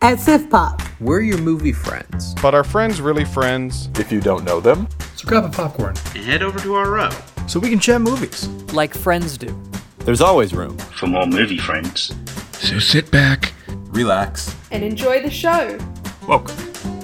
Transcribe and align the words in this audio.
At 0.00 0.20
Sif 0.20 0.48
Pop, 0.48 0.80
We're 1.00 1.20
your 1.20 1.38
movie 1.38 1.72
friends. 1.72 2.34
But 2.40 2.54
are 2.54 2.64
friends 2.64 3.00
really 3.00 3.24
friends? 3.24 3.88
If 3.98 4.12
you 4.12 4.20
don't 4.20 4.44
know 4.44 4.60
them, 4.60 4.88
So 5.16 5.26
grab 5.28 5.44
a 5.44 5.48
popcorn 5.48 5.94
and 6.14 6.24
head 6.24 6.42
over 6.42 6.58
to 6.60 6.74
our 6.74 6.90
row 6.90 7.10
so 7.46 7.58
we 7.58 7.68
can 7.70 7.78
chat 7.80 8.00
movies. 8.00 8.46
like 8.72 8.94
friends 8.94 9.36
do. 9.36 9.54
There's 10.00 10.20
always 10.20 10.54
room. 10.54 10.76
for 10.78 11.06
more 11.06 11.26
movie 11.26 11.58
friends. 11.58 12.14
So 12.52 12.78
sit 12.78 13.10
back. 13.10 13.52
Relax. 13.90 14.54
and 14.70 14.84
enjoy 14.84 15.20
the 15.22 15.30
show. 15.30 15.78
Welcome. 16.26 16.56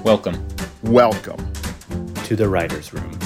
Welcome 0.04 0.46
Welcome. 0.82 1.52
to 2.24 2.36
the 2.36 2.48
writer's 2.48 2.92
room. 2.94 3.18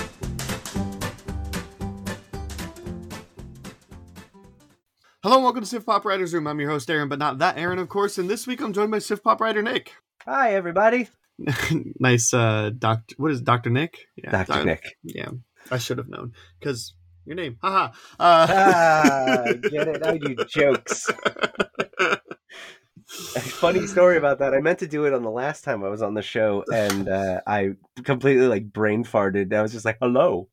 Hello 5.22 5.36
and 5.36 5.44
welcome 5.44 5.62
to 5.62 5.66
Sif 5.66 5.84
Pop 5.84 6.04
Writers 6.04 6.32
Room. 6.32 6.46
I'm 6.46 6.60
your 6.60 6.70
host 6.70 6.88
Aaron, 6.90 7.08
but 7.08 7.18
not 7.18 7.38
that 7.38 7.58
Aaron, 7.58 7.78
of 7.80 7.88
course. 7.88 8.18
And 8.18 8.30
this 8.30 8.46
week 8.46 8.60
I'm 8.60 8.72
joined 8.72 8.90
by 8.92 9.00
Sif 9.00 9.22
Pop 9.22 9.40
writer 9.40 9.62
Nick. 9.62 9.92
Hi, 10.24 10.54
everybody. 10.54 11.08
nice, 11.98 12.32
uh, 12.32 12.70
Doctor. 12.76 13.14
What 13.18 13.32
is 13.32 13.40
it, 13.40 13.44
Doctor 13.44 13.70
Nick? 13.70 13.98
Yeah, 14.16 14.30
Dr. 14.30 14.52
Doc- 14.52 14.64
Nick. 14.64 14.84
Yeah, 15.02 15.30
I 15.70 15.78
should 15.78 15.98
have 15.98 16.08
known 16.08 16.32
because 16.60 16.94
your 17.24 17.34
name. 17.36 17.58
Haha. 17.60 17.92
Uh, 18.18 18.46
Ah, 18.50 19.44
get 19.70 19.88
it? 19.88 20.06
I 20.06 20.18
do 20.18 20.36
jokes. 20.48 21.10
Funny 23.08 23.86
story 23.86 24.18
about 24.18 24.38
that. 24.38 24.54
I 24.54 24.60
meant 24.60 24.78
to 24.80 24.86
do 24.86 25.04
it 25.04 25.12
on 25.14 25.22
the 25.22 25.30
last 25.30 25.64
time 25.64 25.82
I 25.82 25.88
was 25.88 26.02
on 26.02 26.14
the 26.14 26.22
show, 26.22 26.64
and 26.72 27.08
uh, 27.08 27.40
I 27.46 27.70
completely 28.04 28.46
like 28.46 28.72
brain 28.72 29.02
farted. 29.04 29.52
I 29.52 29.62
was 29.62 29.72
just 29.72 29.84
like, 29.84 29.98
"Hello." 30.00 30.48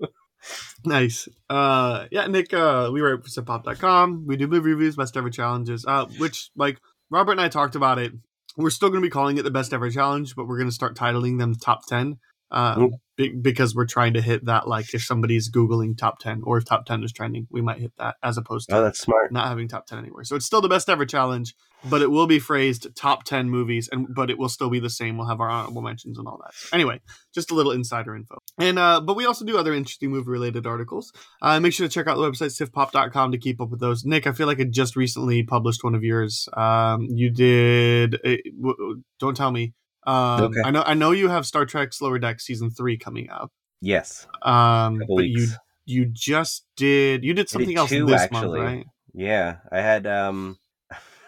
Nice. 0.86 1.28
Uh, 1.50 2.06
yeah, 2.12 2.28
Nick. 2.28 2.54
Uh, 2.54 2.90
we 2.94 3.02
write 3.02 3.24
for 3.24 3.30
SifPop.com. 3.30 4.26
We 4.28 4.38
do 4.38 4.48
movie 4.48 4.72
reviews, 4.72 4.96
best 4.96 5.16
ever 5.18 5.30
challenges. 5.30 5.86
Uh, 5.88 6.06
which 6.18 6.50
like 6.56 6.80
Robert 7.10 7.34
and 7.34 7.42
I 7.42 7.50
talked 7.50 7.76
about 7.76 8.00
it. 8.00 8.14
We're 8.58 8.70
still 8.70 8.90
going 8.90 9.02
to 9.02 9.06
be 9.06 9.12
calling 9.12 9.38
it 9.38 9.44
the 9.44 9.52
best 9.52 9.74
ever 9.74 9.90
challenge, 9.90 10.36
but 10.36 10.48
we're 10.48 10.58
going 10.58 10.70
to 10.70 10.76
start 10.76 10.96
titling 10.96 11.40
them 11.40 11.56
top 11.56 11.86
ten. 11.88 12.18
Uh, 12.52 12.76
Ooh. 12.80 12.92
be- 13.18 13.34
because 13.34 13.76
we're 13.76 13.86
trying 13.86 14.14
to 14.14 14.22
hit 14.22 14.46
that. 14.46 14.66
Like, 14.68 14.94
if 14.94 15.04
somebody's 15.04 15.52
googling 15.52 15.98
top 15.98 16.20
ten, 16.20 16.42
or 16.46 16.58
if 16.58 16.64
top 16.66 16.86
ten 16.86 17.04
is 17.04 17.12
trending, 17.12 17.48
we 17.52 17.62
might 17.62 17.80
hit 17.80 17.92
that 17.98 18.16
as 18.24 18.38
opposed 18.38 18.70
to 18.70 18.78
Oh, 18.78 18.84
that's 18.84 19.00
smart. 19.00 19.34
not 19.34 19.48
having 19.48 19.68
top 19.68 19.88
10 19.88 19.98
anywhere. 20.00 20.24
So 20.24 20.36
it's 20.38 20.46
still 20.46 20.62
the 20.62 20.70
best 20.70 20.88
ever 20.88 21.06
challenge, 21.06 21.54
but 21.90 22.02
it 22.02 22.10
will 22.12 22.28
be 22.28 22.40
phrased 22.40 22.88
top 22.96 23.24
10 23.24 23.50
movies 23.50 23.90
and 23.92 24.08
but 24.14 24.30
it 24.30 24.38
will 24.38 24.50
still 24.50 24.70
be 24.70 24.80
the 24.80 24.90
same. 24.90 25.18
We'll 25.18 25.28
have 25.28 25.40
our 25.42 25.50
honorable 25.50 25.82
mentions 25.82 26.18
and 26.18 26.28
all 26.28 26.40
that. 26.44 26.54
So 26.54 26.70
anyway, 26.74 27.02
just 27.34 27.52
a 27.52 27.54
little 27.54 27.72
insider 27.72 28.16
info. 28.16 28.38
And 28.58 28.80
uh 28.80 29.02
but 29.02 29.16
we 29.16 29.26
also 29.26 29.46
do 29.46 29.58
other 29.58 29.74
interesting 29.74 30.12
movie 30.12 30.30
related 30.30 30.66
articles. 30.66 31.12
Uh 31.42 31.60
make 31.60 31.74
sure 31.74 31.88
to 31.88 31.94
check 31.94 32.08
out 32.08 32.16
the 32.18 32.24
website 32.30 32.52
sifpop.com 32.60 33.32
to 33.32 33.38
keep 33.38 33.62
up 33.62 33.70
with 33.70 33.80
those. 33.80 34.06
Nick, 34.06 34.28
I 34.28 34.32
feel 34.32 34.48
like 34.48 34.60
I 34.60 34.64
just 34.64 34.96
recently 34.96 35.44
published 35.44 35.84
one 35.84 35.96
of 35.96 36.04
yours. 36.04 36.48
Um 36.54 37.08
you 37.10 37.30
did 37.30 38.16
uh, 38.16 38.38
w- 38.62 39.04
don't 39.20 39.36
tell 39.38 39.52
me. 39.52 39.74
Um 40.08 40.44
Okay. 40.46 40.62
I 40.66 40.72
know 40.72 40.84
I 40.86 40.94
know 40.94 41.12
you 41.12 41.30
have 41.30 41.46
Star 41.46 41.66
Trek 41.66 41.92
Lower 42.02 42.20
Deck 42.20 42.40
season 42.40 42.70
3 42.72 42.98
coming 42.98 43.30
up. 43.30 43.52
Yes. 43.82 44.28
Um 44.42 45.00
but 45.08 45.24
you 45.26 45.42
weeks. 45.42 45.58
you 45.86 46.06
just 46.12 46.66
did 46.78 47.24
you 47.24 47.34
did 47.34 47.50
something 47.50 47.78
else 47.78 47.90
two, 47.90 48.06
this 48.06 48.22
actually. 48.22 48.60
month, 48.60 48.76
right? 48.76 48.86
Yeah, 49.14 49.58
I 49.72 49.80
had. 49.82 50.08
um 50.08 50.58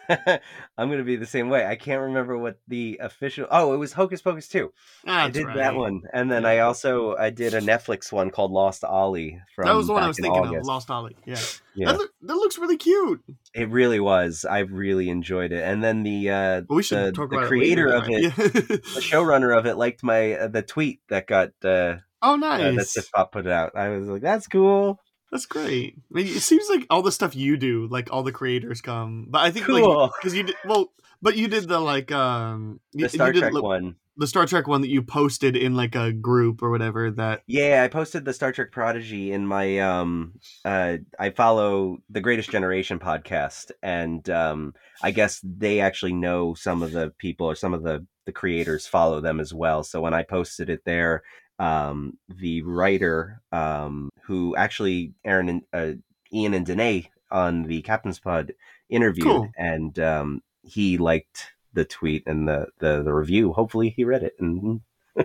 I'm 0.78 0.90
gonna 0.90 1.04
be 1.04 1.16
the 1.16 1.26
same 1.26 1.50
way. 1.50 1.66
I 1.66 1.76
can't 1.76 2.02
remember 2.02 2.38
what 2.38 2.60
the 2.68 3.00
official. 3.02 3.48
Oh, 3.50 3.74
it 3.74 3.78
was 3.78 3.94
Hocus 3.94 4.22
Pocus 4.22 4.48
two. 4.48 4.72
I 5.06 5.30
did 5.30 5.46
right. 5.46 5.58
that 5.58 5.76
one, 5.76 6.02
and 6.14 6.32
then 6.32 6.44
Yeah. 6.44 6.50
I 6.50 6.60
also 6.60 7.16
I 7.16 7.30
did 7.30 7.54
a 7.54 7.62
Netflix 7.62 8.12
one 8.12 8.30
called 8.30 8.52
Lost 8.52 8.84
Ollie. 8.84 9.40
From 9.56 9.68
That 9.68 9.76
was 9.76 9.88
the 9.88 9.94
one 9.94 10.04
I 10.04 10.08
was 10.08 10.18
in 10.20 10.24
thinking 10.24 10.56
of, 10.56 10.66
Lost 10.66 10.90
Ollie. 10.90 11.18
Yeah. 11.26 11.40
Yeah, 11.76 11.92
That, 11.92 11.98
look, 12.00 12.12
that 12.24 12.36
looks 12.36 12.58
really 12.58 12.78
cute. 12.78 13.22
it 13.54 13.70
really 13.70 14.00
was. 14.00 14.46
I 14.50 14.60
really 14.60 15.10
enjoyed 15.10 15.52
it, 15.52 15.64
and 15.64 15.84
then 15.84 16.04
the 16.04 16.30
uh, 16.32 16.62
we 16.70 16.82
should 16.82 17.08
the, 17.08 17.12
talk 17.12 17.30
the 17.30 17.36
about 17.36 17.46
it 17.46 17.50
creator 17.50 17.90
later, 17.90 17.98
of 17.98 18.10
it, 18.10 18.14
right? 18.14 18.24
Yeah. 18.24 18.30
the 18.30 18.82
showrunner 19.02 19.56
of 19.56 19.66
it, 19.68 19.78
liked 19.78 20.04
my 20.04 20.34
uh, 20.34 20.48
the 20.48 20.64
tweet 20.64 21.02
that 21.10 21.28
got 21.28 21.50
uh, 21.64 21.98
oh, 22.22 22.34
uh, 22.34 22.38
that 22.38 22.74
nice. 22.74 22.94
Sif 22.94 23.12
Pop 23.12 23.32
put 23.32 23.46
out. 23.48 23.76
I 23.76 23.90
was 23.90 24.08
like, 24.08 24.22
that's 24.22 24.48
cool. 24.48 25.00
That's 25.32 25.46
great. 25.46 25.96
I 25.98 26.02
mean, 26.14 26.28
it 26.28 26.42
seems 26.42 26.70
like 26.70 26.86
all 26.90 27.02
the 27.02 27.12
stuff 27.12 27.36
you 27.36 27.58
do, 27.58 27.88
like 27.92 28.10
all 28.12 28.24
the 28.24 28.32
creators 28.32 28.82
come. 28.82 29.28
But 29.30 29.42
I 29.42 29.52
think 29.52 29.66
Cool. 29.66 30.02
like 30.04 30.12
because 30.20 30.34
you 30.36 30.44
did 30.44 30.56
well, 30.66 30.94
but 31.22 31.36
you 31.38 31.48
did 31.48 31.68
the 31.68 31.80
like 31.80 32.12
um 32.12 32.80
The 32.94 33.02
you, 33.04 33.10
Star 33.10 33.28
you 33.28 33.34
did 33.34 33.40
Trek 33.42 33.54
lo- 33.54 33.62
one. 33.62 33.96
the 34.16 34.26
Star 34.28 34.46
Trek 34.46 34.68
one 34.68 34.82
that 34.82 34.90
you 34.90 35.02
posted 35.02 35.58
in 35.58 35.76
like 35.76 35.96
a 35.96 36.14
group 36.14 36.64
or 36.64 36.70
whatever. 36.72 37.12
That 37.12 37.44
Yeah, 37.46 37.84
I 37.84 37.90
posted 37.90 38.24
the 38.24 38.32
Star 38.34 38.54
Trek 38.54 38.72
Prodigy 38.72 39.34
in 39.34 39.46
my 39.46 39.80
um 39.80 40.34
uh 40.64 40.98
I 41.20 41.32
follow 41.32 41.98
the 42.10 42.22
Greatest 42.22 42.50
Generation 42.50 42.98
podcast 42.98 43.72
and 43.84 44.28
um 44.30 44.76
I 45.04 45.12
guess 45.12 45.42
they 45.44 45.82
actually 45.82 46.14
know 46.14 46.54
some 46.54 46.82
of 46.84 46.94
the 46.94 47.12
people 47.18 47.48
or 47.48 47.56
some 47.56 47.74
of 47.74 47.84
the 47.84 48.06
the 48.26 48.32
creators 48.32 48.88
follow 48.88 49.20
them 49.22 49.40
as 49.42 49.54
well. 49.54 49.84
So 49.84 50.00
when 50.02 50.14
I 50.14 50.24
posted 50.24 50.70
it 50.70 50.82
there, 50.86 51.24
um 51.60 52.18
the 52.30 52.62
writer 52.62 53.42
um 53.52 54.10
who 54.24 54.56
actually 54.56 55.14
Aaron 55.26 55.50
and 55.50 55.62
uh, 55.74 55.92
Ian 56.34 56.54
and 56.54 56.66
Danae 56.66 57.10
on 57.32 57.64
the 57.64 57.82
Captain's 57.82 58.20
Pod 58.20 58.54
interviewed 58.90 59.26
Cool. 59.26 59.50
and 59.58 59.98
um 60.00 60.44
he 60.64 60.98
liked 60.98 61.52
the 61.74 61.86
tweet 61.86 62.24
and 62.28 62.48
the 62.48 62.68
the, 62.80 63.04
the 63.04 63.14
review. 63.14 63.54
Hopefully 63.54 63.90
he 63.90 64.04
read 64.04 64.24
it 64.24 64.36
and 64.40 64.82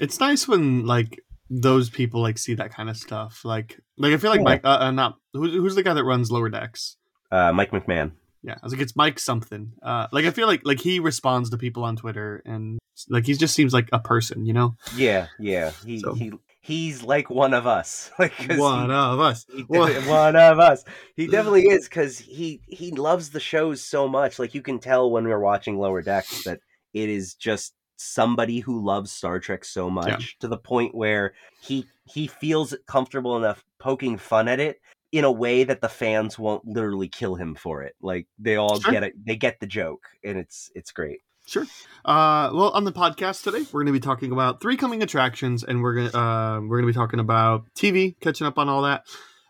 it's 0.00 0.20
nice 0.20 0.46
when 0.48 0.86
like 0.86 1.20
those 1.50 1.90
people 1.90 2.20
like 2.22 2.38
see 2.38 2.54
that 2.54 2.72
kind 2.72 2.88
of 2.90 2.96
stuff. 2.96 3.44
Like 3.44 3.78
like 3.96 4.12
I 4.12 4.16
feel 4.16 4.30
like 4.30 4.40
Yeah. 4.40 4.44
Mike 4.44 4.60
uh, 4.64 4.78
uh 4.80 4.90
not 4.90 5.18
who's 5.32 5.52
who's 5.52 5.74
the 5.74 5.82
guy 5.82 5.94
that 5.94 6.04
runs 6.04 6.30
Lower 6.30 6.48
Decks. 6.48 6.96
uh 7.30 7.52
Mike 7.52 7.70
McMahan. 7.70 8.12
Yeah, 8.42 8.54
I 8.54 8.58
was 8.64 8.72
like, 8.72 8.82
it's 8.82 8.94
Mike 8.94 9.18
something. 9.18 9.72
Uh, 9.82 10.06
like 10.12 10.24
I 10.24 10.30
feel 10.30 10.46
like 10.46 10.60
like 10.64 10.78
he 10.80 11.00
responds 11.00 11.50
to 11.50 11.58
people 11.58 11.82
on 11.82 11.96
Twitter 11.96 12.42
and 12.46 12.78
like 13.08 13.26
he 13.26 13.34
just 13.34 13.54
seems 13.54 13.72
like 13.72 13.88
a 13.92 13.98
person, 13.98 14.44
you 14.46 14.52
know. 14.52 14.74
Yeah, 14.96 15.26
yeah. 15.38 15.72
He 15.84 16.00
So- 16.00 16.14
he 16.14 16.32
he's 16.60 17.02
like 17.02 17.30
one 17.30 17.54
of 17.54 17.66
us. 17.66 18.10
Like 18.18 18.32
One 18.58 18.88
he, 18.90 18.94
of 18.96 19.20
us. 19.20 19.46
he 19.54 19.62
One- 19.62 19.88
definitely- 19.92 20.10
one 20.12 20.36
of 20.36 20.58
us. 20.58 20.84
He 21.14 21.26
definitely 21.28 21.68
is 21.68 21.88
because 21.88 22.18
he 22.18 22.60
he 22.66 22.90
loves 22.90 23.30
the 23.30 23.40
shows 23.40 23.82
so 23.82 24.08
much. 24.08 24.38
Like 24.38 24.54
you 24.54 24.62
can 24.62 24.78
tell 24.78 25.10
when 25.10 25.24
we're 25.24 25.38
watching 25.40 25.78
Lower 25.78 26.02
Decks 26.02 26.44
that 26.44 26.60
it 26.92 27.08
is 27.08 27.34
just 27.34 27.74
somebody 27.98 28.60
who 28.60 28.84
loves 28.84 29.10
Star 29.10 29.38
Trek 29.40 29.64
so 29.64 29.88
much 29.88 30.36
to 30.40 30.48
the 30.48 30.58
point 30.58 30.94
where 30.94 31.32
he 31.62 31.86
he 32.04 32.26
feels 32.26 32.74
comfortable 32.86 33.36
enough 33.36 33.64
poking 33.78 34.18
fun 34.18 34.48
at 34.48 34.60
it 34.60 34.80
in 35.12 35.24
a 35.24 35.32
way 35.32 35.64
that 35.64 35.80
the 35.80 35.88
fans 35.88 36.38
won't 36.38 36.66
literally 36.66 37.08
kill 37.08 37.36
him 37.36 37.54
for 37.54 37.82
it. 37.82 37.94
Like 38.02 38.26
they 38.38 38.56
all 38.56 38.80
Sure. 38.80 38.92
get 38.92 39.02
it. 39.04 39.14
They 39.24 39.36
get 39.36 39.60
the 39.60 39.66
joke, 39.66 40.04
and 40.24 40.36
it's 40.36 40.70
it's 40.74 40.92
great. 40.92 41.20
Sure. 41.46 41.64
Uh, 42.04 42.50
well, 42.52 42.70
on 42.70 42.82
the 42.82 42.92
podcast 42.92 43.44
today, 43.44 43.64
we're 43.72 43.84
going 43.84 43.86
to 43.86 43.92
be 43.92 44.00
talking 44.00 44.32
about 44.32 44.60
three 44.60 44.76
coming 44.76 45.02
attractions, 45.02 45.62
and 45.62 45.80
we're 45.80 45.94
going 45.94 46.14
uh, 46.14 46.60
we're 46.60 46.80
going 46.80 46.92
to 46.92 46.92
be 46.92 46.92
talking 46.92 47.20
about 47.20 47.64
TV, 47.76 48.18
catching 48.20 48.48
up 48.48 48.58
on 48.58 48.68
all 48.68 48.82
that, 48.82 49.04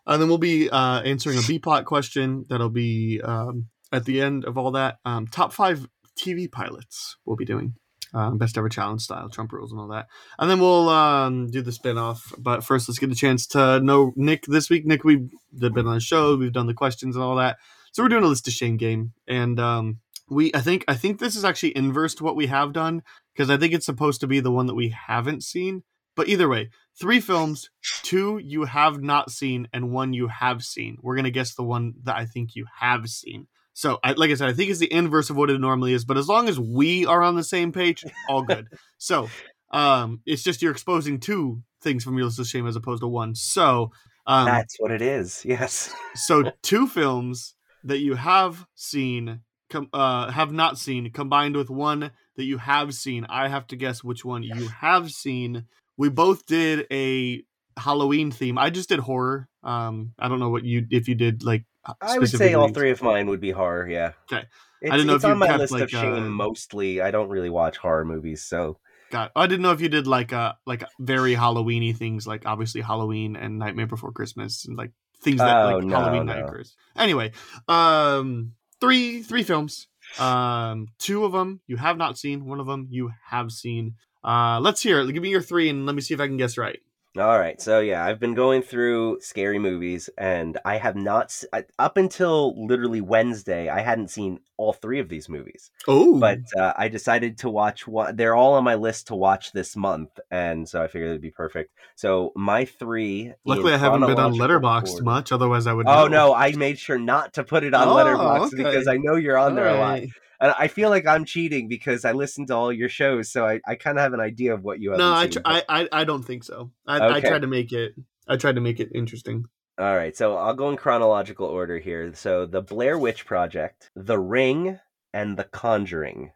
and 0.07 0.21
then 0.21 0.29
we'll 0.29 0.37
be 0.37 0.69
uh, 0.69 1.01
answering 1.01 1.39
a 1.39 1.43
B 1.49 1.59
plot 1.59 1.87
question 1.87 2.45
that'll 2.51 2.69
be 2.69 3.21
um, 3.25 3.69
at 3.93 4.05
the 4.05 4.21
end 4.21 4.45
of 4.45 4.59
all 4.59 4.73
that. 4.73 4.99
Um, 5.07 5.27
top 5.27 5.55
five 5.55 5.89
TV 6.19 6.51
pilots 6.51 7.17
we'll 7.25 7.37
be 7.37 7.47
doing. 7.47 7.75
Um, 8.15 8.39
best 8.39 8.57
ever 8.57 8.69
challenge 8.69 9.03
style, 9.03 9.29
Trump 9.29 9.53
rules, 9.53 9.73
and 9.73 9.81
all 9.81 9.89
that. 9.89 10.07
And 10.39 10.51
then 10.51 10.61
we'll 10.61 10.89
um, 10.91 11.51
do 11.51 11.61
the 11.61 11.73
spin 11.73 11.99
off. 11.99 12.33
But 12.39 12.63
first, 12.63 12.89
let's 12.89 12.99
get 12.99 13.11
a 13.11 13.15
chance 13.15 13.47
to 13.49 13.81
know 13.81 14.13
Nick 14.17 14.45
this 14.47 14.71
week. 14.71 14.87
Nick, 14.87 15.03
we've 15.03 15.29
been 15.53 15.87
on 15.87 15.95
the 15.95 16.01
show, 16.01 16.37
we've 16.37 16.53
done 16.53 16.67
the 16.67 16.75
questions 16.75 17.17
and 17.17 17.23
all 17.23 17.37
that. 17.37 17.57
So 17.93 18.03
we're 18.03 18.11
doing 18.11 18.25
a 18.25 18.29
list 18.29 18.47
of 18.47 18.55
shame 18.55 18.77
game. 18.77 19.13
And 19.27 19.59
um, 19.59 19.99
we 20.29 20.51
I 20.55 20.61
think 20.61 20.85
I 20.89 20.95
think 20.95 21.19
this 21.19 21.37
is 21.37 21.45
actually 21.45 21.77
inverse 21.77 22.15
to 22.17 22.25
what 22.25 22.37
we 22.37 22.47
have 22.47 22.73
done 22.73 23.03
because 23.35 23.51
I 23.51 23.57
think 23.57 23.73
it's 23.73 23.87
supposed 23.87 24.21
to 24.21 24.27
be 24.27 24.41
the 24.41 24.51
one 24.51 24.67
that 24.67 24.75
we 24.75 24.89
haven't 24.89 25.43
seen. 25.43 25.83
But 26.15 26.29
either 26.29 26.49
way, 26.49 26.71
three 26.99 27.21
films, 27.21 27.71
two 28.03 28.39
you 28.39 28.65
have 28.65 29.03
not 29.03 29.31
seen, 29.31 29.69
and 29.73 29.93
one 29.93 30.15
you 30.15 30.29
have 30.29 30.63
seen. 30.63 30.97
We're 31.03 31.17
gonna 31.17 31.31
guess 31.31 31.55
the 31.55 31.63
one 31.63 31.95
that 32.05 32.17
I 32.17 32.25
think 32.25 32.57
you 32.57 32.67
have 32.81 33.09
seen. 33.09 33.49
So, 33.75 33.99
I, 34.03 34.13
like 34.13 34.31
I 34.31 34.35
said, 34.35 34.49
I 34.49 34.55
think 34.55 34.71
it's 34.71 34.81
the 34.81 34.91
inverse 34.91 35.29
of 35.29 35.37
what 35.37 35.51
it 35.51 35.61
normally 35.61 35.93
is. 35.93 36.07
But 36.07 36.17
as 36.17 36.29
long 36.29 36.49
as 36.49 36.59
we 36.59 37.05
are 37.05 37.23
on 37.23 37.35
the 37.35 37.45
same 37.45 37.73
page, 37.73 38.03
all 38.31 38.43
good. 38.43 38.69
so, 38.97 39.29
um, 39.71 40.23
it's 40.25 40.43
just 40.43 40.63
you're 40.63 40.73
exposing 40.73 41.21
two 41.21 41.63
things 41.83 42.03
from 42.03 42.17
your 42.17 42.25
list 42.25 42.39
of 42.39 42.47
shame 42.47 42.67
as 42.67 42.77
opposed 42.77 43.03
to 43.03 43.07
one. 43.07 43.35
So, 43.35 43.93
um, 44.27 44.47
That's 44.47 44.81
what 44.81 44.91
it 44.91 45.03
is. 45.03 45.45
Yes. 45.45 45.95
so 46.15 46.51
two 46.63 46.87
films 46.87 47.55
that 47.85 47.99
you 47.99 48.15
have 48.15 48.67
seen 48.75 49.41
com- 49.71 49.89
uh 49.93 50.31
have 50.31 50.53
not 50.53 50.79
seen 50.79 51.11
combined 51.11 51.57
with 51.57 51.71
one 51.71 52.11
that 52.37 52.45
you 52.45 52.59
have 52.59 52.95
seen 52.95 53.27
i 53.29 53.49
have 53.49 53.67
to 53.67 53.77
guess 53.77 54.05
which 54.05 54.25
one 54.25 54.43
you 54.43 54.69
have 54.69 55.11
seen 55.11 55.65
we 55.97 56.09
both 56.09 56.47
did 56.47 56.87
a 56.93 57.43
halloween 57.79 58.31
theme 58.31 58.59
i 58.59 58.71
just 58.71 58.89
did 58.89 59.01
horror 59.01 59.49
um 59.63 60.13
i 60.19 60.29
don't 60.29 60.41
know 60.41 60.51
what 60.51 60.65
you 60.65 60.87
if 60.91 61.09
you 61.09 61.15
did 61.15 61.43
like 61.45 61.65
I 62.01 62.19
would 62.19 62.29
say 62.29 62.53
all 62.55 62.69
three 62.69 62.91
of 62.91 63.01
mine 63.01 63.29
would 63.29 63.41
be 63.41 63.53
horror. 63.53 63.89
Yeah. 63.89 64.11
Okay. 64.33 64.45
It's, 64.81 64.91
didn't 64.91 65.07
know 65.07 65.15
it's 65.15 65.23
if 65.23 65.29
you 65.29 65.35
on 65.35 65.39
my 65.39 65.47
kept, 65.47 65.59
list 65.61 65.73
like, 65.73 65.83
of 65.85 65.91
shame. 65.91 66.15
uh, 66.15 66.21
Mostly, 66.31 67.01
I 67.01 67.13
don't 67.13 67.29
really 67.29 67.49
watch 67.49 67.77
horror 67.77 68.05
movies, 68.05 68.43
so 68.45 68.79
got 69.11 69.31
i 69.37 69.47
didn't 69.47 69.63
know 69.63 69.71
if 69.71 69.81
you 69.81 69.89
did 69.89 70.07
like 70.09 70.33
uh 70.33 70.53
like 70.67 70.83
very 70.99 71.37
halloweeny 71.37 71.97
things 71.97 72.27
like 72.27 72.45
obviously 72.45 72.81
halloween 72.81 73.37
and 73.37 73.57
nightmare 73.57 73.87
before 73.87 74.11
christmas 74.11 74.65
and 74.67 74.77
like 74.77 74.91
things 75.23 75.39
that 75.39 75.63
Oh, 75.65 75.77
like 75.77 75.85
no, 75.85 75.97
halloween 75.97 76.27
night 76.27 76.41
no. 76.41 76.47
occurs 76.47 76.75
anyway 76.97 77.31
um 77.69 78.53
three 78.81 79.23
three 79.23 79.43
films 79.43 79.89
Um, 80.19 80.89
two 80.99 81.25
of 81.25 81.33
them 81.33 81.61
you 81.67 81.77
have 81.77 81.97
not 81.97 82.19
seen. 82.19 82.45
One 82.47 82.61
of 82.61 82.67
them 82.67 82.87
you 82.91 83.13
have 83.29 83.51
seen. 83.51 83.95
Uh, 84.25 84.61
let's 84.61 84.83
hear 84.83 85.01
it. 85.01 85.13
Give 85.13 85.23
me 85.23 85.31
your 85.31 85.43
three, 85.43 85.69
and 85.69 85.87
let 85.87 85.95
me 85.95 86.01
see 86.03 86.15
if 86.15 86.21
I 86.21 86.27
can 86.27 86.37
guess 86.37 86.59
right. 86.59 86.81
All 87.19 87.39
right, 87.39 87.59
so 87.61 87.81
yeah, 87.81 88.05
I've 88.05 88.21
been 88.21 88.35
going 88.35 88.61
through 88.61 89.21
scary 89.23 89.59
movies, 89.59 90.11
and 90.19 90.59
I 90.67 90.77
have 90.77 90.97
not 90.97 91.43
I- 91.53 91.65
up 91.79 91.97
until 91.97 92.67
literally 92.67 93.01
Wednesday. 93.01 93.71
I 93.71 93.81
hadn't 93.81 94.09
seen 94.09 94.41
all 94.59 94.75
three 94.75 94.99
of 95.01 95.09
these 95.09 95.29
movies, 95.29 95.71
Oh, 95.89 96.19
but 96.21 96.41
uh, 96.59 96.75
I 96.77 96.89
decided 96.89 97.39
to 97.39 97.49
watch 97.49 97.87
one. 97.87 98.17
They're 98.17 98.35
all 98.35 98.55
on 98.55 98.65
my 98.65 98.75
list 98.75 99.07
to 99.07 99.15
watch 99.15 99.53
this 99.53 99.77
month, 99.77 100.11
and 100.31 100.69
so 100.69 100.83
I 100.83 100.89
figured 100.89 101.09
it'd 101.11 101.23
be 101.23 101.31
perfect. 101.31 101.73
So 101.95 102.33
my 102.37 102.67
three. 102.67 103.33
luckily 103.47 103.73
I 103.73 103.79
haven't 103.79 104.01
been 104.07 104.19
on 104.19 104.35
Letterboxd 104.35 104.93
order- 104.95 105.05
much. 105.05 105.33
Otherwise, 105.33 105.67
I 105.67 105.73
would. 105.73 105.87
Oh 105.89 106.09
know. 106.09 106.29
no, 106.29 106.35
I 106.35 106.53
made 106.53 106.79
sure 106.79 106.99
not 106.99 107.33
to 107.35 107.45
put 107.45 107.65
it 107.65 107.73
on 107.73 107.89
Oh, 107.89 107.95
Letterboxd 107.95 108.47
okay. 108.55 108.57
because 108.63 108.89
I 108.89 108.99
know 108.99 109.15
you're 109.17 109.39
on 109.39 109.55
there 109.55 109.69
a 109.69 109.79
lot. 109.79 110.03
And 110.41 110.55
I 110.59 110.69
feel 110.69 110.91
like 110.91 111.07
I'm 111.07 111.25
cheating 111.25 111.69
because 111.69 112.05
I 112.05 112.13
listen 112.13 112.47
to 112.47 112.55
all 112.55 112.73
your 112.73 112.89
shows, 112.89 113.31
so 113.31 113.47
I, 113.47 113.61
I 113.67 113.75
kind 113.75 113.99
of 113.99 114.03
have 114.03 114.13
an 114.13 114.21
idea 114.21 114.53
of 114.55 114.63
what 114.65 114.81
you 114.81 114.91
have. 114.91 114.99
No, 114.99 115.15
I, 115.15 115.27
tr- 115.29 115.39
I, 115.45 115.63
I, 115.69 115.89
I 115.93 116.05
don't 116.05 116.23
think 116.23 116.45
so. 116.45 116.71
I, 116.87 116.97
I 116.97 117.19
Okay. 117.19 117.29
tried 117.29 117.43
to 117.43 117.47
make 117.49 117.73
it. 117.73 117.95
I 118.29 118.37
tried 118.37 118.57
to 118.57 118.61
make 118.61 118.81
it 118.81 118.91
interesting. 118.95 119.47
All 119.79 119.95
right, 119.97 120.17
so 120.17 120.37
I'll 120.37 120.55
go 120.55 120.71
in 120.71 120.77
chronological 120.77 121.47
order 121.47 121.79
here. 121.79 122.13
So 122.15 122.47
the 122.47 122.63
Blair 122.63 122.99
Witch 122.99 123.27
Project, 123.27 123.91
The 123.95 124.19
Ring, 124.19 124.79
and 125.13 125.37
The 125.37 125.45
Conjuring. 125.45 126.33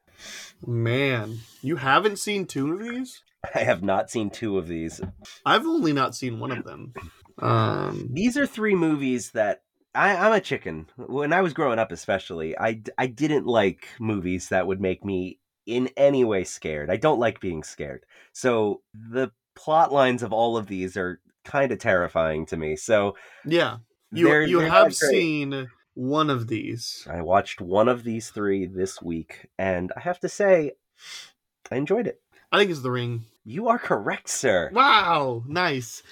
Man, 0.67 1.39
you 1.63 1.77
haven't 1.77 2.19
seen 2.19 2.47
two 2.47 2.73
of 2.73 2.81
these? 2.81 3.23
I 3.55 3.61
have 3.61 3.83
not 3.83 4.11
seen 4.11 4.29
two 4.31 4.59
of 4.59 4.69
these. 4.69 5.01
I've 5.47 5.67
only 5.67 5.93
not 5.95 6.15
seen 6.15 6.39
one 6.39 6.53
of 6.53 6.65
them. 6.65 6.95
Um, 7.43 8.11
These 8.13 8.37
are 8.37 8.47
three 8.47 8.75
movies 8.75 9.31
that 9.31 9.63
I, 9.95 10.15
I'm 10.17 10.33
a 10.33 10.41
chicken. 10.41 10.87
When 10.97 11.33
I 11.33 11.41
was 11.41 11.53
growing 11.53 11.79
up, 11.79 11.91
especially, 11.93 12.57
I, 12.59 12.83
I 12.97 13.07
didn't 13.07 13.47
like 13.47 13.89
movies 13.99 14.49
that 14.51 14.67
would 14.67 14.81
make 14.81 15.05
me 15.05 15.39
in 15.67 15.89
any 15.97 16.25
way 16.25 16.45
scared. 16.45 16.91
I 16.91 16.97
don't 16.97 17.19
like 17.21 17.41
being 17.41 17.63
scared. 17.63 18.05
So 18.33 18.83
the 18.95 19.33
plot 19.57 19.93
lines 19.93 20.23
of 20.23 20.33
all 20.33 20.57
of 20.57 20.69
these 20.69 20.97
are 20.97 21.21
kind 21.45 21.73
of 21.73 21.79
terrifying 21.79 22.47
to 22.47 22.57
me. 22.57 22.77
So 22.77 23.17
yeah, 23.45 23.79
you 24.13 24.27
they're- 24.27 24.43
you 24.43 24.59
they're 24.61 24.69
have 24.69 24.95
seen 24.95 25.69
one 25.95 26.31
of 26.31 26.47
these. 26.47 27.07
I 27.11 27.21
watched 27.23 27.61
one 27.61 27.89
of 27.89 28.05
these 28.05 28.31
three 28.31 28.67
this 28.67 29.03
week, 29.03 29.49
and 29.59 29.93
I 29.97 30.01
have 30.01 30.21
to 30.21 30.29
say, 30.29 30.73
I 31.71 31.77
enjoyed 31.77 32.07
it. 32.07 32.21
I 32.53 32.59
think 32.59 32.71
it's 32.71 32.83
The 32.83 32.91
Ring. 32.91 33.25
You 33.45 33.69
are 33.69 33.79
correct, 33.79 34.29
sir. 34.29 34.71
Wow, 34.73 35.45
nice. 35.47 36.03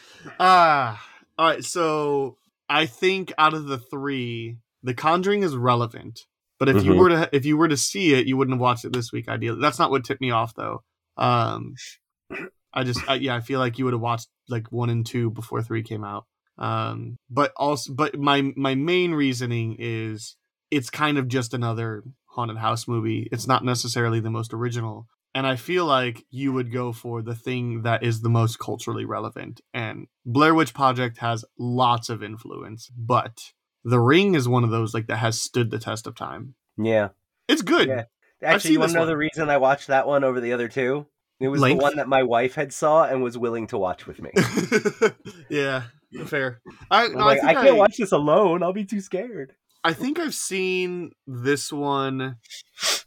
Ah, 0.41 1.05
all 1.39 1.47
right. 1.47 1.65
So 1.65 2.37
I 2.69 2.87
think 2.87 3.33
out 3.39 3.55
of 3.55 3.67
the 3.67 3.79
three, 3.79 4.59
The 4.83 4.95
Conjuring 4.95 5.43
is 5.43 5.57
relevant. 5.57 6.21
But 6.59 6.69
if 6.69 6.83
you 6.85 6.93
Mhm. 6.93 6.97
were 6.99 7.09
to 7.11 7.29
if 7.33 7.47
you 7.47 7.57
were 7.57 7.69
to 7.69 7.77
see 7.77 8.15
it, 8.15 8.27
you 8.27 8.37
wouldn't 8.37 8.55
have 8.57 8.61
watched 8.61 8.85
it 8.85 8.93
this 8.93 9.13
week. 9.13 9.29
Ideally, 9.29 9.61
that's 9.61 9.79
not 9.79 9.91
what 9.91 10.05
tipped 10.05 10.21
me 10.21 10.31
off 10.33 10.55
though. 10.55 10.83
Um, 11.17 11.75
I 12.73 12.85
just 12.85 13.09
I, 13.09 13.15
yeah, 13.15 13.35
I 13.37 13.41
feel 13.41 13.61
like 13.61 13.79
you 13.79 13.85
would 13.85 13.95
have 13.95 14.01
watched 14.01 14.29
like 14.49 14.71
one 14.71 14.91
and 14.91 15.07
two 15.07 15.31
before 15.31 15.63
three 15.63 15.83
came 15.83 16.05
out. 16.05 16.27
Um, 16.59 17.17
but 17.31 17.53
also, 17.57 17.93
but 17.95 18.19
my 18.19 18.53
my 18.57 18.75
main 18.75 19.13
reasoning 19.13 19.77
is 19.79 20.37
it's 20.71 20.91
kind 20.91 21.17
of 21.17 21.29
just 21.29 21.55
another 21.55 22.03
haunted 22.27 22.59
house 22.59 22.89
movie. 22.89 23.29
It's 23.31 23.47
not 23.47 23.65
necessarily 23.65 24.21
the 24.21 24.31
most 24.31 24.53
original. 24.53 25.07
And 25.35 25.47
I 25.47 25.57
feel 25.57 25.85
like 25.85 26.25
you 26.31 26.53
would 26.53 26.73
go 26.73 26.93
for 26.93 27.23
the 27.23 27.35
thing 27.35 27.83
that 27.83 28.03
is 28.03 28.23
the 28.23 28.29
most 28.29 28.59
culturally 28.59 29.05
relevant. 29.05 29.61
And 29.75 30.07
Blair 30.25 30.55
Witch 30.55 30.75
Project 30.75 31.19
has 31.19 31.45
lots 31.59 32.09
of 32.09 32.23
influence, 32.23 32.91
but 32.97 33.53
The 33.85 34.01
Ring 34.01 34.35
is 34.35 34.49
one 34.49 34.65
of 34.65 34.71
those 34.71 34.95
like 34.95 35.07
that 35.07 35.17
has 35.17 35.41
stood 35.41 35.71
the 35.71 35.79
test 35.79 36.07
of 36.07 36.15
time. 36.15 36.55
Yeah. 36.77 37.09
It's 37.47 37.63
good. 37.63 37.89
Yeah. 37.89 38.05
Actually, 38.43 38.73
you 38.73 38.81
want 38.81 38.93
to 38.93 38.99
know 38.99 39.07
the 39.07 39.17
reason 39.17 39.51
I 39.51 39.57
watched 39.57 39.89
that 39.89 40.07
one 40.07 40.25
over 40.25 40.41
the 40.41 40.53
other 40.53 40.69
two? 40.69 41.07
It 41.41 41.49
was 41.49 41.61
Length? 41.61 41.79
the 41.79 41.83
one 41.83 41.97
that 41.97 42.09
my 42.09 42.23
wife 42.23 42.55
had 42.55 42.73
saw 42.73 43.05
and 43.05 43.23
was 43.23 43.39
willing 43.39 43.69
to 43.69 43.79
watch 43.79 44.07
with 44.07 44.21
me. 44.21 44.31
yeah, 45.49 45.85
fair. 46.27 46.61
I, 46.91 47.09
no, 47.09 47.25
like, 47.25 47.43
I, 47.43 47.51
I, 47.51 47.55
can't 47.55 47.69
I, 47.69 47.73
watch 47.73 47.97
this 47.97 48.13
alone. 48.13 48.63
I'll 48.63 48.73
be 48.73 48.85
too 48.85 49.01
scared. 49.01 49.55
I 49.85 49.93
think 49.93 50.19
I've 50.19 50.35
seen 50.35 51.13
this 51.27 51.73
one 51.73 52.37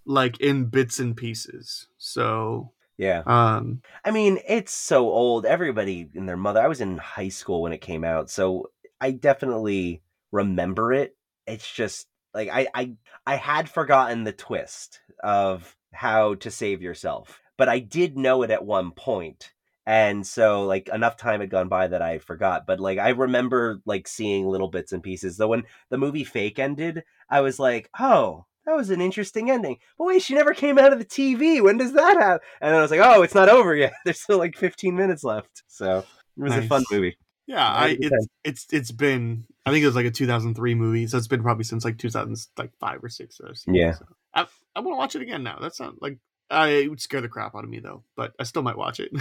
like 0.06 0.39
in 0.39 0.65
bits 0.65 1.00
and 1.00 1.15
pieces. 1.15 1.88
So, 1.98 2.71
Yeah. 2.98 3.24
um, 3.25 3.81
I 4.06 4.12
mean, 4.12 4.39
it's 4.48 4.74
so 4.74 5.09
old. 5.09 5.45
Everybody 5.45 6.09
and 6.15 6.27
their 6.27 6.38
mother. 6.38 6.62
I 6.62 6.68
was 6.68 6.81
in 6.81 6.98
high 6.98 7.30
school 7.30 7.62
when 7.62 7.74
it 7.74 7.81
came 7.81 8.03
out, 8.03 8.30
so 8.30 8.71
I 9.00 9.12
definitely 9.12 10.01
remember 10.31 10.94
it. 10.94 11.15
It's 11.48 11.71
just 11.71 12.07
like 12.33 12.50
I 12.51 12.68
I 12.74 12.94
I 13.25 13.36
had 13.36 13.69
forgotten 13.69 14.24
the 14.24 14.31
twist 14.33 15.00
of 15.24 15.75
how 15.94 16.36
to 16.36 16.51
save 16.51 16.81
yourself, 16.81 17.42
but 17.57 17.68
I 17.69 17.80
did 17.80 18.18
know 18.18 18.44
it 18.44 18.51
at 18.51 18.65
one 18.65 18.92
point. 18.92 19.51
And 19.86 20.25
so 20.25 20.63
like 20.65 20.88
enough 20.89 21.18
time 21.18 21.42
had 21.42 21.50
gone 21.50 21.68
by 21.68 21.88
that 21.88 22.01
I 22.03 22.19
forgot, 22.19 22.68
but 22.68 22.80
like 22.80 23.00
I 23.00 23.09
remember 23.09 23.81
like 23.86 24.07
seeing 24.07 24.45
little 24.48 24.69
bits 24.69 24.92
and 24.94 25.01
pieces. 25.03 25.38
Though 25.38 25.50
when 25.50 25.63
the 25.89 25.98
movie 25.98 26.24
Fake 26.24 26.59
ended, 26.59 27.03
I 27.30 27.42
was 27.42 27.59
like, 27.59 27.89
"Oh, 28.00 28.45
that 28.65 28.75
was 28.75 28.89
an 28.89 29.01
interesting 29.01 29.49
ending." 29.49 29.77
But 29.97 30.05
wait, 30.05 30.21
she 30.21 30.33
never 30.33 30.53
came 30.53 30.77
out 30.77 30.93
of 30.93 30.99
the 30.99 31.05
TV. 31.05 31.61
When 31.61 31.77
does 31.77 31.93
that 31.93 32.17
happen? 32.17 32.39
And 32.61 32.71
then 32.71 32.79
I 32.79 32.81
was 32.81 32.91
like, 32.91 33.01
"Oh, 33.03 33.21
it's 33.21 33.35
not 33.35 33.49
over 33.49 33.75
yet. 33.75 33.93
There's 34.05 34.21
still 34.21 34.37
like 34.37 34.55
15 34.55 34.95
minutes 34.95 35.23
left." 35.23 35.63
So 35.67 35.99
it 35.99 36.43
was 36.43 36.53
a 36.53 36.61
fun 36.63 36.83
movie. 36.91 37.17
yeah, 37.47 37.67
I 37.67 37.97
it's 37.99 38.27
it's 38.43 38.67
it's 38.71 38.91
been 38.91 39.45
I 39.65 39.71
think 39.71 39.83
it 39.83 39.87
was 39.87 39.95
like 39.95 40.05
a 40.05 40.11
2003 40.11 40.75
movie, 40.75 41.07
so 41.07 41.17
it's 41.17 41.27
been 41.27 41.43
probably 41.43 41.63
since 41.63 41.85
like 41.85 41.97
2005 41.97 43.03
or 43.03 43.09
six 43.09 43.39
or 43.39 43.53
something. 43.55 43.75
Yeah. 43.75 43.93
So 43.93 44.05
I 44.33 44.47
I 44.75 44.79
want 44.79 44.93
to 44.93 44.97
watch 44.97 45.15
it 45.15 45.21
again 45.21 45.43
now. 45.43 45.59
That's 45.61 45.79
not 45.79 46.01
like 46.01 46.17
I 46.49 46.69
it 46.69 46.89
would 46.89 47.01
scare 47.01 47.21
the 47.21 47.29
crap 47.29 47.55
out 47.55 47.63
of 47.63 47.69
me 47.69 47.79
though, 47.79 48.03
but 48.15 48.33
I 48.39 48.43
still 48.43 48.61
might 48.61 48.77
watch 48.77 48.99
it. 48.99 49.11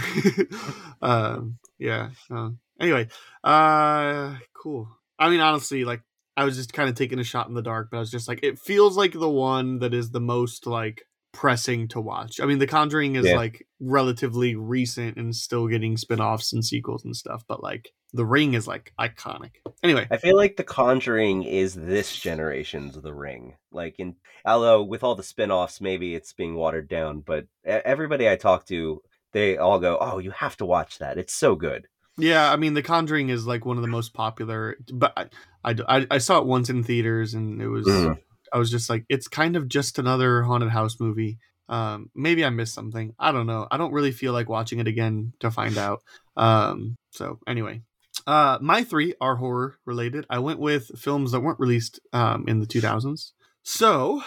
um, 1.01 1.57
yeah. 1.79 2.09
Uh, 2.29 2.51
anyway, 2.79 3.07
uh, 3.43 4.35
cool. 4.53 4.89
I 5.17 5.29
mean, 5.29 5.39
honestly, 5.39 5.85
like 5.85 6.01
I 6.37 6.45
was 6.45 6.55
just 6.55 6.73
kind 6.73 6.89
of 6.89 6.95
taking 6.95 7.19
a 7.19 7.23
shot 7.23 7.47
in 7.47 7.53
the 7.53 7.61
dark, 7.61 7.89
but 7.91 7.97
I 7.97 7.99
was 7.99 8.11
just 8.11 8.27
like, 8.27 8.39
it 8.43 8.57
feels 8.59 8.97
like 8.97 9.13
the 9.13 9.29
one 9.29 9.79
that 9.79 9.93
is 9.93 10.11
the 10.11 10.21
most 10.21 10.65
like 10.65 11.03
pressing 11.33 11.87
to 11.89 12.01
watch. 12.01 12.39
I 12.39 12.45
mean, 12.45 12.59
The 12.59 12.67
Conjuring 12.67 13.15
is 13.15 13.25
Yeah. 13.25 13.35
like 13.37 13.65
relatively 13.79 14.55
recent 14.55 15.17
and 15.17 15.35
still 15.35 15.67
getting 15.67 15.95
spin-offs 15.97 16.51
and 16.53 16.63
sequels 16.63 17.05
and 17.05 17.15
stuff, 17.15 17.43
but 17.47 17.63
like 17.63 17.89
The 18.13 18.25
Ring 18.25 18.53
is 18.53 18.67
like 18.67 18.93
iconic. 18.99 19.51
Anyway, 19.83 20.07
I 20.11 20.17
feel 20.17 20.35
like 20.35 20.57
The 20.57 20.63
Conjuring 20.63 21.43
is 21.43 21.73
this 21.73 22.17
generation's 22.17 22.99
The 23.01 23.13
Ring. 23.13 23.55
Like 23.71 23.95
in 23.97 24.15
although 24.45 24.83
with 24.83 25.03
all 25.03 25.15
the 25.15 25.23
spin-offs 25.23 25.79
maybe 25.79 26.15
it's 26.15 26.33
being 26.33 26.55
watered 26.55 26.89
down, 26.89 27.21
but 27.21 27.45
everybody 27.65 28.29
I 28.29 28.35
talk 28.35 28.65
to 28.67 29.01
they 29.33 29.57
all 29.57 29.79
go, 29.79 29.97
"Oh, 30.01 30.17
you 30.17 30.31
have 30.31 30.57
to 30.57 30.65
watch 30.65 30.97
that. 30.99 31.17
It's 31.17 31.33
so 31.33 31.55
good." 31.55 31.87
Yeah, 32.17 32.51
I 32.51 32.55
mean, 32.57 32.73
The 32.73 32.83
Conjuring 32.83 33.29
is 33.29 33.47
like 33.47 33.65
one 33.65 33.77
of 33.77 33.81
the 33.83 33.87
most 33.89 34.13
popular, 34.13 34.75
but 34.93 35.31
I, 35.63 35.75
I, 35.87 36.07
I- 36.11 36.17
saw 36.17 36.39
it 36.39 36.45
once 36.45 36.69
in 36.69 36.83
theaters 36.83 37.33
and 37.33 37.61
it 37.61 37.67
was, 37.67 37.87
Mhm. 37.87 38.17
I 38.53 38.57
was 38.57 38.69
just 38.69 38.89
like, 38.89 39.05
it's 39.09 39.27
kind 39.27 39.55
of 39.55 39.67
just 39.69 39.97
another 39.97 40.43
haunted 40.43 40.69
house 40.71 40.99
movie. 40.99 41.39
Um, 41.69 42.09
maybe 42.13 42.43
I 42.43 42.49
missed 42.49 42.73
something. 42.73 43.13
I 43.17 43.31
don't 43.31 43.47
know. 43.47 43.65
I 43.71 43.77
don't 43.77 43.93
really 43.93 44.11
feel 44.11 44.33
like 44.33 44.49
watching 44.49 44.79
it 44.79 44.87
again 44.87 45.31
to 45.39 45.49
find 45.49 45.77
out. 45.77 46.01
Um, 46.35 46.97
so 47.11 47.39
anyway, 47.47 47.81
uh, 48.27 48.57
my 48.61 48.83
three 48.83 49.13
are 49.21 49.37
horror 49.37 49.77
related. 49.85 50.25
I 50.29 50.39
went 50.39 50.59
with 50.59 50.91
films 50.99 51.31
that 51.31 51.39
weren't 51.39 51.61
released 51.61 52.01
um, 52.11 52.43
in 52.47 52.59
the 52.59 52.67
2000s. 52.67 53.31
So 53.63 54.21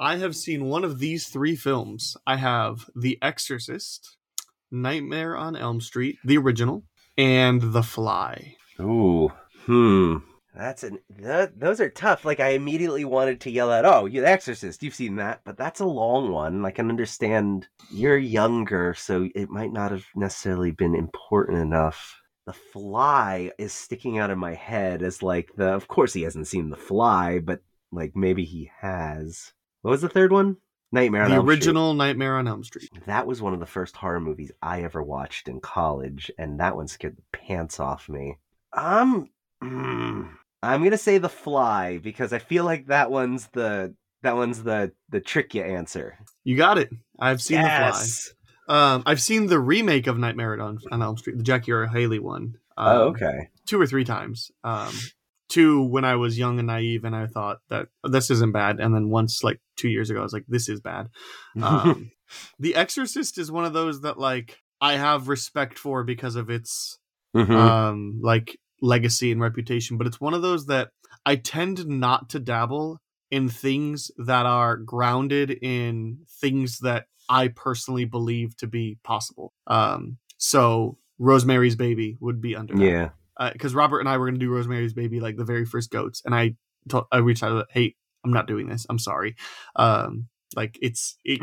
I 0.00 0.16
have 0.16 0.34
seen 0.34 0.64
one 0.64 0.82
of 0.82 0.98
these 0.98 1.28
three 1.28 1.54
films. 1.54 2.16
I 2.26 2.36
have 2.36 2.86
The 2.96 3.18
Exorcist, 3.22 4.16
Nightmare 4.72 5.36
on 5.36 5.54
Elm 5.54 5.80
Street, 5.80 6.18
the 6.24 6.38
original, 6.38 6.82
and 7.20 7.74
The 7.74 7.82
Fly. 7.82 8.56
Ooh. 8.80 9.30
Hmm. 9.66 10.16
That's 10.56 10.82
an 10.82 11.00
that, 11.18 11.60
those 11.60 11.78
are 11.78 11.90
tough. 11.90 12.24
Like 12.24 12.40
I 12.40 12.50
immediately 12.50 13.04
wanted 13.04 13.42
to 13.42 13.50
yell 13.50 13.70
out, 13.70 13.84
"Oh, 13.84 14.06
you 14.06 14.22
The 14.22 14.28
Exorcist, 14.28 14.82
you've 14.82 14.94
seen 14.94 15.16
that." 15.16 15.42
But 15.44 15.58
that's 15.58 15.80
a 15.80 15.86
long 15.86 16.32
one. 16.32 16.64
I 16.64 16.70
can 16.70 16.88
understand 16.88 17.68
you're 17.92 18.16
younger, 18.16 18.94
so 18.94 19.28
it 19.34 19.50
might 19.50 19.70
not 19.72 19.90
have 19.90 20.06
necessarily 20.16 20.70
been 20.70 20.94
important 20.94 21.58
enough. 21.58 22.20
The 22.46 22.54
Fly 22.54 23.52
is 23.58 23.74
sticking 23.74 24.18
out 24.18 24.30
of 24.30 24.38
my 24.38 24.54
head 24.54 25.02
as 25.02 25.22
like 25.22 25.50
the 25.56 25.68
of 25.68 25.88
course 25.88 26.14
he 26.14 26.22
hasn't 26.22 26.48
seen 26.48 26.70
The 26.70 26.76
Fly, 26.76 27.38
but 27.38 27.60
like 27.92 28.16
maybe 28.16 28.44
he 28.44 28.70
has. 28.80 29.52
What 29.82 29.90
was 29.90 30.00
the 30.00 30.08
third 30.08 30.32
one? 30.32 30.56
Nightmare 30.92 31.22
on 31.24 31.30
the 31.30 31.36
Elm 31.36 31.44
Street. 31.46 31.52
original 31.54 31.94
Nightmare 31.94 32.36
on 32.36 32.48
Elm 32.48 32.64
Street. 32.64 32.90
That 33.06 33.26
was 33.26 33.40
one 33.40 33.54
of 33.54 33.60
the 33.60 33.66
first 33.66 33.96
horror 33.96 34.20
movies 34.20 34.50
I 34.60 34.82
ever 34.82 35.02
watched 35.02 35.48
in 35.48 35.60
college, 35.60 36.30
and 36.38 36.58
that 36.60 36.74
one 36.76 36.88
scared 36.88 37.16
the 37.16 37.38
pants 37.38 37.78
off 37.78 38.08
me. 38.08 38.38
Um, 38.72 39.28
mm, 39.62 40.30
I'm 40.62 40.82
gonna 40.84 40.98
say 40.98 41.18
The 41.18 41.28
Fly 41.28 41.98
because 41.98 42.32
I 42.32 42.38
feel 42.38 42.64
like 42.64 42.86
that 42.86 43.10
one's 43.10 43.46
the 43.48 43.94
that 44.22 44.36
one's 44.36 44.62
the 44.62 44.92
the 45.08 45.20
trick 45.20 45.54
you 45.54 45.62
answer. 45.62 46.18
You 46.44 46.56
got 46.56 46.78
it. 46.78 46.90
I've 47.18 47.40
seen 47.40 47.62
The 47.62 47.68
Fly. 47.68 47.90
Um, 48.68 49.02
I've 49.06 49.20
seen 49.20 49.46
the 49.46 49.58
remake 49.58 50.06
of 50.06 50.16
Nightmare 50.18 50.60
on, 50.60 50.78
on 50.92 51.02
Elm 51.02 51.16
Street, 51.16 51.36
the 51.36 51.42
Jackie 51.42 51.72
Earle 51.72 51.88
Haley 51.88 52.20
one. 52.20 52.54
Um, 52.76 52.86
Oh, 52.86 53.00
okay. 53.08 53.48
Two 53.66 53.80
or 53.80 53.86
three 53.86 54.04
times. 54.04 54.50
Um, 54.62 54.92
two 55.48 55.82
when 55.82 56.04
I 56.04 56.14
was 56.16 56.38
young 56.38 56.58
and 56.60 56.68
naive, 56.68 57.04
and 57.04 57.14
I 57.16 57.26
thought 57.26 57.58
that 57.68 57.88
this 58.04 58.30
isn't 58.30 58.52
bad, 58.52 58.78
and 58.78 58.94
then 58.94 59.08
once 59.08 59.42
like 59.42 59.60
two 59.80 59.88
years 59.88 60.10
ago. 60.10 60.20
I 60.20 60.22
was 60.22 60.32
like, 60.32 60.44
this 60.48 60.68
is 60.68 60.80
bad. 60.80 61.08
Um, 61.62 62.10
the 62.60 62.74
Exorcist 62.76 63.38
is 63.38 63.50
one 63.50 63.64
of 63.64 63.72
those 63.72 64.02
that 64.02 64.18
like 64.18 64.58
I 64.80 64.92
have 64.94 65.28
respect 65.28 65.78
for 65.78 66.04
because 66.04 66.36
of 66.36 66.48
its 66.50 66.98
Mhm. 67.34 67.50
um 67.50 68.20
like 68.22 68.58
legacy 68.82 69.30
and 69.32 69.40
reputation, 69.40 69.98
but 69.98 70.06
it's 70.06 70.20
one 70.20 70.34
of 70.34 70.42
those 70.42 70.66
that 70.66 70.90
I 71.26 71.36
tend 71.36 71.86
not 71.86 72.30
to 72.30 72.40
dabble 72.40 72.98
in 73.30 73.48
things 73.48 74.10
that 74.18 74.46
are 74.46 74.76
grounded 74.76 75.50
in 75.50 76.18
things 76.40 76.78
that 76.80 77.06
I 77.28 77.48
personally 77.48 78.04
believe 78.04 78.56
to 78.56 78.66
be 78.66 78.98
possible. 79.04 79.52
Um, 79.68 80.18
so 80.38 80.98
Rosemary's 81.18 81.76
Baby 81.76 82.16
would 82.20 82.40
be 82.40 82.56
under 82.56 82.74
that 82.74 82.84
yeah. 82.84 83.52
because 83.52 83.74
Robert 83.74 84.00
and 84.00 84.08
I 84.08 84.16
were 84.18 84.26
going 84.26 84.40
to 84.40 84.44
do 84.44 84.50
Rosemary's 84.52 84.94
Baby 84.94 85.20
like 85.20 85.36
the 85.36 85.44
very 85.44 85.64
first 85.64 85.90
goats, 85.90 86.22
and 86.24 86.34
I 86.34 86.56
told 86.88 87.04
I 87.12 87.18
reached 87.18 87.42
out, 87.42 87.50
to, 87.50 87.66
hey, 87.70 87.94
I'm 88.24 88.32
not 88.32 88.46
doing 88.46 88.68
this. 88.68 88.86
I'm 88.90 88.98
sorry. 88.98 89.36
Um, 89.76 90.28
like 90.56 90.78
it's 90.82 91.16
it, 91.24 91.40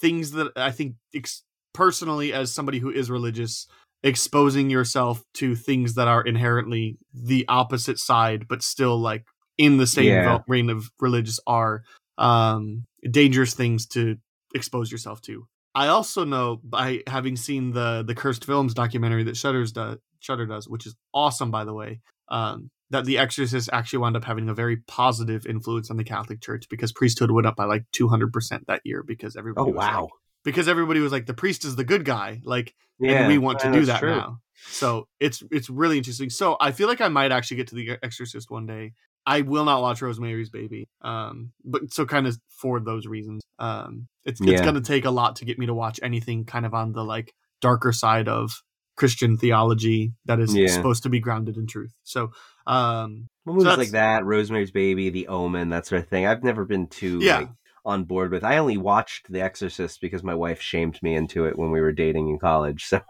things 0.00 0.32
that 0.32 0.52
I 0.56 0.70
think 0.70 0.94
ex- 1.14 1.42
personally, 1.72 2.32
as 2.32 2.52
somebody 2.52 2.78
who 2.78 2.90
is 2.90 3.10
religious, 3.10 3.66
exposing 4.02 4.70
yourself 4.70 5.22
to 5.34 5.54
things 5.54 5.94
that 5.94 6.08
are 6.08 6.22
inherently 6.22 6.98
the 7.14 7.44
opposite 7.48 7.98
side, 7.98 8.46
but 8.48 8.62
still 8.62 8.98
like 8.98 9.24
in 9.58 9.76
the 9.76 9.86
same 9.86 10.06
Yeah. 10.06 10.38
of 10.70 10.90
religious 11.00 11.40
are 11.46 11.82
um, 12.18 12.84
dangerous 13.10 13.54
things 13.54 13.86
to 13.86 14.16
expose 14.54 14.90
yourself 14.92 15.20
to. 15.22 15.46
I 15.74 15.86
also 15.88 16.24
know 16.24 16.60
by 16.62 17.02
having 17.06 17.36
seen 17.36 17.72
the 17.72 18.02
the 18.06 18.14
cursed 18.14 18.44
films 18.44 18.74
documentary 18.74 19.22
that 19.24 19.36
Shudder's 19.36 19.72
does, 19.72 19.98
Shudder 20.18 20.46
does, 20.46 20.68
which 20.68 20.86
is 20.86 20.96
awesome 21.14 21.50
by 21.50 21.64
the 21.64 21.72
way, 21.72 22.00
um, 22.28 22.70
that 22.90 23.04
The 23.04 23.18
Exorcist 23.18 23.70
actually 23.72 24.00
wound 24.00 24.16
up 24.16 24.24
having 24.24 24.48
a 24.48 24.54
very 24.54 24.76
positive 24.76 25.46
influence 25.46 25.90
on 25.90 25.96
the 25.96 26.04
Catholic 26.04 26.40
Church 26.40 26.68
because 26.68 26.92
priesthood 26.92 27.30
went 27.30 27.46
up 27.46 27.56
by 27.56 27.64
like 27.64 27.84
two 27.92 28.08
hundred 28.08 28.32
percent 28.32 28.66
that 28.66 28.80
year 28.84 29.02
because 29.02 29.36
Oh 29.36 29.40
everybody 29.40 29.70
was 29.72 29.78
wow. 29.78 30.00
like, 30.02 30.10
because 30.44 30.68
everybody 30.68 31.00
was 31.00 31.12
like 31.12 31.26
the 31.26 31.34
priest 31.34 31.64
is 31.64 31.76
the 31.76 31.84
good 31.84 32.04
guy 32.04 32.40
like 32.44 32.74
Yeah. 32.98 33.20
and 33.20 33.28
we 33.28 33.38
want 33.38 33.60
to 33.60 33.72
do 33.72 33.84
that 33.86 34.00
true. 34.00 34.16
now. 34.16 34.38
So 34.66 35.06
it's 35.20 35.42
it's 35.50 35.70
really 35.70 35.98
interesting. 35.98 36.30
So 36.30 36.56
I 36.60 36.72
feel 36.72 36.88
like 36.88 37.00
I 37.00 37.08
might 37.08 37.32
actually 37.32 37.58
get 37.58 37.68
to 37.68 37.74
the 37.74 37.98
Exorcist 38.02 38.50
one 38.50 38.66
day. 38.66 38.92
I 39.26 39.42
will 39.42 39.64
not 39.66 39.82
watch 39.82 40.00
Rosemary's 40.02 40.48
Baby, 40.50 40.88
um, 41.02 41.52
but 41.64 41.92
so 41.92 42.06
kind 42.06 42.26
of 42.26 42.38
for 42.48 42.80
those 42.80 43.06
reasons, 43.06 43.42
um, 43.58 44.08
it's 44.24 44.40
it's 44.40 44.50
Yeah. 44.50 44.62
going 44.62 44.74
to 44.74 44.80
take 44.80 45.04
a 45.04 45.10
lot 45.10 45.36
to 45.36 45.44
get 45.44 45.58
me 45.58 45.66
to 45.66 45.74
watch 45.74 46.00
anything 46.02 46.44
kind 46.44 46.64
of 46.66 46.72
on 46.74 46.92
the 46.92 47.04
like 47.04 47.34
darker 47.60 47.92
side 47.92 48.28
of 48.28 48.62
Christian 49.00 49.36
theology 49.38 50.12
that 50.26 50.38
is 50.40 50.54
Yeah. 50.54 50.66
supposed 50.68 51.02
to 51.04 51.08
be 51.08 51.20
grounded 51.20 51.56
in 51.56 51.66
truth. 51.66 51.94
So 52.04 52.32
um, 52.66 53.28
Well, 53.46 53.54
movies 53.54 53.64
that's- 53.64 53.78
like 53.78 53.90
that, 53.92 54.24
Rosemary's 54.26 54.70
Baby, 54.70 55.08
The 55.10 55.28
Omen, 55.28 55.70
that 55.70 55.86
sort 55.86 56.02
of 56.02 56.08
thing. 56.08 56.26
I've 56.26 56.44
never 56.44 56.64
been 56.66 56.86
too 56.86 57.18
Yeah. 57.22 57.38
like, 57.38 57.48
on 57.86 58.04
board 58.04 58.30
with. 58.30 58.44
I 58.44 58.58
only 58.58 58.76
watched 58.76 59.32
The 59.32 59.40
Exorcist 59.40 60.00
because 60.02 60.22
my 60.22 60.34
wife 60.34 60.60
shamed 60.60 61.02
me 61.02 61.14
into 61.14 61.46
it 61.46 61.58
when 61.58 61.70
we 61.70 61.80
were 61.80 61.92
dating 61.92 62.28
in 62.28 62.38
college. 62.38 62.84
So 62.84 63.00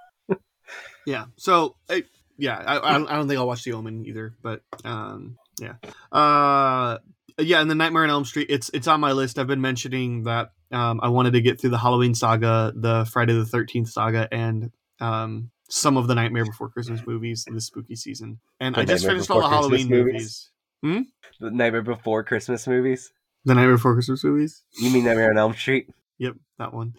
Yeah. 1.06 1.24
So, 1.36 1.74
I, 1.90 2.04
yeah, 2.38 2.56
I, 2.56 2.74
I 2.88 2.92
don't 2.92 3.10
I 3.10 3.16
don't 3.16 3.26
think 3.26 3.38
I'll 3.40 3.46
watch 3.48 3.64
The 3.64 3.72
Omen 3.72 4.06
either, 4.06 4.34
but 4.42 4.62
um, 4.84 5.36
yeah, 5.60 5.74
uh, 6.12 6.98
yeah, 7.38 7.60
and 7.60 7.70
the 7.70 7.74
Nightmare 7.74 8.04
on 8.04 8.10
Elm 8.10 8.24
Street. 8.24 8.46
It's 8.48 8.70
it's 8.72 8.86
on 8.86 9.00
my 9.00 9.12
list. 9.12 9.38
I've 9.38 9.46
been 9.48 9.60
mentioning 9.60 10.22
that 10.24 10.52
um, 10.70 11.00
I 11.02 11.08
wanted 11.08 11.32
to 11.32 11.40
get 11.42 11.60
through 11.60 11.70
the 11.70 11.78
Halloween 11.78 12.14
saga, 12.14 12.72
the 12.76 13.04
Friday 13.12 13.34
the 13.34 13.44
Thirteenth 13.44 13.88
saga, 13.90 14.28
and 14.32 14.70
um, 15.00 15.50
some 15.70 15.96
of 15.96 16.06
the 16.08 16.14
Nightmare 16.14 16.44
Before 16.44 16.68
Christmas 16.68 17.00
movies 17.06 17.44
in 17.48 17.54
this 17.54 17.66
spooky 17.66 17.96
season. 17.96 18.40
And 18.60 18.74
The 18.74 18.80
I 18.80 18.84
just 18.84 19.04
Nightmare 19.04 19.16
finished 19.16 19.30
all 19.30 19.40
the 19.40 19.48
Christmas 19.48 19.60
Halloween 19.82 19.88
movies? 19.88 20.50
movies. 20.82 21.06
the 21.40 21.50
Nightmare 21.50 21.82
Before 21.82 22.24
Christmas 22.24 22.66
movies. 22.66 23.12
The 23.44 23.54
Nightmare 23.54 23.76
Before 23.76 23.94
Christmas 23.94 24.22
movies. 24.24 24.62
You 24.80 24.90
mean 24.90 25.04
Nightmare 25.04 25.30
on 25.30 25.38
Elm 25.38 25.54
Street? 25.54 25.88
Yep, 26.18 26.34
that 26.58 26.74
one. 26.74 26.92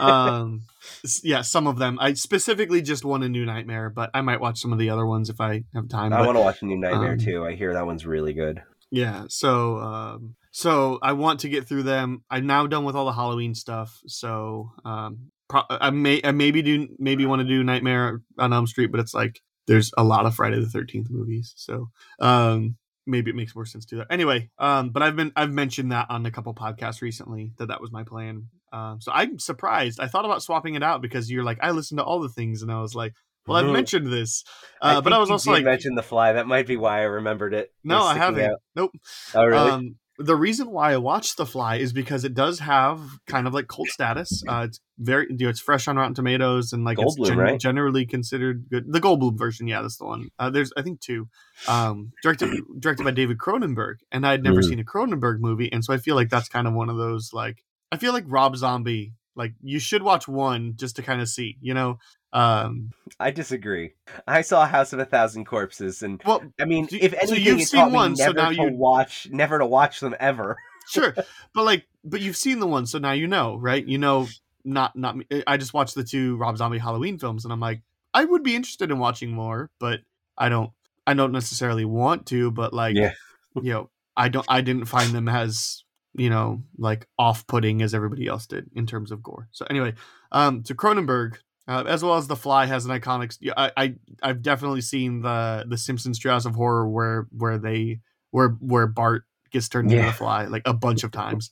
Um, 0.00 0.62
yeah, 1.22 1.42
some 1.42 1.66
of 1.66 1.78
them. 1.78 1.98
I 2.00 2.14
specifically 2.14 2.80
just 2.80 3.04
want 3.04 3.22
a 3.24 3.28
new 3.28 3.44
Nightmare, 3.44 3.90
but 3.90 4.10
I 4.14 4.22
might 4.22 4.40
watch 4.40 4.60
some 4.60 4.72
of 4.72 4.78
the 4.78 4.88
other 4.88 5.04
ones 5.04 5.28
if 5.28 5.40
I 5.40 5.64
have 5.74 5.88
time. 5.90 6.12
I 6.12 6.18
but- 6.18 6.26
want 6.26 6.38
to 6.38 6.42
watch 6.42 6.62
a 6.62 6.66
new 6.66 6.78
Nightmare 6.78 7.12
um, 7.12 7.18
too. 7.18 7.44
I 7.44 7.54
hear 7.54 7.74
that 7.74 7.84
one's 7.86 8.06
really 8.06 8.32
good. 8.32 8.62
Yeah, 8.90 9.24
so 9.28 9.78
um 9.78 10.34
so 10.50 10.98
I 11.02 11.12
want 11.14 11.40
to 11.40 11.48
get 11.48 11.66
through 11.66 11.84
them. 11.84 12.24
I'm 12.30 12.46
now 12.46 12.66
done 12.66 12.84
with 12.84 12.94
all 12.94 13.06
the 13.06 13.12
Halloween 13.12 13.54
stuff, 13.54 14.00
so 14.06 14.70
um 14.84 15.30
pro- 15.52 15.76
I 15.78 15.90
may 15.90 16.20
I 16.24 16.32
maybe 16.32 16.62
do 16.62 16.88
maybe 16.98 17.26
want 17.26 17.40
to 17.42 17.48
do 17.48 17.62
Nightmare 17.62 18.20
on 18.38 18.52
Elm 18.52 18.66
Street, 18.66 18.90
but 18.90 19.00
it's 19.00 19.14
like 19.14 19.40
there's 19.66 19.92
a 19.96 20.02
lot 20.04 20.26
of 20.26 20.34
Friday 20.34 20.58
the 20.58 20.66
13th 20.78 21.10
movies. 21.10 21.52
So 21.56 21.90
um 22.20 22.76
maybe 23.06 23.30
it 23.30 23.36
makes 23.36 23.54
more 23.54 23.66
sense 23.66 23.84
to 23.86 23.94
do 23.94 23.98
that. 23.98 24.06
Anyway, 24.10 24.50
um 24.58 24.90
but 24.90 25.02
I've 25.02 25.16
been 25.16 25.32
I've 25.36 25.52
mentioned 25.52 25.92
that 25.92 26.06
on 26.10 26.24
a 26.26 26.30
couple 26.30 26.54
podcasts 26.54 27.02
recently 27.02 27.52
that 27.58 27.68
that 27.68 27.80
was 27.80 27.92
my 27.92 28.02
plan. 28.04 28.48
Um 28.72 29.00
so 29.00 29.12
I'm 29.12 29.38
surprised. 29.38 30.00
I 30.00 30.06
thought 30.08 30.24
about 30.24 30.42
swapping 30.42 30.74
it 30.74 30.82
out 30.82 31.02
because 31.02 31.30
you're 31.30 31.44
like 31.44 31.58
I 31.62 31.70
listened 31.72 31.98
to 31.98 32.04
all 32.04 32.20
the 32.20 32.28
things 32.28 32.62
and 32.62 32.72
I 32.72 32.80
was 32.80 32.94
like, 32.94 33.12
well 33.46 33.58
I've 33.58 33.66
Mhm. 33.66 33.72
mentioned 33.72 34.06
this. 34.12 34.44
Uh, 34.80 35.00
but 35.00 35.12
I 35.12 35.18
was 35.18 35.30
also 35.30 35.50
like 35.52 35.64
mention 35.64 35.94
The 35.94 36.02
Fly. 36.02 36.32
That 36.32 36.46
might 36.46 36.66
be 36.66 36.76
why 36.76 37.00
I 37.00 37.04
remembered 37.04 37.54
it. 37.54 37.64
It 37.64 37.70
no, 37.84 38.02
I 38.02 38.14
haven't. 38.16 38.44
out. 38.50 38.60
Nope. 38.76 38.92
Oh 39.34 39.44
really? 39.44 39.70
Um, 39.70 39.96
the 40.18 40.36
reason 40.36 40.70
why 40.70 40.92
I 40.92 40.98
watched 40.98 41.36
The 41.38 41.46
Fly 41.46 41.76
is 41.76 41.92
because 41.92 42.24
it 42.24 42.34
does 42.34 42.58
have 42.58 43.00
kind 43.26 43.46
of 43.46 43.54
like 43.54 43.66
cult 43.68 43.88
status. 43.88 44.42
Uh, 44.46 44.66
it's 44.68 44.78
very, 44.98 45.26
you 45.30 45.46
know, 45.46 45.48
it's 45.48 45.60
fresh 45.60 45.88
on 45.88 45.96
Rotten 45.96 46.14
Tomatoes 46.14 46.72
and 46.72 46.84
like 46.84 46.98
it's 47.00 47.18
Goldblum, 47.18 47.36
right? 47.36 47.58
generally 47.60 48.04
considered 48.04 48.66
good. 48.70 48.84
The 48.92 49.00
Goldblum 49.00 49.38
version, 49.38 49.66
yeah, 49.66 49.80
that's 49.80 49.96
the 49.96 50.04
one. 50.04 50.28
Uh, 50.38 50.50
there's, 50.50 50.72
I 50.76 50.82
think, 50.82 51.00
two. 51.00 51.28
Um, 51.66 52.12
directed 52.22 52.50
directed 52.78 53.04
by 53.04 53.10
David 53.12 53.38
Cronenberg, 53.38 53.96
and 54.10 54.26
I 54.26 54.32
had 54.32 54.42
never 54.44 54.60
Mm. 54.60 54.64
seen 54.64 54.80
a 54.80 54.84
Cronenberg 54.84 55.38
movie, 55.40 55.72
and 55.72 55.84
so 55.84 55.94
I 55.94 55.96
feel 55.96 56.14
like 56.14 56.28
that's 56.28 56.48
kind 56.48 56.66
of 56.66 56.74
one 56.74 56.90
of 56.90 56.96
those 56.98 57.30
like 57.32 57.64
I 57.90 57.96
feel 57.96 58.12
like 58.12 58.24
Rob 58.26 58.56
Zombie. 58.56 59.14
Like 59.34 59.54
you 59.62 59.78
should 59.78 60.02
watch 60.02 60.28
one 60.28 60.74
just 60.76 60.96
to 60.96 61.02
kind 61.02 61.22
of 61.22 61.28
see, 61.28 61.56
you 61.62 61.72
know. 61.72 61.98
Um, 62.32 62.92
I 63.20 63.30
disagree. 63.30 63.92
I 64.26 64.40
saw 64.42 64.66
House 64.66 64.92
of 64.92 64.98
a 64.98 65.04
Thousand 65.04 65.44
Corpses, 65.44 66.02
and 66.02 66.20
well, 66.24 66.42
I 66.60 66.64
mean, 66.64 66.88
So- 66.88 66.96
if 67.00 67.12
so 67.12 67.18
anything, 67.18 67.44
you've 67.44 67.60
it 67.60 67.68
seen 67.68 67.80
taught 67.80 67.90
me 67.90 67.94
one, 67.96 68.16
so 68.16 68.24
never 68.26 68.36
now 68.36 68.48
to 68.50 68.54
you- 68.70 68.76
watch, 68.76 69.28
never 69.30 69.58
to 69.58 69.66
watch 69.66 70.00
them 70.00 70.14
ever. 70.18 70.56
sure 70.88 71.14
but 71.54 71.62
like 71.64 71.86
but 72.02 72.20
you've 72.20 72.36
seen 72.36 72.58
the 72.58 72.66
one 72.66 72.86
so 72.86 72.98
now 72.98 73.12
you 73.12 73.28
know 73.28 73.54
right 73.56 73.86
you 73.86 73.98
know 73.98 74.26
not 74.64 74.96
not 74.96 75.16
me 75.16 75.24
i 75.46 75.56
just 75.56 75.72
watched 75.72 75.94
the 75.94 76.02
two 76.02 76.34
rob 76.38 76.56
zombie 76.58 76.76
halloween 76.76 77.16
films 77.20 77.44
and 77.44 77.52
i'm 77.52 77.60
like 77.60 77.80
i 78.12 78.24
would 78.24 78.42
be 78.42 78.56
interested 78.56 78.90
in 78.90 78.98
watching 78.98 79.30
more 79.30 79.70
but 79.78 80.00
i 80.36 80.48
don't 80.48 80.72
i 81.06 81.14
don't 81.14 81.30
necessarily 81.30 81.84
want 81.84 82.26
to 82.26 82.50
but 82.50 82.74
like 82.74 82.96
Yeah. 82.96 83.12
you 83.54 83.72
know 83.72 83.90
i 84.16 84.28
don't 84.28 84.44
i 84.48 84.60
didn't 84.60 84.86
find 84.86 85.12
them 85.12 85.28
as 85.28 85.84
you 86.16 86.28
know 86.28 86.64
like 86.76 87.06
off-putting 87.16 87.80
as 87.80 87.94
everybody 87.94 88.26
else 88.26 88.48
did 88.48 88.68
in 88.74 88.84
terms 88.84 89.12
of 89.12 89.22
gore 89.22 89.46
so 89.52 89.64
anyway 89.70 89.94
um 90.32 90.64
to 90.64 90.74
cronenberg 90.74 91.36
uh, 91.68 91.84
as 91.86 92.02
well 92.02 92.14
as 92.16 92.26
the 92.26 92.36
fly 92.36 92.66
has 92.66 92.84
an 92.86 92.90
iconic 92.90 93.36
I, 93.56 93.70
I 93.76 93.94
i've 94.22 94.42
definitely 94.42 94.80
seen 94.80 95.22
the 95.22 95.64
the 95.68 95.78
simpsons 95.78 96.18
treehouse 96.18 96.46
of 96.46 96.54
horror 96.54 96.88
where 96.88 97.26
where 97.30 97.58
they 97.58 98.00
where 98.30 98.50
where 98.60 98.86
bart 98.86 99.24
gets 99.50 99.68
turned 99.68 99.90
into 99.92 100.02
Yeah. 100.02 100.10
the 100.10 100.16
fly 100.16 100.44
like 100.46 100.62
a 100.64 100.72
bunch 100.72 101.04
of 101.04 101.10
times. 101.22 101.50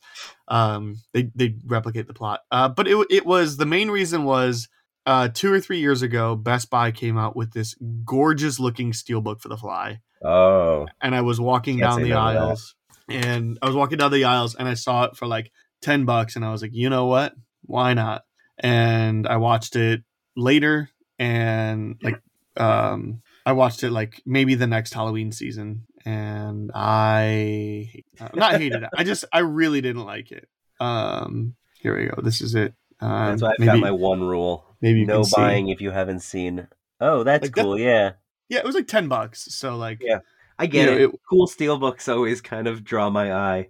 Um 0.49 0.97
they 1.12 1.31
they 1.35 1.57
replicate 1.67 2.07
the 2.07 2.14
plot. 2.14 2.40
Uh 2.50 2.69
but 2.69 2.88
it, 2.88 3.07
it 3.11 3.26
was 3.26 3.57
the 3.59 3.67
main 3.67 3.90
reason 3.90 4.25
was 4.25 4.69
uh 5.07 5.29
two 5.29 5.52
or 5.52 5.61
three 5.61 5.81
years 5.81 6.00
ago 6.02 6.35
best 6.35 6.71
buy 6.71 6.90
came 6.93 7.19
out 7.19 7.37
with 7.37 7.52
this 7.52 7.75
gorgeous 8.05 8.59
looking 8.59 8.93
steelbook 8.93 9.40
for 9.40 9.49
the 9.49 9.57
fly. 9.59 10.00
Oh, 10.25 10.87
and 11.00 11.14
i 11.14 11.21
was 11.23 11.40
walking 11.40 11.79
down 11.79 12.02
the 12.02 12.09
no 12.11 12.14
to 12.14 12.14
that. 12.14 12.19
aisles 12.43 12.75
and 13.09 13.59
i 13.62 13.67
was 13.67 13.75
walking 13.76 13.97
down 13.99 14.11
the 14.12 14.25
aisles 14.25 14.55
and 14.55 14.69
i 14.69 14.75
saw 14.75 15.05
it 15.05 15.17
for 15.17 15.26
like 15.26 15.50
10 15.83 16.05
bucks 16.05 16.37
and 16.37 16.45
i 16.45 16.52
was 16.52 16.61
like 16.62 16.73
you 16.75 16.90
know 16.90 17.07
what? 17.07 17.35
Why 17.62 17.95
not 17.95 18.23
and 18.61 19.26
i 19.26 19.37
watched 19.37 19.75
it 19.76 20.02
later 20.37 20.88
and 21.19 21.97
like 22.02 22.21
um 22.57 23.21
i 23.45 23.52
watched 23.52 23.83
it 23.83 23.90
like 23.90 24.23
maybe 24.25 24.55
the 24.55 24.67
next 24.67 24.95
halloween 24.95 25.33
season 25.33 25.83
and 26.05 26.71
i 26.75 27.90
uh, 28.21 28.29
not 28.35 28.52
hated 28.61 28.83
it 28.83 28.90
i 28.97 29.02
just 29.05 29.25
i 29.33 29.40
really 29.40 29.81
didn't 29.81 30.05
like 30.05 30.31
it 30.31 30.49
um 30.81 31.55
here 31.81 31.97
we 31.99 32.07
go 32.07 32.21
this 32.23 32.40
is 32.40 32.55
it 32.55 32.75
um, 33.02 33.31
that's 33.31 33.43
why 33.43 33.49
I've 33.52 33.59
maybe, 33.59 33.73
got 33.73 33.81
my 33.81 33.90
one 33.93 34.21
rule: 34.23 34.67
maybe 34.83 35.07
no 35.07 35.21
can 35.21 35.25
see. 35.25 35.37
buying 35.37 35.69
if 35.71 35.81
you 35.81 35.90
haven't 35.90 36.21
seen. 36.21 36.69
Oh, 37.00 37.23
that's 37.25 37.45
Like 37.45 37.55
that- 37.55 37.62
cool. 37.62 37.79
Yeah, 37.79 38.12
yeah 38.50 38.59
it 38.59 38.64
was 38.67 38.75
like 38.75 38.88
10 38.88 39.09
bucks 39.09 39.40
so 39.55 39.75
like 39.76 40.02
Yeah. 40.02 40.19
I 40.59 40.67
get 40.67 40.85
know, 40.85 40.93
it. 40.93 41.00
it- 41.05 41.21
Cool 41.31 41.47
steelbooks 41.49 42.12
always 42.14 42.43
kind 42.43 42.67
of 42.69 42.85
draw 42.85 43.09
my 43.09 43.33
eye. 43.33 43.69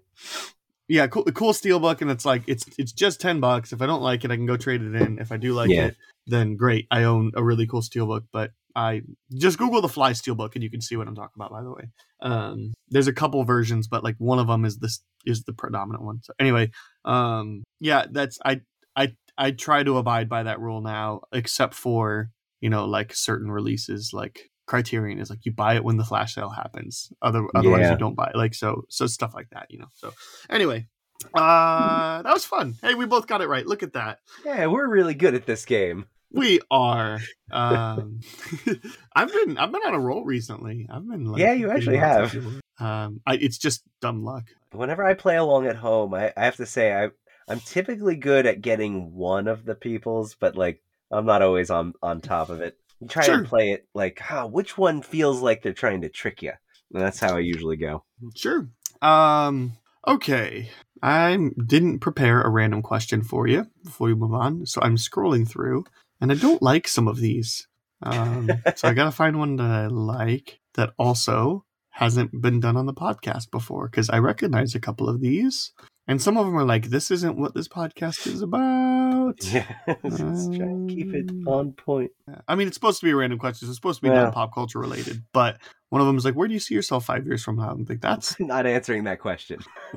Yeah, 0.90 1.06
cool, 1.06 1.22
the 1.22 1.30
cool 1.32 1.52
steelbook, 1.52 2.00
and 2.02 2.10
it's 2.10 2.24
like 2.24 2.42
it's 2.48 2.64
it's 2.76 2.90
just 2.90 3.20
ten 3.20 3.38
bucks. 3.38 3.72
If 3.72 3.80
I 3.80 3.86
don't 3.86 4.02
like 4.02 4.24
it, 4.24 4.32
I 4.32 4.36
can 4.36 4.44
go 4.46 4.56
trade 4.56 4.82
it 4.82 4.94
in. 4.96 5.20
If 5.20 5.30
I 5.30 5.36
do 5.36 5.52
like 5.54 5.70
Yeah. 5.70 5.86
it, 5.86 5.96
then 6.26 6.56
great. 6.56 6.88
I 6.90 7.04
own 7.04 7.30
a 7.36 7.44
really 7.44 7.66
cool 7.68 7.80
steelbook, 7.80 8.24
but 8.32 8.50
I 8.74 9.02
just 9.32 9.56
Google 9.56 9.80
the 9.82 9.88
Fly 9.88 10.10
steelbook, 10.12 10.54
and 10.56 10.64
you 10.64 10.70
can 10.70 10.80
see 10.80 10.96
what 10.96 11.06
I'm 11.06 11.14
talking 11.14 11.34
about. 11.36 11.52
By 11.52 11.62
the 11.62 11.70
way, 11.70 11.84
um, 12.22 12.74
there's 12.88 13.06
a 13.06 13.12
couple 13.12 13.42
versions, 13.44 13.86
but 13.86 14.02
like 14.02 14.16
one 14.18 14.40
of 14.40 14.48
them 14.48 14.64
is 14.64 14.78
this 14.78 15.00
is 15.24 15.44
the 15.44 15.52
predominant 15.52 16.04
one. 16.04 16.22
So 16.24 16.32
anyway, 16.40 16.72
um, 17.04 17.62
yeah, 17.78 18.06
that's 18.10 18.40
I 18.44 18.62
I 18.96 19.14
I 19.38 19.52
try 19.52 19.84
to 19.84 19.96
abide 19.96 20.28
by 20.28 20.42
that 20.42 20.58
rule 20.58 20.80
now, 20.80 21.20
except 21.32 21.74
for 21.74 22.30
you 22.60 22.68
know 22.68 22.84
like 22.86 23.14
certain 23.14 23.50
releases 23.50 24.10
like. 24.12 24.49
Criterion 24.70 25.18
is 25.18 25.30
like 25.30 25.44
you 25.44 25.50
buy 25.52 25.74
it 25.74 25.82
when 25.82 25.96
the 25.96 26.04
flash 26.04 26.36
sale 26.36 26.48
happens. 26.50 27.12
Other 27.20 27.44
otherwise 27.56 27.80
Yeah. 27.80 27.90
you 27.92 27.98
don't 27.98 28.14
buy 28.14 28.28
it. 28.32 28.36
Like 28.36 28.54
so 28.54 28.84
so 28.88 29.08
stuff 29.08 29.34
like 29.34 29.50
that, 29.50 29.66
you 29.68 29.78
know. 29.80 29.88
So 29.94 30.12
anyway, 30.48 30.86
Uh, 31.34 32.22
that 32.22 32.32
was 32.32 32.44
fun. 32.44 32.76
Hey, 32.80 32.94
we 32.94 33.04
both 33.04 33.26
got 33.26 33.40
it 33.42 33.48
right. 33.48 33.66
Look 33.66 33.82
at 33.82 33.94
that. 33.94 34.20
Yeah, 34.44 34.66
we're 34.66 34.88
really 34.88 35.14
good 35.14 35.34
at 35.34 35.44
this 35.44 35.64
game. 35.64 36.06
We 36.32 36.60
are. 36.70 37.18
Um, 37.50 38.20
I've 39.16 39.32
been 39.32 39.58
I've 39.58 39.72
been 39.72 39.82
on 39.82 39.94
a 39.94 40.00
roll 40.00 40.24
recently. 40.24 40.86
I've 40.88 41.06
been 41.08 41.24
like, 41.24 41.40
Yeah, 41.40 41.52
you 41.52 41.70
actually 41.72 41.96
have. 41.96 42.32
Um, 42.78 43.20
I, 43.26 43.34
it's 43.34 43.58
just 43.58 43.82
dumb 44.00 44.22
luck. 44.24 44.44
Whenever 44.70 45.04
I 45.04 45.14
play 45.14 45.36
along 45.36 45.66
at 45.66 45.76
home, 45.76 46.14
I, 46.14 46.32
I 46.36 46.44
have 46.44 46.56
to 46.56 46.66
say 46.66 46.94
I 46.94 47.08
I'm 47.48 47.58
typically 47.58 48.14
good 48.14 48.46
at 48.46 48.60
getting 48.62 49.12
one 49.14 49.48
of 49.48 49.64
the 49.64 49.74
peoples, 49.74 50.36
but 50.38 50.56
like 50.56 50.80
I'm 51.10 51.26
not 51.26 51.42
always 51.42 51.70
on 51.70 51.94
on 52.00 52.20
top 52.20 52.50
of 52.50 52.60
it. 52.60 52.78
You 53.00 53.08
try 53.08 53.24
Sure. 53.24 53.34
and 53.38 53.46
play 53.46 53.72
it 53.72 53.86
like, 53.94 54.18
huh, 54.18 54.46
which 54.46 54.76
one 54.78 55.02
feels 55.02 55.40
like 55.40 55.62
they're 55.62 55.72
trying 55.72 56.02
to 56.02 56.08
trick 56.08 56.42
you? 56.42 56.52
And 56.92 57.02
that's 57.02 57.20
how 57.20 57.36
I 57.36 57.40
usually 57.40 57.76
go. 57.76 58.04
Sure. 58.36 58.68
Um. 59.02 59.72
Okay. 60.06 60.70
I 61.02 61.38
didn't 61.66 62.00
prepare 62.00 62.42
a 62.42 62.50
random 62.50 62.82
question 62.82 63.22
for 63.22 63.46
you 63.46 63.66
before 63.84 64.08
we 64.08 64.14
move 64.14 64.34
on, 64.34 64.66
so 64.66 64.80
I'm 64.82 64.96
scrolling 64.96 65.48
through, 65.48 65.84
and 66.20 66.30
I 66.30 66.34
don't 66.34 66.60
like 66.62 66.86
some 66.88 67.08
of 67.08 67.18
these. 67.18 67.66
Um, 68.02 68.50
so 68.76 68.88
I 68.88 68.92
gotta 68.94 69.10
find 69.10 69.38
one 69.38 69.56
that 69.56 69.70
I 69.70 69.86
like 69.86 70.60
that 70.74 70.92
also 70.98 71.64
hasn't 71.90 72.40
been 72.42 72.60
done 72.60 72.76
on 72.76 72.86
the 72.86 72.92
podcast 72.94 73.50
before 73.50 73.88
because 73.88 74.10
I 74.10 74.18
recognize 74.18 74.74
a 74.74 74.80
couple 74.80 75.08
of 75.08 75.20
these, 75.20 75.72
and 76.10 76.20
some 76.20 76.36
of 76.36 76.44
them 76.44 76.56
are 76.56 76.64
like, 76.64 76.86
"This 76.86 77.10
isn't 77.12 77.38
what 77.38 77.54
this 77.54 77.68
podcast 77.68 78.26
is 78.26 78.42
about." 78.42 79.36
Yeah, 79.42 79.64
just 80.04 80.52
try 80.52 80.66
and 80.66 80.90
keep 80.90 81.14
it 81.14 81.30
on 81.46 81.72
point. 81.72 82.10
I 82.48 82.56
mean, 82.56 82.66
it's 82.66 82.74
supposed 82.76 82.98
to 83.00 83.06
be 83.06 83.12
a 83.12 83.16
random 83.16 83.38
question. 83.38 83.68
It's 83.68 83.76
supposed 83.76 84.00
to 84.00 84.02
be 84.02 84.08
Yeah. 84.08 84.24
non-pop 84.24 84.52
culture 84.52 84.80
related, 84.80 85.22
but 85.32 85.58
one 85.90 86.00
of 86.00 86.06
them 86.08 86.16
is 86.16 86.24
like, 86.24 86.34
"Where 86.34 86.48
do 86.48 86.54
you 86.54 86.58
see 86.60 86.74
yourself 86.74 87.04
five 87.04 87.24
years 87.26 87.44
from 87.44 87.56
now?" 87.56 87.70
I'm 87.70 87.84
like, 87.88 88.00
"That's." 88.00 88.34
Not 88.40 88.66
answering 88.66 89.04
that 89.04 89.20
question. 89.20 89.60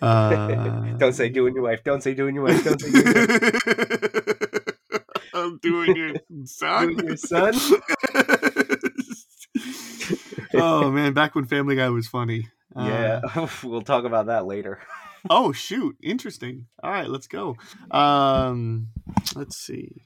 uh, 0.00 0.80
Don't 0.98 1.12
say 1.12 1.28
doing 1.28 1.54
your 1.54 1.64
wife. 1.64 1.82
Don't 1.82 2.02
say 2.02 2.14
doing 2.14 2.36
your 2.36 2.44
wife. 2.44 2.62
Don't 2.64 2.80
say 2.80 2.90
doing 2.90 3.14
your 3.16 3.26
wife. 3.26 4.64
I'm 5.34 5.58
doing 5.58 5.96
your 5.96 6.14
son. 6.44 6.94
Doing 6.96 7.06
your 7.08 7.16
son? 7.16 7.54
Oh 10.54 10.90
man, 10.90 11.12
back 11.12 11.34
when 11.34 11.46
Family 11.46 11.76
Guy 11.76 11.88
was 11.88 12.06
funny. 12.06 12.48
Uh, 12.74 12.84
Yeah, 13.34 13.48
we'll 13.62 13.82
talk 13.82 14.04
about 14.04 14.26
that 14.26 14.46
later. 14.46 14.80
oh 15.30 15.52
shoot, 15.52 15.96
interesting. 16.02 16.66
All 16.82 16.90
right, 16.90 17.08
let's 17.08 17.26
go. 17.26 17.56
Um, 17.90 18.88
let's 19.34 19.56
see. 19.56 20.02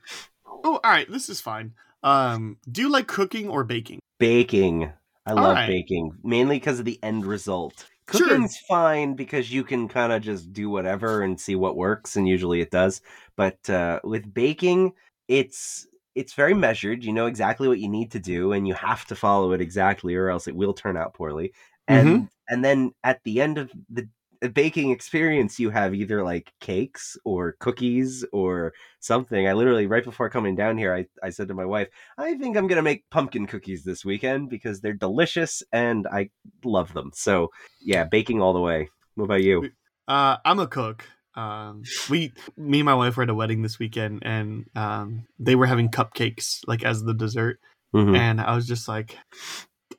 Oh, 0.47 0.81
all 0.83 0.91
right, 0.91 1.11
this 1.11 1.29
is 1.29 1.41
fine. 1.41 1.75
Um, 2.03 2.59
do 2.71 2.83
you 2.83 2.91
like 2.91 3.07
cooking 3.07 3.49
or 3.49 3.65
baking? 3.65 4.01
Baking. 4.19 4.93
I 5.25 5.33
love 5.35 5.55
right. 5.55 5.69
baking, 5.69 6.19
mainly 6.25 6.57
because 6.57 6.79
of 6.79 6.85
the 6.85 6.99
end 7.03 7.25
result. 7.25 7.87
Sure. 8.13 8.29
Cooking's 8.29 8.59
fine 8.69 9.15
because 9.15 9.53
you 9.53 9.63
can 9.63 9.89
kind 9.89 10.13
of 10.13 10.23
just 10.23 10.53
do 10.53 10.69
whatever 10.69 11.23
and 11.23 11.41
see 11.41 11.55
what 11.55 11.77
works, 11.77 12.17
and 12.17 12.29
usually 12.29 12.61
it 12.61 12.71
does. 12.71 13.01
But 13.37 13.71
uh, 13.71 14.01
with 14.03 14.33
baking, 14.35 14.95
it's 15.29 15.87
it's 16.15 16.35
very 16.35 16.55
measured. 16.55 17.05
You 17.05 17.13
know 17.13 17.27
exactly 17.27 17.69
what 17.69 17.79
you 17.79 17.89
need 17.89 18.11
to 18.13 18.21
do, 18.21 18.53
and 18.53 18.67
you 18.69 18.75
have 18.75 19.05
to 19.07 19.15
follow 19.15 19.53
it 19.53 19.61
exactly, 19.61 20.15
or 20.15 20.29
else 20.31 20.49
it 20.49 20.57
will 20.57 20.75
turn 20.75 20.97
out 20.97 21.15
poorly. 21.15 21.53
And 21.89 22.07
Mm-hmm. 22.07 22.25
and 22.49 22.65
then 22.65 22.93
at 23.05 23.21
the 23.25 23.41
end 23.41 23.59
of 23.59 23.71
the 23.91 24.09
baking 24.55 24.91
experience, 24.91 25.59
you 25.61 25.71
have 25.71 25.95
either 25.95 26.23
like 26.25 26.53
cakes 26.61 27.17
or 27.25 27.57
cookies 27.61 28.25
or 28.33 28.73
something. 29.01 29.47
I 29.47 29.53
literally 29.53 29.87
right 29.87 30.05
before 30.05 30.29
coming 30.31 30.57
down 30.57 30.79
here, 30.79 30.95
I, 30.95 31.07
I 31.23 31.31
said 31.31 31.49
to 31.49 31.55
my 31.55 31.65
wife, 31.65 31.89
I 32.19 32.35
think 32.35 32.57
I'm 32.57 32.67
gonna 32.67 32.83
make 32.83 33.09
pumpkin 33.11 33.47
cookies 33.47 33.85
this 33.85 34.05
weekend 34.05 34.51
because 34.51 34.81
they're 34.81 34.93
delicious 34.95 35.63
and 35.73 36.07
I 36.09 36.31
love 36.65 36.93
them. 36.93 37.11
So 37.15 37.51
yeah, 37.81 38.05
baking 38.05 38.41
all 38.43 38.53
the 38.53 38.61
way. 38.61 38.89
What 39.15 39.25
about 39.27 39.43
you? 39.43 39.69
Uh, 40.09 40.37
I'm 40.45 40.59
a 40.59 40.67
cook. 40.67 41.07
Um, 41.35 41.83
we, 42.11 42.33
me 42.57 42.81
and 42.81 42.87
my 42.87 42.95
wife 42.95 43.17
were 43.17 43.23
at 43.23 43.31
a 43.31 43.35
wedding 43.35 43.63
this 43.63 43.79
weekend, 43.79 44.23
and 44.25 44.67
um, 44.77 45.27
they 45.39 45.55
were 45.55 45.67
having 45.67 45.89
cupcakes 45.91 46.61
like 46.67 46.85
as 46.85 47.03
the 47.03 47.15
dessert, 47.15 47.59
Mhm. 47.95 48.17
and 48.17 48.41
I 48.41 48.55
was 48.55 48.67
just 48.67 48.89
like, 48.89 49.17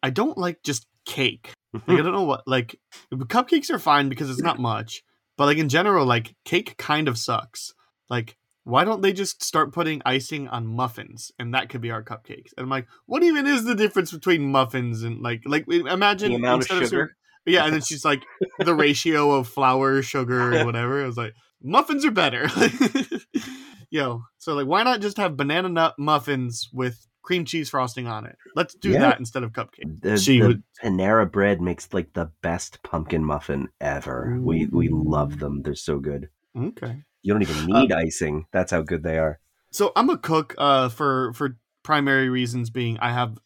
I 0.01 0.09
don't 0.09 0.37
like 0.37 0.63
just 0.63 0.85
cake. 1.05 1.51
Like 1.73 1.99
I 1.99 2.01
don't 2.03 2.13
know 2.13 2.23
what 2.23 2.47
like 2.47 2.79
cupcakes 3.11 3.71
are 3.71 3.79
fine 3.79 4.07
because 4.09 4.29
it's 4.29 4.41
not 4.41 4.59
much, 4.59 5.03
but 5.37 5.45
like 5.45 5.57
in 5.57 5.69
general, 5.69 6.05
like 6.05 6.35
cake 6.45 6.77
kind 6.77 7.07
of 7.07 7.17
sucks. 7.17 7.73
Like 8.09 8.37
why 8.63 8.85
don't 8.85 9.01
they 9.01 9.11
just 9.11 9.43
start 9.43 9.73
putting 9.73 10.01
icing 10.05 10.47
on 10.47 10.65
muffins 10.65 11.31
and 11.37 11.53
that 11.53 11.69
could 11.69 11.81
be 11.81 11.91
our 11.91 12.03
cupcakes? 12.03 12.51
And 12.55 12.63
I'm 12.63 12.69
like, 12.69 12.87
what 13.07 13.23
even 13.23 13.45
is 13.47 13.65
the 13.65 13.75
difference 13.75 14.11
between 14.11 14.51
muffins 14.51 15.03
and 15.03 15.21
like 15.21 15.41
like 15.45 15.67
imagine 15.67 16.29
the 16.29 16.35
amount 16.37 16.69
of 16.69 16.77
sugar. 16.77 17.15
Yeah, 17.45 17.65
and 17.65 17.73
then 17.73 17.81
she's 17.81 18.05
like 18.05 18.23
the 18.59 18.73
ratio 18.75 19.31
of 19.31 19.47
flour, 19.47 20.01
sugar, 20.01 20.51
and 20.53 20.65
whatever. 20.65 21.03
I 21.03 21.05
was 21.05 21.17
like, 21.17 21.33
muffins 21.61 22.05
are 22.05 22.11
better. 22.11 22.47
Yo, 23.89 24.23
so 24.39 24.53
like, 24.55 24.65
why 24.67 24.83
not 24.83 25.01
just 25.01 25.17
have 25.17 25.37
banana 25.37 25.69
nut 25.69 25.93
muffins 25.99 26.67
with 26.73 27.05
cream 27.21 27.45
cheese 27.45 27.69
frosting 27.69 28.07
on 28.07 28.25
it? 28.25 28.35
Let's 28.55 28.73
do 28.73 28.89
Yeah. 28.89 28.99
that 29.01 29.19
instead 29.19 29.43
of 29.43 29.51
cupcake. 29.51 30.01
The, 30.01 30.17
She 30.17 30.39
the 30.39 30.47
would- 30.47 30.63
Panera 30.83 31.31
bread 31.31 31.61
makes 31.61 31.93
like 31.93 32.13
the 32.13 32.31
best 32.41 32.81
pumpkin 32.83 33.23
muffin 33.23 33.69
ever. 33.79 34.37
We 34.41 34.65
we 34.65 34.89
love 34.89 35.39
them. 35.39 35.61
They're 35.61 35.75
so 35.75 35.99
good. 35.99 36.29
Okay. 36.57 37.03
You 37.21 37.33
don't 37.33 37.41
even 37.43 37.65
need 37.67 37.91
icing. 37.91 38.45
That's 38.51 38.71
how 38.71 38.81
good 38.81 39.03
they 39.03 39.17
are. 39.17 39.39
So 39.71 39.91
I'm 39.95 40.09
a 40.09 40.17
cook 40.17 40.55
uh, 40.57 40.89
for 40.89 41.33
for 41.33 41.57
primary 41.83 42.29
reasons 42.29 42.69
being 42.69 42.97
I 42.99 43.11
have 43.11 43.37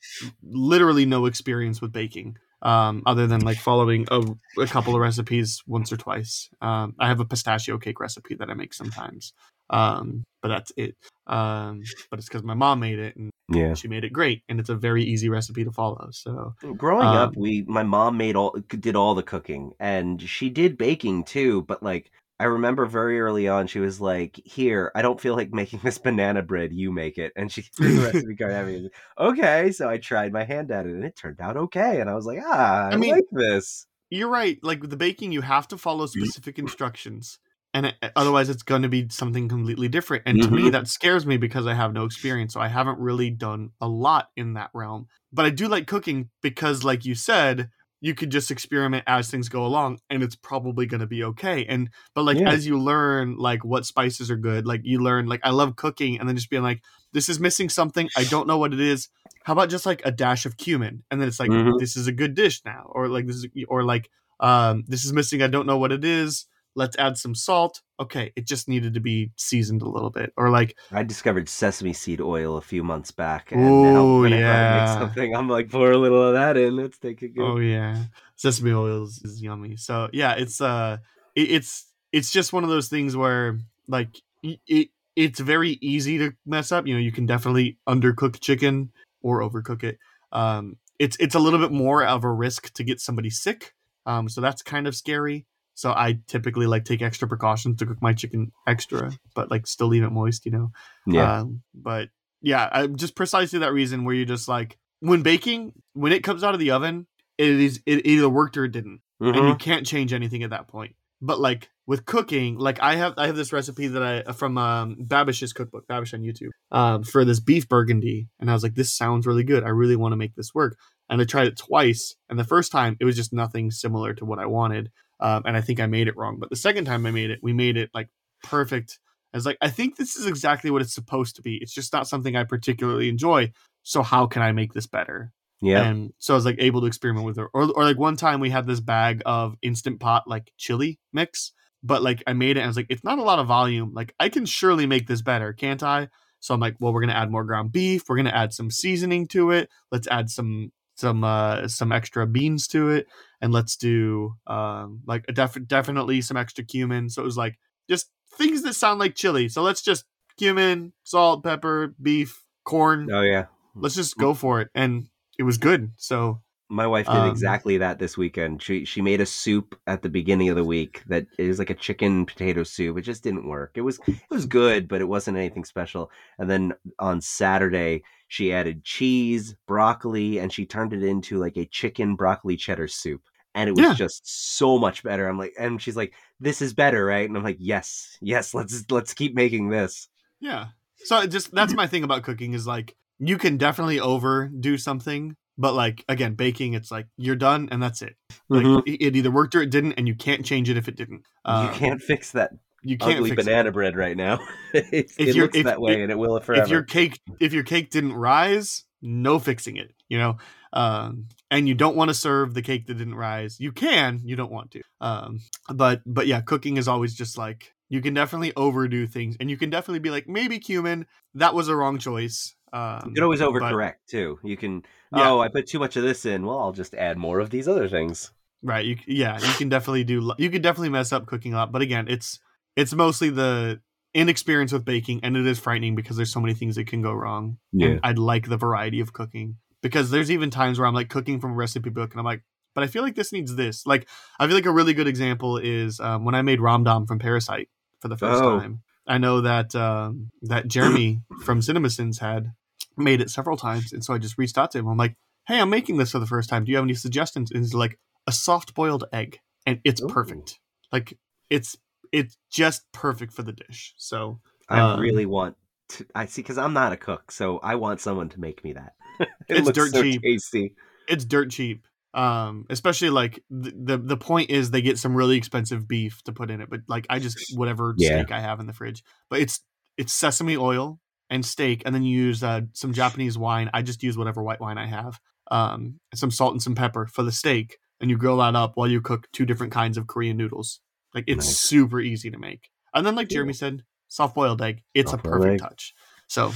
literally 0.44 1.06
no 1.06 1.26
experience 1.26 1.82
with 1.82 1.92
baking. 1.92 2.38
Um, 2.62 3.04
other 3.06 3.28
than 3.28 3.42
like 3.42 3.60
following 3.60 4.08
a, 4.10 4.22
a 4.60 4.68
couple 4.68 4.96
of 4.96 5.02
recipes 5.02 5.62
once 5.68 5.92
or 5.92 5.98
twice. 5.98 6.50
Um, 6.62 6.96
I 7.00 7.08
have 7.08 7.20
a 7.20 7.26
pistachio 7.26 7.78
cake 7.78 8.00
recipe 8.00 8.36
that 8.36 8.50
I 8.50 8.56
make 8.56 8.74
sometimes. 8.74 9.32
Um, 9.70 10.24
but 10.42 10.48
that's 10.50 10.72
it. 10.78 10.96
Um, 11.28 11.84
but 12.10 12.20
it's 12.20 12.28
because 12.28 12.44
my 12.44 12.54
mom 12.56 12.80
made 12.80 13.00
it 13.00 13.16
and 13.16 13.30
Yeah. 13.50 13.74
she 13.76 13.88
made 13.88 14.04
it 14.04 14.14
great, 14.14 14.42
and 14.50 14.60
it's 14.60 14.70
a 14.70 14.76
very 14.76 15.04
easy 15.04 15.30
recipe 15.30 15.64
to 15.64 15.72
follow. 15.72 16.10
So 16.12 16.56
Growing 16.78 17.08
Um, 17.08 17.16
up, 17.16 17.38
we 17.38 17.62
my 17.64 17.84
mom 17.84 18.18
made 18.18 18.36
all 18.36 18.56
did 18.68 18.96
all 18.96 19.14
the 19.16 19.24
cooking, 19.24 19.74
and 19.80 20.22
she 20.22 20.50
did 20.50 20.78
baking 20.78 21.26
too. 21.26 21.62
But 21.64 21.84
like, 21.84 22.12
I 22.40 22.46
remember 22.46 22.86
very 22.86 23.20
early 23.20 23.48
on, 23.48 23.68
she 23.68 23.80
was 23.80 24.00
like, 24.00 24.40
"Here, 24.46 24.92
I 24.96 25.02
don't 25.02 25.20
feel 25.20 25.36
like 25.36 25.52
making 25.54 25.80
this 25.84 25.98
banana 25.98 26.42
bread. 26.44 26.72
You 26.74 26.92
make 26.92 27.18
it." 27.18 27.34
And 27.36 27.52
she 27.52 27.62
threw 27.78 27.94
the 27.96 28.06
recipe 28.06 28.36
card 28.36 28.52
at 28.52 28.66
me. 28.68 28.90
Okay, 29.20 29.72
so 29.72 29.90
I 29.90 29.98
tried 29.98 30.34
my 30.34 30.44
hand 30.44 30.72
at 30.72 30.86
it, 30.86 30.94
and 30.94 31.04
it 31.04 31.16
turned 31.16 31.42
out 31.42 31.58
okay. 31.58 32.00
And 32.00 32.10
I 32.10 32.14
was 32.14 32.26
like, 32.26 32.40
"Ah, 32.44 32.90
I, 32.90 32.94
I 32.94 32.98
mean- 32.98 33.12
like 33.16 33.26
this." 33.32 33.88
you're 34.10 34.30
right. 34.30 34.58
Like 34.64 34.80
with 34.82 34.90
the 34.90 34.96
baking, 34.98 35.34
you 35.34 35.42
have 35.42 35.68
to 35.70 35.78
follow 35.78 36.06
specific 36.06 36.58
instructions, 36.60 37.40
and 37.74 37.88
it, 37.88 37.96
otherwise, 38.16 38.50
it's 38.50 38.64
going 38.64 38.84
to 38.84 38.88
be 38.90 39.08
something 39.10 39.50
completely 39.50 39.90
different. 39.90 40.24
And 40.26 40.42
to 40.44 40.50
me, 40.52 40.64
Mhm. 40.64 40.72
that 40.74 40.88
scares 40.88 41.26
me 41.26 41.38
because 41.38 41.68
I 41.68 41.74
have 41.74 41.92
no 41.94 42.06
experience. 42.06 42.54
So 42.54 42.62
I 42.62 42.68
haven't 42.70 43.00
really 43.00 43.30
done 43.32 43.72
a 43.82 43.88
lot 43.88 44.30
in 44.38 44.54
that 44.54 44.70
realm. 44.74 45.08
But 45.34 45.46
I 45.46 45.50
do 45.50 45.68
like 45.68 45.88
cooking 45.88 46.30
because, 46.42 46.84
like 46.86 47.04
you 47.04 47.16
said, 47.16 47.70
you 48.02 48.14
could 48.14 48.30
just 48.30 48.52
experiment 48.52 49.04
as 49.08 49.30
things 49.30 49.50
go 49.50 49.66
along, 49.66 50.00
and 50.10 50.22
it's 50.24 50.36
probably 50.36 50.86
going 50.86 51.02
to 51.02 51.08
be 51.08 51.24
okay. 51.24 51.66
And 51.66 51.90
but 52.14 52.24
like 52.24 52.38
Yeah. 52.40 52.52
as 52.52 52.66
you 52.68 52.80
learn, 52.80 53.38
like 53.38 53.64
what 53.66 53.86
spices 53.86 54.30
are 54.32 54.38
good, 54.38 54.66
like 54.68 54.82
you 54.84 55.00
learn, 55.00 55.26
like 55.28 55.42
I 55.44 55.50
love 55.52 55.76
cooking, 55.76 56.20
and 56.20 56.28
then 56.30 56.36
just 56.36 56.50
being 56.50 56.64
like, 56.64 56.82
this 57.14 57.30
is 57.30 57.40
missing 57.40 57.70
something. 57.70 58.10
I 58.16 58.24
don't 58.26 58.48
know 58.48 58.58
what 58.58 58.74
it 58.74 58.80
is. 58.80 59.10
How 59.44 59.54
about 59.54 59.70
just 59.70 59.86
like 59.86 60.02
a 60.06 60.12
dash 60.12 60.46
of 60.46 60.58
cumin, 60.58 61.04
and 61.10 61.20
then 61.22 61.28
it's 61.28 61.40
like 61.40 61.52
Mhm. 61.52 61.80
this 61.80 61.96
is 61.96 62.08
a 62.08 62.12
good 62.12 62.36
dish 62.36 62.62
now, 62.66 62.92
or 62.94 63.08
like 63.08 63.26
this 63.28 63.38
is, 63.38 63.48
or 63.68 63.84
like 63.84 64.10
um, 64.40 64.84
this 64.88 65.04
is 65.06 65.14
missing. 65.14 65.42
I 65.42 65.48
don't 65.48 65.66
know 65.66 65.78
what 65.78 65.92
it 65.92 66.04
is. 66.06 66.46
Let's 66.78 66.96
add 66.98 67.18
some 67.18 67.34
salt. 67.34 67.82
Okay, 68.00 68.32
it 68.36 68.46
just 68.46 68.70
needed 68.70 68.94
to 68.94 69.00
be 69.00 69.32
seasoned 69.36 69.82
a 69.82 69.90
little 69.90 70.12
bit, 70.12 70.32
or 70.38 70.52
like 70.52 70.78
I 70.92 71.02
discovered 71.02 71.50
sesame 71.50 71.92
seed 71.92 72.22
oil 72.22 72.58
a 72.58 72.62
few 72.62 72.84
months 72.84 73.10
back, 73.10 73.52
and 73.52 73.82
now 73.82 74.06
Ooh, 74.06 74.22
whenever 74.22 74.44
I 74.44 74.48
yeah. 74.48 74.80
make 74.80 75.00
something, 75.00 75.36
I'm 75.36 75.50
like, 75.50 75.72
pour 75.72 75.92
a 75.92 75.98
little 75.98 76.22
of 76.22 76.34
that 76.36 76.56
in. 76.56 76.76
Let's 76.76 77.00
take 77.00 77.24
a 77.24 77.28
go. 77.28 77.54
Oh 77.54 77.58
yeah, 77.58 78.04
sesame 78.36 78.74
oil 78.74 79.04
is, 79.06 79.20
is 79.24 79.42
yummy. 79.42 79.76
So 79.76 80.10
yeah, 80.14 80.36
it's 80.36 80.62
uh, 80.62 80.98
it, 81.36 81.52
it's 81.52 81.88
it's 82.12 82.32
just 82.32 82.54
one 82.54 82.64
of 82.64 82.70
those 82.70 82.88
things 82.88 83.18
where 83.18 83.60
like 83.88 84.22
it 84.44 84.90
it's 85.16 85.40
very 85.40 85.80
easy 85.82 86.20
to 86.20 86.32
mess 86.46 86.72
up. 86.72 86.86
You 86.86 86.94
know, 86.94 87.00
you 87.00 87.12
can 87.12 87.26
definitely 87.26 87.80
undercook 87.90 88.40
chicken 88.40 88.92
or 89.24 89.42
overcook 89.42 89.84
it. 89.84 89.98
Um, 90.32 90.78
it's 91.00 91.18
it's 91.20 91.34
a 91.34 91.40
little 91.40 91.60
bit 91.60 91.72
more 91.72 92.06
of 92.06 92.24
a 92.24 92.32
risk 92.32 92.72
to 92.74 92.84
get 92.84 93.02
somebody 93.02 93.32
sick. 93.32 93.74
Um, 94.06 94.30
so 94.30 94.42
that's 94.42 94.62
kind 94.62 94.88
of 94.88 94.96
scary. 94.96 95.46
So 95.78 95.92
I 95.92 96.18
typically 96.26 96.66
like 96.66 96.86
take 96.86 97.04
extra 97.04 97.28
precautions 97.28 97.78
to 97.78 97.86
cook 97.86 98.02
my 98.02 98.12
chicken 98.14 98.52
extra, 98.66 99.12
but 99.36 99.52
like 99.52 99.68
still 99.68 99.86
leave 99.88 100.02
it 100.02 100.10
moist. 100.10 100.44
You 100.48 100.52
know. 100.52 100.72
yeah, 101.06 101.42
Um, 101.42 101.62
but 101.76 102.10
yeah, 102.42 102.68
I, 102.72 102.88
just 102.88 103.16
precisely 103.16 103.60
that 103.60 103.74
reason 103.74 104.04
where 104.04 104.16
you're 104.16 104.26
just 104.26 104.48
like 104.48 104.80
when 105.02 105.22
baking, 105.22 105.74
when 105.94 106.12
it 106.14 106.24
comes 106.24 106.44
out 106.44 106.56
of 106.56 106.60
the 106.60 106.72
oven, 106.72 107.06
it 107.38 107.48
is 107.50 107.80
it 107.86 108.08
either 108.08 108.28
worked 108.28 108.58
or 108.58 108.66
it 108.66 108.72
didn't, 108.72 109.02
and 109.20 109.36
you 109.36 109.54
Mhm. 109.54 109.60
can't 109.60 109.86
change 109.86 110.14
anything 110.14 110.42
at 110.42 110.50
that 110.50 110.68
point. 110.68 110.96
But 111.22 111.40
like 111.40 111.70
with 111.86 112.06
cooking, 112.06 112.58
like 112.58 112.80
I 112.82 112.96
have 112.96 113.14
I 113.18 113.28
have 113.28 113.36
this 113.36 113.54
recipe 113.54 113.86
that 113.88 114.02
I 114.28 114.32
from 114.34 114.58
um, 114.58 114.96
Babish's 115.00 115.54
cookbook, 115.54 115.88
Babish 115.88 116.14
on 116.16 116.22
YouTube, 116.22 116.50
um, 116.72 117.04
for 117.04 117.24
this 117.24 117.40
beef 117.40 117.70
burgundy, 117.70 118.30
and 118.40 118.50
I 118.50 118.54
was 118.54 118.64
like, 118.64 118.74
this 118.74 118.92
sounds 118.92 119.28
really 119.28 119.44
good. 119.44 119.64
I 119.64 119.70
really 119.70 119.96
want 119.96 120.14
to 120.14 120.18
make 120.18 120.34
this 120.34 120.56
work. 120.56 120.76
And 121.08 121.22
I 121.22 121.26
tried 121.26 121.48
it 121.48 121.58
twice, 121.58 122.16
and 122.30 122.40
the 122.40 122.44
first 122.44 122.72
time 122.72 122.98
it 123.00 123.06
was 123.06 123.16
just 123.16 123.32
nothing 123.32 123.70
similar 123.70 124.16
to 124.16 124.26
what 124.26 124.40
I 124.40 124.48
wanted. 124.48 124.90
Um, 125.20 125.44
and 125.46 125.58
I 125.58 125.62
think 125.62 125.80
I 125.80 125.88
made 125.88 126.08
it 126.08 126.18
wrong. 126.18 126.38
But 126.40 126.50
the 126.50 126.56
second 126.56 126.86
time 126.86 127.06
I 127.06 127.12
made 127.12 127.30
it, 127.30 127.40
we 127.42 127.54
made 127.54 127.78
it 127.78 127.90
like 127.94 128.10
perfect. 128.44 129.00
I 129.34 129.38
was 129.38 129.46
like, 129.46 129.58
I 129.62 129.70
think 129.70 129.98
this 129.98 130.16
is 130.16 130.26
exactly 130.26 130.72
what 130.72 130.82
it's 130.82 130.94
supposed 130.94 131.36
to 131.36 131.42
be. 131.42 131.58
It's 131.58 131.74
just 131.74 131.94
not 131.94 132.08
something 132.08 132.36
I 132.36 132.44
particularly 132.44 133.10
enjoy. 133.10 133.52
So 133.84 134.04
how 134.04 134.28
can 134.28 134.42
I 134.42 134.52
make 134.52 134.74
this 134.74 134.88
better? 134.88 135.32
Yeah. 135.62 135.84
And 135.84 136.14
so 136.18 136.34
I 136.34 136.38
was 136.38 136.46
like 136.46 136.58
able 136.60 136.82
to 136.82 136.88
experiment 136.88 137.26
with 137.26 137.38
it. 137.38 137.48
Or, 137.54 137.72
or 137.72 137.84
like 137.84 137.98
one 137.98 138.16
time 138.16 138.40
we 138.40 138.50
had 138.50 138.68
this 138.68 138.80
bag 138.80 139.22
of 139.26 139.56
instant 139.62 140.00
pot 140.00 140.24
like 140.28 140.52
chili 140.58 141.00
mix, 141.14 141.52
but 141.84 142.02
like 142.02 142.24
I 142.28 142.34
made 142.34 142.58
it 142.58 142.60
and 142.60 142.66
I 142.66 142.68
was 142.68 142.78
like, 142.78 142.88
it's 142.90 143.04
not 143.04 143.20
a 143.20 143.24
lot 143.24 143.40
of 143.40 143.48
volume. 143.48 143.94
Like 143.94 144.14
I 144.20 144.30
can 144.30 144.46
surely 144.46 144.86
make 144.86 145.08
this 145.08 145.22
better, 145.22 145.54
can't 145.54 145.82
I? 145.84 146.10
So 146.40 146.54
I'm 146.54 146.60
like, 146.60 146.76
well, 146.80 146.94
we're 146.94 147.02
gonna 147.02 147.14
add 147.14 147.32
more 147.32 147.44
ground 147.44 147.72
beef. 147.72 148.04
We're 148.08 148.18
gonna 148.18 148.30
add 148.30 148.54
some 148.54 148.70
seasoning 148.70 149.28
to 149.30 149.52
it. 149.52 149.70
Let's 149.92 150.08
add 150.08 150.30
some 150.30 150.72
some 150.98 151.24
uh 151.24 151.68
some 151.68 151.92
extra 151.92 152.28
beans 152.28 152.68
to 152.70 152.90
it, 152.90 153.08
and 153.42 153.54
let's 153.54 153.76
do 153.76 154.36
um 154.48 155.02
like 155.06 155.26
a 155.28 155.32
def- 155.32 155.68
definitely 155.68 156.22
some 156.22 156.38
extra 156.38 156.64
cumin. 156.64 157.10
So 157.10 157.22
it 157.22 157.26
was 157.26 157.38
like 157.38 157.58
just 157.90 158.10
things 158.34 158.64
that 158.64 158.74
sound 158.74 159.00
like 159.00 159.16
chili. 159.16 159.48
So 159.50 159.62
let's 159.62 159.82
just 159.82 160.06
cumin, 160.38 160.94
salt, 161.04 161.44
pepper, 161.44 161.96
beef, 162.02 162.44
corn. 162.64 163.10
oh 163.12 163.22
yeah. 163.22 163.46
Let's 163.76 163.96
just 163.96 164.18
go 164.18 164.34
for 164.34 164.60
it, 164.60 164.70
and 164.74 165.08
it 165.38 165.44
was 165.44 165.60
good. 165.60 165.92
So 165.98 166.42
My 166.70 166.86
wife 166.86 167.10
did 167.10 167.24
Um, 167.24 167.26
exactly 167.26 167.78
that 167.78 167.98
this 167.98 168.18
weekend. 168.18 168.62
She 168.62 168.84
she 168.84 169.02
made 169.02 169.22
a 169.22 169.26
soup 169.26 169.80
at 169.88 170.02
the 170.02 170.10
beginning 170.10 170.50
of 170.50 170.58
the 170.58 170.66
week 170.66 171.02
that 171.08 171.26
is 171.38 171.60
like 171.60 171.70
a 171.70 171.74
chicken 171.76 172.26
potato 172.26 172.64
soup. 172.64 172.98
It 172.98 173.02
just 173.04 173.24
didn't 173.24 173.48
work. 173.48 173.72
It 173.76 173.82
was 173.82 174.00
it 174.08 174.30
was 174.30 174.46
good, 174.46 174.88
but 174.90 175.00
it 175.00 175.08
wasn't 175.08 175.38
anything 175.38 175.64
special. 175.64 176.12
And 176.38 176.50
then 176.50 176.74
on 177.00 177.22
Saturday, 177.22 178.04
she 178.28 178.52
added 178.52 178.84
cheese, 178.84 179.56
broccoli, 179.66 180.40
and 180.40 180.52
she 180.52 180.66
turned 180.66 180.92
it 180.94 181.04
into 181.04 181.38
like 181.38 181.56
a 181.56 181.66
chicken 181.66 182.16
broccoli 182.18 182.58
cheddar 182.58 182.90
soup. 182.90 183.22
And 183.56 183.70
it 183.70 183.74
was 183.76 183.88
Yeah. 183.88 183.94
just 183.94 184.22
so 184.28 184.78
much 184.78 185.04
better. 185.04 185.28
I'm 185.28 185.38
like, 185.38 185.54
and 185.58 185.82
she's 185.82 185.96
like, 185.96 186.14
"This 186.40 186.62
is 186.62 186.74
better, 186.74 187.06
right?" 187.06 187.28
And 187.28 187.38
I'm 187.38 187.44
like, 187.44 187.58
"Yes, 187.60 188.18
yes. 188.22 188.54
Let's 188.54 188.84
let's 188.92 189.14
keep 189.14 189.34
making 189.36 189.70
this." 189.70 190.10
Yeah. 190.40 190.68
So 191.04 191.26
just 191.28 191.52
that's 191.52 191.74
my 191.74 191.88
thing 191.88 192.04
about 192.04 192.24
cooking 192.24 192.54
is 192.54 192.68
like 192.68 192.96
you 193.20 193.38
can 193.38 193.58
definitely 193.58 194.00
overdo 194.00 194.78
something, 194.78 195.36
but 195.58 195.74
like 195.74 196.04
again, 196.08 196.36
baking, 196.36 196.74
it's 196.74 196.92
like 196.92 197.08
you're 197.18 197.36
done 197.36 197.70
and 197.72 197.82
that's 197.82 198.02
it. 198.02 198.16
Like 198.50 198.66
Mhm. 198.66 198.84
it 198.86 199.02
it 199.06 199.16
either 199.16 199.32
worked 199.32 199.56
or 199.56 199.62
it 199.62 199.70
didn't, 199.70 199.94
and 199.94 200.08
you 200.08 200.16
can't 200.16 200.46
change 200.46 200.70
it 200.70 200.78
if 200.78 200.88
it 200.88 200.96
didn't. 200.96 201.24
Um, 201.46 201.66
you 201.68 201.72
can't 201.74 202.02
fix 202.02 202.32
that 202.32 202.52
You 202.84 202.98
can't 202.98 203.18
ugly 203.18 203.30
fix 203.32 203.44
it. 203.44 203.46
banana 203.46 203.72
bread 203.72 203.96
right 203.96 204.16
now. 204.18 204.40
it 204.74 205.12
it 205.18 205.36
looks 205.36 205.58
if- 205.58 205.66
that 205.66 205.82
way, 205.82 205.94
if- 205.94 206.00
and 206.00 206.12
it 206.12 206.18
will 206.18 206.40
forever. 206.40 206.64
If 206.64 206.70
your 206.70 206.84
cake 206.84 207.20
if 207.40 207.54
your 207.54 207.64
cake 207.64 207.90
didn't 207.90 208.14
rise, 208.14 208.86
no 209.02 209.40
fixing 209.40 209.78
it. 209.78 209.94
You 210.10 210.18
know, 210.20 210.38
um, 210.74 211.26
and 211.52 211.68
you 211.68 211.76
don't 211.76 211.96
want 211.98 212.10
to 212.10 212.14
serve 212.14 212.54
the 212.54 212.62
cake 212.62 212.88
that 212.88 212.94
didn't 212.98 213.16
rise. 213.16 213.60
You 213.60 213.72
can, 213.74 214.22
you 214.24 214.36
don't 214.38 214.52
want 214.52 214.72
to. 214.72 214.82
Um, 215.02 215.40
but 215.74 216.02
but 216.06 216.28
yeah, 216.28 216.42
cooking 216.42 216.78
is 216.78 216.88
always 216.88 217.14
just 217.14 217.38
like 217.38 217.74
you 217.90 218.02
can 218.02 218.14
definitely 218.14 218.54
overdo 218.56 219.08
things, 219.08 219.36
and 219.40 219.50
you 219.50 219.58
can 219.58 219.70
definitely 219.70 220.00
be 220.00 220.10
like 220.10 220.28
maybe 220.30 220.60
cumin 220.60 221.06
that 221.36 221.54
was 221.54 221.68
a 221.68 221.76
wrong 221.76 221.98
choice. 221.98 222.56
Um, 222.74 223.02
You 223.08 223.14
can 223.14 223.24
always 223.24 223.40
but- 223.40 223.52
overcorrect 223.52 223.96
too. 224.10 224.40
You 224.44 224.58
can, 224.58 224.84
Yeah. 225.16 225.30
oh, 225.32 225.40
I 225.40 225.48
put 225.48 225.68
too 225.68 225.80
much 225.80 225.96
of 225.96 226.04
this 226.04 226.26
in. 226.26 226.46
Well, 226.46 226.60
I'll 226.60 226.74
just 226.74 226.94
add 226.96 227.18
more 227.18 227.40
of 227.40 227.50
these 227.50 227.68
other 227.68 227.88
things. 227.88 228.32
Right. 228.64 228.86
You 228.86 228.98
yeah, 229.08 229.38
you 229.40 229.54
can 229.54 229.70
definitely 229.70 230.04
do 230.04 230.34
you 230.38 230.50
can 230.50 230.62
definitely 230.62 230.90
mess 230.90 231.14
up 231.14 231.28
cooking 231.28 231.54
a 231.54 231.58
lot, 231.58 231.72
but 231.72 231.82
again, 231.82 232.08
it's 232.08 232.40
it's 232.76 232.94
mostly 232.94 233.30
the 233.30 233.80
inexperience 234.14 234.72
with 234.72 234.84
baking 234.84 235.20
and 235.24 235.38
it 235.38 235.46
is 235.46 235.60
frightening 235.60 235.96
because 235.96 236.18
there's 236.18 236.32
so 236.32 236.40
many 236.42 236.54
things 236.56 236.76
that 236.76 236.88
can 236.88 237.02
go 237.02 237.14
wrong. 237.14 237.58
And 237.80 238.00
I'd 238.04 238.18
like 238.18 238.48
the 238.50 238.58
variety 238.58 239.00
of 239.00 239.14
cooking 239.14 239.58
because 239.84 240.10
there's 240.10 240.32
even 240.32 240.50
times 240.50 240.80
where 240.80 240.88
I'm 240.88 240.96
like 240.96 241.10
cooking 241.10 241.40
from 241.40 241.52
a 241.52 241.56
recipe 241.56 241.92
book 241.92 242.12
and 242.14 242.20
I'm 242.20 242.26
like, 242.26 242.42
but 242.74 242.84
I 242.84 242.88
feel 242.88 243.04
like 243.04 243.16
this 243.16 243.32
needs 243.32 243.56
this. 243.56 243.86
Like 243.86 244.08
I 244.40 244.48
feel 244.48 244.56
like 244.56 244.66
a 244.66 244.72
really 244.72 244.94
good 244.96 245.08
example 245.08 245.58
is 245.58 246.00
um, 246.00 246.26
when 246.26 246.34
I 246.36 246.42
made 246.42 246.60
Ramdam 246.60 247.08
from 247.08 247.20
Parasite 247.20 247.70
for 248.02 248.08
the 248.08 248.18
first 248.18 248.42
Oh. 248.44 248.60
time. 248.60 248.82
I 249.08 249.20
know 249.20 249.42
that 249.42 249.74
um, 249.76 250.32
that 250.42 250.68
Jeremy 250.76 251.22
from 251.44 251.60
CinemaSins 251.62 252.20
had 252.20 252.54
made 252.98 253.22
it 253.22 253.30
several 253.30 253.58
times, 253.58 253.94
and 253.94 254.04
so 254.04 254.14
I 254.14 254.18
just 254.18 254.38
reached 254.38 254.58
out 254.58 254.72
to 254.72 254.80
him. 254.80 254.88
I'm 254.88 254.98
like, 254.98 255.16
"Hey, 255.48 255.60
I'm 255.60 255.70
making 255.70 255.98
this 255.98 256.12
for 256.12 256.20
the 256.20 256.26
first 256.28 256.50
time. 256.50 256.64
Do 256.64 256.72
you 256.72 256.78
have 256.78 256.86
any 256.86 256.94
suggestions?" 256.94 257.52
And 257.52 257.62
he's 257.62 257.74
like, 257.74 258.00
"A 258.28 258.32
soft 258.32 258.74
boiled 258.74 259.06
egg, 259.14 259.40
and 259.66 259.80
it's 259.84 260.02
Ooh. 260.02 260.08
perfect. 260.08 260.60
Like 260.92 261.18
it's 261.50 261.78
it's 262.12 262.38
just 262.50 262.84
perfect 262.92 263.34
for 263.34 263.44
the 263.44 263.54
dish." 263.54 263.94
So 263.98 264.40
I 264.70 264.80
Um, 264.80 265.00
really 265.00 265.26
want 265.26 265.56
to. 265.90 266.06
I 266.16 266.26
see 266.26 266.42
because 266.42 266.58
I'm 266.58 266.74
not 266.74 266.94
a 266.94 266.98
cook, 266.98 267.32
so 267.32 267.60
I 267.60 267.76
want 267.76 268.02
someone 268.02 268.30
to 268.30 268.40
make 268.40 268.64
me 268.64 268.74
that. 268.74 268.94
it 269.20 269.30
It's 269.50 269.66
looks 269.66 269.78
dirt 269.78 269.92
so 269.92 270.02
cheap. 270.04 270.22
tasty. 270.22 270.76
it's 271.08 271.26
dirt 271.26 271.52
cheap. 271.52 271.88
Um, 272.14 272.66
especially 272.70 273.12
like 273.12 273.44
the, 273.50 273.72
the 273.72 273.98
the 273.98 274.18
point 274.18 274.50
is 274.50 274.72
they 274.72 274.82
get 274.82 274.98
some 274.98 275.16
really 275.16 275.38
expensive 275.38 275.88
beef 275.88 276.24
to 276.24 276.32
put 276.34 276.50
in 276.50 276.62
it, 276.62 276.70
but 276.70 276.82
like 276.88 277.06
I 277.10 277.20
just 277.20 277.56
whatever 277.56 277.94
Yeah. 277.98 278.22
steak 278.22 278.32
I 278.32 278.40
have 278.40 278.60
in 278.60 278.66
the 278.66 278.74
fridge. 278.74 279.04
But 279.30 279.42
it's 279.42 279.60
it's 279.98 280.14
sesame 280.14 280.58
oil 280.58 281.00
and 281.30 281.46
steak, 281.46 281.84
and 281.86 281.94
then 281.94 282.04
you 282.04 282.18
use 282.26 282.44
uh, 282.44 282.62
some 282.74 282.94
Japanese 282.94 283.38
wine. 283.38 283.70
I 283.74 283.82
just 283.82 284.04
use 284.04 284.18
whatever 284.18 284.42
white 284.44 284.60
wine 284.62 284.78
I 284.78 284.88
have. 284.88 285.20
Um, 285.50 286.00
some 286.14 286.32
salt 286.32 286.54
and 286.54 286.62
some 286.62 286.76
pepper 286.76 287.08
for 287.08 287.24
the 287.24 287.32
steak, 287.32 287.78
and 288.02 288.10
you 288.10 288.18
grill 288.18 288.38
that 288.38 288.56
up 288.56 288.74
while 288.76 288.88
you 288.88 289.02
cook 289.02 289.28
two 289.32 289.46
different 289.46 289.72
kinds 289.74 289.98
of 289.98 290.08
Korean 290.08 290.38
noodles. 290.38 290.80
Like 291.14 291.24
it's 291.28 291.46
Nice. 291.46 291.58
super 291.60 292.00
easy 292.02 292.30
to 292.32 292.38
make. 292.38 292.70
And 292.94 293.06
then 293.06 293.16
like 293.16 293.30
Jeremy 293.30 293.54
said, 293.54 293.84
soft 294.08 294.36
boiled 294.36 294.62
egg. 294.62 294.84
It's 294.94 295.10
a 295.12 295.16
Soft-boiled 295.16 295.34
perfect 295.42 295.54
egg. 295.54 295.60
touch. 295.70 295.94
So 296.28 296.52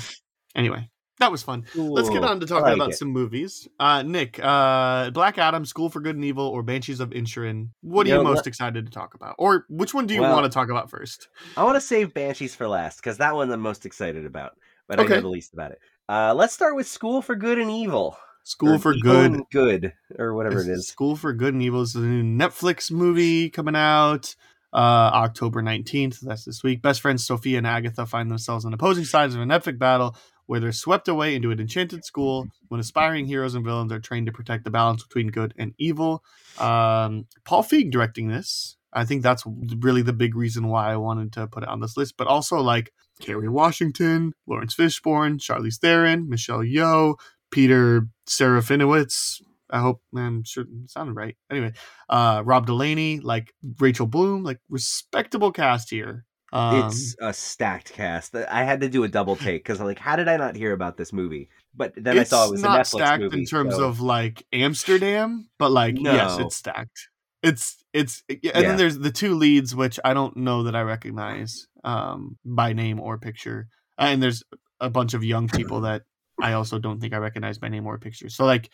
anyway, 0.56 0.90
that 1.22 1.32
was 1.32 1.42
fun. 1.44 1.64
Let's 1.76 2.10
get 2.10 2.24
on 2.24 2.40
to 2.42 2.46
talking 2.46 2.64
like 2.66 2.76
about 2.76 2.90
it. 2.92 2.98
some 2.98 3.10
movies. 3.10 3.68
Uh, 3.80 4.04
Nick, 4.04 4.40
uh, 4.44 5.10
Black 5.12 5.38
Adam, 5.38 5.64
School 5.66 5.90
for 5.90 6.02
Good 6.02 6.16
and 6.16 6.26
Evil, 6.26 6.46
or 6.46 6.62
Banshees 6.64 7.00
of 7.00 7.12
Inisherin. 7.12 7.70
What 7.82 8.06
are 8.06 8.10
You 8.10 8.18
you 8.18 8.24
know, 8.24 8.30
most 8.30 8.48
excited 8.48 8.86
to 8.86 8.92
talk 8.92 9.14
about? 9.14 9.36
Or 9.40 9.66
which 9.70 9.94
one 9.94 10.06
do 10.08 10.14
you 10.14 10.22
Well- 10.22 10.34
want 10.34 10.44
to 10.44 10.50
talk 10.50 10.70
about 10.70 10.90
first? 10.90 11.30
I 11.56 11.64
want 11.64 11.76
to 11.78 11.82
save 11.82 12.14
Banshees 12.14 12.54
for 12.56 12.68
last 12.68 12.98
because 12.98 13.18
that 13.20 13.34
one 13.36 13.50
I'm 13.52 13.62
most 13.62 13.86
excited 13.86 14.26
about, 14.26 14.54
but 14.88 15.00
I 15.00 15.04
know 15.04 15.22
the 15.22 15.28
least 15.30 15.54
about 15.54 15.72
it. 15.72 15.80
Uh, 16.10 16.34
let's 16.36 16.54
start 16.54 16.76
with 16.76 16.88
School 16.88 17.22
for 17.22 17.36
Good 17.36 17.58
and 17.58 17.72
Evil. 17.72 18.18
School 18.44 18.80
for 18.80 18.96
Good. 18.96 19.40
Good, 19.52 19.94
or 20.18 20.34
whatever 20.34 20.62
it 20.62 20.68
is. 20.68 20.88
School 20.88 21.16
for 21.16 21.32
Good 21.32 21.54
and 21.54 21.62
Evil 21.64 21.82
is 21.82 21.96
a 21.96 22.00
new 22.00 22.24
Netflix 22.24 22.92
movie 22.92 23.50
coming 23.52 23.76
out 23.76 24.36
uh, 24.74 24.78
October 25.14 25.62
19th. 25.62 26.22
That's 26.22 26.46
this 26.46 26.64
week. 26.64 26.82
Best 26.82 27.02
friends 27.02 27.26
Sophia 27.26 27.58
and 27.60 27.68
Agatha 27.68 28.06
find 28.06 28.32
themselves 28.32 28.66
on 28.66 28.74
opposing 28.74 29.04
sides 29.06 29.36
of 29.36 29.42
an 29.42 29.52
epic 29.52 29.78
battle 29.78 30.16
where 30.46 30.60
they're 30.60 30.72
swept 30.72 31.08
away 31.08 31.36
into 31.36 31.52
an 31.52 31.60
enchanted 31.60 32.04
school 32.04 32.48
when 32.68 32.80
aspiring 32.80 33.26
heroes 33.26 33.56
and 33.56 33.66
villains 33.66 33.92
are 33.92 34.00
trained 34.00 34.26
to 34.26 34.32
protect 34.32 34.64
the 34.64 34.72
balance 34.72 35.04
between 35.04 35.28
good 35.28 35.54
and 35.58 35.74
evil. 35.78 36.24
Um, 36.60 37.28
Paul 37.46 37.64
Feig 37.64 37.92
directing 37.92 38.28
this. 38.28 38.78
I 38.94 39.06
think 39.06 39.24
that's 39.24 39.44
really 39.80 40.02
the 40.02 40.14
big 40.14 40.36
reason 40.36 40.68
why 40.68 40.92
I 40.92 40.98
wanted 40.98 41.32
to 41.34 41.48
put 41.48 41.64
it 41.64 41.70
on 41.70 41.80
this 41.80 41.96
list, 41.96 42.16
but 42.18 42.28
also 42.28 42.60
like 42.60 42.92
Kerry 43.22 43.48
Washington, 43.48 44.34
Laurence 44.48 44.76
Fishburne, 44.76 45.40
Charlize 45.40 45.80
Theron, 45.80 46.28
Michelle 46.28 46.60
Yeoh, 46.60 47.16
Peter 47.52 48.08
Serafinowicz. 48.28 49.42
I 49.70 49.80
hope 49.80 50.02
I'm 50.14 50.44
sure 50.44 50.66
sounded 50.88 51.14
right. 51.14 51.38
Anyway, 51.50 51.72
uh, 52.10 52.44
Rob 52.46 52.66
Delaney, 52.66 53.22
like 53.22 53.54
Rachel 53.80 54.08
Bloom, 54.08 54.44
like 54.44 54.60
respectable 54.70 55.54
cast 55.54 55.90
here. 55.90 56.26
Um, 56.54 56.86
it's 56.88 57.16
a 57.22 57.34
stacked 57.34 57.94
cast. 57.94 58.36
I 58.36 58.64
had 58.64 58.82
to 58.82 58.90
do 58.90 59.04
a 59.04 59.08
double 59.08 59.36
take 59.48 59.64
because 59.64 59.80
I'm 59.80 59.86
like, 59.88 60.00
how 60.00 60.16
did 60.16 60.28
I 60.28 60.38
not 60.38 60.56
hear 60.56 60.74
about 60.74 60.98
this 60.98 61.14
movie? 61.14 61.50
But 61.76 61.94
then 61.96 62.20
I 62.20 62.24
saw 62.24 62.48
it 62.48 62.52
was 62.52 62.62
a 62.62 62.66
not 62.66 62.82
Netflix 62.82 62.86
stacked 62.88 63.22
movie. 63.24 63.40
in 63.40 63.46
terms 63.46 63.76
so- 63.76 63.86
of 63.88 64.02
like 64.02 64.46
Amsterdam, 64.52 65.48
but 65.58 65.72
like 65.72 65.96
yes, 66.00 66.38
it's 66.40 66.56
stacked. 66.58 67.08
It's 67.44 67.84
it's 67.94 68.24
and 68.30 68.40
Yeah. 68.44 68.62
then 68.62 68.78
there's 68.78 69.00
the 69.00 69.12
two 69.12 69.36
leads 69.36 69.76
which 69.76 70.00
I 70.06 70.14
don't 70.14 70.38
know 70.38 70.64
that 70.64 70.76
I 70.76 70.82
recognize 70.82 71.68
um 71.84 72.38
by 72.46 72.74
name 72.74 73.00
or 73.00 73.18
picture, 73.18 73.68
and 73.98 74.22
there's 74.22 74.44
a 74.80 74.90
bunch 74.90 75.14
of 75.14 75.24
young 75.24 75.48
people 75.48 75.82
that 75.82 76.04
I 76.42 76.54
also 76.54 76.80
don't 76.80 77.00
think 77.00 77.14
I 77.14 77.18
recognize 77.18 77.58
by 77.58 77.70
name 77.70 77.86
or 77.88 77.98
picture. 77.98 78.30
So 78.30 78.46
like 78.46 78.70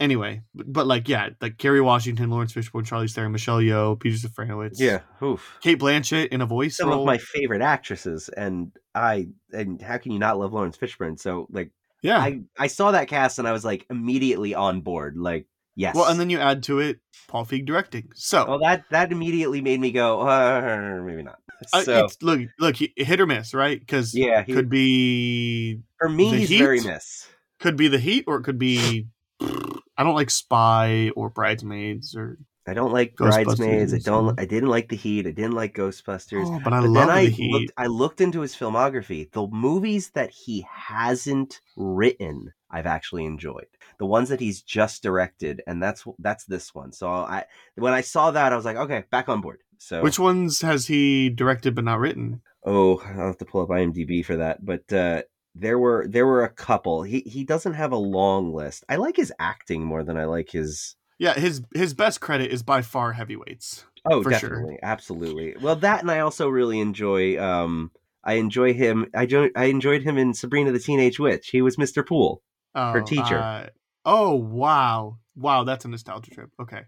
anyway, 0.00 0.42
but, 0.54 0.72
but 0.72 0.86
like 0.86 1.08
yeah, 1.08 1.30
like 1.40 1.58
Kerry 1.58 1.80
Washington, 1.80 2.30
Laurence 2.30 2.52
Fishburne, 2.52 2.86
Charlize 2.86 3.14
Theron, 3.14 3.32
Michelle 3.32 3.58
Yeoh, 3.58 3.98
Peter 3.98 4.16
Serafinowicz, 4.16 4.78
yeah, 4.78 5.00
oof. 5.22 5.56
Cate 5.60 5.78
Blanchett 5.78 6.28
in 6.28 6.40
a 6.40 6.46
voice 6.46 6.76
Some 6.76 6.88
role. 6.88 7.00
of 7.00 7.06
my 7.06 7.18
favorite 7.18 7.62
actresses, 7.62 8.28
and 8.28 8.72
I 8.94 9.28
and 9.52 9.80
how 9.80 9.98
can 9.98 10.12
you 10.12 10.18
not 10.18 10.38
love 10.38 10.52
Laurence 10.52 10.76
Fishburne? 10.76 11.18
So 11.18 11.46
like, 11.50 11.70
yeah. 12.02 12.18
I 12.18 12.42
I 12.58 12.66
saw 12.66 12.92
that 12.92 13.08
cast 13.08 13.38
and 13.38 13.48
I 13.48 13.52
was 13.52 13.64
like 13.64 13.86
immediately 13.90 14.54
on 14.54 14.80
board. 14.80 15.16
Like, 15.16 15.46
yes. 15.74 15.94
well, 15.94 16.06
and 16.06 16.20
then 16.20 16.30
you 16.30 16.38
add 16.38 16.62
to 16.64 16.80
it 16.80 17.00
Paul 17.28 17.46
Feig 17.46 17.66
directing. 17.66 18.10
So 18.14 18.46
well 18.46 18.58
that 18.60 18.84
that 18.90 19.12
immediately 19.12 19.60
made 19.60 19.80
me 19.80 19.92
go, 19.92 20.20
uh, 20.20 21.00
maybe 21.04 21.22
not. 21.22 21.38
Uh, 21.72 21.82
So 21.82 22.04
it's, 22.04 22.22
look, 22.22 22.40
look, 22.58 22.76
hit 22.76 23.20
or 23.20 23.26
miss, 23.26 23.54
right? 23.54 23.78
Because 23.80 24.14
yeah, 24.14 24.42
he, 24.42 24.52
could 24.52 24.68
be 24.68 25.80
for 25.98 26.08
me 26.08 26.44
he's 26.44 26.50
very 26.50 26.80
miss. 26.80 27.26
could 27.60 27.76
be 27.76 27.88
the 27.88 27.98
Heat, 27.98 28.24
or 28.26 28.36
it 28.36 28.42
could 28.42 28.58
be 28.58 29.06
I 29.40 30.04
don't 30.04 30.14
like 30.14 30.30
Spy 30.30 31.10
or 31.16 31.30
Bridesmaids 31.30 32.14
or 32.14 32.38
I 32.68 32.74
don't 32.74 32.92
like 32.92 33.14
Bridesmaids. 33.16 33.94
I 33.94 33.98
don't. 33.98 34.38
I 34.40 34.44
didn't 34.44 34.70
like 34.70 34.88
The 34.88 34.96
Heat. 34.96 35.26
I 35.26 35.30
didn't 35.30 35.52
like 35.52 35.74
Ghostbusters. 35.74 36.46
Oh, 36.46 36.60
but 36.64 36.72
I 36.72 36.80
but 36.80 36.88
love 36.90 37.06
then 37.06 37.16
I 37.16 37.24
the 37.26 37.30
Heat. 37.30 37.52
looked. 37.52 37.72
I 37.76 37.86
looked 37.86 38.20
into 38.20 38.40
his 38.40 38.56
filmography. 38.56 39.30
The 39.30 39.46
movies 39.46 40.10
that 40.10 40.30
he 40.30 40.66
hasn't 40.68 41.60
written, 41.76 42.52
I've 42.68 42.86
actually 42.86 43.24
enjoyed. 43.24 43.68
The 43.98 44.06
ones 44.06 44.30
that 44.30 44.40
he's 44.40 44.62
just 44.62 45.02
directed, 45.02 45.62
and 45.68 45.80
that's 45.80 46.04
that's 46.18 46.44
this 46.44 46.74
one. 46.74 46.92
So 46.92 47.08
I, 47.08 47.44
when 47.76 47.92
I 47.92 48.00
saw 48.00 48.32
that, 48.32 48.52
I 48.52 48.56
was 48.56 48.64
like, 48.64 48.76
okay, 48.76 49.04
back 49.10 49.28
on 49.28 49.40
board. 49.40 49.60
So 49.78 50.02
Which 50.02 50.18
ones 50.18 50.60
has 50.62 50.86
he 50.86 51.28
directed 51.30 51.74
but 51.74 51.84
not 51.84 51.98
written? 52.00 52.42
Oh, 52.64 52.98
I'll 53.04 53.26
have 53.28 53.38
to 53.38 53.44
pull 53.44 53.62
up 53.62 53.68
IMDb 53.68 54.24
for 54.24 54.36
that. 54.36 54.64
But 54.64 54.92
uh, 54.92 55.22
there 55.54 55.78
were 55.78 56.06
there 56.08 56.26
were 56.26 56.42
a 56.44 56.48
couple. 56.48 57.02
He 57.02 57.20
he 57.20 57.44
doesn't 57.44 57.74
have 57.74 57.92
a 57.92 57.96
long 57.96 58.52
list. 58.52 58.84
I 58.88 58.96
like 58.96 59.16
his 59.16 59.32
acting 59.38 59.84
more 59.84 60.02
than 60.02 60.16
I 60.16 60.24
like 60.24 60.50
his. 60.50 60.96
Yeah, 61.18 61.34
his 61.34 61.62
his 61.74 61.94
best 61.94 62.20
credit 62.20 62.50
is 62.50 62.62
by 62.62 62.82
far 62.82 63.12
heavyweights. 63.12 63.84
Oh, 64.04 64.22
For 64.22 64.30
sure. 64.32 64.50
definitely, 64.50 64.78
absolutely. 64.82 65.56
Well, 65.60 65.76
that 65.76 66.00
and 66.02 66.10
I 66.10 66.20
also 66.20 66.48
really 66.48 66.78
enjoy. 66.80 67.40
Um, 67.42 67.90
I 68.24 68.34
enjoy 68.34 68.74
him. 68.74 69.06
I 69.14 69.26
jo- 69.26 69.50
I 69.56 69.66
enjoyed 69.66 70.02
him 70.02 70.18
in 70.18 70.34
Sabrina 70.34 70.72
the 70.72 70.78
Teenage 70.78 71.18
Witch. 71.18 71.48
He 71.50 71.62
was 71.62 71.76
Mr. 71.76 72.06
Pool. 72.06 72.42
Oh, 72.74 72.92
Her 72.92 73.00
teacher. 73.02 73.38
uh, 73.38 73.66
oh 74.04 74.34
wow, 74.34 75.18
wow, 75.36 75.64
that's 75.64 75.84
a 75.84 75.88
nostalgia 75.88 76.30
trip. 76.32 76.50
Okay, 76.60 76.82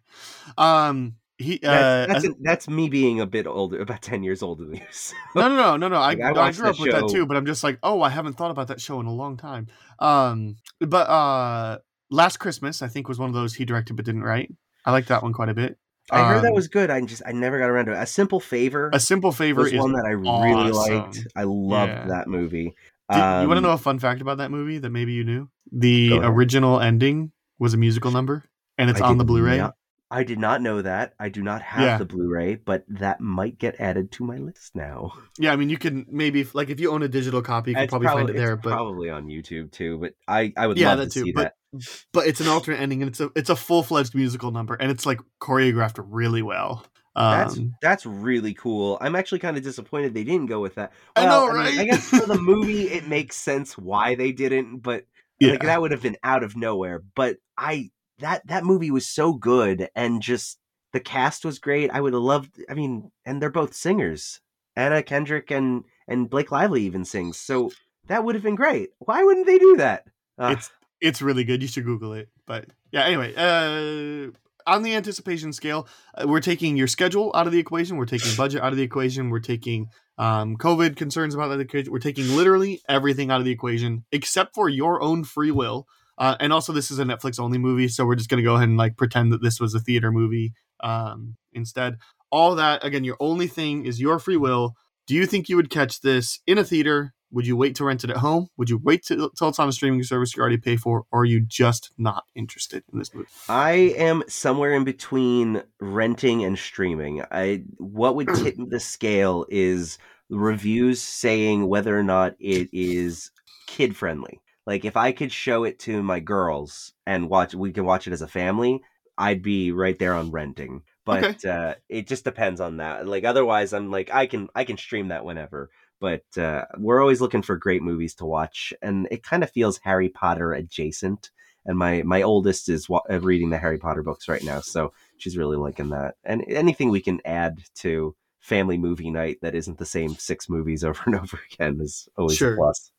um, 0.59 1.15
he 1.39 1.61
uh, 1.63 1.71
That's, 1.71 2.13
that's, 2.13 2.25
as- 2.27 2.35
that's 2.41 2.69
me 2.69 2.89
being 2.89 3.21
a 3.21 3.27
bit 3.27 3.47
older, 3.47 3.81
about 3.81 4.03
ten 4.03 4.23
years 4.23 4.43
older 4.43 4.65
than 4.65 4.75
you. 4.77 4.83
So. 4.93 5.15
no, 5.37 5.49
no, 5.49 5.55
no, 5.57 5.77
no, 5.77 5.89
no. 5.89 5.97
I, 5.97 6.15
Like, 6.15 6.21
I 6.37 6.47
I, 6.49 6.53
grew 6.53 6.69
up 6.69 6.79
with 6.81 6.91
that 6.93 7.09
too, 7.09 7.27
but 7.27 7.37
I'm 7.37 7.47
just 7.47 7.63
like, 7.65 7.79
oh, 7.83 8.03
I 8.03 8.09
haven't 8.11 8.35
thought 8.35 8.51
about 8.51 8.69
that 8.69 8.81
show 8.81 8.99
in 9.01 9.07
a 9.07 9.13
long 9.15 9.37
time. 9.37 9.69
Um, 10.01 10.57
but 10.81 11.09
uh, 11.09 11.79
Last 12.11 12.39
Christmas, 12.39 12.83
I 12.83 12.89
think, 12.89 13.09
was 13.09 13.19
one 13.19 13.29
of 13.29 13.35
those 13.35 13.55
he 13.55 13.65
directed 13.65 13.95
but 13.97 14.05
didn't 14.05 14.23
write. 14.25 14.53
I 14.85 14.93
like 14.93 15.07
that 15.07 15.23
one 15.23 15.33
quite 15.33 15.49
a 15.51 15.55
bit. 15.55 15.79
I 16.11 16.27
heard 16.27 16.43
that 16.43 16.49
Um, 16.49 16.55
was 16.55 16.69
good. 16.69 16.89
I 16.91 17.01
just 17.03 17.23
I 17.27 17.33
never 17.33 17.59
got 17.59 17.69
around 17.69 17.87
to 17.87 17.93
it. 17.93 17.99
A 18.03 18.07
Simple 18.07 18.41
Favor 18.41 18.89
A 18.95 18.99
Simple 18.99 19.31
Favor 19.31 19.67
is 19.67 19.75
one 19.75 19.93
that 19.93 20.07
I 20.07 20.13
really 20.13 20.29
awesome. 20.73 20.95
liked. 21.03 21.27
I 21.37 21.43
loved 21.45 21.93
Yeah. 21.93 22.07
that 22.09 22.29
movie. 22.29 22.75
Did- 23.11 23.17
you 23.17 23.21
want 23.21 23.51
to 23.53 23.57
Um, 23.59 23.63
know 23.63 23.71
a 23.73 23.79
fun 23.79 23.99
fact 23.99 24.21
about 24.23 24.39
that 24.39 24.51
movie 24.51 24.79
that 24.79 24.91
maybe 24.91 25.13
you 25.13 25.25
knew? 25.25 25.51
The 25.71 26.15
original 26.23 26.81
ending 26.81 27.33
was 27.59 27.75
a 27.75 27.77
musical 27.77 28.11
number, 28.11 28.45
and 28.79 28.89
it's 28.91 29.01
I 29.03 29.07
on 29.07 29.19
the 29.19 29.25
Blu-ray. 29.25 29.59
not- 29.59 29.75
I 30.11 30.25
did 30.25 30.39
not 30.39 30.63
know 30.63 30.81
that. 30.83 31.15
I 31.19 31.29
do 31.29 31.43
not 31.43 31.61
have 31.63 31.85
Yeah. 31.85 31.99
the 31.99 32.07
Blu-ray, 32.07 32.55
but 32.57 32.85
that 32.89 33.21
might 33.21 33.59
get 33.59 33.79
added 33.79 34.11
to 34.13 34.25
my 34.25 34.37
list 34.39 34.75
now. 34.75 35.13
Yeah, 35.39 35.53
I 35.53 35.57
mean, 35.57 35.69
you 35.69 35.79
can 35.79 36.07
maybe 36.11 36.47
like 36.53 36.69
if 36.71 36.81
you 36.81 36.91
own 36.91 37.03
a 37.03 37.09
digital 37.09 37.43
copy, 37.43 37.71
you 37.71 37.77
can 37.77 37.89
probably 37.89 38.09
find 38.09 38.29
it 38.31 38.37
there. 38.37 38.57
But 38.57 38.73
probably 38.73 39.11
on 39.11 39.27
YouTube 39.27 39.71
too. 39.71 39.99
But 39.99 40.15
I, 40.27 40.53
I 40.57 40.67
would 40.67 40.79
yeah, 40.79 40.89
love 40.89 40.99
that 40.99 41.11
to 41.13 41.21
too. 41.21 41.25
see 41.27 41.33
But 41.33 41.55
that. 41.73 41.83
but 42.13 42.27
it's 42.27 42.41
an 42.41 42.49
alternate 42.49 42.81
ending, 42.81 43.03
and 43.03 43.09
it's 43.11 43.21
a 43.21 43.31
it's 43.37 43.51
a 43.51 43.57
full 43.57 43.83
fledged 43.83 44.15
musical 44.15 44.51
number, 44.51 44.75
and 44.75 44.91
it's 44.91 45.07
like 45.07 45.21
choreographed 45.41 46.03
really 46.09 46.43
well. 46.43 46.85
That's 47.15 47.59
Um, 47.59 47.75
that's 47.83 48.07
really 48.07 48.55
cool. 48.55 48.97
I'm 49.01 49.15
actually 49.17 49.41
kind 49.41 49.57
of 49.57 49.63
disappointed 49.63 50.15
they 50.15 50.25
didn't 50.25 50.47
go 50.47 50.61
with 50.61 50.77
that. 50.77 50.93
I 51.17 51.27
know, 51.27 51.47
mean, 51.49 51.57
right? 51.57 51.79
I 51.79 51.85
guess 51.85 52.09
for 52.09 52.27
the 52.27 52.39
movie, 52.41 52.89
it 52.89 53.07
makes 53.09 53.37
sense 53.37 53.77
why 53.77 54.15
they 54.15 54.33
didn't, 54.33 54.79
but 54.79 55.05
yeah, 55.41 55.51
like 55.51 55.63
that 55.63 55.81
would 55.81 55.91
have 55.93 56.03
been 56.03 56.17
out 56.23 56.43
of 56.45 56.57
nowhere. 56.57 57.03
But 57.15 57.39
I 57.57 57.91
that 58.21 58.47
that 58.47 58.65
movie 58.65 58.91
was 58.91 59.07
so 59.07 59.33
good, 59.33 59.89
and 59.95 60.23
just 60.23 60.59
the 60.93 61.01
cast 61.01 61.45
was 61.45 61.59
great. 61.59 61.91
I 61.91 62.01
would 62.01 62.13
have 62.13 62.23
loved. 62.23 62.63
I 62.69 62.75
mean, 62.75 63.11
and 63.25 63.41
they're 63.41 63.51
both 63.51 63.75
singers. 63.75 64.41
Anna 64.77 65.03
Kendrick 65.03 65.51
and 65.51 65.85
and 66.07 66.31
Blake 66.31 66.53
Lively 66.53 66.83
even 66.83 67.05
sings, 67.05 67.39
so 67.39 67.71
that 68.07 68.25
would 68.25 68.35
have 68.35 68.45
been 68.45 68.55
great. 68.55 68.91
Why 68.99 69.23
wouldn't 69.23 69.47
they 69.47 69.59
do 69.59 69.77
that? 69.79 70.05
Ah, 70.39 70.53
it's 70.53 70.71
it's 71.01 71.23
really 71.23 71.45
good. 71.45 71.63
You 71.63 71.69
should 71.69 71.85
Google 71.85 72.13
it. 72.13 72.29
But 72.47 72.67
yeah, 72.93 73.05
anyway, 73.05 73.35
uh, 73.37 74.31
on 74.67 74.83
the 74.83 74.95
anticipation 74.95 75.53
scale, 75.53 75.89
uh, 76.15 76.27
we're 76.27 76.41
taking 76.41 76.77
your 76.77 76.87
schedule 76.87 77.33
out 77.35 77.47
of 77.47 77.53
the 77.53 77.59
equation. 77.59 77.97
We're 77.97 78.07
taking 78.07 78.35
budget 78.37 78.63
out 78.63 78.73
of 78.73 78.77
the 78.77 78.85
equation. 78.85 79.31
We're 79.31 79.41
taking 79.41 79.89
um, 80.17 80.57
COVID 80.57 80.97
concerns 80.97 81.35
about 81.35 81.49
the 81.49 81.61
equation. 81.61 81.93
We're 81.93 81.99
taking 81.99 82.37
literally 82.37 82.81
everything 82.89 83.31
out 83.31 83.41
of 83.41 83.45
the 83.45 83.53
equation 83.53 84.05
except 84.13 84.55
for 84.55 84.69
your 84.69 85.03
own 85.03 85.25
free 85.25 85.51
will. 85.51 85.87
Uh, 86.19 86.37
and 86.41 86.53
also, 86.53 86.73
this 86.73 86.91
is 86.91 86.99
a 86.99 87.05
Netflix 87.05 87.39
only 87.39 87.59
movie, 87.59 87.89
so 87.89 88.05
we're 88.05 88.17
just 88.17 88.29
gonna 88.29 88.43
go 88.43 88.57
ahead 88.57 88.69
and 88.69 88.77
like 88.77 88.97
pretend 88.97 89.33
that 89.33 89.43
this 89.43 89.61
was 89.61 89.75
a 89.75 89.81
theater 89.81 90.11
movie 90.11 90.53
um, 90.81 91.37
instead. 91.53 91.97
All 92.31 92.55
that 92.57 92.85
again, 92.85 93.05
your 93.05 93.17
only 93.21 93.47
thing 93.47 93.87
is 93.87 94.01
your 94.01 94.19
free 94.19 94.37
will. 94.37 94.75
Do 95.07 95.15
you 95.15 95.25
think 95.27 95.49
you 95.49 95.57
would 95.57 95.71
catch 95.71 96.01
this 96.01 96.41
in 96.47 96.59
a 96.59 96.65
theater? 96.65 97.15
Would 97.31 97.47
you 97.47 97.57
wait 97.57 97.75
to 97.77 97.85
rent 97.85 98.05
it 98.05 98.11
at 98.11 98.19
home? 98.19 98.49
Would 98.57 98.71
you 98.71 98.79
wait 98.79 99.05
till, 99.05 99.31
till 99.31 99.49
it's 99.49 99.59
on 99.59 99.69
a 99.69 99.73
streaming 99.73 100.03
service 100.03 100.35
you 100.35 100.41
already 100.41 100.57
pay 100.57 100.77
for? 100.77 101.05
Or 101.11 101.21
are 101.21 101.25
you 101.27 101.41
just 101.41 101.93
not 101.99 102.25
interested 102.35 102.83
in 102.91 102.99
this 102.99 103.15
movie? 103.15 103.29
I 103.49 103.73
am 103.97 104.23
somewhere 104.29 104.73
in 104.73 104.85
between 104.85 105.63
renting 105.79 106.45
and 106.45 106.59
streaming. 106.59 107.23
I 107.31 107.65
what 107.77 108.17
would 108.17 108.35
tip 108.35 108.57
the 108.69 108.81
scale 108.81 109.47
is 109.49 109.99
reviews 110.31 111.01
saying 111.03 111.67
whether 111.67 111.99
or 111.99 112.03
not 112.03 112.35
it 112.39 112.69
is 112.73 113.31
kid 113.67 113.95
friendly. 113.97 114.41
Like 114.69 114.85
if 114.85 114.99
I 114.99 115.13
could 115.13 115.33
show 115.33 115.65
it 115.65 115.79
to 115.81 116.03
my 116.03 116.21
girls 116.21 116.93
and 117.07 117.31
watch 117.31 117.55
we 117.55 117.73
can 117.73 117.87
watch 117.87 118.07
it 118.07 118.13
as 118.13 118.21
a 118.21 118.29
family, 118.29 118.83
I'd 119.17 119.43
be 119.43 119.73
right 119.73 119.99
there 119.99 120.13
on 120.13 120.31
renting. 120.31 120.83
But 121.07 121.43
uh, 121.47 121.77
it 121.89 122.07
just 122.07 122.23
depends 122.23 122.61
on 122.61 122.77
that. 122.77 123.09
Like 123.09 123.25
otherwise 123.25 123.73
I'm 123.73 123.91
like 123.91 124.11
I 124.13 124.27
can 124.27 124.51
I 124.55 124.65
can 124.65 124.77
stream 124.77 125.09
that 125.09 125.25
whenever. 125.25 125.71
But 126.01 126.27
uh, 126.37 126.67
we're 126.77 127.01
always 127.01 127.23
looking 127.23 127.41
for 127.41 127.57
great 127.57 127.83
movies 127.83 128.15
to 128.17 128.27
watch 128.27 128.75
and 128.83 129.09
it 129.11 129.23
kind 129.23 129.43
of 129.43 129.51
feels 129.51 129.81
Harry 129.85 130.11
Potter 130.11 130.53
adjacent 130.53 131.31
and 131.65 131.79
my 131.79 132.03
my 132.03 132.21
oldest 132.21 132.69
is 132.69 132.91
wa- 132.91 133.01
uh, 133.11 133.21
reading 133.21 133.49
the 133.49 133.57
Harry 133.57 133.79
Potter 133.79 134.03
books 134.03 134.29
right 134.29 134.45
now, 134.45 134.61
so 134.61 134.93
she's 135.17 135.39
really 135.39 135.57
liking 135.57 135.89
that. 135.91 136.17
And 136.25 136.45
anything 136.47 136.91
we 136.91 137.01
can 137.01 137.23
add 137.25 137.61
to 137.77 138.15
family 138.41 138.77
movie 138.77 139.11
night 139.11 139.39
that 139.41 139.55
isn't 139.55 139.79
the 139.79 139.87
same 139.87 140.15
six 140.17 140.51
movies 140.51 140.85
over 140.85 141.01
and 141.07 141.15
over 141.17 141.41
again 141.53 141.79
is 141.81 142.07
always 142.19 142.37
Sure. 142.37 142.53
a 142.53 142.57
plus. 142.57 142.93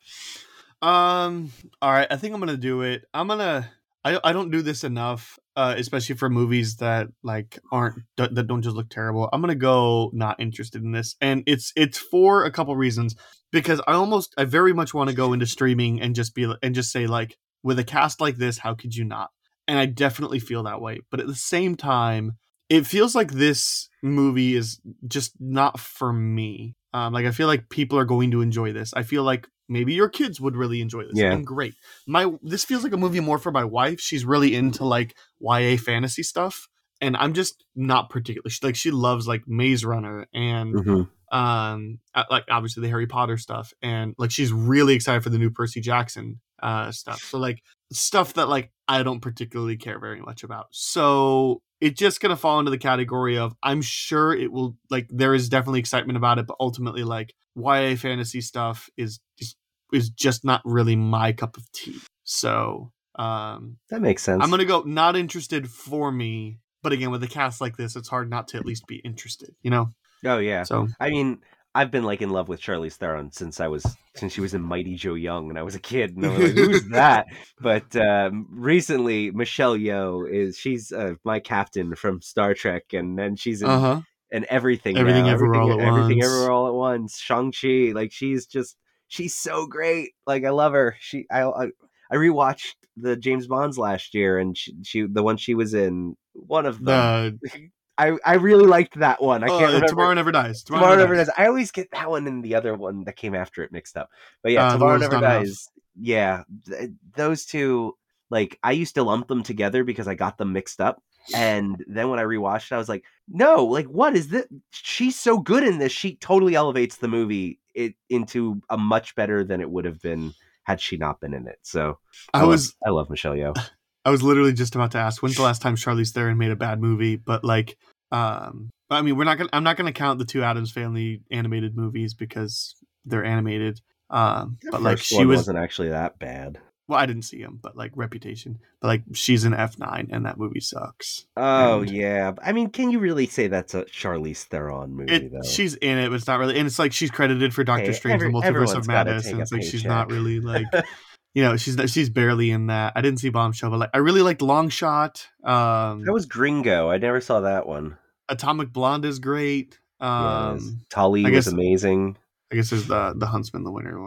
Um. 0.81 1.51
All 1.81 1.91
right. 1.91 2.07
I 2.09 2.17
think 2.17 2.33
I'm 2.33 2.39
gonna 2.39 2.57
do 2.57 2.81
it. 2.81 3.03
I'm 3.13 3.27
gonna. 3.27 3.69
I 4.05 4.19
I 4.23 4.33
don't 4.33 4.51
do 4.51 4.61
this 4.61 4.83
enough, 4.83 5.37
uh, 5.55 5.75
especially 5.77 6.15
for 6.15 6.29
movies 6.29 6.77
that 6.77 7.07
like 7.23 7.59
aren't 7.71 8.03
that 8.17 8.47
don't 8.47 8.61
just 8.61 8.75
look 8.75 8.89
terrible. 8.89 9.29
I'm 9.33 9.41
gonna 9.41 9.55
go 9.55 10.09
not 10.13 10.39
interested 10.39 10.83
in 10.83 10.91
this, 10.91 11.15
and 11.19 11.43
it's 11.45 11.73
it's 11.75 11.97
for 11.97 12.45
a 12.45 12.51
couple 12.51 12.75
reasons. 12.75 13.15
Because 13.51 13.81
I 13.87 13.93
almost 13.93 14.33
I 14.37 14.45
very 14.45 14.73
much 14.73 14.93
want 14.93 15.09
to 15.09 15.15
go 15.15 15.33
into 15.33 15.47
streaming 15.47 16.01
and 16.01 16.15
just 16.15 16.35
be 16.35 16.51
and 16.61 16.75
just 16.75 16.91
say 16.91 17.07
like 17.07 17.35
with 17.63 17.79
a 17.79 17.83
cast 17.83 18.21
like 18.21 18.37
this, 18.37 18.59
how 18.59 18.73
could 18.75 18.95
you 18.95 19.03
not? 19.03 19.31
And 19.67 19.77
I 19.77 19.85
definitely 19.85 20.39
feel 20.39 20.63
that 20.63 20.81
way. 20.81 20.99
But 21.11 21.19
at 21.19 21.27
the 21.27 21.35
same 21.35 21.75
time, 21.75 22.37
it 22.69 22.85
feels 22.85 23.15
like 23.15 23.31
this 23.31 23.89
movie 24.01 24.55
is 24.55 24.79
just 25.07 25.33
not 25.39 25.79
for 25.79 26.13
me. 26.13 26.75
Um, 26.93 27.13
like 27.13 27.25
I 27.25 27.31
feel 27.31 27.47
like 27.47 27.69
people 27.69 27.97
are 27.97 28.05
going 28.05 28.31
to 28.31 28.41
enjoy 28.41 28.71
this. 28.71 28.93
I 28.93 29.03
feel 29.03 29.23
like 29.23 29.47
maybe 29.69 29.93
your 29.93 30.09
kids 30.09 30.41
would 30.41 30.55
really 30.55 30.81
enjoy 30.81 31.03
this. 31.03 31.13
Yeah. 31.15 31.31
And 31.31 31.45
great. 31.45 31.75
My 32.07 32.31
this 32.41 32.65
feels 32.65 32.83
like 32.83 32.93
a 32.93 32.97
movie 32.97 33.19
more 33.19 33.37
for 33.37 33.51
my 33.51 33.63
wife. 33.63 33.99
She's 33.99 34.25
really 34.25 34.55
into 34.55 34.83
like 34.83 35.15
YA 35.39 35.77
fantasy 35.77 36.23
stuff. 36.23 36.67
And 37.01 37.15
I'm 37.15 37.33
just 37.33 37.63
not 37.75 38.09
particularly 38.09 38.49
she, 38.49 38.65
like 38.65 38.75
she 38.75 38.91
loves 38.91 39.27
like 39.27 39.43
Maze 39.47 39.85
Runner 39.85 40.27
and 40.33 40.75
Mm-hmm. 40.75 41.37
um 41.37 41.99
uh, 42.13 42.23
like 42.29 42.43
obviously 42.49 42.81
the 42.81 42.89
Harry 42.89 43.07
Potter 43.07 43.37
stuff 43.37 43.71
and 43.81 44.15
like 44.17 44.31
she's 44.31 44.51
really 44.51 44.95
excited 44.95 45.23
for 45.23 45.29
the 45.29 45.37
new 45.37 45.49
Percy 45.51 45.79
Jackson 45.79 46.41
uh 46.61 46.91
stuff. 46.91 47.21
So 47.21 47.37
like 47.37 47.61
stuff 47.93 48.33
that 48.33 48.49
like 48.49 48.71
I 48.87 49.03
don't 49.03 49.21
particularly 49.21 49.77
care 49.77 49.99
very 49.99 50.19
much 50.19 50.43
about. 50.43 50.65
So 50.71 51.61
it's 51.79 51.97
just 51.97 52.19
gonna 52.19 52.35
fall 52.35 52.59
into 52.59 52.71
the 52.71 52.77
category 52.77 53.37
of 53.37 53.55
I'm 53.63 53.81
sure 53.81 54.33
it 54.33 54.51
will 54.51 54.75
like 54.89 55.07
there 55.09 55.33
is 55.33 55.47
definitely 55.47 55.79
excitement 55.79 56.17
about 56.17 56.37
it, 56.39 56.47
but 56.47 56.57
ultimately 56.59 57.03
like 57.05 57.33
YA 57.55 57.95
fantasy 57.95 58.41
stuff 58.41 58.89
is 58.97 59.21
is, 59.37 59.55
is 59.93 60.09
just 60.09 60.43
not 60.45 60.61
really 60.65 60.95
my 60.95 61.31
cup 61.31 61.57
of 61.57 61.71
tea. 61.71 61.97
So 62.23 62.91
um 63.15 63.77
That 63.89 64.01
makes 64.01 64.23
sense. 64.23 64.43
I'm 64.43 64.49
gonna 64.49 64.65
go 64.65 64.81
not 64.81 65.15
interested 65.15 65.69
for 65.69 66.11
me, 66.11 66.59
but 66.83 66.91
again 66.93 67.11
with 67.11 67.23
a 67.23 67.27
cast 67.27 67.61
like 67.61 67.77
this, 67.77 67.95
it's 67.95 68.09
hard 68.09 68.29
not 68.29 68.47
to 68.49 68.57
at 68.57 68.65
least 68.65 68.87
be 68.87 68.97
interested, 68.97 69.55
you 69.61 69.71
know? 69.71 69.89
oh 70.25 70.37
yeah. 70.37 70.63
So 70.63 70.87
I 70.99 71.09
mean, 71.09 71.39
I've 71.75 71.91
been 71.91 72.03
like 72.03 72.21
in 72.21 72.31
love 72.31 72.49
with 72.49 72.59
Charlize 72.61 72.95
Theron 72.95 73.31
since 73.31 73.59
I 73.59 73.67
was 73.67 73.85
since 74.15 74.33
she 74.33 74.41
was 74.41 74.53
in 74.53 74.61
Mighty 74.61 74.95
Joe 74.95 75.13
Young 75.13 75.49
and 75.49 75.57
I 75.57 75.63
was 75.63 75.75
a 75.75 75.79
kid 75.79 76.15
and 76.15 76.25
I 76.25 76.29
was 76.29 76.39
like, 76.39 76.53
who's 76.53 76.89
that? 76.89 77.27
But 77.61 77.95
um, 77.95 78.47
recently, 78.51 79.31
Michelle 79.31 79.77
Yeoh 79.77 80.29
is 80.29 80.57
she's 80.57 80.91
uh, 80.91 81.13
my 81.23 81.39
captain 81.39 81.95
from 81.95 82.21
Star 82.21 82.53
Trek, 82.53 82.85
and 82.93 83.17
then 83.17 83.35
she's 83.35 83.61
in 83.61 83.69
uh-huh. 83.69 84.01
and 84.31 84.45
everything, 84.45 84.97
Everything 84.97 85.25
now. 85.25 85.31
Everywhere 85.31 85.61
All 85.61 85.73
at 85.73 85.79
everything 85.79 86.17
Once. 86.17 86.25
everywhere 86.25 86.51
all 86.51 86.67
at 86.67 86.73
once. 86.73 87.17
Shang 87.19 87.51
Chi, 87.53 87.91
like 87.93 88.11
she's 88.11 88.45
just 88.47 88.75
she's 89.09 89.35
so 89.35 89.67
great. 89.67 90.13
Like 90.25 90.45
I 90.45 90.51
love 90.51 90.71
her. 90.71 90.95
She 90.99 91.25
I 91.29 91.43
I, 91.43 91.65
I 92.09 92.15
rewatched 92.15 92.75
the 92.95 93.17
James 93.17 93.47
Bonds 93.47 93.77
last 93.77 94.13
year, 94.13 94.39
and 94.39 94.57
she, 94.57 94.73
she 94.83 95.01
the 95.01 95.23
one 95.23 95.35
she 95.35 95.55
was 95.55 95.73
in 95.73 96.15
one 96.33 96.65
of 96.65 96.83
them. 96.83 97.39
The 97.41 97.69
I 97.97 98.17
I 98.25 98.35
really 98.35 98.65
liked 98.65 98.97
that 98.99 99.21
one. 99.21 99.43
I 99.43 99.47
oh, 99.47 99.59
can't 99.59 99.73
remember. 99.73 99.87
Tomorrow 99.87 100.13
Never 100.13 100.31
Dies. 100.31 100.63
Tomorrow, 100.63 100.95
Never 100.95 101.15
Dies. 101.15 101.29
I 101.37 101.47
always 101.47 101.71
get 101.71 101.91
that 101.91 102.09
one 102.09 102.27
and 102.27 102.41
the 102.43 102.55
other 102.55 102.73
one 102.73 103.03
that 103.03 103.17
came 103.17 103.35
after 103.35 103.61
it 103.61 103.73
mixed 103.73 103.97
up. 103.97 104.09
But 104.41 104.53
yeah, 104.53 104.69
Uh, 104.69 104.73
Tomorrow 104.73 104.97
Never. 104.97 105.19
Dies. 105.19 105.67
Yeah, 105.99 106.43
th- 106.65 106.91
those 107.15 107.45
two. 107.45 107.95
Like 108.31 108.57
I 108.63 108.71
used 108.71 108.95
to 108.95 109.03
lump 109.03 109.27
them 109.27 109.43
together 109.43 109.83
because 109.83 110.07
I 110.07 110.13
got 110.15 110.37
them 110.37 110.53
mixed 110.53 110.79
up. 110.79 111.03
And 111.35 111.83
then 111.87 112.09
when 112.09 112.19
I 112.19 112.23
rewatched 112.23 112.71
it, 112.71 112.75
I 112.75 112.77
was 112.77 112.89
like, 112.89 113.03
no, 113.27 113.65
like 113.65 113.85
what 113.85 114.15
is 114.15 114.29
this? 114.29 114.45
She's 114.71 115.17
so 115.17 115.37
good 115.37 115.63
in 115.63 115.77
this. 115.77 115.91
She 115.91 116.15
totally 116.15 116.55
elevates 116.55 116.97
the 116.97 117.07
movie 117.07 117.59
it 117.75 117.95
into 118.09 118.61
a 118.69 118.77
much 118.77 119.15
better 119.15 119.43
than 119.43 119.61
it 119.61 119.69
would 119.69 119.85
have 119.85 120.01
been 120.01 120.33
had 120.63 120.81
she 120.81 120.97
not 120.97 121.19
been 121.19 121.33
in 121.33 121.47
it. 121.47 121.59
So 121.63 121.97
I, 122.33 122.45
was 122.45 122.75
love, 122.83 122.89
I 122.89 122.89
love 122.91 123.09
Michelle 123.09 123.33
Yeoh. 123.33 123.55
I 124.05 124.11
was 124.11 124.23
literally 124.23 124.53
just 124.53 124.75
about 124.75 124.91
to 124.91 124.97
ask 124.97 125.21
when's 125.21 125.35
the 125.35 125.43
last 125.43 125.61
time 125.61 125.75
Charlize 125.75 126.11
Theron 126.11 126.37
made 126.37 126.51
a 126.51 126.55
bad 126.55 126.81
movie, 126.81 127.15
but 127.15 127.43
like 127.43 127.77
um 128.11 128.71
I 128.89 129.01
mean 129.01 129.17
we're 129.17 129.23
not 129.23 129.37
gonna 129.37 129.49
I'm 129.53 129.63
not 129.63 129.77
gonna 129.77 129.91
count 129.91 130.19
the 130.19 130.25
two 130.25 130.43
Addams 130.43 130.71
family 130.71 131.21
animated 131.31 131.75
movies 131.75 132.13
because 132.13 132.75
they're 133.05 133.25
animated. 133.25 133.81
Um 134.09 134.57
but 134.71 134.81
like 134.81 134.97
she 134.99 135.25
was 135.25 135.39
wasn't 135.39 135.59
actually 135.59 135.89
that 135.89 136.17
bad 136.17 136.59
well, 136.89 136.99
I 136.99 137.05
didn't 137.05 137.21
see 137.21 137.39
him, 137.39 137.59
but 137.61 137.77
like 137.77 137.91
Reputation. 137.93 138.59
But 138.81 138.87
like 138.87 139.03
she's 139.13 139.43
an 139.45 139.53
F 139.53 139.77
nine, 139.77 140.09
and 140.11 140.25
that 140.25 140.39
movie 140.39 140.59
sucks. 140.59 141.27
Oh 141.37 141.81
and 141.81 141.91
yeah, 141.91 142.33
I 142.43 142.51
mean, 142.51 142.71
can 142.71 142.89
you 142.89 142.97
really 142.97 143.27
say 143.27 143.47
that's 143.47 143.75
a 143.75 143.85
Charlize 143.85 144.43
Theron 144.45 144.95
movie 144.95 145.13
it, 145.13 145.31
though? 145.31 145.47
She's 145.47 145.75
in 145.75 145.99
it, 145.99 146.09
but 146.09 146.15
it's 146.15 146.27
not 146.27 146.39
really. 146.39 146.57
And 146.57 146.65
it's 146.65 146.79
like 146.79 146.91
she's 146.91 147.11
credited 147.11 147.53
for 147.53 147.63
Doctor 147.63 147.85
hey, 147.85 147.93
Strange, 147.93 148.23
every, 148.23 148.33
the 148.33 148.39
Multiverse 148.39 148.75
of 148.75 148.87
Madness, 148.87 149.27
and 149.27 149.39
it's 149.39 149.51
like 149.51 149.61
she's 149.61 149.85
not 149.85 150.11
really 150.11 150.39
like. 150.39 150.65
you 151.35 151.43
know, 151.43 151.57
she's 151.57 151.77
she's 151.91 152.09
barely 152.09 152.49
in 152.49 152.67
that. 152.67 152.93
I 152.95 153.01
didn't 153.01 153.19
see 153.19 153.29
Bombshell, 153.29 153.69
but 153.69 153.77
like 153.77 153.91
I 153.93 153.99
really 153.99 154.23
liked 154.23 154.41
Long 154.41 154.69
Shot. 154.69 155.27
Um, 155.43 156.03
that 156.05 156.11
was 156.11 156.25
Gringo. 156.25 156.89
I 156.89 156.97
never 156.97 157.21
saw 157.21 157.41
that 157.41 157.67
one. 157.67 157.97
Atomic 158.29 158.73
Blonde 158.73 159.05
is 159.05 159.19
great. 159.19 159.79
Um, 159.99 160.57
yes. 160.57 160.71
Tully 160.89 161.29
was 161.29 161.47
amazing. 161.47 162.17
I 162.51 162.55
guess 162.55 162.71
there's 162.71 162.87
the 162.87 163.13
the 163.15 163.27
Huntsman, 163.27 163.63
the 163.63 163.71
winner. 163.71 163.97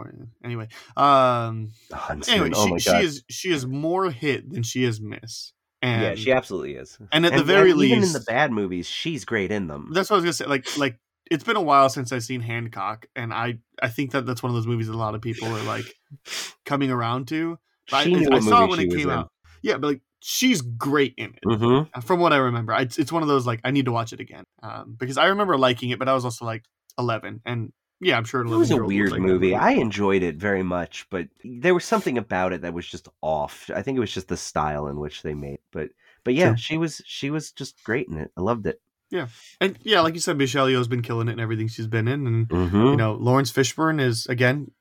Anyway, 0.44 0.68
um, 0.96 1.70
the 1.90 1.96
Huntsman. 1.96 2.40
Anyway, 2.40 2.50
oh 2.54 2.64
she, 2.64 2.70
my 2.72 2.78
she 2.78 2.90
God. 2.90 3.04
is 3.04 3.24
she 3.28 3.52
is 3.52 3.66
more 3.66 4.10
hit 4.10 4.50
than 4.50 4.62
she 4.62 4.84
is 4.84 5.00
miss. 5.00 5.52
And, 5.80 6.02
yeah, 6.02 6.14
she 6.14 6.32
absolutely 6.32 6.74
is. 6.74 6.96
And 7.10 7.26
at 7.26 7.32
and, 7.32 7.40
the 7.40 7.44
very 7.44 7.72
least, 7.72 7.92
even 7.92 8.04
in 8.04 8.12
the 8.12 8.20
bad 8.20 8.52
movies, 8.52 8.88
she's 8.88 9.24
great 9.24 9.50
in 9.50 9.66
them. 9.66 9.90
That's 9.92 10.10
what 10.10 10.16
I 10.16 10.18
was 10.18 10.24
gonna 10.24 10.32
say. 10.32 10.46
Like, 10.46 10.76
like 10.76 10.98
it's 11.30 11.42
been 11.42 11.56
a 11.56 11.62
while 11.62 11.88
since 11.88 12.12
I've 12.12 12.22
seen 12.22 12.40
Hancock, 12.40 13.06
and 13.16 13.32
I 13.32 13.58
I 13.80 13.88
think 13.88 14.12
that 14.12 14.26
that's 14.26 14.42
one 14.42 14.50
of 14.50 14.54
those 14.54 14.66
movies 14.66 14.86
that 14.86 14.94
a 14.94 14.96
lot 14.96 15.14
of 15.14 15.22
people 15.22 15.48
are 15.48 15.62
like 15.64 15.94
coming 16.64 16.90
around 16.90 17.28
to. 17.28 17.58
But 17.90 18.04
she 18.04 18.26
I, 18.26 18.36
I 18.36 18.40
saw 18.40 18.64
it 18.64 18.70
when 18.70 18.80
it 18.80 18.94
came 18.94 19.10
out. 19.10 19.30
Yeah, 19.62 19.78
but 19.78 19.88
like 19.88 20.00
she's 20.20 20.60
great 20.60 21.14
in 21.16 21.34
it. 21.34 21.40
Mm-hmm. 21.44 22.00
From 22.00 22.20
what 22.20 22.32
I 22.32 22.36
remember, 22.36 22.74
it's 22.74 22.98
it's 22.98 23.10
one 23.12 23.22
of 23.22 23.28
those 23.28 23.46
like 23.46 23.60
I 23.64 23.70
need 23.72 23.86
to 23.86 23.92
watch 23.92 24.12
it 24.12 24.20
again 24.20 24.44
um, 24.62 24.96
because 24.98 25.18
I 25.18 25.26
remember 25.26 25.58
liking 25.58 25.90
it, 25.90 25.98
but 25.98 26.08
I 26.08 26.14
was 26.14 26.24
also 26.24 26.44
like 26.44 26.64
eleven, 26.98 27.40
and 27.44 27.72
yeah, 28.02 28.16
I'm 28.16 28.24
sure 28.24 28.40
it 28.40 28.48
was 28.48 28.72
a 28.72 28.82
weird 28.82 29.18
movie. 29.20 29.54
I 29.54 29.72
enjoyed 29.72 30.24
it 30.24 30.36
very 30.36 30.64
much, 30.64 31.06
but 31.08 31.28
there 31.44 31.72
was 31.72 31.84
something 31.84 32.18
about 32.18 32.52
it 32.52 32.62
that 32.62 32.74
was 32.74 32.86
just 32.86 33.08
off. 33.20 33.70
I 33.72 33.82
think 33.82 33.96
it 33.96 34.00
was 34.00 34.12
just 34.12 34.26
the 34.26 34.36
style 34.36 34.88
in 34.88 34.98
which 34.98 35.22
they 35.22 35.34
made. 35.34 35.60
But 35.70 35.90
but 36.24 36.34
yeah, 36.34 36.50
sure. 36.50 36.56
she 36.56 36.78
was 36.78 37.00
she 37.06 37.30
was 37.30 37.52
just 37.52 37.82
great 37.84 38.08
in 38.08 38.18
it. 38.18 38.32
I 38.36 38.40
loved 38.40 38.66
it. 38.66 38.80
Yeah, 39.10 39.28
and 39.60 39.78
yeah, 39.84 40.00
like 40.00 40.14
you 40.14 40.20
said, 40.20 40.36
Michelle 40.36 40.66
Yeoh's 40.66 40.88
been 40.88 41.02
killing 41.02 41.28
it 41.28 41.32
in 41.32 41.40
everything 41.40 41.68
she's 41.68 41.86
been 41.86 42.08
in, 42.08 42.26
and 42.26 42.48
mm-hmm. 42.48 42.86
you 42.86 42.96
know 42.96 43.14
Laurence 43.14 43.52
Fishburne 43.52 44.00
is 44.00 44.26
again 44.26 44.72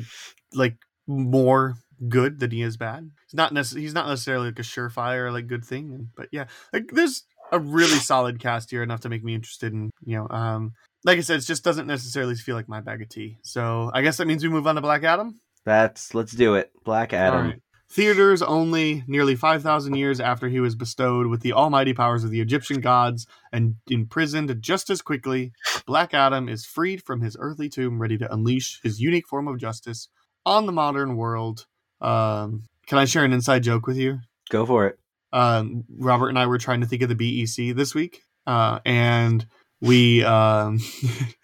like 0.54 0.78
more 1.06 1.76
good 2.10 2.40
than 2.40 2.50
he 2.50 2.64
is 2.64 2.76
bad. 2.76 3.12
He's 3.28 3.36
not 3.36 3.54
necessarily 3.54 3.84
he's 3.84 3.94
not 3.94 4.08
necessarily 4.08 4.48
like 4.48 4.60
a 4.60 4.64
surefire 4.64 5.32
like 5.32 5.46
good 5.46 5.64
thing, 5.64 6.10
but 6.16 6.30
yeah, 6.32 6.46
like 6.74 6.90
there's 6.92 7.24
a 7.52 7.60
really 7.60 8.00
solid 8.00 8.40
cast 8.40 8.72
here 8.72 8.82
enough 8.82 9.02
to 9.02 9.10
make 9.10 9.24
me 9.24 9.36
interested 9.36 9.74
in 9.74 9.92
you 10.06 10.18
know 10.18 10.28
um 10.30 10.74
like 11.04 11.18
I 11.18 11.22
said, 11.22 11.40
it 11.40 11.46
just 11.46 11.64
doesn't 11.64 11.88
necessarily 11.88 12.36
feel 12.36 12.56
like 12.56 12.70
my 12.70 12.82
bag 12.82 13.02
of 13.02 13.10
tea. 13.10 13.38
So 13.44 13.92
I 13.94 14.02
guess 14.02 14.18
that 14.18 14.28
means 14.28 14.44
we 14.44 14.50
move 14.50 14.68
on 14.68 14.76
to 14.76 14.82
Black 14.82 15.04
Adam. 15.04 15.40
That's 15.66 16.14
let's 16.14 16.32
do 16.32 16.56
it. 16.56 16.72
Black 16.84 17.14
Adam. 17.14 17.62
Theaters 17.92 18.42
only 18.42 19.04
nearly 19.06 19.36
5,000 19.36 19.96
years 19.96 20.22
after 20.22 20.48
he 20.48 20.62
was 20.62 20.76
bestowed 20.76 21.28
with 21.28 21.42
the 21.42 21.52
almighty 21.52 21.94
powers 21.94 22.24
of 22.24 22.32
the 22.32 22.40
Egyptian 22.40 22.80
gods 22.80 23.28
and 23.52 23.76
imprisoned 23.90 24.62
just 24.62 24.90
as 24.90 25.02
quickly, 25.02 25.52
Black 25.86 26.14
Adam 26.14 26.48
is 26.48 26.66
freed 26.66 27.04
from 27.04 27.20
his 27.20 27.36
earthly 27.38 27.68
tomb, 27.68 28.02
ready 28.02 28.18
to 28.18 28.34
unleash 28.34 28.80
his 28.82 29.02
unique 29.02 29.28
form 29.28 29.46
of 29.46 29.60
justice 29.60 30.08
on 30.46 30.68
the 30.68 30.72
modern 30.72 31.18
world. 31.18 31.66
Um, 32.00 32.64
can 32.88 32.98
I 32.98 33.04
share 33.04 33.26
an 33.26 33.34
inside 33.34 33.64
joke 33.64 33.88
with 33.88 33.98
you? 33.98 34.20
Go 34.50 34.66
for 34.66 34.88
it. 34.88 34.98
Um, 35.34 35.84
Robert 35.98 36.30
and 36.30 36.40
I 36.40 36.46
were 36.46 36.58
trying 36.58 36.80
to 36.82 36.88
think 36.88 37.02
of 37.02 37.10
the 37.10 37.16
BEC 37.16 37.76
this 37.76 37.94
week, 37.94 38.24
uh, 38.48 38.80
and 38.86 39.46
we 39.82 40.24
um, 40.24 40.80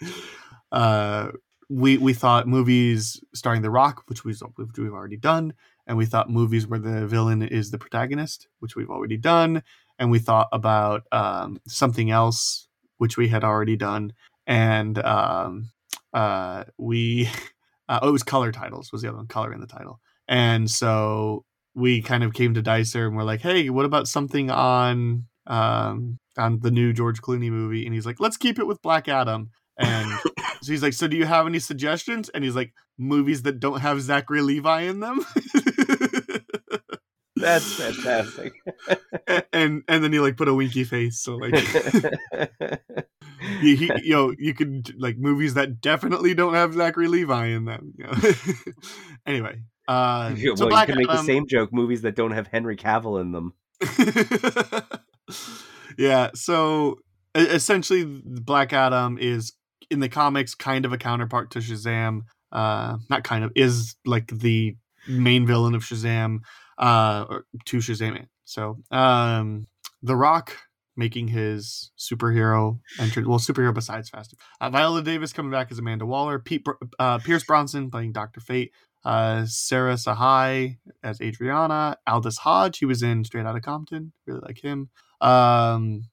uh, 0.71 1.29
we 1.69 1.97
we 1.97 2.13
thought 2.13 2.47
movies 2.47 3.21
starring 3.33 3.61
The 3.61 3.69
Rock, 3.69 4.03
which 4.07 4.23
we've 4.23 4.39
which 4.55 4.77
we've 4.77 4.93
already 4.93 5.17
done, 5.17 5.53
and 5.85 5.97
we 5.97 6.05
thought 6.05 6.29
movies 6.29 6.67
where 6.67 6.79
the 6.79 7.07
villain 7.07 7.41
is 7.41 7.71
the 7.71 7.77
protagonist, 7.77 8.47
which 8.59 8.75
we've 8.75 8.89
already 8.89 9.17
done, 9.17 9.63
and 9.99 10.11
we 10.11 10.19
thought 10.19 10.47
about 10.51 11.03
um, 11.11 11.59
something 11.67 12.11
else, 12.11 12.67
which 12.97 13.17
we 13.17 13.27
had 13.27 13.43
already 13.43 13.75
done, 13.75 14.13
and 14.45 14.99
um, 14.99 15.69
uh, 16.13 16.63
we 16.77 17.27
uh, 17.89 17.99
oh, 18.01 18.09
it 18.09 18.11
was 18.11 18.23
color 18.23 18.51
titles 18.51 18.91
was 18.91 19.01
the 19.01 19.09
other 19.09 19.17
one, 19.17 19.27
color 19.27 19.51
in 19.51 19.59
the 19.59 19.67
title, 19.67 19.99
and 20.27 20.69
so 20.69 21.43
we 21.75 22.01
kind 22.01 22.23
of 22.23 22.33
came 22.33 22.55
to 22.55 22.61
Dicer 22.61 23.05
and 23.05 23.15
we're 23.15 23.23
like, 23.23 23.41
hey, 23.41 23.69
what 23.69 23.85
about 23.85 24.07
something 24.07 24.49
on 24.49 25.27
um, 25.45 26.17
on 26.37 26.59
the 26.59 26.71
new 26.71 26.93
George 26.93 27.21
Clooney 27.21 27.49
movie, 27.49 27.85
and 27.85 27.93
he's 27.93 28.05
like, 28.05 28.19
"Let's 28.19 28.37
keep 28.37 28.59
it 28.59 28.67
with 28.67 28.81
Black 28.81 29.07
Adam." 29.07 29.51
And 29.77 30.09
so 30.61 30.71
he's 30.71 30.83
like, 30.83 30.93
"So 30.93 31.07
do 31.07 31.17
you 31.17 31.25
have 31.25 31.47
any 31.47 31.59
suggestions?" 31.59 32.29
And 32.29 32.43
he's 32.43 32.55
like, 32.55 32.73
"Movies 32.97 33.43
that 33.43 33.59
don't 33.59 33.81
have 33.81 34.01
Zachary 34.01 34.41
Levi 34.41 34.81
in 34.81 34.99
them." 34.99 35.25
That's 37.35 37.71
fantastic. 37.73 38.53
and, 39.53 39.83
and, 39.87 40.03
then 40.03 40.11
he 40.11 40.19
like 40.19 40.37
put 40.37 40.47
a 40.47 40.55
winky 40.55 40.83
face, 40.83 41.21
so 41.21 41.35
like, 41.35 41.53
he, 43.61 43.75
he, 43.75 43.91
you 44.03 44.13
know, 44.13 44.33
you 44.39 44.55
could 44.55 44.99
like 44.99 45.19
movies 45.19 45.53
that 45.53 45.79
definitely 45.79 46.33
don't 46.33 46.55
have 46.55 46.73
Zachary 46.73 47.07
Levi 47.07 47.47
in 47.47 47.65
them. 47.65 47.93
You 47.95 48.05
know? 48.05 48.13
anyway, 49.27 49.59
uh, 49.87 50.33
well, 50.35 50.57
so 50.57 50.67
Black 50.67 50.87
you 50.87 50.95
can 50.95 51.03
Adam, 51.03 51.13
make 51.13 51.21
the 51.21 51.23
same 51.25 51.47
joke: 51.47 51.71
movies 51.71 52.01
that 52.01 52.15
don't 52.15 52.31
have 52.31 52.47
Henry 52.47 52.75
Cavill 52.75 53.21
in 53.21 53.31
them 53.31 53.53
yeah, 55.97 56.29
so 56.35 56.99
essentially, 57.35 58.05
Black 58.05 58.73
Adam 58.73 59.17
is 59.19 59.53
in 59.89 59.99
the 59.99 60.09
comics 60.09 60.55
kind 60.55 60.85
of 60.85 60.93
a 60.93 60.97
counterpart 60.97 61.51
to 61.51 61.59
Shazam. 61.59 62.21
Uh, 62.51 62.97
not 63.09 63.23
kind 63.23 63.43
of 63.43 63.51
is 63.55 63.95
like 64.05 64.27
the 64.27 64.75
main 65.07 65.45
villain 65.45 65.75
of 65.75 65.83
Shazam. 65.83 66.39
Uh, 66.77 67.25
or 67.27 67.45
to 67.65 67.77
Shazam. 67.77 68.27
So, 68.45 68.77
um, 68.91 69.67
The 70.03 70.15
Rock 70.15 70.55
making 70.95 71.27
his 71.27 71.91
superhero 71.97 72.79
entrance. 72.99 73.27
Well, 73.27 73.39
superhero 73.39 73.73
besides 73.73 74.09
Fast. 74.09 74.35
Uh, 74.59 74.69
Viola 74.69 75.01
Davis 75.01 75.33
coming 75.33 75.51
back 75.51 75.71
as 75.71 75.79
Amanda 75.79 76.05
Waller. 76.05 76.39
Pete, 76.39 76.65
uh, 76.99 77.19
Pierce 77.19 77.43
Brosnan 77.43 77.89
playing 77.91 78.11
Doctor 78.11 78.39
Fate. 78.39 78.71
Uh, 79.05 79.45
Sarah 79.45 79.93
Shahi 79.93 80.77
as 81.03 81.19
Adrianna. 81.19 81.95
Aldis 82.07 82.39
Hodge, 82.39 82.79
he 82.79 82.85
was 82.85 83.03
in 83.03 83.23
Straight 83.23 83.45
Outta 83.45 83.61
Compton. 83.61 84.11
Really 84.25 84.41
like 84.41 84.59
him. 84.59 84.89
Um, 85.21 86.03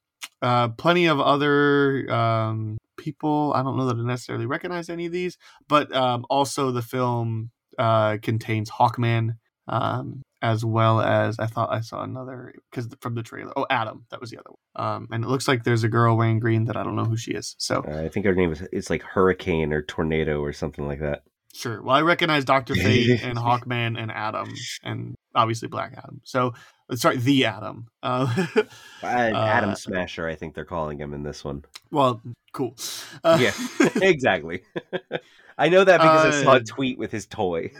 uh, 0.42 0.68
plenty 0.68 1.06
of 1.06 1.20
other 1.20 2.10
um, 2.12 2.78
people. 2.96 3.52
I 3.54 3.62
don't 3.62 3.76
know 3.76 3.86
that 3.86 3.96
I 3.96 4.02
necessarily 4.02 4.46
recognize 4.46 4.88
any 4.88 5.06
of 5.06 5.12
these, 5.12 5.38
but 5.68 5.94
um, 5.94 6.26
also 6.28 6.70
the 6.70 6.82
film 6.82 7.50
uh, 7.78 8.18
contains 8.22 8.70
Hawkman, 8.70 9.36
um, 9.68 10.22
as 10.42 10.64
well 10.64 11.00
as 11.00 11.38
I 11.38 11.46
thought 11.46 11.72
I 11.72 11.80
saw 11.80 12.02
another 12.02 12.54
because 12.70 12.88
from 13.00 13.14
the 13.14 13.22
trailer. 13.22 13.52
Oh, 13.56 13.66
Atom, 13.70 14.06
that 14.10 14.20
was 14.20 14.30
the 14.30 14.38
other 14.38 14.50
one. 14.50 14.86
Um, 14.86 15.08
and 15.10 15.24
it 15.24 15.28
looks 15.28 15.48
like 15.48 15.64
there's 15.64 15.84
a 15.84 15.88
girl 15.88 16.16
wearing 16.16 16.40
green 16.40 16.66
that 16.66 16.76
I 16.76 16.82
don't 16.82 16.96
know 16.96 17.04
who 17.04 17.16
she 17.16 17.32
is. 17.32 17.54
So 17.58 17.84
uh, 17.88 18.02
I 18.02 18.08
think 18.08 18.26
her 18.26 18.34
name 18.34 18.52
is 18.52 18.62
it's 18.72 18.90
like 18.90 19.02
Hurricane 19.02 19.72
or 19.72 19.82
Tornado 19.82 20.42
or 20.42 20.52
something 20.52 20.86
like 20.86 21.00
that. 21.00 21.22
Sure. 21.54 21.80
Well, 21.80 21.94
I 21.94 22.02
recognize 22.02 22.44
Doctor 22.44 22.74
Fate 22.74 23.22
and 23.22 23.38
Hawkman 23.38 23.96
and 23.96 24.10
Atom, 24.10 24.52
and 24.82 25.14
obviously 25.34 25.68
Black 25.68 25.92
Adam. 25.96 26.20
So 26.24 26.54
sorry, 26.92 27.16
the 27.16 27.46
Atom. 27.46 27.88
Uh, 28.02 28.46
Atom 29.02 29.70
uh, 29.70 29.74
Smasher, 29.74 30.28
I 30.28 30.34
think 30.34 30.54
they're 30.54 30.64
calling 30.64 30.98
him 30.98 31.14
in 31.14 31.22
this 31.22 31.44
one. 31.44 31.64
Well, 31.90 32.22
cool. 32.52 32.76
Uh, 33.22 33.38
yeah, 33.40 33.52
exactly. 34.02 34.62
I 35.58 35.68
know 35.68 35.84
that 35.84 36.00
because 36.00 36.34
I 36.34 36.42
saw 36.42 36.52
a 36.54 36.56
uh, 36.56 36.60
tweet 36.66 36.98
with 36.98 37.12
his 37.12 37.26
toy. 37.26 37.70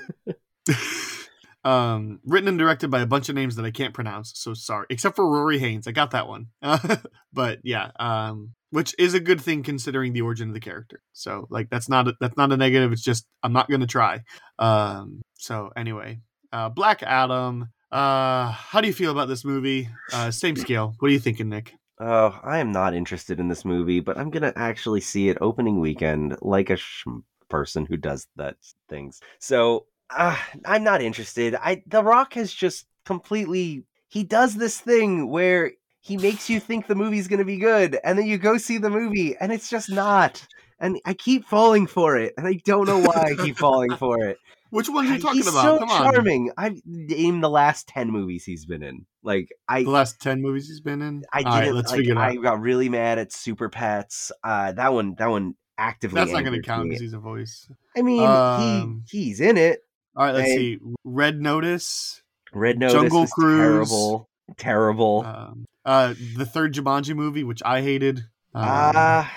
um, 1.64 2.20
written 2.24 2.48
and 2.48 2.58
directed 2.58 2.90
by 2.90 3.00
a 3.00 3.06
bunch 3.06 3.28
of 3.28 3.34
names 3.34 3.56
that 3.56 3.64
I 3.64 3.72
can't 3.72 3.94
pronounce, 3.94 4.32
so 4.36 4.54
sorry. 4.54 4.86
Except 4.90 5.16
for 5.16 5.28
Rory 5.28 5.58
Haines, 5.58 5.88
I 5.88 5.92
got 5.92 6.12
that 6.12 6.28
one. 6.28 6.46
but 7.32 7.58
yeah, 7.64 7.90
um, 7.98 8.54
which 8.70 8.94
is 8.98 9.14
a 9.14 9.20
good 9.20 9.40
thing 9.40 9.62
considering 9.62 10.12
the 10.12 10.22
origin 10.22 10.48
of 10.48 10.54
the 10.54 10.60
character. 10.60 11.00
So 11.12 11.46
like 11.50 11.68
that's 11.70 11.88
not 11.88 12.08
a, 12.08 12.14
that's 12.20 12.36
not 12.36 12.52
a 12.52 12.56
negative. 12.56 12.92
It's 12.92 13.02
just 13.02 13.26
I'm 13.42 13.52
not 13.52 13.68
gonna 13.68 13.86
try. 13.86 14.22
Um, 14.58 15.22
so 15.34 15.70
anyway, 15.76 16.20
uh, 16.52 16.68
Black 16.68 17.02
Adam 17.02 17.68
uh, 17.94 18.50
how 18.50 18.80
do 18.80 18.88
you 18.88 18.92
feel 18.92 19.12
about 19.12 19.28
this 19.28 19.44
movie? 19.44 19.88
Uh, 20.12 20.30
same 20.30 20.56
scale. 20.56 20.94
What 20.98 21.08
are 21.08 21.12
you 21.12 21.20
thinking, 21.20 21.48
Nick? 21.48 21.74
Oh, 22.00 22.38
I 22.42 22.58
am 22.58 22.72
not 22.72 22.92
interested 22.92 23.38
in 23.38 23.46
this 23.46 23.64
movie, 23.64 24.00
but 24.00 24.18
I'm 24.18 24.30
gonna 24.30 24.52
actually 24.56 25.00
see 25.00 25.28
it 25.28 25.38
opening 25.40 25.80
weekend, 25.80 26.36
like 26.42 26.70
a 26.70 26.76
sh- 26.76 27.04
person 27.48 27.86
who 27.86 27.96
does 27.96 28.26
that 28.34 28.56
things. 28.88 29.20
So 29.38 29.86
uh, 30.10 30.36
I'm 30.64 30.82
not 30.82 31.02
interested. 31.02 31.54
I 31.54 31.84
The 31.86 32.02
Rock 32.02 32.34
has 32.34 32.52
just 32.52 32.86
completely. 33.06 33.84
He 34.08 34.24
does 34.24 34.56
this 34.56 34.80
thing 34.80 35.28
where 35.30 35.72
he 36.00 36.16
makes 36.16 36.50
you 36.50 36.58
think 36.60 36.86
the 36.86 36.94
movie's 36.94 37.28
going 37.28 37.38
to 37.38 37.44
be 37.44 37.58
good, 37.58 37.98
and 38.02 38.18
then 38.18 38.26
you 38.26 38.38
go 38.38 38.58
see 38.58 38.78
the 38.78 38.90
movie, 38.90 39.36
and 39.36 39.52
it's 39.52 39.70
just 39.70 39.88
not. 39.88 40.46
And 40.80 41.00
I 41.04 41.14
keep 41.14 41.46
falling 41.46 41.86
for 41.86 42.16
it, 42.16 42.34
and 42.36 42.46
I 42.46 42.60
don't 42.64 42.86
know 42.86 42.98
why 42.98 43.24
I 43.32 43.42
keep 43.42 43.56
falling 43.56 43.94
for 43.98 44.18
it. 44.24 44.38
Which 44.74 44.88
one 44.88 45.06
are 45.06 45.14
you 45.14 45.20
talking 45.20 45.36
he's 45.36 45.46
about? 45.48 45.62
so 45.62 45.78
Come 45.78 45.90
on. 45.90 46.12
charming. 46.12 46.50
I've 46.56 46.80
named 46.84 47.42
the 47.44 47.48
last 47.50 47.86
ten 47.88 48.10
movies 48.10 48.44
he's 48.44 48.66
been 48.66 48.82
in. 48.82 49.06
Like 49.22 49.48
I, 49.68 49.84
The 49.84 49.90
last 49.90 50.20
ten 50.20 50.42
movies 50.42 50.66
he's 50.68 50.80
been 50.80 51.00
in. 51.00 51.22
I 51.32 51.38
All 51.38 51.44
right, 51.44 51.60
didn't. 51.62 51.76
let's 51.76 51.90
like, 51.90 51.98
figure 51.98 52.12
it 52.14 52.18
out. 52.18 52.30
I 52.30 52.34
got 52.36 52.60
really 52.60 52.88
mad 52.88 53.18
at 53.18 53.32
Super 53.32 53.68
Pets. 53.68 54.32
Uh, 54.42 54.72
that 54.72 54.92
one. 54.92 55.14
That 55.18 55.30
one 55.30 55.54
actively. 55.78 56.20
That's 56.20 56.32
not 56.32 56.44
going 56.44 56.60
to 56.60 56.66
count 56.66 56.88
because 56.88 57.00
he's 57.00 57.12
a 57.12 57.18
voice. 57.18 57.68
I 57.96 58.02
mean, 58.02 58.20
Um, 58.28 59.04
he 59.08 59.18
he's 59.26 59.40
in 59.40 59.56
it. 59.56 59.80
All 60.16 60.24
right, 60.26 60.34
let's 60.34 60.48
Hey. 60.50 60.56
see. 60.56 60.78
Red 61.04 61.40
Notice. 61.40 62.22
Red 62.52 62.78
Notice 62.78 62.94
Jungle 62.94 63.20
was 63.22 63.32
Cruise. 63.32 63.58
terrible. 63.60 64.28
Terrible. 64.58 65.24
Um, 65.26 65.64
uh, 65.84 66.14
the 66.36 66.46
third 66.46 66.74
Jumanji 66.74 67.14
movie, 67.14 67.44
which 67.44 67.62
I 67.64 67.80
hated. 67.82 68.18
Um, 68.54 68.64
Ah, 68.64 69.32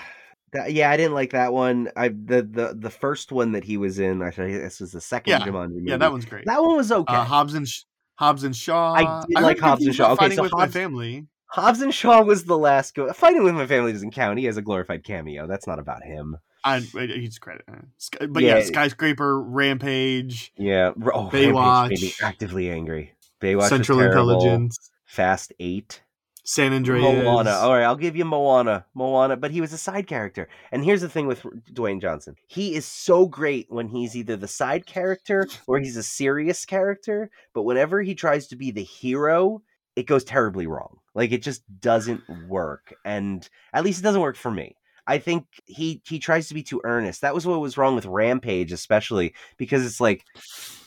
that, 0.52 0.72
yeah, 0.72 0.90
I 0.90 0.96
didn't 0.96 1.14
like 1.14 1.30
that 1.30 1.52
one. 1.52 1.90
I 1.96 2.08
the 2.08 2.42
the 2.42 2.76
the 2.78 2.90
first 2.90 3.32
one 3.32 3.52
that 3.52 3.64
he 3.64 3.76
was 3.76 3.98
in. 3.98 4.22
Actually, 4.22 4.56
this 4.58 4.80
was 4.80 4.92
the 4.92 5.00
second 5.00 5.30
Yeah, 5.32 5.40
Jumanji 5.40 5.74
movie. 5.74 5.90
yeah, 5.90 5.96
that 5.96 6.10
one's 6.12 6.24
great. 6.24 6.44
that 6.46 6.62
one 6.62 6.76
was 6.76 6.90
okay. 6.92 7.14
Uh, 7.14 7.24
Hobbs 7.24 7.54
and 7.54 7.68
Sh- 7.68 7.82
Hobbs 8.16 8.44
and 8.44 8.54
Shaw. 8.56 8.92
I 8.94 9.24
did 9.28 9.36
heard 9.38 9.44
like 9.44 9.58
Hobbs 9.58 9.84
and 9.86 9.94
Shaw. 9.94 10.12
Okay, 10.12 10.16
Fighting 10.24 10.36
so 10.36 10.42
with 10.42 10.52
Hobbs- 10.52 10.74
my 10.74 10.80
family. 10.80 11.26
Hobbs 11.50 11.80
and 11.80 11.94
Shaw 11.94 12.22
was 12.22 12.44
the 12.44 12.58
last 12.58 12.94
go. 12.94 13.12
Fighting 13.12 13.42
with 13.42 13.54
my 13.54 13.66
family 13.66 13.92
doesn't 13.92 14.10
count. 14.10 14.38
He 14.38 14.44
has 14.46 14.56
a 14.58 14.62
glorified 14.62 15.02
cameo. 15.04 15.46
That's 15.46 15.66
not 15.66 15.78
about 15.78 16.02
him. 16.02 16.36
I 16.64 16.80
he's 16.80 17.38
credit, 17.38 17.64
uh, 17.70 18.26
but 18.26 18.42
yeah, 18.42 18.58
Yeah. 18.58 18.64
skyscraper, 18.64 19.40
Rampage, 19.40 20.52
Yeah. 20.58 20.90
Oh, 20.96 21.30
Baywatch. 21.32 21.82
Rampage 21.90 22.02
made 22.02 22.06
me 22.08 22.12
actively 22.20 22.70
angry. 22.70 23.12
Baywatch 23.40 23.68
Central. 23.68 24.00
Intelligence, 24.00 24.90
Fast 25.06 25.52
Eight. 25.60 26.02
San 26.48 26.72
Andreas. 26.72 27.04
Moana. 27.04 27.50
All 27.50 27.74
right, 27.74 27.82
I'll 27.82 27.94
give 27.94 28.16
you 28.16 28.24
Moana. 28.24 28.86
Moana, 28.94 29.36
but 29.36 29.50
he 29.50 29.60
was 29.60 29.74
a 29.74 29.78
side 29.78 30.06
character. 30.06 30.48
And 30.72 30.82
here's 30.82 31.02
the 31.02 31.08
thing 31.10 31.26
with 31.26 31.42
Dwayne 31.74 32.00
Johnson. 32.00 32.36
He 32.46 32.74
is 32.74 32.86
so 32.86 33.26
great 33.26 33.66
when 33.68 33.86
he's 33.86 34.16
either 34.16 34.34
the 34.34 34.48
side 34.48 34.86
character 34.86 35.46
or 35.66 35.78
he's 35.78 35.98
a 35.98 36.02
serious 36.02 36.64
character, 36.64 37.30
but 37.52 37.64
whenever 37.64 38.00
he 38.00 38.14
tries 38.14 38.46
to 38.46 38.56
be 38.56 38.70
the 38.70 38.82
hero, 38.82 39.60
it 39.94 40.06
goes 40.06 40.24
terribly 40.24 40.66
wrong. 40.66 40.96
Like 41.14 41.32
it 41.32 41.42
just 41.42 41.64
doesn't 41.82 42.22
work. 42.48 42.94
And 43.04 43.46
at 43.74 43.84
least 43.84 44.00
it 44.00 44.04
doesn't 44.04 44.22
work 44.22 44.36
for 44.36 44.50
me. 44.50 44.74
I 45.06 45.18
think 45.18 45.44
he 45.66 46.00
he 46.06 46.18
tries 46.18 46.48
to 46.48 46.54
be 46.54 46.62
too 46.62 46.80
earnest. 46.82 47.20
That 47.20 47.34
was 47.34 47.46
what 47.46 47.60
was 47.60 47.76
wrong 47.76 47.94
with 47.94 48.06
Rampage 48.06 48.72
especially 48.72 49.34
because 49.58 49.84
it's 49.84 50.00
like 50.00 50.24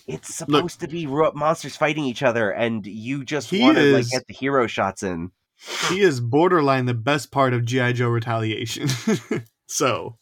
it's 0.07 0.33
supposed 0.33 0.79
to 0.79 0.87
be 0.87 1.05
monsters 1.05 1.77
fighting 1.77 2.05
each 2.05 2.23
other 2.23 2.49
and 2.49 2.83
you 2.87 3.23
just 3.23 3.53
want 3.53 3.77
to 3.77 3.93
like 3.93 4.09
get 4.09 4.25
the 4.25 4.33
hero 4.33 4.65
shots 4.65 5.03
in. 5.03 5.29
He 5.89 6.01
is 6.01 6.19
borderline 6.19 6.85
the 6.85 6.93
best 6.93 7.31
part 7.31 7.53
of 7.53 7.65
GI 7.65 7.93
Joe 7.93 8.09
Retaliation. 8.09 8.87
so 9.67 10.17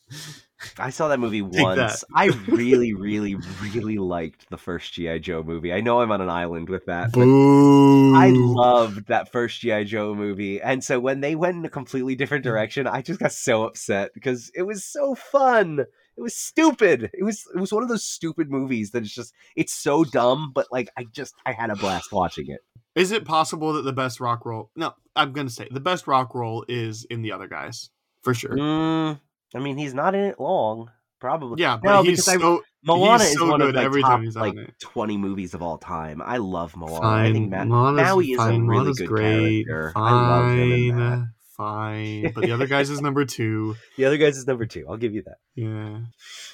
I 0.77 0.89
saw 0.89 1.07
that 1.07 1.19
movie 1.19 1.41
once. 1.41 1.77
that. 1.77 2.03
I 2.13 2.27
really, 2.47 2.93
really, 2.93 3.35
really 3.63 3.97
liked 3.97 4.49
the 4.49 4.57
first 4.57 4.93
GI 4.93 5.19
Joe 5.19 5.41
movie. 5.43 5.71
I 5.71 5.79
know 5.81 6.01
I'm 6.01 6.11
on 6.11 6.21
an 6.21 6.29
island 6.29 6.69
with 6.69 6.85
that, 6.87 7.13
boo. 7.13 8.13
I 8.15 8.31
loved 8.31 9.07
that 9.07 9.31
first 9.31 9.61
GI 9.61 9.85
Joe 9.85 10.13
movie. 10.13 10.61
And 10.61 10.83
so 10.83 10.99
when 10.99 11.21
they 11.21 11.35
went 11.35 11.57
in 11.57 11.65
a 11.65 11.69
completely 11.69 12.15
different 12.15 12.43
direction, 12.43 12.87
I 12.87 13.01
just 13.01 13.19
got 13.19 13.31
so 13.31 13.63
upset 13.63 14.13
because 14.13 14.51
it 14.53 14.63
was 14.63 14.83
so 14.83 15.15
fun. 15.15 15.85
It 16.19 16.23
was 16.23 16.35
stupid. 16.35 17.09
It 17.13 17.23
was 17.23 17.45
it 17.55 17.59
was 17.59 17.71
one 17.71 17.81
of 17.81 17.87
those 17.87 18.03
stupid 18.03 18.51
movies 18.51 18.91
that 18.91 19.03
it's 19.03 19.15
just 19.15 19.33
it's 19.55 19.73
so 19.73 20.03
dumb, 20.03 20.51
but 20.53 20.67
like 20.69 20.89
I 20.97 21.05
just 21.05 21.33
I 21.45 21.53
had 21.53 21.69
a 21.69 21.77
blast 21.77 22.11
watching 22.11 22.47
it. 22.49 22.59
Is 22.93 23.11
it 23.13 23.23
possible 23.23 23.71
that 23.73 23.83
the 23.83 23.93
best 23.93 24.19
rock 24.19 24.45
role? 24.45 24.69
No, 24.75 24.93
I'm 25.15 25.31
gonna 25.31 25.49
say 25.49 25.69
the 25.71 25.79
best 25.79 26.07
rock 26.07 26.35
role 26.35 26.65
is 26.67 27.05
in 27.05 27.21
the 27.21 27.31
other 27.31 27.47
guys 27.47 27.89
for 28.21 28.33
sure. 28.33 28.57
Mm, 28.57 29.17
I 29.55 29.59
mean, 29.59 29.77
he's 29.77 29.93
not 29.93 30.13
in 30.13 30.25
it 30.25 30.41
long, 30.41 30.91
probably. 31.21 31.61
Yeah, 31.61 31.77
but 31.81 31.89
no, 31.89 32.03
he's 32.03 32.25
because 32.25 32.27
I 32.27 32.41
so 32.41 32.63
Moana 32.83 33.23
he's 33.23 33.31
is 33.31 33.37
so 33.37 33.49
one 33.49 33.61
of 33.61 33.73
the 33.73 33.99
top 34.01 34.21
like 34.35 34.55
it. 34.57 34.73
twenty 34.81 35.15
movies 35.15 35.53
of 35.53 35.61
all 35.61 35.77
time. 35.77 36.21
I 36.21 36.35
love 36.35 36.75
Moana. 36.75 36.99
fine. 36.99 37.29
I 37.29 37.31
think 37.31 37.49
Ma- 37.49 37.63
Moana's 37.63 38.03
Maui 38.09 38.31
is 38.31 38.39
a 38.39 38.45
really 38.47 38.59
Moana's 38.59 38.97
good 38.97 39.07
great. 39.07 39.65
character. 39.67 39.91
Fine, 39.93 40.13
I 40.13 40.29
love 40.29 40.51
him 40.51 40.71
in 40.73 40.97
that. 40.97 41.31
Fine. 41.59 42.31
But 42.33 42.45
the 42.45 42.53
other 42.53 42.67
guys 42.75 42.89
is 42.89 43.01
number 43.01 43.25
two. 43.25 43.75
The 43.97 44.05
other 44.05 44.17
guys 44.17 44.37
is 44.37 44.47
number 44.47 44.65
two. 44.65 44.85
I'll 44.89 44.97
give 44.97 45.13
you 45.13 45.23
that. 45.23 45.37
Yeah. 45.55 45.99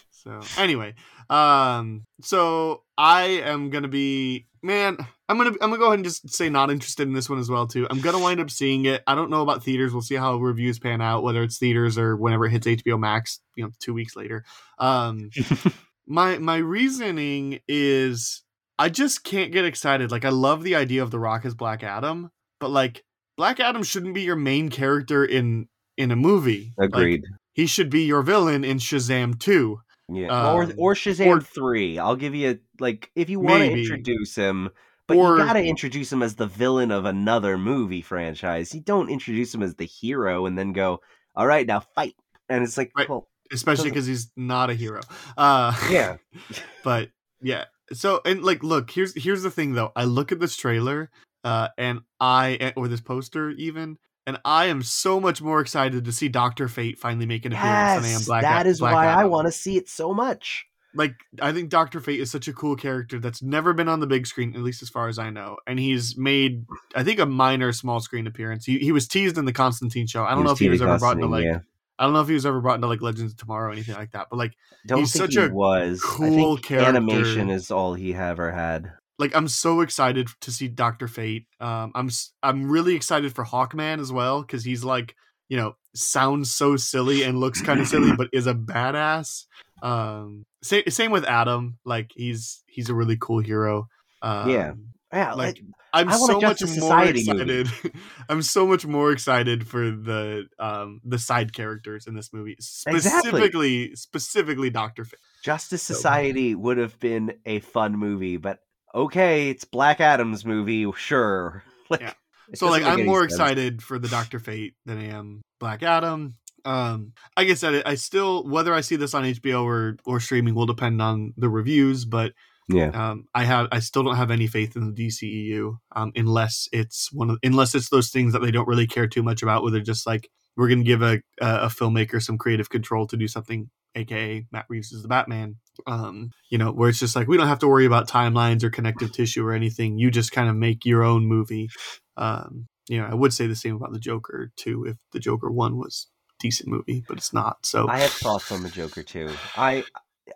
So 0.09 0.41
anyway, 0.57 0.95
um, 1.29 2.05
so 2.21 2.81
I 2.97 3.23
am 3.45 3.69
gonna 3.69 3.87
be 3.87 4.47
man. 4.63 4.97
I'm 5.29 5.37
gonna 5.37 5.51
I'm 5.51 5.69
gonna 5.69 5.77
go 5.77 5.85
ahead 5.85 5.99
and 5.99 6.03
just 6.03 6.27
say 6.31 6.49
not 6.49 6.71
interested 6.71 7.07
in 7.07 7.13
this 7.13 7.29
one 7.29 7.37
as 7.37 7.49
well 7.49 7.67
too. 7.67 7.85
I'm 7.89 8.01
gonna 8.01 8.19
wind 8.19 8.39
up 8.39 8.49
seeing 8.49 8.85
it. 8.85 9.03
I 9.05 9.13
don't 9.13 9.29
know 9.29 9.43
about 9.43 9.63
theaters. 9.63 9.93
We'll 9.93 10.01
see 10.01 10.15
how 10.15 10.37
reviews 10.37 10.79
pan 10.79 10.99
out, 10.99 11.21
whether 11.21 11.43
it's 11.43 11.59
theaters 11.59 11.99
or 11.99 12.17
whenever 12.17 12.47
it 12.47 12.51
hits 12.51 12.65
HBO 12.65 12.99
Max. 12.99 13.39
You 13.55 13.65
know, 13.65 13.71
two 13.79 13.93
weeks 13.93 14.15
later. 14.15 14.43
Um, 14.79 15.29
my 16.07 16.39
my 16.39 16.57
reasoning 16.57 17.59
is 17.67 18.41
I 18.79 18.89
just 18.89 19.23
can't 19.23 19.51
get 19.51 19.65
excited. 19.65 20.09
Like 20.09 20.25
I 20.25 20.29
love 20.29 20.63
the 20.63 20.75
idea 20.75 21.03
of 21.03 21.11
The 21.11 21.19
Rock 21.19 21.45
as 21.45 21.53
Black 21.53 21.83
Adam, 21.83 22.31
but 22.59 22.71
like 22.71 23.03
Black 23.37 23.59
Adam 23.59 23.83
shouldn't 23.83 24.13
be 24.13 24.21
your 24.21 24.35
main 24.35 24.69
character 24.69 25.25
in 25.25 25.67
in 25.97 26.11
a 26.11 26.15
movie. 26.15 26.73
Like, 26.77 26.89
Agreed. 26.89 27.23
he 27.53 27.65
should 27.65 27.89
be 27.89 28.03
your 28.03 28.21
villain 28.21 28.63
in 28.63 28.77
Shazam 28.77 29.39
2. 29.39 29.79
yeah. 30.09 30.51
or 30.53 30.63
um, 30.63 30.73
or 30.77 30.93
Shazam 30.93 31.27
or- 31.27 31.41
three. 31.41 31.97
I'll 31.99 32.15
give 32.15 32.35
you 32.35 32.59
like 32.79 33.11
if 33.15 33.29
you 33.29 33.39
want 33.39 33.63
to 33.63 33.71
introduce 33.71 34.35
him, 34.35 34.69
but 35.07 35.17
Or- 35.17 35.37
you 35.37 35.43
gotta 35.45 35.63
introduce 35.63 36.11
him 36.11 36.21
as 36.23 36.35
the 36.35 36.47
villain 36.47 36.91
of 36.91 37.05
another 37.05 37.57
movie 37.57 38.01
franchise. 38.01 38.73
You 38.73 38.81
don't 38.81 39.09
introduce 39.09 39.53
him 39.53 39.63
as 39.63 39.75
the 39.75 39.85
hero 39.85 40.45
and 40.45 40.57
then 40.57 40.73
go, 40.73 41.01
all 41.35 41.47
right, 41.47 41.65
now 41.67 41.79
fight. 41.95 42.15
And 42.49 42.63
it's 42.63 42.77
like, 42.77 42.91
Right. 42.97 43.09
well, 43.09 43.27
especially 43.51 43.89
because 43.89 44.05
he's 44.05 44.31
not 44.37 44.69
a 44.69 44.73
hero. 44.75 45.01
Uh, 45.37 45.73
yeah, 45.89 46.17
but 46.83 47.09
yeah. 47.41 47.65
So 47.93 48.21
and 48.25 48.43
like, 48.43 48.63
look 48.63 48.91
here's 48.91 49.13
here's 49.21 49.43
the 49.43 49.51
thing 49.51 49.73
though. 49.73 49.91
I 49.95 50.03
look 50.05 50.31
at 50.31 50.39
this 50.39 50.55
trailer, 50.55 51.09
uh, 51.45 51.69
and 51.77 52.01
I 52.19 52.73
or 52.75 52.89
this 52.89 52.99
poster 52.99 53.51
even, 53.51 53.97
and 54.27 54.37
I 54.43 54.65
am 54.65 54.81
so 54.81 55.21
much 55.21 55.41
more 55.41 55.61
excited 55.61 56.03
to 56.03 56.11
see 56.11 56.27
Doctor 56.27 56.67
Fate 56.67 56.99
finally 56.99 57.25
make 57.25 57.45
an 57.45 57.53
appearance 57.53 57.95
than 57.95 58.03
I 58.03 58.07
am 58.07 58.19
yes, 58.19 58.25
Black. 58.25 58.41
that 58.41 58.67
is 58.67 58.79
Black 58.79 58.93
why 58.93 59.05
I 59.05 59.25
want 59.25 59.47
to 59.47 59.51
see 59.51 59.77
it 59.77 59.87
so 59.87 60.13
much. 60.13 60.65
like 60.95 61.13
I 61.41 61.51
think 61.51 61.69
Doctor 61.69 61.99
Fate 61.99 62.19
is 62.19 62.31
such 62.31 62.47
a 62.47 62.53
cool 62.53 62.75
character 62.75 63.19
that's 63.19 63.43
never 63.43 63.73
been 63.73 63.87
on 63.87 63.99
the 63.99 64.07
big 64.07 64.25
screen, 64.25 64.55
at 64.55 64.61
least 64.61 64.81
as 64.81 64.89
far 64.89 65.07
as 65.07 65.19
I 65.19 65.29
know. 65.29 65.57
And 65.67 65.77
he's 65.77 66.17
made 66.17 66.65
I 66.95 67.03
think 67.03 67.19
a 67.19 67.25
minor 67.25 67.71
small 67.73 67.99
screen 67.99 68.27
appearance. 68.27 68.65
He 68.65 68.79
he 68.79 68.91
was 68.91 69.07
teased 69.07 69.37
in 69.37 69.45
the 69.45 69.53
Constantine 69.53 70.07
show. 70.07 70.23
I 70.23 70.33
don't 70.33 70.43
know 70.43 70.51
if 70.51 70.59
he 70.59 70.69
was 70.69 70.81
ever 70.81 70.97
brought 70.97 71.17
into 71.17 71.27
like 71.27 71.43
yeah. 71.43 71.59
I 71.99 72.03
don't 72.03 72.13
know 72.13 72.21
if 72.21 72.27
he 72.27 72.33
was 72.33 72.45
ever 72.45 72.59
brought 72.59 72.75
into 72.75 72.87
like 72.87 73.01
Legends 73.01 73.33
of 73.33 73.37
Tomorrow 73.37 73.69
or 73.69 73.71
anything 73.71 73.95
like 73.95 74.11
that. 74.11 74.27
But 74.29 74.37
like 74.37 74.53
Don't 74.87 74.99
he's 74.99 75.13
such 75.13 75.35
he 75.35 75.39
a 75.39 75.49
was. 75.49 76.01
Cool 76.01 76.57
character. 76.57 76.89
Animation 76.89 77.49
is 77.49 77.71
all 77.71 77.93
he 77.93 78.13
ever 78.13 78.51
had. 78.51 78.91
Like 79.17 79.35
I'm 79.35 79.47
so 79.47 79.81
excited 79.81 80.27
to 80.41 80.51
see 80.51 80.67
Doctor 80.67 81.07
Fate. 81.07 81.45
Um, 81.59 81.91
I'm 81.95 82.09
I'm 82.43 82.69
really 82.69 82.95
excited 82.95 83.33
for 83.33 83.45
Hawkman 83.45 83.99
as 83.99 84.11
well 84.11 84.41
because 84.41 84.63
he's 84.65 84.83
like 84.83 85.15
you 85.47 85.57
know 85.57 85.75
sounds 85.93 86.51
so 86.51 86.75
silly 86.75 87.23
and 87.23 87.39
looks 87.39 87.61
kind 87.61 87.79
of 87.79 87.87
silly, 87.87 88.11
but 88.17 88.27
is 88.33 88.47
a 88.47 88.53
badass. 88.53 89.45
Um, 89.81 90.45
same 90.63 90.83
same 90.89 91.11
with 91.11 91.25
Atom. 91.25 91.77
Like 91.85 92.11
he's 92.15 92.63
he's 92.67 92.89
a 92.89 92.93
really 92.93 93.17
cool 93.19 93.39
hero. 93.39 93.87
Um, 94.21 94.49
Yeah. 94.49 94.73
Yeah, 95.13 95.33
like 95.33 95.55
like 95.55 95.63
I'm 95.93 96.11
so 96.11 96.41
much 96.41 96.61
more 96.77 97.03
excited. 97.05 97.69
I'm 98.29 98.41
so 98.41 98.67
much 98.67 98.85
more 98.85 99.11
excited 99.13 99.65
for 99.65 99.91
the 99.91 100.47
um 100.59 100.99
the 101.05 101.19
side 101.19 101.53
characters 101.53 102.05
in 102.05 102.15
this 102.15 102.33
movie, 102.33 102.53
Exactly. 102.53 102.99
specifically 102.99 103.95
specifically 103.95 104.69
Doctor 104.69 105.05
Fate. 105.05 105.19
Justice 105.43 105.83
So- 105.83 105.93
Society 105.93 106.53
would 106.53 106.77
have 106.79 106.99
been 106.99 107.35
a 107.45 107.59
fun 107.59 107.93
movie, 107.97 108.35
but 108.35 108.59
okay, 108.95 109.49
it's 109.49 109.65
Black 109.65 109.99
Adam's 110.01 110.45
movie, 110.45 110.89
sure. 110.95 111.63
Like, 111.89 112.01
Yeah. 112.01 112.13
so 112.55 112.67
like 112.69 112.83
I'm 112.83 113.05
more 113.05 113.21
sense. 113.29 113.33
excited 113.33 113.83
for 113.83 113.99
the 113.99 114.07
Doctor 114.07 114.39
Fate 114.39 114.73
than 114.87 114.97
I 114.97 115.09
am 115.09 115.41
Black 115.59 115.83
Adam. 115.83 116.33
Um, 116.65 117.13
like 117.37 117.47
I 117.49 117.53
said, 117.53 117.83
I 117.85 117.93
still 117.93 118.43
whether 118.47 118.73
I 118.73 118.81
see 118.81 118.95
this 118.95 119.13
on 119.13 119.23
HBO 119.23 119.63
or 119.63 119.97
or 120.03 120.19
streaming 120.19 120.55
will 120.55 120.65
depend 120.65 120.99
on 120.99 121.33
the 121.37 121.47
reviews, 121.47 122.05
but 122.05 122.33
Yeah. 122.69 122.87
um, 122.89 123.25
I 123.35 123.43
have 123.43 123.67
I 123.71 123.79
still 123.81 124.01
don't 124.01 124.15
have 124.15 124.31
any 124.31 124.47
faith 124.47 124.75
in 124.75 124.87
the 124.91 124.93
DCEU 125.07 125.77
um, 125.95 126.11
unless 126.15 126.67
it's 126.71 127.11
one 127.13 127.29
of 127.29 127.37
unless 127.43 127.75
it's 127.75 127.89
those 127.89 128.09
things 128.09 128.33
that 128.33 128.39
they 128.41 128.49
don't 128.49 128.67
really 128.67 128.87
care 128.87 129.05
too 129.07 129.21
much 129.21 129.43
about, 129.43 129.61
where 129.61 129.71
they're 129.71 129.81
just 129.81 130.07
like 130.07 130.27
we're 130.57 130.69
gonna 130.69 130.81
give 130.83 131.03
a 131.03 131.21
a, 131.39 131.65
a 131.65 131.67
filmmaker 131.67 132.19
some 132.19 132.39
creative 132.39 132.71
control 132.71 133.05
to 133.05 133.15
do 133.17 133.27
something, 133.27 133.69
aka 133.95 134.45
Matt 134.51 134.65
Reeves 134.69 134.91
is 134.91 135.01
the 135.01 135.07
Batman. 135.07 135.55
Um, 135.87 136.31
you 136.49 136.57
know, 136.57 136.71
where 136.71 136.89
it's 136.89 136.99
just 136.99 137.15
like 137.15 137.27
we 137.27 137.37
don't 137.37 137.47
have 137.47 137.59
to 137.59 137.67
worry 137.67 137.85
about 137.85 138.07
timelines 138.07 138.63
or 138.63 138.69
connective 138.69 139.11
tissue 139.11 139.45
or 139.45 139.53
anything. 139.53 139.97
You 139.97 140.11
just 140.11 140.31
kind 140.31 140.49
of 140.49 140.55
make 140.55 140.85
your 140.85 141.03
own 141.03 141.25
movie. 141.25 141.69
Um, 142.17 142.67
you 142.87 142.99
know, 142.99 143.07
I 143.07 143.13
would 143.13 143.33
say 143.33 143.47
the 143.47 143.55
same 143.55 143.75
about 143.75 143.91
the 143.91 143.99
Joker 143.99 144.51
too. 144.55 144.85
If 144.85 144.97
the 145.11 145.19
Joker 145.19 145.51
one 145.51 145.77
was 145.77 146.07
decent 146.39 146.69
movie, 146.69 147.03
but 147.07 147.17
it's 147.17 147.33
not. 147.33 147.65
So 147.65 147.89
I 147.89 147.99
have 147.99 148.11
thoughts 148.11 148.51
on 148.51 148.63
the 148.63 148.69
Joker 148.69 149.03
too. 149.03 149.29
I 149.55 149.83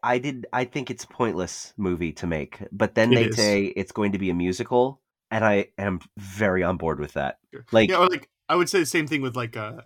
I 0.04 0.18
did 0.20 0.48
I 0.54 0.66
think 0.66 0.90
it's 0.90 1.04
a 1.04 1.08
pointless 1.08 1.74
movie 1.78 2.12
to 2.14 2.28
make, 2.28 2.60
but 2.72 2.96
then 2.96 3.12
It 3.12 3.16
they 3.16 3.30
is. 3.30 3.36
say 3.36 3.66
it's 3.66 3.92
going 3.92 4.12
to 4.14 4.20
be 4.20 4.30
a 4.30 4.34
musical, 4.34 5.02
and 5.32 5.44
I 5.46 5.68
am 5.78 6.00
very 6.18 6.64
on 6.64 6.78
board 6.78 7.00
with 7.00 7.14
that. 7.14 7.40
Like 7.72 7.90
yeah, 7.90 7.98
like 7.98 8.30
I 8.48 8.56
would 8.56 8.70
say 8.70 8.80
the 8.80 8.86
same 8.86 9.08
thing 9.08 9.22
with 9.22 9.36
like 9.36 9.56
uh, 9.58 9.82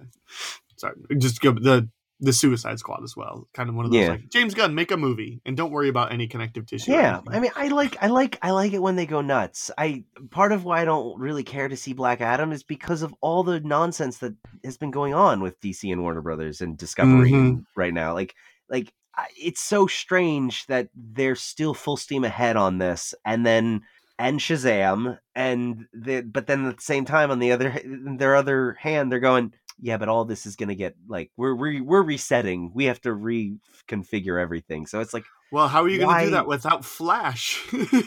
sorry, 0.77 0.95
just 1.17 1.41
go 1.41 1.51
the 1.51 1.89
the 2.19 2.31
Suicide 2.31 2.79
Squad 2.79 3.03
as 3.03 3.17
well. 3.17 3.47
Kind 3.53 3.69
of 3.69 3.75
one 3.75 3.85
of 3.85 3.91
those 3.91 3.99
Yeah. 4.01 4.09
like 4.11 4.29
James 4.29 4.53
Gunn, 4.53 4.73
make 4.75 4.91
a 4.91 4.97
movie 4.97 5.41
and 5.45 5.57
don't 5.57 5.71
worry 5.71 5.89
about 5.89 6.13
any 6.13 6.27
connective 6.27 6.65
tissue. 6.65 6.91
Yeah. 6.91 7.19
I 7.27 7.39
mean, 7.39 7.51
I 7.55 7.67
like, 7.67 8.01
I 8.01 8.07
like, 8.07 8.37
I 8.41 8.51
like 8.51 8.71
it 8.73 8.81
when 8.81 8.95
they 8.95 9.05
go 9.05 9.19
nuts. 9.21 9.71
I 9.77 10.05
part 10.31 10.51
of 10.51 10.63
why 10.63 10.81
I 10.81 10.85
don't 10.85 11.19
really 11.19 11.43
care 11.43 11.67
to 11.67 11.75
see 11.75 11.93
Black 11.93 12.21
Adam 12.21 12.51
is 12.51 12.63
because 12.63 13.01
of 13.01 13.13
all 13.19 13.43
the 13.43 13.59
nonsense 13.59 14.19
that 14.19 14.35
has 14.63 14.77
been 14.77 14.91
going 14.91 15.13
on 15.13 15.41
with 15.41 15.59
DC 15.59 15.91
and 15.91 16.01
Warner 16.01 16.21
Brothers 16.21 16.61
and 16.61 16.77
Discovery 16.77 17.31
Mhm. 17.31 17.65
right 17.75 17.93
now. 17.93 18.13
Like, 18.13 18.35
like 18.69 18.93
it's 19.37 19.61
so 19.61 19.85
strange 19.87 20.65
that 20.67 20.89
they're 20.95 21.35
still 21.35 21.73
full 21.73 21.97
steam 21.97 22.23
ahead 22.23 22.55
on 22.55 22.77
this, 22.77 23.13
and 23.25 23.45
then 23.45 23.81
and 24.19 24.39
Shazam, 24.39 25.17
and 25.35 25.87
the, 25.91 26.21
but 26.21 26.45
then 26.45 26.65
at 26.65 26.77
the 26.77 26.83
same 26.83 27.03
time, 27.03 27.31
on 27.31 27.39
the 27.39 27.51
other 27.51 27.81
their 27.83 28.35
other 28.35 28.77
hand, 28.79 29.11
they're 29.11 29.19
going. 29.19 29.53
Yeah, 29.79 29.97
but 29.97 30.09
all 30.09 30.25
this 30.25 30.45
is 30.45 30.55
gonna 30.55 30.75
get 30.75 30.95
like 31.07 31.31
we're 31.37 31.53
re- 31.53 31.81
we're 31.81 32.03
resetting. 32.03 32.71
We 32.73 32.85
have 32.85 33.01
to 33.01 33.09
reconfigure 33.09 34.41
everything. 34.41 34.85
So 34.85 34.99
it's 34.99 35.13
like, 35.13 35.25
Well, 35.51 35.67
how 35.67 35.83
are 35.83 35.89
you 35.89 35.99
going 35.99 36.17
to 36.17 36.25
do 36.25 36.31
that 36.31 36.47
without 36.47 36.85
Flash? 36.85 37.63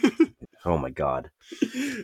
oh 0.65 0.77
my 0.77 0.89
god. 0.89 1.29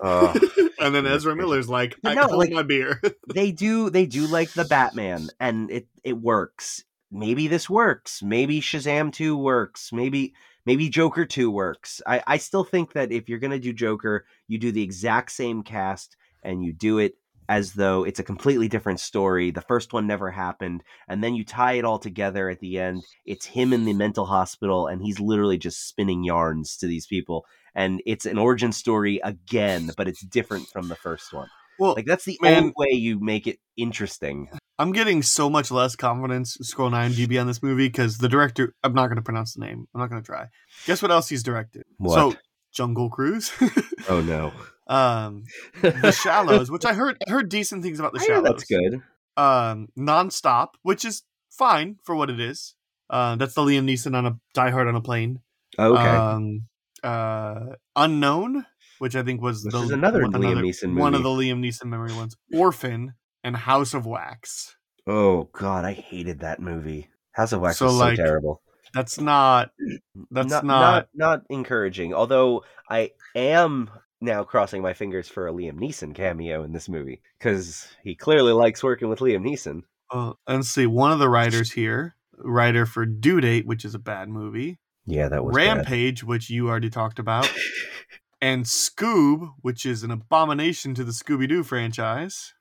Uh, 0.01 0.37
and 0.79 0.93
then 0.95 1.05
Ezra 1.05 1.35
Miller's 1.35 1.69
like, 1.69 1.95
I 2.03 2.13
no, 2.13 2.27
like- 2.27 2.51
my 2.51 2.63
beer. 2.63 3.01
they 3.33 3.51
do 3.51 3.89
they 3.89 4.05
do 4.05 4.27
like 4.27 4.51
the 4.51 4.65
Batman 4.65 5.29
and 5.39 5.69
it 5.71 5.87
it 6.03 6.17
works. 6.17 6.83
Maybe 7.11 7.47
this 7.47 7.69
works. 7.69 8.23
Maybe 8.23 8.59
Shazam 8.59 9.13
2 9.13 9.37
works. 9.37 9.91
Maybe 9.93 10.33
maybe 10.65 10.89
Joker 10.89 11.25
2 11.25 11.51
works. 11.51 12.01
I 12.07 12.23
I 12.25 12.37
still 12.37 12.63
think 12.63 12.93
that 12.93 13.11
if 13.11 13.29
you're 13.29 13.39
going 13.39 13.51
to 13.51 13.59
do 13.59 13.73
Joker, 13.73 14.25
you 14.47 14.57
do 14.57 14.71
the 14.71 14.81
exact 14.83 15.31
same 15.31 15.61
cast 15.63 16.17
and 16.41 16.63
you 16.63 16.73
do 16.73 16.97
it 16.97 17.15
as 17.49 17.73
though 17.73 18.03
it's 18.03 18.19
a 18.19 18.23
completely 18.23 18.67
different 18.67 18.99
story. 18.99 19.51
The 19.51 19.61
first 19.61 19.93
one 19.93 20.07
never 20.07 20.31
happened 20.31 20.83
and 21.07 21.23
then 21.23 21.35
you 21.35 21.43
tie 21.43 21.73
it 21.73 21.85
all 21.85 21.99
together 21.99 22.49
at 22.49 22.59
the 22.59 22.79
end. 22.79 23.03
It's 23.25 23.45
him 23.45 23.73
in 23.73 23.85
the 23.85 23.93
mental 23.93 24.25
hospital 24.25 24.87
and 24.87 25.01
he's 25.01 25.19
literally 25.19 25.57
just 25.57 25.87
spinning 25.87 26.23
yarns 26.23 26.77
to 26.77 26.87
these 26.87 27.05
people 27.05 27.45
and 27.75 28.01
it's 28.05 28.25
an 28.25 28.37
origin 28.37 28.71
story 28.71 29.19
again, 29.23 29.91
but 29.97 30.07
it's 30.07 30.21
different 30.21 30.67
from 30.67 30.87
the 30.89 30.95
first 30.95 31.33
one. 31.33 31.47
well, 31.79 31.93
Like 31.95 32.05
that's 32.05 32.25
the 32.25 32.37
Man. 32.41 32.57
only 32.57 32.73
way 32.77 32.89
you 32.91 33.19
make 33.19 33.47
it 33.47 33.59
interesting. 33.77 34.49
I'm 34.79 34.91
getting 34.91 35.21
so 35.21 35.49
much 35.49 35.69
less 35.71 35.95
confidence 35.95 36.57
scrolling 36.63 36.93
IMDb 36.93 37.39
on 37.39 37.45
this 37.47 37.61
movie 37.61 37.87
because 37.87 38.17
the 38.17 38.27
director, 38.29 38.73
I'm 38.83 38.93
not 38.93 39.07
going 39.07 39.17
to 39.17 39.21
pronounce 39.21 39.53
the 39.53 39.61
name. 39.65 39.87
I'm 39.93 40.01
not 40.01 40.09
going 40.09 40.21
to 40.21 40.25
try. 40.25 40.47
Guess 40.85 41.01
what 41.01 41.11
else 41.11 41.29
he's 41.29 41.43
directed? 41.43 41.83
What? 41.97 42.15
So, 42.15 42.35
Jungle 42.73 43.09
Cruise. 43.09 43.51
Oh 44.09 44.19
no, 44.21 44.51
um, 44.87 45.43
The 45.81 46.11
Shallows, 46.23 46.69
which 46.71 46.85
I 46.85 46.93
heard 46.93 47.17
I 47.27 47.31
heard 47.31 47.49
decent 47.49 47.83
things 47.83 47.99
about 47.99 48.13
The 48.13 48.19
I 48.21 48.25
Shallows. 48.25 48.43
that's 48.43 48.63
good. 48.65 49.01
Um, 49.37 49.87
Nonstop, 49.97 50.69
which 50.83 51.05
is 51.05 51.23
fine 51.49 51.97
for 52.03 52.15
what 52.15 52.29
it 52.29 52.39
is. 52.39 52.75
Uh, 53.09 53.35
that's 53.35 53.53
the 53.53 53.61
Liam 53.61 53.85
Neeson 53.85 54.15
on 54.15 54.25
a 54.25 54.39
Die 54.53 54.69
Hard 54.69 54.87
on 54.87 54.95
a 54.95 55.01
plane. 55.01 55.39
Okay, 55.77 56.01
Um, 56.01 56.61
uh, 57.03 57.59
Unknown, 57.95 58.65
which 58.99 59.15
I 59.15 59.23
think 59.23 59.41
was 59.41 59.63
Which 59.65 59.73
the 59.73 59.81
is 59.81 59.91
another 59.91 60.21
one, 60.23 60.31
Liam 60.33 60.61
Neeson 60.61 60.97
one 60.97 61.13
of 61.15 61.23
the. 61.23 61.29
Liam 61.29 61.59
Neeson 61.59 61.85
memory 61.85 62.13
ones. 62.13 62.35
Orphan 62.53 63.13
and 63.43 63.55
House 63.57 63.93
of 63.93 64.05
Wax. 64.05 64.75
oh 65.07 65.49
god, 65.53 65.83
I 65.85 65.93
hated 65.93 66.39
that 66.41 66.59
movie. 66.61 67.09
House 67.33 67.51
of 67.51 67.61
Wax 67.61 67.77
So, 67.77 67.85
was 67.87 67.95
so 67.95 67.99
like, 67.99 68.15
terrible. 68.17 68.61
That's 68.93 69.19
not. 69.19 69.71
That's 70.31 70.51
not, 70.51 70.63
not. 70.63 70.91
not 70.91 71.07
not 71.15 71.41
encouraging. 71.49 72.13
Although 72.13 72.63
I 72.89 73.11
am 73.35 73.89
now 74.23 74.43
crossing 74.43 74.81
my 74.81 74.93
fingers 74.93 75.27
for 75.27 75.47
a 75.47 75.53
Liam 75.53 75.73
Neeson 75.73 76.15
cameo 76.15 76.63
in 76.63 76.71
this 76.71 76.89
movie 76.89 77.21
because 77.37 77.87
he 78.03 78.15
clearly 78.15 78.53
likes 78.53 78.83
working 78.83 79.09
with 79.09 79.19
Liam 79.19 79.45
Neeson. 79.45 79.83
Uh, 80.09 80.33
let's 80.47 80.69
see. 80.69 80.87
One 80.87 81.11
of 81.11 81.19
the 81.19 81.29
writers 81.29 81.71
here, 81.71 82.15
writer 82.37 82.85
for 82.85 83.05
Due 83.05 83.41
Date, 83.41 83.65
which 83.65 83.85
is 83.85 83.95
a 83.95 83.99
bad 83.99 84.29
movie. 84.29 84.79
Yeah, 85.05 85.29
that 85.29 85.43
was 85.43 85.55
bad. 85.55 85.77
Rampage, 85.77 86.23
which 86.23 86.49
you 86.49 86.69
already 86.69 86.89
talked 86.89 87.19
about, 87.19 87.51
and 88.41 88.63
Scoob, 88.63 89.53
which 89.61 89.85
is 89.85 90.03
an 90.03 90.11
abomination 90.11 90.93
to 90.95 91.03
the 91.03 91.11
Scooby 91.11 91.47
Doo 91.47 91.63
franchise. 91.63 92.53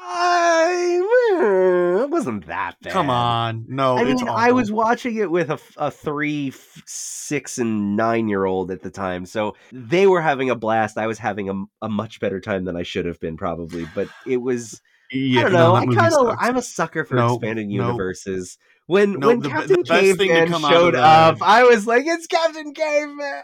I, 0.00 1.03
Eh, 1.34 2.02
it 2.02 2.10
wasn't 2.10 2.46
that 2.46 2.76
bad. 2.80 2.92
Come 2.92 3.10
on, 3.10 3.64
no, 3.68 3.98
I 3.98 4.04
mean, 4.04 4.16
I 4.28 4.52
was 4.52 4.70
watching 4.70 5.16
it 5.16 5.30
with 5.30 5.50
a, 5.50 5.58
a 5.76 5.90
three, 5.90 6.52
six, 6.86 7.58
and 7.58 7.96
nine 7.96 8.28
year 8.28 8.44
old 8.44 8.70
at 8.70 8.82
the 8.82 8.90
time, 8.90 9.26
so 9.26 9.56
they 9.72 10.06
were 10.06 10.20
having 10.20 10.50
a 10.50 10.54
blast. 10.54 10.96
I 10.96 11.06
was 11.06 11.18
having 11.18 11.48
a, 11.48 11.64
a 11.82 11.88
much 11.88 12.20
better 12.20 12.40
time 12.40 12.64
than 12.64 12.76
I 12.76 12.84
should 12.84 13.06
have 13.06 13.18
been, 13.18 13.36
probably. 13.36 13.86
But 13.94 14.08
it 14.26 14.36
was, 14.36 14.80
Yeah, 15.10 15.40
I 15.40 15.42
don't 15.44 15.52
know. 15.52 15.74
that 15.74 15.88
I 15.88 15.94
kind 15.94 16.14
of 16.14 16.36
I'm 16.38 16.56
a 16.56 16.62
sucker 16.62 17.04
for 17.04 17.16
No, 17.16 17.34
expanded 17.34 17.66
no. 17.66 17.72
universes. 17.72 18.58
When 18.86 19.18
No, 19.18 19.28
when 19.28 19.40
the 19.40 19.48
Captain 19.48 19.76
the 19.80 19.84
Caveman 19.84 20.52
out 20.54 20.60
showed 20.70 20.94
up, 20.94 21.38
I 21.40 21.64
was 21.64 21.86
like, 21.86 22.04
"It's 22.06 22.26
Captain 22.26 22.74
Caveman." 22.74 23.42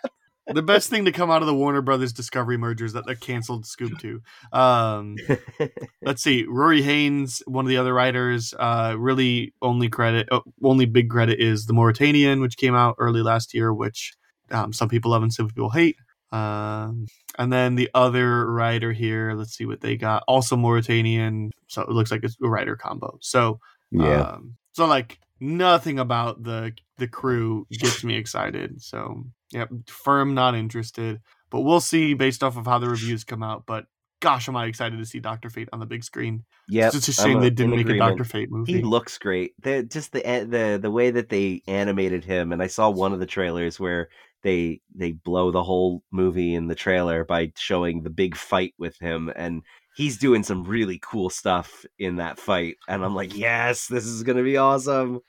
The 0.53 0.63
best 0.63 0.91
thing 0.91 1.05
to 1.05 1.13
come 1.13 1.31
out 1.31 1.43
of 1.43 1.47
the 1.47 1.55
Warner 1.55 1.83
Brothers 1.83 2.13
Discovery 2.13 2.57
merger 2.57 2.85
is 2.85 2.93
that 2.95 3.07
they 3.07 3.15
canceled 3.15 3.65
Scoob 3.65 3.99
2. 3.99 4.23
Um, 4.53 5.17
let's 6.03 6.23
see. 6.23 6.45
Rory 6.49 6.83
Haines, 6.83 7.43
one 7.47 7.65
of 7.65 7.69
the 7.69 7.77
other 7.77 7.95
writers, 7.95 8.55
uh, 8.59 8.95
really 8.99 9.55
only 9.63 9.89
credit, 9.89 10.29
uh, 10.31 10.41
only 10.63 10.87
big 10.87 11.09
credit 11.11 11.41
is 11.41 11.67
The 11.67 11.73
Mauritanian, 11.73 12.41
which 12.41 12.57
came 12.57 12.75
out 12.75 12.97
early 12.99 13.23
last 13.23 13.55
year, 13.55 13.73
which 13.73 14.15
um, 14.51 14.73
some 14.73 14.89
people 14.89 15.13
love 15.13 15.23
and 15.23 15.33
some 15.33 15.49
people 15.49 15.71
hate. 15.71 15.97
Um, 16.33 17.07
and 17.39 17.53
then 17.53 17.75
the 17.75 17.91
other 17.95 18.51
writer 18.51 18.93
here, 18.93 19.35
let's 19.35 19.55
see 19.57 19.67
what 19.67 19.81
they 19.81 19.97
got. 19.97 20.23
Also 20.29 20.57
Mauritanian, 20.57 21.51
so 21.67 21.83
it 21.83 21.91
looks 21.91 22.11
like 22.11 22.23
it's 22.23 22.37
a 22.43 22.49
writer 22.49 22.77
combo. 22.77 23.19
So 23.21 23.61
um, 23.99 24.57
so 24.73 24.87
like 24.87 25.19
nothing 25.41 25.99
about 25.99 26.43
the 26.43 26.73
the 27.01 27.09
crew 27.09 27.67
gets 27.71 28.05
me 28.05 28.15
excited. 28.17 28.81
So 28.81 29.25
yep, 29.51 29.71
firm 29.89 30.35
not 30.35 30.55
interested. 30.55 31.21
But 31.51 31.63
we'll 31.63 31.81
see 31.81 32.15
based 32.15 32.45
off 32.45 32.57
of 32.57 32.67
how 32.67 32.79
the 32.79 32.89
reviews 32.89 33.25
come 33.25 33.43
out. 33.43 33.65
But 33.67 33.87
gosh, 34.21 34.49
am 34.49 34.57
I 34.57 34.67
excited 34.67 34.99
to 34.99 35.05
see 35.05 35.19
Doctor 35.19 35.51
Fate 35.51 35.69
on 35.73 35.81
the 35.81 35.87
big 35.87 36.05
screen. 36.05 36.45
yeah, 36.69 36.87
it's 36.87 36.95
just 36.95 37.09
a 37.09 37.13
shame 37.13 37.41
they 37.41 37.51
didn't 37.51 37.75
make 37.75 37.89
a 37.89 37.99
Doctor 37.99 38.25
Fate 38.25 38.51
movie. 38.51 38.75
He 38.75 38.83
looks 38.83 39.19
great. 39.19 39.55
The 39.63 39.83
just 39.83 40.13
the 40.13 40.25
eh, 40.25 40.45
the 40.45 40.79
the 40.81 40.91
way 40.91 41.11
that 41.11 41.31
they 41.31 41.63
animated 41.67 42.25
him, 42.25 42.53
and 42.53 42.63
I 42.63 42.69
saw 42.69 42.89
one 42.91 43.13
of 43.13 43.19
the 43.19 43.27
trailers 43.27 43.81
where 43.81 44.09
they 44.43 44.81
they 44.95 45.13
blow 45.13 45.51
the 45.51 45.65
whole 45.65 46.05
movie 46.13 46.55
in 46.55 46.69
the 46.69 46.75
trailer 46.75 47.25
by 47.25 47.53
showing 47.57 48.03
the 48.03 48.11
big 48.11 48.37
fight 48.37 48.75
with 48.79 48.97
him, 49.01 49.33
and 49.35 49.63
he's 49.97 50.19
doing 50.19 50.43
some 50.43 50.63
really 50.63 51.01
cool 51.03 51.31
stuff 51.31 51.85
in 51.99 52.17
that 52.17 52.39
fight, 52.39 52.77
and 52.89 53.05
I'm 53.05 53.15
like, 53.15 53.37
yes, 53.37 53.89
this 53.89 54.05
is 54.05 54.23
gonna 54.23 54.45
be 54.45 54.57
awesome. 54.57 55.21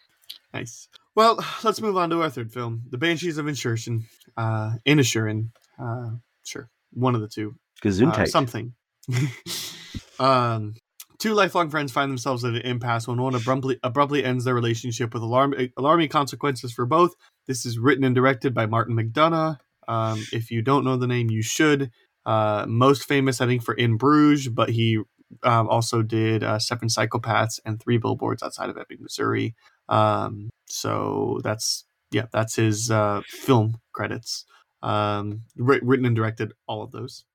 Nice. 0.53 0.87
Well, 1.15 1.43
let's 1.63 1.81
move 1.81 1.97
on 1.97 2.09
to 2.11 2.21
our 2.21 2.29
third 2.29 2.53
film, 2.53 2.83
The 2.89 2.97
Banshees 2.97 3.37
of 3.37 3.45
Inisherin. 3.45 4.03
Uh, 4.37 4.75
Inisherin. 4.87 5.49
Uh, 5.81 6.11
sure, 6.45 6.69
one 6.93 7.15
of 7.15 7.21
the 7.21 7.27
two. 7.27 7.55
uh, 8.09 8.25
something. 8.27 8.73
um, 10.19 10.75
two 11.19 11.33
lifelong 11.33 11.69
friends 11.69 11.91
find 11.91 12.09
themselves 12.09 12.45
at 12.45 12.53
an 12.53 12.61
impasse 12.61 13.07
when 13.07 13.21
one 13.21 13.35
abruptly, 13.35 13.77
abruptly 13.83 14.23
ends 14.23 14.45
their 14.45 14.55
relationship 14.55 15.13
with 15.13 15.23
alarm, 15.23 15.53
alarming 15.77 16.09
consequences 16.09 16.71
for 16.71 16.85
both. 16.85 17.13
This 17.47 17.65
is 17.65 17.77
written 17.77 18.03
and 18.03 18.15
directed 18.15 18.53
by 18.53 18.65
Martin 18.65 18.95
McDonagh. 18.95 19.57
Um, 19.87 20.23
if 20.31 20.51
you 20.51 20.61
don't 20.61 20.85
know 20.85 20.95
the 20.95 21.07
name, 21.07 21.29
you 21.29 21.41
should. 21.41 21.91
Uh, 22.25 22.65
most 22.67 23.05
famous, 23.05 23.41
I 23.41 23.47
think, 23.47 23.63
for 23.63 23.73
In 23.73 23.97
Bruges, 23.97 24.47
but 24.47 24.69
he 24.69 25.01
um, 25.43 25.67
also 25.67 26.03
did 26.03 26.43
uh, 26.43 26.59
Seven 26.59 26.87
Psychopaths 26.87 27.59
and 27.65 27.81
Three 27.81 27.97
Billboards 27.97 28.43
Outside 28.43 28.69
of 28.69 28.77
Ebbing, 28.77 28.99
Missouri. 29.01 29.55
Um, 29.89 30.50
so 30.71 31.39
that's 31.43 31.85
yeah, 32.11 32.25
that's 32.31 32.55
his 32.55 32.91
uh, 32.91 33.21
film 33.27 33.77
credits. 33.93 34.45
Um, 34.83 35.43
writ- 35.55 35.83
written 35.83 36.05
and 36.05 36.15
directed 36.15 36.53
all 36.67 36.81
of 36.81 36.91
those 36.91 37.25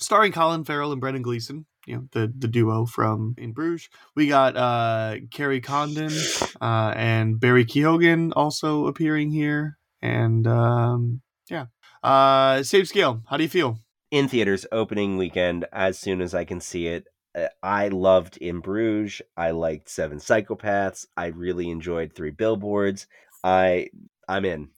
starring 0.00 0.32
Colin 0.32 0.64
Farrell 0.64 0.92
and 0.92 1.00
Brendan 1.00 1.22
Gleeson, 1.22 1.66
you 1.86 1.96
know, 1.96 2.08
the 2.12 2.32
the 2.36 2.48
duo 2.48 2.86
from 2.86 3.34
In 3.38 3.52
Bruges. 3.52 3.88
We 4.16 4.26
got 4.26 4.56
uh 4.56 5.16
Kerry 5.30 5.60
Condon 5.60 6.12
uh 6.60 6.92
and 6.96 7.38
Barry 7.38 7.64
Keoghan 7.64 8.32
also 8.34 8.86
appearing 8.86 9.30
here. 9.30 9.78
And 10.02 10.46
um 10.46 11.20
yeah. 11.48 11.66
Uh 12.02 12.62
same 12.62 12.86
scale. 12.86 13.22
How 13.28 13.36
do 13.36 13.44
you 13.44 13.50
feel? 13.50 13.78
in 14.10 14.26
theaters 14.26 14.66
opening 14.72 15.16
weekend 15.16 15.64
as 15.72 15.96
soon 15.96 16.20
as 16.20 16.34
I 16.34 16.44
can 16.44 16.60
see 16.60 16.88
it. 16.88 17.04
Uh, 17.34 17.46
I 17.62 17.88
loved 17.88 18.36
In 18.38 18.60
Bruges. 18.60 19.22
I 19.36 19.52
liked 19.52 19.88
Seven 19.88 20.18
Psychopaths. 20.18 21.06
I 21.16 21.26
really 21.26 21.70
enjoyed 21.70 22.12
Three 22.14 22.30
Billboards. 22.30 23.06
I 23.44 23.88
I'm 24.28 24.44
in. 24.44 24.68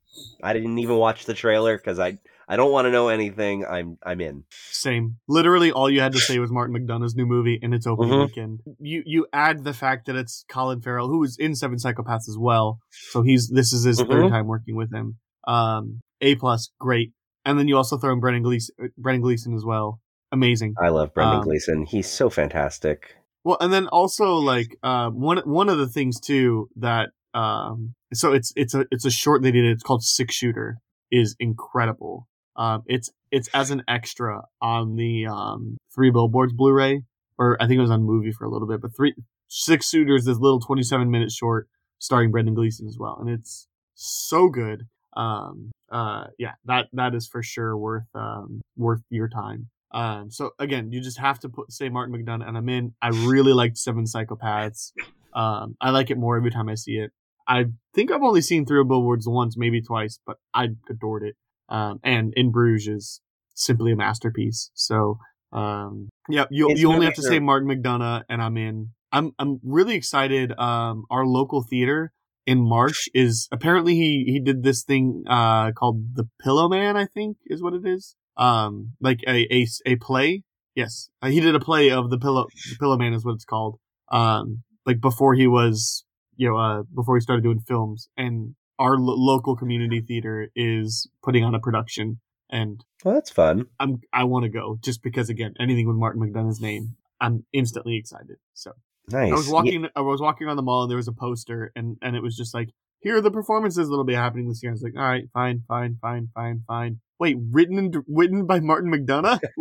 I 0.43 0.53
didn't 0.53 0.79
even 0.79 0.97
watch 0.97 1.25
the 1.25 1.35
trailer 1.35 1.77
because 1.77 1.99
I 1.99 2.19
I 2.49 2.57
don't 2.57 2.73
want 2.73 2.85
to 2.87 2.91
know 2.91 3.09
anything. 3.09 3.65
I'm 3.65 3.97
I'm 4.05 4.21
in. 4.21 4.45
Same. 4.51 5.17
Literally 5.29 5.73
all 5.73 5.89
you 5.89 6.01
had 6.01 6.13
to 6.13 6.19
say 6.19 6.39
was 6.39 6.51
Martin 6.51 6.77
McDonagh's 6.77 7.15
new 7.15 7.25
movie 7.27 7.59
and 7.63 7.73
it's 7.73 7.87
opening 7.87 8.13
Mhm. 8.15 8.27
weekend. 8.27 8.61
You 8.79 9.03
you 9.07 9.27
add 9.33 9.65
the 9.65 9.73
fact 9.73 10.07
that 10.07 10.17
it's 10.17 10.45
Colin 10.49 10.83
Farrell, 10.83 11.09
who 11.09 11.23
is 11.25 11.37
in 11.39 11.55
Seven 11.55 11.79
Psychopaths 11.79 12.29
as 12.29 12.37
well. 12.39 12.81
So 12.91 13.23
he's 13.23 13.49
this 13.49 13.73
is 13.73 13.85
his 13.85 13.99
third 13.99 14.09
Mhm. 14.27 14.29
time 14.31 14.47
working 14.47 14.77
with 14.77 14.93
him. 14.93 15.17
Um 15.47 16.01
A 16.21 16.35
plus, 16.35 16.71
great. 16.79 17.13
And 17.45 17.59
then 17.59 17.67
you 17.67 17.77
also 17.77 17.97
throw 17.97 18.13
in 18.13 18.21
Brendan 18.21 18.43
Gleeson, 18.43 18.75
Brendan 18.99 19.23
Gleeson 19.23 19.55
as 19.55 19.65
well. 19.65 20.01
Amazing. 20.33 20.75
I 20.83 20.89
love 20.89 21.13
Brendan 21.15 21.39
Um, 21.39 21.45
Gleeson. 21.45 21.85
He's 21.85 22.11
so 22.11 22.31
fantastic. 22.31 23.17
Well, 23.45 23.59
and 23.61 23.73
then 23.73 23.87
also 23.89 24.35
like 24.35 24.77
uh, 24.83 25.11
one 25.11 25.39
one 25.45 25.69
of 25.69 25.79
the 25.79 25.89
things 25.89 26.19
too 26.19 26.69
that 26.77 27.11
um, 27.35 27.95
so 28.15 28.33
it's 28.33 28.53
it's 28.57 28.75
a 28.75 28.87
it's 28.91 29.05
a 29.05 29.11
short 29.11 29.43
they 29.43 29.53
did. 29.53 29.65
It's 29.65 29.83
called 29.83 30.03
Six 30.03 30.35
Shooter. 30.35 30.79
Is 31.11 31.37
incredible. 31.39 32.27
Um, 32.57 32.85
it's 32.87 33.11
it's 33.31 33.49
as 33.53 33.71
an 33.71 33.83
extra 33.87 34.43
on 34.63 34.97
the 34.97 35.27
um, 35.27 35.77
Three 35.95 36.11
Billboards 36.11 36.55
Blu-ray, 36.55 37.03
or 37.39 37.57
I 37.61 37.67
think 37.67 37.79
it 37.79 37.83
was 37.83 37.91
on 37.91 38.03
movie 38.05 38.33
for 38.33 38.45
a 38.47 38.51
little 38.51 38.67
bit. 38.67 38.81
But 38.81 38.97
three 38.97 39.15
Six 39.49 39.91
Shooters, 39.91 40.25
this 40.25 40.39
little 40.39 40.61
twenty-seven 40.61 41.11
minute 41.11 41.31
short 41.31 41.69
starring 41.99 42.31
Brendan 42.31 42.55
Gleeson 42.55 42.87
as 42.87 42.97
well, 42.99 43.19
and 43.21 43.29
it's 43.29 43.67
so 43.95 44.49
good. 44.49 44.87
Um, 45.15 45.73
uh, 45.91 46.29
yeah, 46.39 46.53
that 46.65 46.89
that 46.95 47.15
is 47.15 47.29
for 47.29 47.43
sure 47.43 47.77
worth 47.77 48.07
um, 48.15 48.63
worth 48.77 49.03
your 49.11 49.29
time. 49.29 49.69
Um, 49.95 50.31
so 50.31 50.51
again, 50.59 50.91
you 50.93 51.01
just 51.01 51.19
have 51.19 51.39
to 51.41 51.49
put 51.49 51.73
say 51.73 51.89
Martin 51.89 52.15
McDonagh, 52.15 52.47
and 52.47 52.57
I'm 52.57 52.69
in. 52.69 52.95
I 53.03 53.09
really 53.09 53.53
liked 53.53 53.77
Seven 53.79 54.05
Psychopaths. 54.05 54.93
Um, 55.35 55.77
I 55.81 55.91
like 55.91 56.11
it 56.11 56.19
more 56.19 56.37
every 56.37 56.51
time 56.51 56.69
I 56.69 56.75
see 56.75 56.93
it. 56.93 57.11
I 57.47 57.67
think 57.95 58.11
I've 58.11 58.23
only 58.23 58.43
seen 58.43 58.65
Three 58.65 58.83
Billboards 58.85 59.27
once, 59.29 59.57
maybe 59.57 59.83
twice, 59.83 60.19
but 60.27 60.37
I 60.55 60.69
adored 60.89 61.25
it. 61.25 61.37
Um, 61.69 62.01
and 62.03 62.33
In 62.37 62.51
Bruges 62.51 62.87
is 62.87 63.21
simply 63.55 63.93
a 63.93 63.97
masterpiece. 63.97 64.71
So, 64.75 65.19
um, 65.53 66.09
yeah, 66.29 66.45
you 66.51 66.69
His 66.69 66.81
you 66.81 66.93
only 66.93 67.07
have 67.07 67.15
to 67.15 67.23
say 67.23 67.39
Martin 67.39 67.69
McDonagh, 67.69 68.25
and 68.29 68.43
I'm 68.43 68.57
in. 68.57 68.91
I'm 69.11 69.33
I'm 69.39 69.61
really 69.63 69.95
excited. 69.95 70.53
Um, 70.59 71.05
our 71.11 71.27
local 71.27 71.65
theater 71.69 72.13
in 72.47 72.67
March 72.67 73.09
is 73.15 73.49
apparently 73.53 73.95
he 73.95 74.25
he 74.27 74.41
did 74.41 74.63
this 74.63 74.83
thing 74.83 75.25
uh 75.29 75.73
called 75.73 76.15
the 76.15 76.29
Pillowman, 76.45 76.97
I 76.97 77.07
think 77.07 77.37
is 77.47 77.63
what 77.63 77.75
it 77.75 77.87
is. 77.87 78.17
Um, 78.37 78.93
like 79.01 79.21
a 79.27 79.47
a, 79.55 79.67
a 79.87 79.97
play. 79.97 80.43
Yes, 80.75 81.11
uh, 81.21 81.29
he 81.29 81.41
did 81.41 81.55
a 81.55 81.61
play 81.61 81.91
of 81.91 82.11
the 82.11 82.19
Pillow 82.19 82.47
the 82.71 82.77
Pillowman 82.77 83.15
is 83.15 83.25
what 83.25 83.35
it's 83.35 83.45
called. 83.45 83.79
Um, 84.11 84.63
like 84.87 85.01
before 85.01 85.35
he 85.35 85.47
was 85.47 86.05
you 86.37 86.49
know 86.49 86.57
uh 86.57 86.83
before 86.95 87.17
he 87.17 87.21
started 87.21 87.43
doing 87.43 87.61
films, 87.61 88.09
and 88.17 88.55
our 88.79 88.97
lo- 88.97 89.15
local 89.17 89.57
community 89.57 90.01
theater 90.01 90.49
is 90.57 91.09
putting 91.23 91.45
on 91.45 91.55
a 91.55 91.61
production, 91.61 92.21
and 92.51 92.83
Well, 93.05 93.15
that's 93.15 93.31
fun. 93.31 93.67
I'm 93.79 94.01
I 94.13 94.25
want 94.25 94.45
to 94.45 94.49
go 94.49 94.79
just 94.83 95.03
because 95.03 95.29
again 95.29 95.55
anything 95.61 95.87
with 95.87 95.97
Martin 95.97 96.23
McDonagh's 96.23 96.61
name, 96.61 96.97
I'm 97.21 97.45
instantly 97.53 97.97
excited. 97.97 98.37
So. 98.55 98.73
Nice. 99.11 99.33
I 99.33 99.35
was 99.35 99.49
walking. 99.49 99.89
I 99.97 100.01
was 100.01 100.21
walking 100.21 100.47
on 100.47 100.55
the 100.55 100.63
mall, 100.63 100.83
and 100.83 100.91
there 100.91 100.97
was 100.97 101.09
a 101.09 101.13
poster, 101.13 101.73
and 101.75 101.97
and 102.03 102.15
it 102.15 102.23
was 102.23 102.37
just 102.37 102.55
like, 102.55 102.69
here 103.03 103.17
are 103.17 103.21
the 103.21 103.31
performances 103.31 103.89
that'll 103.89 104.05
be 104.05 104.15
happening 104.15 104.49
this 104.49 104.63
year. 104.63 104.71
I 104.71 104.75
was 104.75 104.83
like, 104.83 104.97
all 104.97 105.03
right, 105.03 105.25
fine, 105.35 105.65
fine, 105.67 105.99
fine, 106.01 106.29
fine, 106.35 106.63
fine. 106.67 107.01
Wait, 107.23 107.37
written 107.53 107.79
and 107.79 107.97
written 108.09 108.47
by 108.47 108.59
Martin 108.59 108.91
McDonagh, 108.91 109.39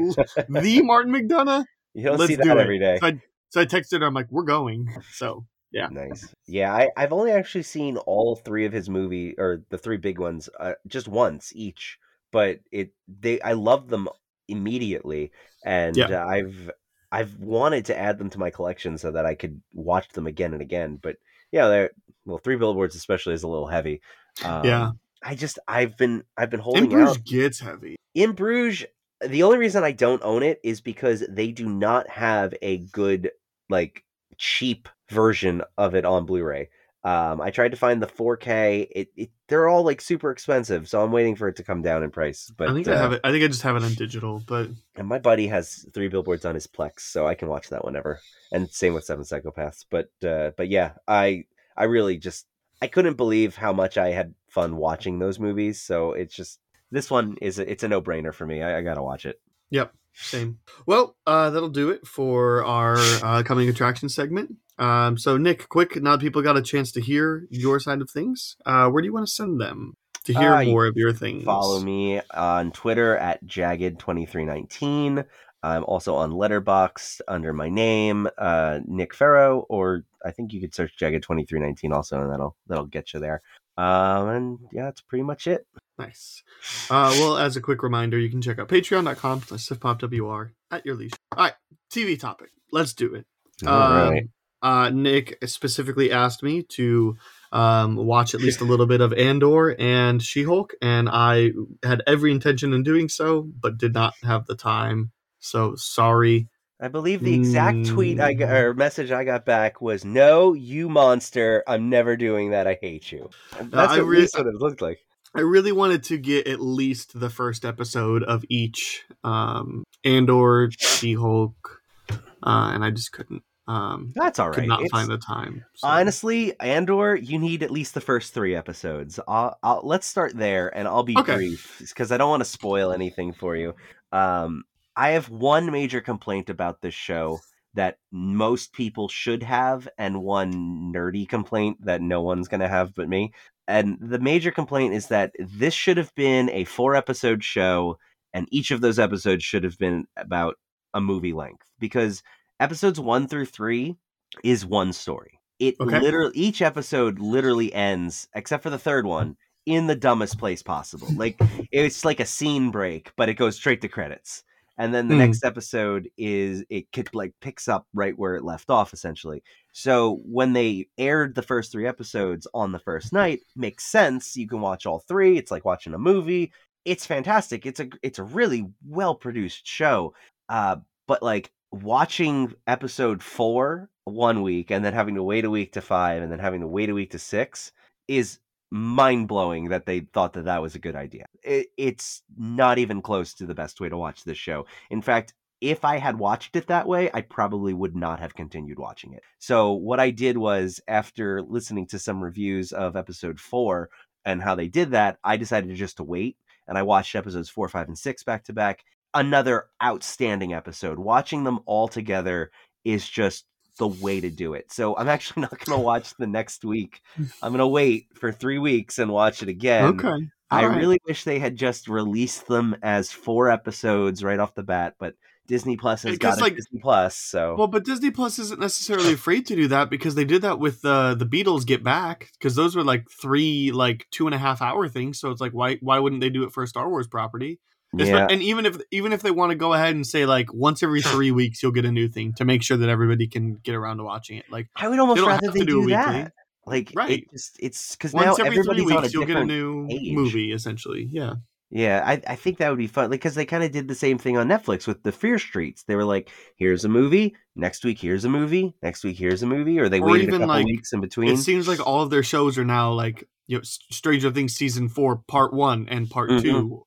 the 0.49 0.81
Martin 0.81 1.13
McDonagh. 1.13 1.63
You 1.93 2.05
don't 2.05 2.17
Let's 2.17 2.31
see 2.31 2.35
that 2.37 2.57
every 2.57 2.79
day. 2.79 2.97
So 2.99 3.05
I, 3.05 3.21
so 3.49 3.61
I 3.61 3.65
texted 3.65 3.99
her. 3.99 4.07
I'm 4.07 4.15
like, 4.15 4.31
we're 4.31 4.41
going. 4.41 4.87
So 5.11 5.45
yeah, 5.71 5.89
Nice. 5.91 6.33
Yeah, 6.47 6.73
I, 6.73 6.89
I've 6.97 7.13
only 7.13 7.29
actually 7.29 7.61
seen 7.61 7.97
all 7.97 8.35
three 8.35 8.65
of 8.65 8.73
his 8.73 8.89
movie 8.89 9.35
or 9.37 9.61
the 9.69 9.77
three 9.77 9.97
big 9.97 10.17
ones 10.17 10.49
uh, 10.59 10.73
just 10.87 11.07
once 11.07 11.51
each, 11.55 11.99
but 12.31 12.61
it 12.71 12.93
they 13.07 13.39
I 13.41 13.53
loved 13.53 13.91
them 13.91 14.09
immediately, 14.47 15.31
and 15.63 15.95
Yeah. 15.95 16.07
uh, 16.09 16.25
I've 16.25 16.71
I've 17.11 17.35
wanted 17.37 17.85
to 17.85 17.95
add 17.95 18.17
them 18.17 18.31
to 18.31 18.39
my 18.39 18.49
collection 18.49 18.97
so 18.97 19.11
that 19.11 19.27
I 19.27 19.35
could 19.35 19.61
watch 19.75 20.09
them 20.09 20.25
again 20.25 20.53
and 20.53 20.63
again. 20.63 20.97
But 20.99 21.17
yeah, 21.51 21.67
they're 21.67 21.91
well, 22.25 22.39
three 22.39 22.55
billboards 22.55 22.95
especially 22.95 23.35
is 23.35 23.43
a 23.43 23.47
little 23.47 23.67
heavy. 23.67 24.01
Um, 24.43 24.65
Yeah. 24.65 24.89
I 25.23 25.35
just 25.35 25.59
I've 25.67 25.97
been 25.97 26.23
I've 26.37 26.49
been 26.49 26.59
holding 26.59 26.89
Bruges 26.89 27.17
out 27.17 27.25
gets 27.25 27.59
heavy. 27.59 27.95
in 28.13 28.33
Bruges, 28.33 28.87
the 29.21 29.43
only 29.43 29.57
reason 29.57 29.83
I 29.83 29.91
don't 29.91 30.21
own 30.23 30.43
it 30.43 30.59
is 30.63 30.81
because 30.81 31.23
they 31.29 31.51
do 31.51 31.67
not 31.67 32.09
have 32.09 32.53
a 32.61 32.77
good, 32.77 33.31
like, 33.69 34.03
cheap 34.37 34.89
version 35.09 35.61
of 35.77 35.93
it 35.93 36.05
on 36.05 36.25
Blu-ray. 36.25 36.69
Um, 37.03 37.41
I 37.41 37.49
tried 37.49 37.71
to 37.71 37.77
find 37.77 38.01
the 38.01 38.07
4K. 38.07 38.87
It, 38.91 39.09
it 39.15 39.31
they're 39.47 39.67
all 39.67 39.83
like 39.83 40.01
super 40.01 40.29
expensive, 40.29 40.87
so 40.87 41.03
I'm 41.03 41.11
waiting 41.11 41.35
for 41.35 41.47
it 41.47 41.55
to 41.55 41.63
come 41.63 41.81
down 41.81 42.03
in 42.03 42.11
price. 42.11 42.51
But 42.55 42.69
I 42.69 42.73
think 42.73 42.87
uh, 42.87 42.93
I 42.93 42.97
have 42.97 43.13
it. 43.13 43.21
I 43.23 43.31
think 43.31 43.43
I 43.43 43.47
just 43.47 43.63
have 43.63 43.75
it 43.75 43.83
on 43.83 43.93
digital, 43.95 44.43
but 44.45 44.69
and 44.95 45.07
my 45.07 45.17
buddy 45.17 45.47
has 45.47 45.83
three 45.95 46.09
billboards 46.09 46.45
on 46.45 46.53
his 46.53 46.67
Plex, 46.67 46.99
so 46.99 47.25
I 47.25 47.33
can 47.33 47.47
watch 47.47 47.69
that 47.69 47.83
whenever. 47.83 48.19
And 48.51 48.69
same 48.69 48.93
with 48.93 49.03
Seven 49.03 49.23
Psychopaths. 49.23 49.83
But 49.89 50.11
uh, 50.23 50.51
but 50.55 50.69
yeah, 50.69 50.91
I 51.07 51.45
I 51.75 51.85
really 51.85 52.17
just 52.17 52.45
I 52.83 52.87
couldn't 52.87 53.17
believe 53.17 53.55
how 53.55 53.73
much 53.73 53.97
I 53.97 54.09
had 54.09 54.35
fun 54.51 54.75
watching 54.75 55.19
those 55.19 55.39
movies. 55.39 55.81
So 55.81 56.11
it's 56.11 56.35
just 56.35 56.59
this 56.91 57.09
one 57.09 57.37
is 57.41 57.57
a, 57.57 57.69
it's 57.69 57.83
a 57.83 57.87
no 57.87 58.01
brainer 58.01 58.33
for 58.33 58.45
me. 58.45 58.61
I, 58.61 58.79
I 58.79 58.81
gotta 58.81 59.01
watch 59.01 59.25
it. 59.25 59.39
Yep, 59.69 59.93
same. 60.13 60.59
Well, 60.85 61.15
uh, 61.25 61.49
that'll 61.49 61.69
do 61.69 61.89
it 61.89 62.05
for 62.05 62.63
our 62.65 62.97
uh, 62.97 63.43
coming 63.43 63.69
attraction 63.69 64.09
segment. 64.09 64.55
Um, 64.77 65.17
so, 65.17 65.37
Nick, 65.37 65.69
quick, 65.69 65.95
now 66.01 66.11
that 66.11 66.21
people 66.21 66.41
got 66.41 66.57
a 66.57 66.61
chance 66.61 66.91
to 66.93 67.01
hear 67.01 67.47
your 67.49 67.79
side 67.79 68.01
of 68.01 68.09
things, 68.09 68.57
uh, 68.65 68.89
where 68.89 69.01
do 69.01 69.05
you 69.05 69.13
want 69.13 69.27
to 69.27 69.31
send 69.31 69.61
them 69.61 69.95
to 70.25 70.33
hear 70.33 70.53
Uh, 70.53 70.63
more 70.65 70.87
of 70.87 70.97
your 70.97 71.13
things? 71.13 71.43
Follow 71.45 71.79
me 71.79 72.19
on 72.33 72.71
Twitter 72.71 73.15
at 73.15 73.45
jagged2319. 73.45 75.25
I'm 75.63 75.83
also 75.83 76.15
on 76.15 76.31
Letterboxd 76.31 77.21
under 77.27 77.53
my 77.53 77.69
name, 77.69 78.27
uh, 78.37 78.79
Nick 78.85 79.13
Farrow, 79.13 79.65
or 79.69 80.03
I 80.25 80.31
think 80.31 80.53
you 80.53 80.59
could 80.59 80.73
search 80.73 80.97
Jagged2319 80.99 81.93
also, 81.93 82.19
and 82.19 82.31
that'll 82.31 82.55
that'll 82.67 82.87
get 82.87 83.13
you 83.13 83.19
there. 83.19 83.41
Um, 83.77 84.29
and 84.29 84.59
yeah, 84.71 84.85
that's 84.85 85.01
pretty 85.01 85.23
much 85.23 85.47
it. 85.47 85.65
Nice. 85.97 86.43
Uh, 86.89 87.13
well, 87.19 87.37
as 87.37 87.55
a 87.57 87.61
quick 87.61 87.83
reminder, 87.83 88.17
you 88.17 88.29
can 88.29 88.41
check 88.41 88.59
out 88.59 88.67
patreon.com 88.67 89.41
slash 89.43 89.67
sifpopwr 89.67 90.51
at 90.71 90.85
your 90.85 90.95
leisure. 90.95 91.15
All 91.35 91.43
right, 91.45 91.53
TV 91.91 92.19
topic. 92.19 92.49
Let's 92.71 92.93
do 92.93 93.13
it. 93.15 93.25
All 93.67 93.73
Um, 93.73 94.09
right. 94.09 94.23
uh, 94.61 94.89
Nick 94.89 95.37
specifically 95.45 96.11
asked 96.11 96.41
me 96.43 96.63
to 96.63 97.17
um, 97.51 97.95
watch 97.97 98.33
at 98.33 98.41
least 98.41 98.61
a 98.61 98.65
little 98.65 98.85
bit 98.87 99.01
of 99.01 99.13
Andor 99.13 99.75
and 99.79 100.21
She 100.21 100.43
Hulk, 100.43 100.73
and 100.81 101.07
I 101.11 101.51
had 101.83 102.01
every 102.07 102.31
intention 102.31 102.73
in 102.73 102.81
doing 102.83 103.09
so, 103.09 103.41
but 103.59 103.77
did 103.77 103.93
not 103.93 104.13
have 104.23 104.45
the 104.47 104.55
time. 104.55 105.11
So 105.39 105.75
sorry. 105.75 106.47
I 106.81 106.87
believe 106.87 107.21
the 107.23 107.33
exact 107.35 107.85
tweet 107.87 108.19
I 108.19 108.33
got, 108.33 108.49
Mm. 108.49 108.61
or 108.63 108.73
message 108.73 109.11
I 109.11 109.23
got 109.23 109.45
back 109.45 109.79
was, 109.81 110.03
"No, 110.03 110.53
you 110.53 110.89
monster! 110.89 111.63
I'm 111.67 111.89
never 111.89 112.17
doing 112.17 112.51
that. 112.51 112.65
I 112.67 112.77
hate 112.81 113.11
you." 113.11 113.29
And 113.59 113.71
That's 113.71 113.93
I 113.93 113.97
at 113.99 114.05
re- 114.05 114.21
least 114.21 114.35
what 114.37 114.47
it 114.47 114.55
looked 114.55 114.81
like. 114.81 114.99
I 115.35 115.41
really 115.41 115.71
wanted 115.71 116.03
to 116.05 116.17
get 116.17 116.47
at 116.47 116.59
least 116.59 117.17
the 117.19 117.29
first 117.29 117.63
episode 117.63 118.23
of 118.23 118.43
each 118.49 119.05
um, 119.23 119.83
Andor, 120.03 120.69
She 120.77 121.13
Hulk, 121.13 121.81
uh, 122.09 122.71
and 122.73 122.83
I 122.83 122.89
just 122.91 123.11
couldn't. 123.11 123.43
Um, 123.67 124.11
That's 124.15 124.39
all 124.39 124.49
could 124.51 124.67
not 124.67 124.81
It's- 124.81 124.91
find 124.91 125.07
the 125.09 125.17
time. 125.19 125.63
so- 125.75 125.87
Honestly, 125.87 126.59
Andor, 126.59 127.15
you 127.15 127.37
need 127.39 127.63
at 127.63 127.71
least 127.71 127.93
the 127.93 128.01
first 128.01 128.33
three 128.33 128.55
episodes. 128.55 129.19
I'll, 129.27 129.57
I'll 129.63 129.81
let's 129.83 130.07
start 130.07 130.35
there, 130.35 130.75
and 130.75 130.87
I'll 130.87 131.03
be 131.03 131.15
Okay. 131.15 131.35
brief 131.35 131.77
because 131.79 132.11
I 132.11 132.17
don't 132.17 132.29
want 132.29 132.41
to 132.41 132.49
spoil 132.49 132.91
anything 132.91 133.31
for 133.33 133.55
you. 133.55 133.75
Um, 134.11 134.63
I 134.95 135.09
have 135.11 135.29
one 135.29 135.71
major 135.71 136.01
complaint 136.01 136.49
about 136.49 136.81
this 136.81 136.93
show 136.93 137.39
that 137.73 137.97
most 138.11 138.73
people 138.73 139.07
should 139.07 139.43
have, 139.43 139.87
and 139.97 140.21
one 140.23 140.91
nerdy 140.93 141.27
complaint 141.27 141.77
that 141.85 142.01
no 142.01 142.21
one's 142.21 142.47
gonna 142.49 142.67
have 142.67 142.93
but 142.95 143.07
me. 143.07 143.31
And 143.67 143.97
the 144.01 144.19
major 144.19 144.51
complaint 144.51 144.93
is 144.93 145.07
that 145.07 145.31
this 145.39 145.73
should 145.73 145.97
have 145.97 146.13
been 146.15 146.49
a 146.49 146.65
four 146.65 146.95
episode 146.95 147.43
show, 147.43 147.97
and 148.33 148.47
each 148.51 148.71
of 148.71 148.81
those 148.81 148.99
episodes 148.99 149.43
should 149.43 149.63
have 149.63 149.77
been 149.77 150.05
about 150.17 150.55
a 150.93 150.99
movie 150.99 151.33
length 151.33 151.65
because 151.79 152.21
episodes 152.59 152.99
one 152.99 153.27
through 153.27 153.45
three 153.45 153.95
is 154.43 154.65
one 154.65 154.91
story. 154.93 155.39
It 155.59 155.75
Okay. 155.79 155.99
literally 156.01 156.35
each 156.35 156.61
episode 156.61 157.19
literally 157.19 157.73
ends, 157.73 158.27
except 158.35 158.63
for 158.63 158.69
the 158.69 158.79
third 158.79 159.05
one, 159.05 159.37
in 159.65 159.87
the 159.87 159.95
dumbest 159.95 160.37
place 160.37 160.61
possible. 160.63 161.07
Like 161.15 161.39
it's 161.71 162.03
like 162.03 162.19
a 162.19 162.25
scene 162.25 162.71
break, 162.71 163.11
but 163.15 163.29
it 163.29 163.35
goes 163.35 163.55
straight 163.55 163.81
to 163.81 163.87
credits. 163.87 164.43
And 164.81 164.93
then 164.95 165.07
the 165.07 165.15
Hmm. 165.15 165.19
next 165.19 165.45
episode 165.45 166.09
is 166.17 166.65
it 166.69 166.91
could 166.91 167.13
like 167.13 167.33
picks 167.39 167.67
up 167.67 167.85
right 167.93 168.17
where 168.17 168.35
it 168.35 168.43
left 168.43 168.69
off 168.71 168.93
essentially. 168.93 169.43
So 169.73 170.19
when 170.25 170.53
they 170.53 170.87
aired 170.97 171.35
the 171.35 171.43
first 171.43 171.71
three 171.71 171.87
episodes 171.87 172.47
on 172.53 172.71
the 172.71 172.79
first 172.79 173.13
night, 173.13 173.41
makes 173.55 173.85
sense. 173.85 174.35
You 174.35 174.47
can 174.47 174.61
watch 174.61 174.85
all 174.87 174.99
three. 174.99 175.37
It's 175.37 175.51
like 175.51 175.65
watching 175.65 175.93
a 175.93 175.99
movie. 175.99 176.51
It's 176.85 177.05
fantastic. 177.05 177.65
It's 177.65 177.79
a 177.79 177.89
it's 178.01 178.19
a 178.19 178.23
really 178.23 178.65
well 178.87 179.15
produced 179.15 179.67
show. 179.67 180.15
Uh, 180.49 180.77
but 181.07 181.21
like 181.23 181.51
watching 181.71 182.53
episode 182.67 183.23
four 183.23 183.89
one 184.05 184.41
week 184.41 184.71
and 184.71 184.83
then 184.83 184.93
having 184.93 185.15
to 185.15 185.23
wait 185.23 185.45
a 185.45 185.49
week 185.49 185.73
to 185.73 185.81
five 185.81 186.23
and 186.23 186.31
then 186.31 186.39
having 186.39 186.61
to 186.61 186.67
wait 186.67 186.89
a 186.89 186.93
week 186.93 187.11
to 187.11 187.19
six 187.19 187.71
is 188.07 188.39
mind 188.71 189.27
blowing 189.27 189.69
that 189.69 189.85
they 189.85 189.99
thought 189.99 190.33
that 190.33 190.45
that 190.45 190.61
was 190.61 190.75
a 190.75 190.79
good 190.79 190.95
idea. 190.95 191.25
It, 191.43 191.67
it's 191.77 192.23
not 192.37 192.77
even 192.77 193.01
close 193.01 193.33
to 193.35 193.45
the 193.45 193.53
best 193.53 193.81
way 193.81 193.89
to 193.89 193.97
watch 193.97 194.23
this 194.23 194.37
show. 194.37 194.65
In 194.89 195.01
fact, 195.01 195.33
if 195.59 195.85
I 195.85 195.97
had 195.97 196.17
watched 196.17 196.55
it 196.55 196.67
that 196.67 196.87
way, 196.87 197.11
I 197.13 197.21
probably 197.21 197.73
would 197.73 197.95
not 197.95 198.19
have 198.19 198.33
continued 198.33 198.79
watching 198.79 199.13
it. 199.13 199.21
So, 199.37 199.73
what 199.73 199.99
I 199.99 200.09
did 200.09 200.37
was, 200.37 200.81
after 200.87 201.43
listening 201.43 201.85
to 201.87 201.99
some 201.99 202.23
reviews 202.23 202.71
of 202.71 202.95
episode 202.95 203.39
four 203.39 203.89
and 204.25 204.41
how 204.41 204.55
they 204.55 204.67
did 204.67 204.91
that, 204.91 205.19
I 205.23 205.37
decided 205.37 205.75
just 205.75 205.97
to 205.97 206.03
wait 206.03 206.37
and 206.67 206.77
I 206.77 206.83
watched 206.83 207.15
episodes 207.15 207.49
four, 207.49 207.67
five, 207.69 207.87
and 207.87 207.97
six 207.97 208.23
back 208.23 208.45
to 208.45 208.53
back. 208.53 208.83
Another 209.13 209.65
outstanding 209.83 210.53
episode. 210.53 210.97
Watching 210.97 211.43
them 211.43 211.59
all 211.65 211.87
together 211.87 212.49
is 212.83 213.07
just 213.07 213.45
the 213.81 213.87
way 213.87 214.21
to 214.21 214.29
do 214.29 214.53
it. 214.53 214.71
So 214.71 214.95
I'm 214.95 215.09
actually 215.09 215.41
not 215.51 215.59
going 215.65 215.77
to 215.77 215.83
watch 215.83 216.15
the 216.17 216.27
next 216.27 216.63
week. 216.63 217.01
I'm 217.41 217.51
going 217.51 217.57
to 217.59 217.67
wait 217.67 218.07
for 218.13 218.31
three 218.31 218.59
weeks 218.59 218.99
and 218.99 219.11
watch 219.11 219.41
it 219.41 219.49
again. 219.49 219.99
Okay. 219.99 220.27
I 220.51 220.63
All 220.63 220.69
right. 220.69 220.77
really 220.77 220.99
wish 221.07 221.23
they 221.23 221.39
had 221.39 221.55
just 221.55 221.87
released 221.87 222.47
them 222.47 222.75
as 222.83 223.11
four 223.11 223.49
episodes 223.49 224.23
right 224.23 224.37
off 224.39 224.53
the 224.53 224.63
bat, 224.63 224.95
but 224.99 225.15
Disney 225.47 225.77
Plus 225.77 226.03
has 226.03 226.17
got 226.19 226.39
like- 226.39 226.55
Disney 226.55 226.79
Plus, 226.79 227.15
so 227.15 227.55
Well, 227.57 227.67
but 227.67 227.83
Disney 227.85 228.11
Plus 228.11 228.37
isn't 228.37 228.59
necessarily 228.59 229.13
afraid 229.13 229.47
to 229.47 229.55
do 229.55 229.67
that 229.69 229.89
because 229.89 230.13
they 230.15 230.25
did 230.25 230.43
that 230.43 230.59
with 230.59 230.85
uh, 230.85 231.15
the 231.15 231.25
Beatles 231.25 231.65
Get 231.65 231.83
Back 231.83 232.29
because 232.37 232.55
those 232.55 232.75
were 232.75 232.83
like 232.83 233.09
three, 233.09 233.71
like 233.71 234.05
two 234.11 234.27
and 234.27 234.35
a 234.35 234.37
half 234.37 234.61
hour 234.61 234.87
things. 234.87 235.19
So 235.19 235.31
it's 235.31 235.41
like, 235.41 235.53
why 235.53 235.77
why 235.81 235.99
wouldn't 235.99 236.21
they 236.21 236.29
do 236.29 236.43
it 236.43 236.53
for 236.53 236.63
a 236.63 236.67
Star 236.67 236.89
Wars 236.89 237.07
property? 237.07 237.59
Yeah, 237.93 238.27
And 238.29 238.41
even 238.41 238.65
if 238.65 238.77
even 238.91 239.11
if 239.13 239.21
they 239.21 239.31
want 239.31 239.49
to 239.51 239.55
go 239.55 239.73
ahead 239.73 239.93
and 239.95 240.07
say 240.07 240.25
like 240.25 240.53
once 240.53 240.81
every 240.81 241.01
three 241.01 241.31
weeks 241.31 241.61
you'll 241.61 241.73
get 241.73 241.83
a 241.85 241.91
new 241.91 242.07
thing 242.07 242.33
to 242.35 242.45
make 242.45 242.63
sure 242.63 242.77
that 242.77 242.87
everybody 242.89 243.27
can 243.27 243.55
get 243.55 243.75
around 243.75 243.97
to 243.97 244.03
watching 244.03 244.37
it. 244.37 244.45
Like 244.49 244.69
I 244.75 244.87
would 244.87 244.99
almost 244.99 245.21
rather 245.21 245.51
they 245.51 245.59
do 245.61 245.83
do, 245.83 245.87
that. 245.89 246.31
Like, 246.65 246.91
Right. 246.95 247.09
it 247.23 247.31
just 247.31 247.57
it's 247.59 247.95
because 247.95 248.13
now 248.13 248.27
once 248.27 248.39
every 248.39 248.51
three 248.51 248.59
everybody's 248.61 248.91
a 248.91 249.01
weeks 249.01 249.13
you'll 249.13 249.25
get 249.25 249.37
a 249.37 249.45
new 249.45 249.87
age. 249.89 250.13
movie 250.13 250.51
essentially. 250.53 251.07
Yeah. 251.11 251.33
Yeah, 251.73 252.03
I, 252.05 252.21
I 252.27 252.35
think 252.35 252.57
that 252.57 252.67
would 252.67 252.77
be 252.77 252.87
fun. 252.87 253.05
Like, 253.09 253.21
because 253.21 253.33
they 253.33 253.45
kind 253.45 253.63
of 253.63 253.71
did 253.71 253.87
the 253.87 253.95
same 253.95 254.17
thing 254.17 254.35
on 254.37 254.49
Netflix 254.49 254.87
with 254.87 255.03
the 255.03 255.11
Fear 255.13 255.39
Streets. 255.39 255.83
They 255.83 255.95
were 255.95 256.03
like, 256.03 256.29
"Here's 256.57 256.83
a 256.83 256.89
movie. 256.89 257.33
Next 257.55 257.85
week, 257.85 257.97
here's 257.97 258.25
a 258.25 258.29
movie. 258.29 258.75
Next 258.83 259.05
week, 259.05 259.17
here's 259.17 259.41
a 259.41 259.47
movie." 259.47 259.79
Or 259.79 259.87
they 259.87 260.01
Or 260.01 260.09
waited 260.09 260.27
a 260.27 260.31
couple 260.33 260.47
like, 260.47 260.65
weeks 260.65 260.91
in 260.91 260.99
between. 260.99 261.29
It 261.31 261.37
seems 261.37 261.69
like 261.69 261.79
all 261.87 262.01
of 262.03 262.09
their 262.09 262.23
shows 262.23 262.57
are 262.57 262.65
now 262.65 262.91
like 262.91 263.25
you 263.47 263.55
know, 263.57 263.63
Stranger 263.63 264.29
Things 264.31 264.53
season 264.53 264.89
four, 264.89 265.21
part 265.29 265.53
one 265.53 265.87
and 265.87 266.09
part 266.09 266.29
Mhm. 266.31 266.41
two. 266.41 266.83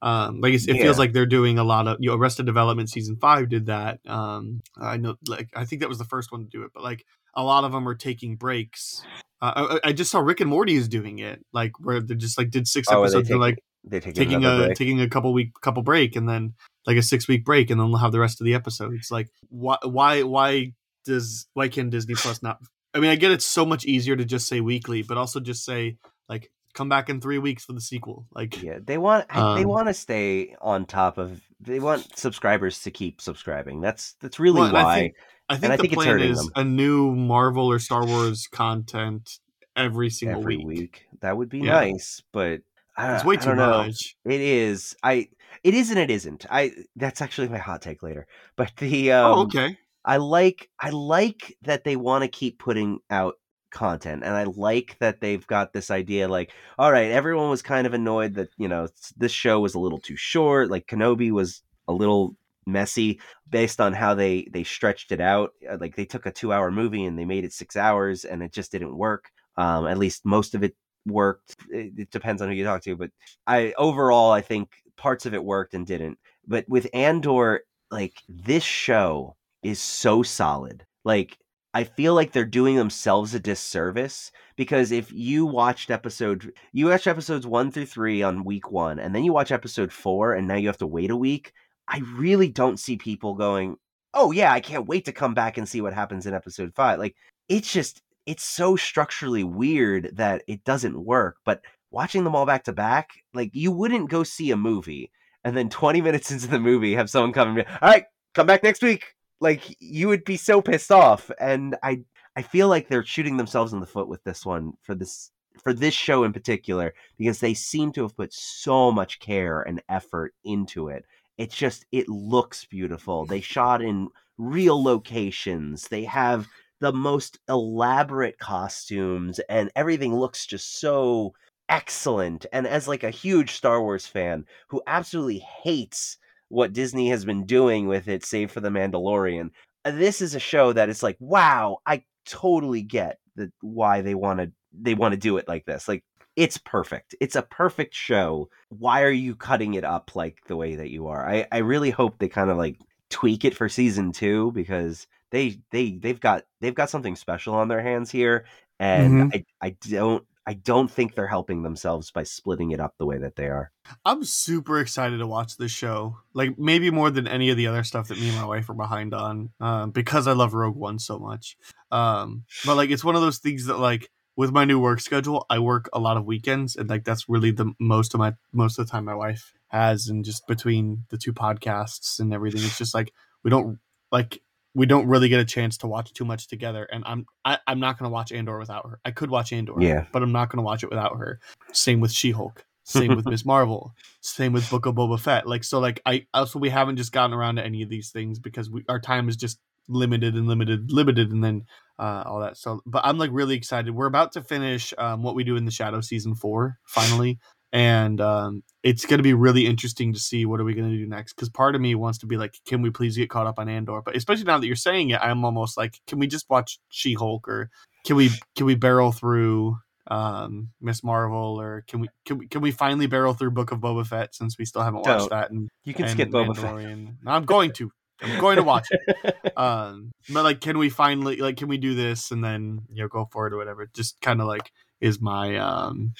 Um, 0.00 0.40
like 0.40 0.54
it 0.54 0.66
Yeah. 0.66 0.82
feels 0.82 0.98
like 0.98 1.12
they're 1.12 1.26
doing 1.26 1.58
a 1.58 1.64
lot 1.64 1.88
of 1.88 1.96
you 2.00 2.10
know, 2.10 2.16
Arrested 2.16 2.46
Development 2.46 2.88
season 2.88 3.16
five 3.16 3.48
did 3.48 3.66
that. 3.66 4.00
Um, 4.06 4.60
I 4.76 4.96
know, 4.96 5.16
like 5.26 5.48
I 5.54 5.64
think 5.64 5.80
that 5.80 5.88
was 5.88 5.98
the 5.98 6.04
first 6.04 6.30
one 6.30 6.42
to 6.44 6.48
do 6.48 6.62
it, 6.62 6.70
but 6.72 6.82
like 6.82 7.04
a 7.34 7.42
lot 7.42 7.64
of 7.64 7.72
them 7.72 7.88
are 7.88 7.94
taking 7.94 8.36
breaks. 8.36 9.04
Uh, 9.40 9.78
I, 9.84 9.88
I 9.88 9.92
just 9.92 10.10
saw 10.10 10.20
Rick 10.20 10.40
and 10.40 10.50
Morty 10.50 10.74
is 10.74 10.88
doing 10.88 11.18
it, 11.18 11.44
like 11.52 11.72
where 11.80 12.00
they 12.00 12.14
just 12.14 12.38
like 12.38 12.50
did 12.50 12.66
six 12.66 12.88
Oh, 12.90 13.02
are 13.02 13.10
they 13.10 13.18
episodes 13.18 13.30
and 13.30 13.40
like 13.40 13.58
taking, 13.90 14.12
taking 14.12 14.44
a 14.44 14.56
break. 14.56 14.76
taking 14.76 15.00
a 15.00 15.08
couple 15.08 15.32
week 15.32 15.52
couple 15.60 15.82
break 15.82 16.16
and 16.16 16.28
then 16.28 16.54
like 16.86 16.96
a 16.96 17.02
six 17.02 17.28
week 17.28 17.44
break 17.44 17.70
and 17.70 17.80
then 17.80 17.88
they'll 17.88 17.98
have 17.98 18.12
the 18.12 18.20
rest 18.20 18.40
of 18.40 18.44
the 18.44 18.54
episodes. 18.54 19.10
Like 19.10 19.28
why 19.48 19.78
why 19.84 20.22
why 20.22 20.72
does 21.04 21.46
why 21.54 21.68
can 21.68 21.90
Disney 21.90 22.14
Plus 22.14 22.42
not? 22.42 22.58
I 22.94 23.00
mean, 23.00 23.10
I 23.10 23.16
get 23.16 23.30
it's 23.30 23.44
so 23.44 23.66
much 23.66 23.84
easier 23.84 24.16
to 24.16 24.24
just 24.24 24.48
say 24.48 24.60
weekly, 24.60 25.02
but 25.02 25.18
also 25.18 25.40
just 25.40 25.64
say 25.64 25.98
like 26.28 26.50
come 26.74 26.88
back 26.88 27.08
in 27.08 27.20
three 27.20 27.38
weeks 27.38 27.64
for 27.64 27.72
the 27.72 27.80
sequel. 27.80 28.26
Like 28.32 28.62
Yeah, 28.62 28.78
they 28.82 28.98
want 28.98 29.26
I- 29.30 29.56
they 29.56 29.64
Um, 29.64 29.68
want 29.70 29.88
to 29.88 29.94
stay 29.94 30.54
on 30.60 30.86
top 30.86 31.18
of. 31.18 31.40
They 31.60 31.80
want 31.80 32.16
subscribers 32.18 32.82
to 32.82 32.90
keep 32.90 33.20
subscribing. 33.20 33.80
That's 33.80 34.14
that's 34.20 34.38
really 34.38 34.60
Well, 34.60 34.68
and 34.68 34.76
I 34.78 34.82
why. 34.84 34.94
think- 35.00 35.14
I 35.50 35.56
think 35.56 35.72
I 35.72 35.76
the 35.76 35.82
think 35.82 35.94
plan 35.94 36.20
is 36.20 36.38
them. 36.38 36.50
a 36.56 36.64
new 36.64 37.14
Marvel 37.14 37.66
or 37.70 37.78
Star 37.78 38.04
Wars 38.06 38.46
content 38.52 39.38
every 39.74 40.10
single 40.10 40.40
every 40.40 40.58
week. 40.58 40.66
week. 40.66 41.06
That 41.22 41.36
would 41.38 41.48
be 41.48 41.60
Yeah. 41.60 41.72
nice, 41.72 42.22
but 42.32 42.60
I, 42.98 43.14
It's 43.14 43.24
way 43.24 43.36
I 43.36 43.38
too 43.38 43.46
don't 43.50 43.56
know. 43.56 43.84
much. 43.84 44.16
It 44.26 44.40
is. 44.40 44.94
I. 45.02 45.28
It 45.64 45.72
is 45.74 45.90
and 45.90 45.98
it 45.98 46.10
isn't. 46.10 46.44
I. 46.50 46.72
That's 46.96 47.22
actually 47.22 47.48
my 47.48 47.58
hot 47.58 47.80
take 47.80 48.02
later. 48.02 48.26
But 48.56 48.72
the. 48.76 49.12
Um, 49.12 49.32
oh, 49.38 49.42
okay. 49.44 49.78
I 50.04 50.16
like. 50.18 50.68
I 50.80 50.90
like 50.90 51.56
that 51.62 51.84
they 51.84 51.96
want 51.96 52.24
to 52.24 52.28
keep 52.28 52.58
putting 52.58 52.98
out 53.08 53.36
content, 53.70 54.22
and 54.24 54.34
I 54.34 54.44
like 54.44 54.96
that 55.00 55.20
they've 55.20 55.46
got 55.46 55.72
this 55.72 55.90
idea. 55.90 56.28
Like, 56.28 56.52
all 56.78 56.92
right, 56.92 57.10
everyone 57.10 57.50
was 57.50 57.62
kind 57.62 57.86
of 57.86 57.94
annoyed 57.94 58.34
that 58.34 58.48
you 58.58 58.68
know 58.68 58.88
this 59.16 59.32
show 59.32 59.60
was 59.60 59.74
a 59.74 59.78
little 59.80 59.98
too 60.00 60.16
short. 60.16 60.70
Like 60.70 60.86
Kenobi 60.86 61.30
was 61.30 61.62
a 61.88 61.92
little 61.92 62.36
messy 62.66 63.20
based 63.48 63.80
on 63.80 63.92
how 63.92 64.14
they 64.14 64.46
they 64.52 64.62
stretched 64.64 65.10
it 65.12 65.20
out 65.20 65.52
Uh, 65.68 65.78
like 65.80 65.96
they 65.96 66.04
took 66.04 66.26
a 66.26 66.30
two 66.30 66.52
hour 66.52 66.70
movie 66.70 67.04
and 67.04 67.18
they 67.18 67.24
made 67.24 67.44
it 67.44 67.52
six 67.52 67.76
hours 67.76 68.24
and 68.24 68.42
it 68.42 68.52
just 68.52 68.70
didn't 68.70 68.94
work 68.96 69.30
um 69.56 69.86
at 69.86 69.96
least 69.98 70.24
most 70.24 70.54
of 70.54 70.62
it 70.62 70.76
worked 71.06 71.56
it, 71.70 71.92
it 71.98 72.10
depends 72.10 72.42
on 72.42 72.48
who 72.48 72.54
you 72.54 72.64
talk 72.64 72.82
to 72.82 72.94
but 72.94 73.10
i 73.46 73.72
overall 73.78 74.30
i 74.32 74.42
think 74.42 74.68
parts 74.96 75.24
of 75.24 75.32
it 75.32 75.42
worked 75.42 75.72
and 75.72 75.86
didn't 75.86 76.18
but 76.46 76.68
with 76.68 76.86
andor 76.92 77.62
like 77.90 78.20
this 78.28 78.64
show 78.64 79.34
is 79.62 79.78
so 79.80 80.22
solid 80.22 80.84
like 81.04 81.38
i 81.74 81.84
feel 81.84 82.14
like 82.14 82.32
they're 82.32 82.44
doing 82.44 82.76
themselves 82.76 83.34
a 83.34 83.40
disservice 83.40 84.30
because 84.56 84.90
if 84.90 85.12
you 85.12 85.46
watched 85.46 85.90
episode 85.90 86.52
you 86.72 86.86
watch 86.86 87.06
episodes 87.06 87.46
one 87.46 87.70
through 87.70 87.86
three 87.86 88.22
on 88.22 88.44
week 88.44 88.70
one 88.70 88.98
and 88.98 89.14
then 89.14 89.24
you 89.24 89.32
watch 89.32 89.52
episode 89.52 89.92
four 89.92 90.32
and 90.32 90.48
now 90.48 90.56
you 90.56 90.66
have 90.66 90.78
to 90.78 90.86
wait 90.86 91.10
a 91.10 91.16
week 91.16 91.52
I 91.88 92.02
really 92.16 92.48
don't 92.48 92.78
see 92.78 92.96
people 92.96 93.34
going, 93.34 93.76
"Oh 94.14 94.30
yeah, 94.32 94.52
I 94.52 94.60
can't 94.60 94.86
wait 94.86 95.06
to 95.06 95.12
come 95.12 95.34
back 95.34 95.56
and 95.58 95.68
see 95.68 95.80
what 95.80 95.94
happens 95.94 96.26
in 96.26 96.34
episode 96.34 96.74
5." 96.74 96.98
Like 96.98 97.16
it's 97.48 97.72
just 97.72 98.02
it's 98.26 98.44
so 98.44 98.76
structurally 98.76 99.44
weird 99.44 100.10
that 100.14 100.42
it 100.46 100.64
doesn't 100.64 101.02
work, 101.04 101.38
but 101.44 101.62
watching 101.90 102.24
them 102.24 102.36
all 102.36 102.44
back 102.46 102.64
to 102.64 102.72
back, 102.72 103.10
like 103.34 103.50
you 103.54 103.72
wouldn't 103.72 104.10
go 104.10 104.22
see 104.22 104.50
a 104.50 104.56
movie 104.56 105.10
and 105.44 105.56
then 105.56 105.70
20 105.70 106.00
minutes 106.02 106.30
into 106.30 106.46
the 106.48 106.60
movie 106.60 106.94
have 106.94 107.10
someone 107.10 107.32
come 107.32 107.48
and 107.48 107.56
be, 107.56 107.64
"All 107.64 107.88
right, 107.88 108.04
come 108.34 108.46
back 108.46 108.62
next 108.62 108.82
week." 108.82 109.17
Like 109.40 109.76
you 109.80 110.08
would 110.08 110.24
be 110.24 110.36
so 110.36 110.60
pissed 110.60 110.90
off 110.90 111.30
and 111.38 111.76
I 111.82 112.02
I 112.36 112.42
feel 112.42 112.68
like 112.68 112.88
they're 112.88 113.04
shooting 113.04 113.36
themselves 113.36 113.72
in 113.72 113.80
the 113.80 113.86
foot 113.86 114.08
with 114.08 114.22
this 114.24 114.46
one 114.46 114.74
for 114.82 114.94
this 114.94 115.30
for 115.62 115.72
this 115.72 115.94
show 115.94 116.24
in 116.24 116.32
particular 116.32 116.94
because 117.16 117.40
they 117.40 117.54
seem 117.54 117.92
to 117.92 118.02
have 118.02 118.16
put 118.16 118.32
so 118.32 118.92
much 118.92 119.18
care 119.18 119.62
and 119.62 119.82
effort 119.88 120.34
into 120.44 120.88
it. 120.88 121.04
It's 121.36 121.56
just 121.56 121.84
it 121.92 122.08
looks 122.08 122.64
beautiful. 122.64 123.26
They 123.26 123.40
shot 123.40 123.82
in 123.82 124.08
real 124.38 124.82
locations. 124.82 125.88
They 125.88 126.04
have 126.04 126.46
the 126.80 126.92
most 126.92 127.38
elaborate 127.48 128.38
costumes 128.38 129.40
and 129.48 129.70
everything 129.74 130.14
looks 130.14 130.46
just 130.46 130.80
so 130.80 131.34
excellent. 131.68 132.46
And 132.52 132.66
as 132.66 132.88
like 132.88 133.02
a 133.02 133.10
huge 133.10 133.52
star 133.52 133.82
wars 133.82 134.06
fan 134.06 134.46
who 134.68 134.82
absolutely 134.86 135.38
hates 135.38 136.18
what 136.48 136.72
disney 136.72 137.08
has 137.08 137.24
been 137.24 137.44
doing 137.44 137.86
with 137.86 138.08
it 138.08 138.24
save 138.24 138.50
for 138.50 138.60
the 138.60 138.68
mandalorian 138.68 139.50
uh, 139.84 139.90
this 139.90 140.20
is 140.20 140.34
a 140.34 140.40
show 140.40 140.72
that 140.72 140.88
is 140.88 141.02
like 141.02 141.16
wow 141.20 141.78
i 141.86 142.02
totally 142.24 142.82
get 142.82 143.18
that 143.36 143.50
why 143.60 144.00
they 144.00 144.14
want 144.14 144.40
to 144.40 144.50
they 144.72 144.94
want 144.94 145.12
to 145.12 145.18
do 145.18 145.36
it 145.36 145.48
like 145.48 145.64
this 145.64 145.88
like 145.88 146.02
it's 146.38 146.56
perfect. 146.56 147.16
It's 147.20 147.34
a 147.34 147.42
perfect 147.42 147.96
show. 147.96 148.48
Why 148.68 149.02
are 149.02 149.10
you 149.10 149.34
cutting 149.34 149.74
it 149.74 149.82
up 149.82 150.14
like 150.14 150.38
the 150.46 150.54
way 150.54 150.76
that 150.76 150.88
you 150.88 151.08
are? 151.08 151.28
I, 151.28 151.48
I 151.50 151.58
really 151.58 151.90
hope 151.90 152.18
they 152.18 152.28
kind 152.28 152.48
of 152.48 152.56
like 152.56 152.78
tweak 153.10 153.44
it 153.44 153.56
for 153.56 153.68
season 153.68 154.12
two 154.12 154.52
because 154.52 155.08
they 155.32 155.58
they 155.72 155.98
they've 156.00 156.20
got 156.20 156.44
they've 156.60 156.76
got 156.76 156.90
something 156.90 157.16
special 157.16 157.54
on 157.54 157.66
their 157.66 157.82
hands 157.82 158.12
here, 158.12 158.44
and 158.78 159.32
I 159.34 159.44
I 159.60 159.70
don't 159.88 160.24
I 160.48 160.54
don't 160.54 160.90
think 160.90 161.14
they're 161.14 161.26
helping 161.26 161.62
themselves 161.62 162.10
by 162.10 162.22
splitting 162.22 162.70
it 162.70 162.80
up 162.80 162.94
the 162.96 163.04
way 163.04 163.18
that 163.18 163.36
they 163.36 163.48
are. 163.48 163.70
I'm 164.06 164.24
super 164.24 164.80
excited 164.80 165.18
to 165.18 165.26
watch 165.26 165.58
this 165.58 165.70
show. 165.70 166.20
Like 166.32 166.58
maybe 166.58 166.90
more 166.90 167.10
than 167.10 167.28
any 167.28 167.50
of 167.50 167.58
the 167.58 167.66
other 167.66 167.84
stuff 167.84 168.08
that 168.08 168.18
me 168.18 168.30
and 168.30 168.38
my 168.38 168.46
wife 168.46 168.70
are 168.70 168.74
behind 168.74 169.12
on, 169.12 169.50
um, 169.60 169.90
because 169.90 170.26
I 170.26 170.32
love 170.32 170.54
Rogue 170.54 170.74
One 170.74 170.98
so 171.00 171.18
much. 171.18 171.58
Um, 171.90 172.44
but 172.64 172.76
like 172.76 172.88
it's 172.88 173.04
one 173.04 173.14
of 173.14 173.20
those 173.20 173.36
things 173.36 173.66
that 173.66 173.78
like 173.78 174.08
with 174.36 174.50
my 174.50 174.64
new 174.64 174.78
work 174.78 175.00
schedule, 175.00 175.44
I 175.50 175.58
work 175.58 175.90
a 175.92 175.98
lot 175.98 176.16
of 176.16 176.24
weekends, 176.24 176.76
and 176.76 176.88
like 176.88 177.04
that's 177.04 177.28
really 177.28 177.50
the 177.50 177.74
most 177.78 178.14
of 178.14 178.18
my 178.18 178.32
most 178.50 178.78
of 178.78 178.86
the 178.86 178.90
time 178.90 179.04
my 179.04 179.14
wife 179.14 179.52
has, 179.66 180.08
and 180.08 180.24
just 180.24 180.46
between 180.46 181.04
the 181.10 181.18
two 181.18 181.34
podcasts 181.34 182.20
and 182.20 182.32
everything, 182.32 182.62
it's 182.62 182.78
just 182.78 182.94
like 182.94 183.12
we 183.44 183.50
don't 183.50 183.80
like 184.10 184.40
we 184.78 184.86
don't 184.86 185.06
really 185.08 185.28
get 185.28 185.40
a 185.40 185.44
chance 185.44 185.76
to 185.78 185.86
watch 185.86 186.12
too 186.14 186.24
much 186.24 186.46
together. 186.48 186.84
And 186.84 187.02
I'm 187.04 187.26
I, 187.44 187.58
I'm 187.66 187.80
not 187.80 187.98
gonna 187.98 188.10
watch 188.10 188.32
Andor 188.32 188.58
without 188.58 188.86
her. 188.88 189.00
I 189.04 189.10
could 189.10 189.30
watch 189.30 189.52
Andor, 189.52 189.74
Yeah. 189.78 190.06
but 190.12 190.22
I'm 190.22 190.32
not 190.32 190.48
gonna 190.50 190.62
watch 190.62 190.82
it 190.82 190.88
without 190.90 191.16
her. 191.18 191.40
Same 191.72 192.00
with 192.00 192.12
She 192.12 192.30
Hulk. 192.30 192.64
Same 192.84 193.14
with 193.16 193.26
Miss 193.26 193.44
Marvel. 193.54 193.92
Same 194.22 194.52
with 194.52 194.70
Book 194.70 194.86
of 194.86 194.94
Boba 194.94 195.20
Fett. 195.20 195.46
Like 195.46 195.64
so, 195.64 195.78
like 195.78 196.00
I 196.06 196.26
also 196.32 196.58
we 196.58 196.70
haven't 196.70 196.96
just 196.96 197.12
gotten 197.12 197.34
around 197.34 197.56
to 197.56 197.64
any 197.64 197.82
of 197.82 197.90
these 197.90 198.10
things 198.10 198.38
because 198.38 198.70
we 198.70 198.84
our 198.88 199.00
time 199.00 199.28
is 199.28 199.36
just 199.36 199.58
limited 199.88 200.34
and 200.34 200.46
limited, 200.46 200.92
limited, 200.92 201.32
and 201.32 201.42
then 201.42 201.64
uh, 201.98 202.22
all 202.26 202.40
that. 202.40 202.56
So, 202.56 202.80
but 202.86 203.02
I'm 203.04 203.18
like 203.18 203.30
really 203.32 203.56
excited. 203.56 203.94
We're 203.94 204.06
about 204.06 204.32
to 204.32 204.42
finish 204.42 204.94
um, 204.98 205.22
what 205.22 205.34
we 205.34 205.44
do 205.44 205.56
in 205.56 205.64
the 205.64 205.70
Shadow 205.70 206.00
season 206.00 206.34
four 206.34 206.78
finally, 206.84 207.38
and 207.72 208.20
um, 208.20 208.62
it's 208.82 209.04
going 209.04 209.18
to 209.18 209.24
be 209.24 209.34
really 209.34 209.66
interesting 209.66 210.12
to 210.14 210.18
see 210.18 210.46
what 210.46 210.60
are 210.60 210.64
we 210.64 210.74
going 210.74 210.90
to 210.90 210.96
do 210.96 211.06
next. 211.06 211.34
Because 211.34 211.48
part 211.48 211.74
of 211.74 211.80
me 211.80 211.94
wants 211.94 212.18
to 212.18 212.26
be 212.26 212.36
like, 212.36 212.54
can 212.66 212.82
we 212.82 212.90
please 212.90 213.16
get 213.16 213.30
caught 213.30 213.46
up 213.46 213.58
on 213.58 213.68
Andor? 213.68 214.00
But 214.02 214.16
especially 214.16 214.44
now 214.44 214.58
that 214.58 214.66
you're 214.66 214.76
saying 214.76 215.10
it, 215.10 215.20
I'm 215.22 215.44
almost 215.44 215.76
like, 215.76 216.00
can 216.06 216.18
we 216.18 216.26
just 216.26 216.48
watch 216.48 216.78
She 216.88 217.14
Hulk 217.14 217.46
or 217.48 217.70
can 218.06 218.16
we 218.16 218.30
can 218.56 218.66
we 218.66 218.74
barrel 218.74 219.12
through 219.12 219.78
um 220.10 220.70
Miss 220.80 221.04
Marvel 221.04 221.60
or 221.60 221.84
can 221.86 222.00
we 222.00 222.08
can 222.24 222.38
we 222.38 222.48
can 222.48 222.62
we 222.62 222.70
finally 222.70 223.06
barrel 223.06 223.34
through 223.34 223.50
Book 223.50 223.72
of 223.72 223.80
Boba 223.80 224.06
Fett 224.06 224.34
since 224.34 224.56
we 224.58 224.64
still 224.64 224.82
haven't 224.82 225.00
watched 225.00 225.28
Don't. 225.28 225.30
that 225.30 225.50
and 225.50 225.68
You 225.84 225.92
can 225.92 226.06
and 226.06 226.12
skip 226.12 226.30
Boba 226.30 226.56
Fett. 226.56 227.14
I'm 227.26 227.44
going 227.44 227.72
to. 227.72 227.90
I'm 228.20 228.40
going 228.40 228.56
to 228.56 228.64
watch 228.64 228.88
it. 228.90 229.36
Um, 229.56 230.12
but 230.32 230.44
like, 230.44 230.60
can 230.60 230.78
we 230.78 230.88
finally 230.88 231.36
like, 231.36 231.56
can 231.56 231.66
we 231.66 231.78
do 231.78 231.96
this 231.96 232.30
and 232.30 232.44
then 232.44 232.82
you 232.92 233.02
know 233.02 233.08
go 233.08 233.28
forward 233.32 233.52
or 233.52 233.56
whatever? 233.56 233.90
Just 233.92 234.20
kind 234.20 234.40
of 234.40 234.46
like 234.46 234.70
is 235.00 235.20
my 235.20 235.56
um 235.56 236.12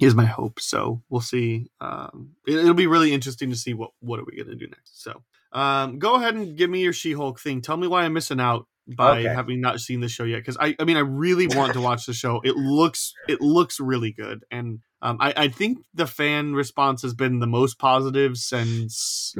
is 0.00 0.14
my 0.14 0.24
hope. 0.24 0.60
So 0.60 1.02
we'll 1.08 1.20
see. 1.20 1.70
Um, 1.80 2.30
it, 2.46 2.56
it'll 2.56 2.74
be 2.74 2.86
really 2.86 3.12
interesting 3.12 3.50
to 3.50 3.56
see 3.56 3.74
what 3.74 3.90
what 4.00 4.18
are 4.20 4.24
we 4.24 4.36
gonna 4.36 4.56
do 4.56 4.66
next. 4.66 5.02
So 5.02 5.22
um, 5.52 5.98
go 5.98 6.14
ahead 6.16 6.34
and 6.34 6.56
give 6.56 6.70
me 6.70 6.82
your 6.82 6.92
She 6.92 7.12
Hulk 7.12 7.40
thing. 7.40 7.60
Tell 7.60 7.76
me 7.76 7.86
why 7.86 8.04
I'm 8.04 8.12
missing 8.12 8.40
out 8.40 8.66
by 8.86 9.20
Okay. 9.20 9.28
having 9.28 9.60
not 9.60 9.80
seen 9.80 10.00
the 10.00 10.08
show 10.08 10.24
yet 10.24 10.38
because 10.38 10.56
I, 10.58 10.74
I 10.78 10.84
mean 10.84 10.96
I 10.96 11.00
really 11.00 11.46
want 11.46 11.74
to 11.74 11.80
watch 11.80 12.06
the 12.06 12.12
show. 12.12 12.40
It 12.44 12.56
looks 12.56 13.14
it 13.28 13.40
looks 13.40 13.78
really 13.78 14.12
good, 14.12 14.44
and 14.50 14.80
um, 15.02 15.16
I, 15.20 15.32
I 15.36 15.48
think 15.48 15.78
the 15.94 16.06
fan 16.06 16.54
response 16.54 17.02
has 17.02 17.14
been 17.14 17.38
the 17.38 17.46
most 17.46 17.78
positive 17.78 18.36
since. 18.36 19.34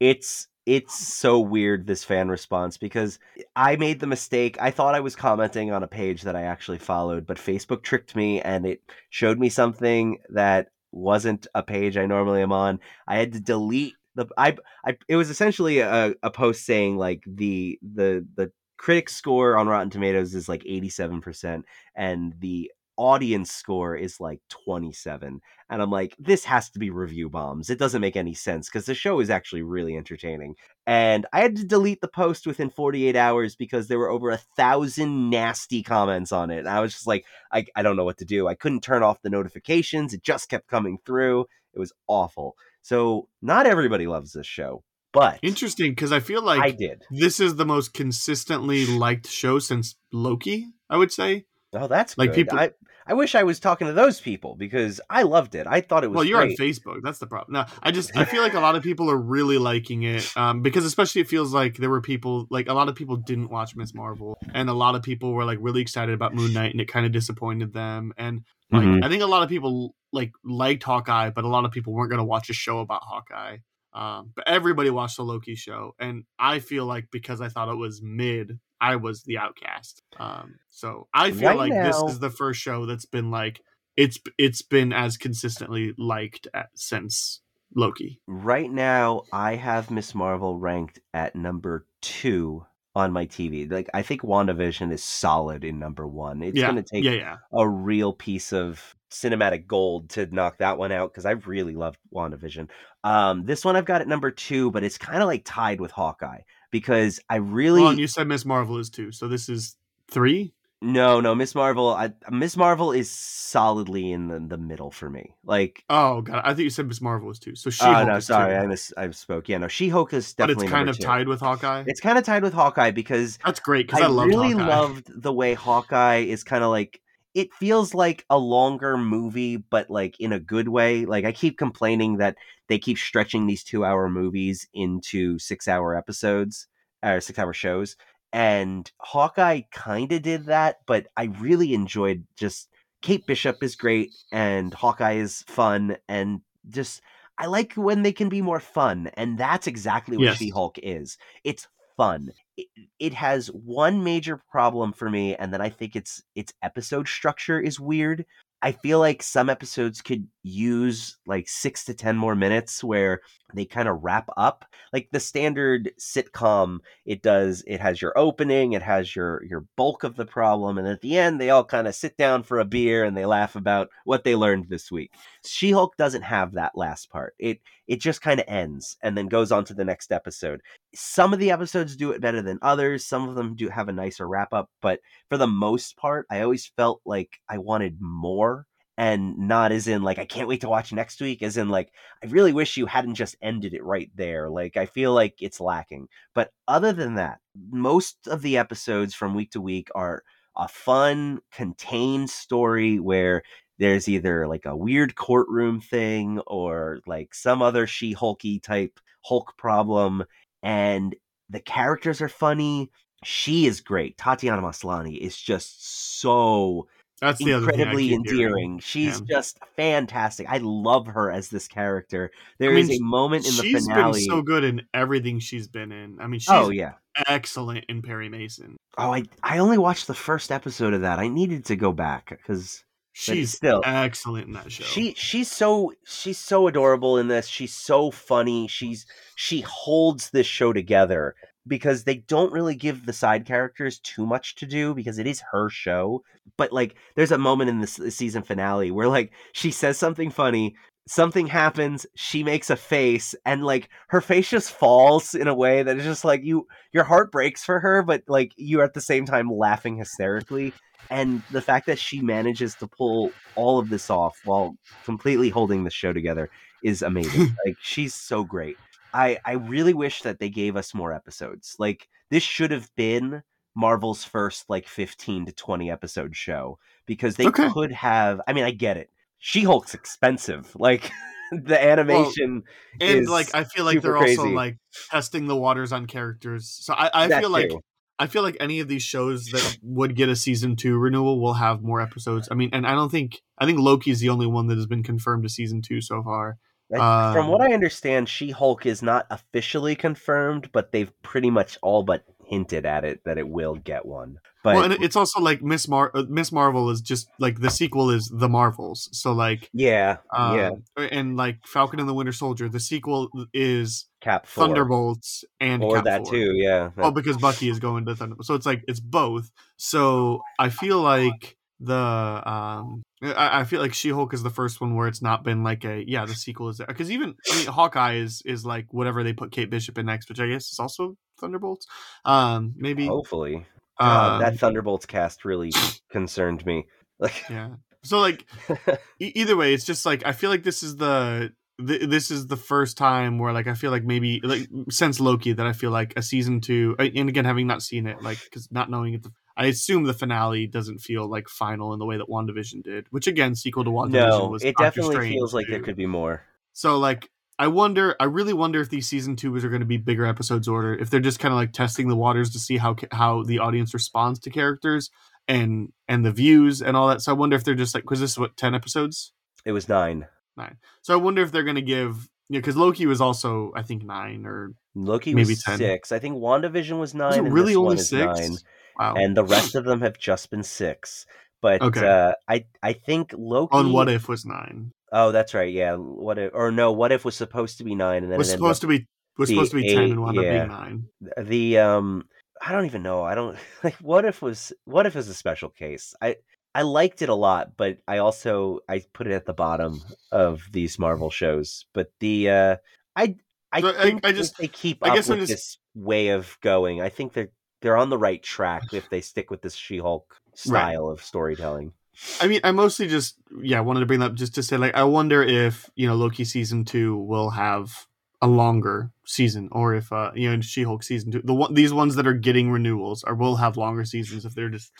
it's 0.00 0.48
it's 0.66 0.98
so 0.98 1.38
weird 1.38 1.86
this 1.86 2.02
fan 2.02 2.28
response 2.28 2.76
because 2.76 3.20
I 3.54 3.76
made 3.76 4.00
the 4.00 4.08
mistake. 4.08 4.58
I 4.60 4.72
thought 4.72 4.96
I 4.96 5.00
was 5.00 5.14
commenting 5.14 5.72
on 5.72 5.84
a 5.84 5.88
page 5.88 6.22
that 6.22 6.34
I 6.34 6.42
actually 6.42 6.78
followed, 6.78 7.24
but 7.24 7.38
Facebook 7.38 7.82
tricked 7.82 8.16
me 8.16 8.42
and 8.42 8.66
it 8.66 8.82
showed 9.08 9.38
me 9.38 9.48
something 9.48 10.18
that 10.30 10.68
wasn't 10.90 11.46
a 11.54 11.62
page 11.62 11.96
I 11.96 12.06
normally 12.06 12.42
am 12.42 12.52
on. 12.52 12.80
I 13.06 13.16
had 13.16 13.32
to 13.34 13.40
delete 13.40 13.94
the 14.16 14.26
I 14.36 14.56
I 14.84 14.96
it 15.08 15.16
was 15.16 15.30
essentially 15.30 15.78
a, 15.78 16.14
a 16.22 16.30
post 16.30 16.64
saying 16.64 16.96
like 16.96 17.22
the 17.26 17.78
the 17.82 18.26
the 18.34 18.50
critic 18.76 19.08
score 19.08 19.56
on 19.56 19.68
Rotten 19.68 19.90
Tomatoes 19.90 20.34
is 20.34 20.48
like 20.48 20.62
87% 20.64 21.62
and 21.96 22.34
the 22.40 22.70
audience 22.96 23.50
score 23.50 23.94
is 23.96 24.20
like 24.20 24.40
27 24.48 25.40
and 25.70 25.82
i'm 25.82 25.90
like 25.90 26.14
this 26.18 26.44
has 26.44 26.70
to 26.70 26.78
be 26.78 26.90
review 26.90 27.28
bombs 27.28 27.70
it 27.70 27.78
doesn't 27.78 28.00
make 28.00 28.16
any 28.16 28.34
sense 28.34 28.68
because 28.68 28.86
the 28.86 28.94
show 28.94 29.20
is 29.20 29.30
actually 29.30 29.62
really 29.62 29.96
entertaining 29.96 30.54
and 30.86 31.26
i 31.32 31.40
had 31.40 31.56
to 31.56 31.64
delete 31.64 32.00
the 32.00 32.08
post 32.08 32.46
within 32.46 32.70
48 32.70 33.16
hours 33.16 33.56
because 33.56 33.88
there 33.88 33.98
were 33.98 34.10
over 34.10 34.30
a 34.30 34.36
thousand 34.36 35.30
nasty 35.30 35.82
comments 35.82 36.32
on 36.32 36.50
it 36.50 36.58
and 36.58 36.68
i 36.68 36.80
was 36.80 36.92
just 36.92 37.06
like 37.06 37.24
I, 37.52 37.66
I 37.74 37.82
don't 37.82 37.96
know 37.96 38.04
what 38.04 38.18
to 38.18 38.24
do 38.24 38.48
i 38.48 38.54
couldn't 38.54 38.82
turn 38.82 39.02
off 39.02 39.22
the 39.22 39.30
notifications 39.30 40.14
it 40.14 40.22
just 40.22 40.48
kept 40.48 40.68
coming 40.68 40.98
through 41.04 41.46
it 41.74 41.78
was 41.78 41.92
awful 42.06 42.56
so 42.82 43.28
not 43.42 43.66
everybody 43.66 44.06
loves 44.06 44.32
this 44.32 44.46
show 44.46 44.82
but 45.12 45.38
Interesting 45.40 45.92
because 45.92 46.12
I 46.12 46.20
feel 46.20 46.42
like 46.42 46.60
i 46.60 46.70
did 46.70 47.04
this 47.10 47.40
is 47.40 47.56
the 47.56 47.64
most 47.64 47.94
consistently 47.94 48.84
liked 48.84 49.26
show 49.26 49.58
since 49.58 49.94
Loki. 50.12 50.66
I 50.88 50.96
would 50.96 51.12
say. 51.12 51.46
Oh 51.76 51.86
that's 51.88 52.16
Like, 52.18 52.30
good. 52.30 52.46
people- 52.48 52.58
I, 52.58 52.70
I 53.08 53.14
wish 53.14 53.34
i 53.36 53.44
was 53.44 53.60
talking 53.60 53.86
to 53.86 53.92
those 53.92 54.20
people 54.20 54.56
because 54.56 55.00
i 55.08 55.22
loved 55.22 55.54
it 55.54 55.66
i 55.68 55.80
thought 55.80 56.02
it 56.02 56.08
was 56.08 56.16
Well, 56.16 56.24
you're 56.24 56.40
great. 56.40 56.58
on 56.60 56.66
Facebook. 56.66 57.02
That's 57.04 57.18
the 57.20 57.26
problem. 57.28 57.52
No, 57.54 57.64
I 57.82 57.90
just 57.92 58.16
I 58.16 58.24
feel 58.24 58.42
like 58.42 58.54
a 58.54 58.60
lot 58.66 58.74
of 58.74 58.82
people 58.82 59.08
are 59.10 59.16
really 59.16 59.58
liking 59.58 60.02
it 60.02 60.36
um, 60.36 60.60
because 60.62 60.84
especially 60.84 61.20
it 61.20 61.28
feels 61.28 61.54
like 61.54 61.76
there 61.76 61.90
were 61.90 62.00
people 62.00 62.46
like 62.50 62.68
a 62.68 62.72
lot 62.74 62.88
of 62.88 62.94
people 62.96 63.16
didn't 63.16 63.48
watch 63.50 63.76
Miss 63.76 63.94
Marvel 63.94 64.36
and 64.54 64.68
a 64.68 64.72
lot 64.72 64.94
of 64.96 65.02
people 65.02 65.32
were 65.34 65.44
like 65.44 65.58
really 65.60 65.80
excited 65.82 66.14
about 66.14 66.34
Moon 66.34 66.52
Knight 66.52 66.72
and 66.72 66.80
it 66.80 66.88
kind 66.88 67.06
of 67.06 67.12
disappointed 67.12 67.72
them 67.72 68.12
and 68.16 68.42
like 68.72 68.82
Mhm. 68.82 69.04
I 69.04 69.08
think 69.08 69.22
a 69.22 69.26
lot 69.26 69.44
of 69.44 69.48
people 69.48 69.94
like 70.12 70.32
liked 70.44 70.82
Hawkeye, 70.82 71.30
but 71.30 71.44
a 71.44 71.48
lot 71.48 71.64
of 71.64 71.70
people 71.70 71.92
weren't 71.92 72.10
going 72.10 72.18
to 72.18 72.24
watch 72.24 72.50
a 72.50 72.54
show 72.54 72.80
about 72.80 73.02
Hawkeye. 73.04 73.58
Um, 73.96 74.32
but 74.36 74.46
everybody 74.46 74.90
watched 74.90 75.16
the 75.16 75.24
Loki 75.24 75.54
show, 75.54 75.94
and 75.98 76.24
I 76.38 76.58
feel 76.58 76.84
like 76.84 77.06
because 77.10 77.40
I 77.40 77.48
thought 77.48 77.70
it 77.70 77.78
was 77.78 78.02
mid, 78.02 78.58
I 78.78 78.96
was 78.96 79.22
the 79.22 79.38
outcast. 79.38 80.02
Um, 80.18 80.56
so 80.68 81.08
I 81.14 81.30
feel 81.30 81.48
Right 81.48 81.70
like 81.70 81.72
this 81.72 81.96
is 81.96 82.18
the 82.18 82.30
first 82.30 82.60
show 82.60 82.84
that's 82.84 83.06
been 83.06 83.30
like 83.30 83.62
it's 83.96 84.18
it's 84.36 84.60
been 84.60 84.92
as 84.92 85.16
consistently 85.16 85.94
liked 85.96 86.46
at, 86.52 86.68
since 86.74 87.40
Loki. 87.74 88.20
Right 88.26 88.70
now, 88.70 89.22
I 89.32 89.56
have 89.56 89.90
Miss 89.90 90.14
Marvel 90.14 90.58
ranked 90.58 91.00
at 91.14 91.34
number 91.34 91.86
two 92.02 92.66
on 92.94 93.12
my 93.12 93.26
TV. 93.26 93.70
Like, 93.70 93.90
I 93.92 94.02
think 94.02 94.22
WandaVision 94.22 94.90
is 94.90 95.04
solid 95.04 95.64
in 95.64 95.78
number 95.78 96.06
one. 96.06 96.42
It's 96.42 96.56
yeah, 96.56 96.70
going 96.70 96.82
to 96.82 96.90
take 96.90 97.04
yeah, 97.04 97.12
yeah. 97.12 97.36
a 97.52 97.68
real 97.68 98.14
piece 98.14 98.52
of 98.54 98.95
cinematic 99.10 99.66
gold 99.66 100.10
to 100.10 100.26
knock 100.34 100.58
that 100.58 100.78
one 100.78 100.92
out 100.92 101.12
because 101.12 101.26
I 101.26 101.32
really 101.32 101.74
loved 101.74 101.98
WandaVision. 102.14 102.68
Um, 103.04 103.44
this 103.44 103.64
one 103.64 103.76
I've 103.76 103.84
got 103.84 104.00
at 104.00 104.08
number 104.08 104.30
two, 104.30 104.70
but 104.70 104.82
it's 104.84 104.98
kind 104.98 105.22
of 105.22 105.26
like 105.26 105.42
tied 105.44 105.80
with 105.80 105.90
Hawkeye 105.92 106.40
because 106.70 107.20
I 107.30 107.36
really 107.36 107.80
Well, 107.82 107.90
and 107.90 107.98
you 108.00 108.06
said 108.08 108.26
Miss 108.26 108.44
Marvel 108.44 108.78
is 108.78 108.90
two, 108.90 109.12
so 109.12 109.28
this 109.28 109.48
is 109.48 109.76
three. 110.10 110.52
no 110.82 111.20
no 111.20 111.34
Miss 111.34 111.54
Marvel. 111.54 111.96
Miss 112.30 112.56
Marvel 112.56 112.92
is 112.92 113.10
solidly 113.10 114.10
in 114.12 114.26
the, 114.28 114.40
the 114.40 114.58
middle 114.58 114.90
for 114.90 115.08
me. 115.08 115.34
Like. 115.44 115.84
Oh 115.88 116.20
god, 116.20 116.42
I 116.44 116.48
think 116.52 116.64
you 116.64 116.70
said 116.70 116.86
Miss 116.88 117.00
Marvel 117.00 117.28
was 117.28 117.38
two. 117.38 117.54
So 117.54 117.70
she. 117.70 117.84
Oh 117.84 118.04
no, 118.04 118.18
sorry, 118.20 118.56
I 118.56 118.66
miss 118.66 118.92
I 118.96 119.08
spoke. 119.10 119.48
Yeah, 119.48 119.58
no, 119.58 119.68
She 119.68 119.88
Hulk 119.88 120.12
is 120.12 120.34
definitely. 120.34 120.54
but 120.56 120.62
it's 120.64 120.72
kind 120.72 120.88
of 120.90 120.98
two. 120.98 121.04
tied 121.04 121.28
with 121.28 121.40
Hawkeye. 121.40 121.84
It's 121.86 122.00
kind 122.00 122.18
of 122.18 122.24
tied 122.24 122.42
with 122.42 122.52
Hawkeye 122.52 122.90
because 122.90 123.38
That's 123.44 123.60
great 123.60 123.86
because 123.86 124.02
I, 124.02 124.06
I, 124.06 124.24
really 124.26 124.50
Hawkeye. 124.52 124.66
loved 124.66 125.22
the 125.22 125.32
way 125.32 125.54
Hawkeye 125.54 126.18
is 126.18 126.42
kind 126.44 126.62
of 126.64 126.70
like 126.70 127.00
it 127.36 127.52
feels 127.52 127.92
like 127.92 128.24
a 128.30 128.38
longer 128.38 128.96
movie, 128.96 129.58
but 129.58 129.90
like 129.90 130.18
in 130.18 130.32
a 130.32 130.40
good 130.40 130.68
way. 130.68 131.04
Like 131.04 131.26
I 131.26 131.32
keep 131.32 131.58
complaining 131.58 132.16
that 132.16 132.36
they 132.68 132.78
keep 132.78 132.96
stretching 132.96 133.46
these 133.46 133.62
two 133.62 133.84
hour 133.84 134.08
movies 134.08 134.66
into 134.72 135.38
six 135.38 135.68
hour 135.68 135.94
episodes 135.94 136.66
or 137.04 137.20
six 137.20 137.38
hour 137.38 137.52
shows. 137.52 137.94
And 138.32 138.90
Hawkeye 139.00 139.62
kind 139.70 140.10
of 140.12 140.22
did 140.22 140.46
that, 140.46 140.78
but 140.86 141.08
I 141.14 141.24
really 141.38 141.74
enjoyed 141.74 142.24
just 142.36 142.70
Kate 143.02 143.26
Bishop 143.26 143.62
is 143.62 143.76
great 143.76 144.12
and 144.32 144.72
Hawkeye 144.72 145.16
is 145.16 145.44
fun 145.46 145.98
and 146.08 146.40
just 146.70 147.02
I 147.36 147.46
like 147.46 147.74
when 147.74 148.02
they 148.02 148.12
can 148.12 148.30
be 148.30 148.40
more 148.40 148.60
fun, 148.60 149.10
and 149.14 149.36
that's 149.36 149.66
exactly 149.66 150.16
what 150.16 150.24
Yes. 150.24 150.38
She 150.38 150.48
Hulk 150.48 150.78
is. 150.82 151.18
It's 151.44 151.68
fun. 151.96 152.30
It, 152.56 152.66
it 152.98 153.14
has 153.14 153.48
one 153.48 154.04
major 154.04 154.42
problem 154.50 154.92
for 154.92 155.10
me, 155.10 155.36
and 155.36 155.52
then 155.52 155.60
I 155.60 155.68
think 155.70 155.96
its 155.96 156.22
its 156.34 156.52
episode 156.62 157.08
structure 157.08 157.60
is 157.60 157.80
weird. 157.80 158.24
I 158.62 158.72
feel 158.72 158.98
like 158.98 159.22
some 159.22 159.50
episodes 159.50 160.00
could 160.00 160.26
use 160.42 161.18
like 161.26 161.48
six 161.48 161.84
to 161.84 161.94
ten 161.94 162.16
more 162.16 162.34
minutes 162.34 162.82
where 162.82 163.20
they 163.54 163.66
kind 163.66 163.86
of 163.86 164.02
wrap 164.02 164.28
up. 164.36 164.64
Like 164.92 165.08
the 165.12 165.20
standard 165.20 165.92
sitcom, 166.00 166.78
it 167.04 167.22
does 167.22 167.62
it 167.66 167.80
has 167.80 168.00
your 168.00 168.18
opening, 168.18 168.72
it 168.72 168.82
has 168.82 169.14
your 169.14 169.44
your 169.44 169.66
bulk 169.76 170.04
of 170.04 170.16
the 170.16 170.24
problem, 170.24 170.78
and 170.78 170.88
at 170.88 171.02
the 171.02 171.18
end 171.18 171.40
they 171.40 171.50
all 171.50 171.64
kind 171.64 171.86
of 171.86 171.94
sit 171.94 172.16
down 172.16 172.42
for 172.42 172.58
a 172.58 172.64
beer 172.64 173.04
and 173.04 173.16
they 173.16 173.26
laugh 173.26 173.56
about 173.56 173.88
what 174.04 174.24
they 174.24 174.34
learned 174.34 174.68
this 174.68 174.90
week. 174.90 175.12
She-Hulk 175.44 175.96
doesn't 175.96 176.22
have 176.22 176.52
that 176.54 176.76
last 176.76 177.10
part. 177.10 177.34
It 177.38 177.60
it 177.86 178.00
just 178.00 178.22
kind 178.22 178.40
of 178.40 178.46
ends 178.48 178.96
and 179.02 179.16
then 179.16 179.28
goes 179.28 179.52
on 179.52 179.64
to 179.66 179.74
the 179.74 179.84
next 179.84 180.10
episode. 180.12 180.62
Some 180.96 181.32
of 181.32 181.38
the 181.38 181.50
episodes 181.50 181.96
do 181.96 182.10
it 182.12 182.20
better 182.20 182.42
than 182.42 182.58
others. 182.62 183.04
Some 183.04 183.28
of 183.28 183.34
them 183.34 183.54
do 183.54 183.68
have 183.68 183.88
a 183.88 183.92
nicer 183.92 184.26
wrap 184.26 184.52
up, 184.52 184.70
but 184.80 185.00
for 185.28 185.36
the 185.36 185.46
most 185.46 185.96
part, 185.96 186.26
I 186.30 186.40
always 186.40 186.66
felt 186.76 187.00
like 187.04 187.38
I 187.48 187.58
wanted 187.58 187.98
more 188.00 188.66
and 188.98 189.36
not 189.36 189.72
as 189.72 189.88
in 189.88 190.02
like 190.02 190.18
I 190.18 190.24
can't 190.24 190.48
wait 190.48 190.62
to 190.62 190.68
watch 190.68 190.92
next 190.92 191.20
week 191.20 191.42
as 191.42 191.58
in 191.58 191.68
like 191.68 191.92
I 192.24 192.28
really 192.28 192.52
wish 192.52 192.76
you 192.76 192.86
hadn't 192.86 193.14
just 193.16 193.36
ended 193.42 193.74
it 193.74 193.84
right 193.84 194.10
there. 194.14 194.48
Like 194.48 194.76
I 194.76 194.86
feel 194.86 195.12
like 195.12 195.34
it's 195.40 195.60
lacking. 195.60 196.08
But 196.34 196.50
other 196.66 196.92
than 196.92 197.14
that, 197.16 197.40
most 197.70 198.26
of 198.26 198.42
the 198.42 198.56
episodes 198.56 199.14
from 199.14 199.34
week 199.34 199.50
to 199.52 199.60
week 199.60 199.88
are 199.94 200.22
a 200.56 200.68
fun, 200.68 201.40
contained 201.52 202.30
story 202.30 202.98
where 202.98 203.42
there's 203.78 204.08
either 204.08 204.48
like 204.48 204.64
a 204.64 204.76
weird 204.76 205.14
courtroom 205.14 205.80
thing 205.80 206.40
or 206.46 207.00
like 207.06 207.34
some 207.34 207.60
other 207.60 207.86
she 207.86 208.12
hulky 208.12 208.58
type 208.58 208.98
Hulk 209.26 209.56
problem, 209.58 210.24
and 210.66 211.14
the 211.48 211.60
characters 211.60 212.20
are 212.20 212.28
funny. 212.28 212.90
She 213.22 213.66
is 213.66 213.80
great. 213.80 214.18
Tatiana 214.18 214.60
Maslany 214.60 215.16
is 215.16 215.36
just 215.36 216.18
so 216.20 216.88
That's 217.20 217.38
the 217.42 217.52
other 217.52 217.66
thing 217.70 217.78
incredibly 217.80 218.12
endearing. 218.12 218.80
She's 218.80 219.20
Yeah. 219.20 219.36
just 219.36 219.58
fantastic. 219.76 220.48
I 220.50 220.58
love 220.58 221.06
her 221.06 221.30
as 221.30 221.48
this 221.48 221.68
character. 221.68 222.32
There 222.58 222.74
I 222.74 222.78
is 222.80 222.90
a 222.90 222.98
moment 223.00 223.46
in 223.48 223.54
the 223.56 223.62
She's 223.62 223.86
finale. 223.86 224.12
been 224.20 224.22
so 224.28 224.42
good 224.42 224.64
in 224.64 224.82
everything 224.92 225.38
she's 225.38 225.68
been 225.68 225.92
in. 225.92 226.18
I 226.20 226.26
mean, 226.26 226.40
oh, 226.48 226.62
she's 226.62 226.66
oh 226.66 226.70
yeah. 226.70 226.94
excellent 227.28 227.84
in 227.88 228.02
Perry 228.02 228.28
Mason. 228.28 228.76
Oh, 228.98 229.14
I 229.14 229.22
I 229.44 229.58
only 229.58 229.78
watched 229.78 230.08
the 230.08 230.14
first 230.14 230.50
episode 230.50 230.94
of 230.94 231.02
that. 231.02 231.20
I 231.20 231.28
needed 231.28 231.64
to 231.66 231.76
go 231.76 231.92
back 231.92 232.30
because 232.30 232.82
She's 233.18 233.54
still- 233.54 233.80
excellent 233.82 234.46
in 234.48 234.52
that 234.52 234.70
show. 234.70 234.84
She 234.84 235.14
she's 235.14 235.50
so 235.50 235.94
she's 236.04 236.36
so 236.38 236.68
adorable 236.68 237.16
in 237.16 237.28
this. 237.28 237.46
She's 237.46 237.72
so 237.72 238.10
funny. 238.10 238.68
She's 238.68 239.06
she 239.34 239.62
holds 239.62 240.28
this 240.30 240.46
show 240.46 240.74
together 240.74 241.34
because 241.66 242.04
they 242.04 242.16
don't 242.16 242.52
really 242.52 242.74
give 242.74 243.06
the 243.06 243.14
side 243.14 243.46
characters 243.46 243.98
too 244.00 244.26
much 244.26 244.54
to 244.56 244.66
do 244.66 244.94
because 244.94 245.18
it 245.18 245.26
is 245.26 245.42
her 245.52 245.70
show. 245.70 246.22
But 246.58 246.72
like 246.72 246.96
there's 247.14 247.32
a 247.32 247.38
moment 247.38 247.70
in 247.70 247.80
this, 247.80 247.96
this 247.96 248.16
season 248.16 248.42
finale 248.42 248.90
where 248.90 249.08
like 249.08 249.32
she 249.52 249.70
says 249.70 249.96
something 249.96 250.30
funny, 250.30 250.76
something 251.08 251.46
happens, 251.46 252.06
she 252.16 252.42
makes 252.42 252.70
a 252.70 252.76
face 252.76 253.34
and 253.44 253.64
like 253.64 253.88
her 254.08 254.20
face 254.20 254.50
just 254.50 254.72
falls 254.72 255.34
in 255.34 255.48
a 255.48 255.54
way 255.54 255.82
that 255.82 255.96
is 255.96 256.04
just 256.04 256.24
like 256.24 256.42
you 256.42 256.66
your 256.92 257.04
heart 257.04 257.30
breaks 257.30 257.64
for 257.64 257.78
her 257.80 258.02
but 258.02 258.22
like 258.28 258.52
you're 258.56 258.82
at 258.84 258.94
the 258.94 259.00
same 259.00 259.24
time 259.24 259.48
laughing 259.50 259.96
hysterically 259.96 260.74
and 261.10 261.44
the 261.48 261.62
fact 261.62 261.86
that 261.86 261.98
she 261.98 262.20
manages 262.20 262.74
to 262.76 262.88
pull 262.88 263.36
all 263.54 263.78
of 263.78 263.88
this 263.88 264.10
off 264.10 264.40
while 264.42 264.76
completely 265.04 265.48
holding 265.50 265.84
the 265.84 265.90
show 265.90 266.12
together 266.12 266.50
is 266.82 267.02
amazing. 267.02 267.46
like 267.66 267.76
she's 267.80 268.14
so 268.14 268.44
great. 268.44 268.80
I 269.12 269.38
I 269.44 269.52
really 269.52 269.94
wish 269.94 270.22
that 270.22 270.38
they 270.40 270.50
gave 270.50 270.76
us 270.76 270.94
more 270.94 271.12
episodes. 271.12 271.76
Like 271.78 272.08
this 272.30 272.42
should 272.42 272.70
have 272.72 272.90
been 272.96 273.42
Marvel's 273.74 274.24
first 274.24 274.68
like 274.68 274.88
15 274.88 275.46
to 275.46 275.52
20 275.52 275.90
episode 275.90 276.34
show 276.36 276.78
because 277.06 277.36
they 277.36 277.46
Okay. 277.46 277.70
could 277.72 277.92
have 277.92 278.40
I 278.46 278.52
mean 278.52 278.64
I 278.64 278.70
get 278.72 278.96
it. 278.96 279.10
She-Hulk's 279.38 279.94
expensive. 279.94 280.70
Like 280.76 281.10
the 281.52 281.82
animation 281.82 282.62
and 283.00 283.18
is 283.18 283.28
like 283.28 283.54
I 283.54 283.64
feel 283.64 283.84
like 283.84 284.02
they're 284.02 284.16
also 284.16 284.42
crazy. 284.42 284.54
like 284.54 284.78
testing 285.10 285.46
the 285.46 285.56
waters 285.56 285.92
on 285.92 286.06
characters. 286.06 286.76
So 286.82 286.94
I, 286.94 287.10
I 287.12 287.40
feel 287.40 287.50
like. 287.50 287.70
I 288.18 288.28
feel 288.28 288.42
like 288.42 288.56
any 288.60 288.80
of 288.80 288.88
these 288.88 289.02
shows 289.02 289.44
that 289.48 289.76
would 289.82 290.16
get 290.16 290.30
a 290.30 290.36
season 290.36 290.74
two 290.74 290.96
renewal 290.96 291.38
will 291.38 291.52
have 291.52 291.82
more 291.82 292.00
episodes. 292.00 292.48
I 292.50 292.54
mean, 292.54 292.70
and 292.72 292.86
I 292.86 292.94
don't 292.94 293.10
think 293.10 293.42
I 293.58 293.66
think 293.66 293.78
Loki 293.78 294.10
is 294.10 294.20
the 294.20 294.30
only 294.30 294.46
one 294.46 294.68
that 294.68 294.76
has 294.76 294.86
been 294.86 295.02
confirmed 295.02 295.42
to 295.42 295.50
season 295.50 295.82
two 295.82 296.00
so 296.00 296.22
far. 296.22 296.56
I- 296.94 297.34
From 297.34 297.44
Um, 297.44 297.50
what 297.52 297.60
I 297.60 297.74
understand, 297.74 298.30
She 298.30 298.52
Hulk 298.52 298.86
is 298.86 299.02
not 299.02 299.26
officially 299.30 299.94
confirmed, 299.94 300.70
but 300.72 300.92
they've 300.92 301.12
pretty 301.22 301.50
much 301.50 301.76
all 301.82 302.04
but 302.04 302.24
hinted 302.46 302.86
at 302.86 303.04
it 303.04 303.20
that 303.24 303.38
it 303.38 303.48
will 303.48 303.74
get 303.74 304.06
one. 304.06 304.38
But 304.62 304.74
well, 304.74 304.84
and 304.84 305.04
it's 305.04 305.16
also 305.16 305.40
like 305.40 305.62
Miss 305.62 305.86
Mar 305.86 306.10
uh, 306.14 306.24
Miss 306.28 306.50
Marvel 306.50 306.90
is 306.90 307.00
just 307.00 307.28
like 307.38 307.60
the 307.60 307.70
sequel 307.70 308.10
is 308.10 308.28
the 308.32 308.48
Marvels. 308.48 309.08
So 309.12 309.32
like, 309.32 309.70
yeah, 309.72 310.16
um, 310.34 310.56
yeah, 310.56 310.70
and 311.12 311.36
like 311.36 311.58
Falcon 311.64 312.00
and 312.00 312.08
the 312.08 312.14
Winter 312.14 312.32
Soldier, 312.32 312.68
the 312.68 312.80
sequel 312.80 313.28
is 313.54 314.06
Cap 314.20 314.46
Four. 314.46 314.66
Thunderbolts 314.66 315.44
and 315.60 315.84
or 315.84 315.96
Cap 315.96 316.04
that 316.04 316.22
4. 316.22 316.32
too. 316.32 316.54
Yeah, 316.54 316.90
Oh, 316.98 317.12
because 317.12 317.36
Bucky 317.36 317.68
is 317.68 317.78
going 317.78 318.06
to 318.06 318.16
Thunderbolts, 318.16 318.48
so 318.48 318.54
it's 318.54 318.66
like 318.66 318.82
it's 318.88 319.00
both. 319.00 319.50
So 319.76 320.42
I 320.58 320.68
feel 320.70 321.00
like 321.00 321.56
the 321.78 321.94
um, 321.94 323.02
I, 323.22 323.60
I 323.60 323.64
feel 323.64 323.80
like 323.80 323.94
She 323.94 324.10
Hulk 324.10 324.34
is 324.34 324.42
the 324.42 324.50
first 324.50 324.80
one 324.80 324.94
where 324.94 325.08
it's 325.08 325.22
not 325.22 325.42
been 325.42 325.62
like 325.62 325.84
a 325.84 326.04
yeah 326.06 326.26
the 326.26 326.34
sequel 326.34 326.68
is 326.68 326.78
there 326.78 326.86
because 326.86 327.10
even 327.10 327.34
I 327.50 327.56
mean 327.56 327.66
Hawkeye 327.66 328.14
is 328.16 328.42
is 328.44 328.64
like 328.66 328.92
whatever 328.92 329.22
they 329.22 329.32
put 329.32 329.52
Kate 329.52 329.70
Bishop 329.70 329.96
in 329.98 330.06
next, 330.06 330.28
which 330.28 330.40
I 330.40 330.46
guess 330.46 330.70
is 330.72 330.78
also 330.78 331.16
Thunderbolts. 331.40 331.86
Um, 332.24 332.74
maybe 332.76 333.06
hopefully. 333.06 333.66
Um, 333.98 334.40
that 334.40 334.58
Thunderbolts 334.58 335.06
cast 335.06 335.44
really 335.44 335.72
concerned 336.10 336.64
me. 336.66 336.84
Like, 337.18 337.44
yeah. 337.50 337.76
So 338.02 338.20
like 338.20 338.44
e- 339.18 339.32
either 339.34 339.56
way, 339.56 339.72
it's 339.72 339.84
just 339.84 340.04
like 340.04 340.24
I 340.26 340.32
feel 340.32 340.50
like 340.50 340.62
this 340.62 340.82
is 340.82 340.96
the. 340.96 341.52
th- 341.84 342.08
This 342.08 342.30
is 342.30 342.46
the 342.46 342.56
first 342.56 342.96
time 342.96 343.38
where, 343.38 343.52
like, 343.52 343.66
I 343.66 343.74
feel 343.74 343.90
like 343.90 344.02
maybe, 344.02 344.40
like, 344.42 344.66
since 344.88 345.20
Loki, 345.20 345.52
that 345.52 345.66
I 345.66 345.74
feel 345.74 345.90
like 345.90 346.14
a 346.16 346.22
season 346.22 346.62
two, 346.62 346.96
uh, 346.98 347.04
and 347.14 347.28
again, 347.28 347.44
having 347.44 347.66
not 347.66 347.82
seen 347.82 348.06
it, 348.06 348.22
like, 348.22 348.38
because 348.44 348.72
not 348.72 348.88
knowing 348.88 349.12
it, 349.12 349.26
I 349.56 349.66
assume 349.66 350.04
the 350.04 350.12
finale 350.14 350.66
doesn't 350.66 350.98
feel 350.98 351.28
like 351.28 351.48
final 351.48 351.92
in 351.92 351.98
the 351.98 352.04
way 352.04 352.18
that 352.18 352.28
WandaVision 352.28 352.82
did, 352.82 353.06
which 353.10 353.26
again, 353.26 353.54
sequel 353.54 353.84
to 353.84 353.90
WandaVision 353.90 354.12
no, 354.12 354.46
was 354.48 354.62
it 354.62 354.76
Doctor 354.76 355.00
definitely 355.00 355.14
Strange, 355.14 355.34
feels 355.34 355.54
like 355.54 355.66
there 355.68 355.80
could 355.80 355.96
be 355.96 356.06
more. 356.06 356.42
So 356.72 356.98
like 356.98 357.30
I 357.58 357.68
wonder 357.68 358.14
I 358.20 358.24
really 358.24 358.52
wonder 358.52 358.80
if 358.80 358.90
these 358.90 359.08
season 359.08 359.34
2s 359.34 359.64
are 359.64 359.70
going 359.70 359.80
to 359.80 359.86
be 359.86 359.96
bigger 359.96 360.26
episodes 360.26 360.68
order 360.68 360.94
if 360.94 361.08
they're 361.08 361.20
just 361.20 361.38
kind 361.38 361.52
of 361.52 361.56
like 361.56 361.72
testing 361.72 362.08
the 362.08 362.16
waters 362.16 362.50
to 362.50 362.58
see 362.58 362.76
how 362.76 362.96
how 363.12 363.44
the 363.44 363.58
audience 363.60 363.94
responds 363.94 364.38
to 364.40 364.50
characters 364.50 365.10
and 365.48 365.92
and 366.06 366.24
the 366.24 366.32
views 366.32 366.82
and 366.82 366.96
all 366.96 367.08
that. 367.08 367.22
So 367.22 367.32
I 367.32 367.34
wonder 367.34 367.56
if 367.56 367.64
they're 367.64 367.74
just 367.74 367.94
like 367.94 368.04
cuz 368.04 368.20
this 368.20 368.32
is 368.32 368.38
what 368.38 368.56
10 368.58 368.74
episodes. 368.74 369.32
It 369.64 369.72
was 369.72 369.88
nine. 369.88 370.26
Nine. 370.56 370.76
So 371.00 371.14
I 371.14 371.16
wonder 371.16 371.42
if 371.42 371.50
they're 371.50 371.62
going 371.62 371.76
to 371.76 371.82
give 371.82 372.28
you 372.48 372.60
know, 372.60 372.62
cuz 372.62 372.76
Loki 372.76 373.06
was 373.06 373.22
also 373.22 373.72
I 373.74 373.82
think 373.82 374.04
9 374.04 374.44
or 374.44 374.72
Loki 374.94 375.34
Maybe 375.34 375.50
was 375.50 375.62
10. 375.62 375.78
six. 375.78 376.12
I 376.12 376.18
think 376.18 376.36
WandaVision 376.36 376.98
was 377.00 377.14
nine. 377.14 377.28
was 377.28 377.36
it 377.38 377.54
really 377.54 377.74
only 377.74 377.96
6? 377.96 378.12
nine. 378.12 378.58
Wow. 378.98 379.14
and 379.16 379.36
the 379.36 379.44
rest 379.44 379.74
of 379.74 379.84
them 379.84 380.00
have 380.00 380.18
just 380.18 380.50
been 380.50 380.62
six. 380.62 381.26
But 381.62 381.82
Okay. 381.82 382.06
uh, 382.06 382.32
I 382.48 382.64
I 382.82 382.92
think 382.92 383.34
Loki. 383.36 383.74
on 383.76 383.92
what 383.92 384.08
if 384.08 384.28
was 384.28 384.44
9. 384.44 384.92
Oh, 385.12 385.32
that's 385.32 385.54
right. 385.54 385.72
Yeah. 385.72 385.94
What 385.96 386.38
if? 386.38 386.50
Or 386.54 386.70
no? 386.70 386.92
What 386.92 387.12
if 387.12 387.24
was 387.24 387.36
supposed 387.36 387.78
to 387.78 387.84
be 387.84 387.94
nine, 387.94 388.22
and 388.22 388.30
then 388.30 388.38
Was 388.38 388.48
it 388.48 388.52
supposed 388.52 388.80
to 388.82 388.86
be 388.86 389.06
was 389.38 389.48
supposed 389.48 389.70
to 389.72 389.76
be 389.78 389.88
10 389.94 390.02
and 390.04 390.20
wound 390.22 390.38
up 390.38 390.44
yeah. 390.44 390.66
being 390.66 390.68
9. 390.68 391.44
the 391.46 391.78
um. 391.78 392.24
I 392.64 392.72
don't 392.72 392.86
even 392.86 393.02
know. 393.02 393.22
I 393.22 393.34
don't 393.34 393.56
like. 393.84 393.94
What 393.96 394.24
if 394.24 394.42
was? 394.42 394.72
What 394.84 395.06
if 395.06 395.16
is 395.16 395.28
a 395.28 395.34
special 395.34 395.68
case? 395.70 396.14
I 396.20 396.36
I 396.74 396.82
liked 396.82 397.22
it 397.22 397.28
a 397.30 397.34
lot, 397.34 397.72
but 397.76 397.98
I 398.06 398.18
also 398.18 398.80
I 398.88 399.02
put 399.14 399.26
it 399.26 399.32
at 399.32 399.46
the 399.46 399.54
bottom 399.54 400.02
of 400.32 400.62
these 400.72 400.98
Marvel 400.98 401.30
shows. 401.30 401.86
But 401.94 402.10
the 402.20 402.50
uh, 402.50 402.76
I 403.14 403.36
I 403.72 403.80
So 403.80 403.88
I- 403.88 404.02
think 404.02 404.24
I 404.26 404.30
if 404.30 404.36
just- 404.36 404.58
they 404.58 404.68
keep 404.68 404.98
I 405.02 405.08
up 405.10 405.14
guess 405.16 405.30
I'm 405.30 405.38
with 405.38 405.48
just- 405.48 405.52
this 405.62 405.78
way 405.94 406.28
of 406.30 406.56
going. 406.60 407.00
I 407.00 407.08
think 407.08 407.32
they're 407.32 407.50
they're 407.80 407.96
on 407.96 408.10
the 408.10 408.18
right 408.18 408.42
track 408.42 408.92
if 408.92 409.08
they 409.10 409.20
stick 409.20 409.50
with 409.50 409.62
this 409.62 409.74
She-Hulk 409.74 410.36
style 410.54 411.08
of 411.08 411.22
storytelling. 411.22 411.92
I 412.40 412.46
mean, 412.46 412.60
I 412.64 412.72
mostly 412.72 413.08
just 413.08 413.36
yeah 413.60 413.78
I 413.78 413.82
wanted 413.82 414.00
to 414.00 414.06
bring 414.06 414.20
that 414.20 414.32
up 414.32 414.34
just 414.34 414.54
to 414.54 414.62
say 414.62 414.76
like 414.76 414.94
I 414.94 415.04
wonder 415.04 415.42
if 415.42 415.90
you 415.96 416.06
know 416.06 416.14
Loki 416.14 416.44
season 416.44 416.84
two 416.84 417.16
will 417.16 417.50
have 417.50 418.06
a 418.42 418.46
longer 418.46 419.10
season 419.24 419.68
or 419.72 419.94
if 419.94 420.12
uh 420.12 420.30
you 420.34 420.50
know 420.50 420.60
She 420.60 420.82
Hulk 420.82 421.02
season 421.02 421.32
two 421.32 421.42
the 421.42 421.54
one 421.54 421.74
these 421.74 421.92
ones 421.92 422.16
that 422.16 422.26
are 422.26 422.34
getting 422.34 422.70
renewals 422.70 423.22
or 423.24 423.34
will 423.34 423.56
have 423.56 423.76
longer 423.76 424.04
seasons 424.04 424.44
if 424.44 424.54
they're 424.54 424.70
just 424.70 424.92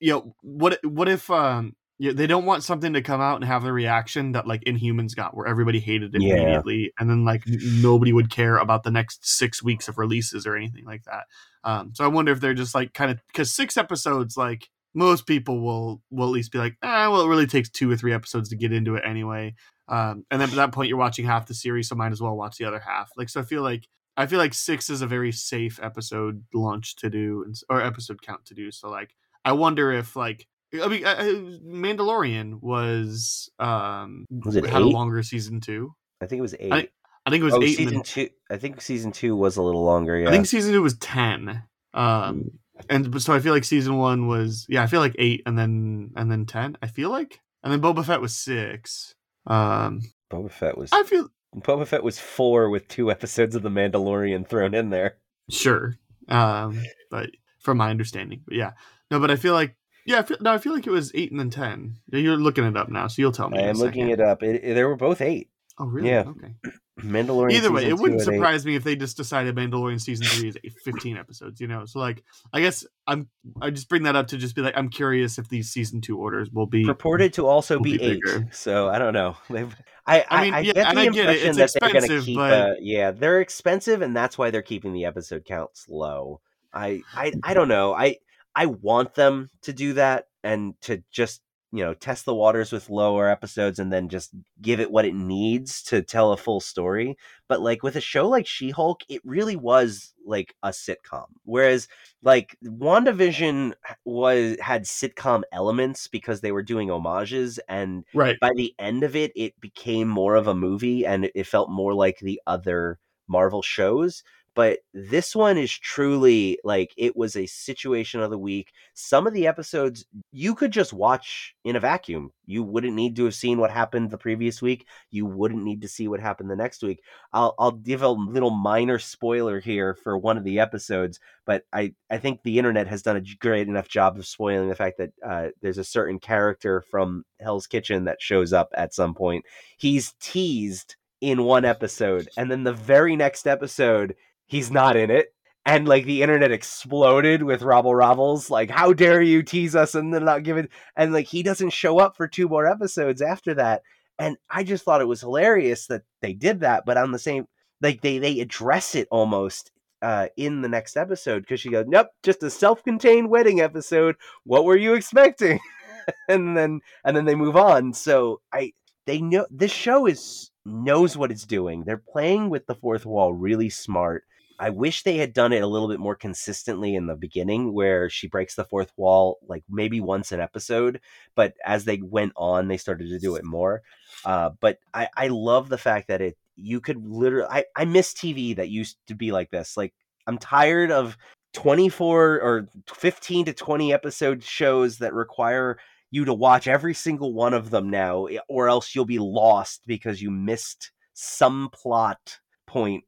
you 0.00 0.12
know 0.12 0.34
what 0.42 0.78
what 0.84 1.08
if 1.08 1.30
um 1.30 1.74
yeah, 1.98 2.12
they 2.12 2.26
don't 2.26 2.44
want 2.44 2.62
something 2.62 2.92
to 2.92 3.00
come 3.02 3.20
out 3.20 3.36
and 3.36 3.44
have 3.44 3.62
the 3.62 3.72
reaction 3.72 4.32
that 4.32 4.46
like 4.46 4.62
Inhumans 4.64 5.16
got, 5.16 5.36
where 5.36 5.46
everybody 5.46 5.80
hated 5.80 6.14
it 6.14 6.22
Yeah. 6.22 6.34
immediately, 6.34 6.92
and 6.98 7.08
then 7.08 7.24
like 7.24 7.42
nobody 7.46 8.12
would 8.12 8.30
care 8.30 8.56
about 8.58 8.82
the 8.82 8.90
next 8.90 9.26
six 9.26 9.62
weeks 9.62 9.88
of 9.88 9.96
releases 9.98 10.46
or 10.46 10.56
anything 10.56 10.84
like 10.84 11.04
that. 11.04 11.24
Um, 11.64 11.92
so 11.94 12.04
I 12.04 12.08
wonder 12.08 12.32
if 12.32 12.40
they're 12.40 12.54
just 12.54 12.74
like 12.74 12.92
kind 12.92 13.10
of 13.10 13.18
because 13.28 13.52
six 13.52 13.76
episodes, 13.76 14.36
like 14.36 14.68
most 14.94 15.26
people 15.26 15.60
will 15.60 16.02
will 16.10 16.26
at 16.26 16.32
least 16.32 16.52
be 16.52 16.58
like, 16.58 16.76
ah, 16.82 17.10
well, 17.10 17.22
it 17.22 17.28
really 17.28 17.46
takes 17.46 17.68
two 17.70 17.90
or 17.90 17.96
three 17.96 18.12
episodes 18.12 18.48
to 18.50 18.56
get 18.56 18.72
into 18.72 18.94
it 18.96 19.02
anyway. 19.06 19.54
Um, 19.88 20.24
and 20.30 20.40
then 20.40 20.48
at 20.50 20.54
that 20.56 20.72
point, 20.72 20.88
you're 20.88 20.98
watching 20.98 21.24
half 21.24 21.46
the 21.46 21.54
series, 21.54 21.88
so 21.88 21.94
might 21.94 22.12
as 22.12 22.20
well 22.20 22.36
watch 22.36 22.56
the 22.58 22.64
other 22.66 22.80
half. 22.80 23.10
Like, 23.16 23.28
so 23.28 23.40
I 23.40 23.44
feel 23.44 23.62
like 23.62 23.88
I 24.16 24.26
feel 24.26 24.38
like 24.38 24.54
six 24.54 24.90
is 24.90 25.02
a 25.02 25.06
very 25.06 25.32
safe 25.32 25.78
episode 25.82 26.44
launch 26.52 26.96
to 26.96 27.08
do, 27.10 27.42
and, 27.44 27.54
or 27.68 27.80
episode 27.80 28.20
count 28.22 28.44
to 28.46 28.54
do. 28.54 28.70
So 28.70 28.88
like, 28.90 29.14
I 29.46 29.52
wonder 29.52 29.92
if 29.92 30.14
like. 30.14 30.46
I 30.82 30.88
mean, 30.88 31.04
I, 31.06 31.12
I- 31.12 31.58
Mandalorian 31.64 32.60
was 32.62 33.50
um 33.58 34.26
Was 34.44 34.56
it 34.56 34.66
had 34.66 34.82
a 34.82 34.86
longer 34.86 35.22
season 35.22 35.60
two. 35.60 35.94
I 36.20 36.26
think 36.26 36.38
it 36.38 36.42
was 36.42 36.54
eight. 36.58 36.72
I- 36.72 36.88
I 37.24 37.30
think 37.30 37.40
it 37.42 37.44
was 37.44 37.54
oh, 37.54 37.62
eight. 37.62 37.76
season 37.76 38.02
two. 38.04 38.28
I 38.48 38.56
think 38.56 38.80
season 38.80 39.10
two 39.10 39.34
was 39.34 39.56
a 39.56 39.62
little 39.62 39.82
longer. 39.84 40.16
Yeah. 40.16 40.28
I 40.28 40.30
think 40.30 40.46
season 40.46 40.72
two 40.72 40.80
was 40.82 40.96
ten. 40.98 41.64
Um, 41.92 42.58
and 42.88 43.20
so 43.20 43.32
I 43.34 43.40
feel 43.40 43.52
like 43.52 43.64
season 43.64 43.96
one 43.96 44.28
was 44.28 44.64
yeah, 44.68 44.84
I 44.84 44.86
feel 44.86 45.00
like 45.00 45.16
eight, 45.18 45.42
and 45.44 45.58
then 45.58 46.12
and 46.14 46.30
then 46.30 46.46
ten. 46.46 46.76
I 46.82 46.86
feel 46.86 47.10
like, 47.10 47.40
and 47.64 47.72
then 47.72 47.80
Boba 47.80 48.04
Fett 48.04 48.20
was 48.20 48.32
six. 48.36 49.14
Um, 49.44 50.02
Boba 50.30 50.52
Fett 50.52 50.78
was 50.78 50.90
I 50.92 51.02
feel 51.02 51.28
Boba 51.56 51.84
Fett 51.86 52.04
was 52.04 52.18
four 52.20 52.70
with 52.70 52.86
two 52.86 53.10
episodes 53.10 53.56
of 53.56 53.62
The 53.62 53.70
Mandalorian 53.70 54.46
thrown 54.46 54.72
in 54.74 54.90
there. 54.90 55.16
sure, 55.50 55.96
um, 56.28 56.80
but 57.10 57.30
from 57.58 57.78
my 57.78 57.90
understanding, 57.90 58.42
but 58.46 58.56
yeah, 58.56 58.72
no, 59.10 59.18
but 59.18 59.32
I 59.32 59.36
feel 59.36 59.54
like 59.54 59.74
yeah, 60.06 60.20
I 60.20 60.22
feel, 60.22 60.36
no, 60.40 60.52
I 60.54 60.58
feel 60.58 60.72
like 60.72 60.86
it 60.86 60.90
was 60.90 61.12
eight 61.14 61.30
and 61.30 61.38
then 61.40 61.50
ten. 61.50 61.96
You're 62.10 62.36
looking 62.36 62.64
it 62.64 62.76
up 62.76 62.88
now, 62.88 63.06
so 63.08 63.20
you'll 63.20 63.32
tell 63.32 63.50
me. 63.50 63.58
I 63.58 63.62
am 63.68 63.76
looking 63.76 64.08
it 64.10 64.20
up. 64.20 64.42
It, 64.42 64.62
it- 64.64 64.74
they 64.74 64.84
were 64.84 64.96
both 64.96 65.20
eight. 65.20 65.50
Oh, 65.78 65.84
really? 65.84 66.08
yeah. 66.08 66.24
Okay. 66.26 66.54
Mandalorian. 67.00 67.52
Either 67.52 67.70
way, 67.70 67.84
it 67.84 67.98
wouldn't 67.98 68.22
at 68.22 68.28
eight. 68.28 68.36
surprise 68.36 68.64
me 68.64 68.74
if 68.76 68.82
they 68.82 68.96
just 68.96 69.18
decided 69.18 69.54
Mandalorian 69.54 70.00
season 70.00 70.24
three 70.26 70.48
is 70.48 70.56
15 70.82 71.18
episodes. 71.18 71.60
You 71.60 71.66
know, 71.66 71.84
so 71.84 71.98
like, 71.98 72.24
I 72.54 72.62
guess 72.62 72.86
I'm 73.06 73.28
I 73.60 73.68
just 73.68 73.90
bring 73.90 74.04
that 74.04 74.16
up 74.16 74.28
to 74.28 74.38
just 74.38 74.54
be 74.56 74.62
like, 74.62 74.72
I'm 74.78 74.88
curious 74.88 75.36
if 75.36 75.50
these 75.50 75.68
season 75.70 76.00
two 76.00 76.16
orders 76.18 76.48
will 76.50 76.64
be 76.66 76.86
purported 76.86 77.34
to 77.34 77.46
also 77.46 77.78
be, 77.78 77.98
be 77.98 78.02
eight. 78.02 78.20
bigger. 78.24 78.48
So 78.52 78.88
I 78.88 78.98
don't 78.98 79.12
know. 79.12 79.36
They've, 79.50 79.76
I, 80.06 80.20
I, 80.20 80.24
I 80.30 80.42
mean, 80.44 80.54
I 80.54 80.60
yeah, 80.60 80.72
get 80.72 80.74
the 80.74 80.88
I 80.88 80.94
get 80.94 81.06
impression 81.18 81.48
It's 81.60 81.72
that 81.74 81.80
they're 81.80 81.92
going 81.92 82.08
to 82.08 82.22
keep. 82.22 82.36
but- 82.38 82.52
Uh, 82.52 82.74
yeah, 82.80 83.10
they're 83.10 83.40
expensive, 83.42 84.00
and 84.00 84.16
that's 84.16 84.38
why 84.38 84.50
they're 84.50 84.62
keeping 84.62 84.94
the 84.94 85.04
episode 85.04 85.44
counts 85.44 85.86
low. 85.90 86.40
I, 86.72 87.02
I, 87.14 87.32
I 87.42 87.52
don't 87.54 87.68
know. 87.68 87.92
I, 87.92 88.16
I 88.56 88.66
want 88.66 89.14
them 89.14 89.50
to 89.62 89.72
do 89.72 89.92
that 89.92 90.28
and 90.42 90.74
to 90.82 91.02
just 91.12 91.42
you 91.72 91.84
know 91.84 91.92
test 91.92 92.24
the 92.24 92.34
waters 92.34 92.72
with 92.72 92.88
lower 92.88 93.28
episodes 93.28 93.78
and 93.78 93.92
then 93.92 94.08
just 94.08 94.30
give 94.62 94.80
it 94.80 94.90
what 94.90 95.04
it 95.04 95.14
needs 95.14 95.82
to 95.82 96.00
tell 96.00 96.32
a 96.32 96.36
full 96.38 96.60
story. 96.60 97.18
But 97.48 97.60
like 97.60 97.82
with 97.82 97.96
a 97.96 98.00
show 98.00 98.28
like 98.28 98.46
She 98.46 98.70
Hulk, 98.70 99.02
it 99.10 99.20
really 99.24 99.56
was 99.56 100.14
like 100.24 100.54
a 100.62 100.70
sitcom. 100.70 101.26
Whereas 101.44 101.86
like 102.22 102.56
WandaVision 102.64 103.74
was 104.06 104.56
had 104.58 104.84
sitcom 104.84 105.42
elements 105.52 106.08
because 106.08 106.40
they 106.40 106.52
were 106.52 106.62
doing 106.62 106.88
homages 106.88 107.60
and 107.68 108.04
right. 108.14 108.40
by 108.40 108.52
the 108.56 108.74
end 108.78 109.04
of 109.04 109.14
it 109.14 109.32
it 109.36 109.60
became 109.60 110.08
more 110.08 110.34
of 110.34 110.46
a 110.46 110.54
movie 110.54 111.04
and 111.04 111.30
it 111.34 111.46
felt 111.46 111.68
more 111.68 111.92
like 111.92 112.18
the 112.20 112.40
other 112.46 112.98
Marvel 113.28 113.60
shows 113.60 114.22
but 114.56 114.80
this 114.92 115.36
one 115.36 115.56
is 115.56 115.70
truly 115.70 116.58
like 116.64 116.92
it 116.96 117.16
was 117.16 117.36
a 117.36 117.46
situation 117.46 118.20
of 118.20 118.30
the 118.30 118.38
week. 118.38 118.72
Some 118.94 119.28
of 119.28 119.32
the 119.32 119.46
episodes 119.46 120.04
you 120.32 120.56
could 120.56 120.72
just 120.72 120.92
watch 120.92 121.54
in 121.64 121.76
a 121.76 121.80
vacuum. 121.80 122.32
You 122.46 122.64
wouldn't 122.64 122.94
need 122.94 123.14
to 123.16 123.24
have 123.26 123.34
seen 123.34 123.58
what 123.58 123.70
happened 123.70 124.10
the 124.10 124.18
previous 124.18 124.60
week. 124.60 124.86
You 125.10 125.26
wouldn't 125.26 125.62
need 125.62 125.82
to 125.82 125.88
see 125.88 126.08
what 126.08 126.20
happened 126.20 126.50
the 126.50 126.56
next 126.56 126.82
week. 126.82 127.02
I'll 127.32 127.54
i'll 127.58 127.70
give 127.70 128.02
a 128.02 128.08
little 128.08 128.50
minor 128.50 128.98
spoiler 128.98 129.60
here 129.60 129.94
for 129.94 130.18
one 130.18 130.36
of 130.36 130.42
the 130.42 130.58
episodes 130.58 131.20
but 131.46 131.62
I, 131.72 131.94
I 132.10 132.18
think 132.18 132.42
the 132.42 132.58
internet 132.58 132.88
has 132.88 133.02
done 133.02 133.16
a 133.16 133.22
great 133.38 133.68
enough 133.68 133.88
job 133.88 134.18
of 134.18 134.26
spoiling 134.26 134.68
the 134.68 134.74
fact 134.74 134.98
that 134.98 135.12
uh, 135.24 135.48
there's 135.62 135.78
a 135.78 135.84
certain 135.84 136.18
character 136.18 136.82
from 136.82 137.24
Hell's 137.40 137.68
Kitchen 137.68 138.04
that 138.04 138.20
shows 138.20 138.52
up 138.52 138.68
at 138.74 138.92
some 138.92 139.14
point. 139.14 139.44
He's 139.78 140.14
teased 140.20 140.96
in 141.20 141.44
one 141.44 141.64
episode, 141.64 142.28
and 142.36 142.50
then 142.50 142.64
the 142.64 142.72
very 142.72 143.16
next 143.16 143.46
episode, 143.46 144.16
he's 144.46 144.70
not 144.70 144.96
in 144.96 145.10
it. 145.10 145.28
And 145.64 145.88
like 145.88 146.04
the 146.04 146.22
internet 146.22 146.52
exploded 146.52 147.42
with 147.42 147.62
Robble 147.62 147.94
Robbles, 147.94 148.50
like, 148.50 148.70
how 148.70 148.92
dare 148.92 149.20
you 149.20 149.42
tease 149.42 149.74
us 149.74 149.96
and 149.96 150.14
then 150.14 150.24
not 150.24 150.44
give 150.44 150.56
it 150.56 150.70
and 150.96 151.12
like 151.12 151.26
he 151.26 151.42
doesn't 151.42 151.70
show 151.70 151.98
up 151.98 152.16
for 152.16 152.28
two 152.28 152.48
more 152.48 152.66
episodes 152.66 153.20
after 153.20 153.54
that. 153.54 153.82
And 154.18 154.36
I 154.48 154.62
just 154.62 154.84
thought 154.84 155.00
it 155.00 155.08
was 155.08 155.20
hilarious 155.20 155.88
that 155.88 156.02
they 156.22 156.32
did 156.32 156.60
that, 156.60 156.84
but 156.86 156.96
on 156.96 157.10
the 157.10 157.18
same 157.18 157.46
like 157.82 158.00
they 158.00 158.18
they 158.18 158.40
address 158.40 158.94
it 158.94 159.08
almost 159.10 159.70
uh, 160.02 160.28
in 160.36 160.62
the 160.62 160.68
next 160.68 160.96
episode 160.96 161.40
because 161.40 161.60
she 161.60 161.70
goes, 161.70 161.86
"Nope, 161.88 162.08
just 162.22 162.42
a 162.42 162.50
self-contained 162.50 163.28
wedding 163.28 163.60
episode. 163.60 164.16
What 164.44 164.64
were 164.64 164.76
you 164.76 164.94
expecting?" 164.94 165.58
and 166.28 166.56
then 166.56 166.80
and 167.04 167.16
then 167.16 167.24
they 167.24 167.34
move 167.34 167.56
on. 167.56 167.92
So 167.92 168.40
I 168.52 168.72
they 169.06 169.20
know 169.20 169.46
this 169.50 169.72
show 169.72 170.06
is 170.06 170.50
knows 170.64 171.16
what 171.16 171.30
it's 171.30 171.46
doing. 171.46 171.84
They're 171.84 171.96
playing 171.96 172.50
with 172.50 172.66
the 172.66 172.74
fourth 172.74 173.06
wall 173.06 173.32
really 173.32 173.70
smart. 173.70 174.24
I 174.58 174.70
wish 174.70 175.02
they 175.02 175.16
had 175.18 175.32
done 175.32 175.52
it 175.52 175.62
a 175.62 175.66
little 175.66 175.88
bit 175.88 176.00
more 176.00 176.14
consistently 176.14 176.94
in 176.94 177.06
the 177.06 177.16
beginning 177.16 177.72
where 177.72 178.08
she 178.08 178.26
breaks 178.26 178.54
the 178.54 178.64
fourth 178.64 178.92
wall 178.96 179.38
like 179.46 179.64
maybe 179.68 180.00
once 180.00 180.32
an 180.32 180.40
episode, 180.40 181.00
but 181.34 181.54
as 181.64 181.84
they 181.84 181.98
went 181.98 182.32
on 182.36 182.68
they 182.68 182.76
started 182.76 183.08
to 183.08 183.18
do 183.18 183.36
it 183.36 183.44
more. 183.44 183.82
Uh, 184.24 184.50
but 184.60 184.78
I, 184.94 185.08
I 185.16 185.28
love 185.28 185.68
the 185.68 185.78
fact 185.78 186.08
that 186.08 186.20
it 186.20 186.36
you 186.56 186.80
could 186.80 187.06
literally 187.06 187.48
I, 187.50 187.64
I 187.76 187.84
miss 187.84 188.14
TV 188.14 188.56
that 188.56 188.68
used 188.70 188.96
to 189.08 189.14
be 189.14 189.32
like 189.32 189.50
this. 189.50 189.76
Like 189.76 189.94
I'm 190.26 190.38
tired 190.38 190.90
of 190.90 191.16
24 191.54 192.40
or 192.40 192.68
15 192.94 193.46
to 193.46 193.52
20 193.52 193.92
episode 193.92 194.42
shows 194.42 194.98
that 194.98 195.14
require 195.14 195.78
you 196.10 196.24
to 196.24 196.34
watch 196.34 196.68
every 196.68 196.94
single 196.94 197.32
one 197.32 197.54
of 197.54 197.70
them 197.70 197.90
now, 197.90 198.26
eh, 198.26 198.38
or 198.48 198.68
else 198.68 198.94
you'll 198.94 199.04
be 199.04 199.18
lost 199.18 199.82
because 199.86 200.22
you 200.22 200.30
missed 200.30 200.92
some 201.14 201.68
plot 201.72 202.38
point. 202.66 203.04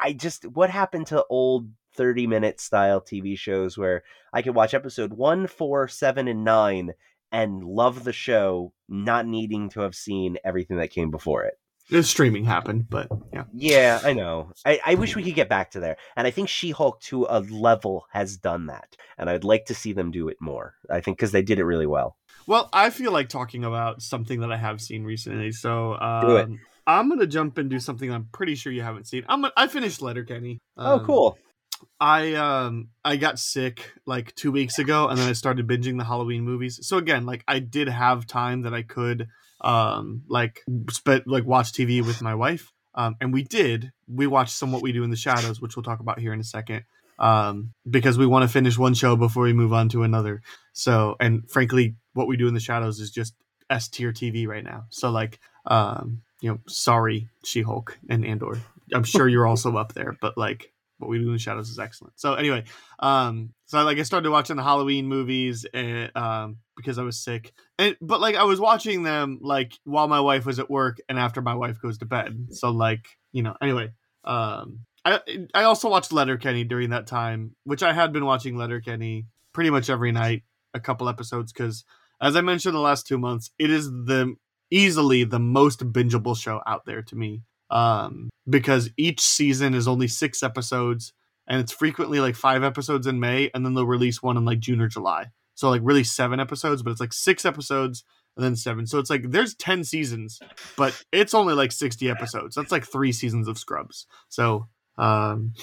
I 0.00 0.12
just, 0.12 0.44
what 0.46 0.70
happened 0.70 1.08
to 1.08 1.24
old 1.28 1.68
30 1.94 2.26
minute 2.26 2.60
style 2.60 3.00
TV 3.00 3.36
shows 3.36 3.76
where 3.76 4.04
I 4.32 4.42
could 4.42 4.54
watch 4.54 4.74
episode 4.74 5.12
one, 5.12 5.46
four, 5.46 5.88
seven, 5.88 6.28
and 6.28 6.44
nine 6.44 6.92
and 7.32 7.62
love 7.62 8.04
the 8.04 8.12
show, 8.12 8.72
not 8.88 9.26
needing 9.26 9.68
to 9.70 9.80
have 9.80 9.94
seen 9.94 10.38
everything 10.44 10.78
that 10.78 10.90
came 10.90 11.10
before 11.10 11.44
it? 11.44 11.54
The 11.90 12.02
streaming 12.02 12.44
happened, 12.44 12.86
but 12.90 13.08
yeah. 13.32 13.44
Yeah, 13.54 14.00
I 14.04 14.12
know. 14.12 14.52
I, 14.66 14.78
I 14.84 14.94
wish 14.96 15.16
we 15.16 15.22
could 15.22 15.34
get 15.34 15.48
back 15.48 15.70
to 15.70 15.80
there. 15.80 15.96
And 16.16 16.26
I 16.26 16.30
think 16.30 16.50
She 16.50 16.70
Hulk 16.70 17.00
to 17.02 17.26
a 17.28 17.40
level 17.40 18.06
has 18.12 18.36
done 18.36 18.66
that. 18.66 18.94
And 19.16 19.30
I'd 19.30 19.44
like 19.44 19.64
to 19.66 19.74
see 19.74 19.94
them 19.94 20.10
do 20.10 20.28
it 20.28 20.36
more. 20.38 20.74
I 20.90 21.00
think 21.00 21.16
because 21.16 21.32
they 21.32 21.42
did 21.42 21.58
it 21.58 21.64
really 21.64 21.86
well. 21.86 22.16
Well, 22.46 22.68
I 22.72 22.90
feel 22.90 23.10
like 23.10 23.30
talking 23.30 23.64
about 23.64 24.02
something 24.02 24.40
that 24.40 24.52
I 24.52 24.56
have 24.56 24.80
seen 24.82 25.04
recently. 25.04 25.52
So 25.52 25.94
um, 25.98 26.60
I'm 26.88 27.08
going 27.08 27.20
to 27.20 27.26
jump 27.26 27.58
and 27.58 27.68
do 27.68 27.78
something 27.78 28.10
I'm 28.10 28.28
pretty 28.32 28.54
sure 28.54 28.72
you 28.72 28.82
haven't 28.82 29.06
seen. 29.06 29.24
I'm 29.28 29.44
I 29.56 29.66
finished 29.66 30.00
Letterkenny. 30.00 30.58
Oh, 30.76 30.94
Um, 30.94 31.00
oh, 31.00 31.04
cool. 31.04 31.38
I 32.00 32.34
um 32.34 32.88
I 33.04 33.16
got 33.16 33.38
sick 33.38 33.92
like 34.06 34.34
two 34.34 34.50
weeks 34.50 34.78
ago, 34.78 35.06
and 35.08 35.18
then 35.18 35.28
I 35.28 35.32
started 35.32 35.68
binging 35.68 35.98
the 35.98 36.04
Halloween 36.04 36.42
movies. 36.42 36.80
So 36.82 36.96
again, 36.96 37.26
like 37.26 37.44
I 37.46 37.60
did 37.60 37.88
have 37.88 38.26
time 38.26 38.62
that 38.62 38.74
I 38.74 38.82
could 38.82 39.28
um 39.60 40.22
like 40.28 40.62
spend 40.90 41.24
like 41.26 41.44
watch 41.44 41.72
TV 41.72 42.04
with 42.04 42.22
my 42.22 42.34
wife. 42.34 42.72
Um, 42.94 43.14
and 43.20 43.32
we 43.32 43.44
did. 43.44 43.92
We 44.08 44.26
watched 44.26 44.54
some 44.56 44.72
What 44.72 44.82
We 44.82 44.90
Do 44.90 45.04
in 45.04 45.10
the 45.10 45.16
Shadows, 45.16 45.60
which 45.60 45.76
we'll 45.76 45.84
talk 45.84 46.00
about 46.00 46.18
here 46.18 46.32
in 46.32 46.40
a 46.40 46.44
second. 46.44 46.82
Um, 47.20 47.74
because 47.88 48.18
we 48.18 48.26
want 48.26 48.42
to 48.42 48.48
finish 48.48 48.76
one 48.78 48.94
show 48.94 49.14
before 49.14 49.44
we 49.44 49.52
move 49.52 49.72
on 49.72 49.88
to 49.90 50.02
another. 50.04 50.42
So, 50.72 51.14
and 51.20 51.48
frankly, 51.48 51.94
What 52.14 52.26
We 52.26 52.36
Do 52.36 52.48
in 52.48 52.54
the 52.54 52.60
Shadows 52.60 52.98
is 52.98 53.10
just 53.12 53.34
S 53.70 53.88
tier 53.88 54.12
TV 54.12 54.48
right 54.48 54.64
now. 54.64 54.84
So, 54.90 55.10
like, 55.10 55.38
um, 55.66 56.22
you 56.40 56.50
know, 56.50 56.60
sorry, 56.68 57.28
She 57.44 57.62
Hulk 57.62 57.98
and 58.08 58.24
Andor. 58.24 58.60
I'm 58.94 59.04
sure 59.04 59.28
you're 59.28 59.46
also 59.46 59.76
up 59.76 59.92
there, 59.92 60.16
but 60.20 60.38
like, 60.38 60.72
what 60.98 61.08
we 61.08 61.18
do 61.18 61.26
in 61.26 61.32
the 61.32 61.38
shadows 61.38 61.70
is 61.70 61.78
excellent. 61.78 62.18
So 62.18 62.34
anyway, 62.34 62.64
um, 62.98 63.54
so 63.66 63.78
I, 63.78 63.82
like 63.82 63.98
I 63.98 64.02
started 64.02 64.30
watching 64.30 64.56
the 64.56 64.62
Halloween 64.62 65.06
movies 65.06 65.64
and 65.72 66.10
um 66.16 66.58
because 66.76 66.98
I 66.98 67.02
was 67.02 67.18
sick, 67.18 67.52
and 67.78 67.96
but 68.00 68.20
like 68.20 68.34
I 68.34 68.44
was 68.44 68.60
watching 68.60 69.04
them 69.04 69.38
like 69.40 69.74
while 69.84 70.08
my 70.08 70.20
wife 70.20 70.44
was 70.44 70.58
at 70.58 70.70
work 70.70 70.98
and 71.08 71.18
after 71.18 71.40
my 71.40 71.54
wife 71.54 71.80
goes 71.80 71.98
to 71.98 72.04
bed. 72.04 72.48
So 72.50 72.70
like 72.70 73.06
you 73.32 73.42
know 73.42 73.54
anyway, 73.62 73.92
um, 74.24 74.80
I 75.04 75.20
I 75.54 75.64
also 75.64 75.88
watched 75.88 76.12
Letterkenny 76.12 76.64
during 76.64 76.90
that 76.90 77.06
time, 77.06 77.54
which 77.64 77.82
I 77.82 77.92
had 77.92 78.12
been 78.12 78.24
watching 78.24 78.56
Letterkenny 78.56 79.26
pretty 79.52 79.70
much 79.70 79.90
every 79.90 80.12
night, 80.12 80.42
a 80.74 80.80
couple 80.80 81.08
episodes 81.08 81.52
because 81.52 81.84
as 82.20 82.34
I 82.34 82.40
mentioned 82.40 82.74
the 82.74 82.80
last 82.80 83.06
two 83.06 83.18
months, 83.18 83.50
it 83.58 83.70
is 83.70 83.88
the 83.90 84.34
easily 84.70 85.24
the 85.24 85.38
most 85.38 85.80
bingeable 85.92 86.36
show 86.36 86.60
out 86.66 86.84
there 86.86 87.02
to 87.02 87.16
me 87.16 87.42
um, 87.70 88.30
because 88.48 88.90
each 88.96 89.20
season 89.20 89.74
is 89.74 89.88
only 89.88 90.08
six 90.08 90.42
episodes 90.42 91.12
and 91.46 91.60
it's 91.60 91.72
frequently 91.72 92.20
like 92.20 92.36
five 92.36 92.62
episodes 92.62 93.06
in 93.06 93.20
May 93.20 93.50
and 93.54 93.64
then 93.64 93.74
they'll 93.74 93.86
release 93.86 94.22
one 94.22 94.36
in 94.36 94.44
like 94.44 94.60
June 94.60 94.80
or 94.80 94.88
July. 94.88 95.26
So 95.54 95.70
like 95.70 95.80
really 95.84 96.04
seven 96.04 96.40
episodes, 96.40 96.82
but 96.82 96.90
it's 96.90 97.00
like 97.00 97.12
six 97.12 97.44
episodes 97.44 98.04
and 98.36 98.44
then 98.44 98.54
seven. 98.54 98.86
So 98.86 98.98
it's 98.98 99.10
like 99.10 99.30
there's 99.30 99.54
10 99.54 99.84
seasons, 99.84 100.40
but 100.76 101.02
it's 101.10 101.34
only 101.34 101.54
like 101.54 101.72
60 101.72 102.08
episodes. 102.08 102.54
That's 102.54 102.70
like 102.70 102.86
three 102.86 103.12
seasons 103.12 103.48
of 103.48 103.58
Scrubs. 103.58 104.06
So 104.28 104.68
um 104.96 105.54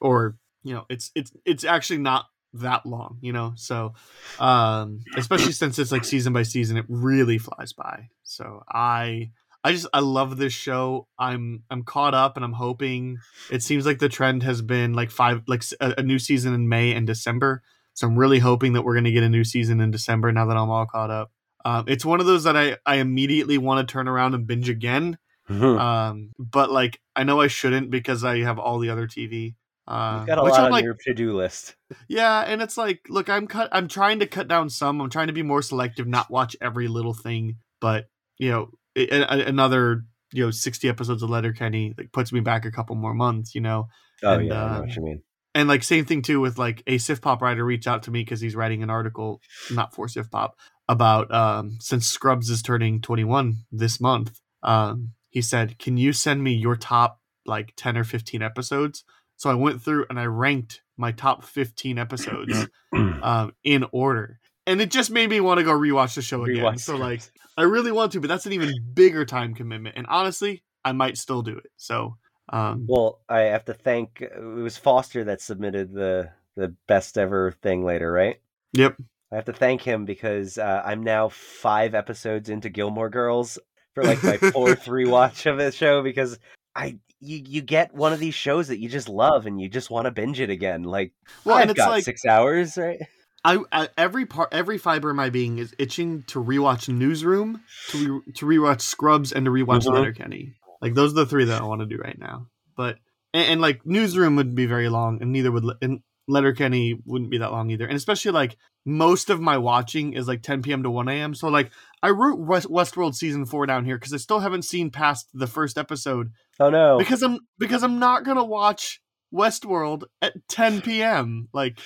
or 0.00 0.36
you 0.62 0.74
know, 0.74 0.86
it's 0.88 1.10
it's 1.14 1.32
it's 1.44 1.64
actually 1.64 1.98
not 1.98 2.26
that 2.54 2.86
long, 2.86 3.18
you 3.20 3.32
know. 3.32 3.52
So 3.56 3.94
um 4.38 5.00
especially 5.16 5.52
since 5.52 5.78
it's 5.78 5.92
like 5.92 6.04
season 6.04 6.32
by 6.32 6.42
season, 6.42 6.76
it 6.76 6.86
really 6.88 7.38
flies 7.38 7.72
by. 7.72 8.08
So 8.24 8.62
I 8.68 9.30
I 9.62 9.72
just 9.72 9.86
I 9.94 10.00
love 10.00 10.36
this 10.36 10.52
show. 10.52 11.06
I'm 11.18 11.62
I'm 11.70 11.84
caught 11.84 12.14
up 12.14 12.36
and 12.36 12.44
I'm 12.44 12.52
hoping 12.52 13.18
it 13.50 13.62
seems 13.62 13.86
like 13.86 13.98
the 13.98 14.08
trend 14.08 14.42
has 14.42 14.60
been 14.60 14.92
like 14.92 15.10
five 15.10 15.42
like 15.46 15.62
a, 15.80 15.94
a 15.98 16.02
new 16.02 16.18
season 16.18 16.52
in 16.52 16.68
May 16.68 16.92
and 16.92 17.06
December. 17.06 17.62
So 17.94 18.06
I'm 18.06 18.16
really 18.16 18.40
hoping 18.40 18.72
that 18.72 18.82
we're 18.82 18.94
going 18.94 19.04
to 19.04 19.12
get 19.12 19.22
a 19.22 19.28
new 19.28 19.44
season 19.44 19.80
in 19.80 19.90
December 19.90 20.32
now 20.32 20.46
that 20.46 20.56
I'm 20.56 20.68
all 20.68 20.86
caught 20.86 21.10
up. 21.10 21.30
Um, 21.64 21.84
it's 21.86 22.04
one 22.04 22.20
of 22.20 22.26
those 22.26 22.44
that 22.44 22.56
I 22.56 22.76
I 22.84 22.96
immediately 22.96 23.56
want 23.56 23.86
to 23.86 23.90
turn 23.90 24.08
around 24.08 24.34
and 24.34 24.46
binge 24.46 24.68
again. 24.68 25.16
um, 25.48 26.32
but 26.38 26.70
like 26.70 27.00
I 27.14 27.24
know 27.24 27.40
I 27.40 27.46
shouldn't 27.46 27.90
because 27.90 28.24
I 28.24 28.40
have 28.40 28.58
all 28.58 28.78
the 28.78 28.90
other 28.90 29.06
TV. 29.06 29.54
Uh, 29.86 30.16
You've 30.18 30.26
got 30.26 30.38
a 30.38 30.42
which 30.42 30.52
lot 30.52 30.60
I'm 30.60 30.66
on 30.66 30.72
like, 30.72 30.84
your 30.84 30.96
to-do 31.04 31.36
list. 31.36 31.74
yeah, 32.08 32.40
and 32.40 32.62
it's 32.62 32.78
like, 32.78 33.00
look, 33.10 33.28
I'm 33.28 33.46
cut. 33.46 33.68
I'm 33.70 33.86
trying 33.88 34.20
to 34.20 34.26
cut 34.26 34.48
down 34.48 34.70
some. 34.70 35.00
I'm 35.00 35.10
trying 35.10 35.26
to 35.26 35.34
be 35.34 35.42
more 35.42 35.60
selective, 35.60 36.06
not 36.06 36.30
watch 36.30 36.56
every 36.60 36.88
little 36.88 37.12
thing. 37.12 37.56
But 37.80 38.06
you 38.38 38.50
know, 38.50 38.70
a, 38.96 39.22
a, 39.22 39.46
another 39.46 40.04
you 40.32 40.44
know 40.44 40.50
60 40.50 40.88
episodes 40.88 41.22
of 41.22 41.30
Letterkenny 41.30 41.94
like 41.96 42.12
puts 42.12 42.32
me 42.32 42.40
back 42.40 42.64
a 42.64 42.70
couple 42.70 42.96
more 42.96 43.14
months. 43.14 43.54
You 43.54 43.60
know, 43.60 43.88
Oh 44.22 44.34
And, 44.34 44.46
yeah, 44.46 44.64
I 44.64 44.68
know 44.68 44.76
uh, 44.76 44.80
what 44.80 44.96
you 44.96 45.02
mean. 45.02 45.22
and 45.54 45.68
like 45.68 45.82
same 45.82 46.04
thing 46.04 46.22
too 46.22 46.40
with 46.40 46.58
like 46.58 46.82
a 46.86 46.98
Sif 46.98 47.20
Pop 47.20 47.42
writer 47.42 47.64
reached 47.64 47.86
out 47.86 48.02
to 48.04 48.10
me 48.10 48.22
because 48.22 48.40
he's 48.40 48.56
writing 48.56 48.82
an 48.82 48.90
article, 48.90 49.40
not 49.70 49.94
for 49.94 50.08
Sif 50.08 50.30
Pop, 50.30 50.56
about 50.88 51.32
um 51.32 51.76
since 51.80 52.06
Scrubs 52.06 52.50
is 52.50 52.62
turning 52.62 53.00
21 53.00 53.56
this 53.70 54.00
month. 54.00 54.40
Um, 54.62 55.12
he 55.30 55.42
said, 55.42 55.78
"Can 55.78 55.96
you 55.96 56.12
send 56.12 56.42
me 56.42 56.54
your 56.54 56.76
top 56.76 57.20
like 57.46 57.74
10 57.76 57.98
or 57.98 58.04
15 58.04 58.42
episodes?" 58.42 59.04
So 59.36 59.50
I 59.50 59.54
went 59.54 59.82
through 59.82 60.06
and 60.08 60.18
I 60.18 60.26
ranked 60.26 60.82
my 60.96 61.12
top 61.12 61.44
15 61.44 61.98
episodes 61.98 62.66
um, 62.92 63.52
in 63.64 63.84
order. 63.92 64.38
And 64.66 64.80
it 64.80 64.90
just 64.90 65.10
made 65.10 65.28
me 65.28 65.40
want 65.40 65.58
to 65.58 65.64
go 65.64 65.72
rewatch 65.72 66.14
the 66.14 66.22
show 66.22 66.44
again. 66.44 66.64
Rewatch 66.64 66.80
so 66.80 66.96
like 66.96 67.20
I 67.56 67.62
really 67.62 67.92
want 67.92 68.12
to, 68.12 68.20
but 68.20 68.28
that's 68.28 68.46
an 68.46 68.52
even 68.52 68.72
bigger 68.94 69.24
time 69.24 69.54
commitment. 69.54 69.96
And 69.96 70.06
honestly, 70.08 70.62
I 70.84 70.92
might 70.92 71.18
still 71.18 71.42
do 71.42 71.56
it. 71.56 71.70
So 71.76 72.16
um 72.52 72.86
Well, 72.88 73.20
I 73.28 73.40
have 73.40 73.64
to 73.66 73.74
thank 73.74 74.20
it 74.20 74.40
was 74.40 74.76
Foster 74.76 75.24
that 75.24 75.40
submitted 75.40 75.92
the 75.92 76.30
the 76.56 76.74
best 76.86 77.18
ever 77.18 77.52
thing 77.62 77.84
later, 77.84 78.10
right? 78.10 78.40
yep. 78.72 78.96
I 79.32 79.36
have 79.36 79.46
to 79.46 79.52
thank 79.52 79.82
him 79.82 80.04
because 80.04 80.58
uh, 80.58 80.82
I'm 80.84 81.02
now 81.02 81.28
five 81.28 81.94
episodes 81.94 82.48
into 82.48 82.68
Gilmore 82.68 83.10
Girls 83.10 83.58
for 83.94 84.04
like 84.04 84.22
my 84.22 84.36
fourth 84.36 84.84
rewatch 84.84 85.50
of 85.50 85.58
the 85.58 85.72
show 85.72 86.02
because 86.02 86.38
I 86.76 86.98
you 87.20 87.42
you 87.44 87.62
get 87.62 87.94
one 87.94 88.12
of 88.12 88.20
these 88.20 88.34
shows 88.34 88.68
that 88.68 88.78
you 88.78 88.88
just 88.88 89.08
love 89.08 89.46
and 89.46 89.60
you 89.60 89.68
just 89.68 89.90
want 89.90 90.04
to 90.04 90.10
binge 90.10 90.40
it 90.40 90.50
again. 90.50 90.84
Like 90.84 91.12
Well, 91.44 91.56
I've 91.56 91.74
got 91.74 91.90
like 91.90 92.04
six 92.04 92.24
hours, 92.24 92.76
right? 92.76 93.00
I, 93.44 93.58
I 93.70 93.88
every 93.98 94.24
part 94.26 94.48
every 94.52 94.78
fiber 94.78 95.10
of 95.10 95.16
my 95.16 95.28
being 95.30 95.58
is 95.58 95.74
itching 95.78 96.22
to 96.28 96.42
rewatch 96.42 96.88
Newsroom, 96.88 97.60
to 97.90 98.22
re, 98.26 98.32
to 98.34 98.46
rewatch 98.46 98.80
Scrubs, 98.80 99.32
and 99.32 99.44
to 99.44 99.50
rewatch 99.50 99.84
Mhm. 99.84 99.92
Letterkenny. 99.92 100.54
Like 100.80 100.94
those 100.94 101.12
are 101.12 101.16
the 101.16 101.26
three 101.26 101.44
that 101.44 101.60
I 101.60 101.64
want 101.64 101.80
to 101.82 101.86
do 101.86 101.98
right 101.98 102.18
now. 102.18 102.46
But 102.76 102.96
and, 103.34 103.46
and 103.52 103.60
like 103.60 103.84
Newsroom 103.84 104.36
wouldn't 104.36 104.54
be 104.56 104.66
very 104.66 104.88
long, 104.88 105.20
and 105.20 105.32
neither 105.32 105.52
would 105.52 105.64
and 105.82 106.00
Letterkenny 106.26 106.98
wouldn't 107.04 107.30
be 107.30 107.38
that 107.38 107.52
long 107.52 107.70
either. 107.70 107.86
And 107.86 107.96
especially 107.96 108.30
like 108.32 108.56
most 108.86 109.28
of 109.28 109.40
my 109.40 109.58
watching 109.58 110.14
is 110.14 110.26
like 110.26 110.42
10 110.42 110.62
p.m. 110.62 110.82
to 110.82 110.90
1 110.90 111.08
a.m. 111.08 111.34
So 111.34 111.48
like 111.48 111.70
I 112.02 112.10
wrote 112.10 112.38
West, 112.38 112.68
Westworld 112.68 113.14
season 113.14 113.44
four 113.44 113.66
down 113.66 113.84
here 113.84 113.96
because 113.98 114.14
I 114.14 114.18
still 114.18 114.40
haven't 114.40 114.62
seen 114.64 114.90
past 114.90 115.28
the 115.34 115.46
first 115.46 115.76
episode 115.76 116.30
Oh 116.58 116.70
no. 116.70 116.96
because 116.98 117.22
I'm 117.22 117.40
because 117.58 117.82
I'm 117.82 117.98
not 117.98 118.24
gonna 118.24 118.44
watch 118.44 119.00
Westworld 119.34 120.04
at 120.22 120.32
10 120.48 120.80
p.m. 120.82 121.48
Like 121.52 121.78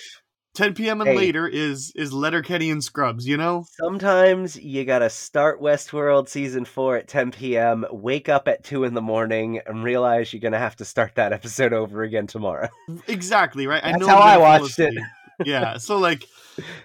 10 0.59 0.75
p.m. 0.75 1.01
and 1.01 1.09
Hey. 1.11 1.17
later 1.17 1.47
is 1.47 1.93
is 1.95 2.13
Letterkenny 2.13 2.69
and 2.71 2.83
Scrubs. 2.83 3.29
You 3.29 3.37
know, 3.37 3.65
Sometimes 3.71 4.57
you 4.57 4.85
gotta 4.85 5.09
start 5.09 5.63
Westworld 5.63 6.29
season 6.29 6.65
four 6.65 6.97
at 6.97 7.07
10 7.07 7.31
p.m., 7.31 7.87
wake 7.93 8.29
up 8.29 8.49
at 8.49 8.65
2 8.65 8.83
in 8.83 8.95
the 8.95 9.01
morning, 9.01 9.61
and 9.65 9.85
realize 9.85 10.33
you're 10.33 10.41
gonna 10.41 10.59
have 10.59 10.75
to 10.77 10.85
start 10.85 11.15
that 11.15 11.33
episode 11.33 11.73
over 11.73 12.03
again 12.03 12.27
tomorrow. 12.27 12.69
exactly 13.07 13.69
right. 13.69 13.85
I 13.85 13.93
That's 13.93 14.01
know 14.05 14.09
how 14.09 14.19
I 14.19 14.37
watched 14.37 14.81
it. 14.81 14.95
yeah, 15.47 15.79
so 15.79 15.97
like 15.99 16.27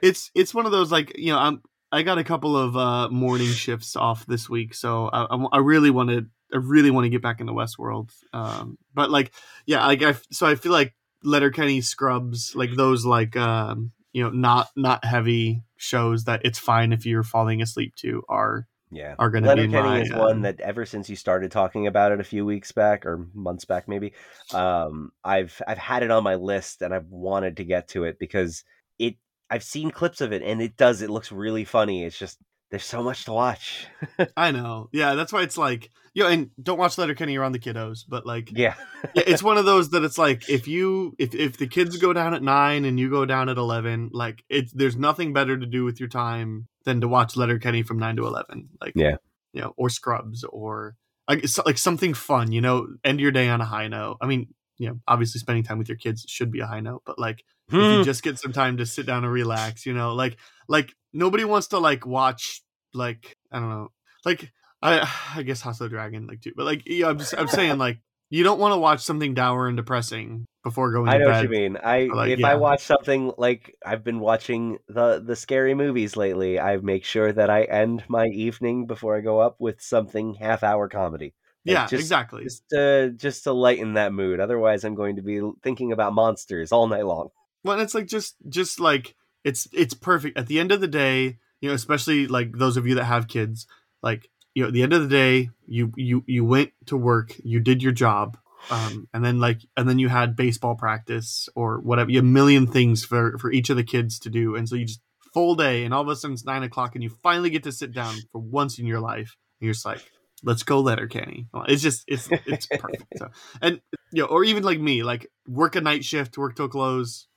it's 0.03 0.29
it's 0.35 0.53
one 0.53 0.67
of 0.67 0.71
those 0.71 0.91
like 0.91 1.17
you 1.17 1.33
know 1.33 1.39
I'm 1.39 1.63
I 1.91 2.03
got 2.03 2.19
a 2.19 2.23
couple 2.23 2.55
of 2.55 2.77
uh 2.77 3.09
morning 3.09 3.47
shifts 3.47 3.95
off 3.95 4.23
this 4.27 4.47
week, 4.47 4.75
so 4.75 5.07
I 5.07 5.23
I, 5.35 5.45
I 5.53 5.57
really 5.57 5.89
wanted 5.89 6.29
I 6.53 6.57
really 6.57 6.91
want 6.91 7.05
to 7.05 7.09
get 7.09 7.23
back 7.23 7.41
into 7.41 7.53
Westworld. 7.53 8.11
Um, 8.33 8.77
but 8.93 9.09
like 9.09 9.31
yeah, 9.65 9.83
like 9.87 10.03
I 10.03 10.15
so 10.31 10.45
I 10.45 10.53
feel 10.53 10.71
like 10.71 10.93
Letterkenny, 11.23 11.81
Scrubs, 11.81 12.55
like 12.55 12.75
those 12.75 13.05
like 13.05 13.35
um 13.35 13.91
you 14.11 14.23
know 14.23 14.29
not 14.29 14.69
not 14.75 15.03
heavy 15.03 15.63
shows 15.77 16.25
that 16.25 16.41
it's 16.45 16.59
fine 16.59 16.93
if 16.93 17.05
you're 17.05 17.23
falling 17.23 17.61
asleep 17.61 17.95
to 17.97 18.23
are 18.29 18.67
Yeah. 18.91 19.15
are 19.19 19.29
going 19.29 19.43
to 19.43 19.49
be 19.49 19.67
Letterkenny 19.67 19.89
my, 19.89 20.01
is 20.01 20.11
um, 20.11 20.19
one 20.19 20.41
that 20.43 20.59
ever 20.61 20.85
since 20.85 21.09
you 21.09 21.15
started 21.15 21.51
talking 21.51 21.87
about 21.87 22.11
it 22.11 22.19
a 22.19 22.23
few 22.23 22.45
weeks 22.45 22.71
back 22.71 23.05
or 23.05 23.27
months 23.33 23.65
back 23.65 23.87
maybe, 23.87 24.13
um, 24.53 25.11
I've 25.23 25.61
I've 25.67 25.77
had 25.77 26.03
it 26.03 26.11
on 26.11 26.23
my 26.23 26.35
list 26.35 26.81
and 26.81 26.93
I've 26.93 27.07
wanted 27.07 27.57
to 27.57 27.63
get 27.63 27.89
to 27.89 28.03
it 28.03 28.19
because 28.19 28.63
it 28.99 29.15
I've 29.49 29.63
seen 29.63 29.91
clips 29.91 30.21
of 30.21 30.31
it 30.31 30.41
and 30.41 30.61
it 30.61 30.77
does 30.77 31.01
it 31.01 31.09
looks 31.09 31.31
really 31.31 31.65
funny. 31.65 32.03
It's 32.05 32.17
just 32.17 32.37
there's 32.73 32.85
so 32.85 33.03
much 33.03 33.25
to 33.25 33.31
watch. 33.33 33.85
I 34.35 34.49
know. 34.49 34.89
Yeah, 34.91 35.13
that's 35.13 35.31
why 35.31 35.43
it's 35.43 35.59
like, 35.59 35.91
you 36.15 36.23
know, 36.23 36.29
and 36.29 36.49
don't 36.59 36.79
watch 36.79 36.97
Letterkenny 36.97 37.37
around 37.37 37.51
the 37.51 37.59
kiddos, 37.59 37.99
but 38.09 38.25
like, 38.25 38.49
yeah. 38.51 38.73
yeah, 39.13 39.21
it's 39.27 39.43
one 39.43 39.59
of 39.59 39.65
those 39.65 39.91
that 39.91 40.03
it's 40.03 40.17
like 40.17 40.49
if 40.49 40.67
you 40.67 41.13
if 41.19 41.35
if 41.35 41.57
the 41.57 41.67
kids 41.67 41.97
go 41.97 42.13
down 42.13 42.33
at 42.33 42.41
nine 42.41 42.83
and 42.85 42.99
you 42.99 43.11
go 43.11 43.27
down 43.27 43.47
at 43.47 43.57
eleven, 43.59 44.09
like 44.11 44.43
it's 44.49 44.73
there's 44.73 44.95
nothing 44.95 45.33
better 45.33 45.55
to 45.55 45.67
do 45.67 45.85
with 45.85 45.99
your 45.99 46.09
time 46.09 46.67
than 46.83 46.99
to 47.01 47.07
watch 47.07 47.35
Letterkenny 47.37 47.83
from 47.83 47.99
nine 47.99 48.15
to 48.15 48.25
eleven, 48.25 48.69
like 48.81 48.93
Yeah. 48.95 49.17
you 49.53 49.61
know, 49.61 49.75
or 49.77 49.89
Scrubs 49.89 50.43
or 50.43 50.95
like 51.29 51.43
it's 51.43 51.59
like 51.63 51.77
something 51.77 52.15
fun, 52.15 52.51
you 52.51 52.61
know, 52.61 52.87
end 53.03 53.19
your 53.19 53.29
day 53.31 53.49
on 53.49 53.61
a 53.61 53.65
high 53.65 53.87
note. 53.87 54.17
I 54.19 54.25
mean, 54.25 54.47
you 54.79 54.87
know, 54.87 54.99
obviously 55.07 55.37
spending 55.37 55.63
time 55.63 55.77
with 55.77 55.89
your 55.89 55.97
kids 55.99 56.25
should 56.27 56.51
be 56.51 56.61
a 56.61 56.65
high 56.65 56.79
note, 56.79 57.03
but 57.05 57.19
like 57.19 57.43
if 57.67 57.75
Hmm. 57.75 57.99
you 57.99 58.03
just 58.03 58.23
get 58.23 58.39
some 58.39 58.51
time 58.51 58.77
to 58.77 58.85
sit 58.87 59.05
down 59.05 59.23
and 59.23 59.31
relax, 59.31 59.85
you 59.85 59.93
know, 59.93 60.15
like 60.15 60.37
like 60.67 60.95
nobody 61.13 61.43
wants 61.43 61.67
to 61.67 61.79
like 61.79 62.05
watch 62.05 62.61
like 62.93 63.35
I 63.51 63.59
don't 63.59 63.69
know, 63.69 63.87
like 64.25 64.51
I 64.81 65.07
I 65.35 65.43
guess 65.43 65.61
House 65.61 65.79
of 65.81 65.85
the 65.85 65.95
Dragon 65.95 66.27
like 66.27 66.41
too, 66.41 66.53
but 66.55 66.65
like 66.65 66.83
yeah, 66.85 67.07
I'm 67.09 67.19
just 67.19 67.33
I'm 67.37 67.47
saying 67.47 67.77
like 67.77 67.99
you 68.29 68.43
don't 68.43 68.59
want 68.59 68.73
to 68.73 68.77
watch 68.79 69.01
something 69.01 69.33
dour 69.33 69.67
and 69.67 69.77
depressing 69.77 70.45
before 70.63 70.91
going 70.91 71.09
I 71.09 71.17
know 71.17 71.29
what 71.29 71.43
you 71.43 71.49
mean. 71.49 71.77
I 71.83 72.09
Like, 72.11 72.31
if 72.31 72.39
yeah. 72.39 72.47
I 72.47 72.55
watch 72.55 72.81
something 72.81 73.31
like 73.37 73.75
I've 73.85 74.03
been 74.03 74.19
watching 74.19 74.79
the 74.87 75.21
the 75.23 75.35
scary 75.35 75.73
movies 75.75 76.15
lately, 76.15 76.59
I 76.59 76.77
make 76.77 77.03
sure 77.05 77.31
that 77.31 77.49
I 77.49 77.63
end 77.63 78.03
my 78.07 78.27
evening 78.27 78.87
before 78.87 79.17
I 79.17 79.21
go 79.21 79.39
up 79.39 79.57
with 79.59 79.81
something 79.81 80.33
half 80.35 80.63
hour 80.63 80.87
comedy. 80.89 81.33
Like, 81.65 81.73
Yeah, 81.73 81.87
just- 81.87 82.01
exactly. 82.01 82.43
Just 82.43 82.63
to 82.69 83.11
just 83.15 83.43
to 83.43 83.53
lighten 83.53 83.93
that 83.95 84.13
mood. 84.13 84.39
Otherwise, 84.39 84.83
I'm 84.83 84.95
going 84.95 85.17
to 85.17 85.21
be 85.21 85.41
thinking 85.61 85.91
about 85.91 86.13
monsters 86.13 86.71
all 86.71 86.87
night 86.87 87.05
long. 87.05 87.29
Well, 87.63 87.79
it's 87.81 87.93
like 87.93 88.07
just 88.07 88.35
just 88.49 88.79
like 88.79 89.15
it's 89.43 89.67
it's 89.73 89.93
perfect 89.93 90.37
at 90.37 90.47
the 90.47 90.59
end 90.59 90.71
of 90.71 90.81
the 90.81 90.87
day. 90.87 91.37
You 91.61 91.69
know, 91.69 91.75
especially 91.75 92.27
like 92.27 92.57
those 92.57 92.75
of 92.75 92.85
you 92.85 92.95
that 92.95 93.05
have 93.05 93.27
kids, 93.27 93.67
like 94.01 94.29
you 94.53 94.63
know, 94.63 94.67
at 94.67 94.73
the 94.73 94.83
end 94.83 94.93
of 94.93 95.01
the 95.01 95.07
day, 95.09 95.49
you 95.65 95.91
you 95.95 96.23
you 96.27 96.43
went 96.45 96.71
to 96.87 96.97
work, 96.97 97.35
you 97.43 97.59
did 97.59 97.81
your 97.81 97.93
job, 97.93 98.37
um, 98.69 99.07
and 99.13 99.23
then 99.23 99.39
like 99.39 99.61
and 99.77 99.87
then 99.87 99.99
you 99.99 100.09
had 100.09 100.35
baseball 100.35 100.75
practice 100.75 101.47
or 101.55 101.79
whatever. 101.79 102.11
You 102.11 102.19
a 102.19 102.23
million 102.23 102.67
things 102.67 103.03
for 103.05 103.37
for 103.37 103.51
each 103.51 103.69
of 103.69 103.77
the 103.77 103.83
kids 103.83 104.19
to 104.19 104.29
do, 104.29 104.55
and 104.55 104.67
so 104.67 104.75
you 104.75 104.85
just 104.85 105.01
full 105.33 105.55
day, 105.55 105.85
and 105.85 105.93
all 105.93 106.01
of 106.01 106.07
a 106.09 106.15
sudden 106.15 106.33
it's 106.33 106.45
nine 106.45 106.63
o'clock, 106.63 106.95
and 106.95 107.03
you 107.03 107.09
finally 107.09 107.49
get 107.49 107.63
to 107.63 107.71
sit 107.71 107.93
down 107.93 108.15
for 108.31 108.39
once 108.39 108.77
in 108.77 108.85
your 108.85 108.99
life, 108.99 109.35
and 109.59 109.65
you're 109.67 109.73
just 109.73 109.85
like. 109.85 110.01
Let's 110.45 110.63
go, 110.63 110.81
Letterkenny. 110.81 111.47
Well, 111.53 111.63
It's 111.69 111.81
just 111.81 112.03
it's 112.05 112.27
it's 112.45 112.65
perfect. 112.65 113.05
So, 113.17 113.29
and 113.61 113.79
you 114.11 114.23
know, 114.23 114.27
or 114.27 114.43
even 114.43 114.63
like 114.63 114.77
me, 114.77 115.01
like 115.01 115.31
work 115.47 115.77
a 115.77 115.81
night 115.81 116.03
shift, 116.03 116.37
work 116.37 116.57
till 116.57 116.67
close, 116.67 117.27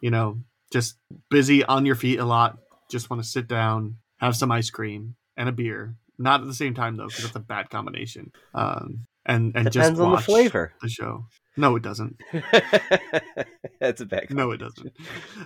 you 0.00 0.10
know, 0.10 0.38
just 0.74 0.96
busy 1.30 1.64
on 1.64 1.86
your 1.86 1.94
feet 1.94 2.18
a 2.18 2.24
lot. 2.24 2.58
Just 2.90 3.08
want 3.08 3.22
to 3.22 3.28
sit 3.28 3.46
down, 3.46 3.98
have 4.18 4.34
some 4.34 4.50
ice 4.50 4.70
cream 4.70 5.14
and 5.36 5.48
a 5.48 5.52
beer. 5.52 5.94
Not 6.18 6.40
at 6.40 6.48
the 6.48 6.54
same 6.54 6.74
time 6.74 6.96
though, 6.96 7.06
because 7.06 7.22
that's 7.22 7.36
a 7.36 7.40
bad 7.40 7.70
combination. 7.70 8.32
Um, 8.52 9.06
and 9.24 9.52
and 9.54 9.66
just 9.66 9.74
Depends 9.74 10.00
on 10.00 10.10
the 10.12 10.18
flavor. 10.18 10.74
the 10.82 10.88
show. 10.88 11.26
No, 11.56 11.76
it 11.76 11.82
doesn't. 11.82 12.16
That's 13.80 14.00
a 14.00 14.06
bad. 14.06 14.30
No, 14.30 14.50
it 14.50 14.56
doesn't. 14.58 14.92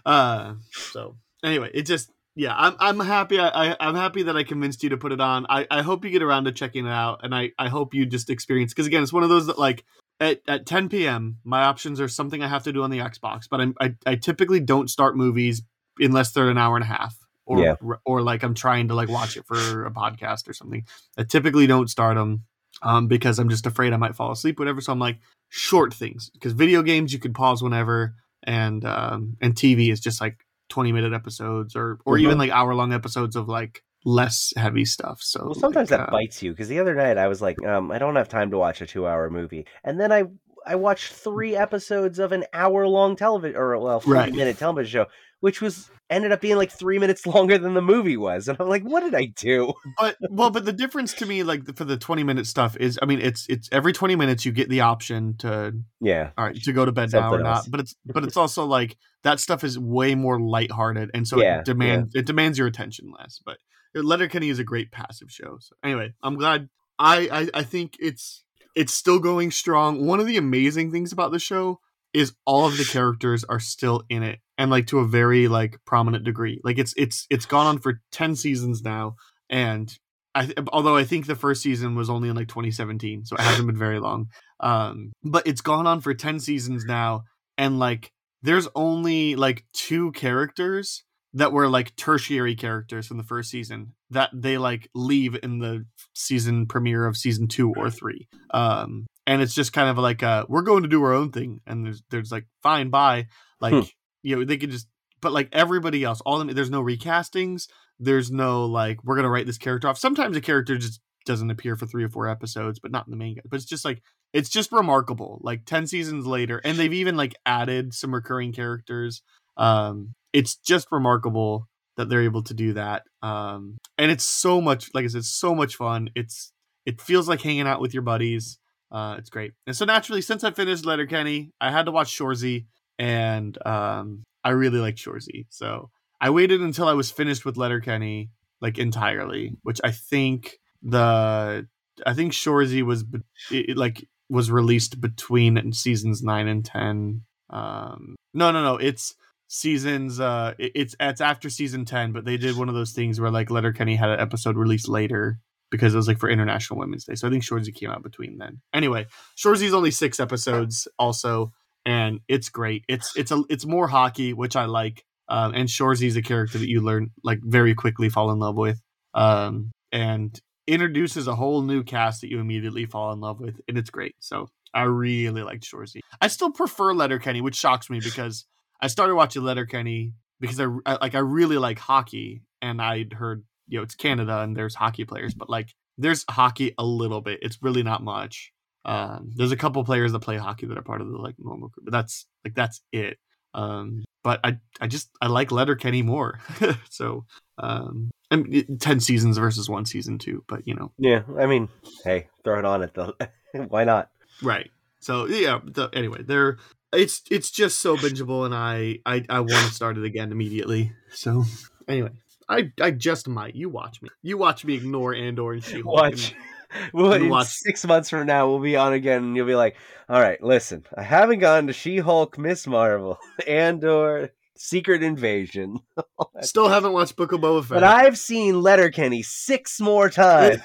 Uh, 0.06 0.54
so 0.72 1.16
anyway, 1.44 1.70
it 1.74 1.82
just 1.82 2.10
yeah, 2.34 2.54
I'm 2.56 2.74
I'm 2.80 2.98
happy. 3.00 3.38
I, 3.38 3.48
I 3.72 3.76
I'm 3.78 3.94
happy 3.94 4.22
that 4.24 4.36
I 4.36 4.42
convinced 4.42 4.82
you 4.82 4.88
to 4.88 4.96
put 4.96 5.12
it 5.12 5.20
on. 5.20 5.46
I 5.50 5.66
I 5.70 5.82
hope 5.82 6.04
you 6.04 6.10
get 6.10 6.22
around 6.22 6.44
to 6.44 6.52
checking 6.52 6.86
it 6.86 6.90
out, 6.90 7.20
and 7.22 7.34
I 7.34 7.52
I 7.58 7.68
hope 7.68 7.92
you 7.92 8.06
just 8.06 8.30
experience 8.30 8.72
because 8.72 8.86
again, 8.86 9.02
it's 9.02 9.12
one 9.12 9.22
of 9.22 9.28
those 9.28 9.46
that 9.48 9.58
like 9.58 9.84
at, 10.20 10.40
at 10.48 10.66
10 10.66 10.88
p.m. 10.88 11.38
my 11.44 11.62
options 11.62 12.00
are 12.00 12.08
something 12.08 12.42
I 12.42 12.48
have 12.48 12.64
to 12.64 12.72
do 12.72 12.82
on 12.82 12.90
the 12.90 12.98
Xbox, 12.98 13.48
but 13.50 13.60
I'm, 13.60 13.74
I 13.80 13.94
I 14.06 14.16
typically 14.16 14.60
don't 14.60 14.88
start 14.90 15.16
movies 15.16 15.62
unless 15.98 16.32
they're 16.32 16.50
an 16.50 16.58
hour 16.58 16.76
and 16.76 16.84
a 16.84 16.88
half. 16.88 17.16
Or, 17.46 17.60
Yeah. 17.64 17.74
or 18.04 18.20
like 18.20 18.42
I'm 18.42 18.52
trying 18.54 18.88
to 18.88 18.94
like 18.94 19.08
watch 19.08 19.38
it 19.38 19.46
for 19.46 19.86
a 19.86 19.90
podcast 19.90 20.48
or 20.48 20.52
something. 20.52 20.84
I 21.16 21.22
typically 21.22 21.66
don't 21.66 21.88
start 21.88 22.16
them 22.16 22.44
um, 22.82 23.06
because 23.08 23.38
I'm 23.38 23.48
just 23.48 23.64
afraid 23.64 23.94
I 23.94 23.96
might 23.96 24.14
fall 24.14 24.30
asleep, 24.32 24.58
whatever. 24.58 24.82
So 24.82 24.92
I'm 24.92 24.98
like 24.98 25.18
short 25.48 25.94
things 25.94 26.28
because 26.34 26.52
video 26.52 26.82
games 26.82 27.10
you 27.10 27.18
can 27.18 27.32
pause 27.32 27.62
whenever, 27.62 28.14
and 28.42 28.84
um, 28.84 29.38
and 29.40 29.54
TV 29.54 29.90
is 29.90 29.98
just 29.98 30.20
like 30.20 30.44
20 30.68 30.92
minute 30.92 31.14
episodes 31.14 31.74
or 31.74 31.98
or 32.04 32.16
Mhm. 32.16 32.20
even 32.24 32.38
like 32.38 32.50
hour 32.50 32.74
long 32.74 32.92
episodes 32.92 33.34
of 33.34 33.48
like 33.48 33.82
less 34.04 34.52
heavy 34.56 34.84
stuff. 34.84 35.20
So 35.22 35.44
Well, 35.44 35.54
sometimes 35.54 35.90
like, 35.90 36.00
that 36.00 36.08
uh, 36.08 36.10
bites 36.10 36.42
you 36.42 36.50
because 36.52 36.68
the 36.68 36.78
other 36.80 36.94
night 36.94 37.18
I 37.18 37.28
was 37.28 37.40
like, 37.40 37.64
um, 37.64 37.90
I 37.90 37.98
don't 37.98 38.16
have 38.16 38.28
time 38.28 38.50
to 38.50 38.58
watch 38.58 38.80
a 38.80 38.86
two-hour 38.86 39.30
movie, 39.30 39.66
and 39.84 40.00
then 40.00 40.12
I 40.12 40.24
I 40.66 40.74
watched 40.74 41.12
three 41.12 41.56
episodes 41.56 42.18
of 42.18 42.32
an 42.32 42.44
hour-long 42.52 43.16
television 43.16 43.56
or 43.56 43.78
well, 43.78 44.00
Right. 44.06 44.32
forty-minute 44.32 44.58
television 44.58 44.90
show, 44.90 45.06
which 45.40 45.60
was 45.62 45.88
ended 46.10 46.32
up 46.32 46.40
being 46.40 46.56
like 46.56 46.70
three 46.70 46.98
minutes 46.98 47.26
longer 47.34 47.58
than 47.58 47.74
the 47.74 47.82
movie 47.82 48.16
was, 48.16 48.48
and 48.48 48.58
I'm 48.60 48.68
like, 48.68 48.82
what 48.82 49.00
did 49.00 49.14
I 49.14 49.26
do? 49.26 49.72
but 49.96 50.16
well, 50.30 50.50
but 50.50 50.64
the 50.64 50.72
difference 50.72 51.14
to 51.14 51.26
me, 51.26 51.42
like 51.42 51.76
for 51.76 51.84
the 51.84 51.96
20 51.96 52.24
minute 52.24 52.46
stuff, 52.46 52.76
is 52.76 52.98
I 53.00 53.06
mean, 53.06 53.20
it's 53.20 53.46
it's 53.48 53.68
every 53.72 53.92
20 53.92 54.16
minutes 54.16 54.44
you 54.44 54.52
get 54.52 54.68
the 54.68 54.80
option 54.82 55.36
to 55.38 55.72
Yeah, 56.00 56.30
all 56.36 56.44
right 56.46 56.56
to 56.56 56.72
go 56.72 56.84
to 56.84 56.92
bed 56.92 57.12
now 57.12 57.32
or 57.32 57.38
Something 57.38 57.44
not. 57.44 57.70
But 57.70 57.80
it's 57.80 57.94
but 58.04 58.24
it's 58.24 58.36
also 58.36 58.64
like 58.64 58.96
that 59.24 59.40
stuff 59.40 59.64
is 59.64 59.78
way 59.78 60.14
more 60.14 60.40
lighthearted, 60.40 61.10
and 61.14 61.26
so 61.26 61.38
Yeah, 61.38 61.60
it 61.60 61.64
demands 61.64 62.14
it 62.14 62.26
demands 62.26 62.58
your 62.58 62.66
attention 62.66 63.12
less. 63.16 63.40
But 63.44 63.58
Letterkenny 63.94 64.48
is 64.48 64.58
a 64.58 64.64
great 64.64 64.92
passive 64.92 65.30
show. 65.30 65.58
So 65.60 65.74
anyway, 65.82 66.12
I'm 66.22 66.36
glad. 66.36 66.68
I 66.98 67.28
I, 67.54 67.60
I 67.60 67.62
think 67.62 67.96
it's 68.00 68.44
it's 68.74 68.94
still 68.94 69.18
going 69.18 69.50
strong. 69.50 70.06
One 70.06 70.20
of 70.20 70.26
the 70.26 70.36
amazing 70.36 70.92
things 70.92 71.12
about 71.12 71.32
the 71.32 71.38
show 71.38 71.80
is 72.12 72.32
all 72.44 72.66
of 72.66 72.76
the 72.76 72.84
characters 72.90 73.44
are 73.44 73.60
still 73.60 74.04
in 74.08 74.22
it 74.22 74.40
and 74.56 74.70
like 74.70 74.86
to 74.88 74.98
a 74.98 75.06
very 75.06 75.48
like 75.48 75.78
prominent 75.84 76.24
degree. 76.24 76.60
Like 76.64 76.78
it's 76.78 76.94
it's 76.96 77.26
it's 77.30 77.46
gone 77.46 77.66
on 77.66 77.78
for 77.78 78.00
10 78.12 78.36
seasons 78.36 78.82
now 78.82 79.16
and 79.50 79.92
I 80.34 80.44
th- 80.44 80.58
although 80.72 80.96
I 80.96 81.04
think 81.04 81.26
the 81.26 81.34
first 81.34 81.62
season 81.62 81.94
was 81.94 82.10
only 82.10 82.28
in 82.28 82.36
like 82.36 82.48
2017, 82.48 83.24
so 83.24 83.34
it 83.34 83.40
hasn't 83.40 83.66
been 83.66 83.78
very 83.78 83.98
long. 83.98 84.28
Um 84.60 85.12
but 85.24 85.46
it's 85.46 85.60
gone 85.60 85.86
on 85.86 86.00
for 86.00 86.14
10 86.14 86.40
seasons 86.40 86.84
now 86.84 87.24
and 87.56 87.78
like 87.78 88.12
there's 88.42 88.68
only 88.74 89.34
like 89.34 89.64
two 89.72 90.12
characters 90.12 91.04
that 91.38 91.52
were 91.52 91.68
like 91.68 91.94
tertiary 91.94 92.56
characters 92.56 93.06
from 93.06 93.16
the 93.16 93.22
first 93.22 93.48
season 93.48 93.94
that 94.10 94.28
they 94.34 94.58
like 94.58 94.90
leave 94.92 95.38
in 95.42 95.60
the 95.60 95.86
season 96.12 96.66
premiere 96.66 97.06
of 97.06 97.16
season 97.16 97.46
two 97.46 97.72
or 97.76 97.90
three. 97.90 98.26
Um, 98.52 99.06
and 99.24 99.40
it's 99.40 99.54
just 99.54 99.72
kind 99.72 99.88
of 99.88 99.98
like 99.98 100.22
uh, 100.24 100.46
we're 100.48 100.62
going 100.62 100.82
to 100.82 100.88
do 100.88 101.02
our 101.04 101.12
own 101.12 101.30
thing, 101.30 101.60
and 101.66 101.84
there's 101.86 102.02
there's 102.10 102.32
like 102.32 102.46
fine 102.62 102.90
bye, 102.90 103.28
like 103.60 103.72
Hmm. 103.72 103.80
you 104.22 104.36
know 104.36 104.44
they 104.44 104.56
could 104.56 104.70
just, 104.70 104.88
but 105.20 105.32
like 105.32 105.48
everybody 105.52 106.02
else, 106.02 106.20
all 106.22 106.38
them, 106.38 106.48
there's 106.48 106.70
no 106.70 106.82
recastings, 106.82 107.68
there's 108.00 108.30
no 108.32 108.66
like 108.66 109.04
we're 109.04 109.16
gonna 109.16 109.30
write 109.30 109.46
this 109.46 109.58
character 109.58 109.86
off. 109.88 109.98
Sometimes 109.98 110.36
a 110.36 110.40
character 110.40 110.76
just 110.76 111.00
doesn't 111.24 111.50
appear 111.50 111.76
for 111.76 111.86
three 111.86 112.02
or 112.02 112.08
four 112.08 112.26
episodes, 112.26 112.80
but 112.80 112.90
not 112.90 113.06
in 113.06 113.10
the 113.12 113.16
main. 113.16 113.38
But 113.48 113.56
it's 113.56 113.64
just 113.64 113.84
like 113.84 114.02
it's 114.32 114.48
just 114.48 114.72
remarkable. 114.72 115.38
Like 115.42 115.66
ten 115.66 115.86
seasons 115.86 116.26
later, 116.26 116.60
and 116.64 116.76
they've 116.76 116.92
even 116.94 117.16
like 117.16 117.36
added 117.46 117.94
some 117.94 118.12
recurring 118.12 118.52
characters. 118.52 119.22
Um, 119.56 120.14
it's 120.32 120.56
just 120.56 120.88
remarkable 120.90 121.68
that 121.96 122.08
they're 122.08 122.22
able 122.22 122.42
to 122.44 122.54
do 122.54 122.72
that. 122.74 123.02
Um, 123.22 123.78
and 123.98 124.10
it's 124.10 124.24
so 124.24 124.60
much, 124.60 124.90
like 124.94 125.04
I 125.04 125.08
said, 125.08 125.24
so 125.24 125.54
much 125.54 125.76
fun. 125.76 126.10
It's 126.14 126.52
it 126.86 127.00
feels 127.00 127.28
like 127.28 127.42
hanging 127.42 127.66
out 127.66 127.80
with 127.80 127.92
your 127.92 128.02
buddies. 128.02 128.58
Uh, 128.90 129.16
it's 129.18 129.28
great. 129.28 129.52
And 129.66 129.76
so 129.76 129.84
naturally, 129.84 130.22
since 130.22 130.44
I 130.44 130.50
finished 130.50 130.86
Letterkenny, 130.86 131.52
I 131.60 131.70
had 131.70 131.86
to 131.86 131.92
watch 131.92 132.16
Shoresy, 132.16 132.66
and 132.98 133.58
um, 133.66 134.24
I 134.44 134.50
really 134.50 134.78
like 134.78 134.94
Shoresy. 134.94 135.46
So 135.50 135.90
I 136.20 136.30
waited 136.30 136.62
until 136.62 136.88
I 136.88 136.94
was 136.94 137.10
finished 137.10 137.44
with 137.44 137.56
Letterkenny, 137.56 138.30
like 138.60 138.78
entirely, 138.78 139.56
which 139.62 139.80
I 139.84 139.90
think 139.90 140.58
the 140.82 141.66
I 142.06 142.14
think 142.14 142.32
Shoresy 142.32 142.82
was 142.82 143.04
it, 143.50 143.76
like 143.76 144.06
was 144.30 144.50
released 144.50 145.00
between 145.00 145.72
seasons 145.72 146.22
nine 146.22 146.48
and 146.48 146.64
ten. 146.64 147.22
Um, 147.50 148.16
no, 148.34 148.50
no, 148.50 148.62
no. 148.62 148.76
It's 148.76 149.14
seasons. 149.48 150.20
Uh, 150.20 150.54
it- 150.58 150.72
it's 150.74 150.94
it's 151.00 151.20
after 151.20 151.50
season 151.50 151.84
ten, 151.84 152.12
but 152.12 152.24
they 152.24 152.36
did 152.36 152.56
one 152.56 152.68
of 152.68 152.74
those 152.74 152.92
things 152.92 153.20
where 153.20 153.30
like 153.30 153.50
Letterkenny 153.50 153.96
had 153.96 154.10
an 154.10 154.20
episode 154.20 154.56
released 154.56 154.88
later 154.88 155.40
because 155.70 155.92
it 155.92 155.96
was 155.96 156.08
like 156.08 156.18
for 156.18 156.30
International 156.30 156.78
Women's 156.78 157.04
Day. 157.04 157.14
So 157.14 157.26
I 157.26 157.30
think 157.30 157.42
Shoresy 157.42 157.74
came 157.74 157.90
out 157.90 158.02
between 158.02 158.38
then. 158.38 158.60
Anyway, 158.72 159.06
Shoresy's 159.36 159.74
only 159.74 159.90
six 159.90 160.20
episodes 160.20 160.86
also, 160.98 161.52
and 161.84 162.20
it's 162.28 162.48
great. 162.48 162.84
It's 162.88 163.16
it's 163.16 163.30
a 163.32 163.42
it's 163.50 163.66
more 163.66 163.88
hockey, 163.88 164.32
which 164.32 164.54
I 164.56 164.66
like. 164.66 165.04
Um, 165.30 165.52
and 165.54 165.68
Shoresy's 165.68 166.16
a 166.16 166.22
character 166.22 166.56
that 166.58 166.68
you 166.70 166.80
learn 166.80 167.10
like 167.22 167.40
very 167.42 167.74
quickly 167.74 168.08
fall 168.08 168.30
in 168.30 168.38
love 168.38 168.56
with. 168.56 168.80
Um, 169.14 169.72
and 169.92 170.38
introduces 170.66 171.26
a 171.26 171.34
whole 171.34 171.62
new 171.62 171.82
cast 171.82 172.20
that 172.20 172.30
you 172.30 172.40
immediately 172.40 172.84
fall 172.86 173.12
in 173.12 173.20
love 173.20 173.40
with, 173.40 173.60
and 173.68 173.76
it's 173.78 173.90
great. 173.90 174.14
So 174.20 174.48
I 174.74 174.82
really 174.82 175.42
liked 175.42 175.64
Shoresy. 175.64 176.00
I 176.20 176.28
still 176.28 176.50
prefer 176.50 176.92
Letterkenny, 176.94 177.40
which 177.40 177.56
shocks 177.56 177.88
me 177.90 178.00
because 178.00 178.44
I 178.80 178.86
started 178.86 179.14
watching 179.14 179.42
Letterkenny 179.42 180.14
because 180.40 180.60
I, 180.60 180.66
I 180.86 180.98
like 181.00 181.14
I 181.14 181.20
really 181.20 181.58
like 181.58 181.78
hockey, 181.78 182.42
and 182.62 182.80
I'd 182.80 183.12
heard 183.12 183.44
you 183.66 183.78
know 183.78 183.82
it's 183.82 183.94
Canada 183.94 184.40
and 184.40 184.56
there's 184.56 184.74
hockey 184.74 185.04
players, 185.04 185.34
but 185.34 185.50
like 185.50 185.74
there's 185.96 186.24
hockey 186.30 186.74
a 186.78 186.84
little 186.84 187.20
bit. 187.20 187.40
It's 187.42 187.58
really 187.62 187.82
not 187.82 188.02
much. 188.02 188.52
Um, 188.84 189.32
there's 189.34 189.52
a 189.52 189.56
couple 189.56 189.84
players 189.84 190.12
that 190.12 190.20
play 190.20 190.36
hockey 190.36 190.66
that 190.66 190.78
are 190.78 190.82
part 190.82 191.00
of 191.00 191.08
the 191.08 191.18
like 191.18 191.34
normal 191.38 191.68
group, 191.68 191.84
but 191.84 191.92
that's 191.92 192.26
like 192.44 192.54
that's 192.54 192.80
it. 192.92 193.18
Um, 193.54 194.04
but 194.22 194.40
I 194.44 194.58
I 194.80 194.86
just 194.86 195.10
I 195.20 195.26
like 195.26 195.52
Letterkenny 195.52 196.02
more. 196.02 196.38
so 196.90 197.24
um, 197.58 198.10
and 198.30 198.80
ten 198.80 199.00
seasons 199.00 199.38
versus 199.38 199.68
one 199.68 199.84
season 199.84 200.18
too. 200.18 200.44
But 200.48 200.66
you 200.66 200.74
know, 200.74 200.92
Yeah, 200.98 201.22
I 201.38 201.46
mean, 201.46 201.68
hey, 202.04 202.28
throw 202.44 202.58
it 202.58 202.64
on 202.64 202.82
it 202.82 202.94
though. 202.94 203.14
Why 203.68 203.84
not? 203.84 204.10
right? 204.42 204.70
So 205.00 205.26
yeah. 205.26 205.60
The, 205.64 205.88
anyway, 205.92 206.22
they're 206.22 206.58
it's 206.92 207.22
it's 207.30 207.50
just 207.50 207.80
so 207.80 207.96
bingeable, 207.96 208.44
and 208.46 208.54
I 208.54 208.98
I 209.06 209.24
I 209.28 209.40
want 209.40 209.66
to 209.68 209.72
start 209.74 209.98
it 209.98 210.04
again 210.04 210.32
immediately. 210.32 210.92
So 211.12 211.44
anyway, 211.86 212.10
I 212.48 212.72
I 212.80 212.90
just 212.92 213.28
might. 213.28 213.54
You 213.54 213.68
watch 213.68 214.00
me. 214.02 214.08
You 214.22 214.38
watch 214.38 214.64
me 214.64 214.74
ignore 214.74 215.14
Andor 215.14 215.52
and 215.52 215.62
She 215.64 215.82
Watch. 215.82 216.34
Well, 216.92 217.16
You 217.16 217.24
in 217.24 217.28
watch- 217.30 217.46
six 217.46 217.82
months 217.86 218.10
from 218.10 218.26
now, 218.26 218.46
we'll 218.46 218.58
be 218.58 218.76
on 218.76 218.92
again, 218.92 219.24
and 219.24 219.34
you'll 219.34 219.46
be 219.46 219.54
like, 219.54 219.76
"All 220.06 220.20
right, 220.20 220.38
listen, 220.42 220.84
I 220.94 221.02
haven't 221.02 221.38
gone 221.38 221.66
to 221.68 221.72
She-Hulk, 221.72 222.36
Ms. 222.36 222.66
Marvel, 222.66 223.18
and/or 223.48 224.28
Secret 224.54 225.02
Invasion, 225.02 225.78
Still 226.42 226.68
haven't 226.68 226.92
watched 226.92 227.16
Book 227.16 227.32
of 227.32 227.40
Boba 227.40 227.62
Fett. 227.64 227.76
but 227.80 227.84
I've 227.84 228.18
seen 228.18 228.60
Letterkenny 228.60 229.22
six 229.22 229.80
more 229.80 230.10
times." 230.10 230.60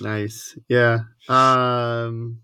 nice. 0.00 0.58
Yeah. 0.68 1.00
Um 1.28 2.40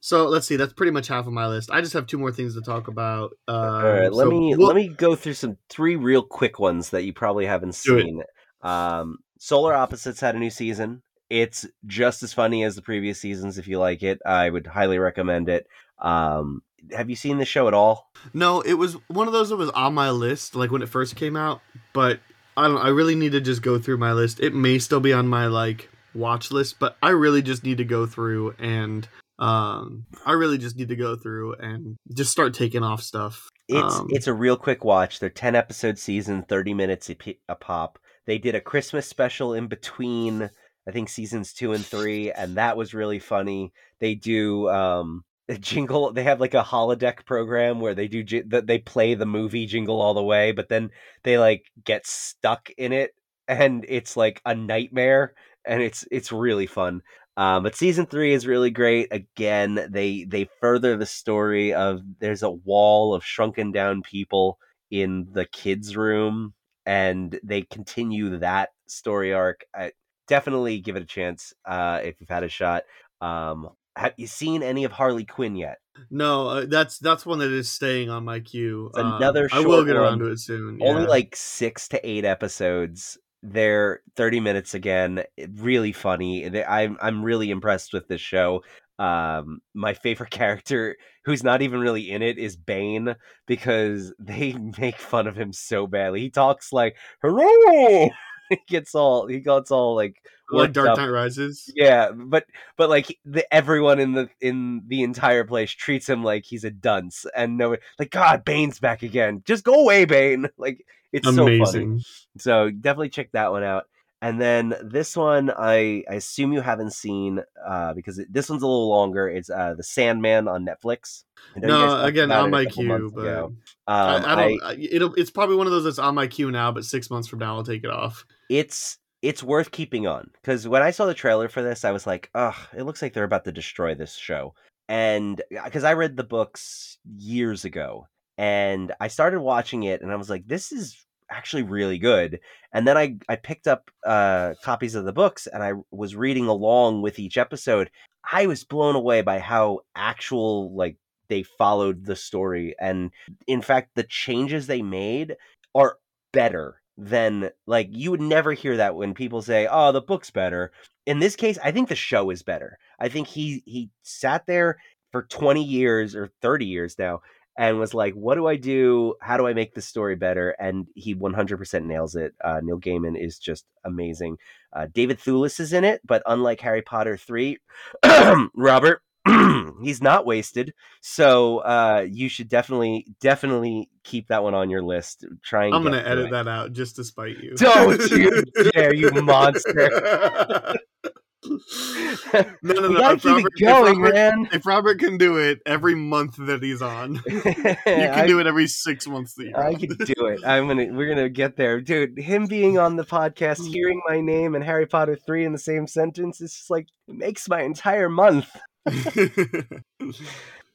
so 0.00 0.26
let's 0.28 0.46
see, 0.46 0.56
that's 0.56 0.72
pretty 0.72 0.92
much 0.92 1.08
half 1.08 1.26
of 1.26 1.32
my 1.32 1.46
list. 1.46 1.70
I 1.70 1.80
just 1.80 1.92
have 1.94 2.06
two 2.06 2.18
more 2.18 2.32
things 2.32 2.54
to 2.54 2.60
talk 2.62 2.88
about. 2.88 3.32
Uh, 3.48 3.52
All 3.52 3.82
right, 3.82 4.12
let 4.12 4.24
so 4.24 4.30
me 4.30 4.54
we'll- 4.56 4.66
let 4.66 4.76
me 4.76 4.88
go 4.88 5.14
through 5.14 5.34
some 5.34 5.56
three 5.68 5.96
real 5.96 6.22
quick 6.22 6.58
ones 6.58 6.90
that 6.90 7.02
you 7.04 7.12
probably 7.12 7.46
haven't 7.46 7.74
seen. 7.74 8.22
Um, 8.62 9.18
Solar 9.38 9.74
Opposites 9.74 10.20
had 10.20 10.34
a 10.34 10.38
new 10.38 10.50
season. 10.50 11.02
It's 11.28 11.66
just 11.86 12.22
as 12.22 12.32
funny 12.32 12.62
as 12.64 12.76
the 12.76 12.82
previous 12.82 13.20
seasons. 13.20 13.58
If 13.58 13.66
you 13.68 13.78
like 13.78 14.02
it, 14.02 14.20
I 14.24 14.48
would 14.48 14.66
highly 14.66 14.98
recommend 14.98 15.48
it. 15.48 15.66
Um, 15.98 16.62
have 16.92 17.10
you 17.10 17.16
seen 17.16 17.38
the 17.38 17.44
show 17.44 17.66
at 17.66 17.74
all? 17.74 18.10
No, 18.32 18.60
it 18.60 18.74
was 18.74 18.94
one 19.08 19.26
of 19.26 19.32
those 19.32 19.48
that 19.48 19.56
was 19.56 19.70
on 19.70 19.92
my 19.94 20.10
list, 20.10 20.54
like 20.54 20.70
when 20.70 20.82
it 20.82 20.88
first 20.88 21.16
came 21.16 21.36
out. 21.36 21.60
But 21.92 22.20
I 22.56 22.68
don't. 22.68 22.78
I 22.78 22.88
really 22.88 23.14
need 23.16 23.32
to 23.32 23.40
just 23.40 23.60
go 23.62 23.78
through 23.78 23.96
my 23.98 24.12
list. 24.12 24.38
It 24.40 24.54
may 24.54 24.78
still 24.78 25.00
be 25.00 25.12
on 25.12 25.26
my 25.26 25.46
like 25.48 25.90
watch 26.14 26.50
list, 26.52 26.78
but 26.78 26.96
I 27.02 27.10
really 27.10 27.42
just 27.42 27.64
need 27.64 27.78
to 27.78 27.84
go 27.84 28.06
through 28.06 28.54
and 28.58 29.06
um, 29.38 30.06
I 30.24 30.32
really 30.32 30.58
just 30.58 30.76
need 30.76 30.88
to 30.88 30.96
go 30.96 31.16
through 31.16 31.54
and 31.54 31.96
just 32.14 32.32
start 32.32 32.54
taking 32.54 32.82
off 32.82 33.02
stuff. 33.02 33.48
It's 33.68 33.96
Um, 33.96 34.06
it's 34.10 34.26
a 34.26 34.34
real 34.34 34.56
quick 34.56 34.84
watch. 34.84 35.18
They're 35.18 35.28
ten 35.30 35.54
episode 35.54 35.98
season, 35.98 36.42
thirty 36.42 36.72
minutes 36.72 37.10
a, 37.10 37.16
a 37.48 37.54
pop. 37.54 37.98
They 38.26 38.38
did 38.38 38.54
a 38.54 38.60
Christmas 38.60 39.06
special 39.06 39.54
in 39.54 39.68
between, 39.68 40.50
I 40.88 40.90
think 40.90 41.08
seasons 41.08 41.52
two 41.52 41.72
and 41.72 41.84
three, 41.84 42.32
and 42.32 42.56
that 42.56 42.76
was 42.76 42.94
really 42.94 43.18
funny. 43.18 43.72
They 44.00 44.14
do 44.14 44.68
um 44.70 45.24
jingle. 45.60 46.12
They 46.12 46.24
have 46.24 46.40
like 46.40 46.54
a 46.54 46.62
holodeck 46.62 47.26
program 47.26 47.80
where 47.80 47.94
they 47.94 48.08
do 48.08 48.24
that. 48.48 48.66
They 48.66 48.78
play 48.78 49.14
the 49.14 49.26
movie 49.26 49.66
Jingle 49.66 50.00
All 50.00 50.14
the 50.14 50.22
Way, 50.22 50.52
but 50.52 50.68
then 50.68 50.90
they 51.24 51.38
like 51.38 51.66
get 51.84 52.06
stuck 52.06 52.70
in 52.78 52.92
it, 52.92 53.14
and 53.48 53.84
it's 53.88 54.16
like 54.16 54.40
a 54.46 54.54
nightmare, 54.54 55.34
and 55.64 55.82
it's 55.82 56.06
it's 56.10 56.32
really 56.32 56.66
fun. 56.66 57.02
Um, 57.36 57.62
but 57.62 57.74
season 57.74 58.06
three 58.06 58.32
is 58.32 58.46
really 58.46 58.70
great. 58.70 59.08
Again, 59.12 59.86
they 59.90 60.24
they 60.24 60.48
further 60.60 60.96
the 60.96 61.06
story 61.06 61.74
of 61.74 62.00
there's 62.18 62.42
a 62.42 62.50
wall 62.50 63.14
of 63.14 63.24
shrunken 63.24 63.72
down 63.72 64.02
people 64.02 64.58
in 64.90 65.28
the 65.32 65.44
kids' 65.44 65.96
room, 65.96 66.54
and 66.86 67.38
they 67.42 67.62
continue 67.62 68.38
that 68.38 68.70
story 68.86 69.34
arc. 69.34 69.64
I, 69.74 69.92
definitely 70.26 70.80
give 70.80 70.96
it 70.96 71.02
a 71.02 71.06
chance 71.06 71.54
uh, 71.64 72.00
if 72.02 72.20
you've 72.20 72.28
had 72.28 72.44
a 72.44 72.48
shot. 72.48 72.84
Um, 73.20 73.70
have 73.96 74.14
you 74.16 74.26
seen 74.26 74.62
any 74.62 74.84
of 74.84 74.92
Harley 74.92 75.24
Quinn 75.24 75.56
yet? 75.56 75.78
No, 76.10 76.48
uh, 76.48 76.66
that's 76.66 76.98
that's 76.98 77.24
one 77.24 77.38
that 77.38 77.50
is 77.50 77.70
staying 77.70 78.10
on 78.10 78.24
my 78.24 78.40
queue. 78.40 78.90
It's 78.94 78.98
another 78.98 79.48
I 79.50 79.60
will 79.60 79.84
get 79.84 79.96
around 79.96 80.20
one. 80.20 80.28
to 80.28 80.32
it 80.32 80.40
soon. 80.40 80.78
Only 80.82 81.02
yeah. 81.02 81.08
like 81.08 81.34
six 81.34 81.88
to 81.88 82.08
eight 82.08 82.26
episodes. 82.26 83.16
They're 83.42 84.00
thirty 84.16 84.40
minutes 84.40 84.74
again. 84.74 85.24
Really 85.56 85.92
funny. 85.92 86.62
I'm 86.64 86.96
I'm 87.00 87.22
really 87.22 87.50
impressed 87.50 87.92
with 87.92 88.08
this 88.08 88.20
show. 88.20 88.62
Um, 88.98 89.60
my 89.74 89.94
favorite 89.94 90.30
character, 90.30 90.96
who's 91.24 91.44
not 91.44 91.62
even 91.62 91.80
really 91.80 92.10
in 92.10 92.22
it, 92.22 92.38
is 92.38 92.56
Bane 92.56 93.14
because 93.46 94.12
they 94.18 94.54
make 94.78 94.96
fun 94.96 95.26
of 95.26 95.36
him 95.36 95.52
so 95.52 95.86
badly. 95.86 96.20
He 96.20 96.30
talks 96.30 96.72
like 96.72 96.96
"Hello." 97.22 98.10
he 98.48 98.58
gets 98.68 98.94
all 98.94 99.26
he 99.26 99.40
gets 99.40 99.70
all 99.70 99.94
like 99.94 100.22
like 100.50 100.72
Dark 100.72 100.90
up. 100.90 100.98
Knight 100.98 101.08
Rises. 101.08 101.70
Yeah, 101.74 102.12
but 102.12 102.44
but 102.76 102.88
like 102.88 103.18
the 103.24 103.52
everyone 103.52 103.98
in 103.98 104.12
the 104.12 104.28
in 104.40 104.82
the 104.86 105.02
entire 105.02 105.44
place 105.44 105.72
treats 105.72 106.08
him 106.08 106.22
like 106.22 106.44
he's 106.44 106.64
a 106.64 106.70
dunce, 106.70 107.26
and 107.36 107.58
no, 107.58 107.76
like 107.98 108.10
God, 108.10 108.44
Bane's 108.44 108.78
back 108.78 109.02
again. 109.02 109.42
Just 109.44 109.64
go 109.64 109.74
away, 109.74 110.04
Bane. 110.04 110.48
Like 110.56 110.86
it's 111.12 111.26
so 111.28 111.34
funny. 111.36 111.56
Amazing. 111.56 112.02
So 112.38 112.70
definitely 112.70 113.10
check 113.10 113.32
that 113.32 113.50
one 113.52 113.62
out. 113.62 113.84
And 114.22 114.40
then 114.40 114.74
this 114.82 115.14
one, 115.14 115.50
I, 115.50 116.02
I 116.10 116.14
assume 116.14 116.52
you 116.52 116.62
haven't 116.62 116.94
seen 116.94 117.42
uh, 117.64 117.92
because 117.92 118.18
it, 118.18 118.32
this 118.32 118.48
one's 118.48 118.62
a 118.62 118.66
little 118.66 118.88
longer. 118.88 119.28
It's 119.28 119.50
uh, 119.50 119.74
the 119.76 119.82
Sandman 119.82 120.48
on 120.48 120.64
Netflix. 120.66 121.24
I 121.54 121.60
know 121.60 121.66
you 121.68 121.84
guys 121.86 122.00
No, 122.00 122.04
again 122.06 122.32
on 122.32 122.50
my 122.50 122.64
queue, 122.64 123.12
but. 123.14 123.26
Um, 123.44 123.56
I, 123.86 123.92
I 123.94 124.16
I- 124.16 124.34
don't. 124.48 124.62
I, 124.64 124.88
it'll. 124.90 125.14
It's 125.14 125.30
probably 125.30 125.56
one 125.56 125.66
of 125.66 125.72
those 125.72 125.84
that's 125.84 125.98
on 125.98 126.14
my 126.14 126.26
queue 126.26 126.50
now, 126.50 126.72
but 126.72 126.84
six 126.84 127.10
months 127.10 127.28
from 127.28 127.40
now 127.40 127.56
I'll 127.56 127.62
take 127.64 127.84
it 127.84 127.90
off. 127.90 128.24
it's 128.48 128.98
it's 129.22 129.42
worth 129.42 129.70
keeping 129.70 130.06
on 130.06 130.30
because 130.40 130.66
when 130.68 130.82
I 130.82 130.90
saw 130.92 131.04
the 131.06 131.14
trailer 131.14 131.48
for 131.48 131.62
this, 131.62 131.84
I 131.84 131.90
was 131.92 132.06
like, 132.06 132.30
"Ugh, 132.34 132.54
it 132.76 132.82
looks 132.84 133.02
like 133.02 133.12
they're 133.12 133.24
about 133.24 133.44
to 133.44 133.52
destroy 133.52 133.94
this 133.94 134.14
show." 134.14 134.54
And 134.88 135.42
because 135.64 135.84
I 135.84 135.92
read 135.92 136.16
the 136.16 136.24
books 136.24 136.98
years 137.18 137.64
ago, 137.64 138.06
and 138.38 138.92
I 139.00 139.08
started 139.08 139.40
watching 139.40 139.84
it, 139.84 140.02
and 140.02 140.12
I 140.12 140.16
was 140.16 140.30
like, 140.30 140.46
"This 140.46 140.72
is 140.72 141.06
actually 141.30 141.62
really 141.62 141.98
good." 141.98 142.40
And 142.72 142.86
then 142.86 142.96
I 142.96 143.16
I 143.28 143.36
picked 143.36 143.66
up 143.66 143.90
uh, 144.06 144.54
copies 144.62 144.94
of 144.94 145.04
the 145.04 145.12
books, 145.12 145.46
and 145.46 145.62
I 145.62 145.74
was 145.90 146.16
reading 146.16 146.46
along 146.46 147.02
with 147.02 147.18
each 147.18 147.38
episode. 147.38 147.90
I 148.32 148.46
was 148.46 148.64
blown 148.64 148.96
away 148.96 149.22
by 149.22 149.38
how 149.38 149.80
actual 149.94 150.74
like 150.74 150.96
they 151.28 151.42
followed 151.42 152.04
the 152.04 152.16
story, 152.16 152.74
and 152.80 153.10
in 153.46 153.62
fact, 153.62 153.90
the 153.94 154.04
changes 154.04 154.66
they 154.66 154.82
made 154.82 155.36
are 155.74 155.98
better 156.32 156.80
than 156.98 157.50
like 157.66 157.88
you 157.90 158.10
would 158.10 158.20
never 158.20 158.52
hear 158.52 158.76
that 158.76 158.94
when 158.94 159.12
people 159.12 159.42
say 159.42 159.68
oh 159.70 159.92
the 159.92 160.00
book's 160.00 160.30
better 160.30 160.72
in 161.04 161.18
this 161.18 161.36
case 161.36 161.58
i 161.62 161.70
think 161.70 161.88
the 161.88 161.94
show 161.94 162.30
is 162.30 162.42
better 162.42 162.78
i 162.98 163.08
think 163.08 163.26
he 163.26 163.62
he 163.66 163.90
sat 164.02 164.46
there 164.46 164.78
for 165.12 165.24
20 165.24 165.62
years 165.62 166.16
or 166.16 166.30
30 166.40 166.64
years 166.64 166.98
now 166.98 167.20
and 167.56 167.78
was 167.78 167.94
like 167.94 168.14
what 168.14 168.34
do 168.34 168.46
i 168.46 168.56
do 168.56 169.14
how 169.20 169.36
do 169.36 169.46
i 169.46 169.52
make 169.52 169.74
this 169.74 169.86
story 169.86 170.16
better 170.16 170.50
and 170.58 170.86
he 170.94 171.14
100% 171.14 171.84
nails 171.84 172.14
it 172.14 172.34
uh, 172.44 172.60
neil 172.62 172.78
gaiman 172.78 173.20
is 173.20 173.38
just 173.38 173.64
amazing 173.84 174.36
uh, 174.72 174.86
david 174.92 175.18
thewlis 175.18 175.60
is 175.60 175.72
in 175.72 175.84
it 175.84 176.00
but 176.04 176.22
unlike 176.26 176.60
harry 176.60 176.82
potter 176.82 177.16
3 177.16 177.58
robert 178.54 179.02
he's 179.82 180.00
not 180.00 180.24
wasted 180.24 180.72
so 181.00 181.58
uh, 181.58 182.06
you 182.08 182.28
should 182.28 182.48
definitely 182.48 183.06
definitely 183.20 183.88
keep 184.04 184.28
that 184.28 184.42
one 184.42 184.54
on 184.54 184.70
your 184.70 184.82
list 184.82 185.24
try 185.42 185.66
I'm 185.66 185.82
gonna 185.82 185.98
edit 185.98 186.26
it. 186.26 186.30
that 186.30 186.46
out 186.46 186.72
just 186.72 186.96
to 186.96 187.04
spite 187.04 187.38
you. 187.38 187.54
Don't 187.56 188.10
you 188.10 188.44
dare, 188.72 188.94
you 188.94 189.10
monster. 189.10 190.76
no, 191.46 192.44
no, 192.62 192.88
no. 192.88 193.10
If 193.12 193.22
keep 193.22 193.30
Robert, 193.32 193.52
going, 193.60 193.92
if 193.94 193.98
Robert, 193.98 194.14
man. 194.14 194.48
if 194.52 194.66
Robert 194.66 194.98
can 194.98 195.18
do 195.18 195.36
it 195.38 195.60
every 195.66 195.94
month 195.94 196.36
that 196.38 196.62
he's 196.62 196.82
on, 196.82 197.14
you 197.26 197.40
can 197.40 197.76
I, 197.86 198.26
do 198.26 198.40
it 198.40 198.46
every 198.46 198.66
six 198.66 199.06
months 199.06 199.34
that 199.34 199.44
you're 199.46 199.58
I 199.58 199.68
on. 199.68 199.76
can 199.76 199.96
do 199.96 200.26
it. 200.26 200.40
I'm 200.44 200.66
gonna. 200.68 200.86
We're 200.92 201.08
gonna 201.08 201.28
get 201.28 201.56
there, 201.56 201.80
dude. 201.80 202.18
Him 202.18 202.46
being 202.46 202.78
on 202.78 202.96
the 202.96 203.04
podcast, 203.04 203.66
hearing 203.66 204.00
my 204.08 204.20
name 204.20 204.54
and 204.54 204.64
Harry 204.64 204.86
Potter 204.86 205.16
three 205.16 205.44
in 205.44 205.52
the 205.52 205.58
same 205.58 205.86
sentence, 205.86 206.40
is 206.40 206.52
just 206.54 206.70
like 206.70 206.88
it 207.08 207.14
makes 207.14 207.48
my 207.48 207.62
entire 207.62 208.08
month. 208.08 208.48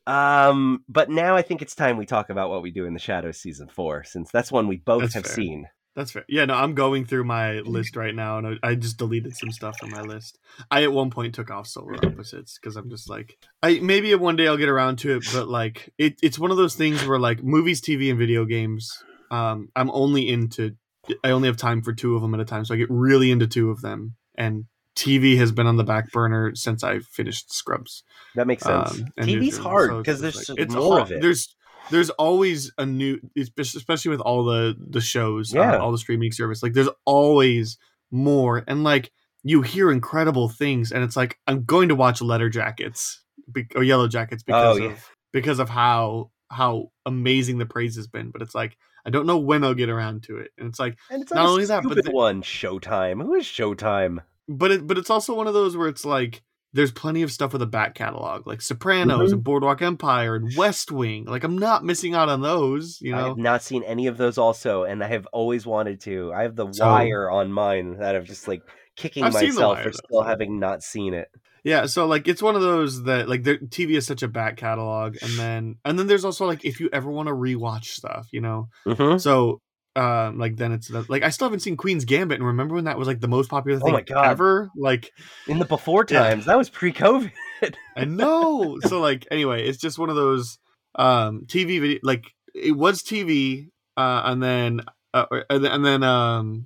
Um, 0.08 0.84
but 0.90 1.10
now 1.10 1.36
I 1.36 1.44
think 1.44 1.62
it's 1.62 1.76
time 1.76 1.98
we 1.98 2.08
talk 2.08 2.30
about 2.32 2.50
what 2.50 2.64
we 2.64 2.72
do 2.72 2.86
in 2.86 2.94
the 2.94 3.00
Shadows 3.00 3.38
season 3.38 3.68
four, 3.68 4.04
since 4.04 4.32
that's 4.32 4.52
one 4.52 4.68
we 4.68 4.78
both 4.78 5.02
That's 5.04 5.14
have 5.14 5.26
fair. 5.26 5.36
seen. 5.36 5.68
That's 5.96 6.12
fair. 6.12 6.24
Yeah, 6.30 6.46
no, 6.46 6.54
I'm 6.54 6.74
going 6.74 7.06
through 7.06 7.26
my 7.26 7.60
list 7.66 7.96
right 7.96 8.16
now, 8.16 8.38
and 8.38 8.48
I, 8.64 8.70
I 8.70 8.76
just 8.76 8.98
deleted 8.98 9.36
some 9.36 9.52
stuff 9.52 9.78
from 9.80 9.90
my 9.92 10.02
list. 10.02 10.38
I 10.70 10.84
at 10.84 10.94
one 10.94 11.10
point 11.10 11.36
took 11.36 11.52
off 11.52 11.68
solar 11.68 11.96
opposites 11.96 12.58
because 12.58 12.76
I'm 12.78 12.90
just 12.90 13.10
like, 13.10 13.38
I 13.62 13.80
maybe 13.82 14.14
one 14.16 14.36
day 14.38 14.48
I'll 14.48 14.58
get 14.58 14.70
around 14.70 14.98
to 15.00 15.18
it, 15.18 15.26
but 15.34 15.48
like, 15.50 15.92
it, 15.98 16.18
it's 16.24 16.40
one 16.40 16.52
of 16.52 16.58
those 16.58 16.76
things 16.76 17.06
where 17.06 17.20
like 17.20 17.44
movies, 17.44 17.82
TV, 17.82 18.10
and 18.10 18.18
video 18.20 18.46
games. 18.46 18.92
Um, 19.32 19.70
I'm 19.76 19.92
only 19.92 20.30
into. 20.30 20.76
I 21.24 21.32
only 21.32 21.48
have 21.48 21.58
time 21.58 21.82
for 21.82 21.94
two 21.94 22.16
of 22.16 22.22
them 22.22 22.34
at 22.36 22.40
a 22.40 22.46
time, 22.46 22.64
so 22.64 22.74
I 22.74 22.78
get 22.78 22.90
really 22.90 23.32
into 23.32 23.48
two 23.48 23.70
of 23.72 23.82
them, 23.82 24.16
and 24.36 24.66
TV 24.96 25.38
has 25.38 25.52
been 25.52 25.68
on 25.68 25.78
the 25.78 25.84
back 25.84 26.12
burner 26.12 26.54
since 26.54 26.84
I 26.84 27.00
finished 27.00 27.52
Scrubs. 27.54 28.04
That 28.36 28.46
makes 28.46 28.64
sense. 28.64 29.00
Um, 29.00 29.06
TV's 29.20 29.58
hard 29.58 29.98
because 29.98 30.22
it's 30.22 30.36
there's 30.36 30.50
like- 30.50 30.60
it's 30.60 30.76
more 30.76 30.98
hard. 31.00 31.02
of 31.04 31.12
it. 31.14 31.22
There's 31.22 31.56
there's 31.92 32.10
always 32.12 32.72
a 32.78 32.86
new, 32.86 33.20
especially 33.58 34.10
with 34.10 34.22
all 34.22 34.44
the 34.44 34.76
the 34.80 35.02
shows, 35.02 35.54
Yeah. 35.54 35.76
uh, 35.76 35.80
all 35.80 35.92
the 35.92 35.98
streaming 35.98 36.32
service. 36.32 36.64
Like 36.64 36.74
there's 36.74 36.90
always 37.06 37.78
more, 38.12 38.64
and 38.68 38.84
like 38.84 39.12
you 39.44 39.62
hear 39.62 39.92
incredible 39.92 40.50
things, 40.50 40.92
and 40.92 41.04
it's 41.04 41.16
like 41.16 41.38
I'm 41.48 41.64
going 41.66 41.90
to 41.90 41.96
watch 41.96 42.22
Letter 42.22 42.50
Jackets 42.50 43.22
be- 43.52 43.68
or 43.76 43.84
Yellow 43.84 44.08
Jackets 44.08 44.44
because 44.44 44.80
Oh, 44.80 44.84
of 44.86 44.92
yeah. 44.92 44.98
because 45.34 45.60
of 45.60 45.70
how 45.70 46.32
how 46.50 46.92
amazing 47.06 47.58
the 47.60 47.66
praise 47.66 47.96
has 47.96 48.08
been. 48.08 48.32
But 48.32 48.42
it's 48.42 48.56
like 48.56 48.78
I 49.06 49.10
don't 49.10 49.26
know 49.26 49.38
when 49.38 49.64
I'll 49.64 49.74
get 49.74 49.90
around 49.90 50.24
to 50.24 50.38
it, 50.38 50.52
and 50.58 50.68
it's 50.68 50.80
like 50.80 50.98
and 51.10 51.22
it's 51.22 51.32
not 51.32 51.44
not 51.44 51.50
only 51.50 51.66
that, 51.66 51.84
but 51.84 52.04
the- 52.04 52.12
one 52.12 52.42
Showtime. 52.42 53.22
Who 53.24 53.36
is 53.36 53.46
Showtime? 53.46 54.20
but 54.48 54.72
it 54.72 54.86
but 54.88 54.98
it's 54.98 55.10
also 55.10 55.34
one 55.34 55.48
of 55.48 55.54
those 55.54 55.78
where 55.78 55.88
it's 55.88 56.04
like 56.06 56.42
there's 56.74 56.92
plenty 56.92 57.22
of 57.22 57.32
stuff 57.32 57.52
with 57.54 57.62
a 57.62 57.66
back 57.68 57.96
catalog 57.96 58.48
like 58.48 58.62
Sopranos 58.62 59.30
Mhm. 59.32 59.34
and 59.34 59.44
Boardwalk 59.44 59.82
Empire 59.82 60.36
and 60.36 60.56
West 60.56 60.92
Wing. 60.92 61.26
Like 61.26 61.44
I'm 61.44 61.58
not 61.58 61.84
missing 61.84 62.16
out 62.16 62.30
on 62.30 62.42
those, 62.42 63.00
you 63.02 63.12
know, 63.12 63.18
I 63.18 63.28
have 63.28 63.38
not 63.38 63.62
seen 63.62 63.84
any 63.84 64.08
of 64.08 64.18
those 64.18 64.38
also, 64.38 64.84
and 64.84 65.04
I 65.04 65.08
have 65.08 65.28
always 65.34 65.66
wanted 65.66 66.00
to. 66.02 66.32
I 66.34 66.44
have 66.44 66.56
the 66.56 66.72
So- 66.72 66.86
wire 66.86 67.30
on 67.30 67.52
mine 67.52 67.98
that 67.98 68.16
I'm 68.16 68.26
just 68.26 68.48
like 68.48 68.62
kicking 68.96 69.24
I've 69.24 69.34
myself 69.34 69.80
for 69.80 69.90
though, 69.90 69.92
still 69.92 70.22
having 70.24 70.60
not 70.60 70.82
seen 70.84 71.14
it. 71.14 71.28
Yeah, 71.64 71.86
so 71.86 72.08
like 72.08 72.28
it's 72.28 72.42
one 72.42 72.56
of 72.56 72.62
those 72.62 73.04
that 73.04 73.30
like 73.30 73.44
the 73.44 73.58
TV 73.58 73.92
is 73.96 74.08
such 74.08 74.24
a 74.24 74.28
back 74.28 74.58
catalog, 74.58 75.18
and 75.22 75.32
then 75.38 75.76
and 75.86 76.00
then 76.00 76.08
there's 76.08 76.26
also 76.26 76.46
like 76.48 76.66
if 76.66 76.80
you 76.80 76.90
ever 76.92 77.12
want 77.12 77.28
to 77.28 77.36
rewatch 77.36 77.86
stuff, 77.86 78.28
you 78.32 78.42
know. 78.42 78.70
Mm-hmm. 78.88 79.18
So 79.20 79.62
um 79.96 80.38
like 80.38 80.56
then 80.56 80.72
it's 80.72 80.90
like 80.90 81.24
I 81.24 81.30
still 81.30 81.48
haven't 81.48 81.60
seen 81.62 81.78
Queen's 81.78 82.06
Gambit, 82.06 82.38
and 82.40 82.48
remember 82.48 82.76
when 82.76 82.86
that 82.86 82.98
was 82.98 83.08
like 83.08 83.20
the 83.20 83.28
most 83.28 83.50
popular 83.50 83.80
Oh 83.80 83.86
thing 83.86 84.06
God. 84.06 84.26
ever? 84.26 84.70
Like 84.76 85.12
In 85.48 85.60
the 85.60 85.66
before 85.66 86.06
Yeah. 86.10 86.22
times, 86.30 86.46
that 86.46 86.58
was 86.58 86.70
pre-COVID. 86.70 87.32
I 87.98 88.06
know. 88.06 88.80
so 88.82 89.00
like 89.02 89.28
anyway, 89.32 89.68
it's 89.68 89.78
just 89.80 90.00
one 90.00 90.10
of 90.10 90.16
those 90.16 90.58
um 90.96 91.42
TV 91.46 91.80
video 91.80 92.00
like 92.04 92.26
it 92.54 92.76
was 92.76 93.02
TV 93.02 93.68
uh 93.98 94.22
and 94.26 94.42
then 94.44 94.82
uh, 95.14 95.26
and 95.50 95.64
then- 95.64 95.72
and 95.72 95.86
then 95.86 96.04
um 96.04 96.66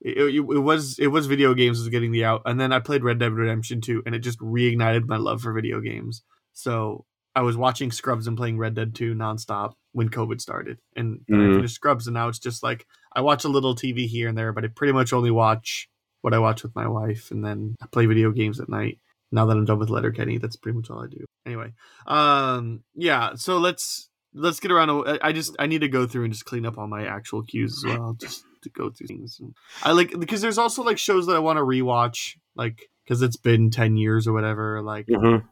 it, 0.00 0.18
it, 0.18 0.34
it 0.36 0.58
was 0.60 0.98
it 0.98 1.06
was 1.08 1.26
video 1.26 1.54
games 1.54 1.78
was 1.78 1.88
getting 1.88 2.12
the 2.12 2.24
out 2.24 2.42
and 2.46 2.60
then 2.60 2.72
I 2.72 2.78
played 2.80 3.02
Red 3.02 3.18
Dead 3.18 3.32
Redemption 3.32 3.80
2 3.80 4.02
and 4.06 4.14
it 4.14 4.20
just 4.20 4.38
reignited 4.40 5.06
my 5.06 5.16
love 5.16 5.40
for 5.40 5.52
video 5.52 5.80
games. 5.80 6.22
So 6.52 7.04
I 7.36 7.42
was 7.42 7.56
watching 7.56 7.92
Scrubs 7.92 8.26
and 8.26 8.36
playing 8.36 8.58
Red 8.58 8.74
Dead 8.74 8.94
2 8.94 9.14
nonstop 9.14 9.74
when 9.92 10.08
COVID 10.08 10.40
started. 10.40 10.78
And 10.96 11.20
then 11.28 11.40
I 11.40 11.44
Mhm. 11.44 11.54
finished 11.56 11.74
Scrubs 11.76 12.06
and 12.08 12.14
now 12.14 12.28
it's 12.28 12.38
just 12.40 12.62
like 12.62 12.86
I 13.14 13.20
watch 13.20 13.44
a 13.44 13.48
little 13.48 13.74
TV 13.76 14.06
here 14.08 14.28
and 14.28 14.36
there, 14.36 14.52
but 14.52 14.64
I 14.64 14.68
pretty 14.68 14.92
much 14.94 15.12
only 15.12 15.30
watch 15.30 15.88
what 16.22 16.34
I 16.34 16.38
watch 16.38 16.62
with 16.64 16.74
my 16.74 16.88
wife 16.88 17.30
and 17.30 17.44
then 17.44 17.76
I 17.80 17.86
play 17.86 18.06
video 18.06 18.32
games 18.32 18.58
at 18.58 18.68
night 18.68 18.98
now 19.30 19.44
that 19.46 19.56
I'm 19.56 19.64
done 19.64 19.78
with 19.78 19.90
Letterkenny, 19.90 20.38
that's 20.38 20.56
pretty 20.56 20.76
much 20.78 20.88
all 20.90 21.02
I 21.04 21.08
do. 21.08 21.24
Anyway, 21.44 21.72
um, 22.06 22.80
yeah. 22.94 23.34
So 23.34 23.58
let's 23.58 24.08
let's 24.34 24.60
get 24.60 24.70
around. 24.70 24.88
to- 24.88 25.06
I 25.22 25.28
I 25.28 25.32
just 25.32 25.54
I 25.58 25.66
need 25.66 25.80
to 25.82 25.88
go 25.88 26.06
through 26.06 26.24
and 26.24 26.32
just 26.32 26.44
clean 26.46 26.64
up 26.66 26.78
all 26.78 26.86
my 26.86 27.04
actual 27.06 27.42
queues 27.42 27.76
as 27.78 27.84
well, 27.84 28.14
just 28.20 28.44
to 28.62 28.70
go 28.70 28.90
through 28.90 29.08
things. 29.08 29.38
And 29.40 29.54
I 29.82 29.92
like 29.92 30.18
because 30.18 30.40
there's 30.40 30.58
also 30.58 30.82
like 30.82 30.98
shows 30.98 31.26
that 31.26 31.36
I 31.36 31.40
want 31.40 31.58
to 31.58 31.62
rewatch, 31.64 32.36
like 32.54 32.88
because 33.04 33.20
it's 33.22 33.36
been 33.36 33.70
ten 33.70 33.96
years 33.96 34.26
or 34.26 34.32
whatever, 34.32 34.80
like 34.82 35.06
Mm-hmm. 35.06 35.46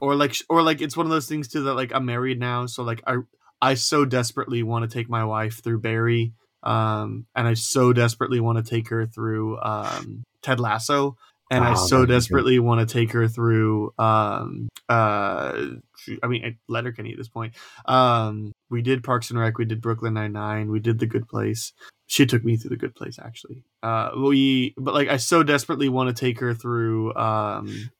Or 0.00 0.14
like 0.14 0.36
or 0.48 0.62
like 0.62 0.80
it's 0.80 0.96
one 0.96 1.06
of 1.06 1.10
those 1.10 1.28
things 1.28 1.48
too 1.48 1.64
that 1.64 1.74
like 1.74 1.92
I'm 1.94 2.04
married 2.04 2.38
now, 2.40 2.66
so 2.66 2.82
like 2.82 3.02
I 3.06 3.18
I 3.60 3.74
so 3.74 4.04
desperately 4.04 4.62
want 4.62 4.88
to 4.88 4.94
take 4.94 5.08
my 5.08 5.24
wife 5.24 5.62
through 5.62 5.80
Barry, 5.80 6.32
um, 6.62 7.26
and 7.34 7.46
I 7.48 7.54
so 7.54 7.92
desperately 7.92 8.40
want 8.40 8.64
to 8.64 8.68
take 8.68 8.88
her 8.88 9.06
through 9.06 9.60
um 9.60 10.24
Ted 10.42 10.60
Lasso, 10.60 11.16
and 11.50 11.64
I 11.64 11.72
Oh, 11.72 11.74
so 11.74 12.00
be 12.00 12.06
good. 12.06 12.12
desperately 12.14 12.58
want 12.58 12.86
to 12.86 12.92
take 12.92 13.12
her 13.12 13.28
through 13.28 13.92
um 13.98 14.68
uh 14.88 15.66
I 16.22 16.26
mean 16.26 16.58
Letterkenny 16.68 17.12
at 17.12 17.18
this 17.18 17.28
point. 17.28 17.54
Um, 17.86 18.52
we 18.70 18.82
did 18.82 19.02
Parks 19.04 19.30
and 19.30 19.38
Rec, 19.38 19.56
we 19.56 19.64
did 19.64 19.80
Brooklyn 19.80 20.14
Nine 20.14 20.32
Nine, 20.32 20.70
we 20.70 20.80
did 20.80 20.98
The 20.98 21.06
Good 21.06 21.28
Place. 21.28 21.72
She 22.06 22.26
took 22.26 22.44
me 22.44 22.56
through 22.56 22.70
The 22.70 22.76
Good 22.76 22.94
Place 22.94 23.18
actually. 23.18 23.64
Uh, 23.82 24.10
we 24.16 24.74
but 24.76 24.94
like 24.94 25.08
I 25.08 25.16
so 25.16 25.42
desperately 25.42 25.88
want 25.88 26.14
to 26.14 26.20
take 26.20 26.40
her 26.40 26.54
through 26.54 27.14
um 27.14 27.90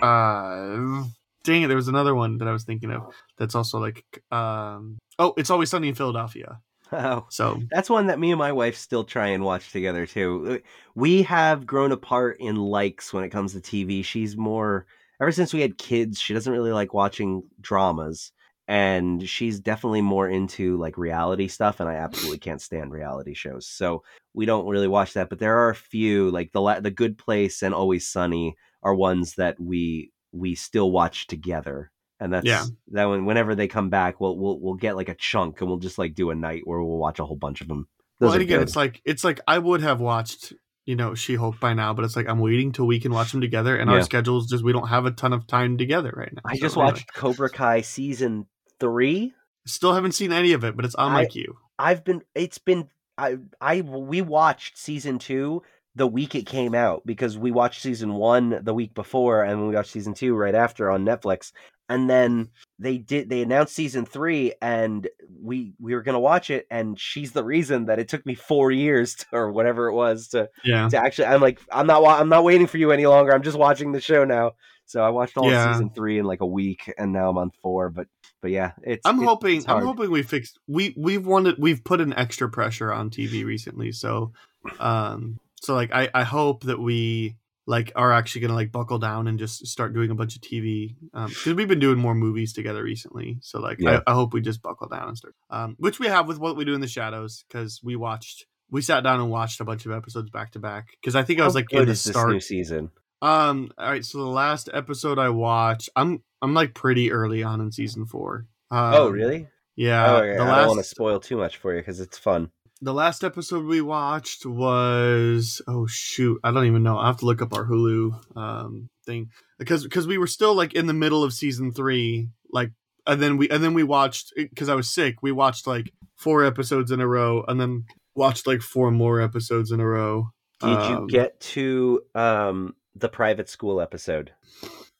uh 0.00 1.02
dang 1.44 1.62
it 1.62 1.68
there 1.68 1.76
was 1.76 1.88
another 1.88 2.14
one 2.14 2.38
that 2.38 2.48
i 2.48 2.52
was 2.52 2.64
thinking 2.64 2.90
of 2.90 3.14
that's 3.38 3.54
also 3.54 3.78
like 3.78 4.22
um 4.30 4.98
oh 5.18 5.34
it's 5.36 5.50
always 5.50 5.70
sunny 5.70 5.88
in 5.88 5.94
philadelphia 5.94 6.60
Oh, 6.94 7.26
so 7.30 7.62
that's 7.70 7.88
one 7.88 8.08
that 8.08 8.18
me 8.18 8.32
and 8.32 8.38
my 8.38 8.52
wife 8.52 8.76
still 8.76 9.02
try 9.02 9.28
and 9.28 9.42
watch 9.42 9.72
together 9.72 10.06
too. 10.06 10.60
We 10.94 11.22
have 11.22 11.64
grown 11.64 11.90
apart 11.90 12.36
in 12.38 12.56
likes 12.56 13.14
when 13.14 13.24
it 13.24 13.30
comes 13.30 13.54
to 13.54 13.60
TV. 13.60 14.04
She's 14.04 14.36
more 14.36 14.84
ever 15.18 15.32
since 15.32 15.54
we 15.54 15.62
had 15.62 15.78
kids. 15.78 16.20
She 16.20 16.34
doesn't 16.34 16.52
really 16.52 16.70
like 16.70 16.92
watching 16.92 17.44
dramas, 17.62 18.32
and 18.68 19.28
she's 19.28 19.60
definitely 19.60 20.02
more 20.02 20.28
into 20.28 20.76
like 20.78 20.96
reality 20.96 21.48
stuff. 21.48 21.80
And 21.80 21.88
I 21.88 21.94
absolutely 21.94 22.38
can't 22.38 22.60
stand 22.62 22.92
reality 22.92 23.34
shows, 23.34 23.66
so 23.66 24.02
we 24.34 24.46
don't 24.46 24.66
really 24.66 24.88
watch 24.88 25.14
that. 25.14 25.28
But 25.28 25.38
there 25.38 25.58
are 25.58 25.70
a 25.70 25.74
few 25.74 26.30
like 26.30 26.52
the 26.52 26.60
La- 26.60 26.80
the 26.80 26.90
Good 26.90 27.18
Place 27.18 27.62
and 27.62 27.74
Always 27.74 28.08
Sunny 28.08 28.54
are 28.82 28.94
ones 28.94 29.34
that 29.34 29.58
we 29.60 30.10
we 30.32 30.54
still 30.54 30.90
watch 30.90 31.26
together. 31.26 31.90
And 32.20 32.32
that's 32.32 32.46
Yeah. 32.46 32.64
that 32.92 33.04
when 33.06 33.24
whenever 33.26 33.54
they 33.54 33.66
come 33.68 33.90
back, 33.90 34.20
we'll 34.20 34.38
we'll 34.38 34.60
we'll 34.60 34.74
get 34.74 34.96
like 34.96 35.08
a 35.08 35.14
chunk 35.16 35.60
and 35.60 35.68
we'll 35.68 35.78
just 35.78 35.98
like 35.98 36.14
do 36.14 36.30
a 36.30 36.34
night 36.34 36.62
where 36.64 36.82
we'll 36.82 36.98
watch 36.98 37.18
a 37.18 37.24
whole 37.24 37.36
bunch 37.36 37.60
of 37.60 37.68
them. 37.68 37.88
Those 38.20 38.28
well 38.28 38.32
and 38.34 38.42
again 38.42 38.58
good. 38.60 38.68
it's 38.68 38.76
like 38.76 39.02
it's 39.04 39.24
like 39.24 39.40
i 39.48 39.58
would 39.58 39.80
have 39.80 40.00
watched 40.00 40.52
you 40.86 40.96
know 40.96 41.14
she 41.14 41.34
hulk 41.36 41.58
by 41.60 41.72
now 41.74 41.92
but 41.94 42.04
it's 42.04 42.16
like 42.16 42.28
i'm 42.28 42.40
waiting 42.40 42.72
till 42.72 42.86
we 42.86 42.98
can 42.98 43.12
watch 43.12 43.30
them 43.32 43.40
together 43.40 43.76
and 43.76 43.88
Yeah. 43.90 43.96
our 43.98 44.02
schedules 44.02 44.48
just 44.48 44.64
we 44.64 44.72
don't 44.72 44.88
have 44.88 45.06
a 45.06 45.10
ton 45.12 45.32
of 45.32 45.46
time 45.46 45.78
together 45.78 46.12
right 46.16 46.32
now 46.32 46.42
I 46.44 46.54
So 46.56 46.60
just 46.60 46.76
anyway. 46.76 46.92
watched 46.92 47.14
Cobra 47.14 47.48
Kai 47.50 47.80
season 47.82 48.46
three. 48.80 49.32
still 49.66 49.94
haven't 49.94 50.12
seen 50.12 50.32
any 50.32 50.52
of 50.52 50.64
it 50.64 50.74
but 50.76 50.84
it's 50.84 50.94
on 50.96 51.12
my 51.12 51.24
queue 51.26 51.56
I've 51.78 52.04
been 52.04 52.22
it's 52.34 52.58
been 52.58 52.88
I 53.16 53.36
I 53.60 53.82
we 53.82 54.22
watched 54.22 54.76
season 54.78 55.18
two 55.18 55.62
the 55.94 56.06
week 56.06 56.34
it 56.34 56.46
came 56.46 56.74
out 56.74 57.02
because 57.04 57.36
we 57.36 57.50
watched 57.50 57.82
season 57.82 58.14
one 58.14 58.58
the 58.64 58.72
week 58.74 58.94
before 58.94 59.42
and 59.44 59.68
we 59.68 59.74
watched 59.74 59.90
season 59.90 60.14
two 60.14 60.34
right 60.34 60.54
after 60.54 60.90
on 60.90 61.04
Netflix. 61.04 61.52
And 61.92 62.08
then 62.08 62.48
they 62.78 62.96
did 62.98 63.28
they 63.28 63.42
announced 63.42 63.74
season 63.74 64.06
three 64.06 64.54
and 64.62 65.06
we 65.42 65.74
we 65.78 65.94
were 65.94 66.02
gonna 66.02 66.18
watch 66.18 66.48
it 66.50 66.66
and 66.70 66.98
she's 66.98 67.32
the 67.32 67.44
reason 67.44 67.86
that 67.86 67.98
it 67.98 68.08
took 68.08 68.24
me 68.24 68.34
four 68.34 68.70
years 68.70 69.14
to, 69.16 69.26
or 69.32 69.52
whatever 69.52 69.88
it 69.88 69.94
was 69.94 70.28
to 70.28 70.48
yeah 70.64 70.88
to 70.88 70.96
actually 70.96 71.26
I'm 71.26 71.42
like 71.42 71.60
I'm 71.70 71.86
not 71.86 72.02
I'm 72.04 72.28
not 72.30 72.44
waiting 72.44 72.66
for 72.66 72.78
you 72.78 72.92
any 72.92 73.06
longer. 73.06 73.32
I'm 73.34 73.42
just 73.42 73.58
watching 73.58 73.92
the 73.92 74.00
show 74.00 74.24
now. 74.24 74.52
So 74.86 75.02
I 75.02 75.10
watched 75.10 75.36
all 75.36 75.48
of 75.48 75.52
Yeah. 75.52 75.72
season 75.72 75.90
three 75.94 76.18
in 76.18 76.24
like 76.24 76.40
a 76.40 76.46
week, 76.46 76.92
and 76.98 77.12
now 77.12 77.28
I'm 77.30 77.38
on 77.38 77.50
four. 77.62 77.90
But 77.90 78.08
but 78.40 78.50
yeah, 78.50 78.72
it's 78.82 79.06
i'm 79.06 79.18
hoping 79.18 79.58
it's 79.58 79.68
i'm 79.68 79.84
hoping 79.84 80.10
we 80.10 80.22
fixed 80.22 80.58
we 80.66 80.94
we've 80.96 81.26
wanted 81.26 81.56
we've 81.58 81.84
put 81.84 82.00
an 82.00 82.12
extra 82.14 82.48
pressure 82.50 82.92
on 82.92 83.08
tv 83.10 83.44
recently 83.44 83.92
so 83.92 84.32
um 84.80 85.38
so 85.60 85.74
like 85.74 85.92
i 85.92 86.08
i 86.12 86.24
hope 86.24 86.64
that 86.64 86.80
we 86.80 87.36
like 87.66 87.92
are 87.94 88.12
actually 88.12 88.40
gonna 88.40 88.54
like 88.54 88.72
buckle 88.72 88.98
down 88.98 89.28
and 89.28 89.38
just 89.38 89.66
start 89.66 89.94
doing 89.94 90.10
a 90.10 90.14
bunch 90.14 90.34
of 90.34 90.42
tv 90.42 90.96
um 91.14 91.28
because 91.28 91.54
we've 91.54 91.68
been 91.68 91.78
doing 91.78 91.98
more 91.98 92.14
movies 92.14 92.52
together 92.52 92.82
recently 92.82 93.38
so 93.40 93.60
like 93.60 93.78
Yeah. 93.80 94.00
I, 94.06 94.12
I 94.12 94.14
hope 94.14 94.34
we 94.34 94.40
just 94.40 94.62
buckle 94.62 94.88
down 94.88 95.08
and 95.08 95.16
start 95.16 95.34
um 95.50 95.76
which 95.78 96.00
we 96.00 96.08
have 96.08 96.26
with 96.26 96.38
what 96.38 96.56
we 96.56 96.64
do 96.64 96.74
in 96.74 96.80
the 96.80 96.88
shadows 96.88 97.44
because 97.46 97.80
we 97.82 97.94
watched 97.94 98.46
we 98.70 98.82
sat 98.82 99.04
down 99.04 99.20
and 99.20 99.30
watched 99.30 99.60
a 99.60 99.64
bunch 99.64 99.86
of 99.86 99.92
episodes 99.92 100.30
back 100.30 100.52
to 100.52 100.58
back 100.58 100.88
because 101.00 101.14
i 101.14 101.22
think 101.22 101.40
i 101.40 101.44
was 101.44 101.54
like 101.54 101.72
in 101.72 101.86
the 101.86 101.94
start 101.94 102.30
new 102.30 102.40
season? 102.40 102.90
um. 103.22 103.70
All 103.78 103.88
right. 103.88 104.04
So 104.04 104.18
the 104.18 104.24
last 104.24 104.68
episode 104.74 105.18
I 105.18 105.30
watched, 105.30 105.88
I'm 105.94 106.22
I'm 106.42 106.54
like 106.54 106.74
pretty 106.74 107.12
early 107.12 107.42
on 107.42 107.60
in 107.60 107.70
season 107.70 108.04
four. 108.04 108.46
Um, 108.70 108.94
oh 108.94 109.08
really? 109.08 109.46
Yeah. 109.76 110.10
oh, 110.10 110.16
okay. 110.16 110.36
The 110.36 110.42
I 110.42 110.46
last 110.46 110.58
don't 110.58 110.68
want 110.68 110.80
to 110.80 110.84
spoil 110.84 111.20
too 111.20 111.36
much 111.36 111.56
for 111.56 111.72
you 111.72 111.80
because 111.80 112.00
it's 112.00 112.18
fun. 112.18 112.50
The 112.82 112.92
last 112.92 113.22
episode 113.24 113.64
we 113.64 113.80
watched 113.80 114.44
was 114.44 115.62
oh 115.66 115.86
shoot, 115.86 116.38
I 116.44 116.50
don't 116.50 116.66
even 116.66 116.82
know. 116.82 116.98
I 116.98 117.06
have 117.06 117.18
to 117.18 117.26
look 117.26 117.40
up 117.40 117.54
our 117.54 117.64
Hulu 117.64 118.36
um 118.36 118.88
thing 119.06 119.30
because 119.58 119.84
because 119.84 120.06
we 120.06 120.18
were 120.18 120.26
still 120.26 120.54
like 120.54 120.74
in 120.74 120.86
the 120.88 120.92
middle 120.92 121.24
of 121.24 121.32
season 121.32 121.72
three, 121.72 122.28
like 122.50 122.72
and 123.06 123.22
then 123.22 123.36
we 123.36 123.48
and 123.48 123.62
then 123.62 123.72
we 123.72 123.84
watched 123.84 124.32
because 124.36 124.68
I 124.68 124.74
was 124.74 124.92
sick. 124.92 125.22
We 125.22 125.32
watched 125.32 125.66
like 125.66 125.92
four 126.16 126.44
episodes 126.44 126.90
in 126.90 127.00
a 127.00 127.06
row, 127.06 127.44
and 127.48 127.60
then 127.60 127.84
watched 128.14 128.46
like 128.46 128.60
four 128.60 128.90
more 128.90 129.20
episodes 129.20 129.70
in 129.70 129.80
a 129.80 129.86
row. 129.86 130.30
Did 130.60 130.68
Um, 130.78 130.90
you 130.90 131.08
get 131.08 131.40
to 131.40 132.02
um 132.14 132.74
the 132.94 133.08
private 133.08 133.48
school 133.48 133.80
episode? 133.80 134.32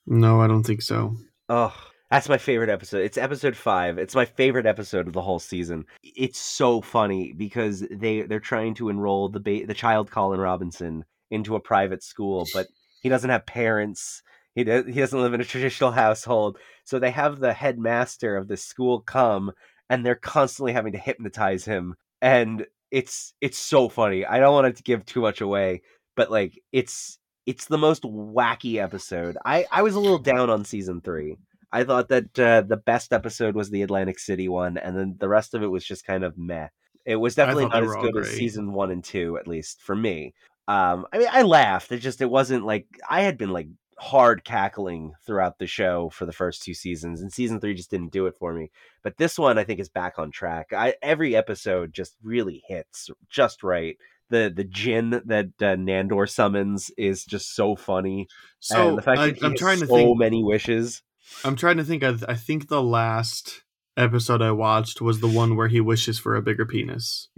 No, 0.07 0.41
I 0.41 0.47
don't 0.47 0.63
think 0.63 0.81
so. 0.81 1.15
Oh, 1.49 1.73
that's 2.13 2.29
my 2.29 2.37
favorite 2.37 2.69
episode. 2.69 3.01
It's 3.01 3.17
episode 3.17 3.57
five. 3.57 3.97
It's 3.97 4.13
my 4.13 4.25
favorite 4.25 4.67
episode 4.67 5.07
of 5.07 5.13
the 5.13 5.21
whole 5.21 5.39
season. 5.39 5.85
It's 6.03 6.37
so 6.37 6.79
funny 6.79 7.33
because 7.33 7.83
they 7.89 8.21
they're 8.21 8.39
trying 8.39 8.75
to 8.75 8.89
enroll 8.89 9.29
the 9.29 9.39
ba- 9.39 9.65
the 9.65 9.73
child 9.73 10.11
Colin 10.11 10.39
Robinson 10.39 11.05
into 11.31 11.55
a 11.55 11.59
private 11.59 12.03
school, 12.03 12.45
but 12.53 12.67
he 13.01 13.09
doesn't 13.09 13.31
have 13.31 13.47
parents. 13.47 14.21
He 14.53 14.63
does, 14.63 14.85
he 14.85 14.93
doesn't 14.93 15.19
live 15.19 15.33
in 15.33 15.41
a 15.41 15.45
traditional 15.45 15.89
household, 15.89 16.59
so 16.83 16.99
they 16.99 17.09
have 17.09 17.39
the 17.39 17.51
headmaster 17.51 18.37
of 18.37 18.47
the 18.47 18.57
school 18.57 19.01
come, 19.01 19.51
and 19.89 20.05
they're 20.05 20.13
constantly 20.13 20.73
having 20.73 20.93
to 20.93 20.99
hypnotize 20.99 21.65
him, 21.65 21.95
and 22.21 22.67
it's 22.91 23.33
it's 23.41 23.57
so 23.57 23.89
funny. 23.89 24.23
I 24.23 24.37
don't 24.37 24.53
want 24.53 24.77
to 24.77 24.83
give 24.83 25.03
too 25.03 25.21
much 25.21 25.41
away, 25.41 25.81
but 26.15 26.29
like 26.29 26.61
it's 26.71 27.17
it's 27.47 27.65
the 27.65 27.79
most 27.79 28.03
wacky 28.03 28.75
episode. 28.75 29.35
I 29.43 29.65
I 29.71 29.81
was 29.81 29.95
a 29.95 29.99
little 29.99 30.19
down 30.19 30.51
on 30.51 30.63
season 30.63 31.01
three. 31.01 31.37
I 31.73 31.83
thought 31.83 32.09
that 32.09 32.39
uh, 32.39 32.61
the 32.61 32.77
best 32.77 33.11
episode 33.11 33.55
was 33.55 33.71
the 33.71 33.81
Atlantic 33.81 34.19
City 34.19 34.47
one, 34.47 34.77
and 34.77 34.95
then 34.95 35.15
the 35.19 35.27
rest 35.27 35.55
of 35.55 35.63
it 35.63 35.71
was 35.71 35.83
just 35.83 36.05
kind 36.05 36.23
of 36.23 36.37
meh. 36.37 36.67
It 37.03 37.15
was 37.15 37.33
definitely 37.33 37.65
not 37.65 37.83
as 37.83 37.95
good 37.95 38.15
as 38.15 38.29
season 38.29 38.71
one 38.73 38.91
and 38.91 39.03
two, 39.03 39.37
at 39.37 39.47
least 39.47 39.81
for 39.81 39.95
me. 39.95 40.35
Um, 40.67 41.07
I 41.11 41.17
mean, 41.17 41.27
I 41.31 41.41
laughed. 41.41 41.91
It 41.91 41.97
just 41.97 42.21
it 42.21 42.29
wasn't 42.29 42.63
like 42.63 42.85
I 43.09 43.21
had 43.21 43.39
been 43.39 43.49
like 43.49 43.67
hard 43.97 44.43
cackling 44.43 45.13
throughout 45.25 45.57
the 45.57 45.65
show 45.65 46.09
for 46.09 46.27
the 46.27 46.31
first 46.31 46.61
two 46.61 46.75
seasons, 46.75 47.21
and 47.21 47.33
season 47.33 47.59
three 47.59 47.73
just 47.73 47.89
didn't 47.89 48.13
do 48.13 48.27
it 48.27 48.35
for 48.37 48.53
me. 48.53 48.69
But 49.01 49.17
this 49.17 49.39
one, 49.39 49.57
I 49.57 49.63
think, 49.63 49.79
is 49.79 49.89
back 49.89 50.19
on 50.19 50.29
track. 50.29 50.73
I 50.73 50.93
every 51.01 51.35
episode 51.35 51.91
just 51.91 52.15
really 52.21 52.63
hits 52.67 53.09
just 53.29 53.63
right. 53.63 53.97
The 54.29 54.53
the 54.55 54.63
djinn 54.63 55.21
that 55.25 55.47
uh, 55.59 55.75
Nandor 55.75 56.29
summons 56.29 56.91
is 56.97 57.25
just 57.25 57.55
so 57.55 57.75
funny. 57.75 58.27
So 58.59 58.89
and 58.89 58.97
the 58.99 59.01
fact 59.01 59.19
I, 59.19 59.25
that 59.27 59.37
he 59.37 59.45
I'm 59.45 59.51
has 59.51 59.59
trying 59.59 59.79
to 59.79 59.87
so 59.87 59.95
think. 59.95 60.19
many 60.19 60.43
wishes. 60.43 61.01
I'm 61.43 61.55
trying 61.55 61.77
to 61.77 61.83
think. 61.83 62.03
I, 62.03 62.15
I 62.27 62.35
think 62.35 62.67
the 62.67 62.81
last 62.83 63.63
episode 63.95 64.41
I 64.41 64.51
watched 64.51 65.01
was 65.01 65.19
the 65.19 65.27
one 65.27 65.55
where 65.55 65.67
he 65.67 65.79
wishes 65.79 66.17
for 66.19 66.35
a 66.35 66.41
bigger 66.41 66.65
penis. 66.65 67.29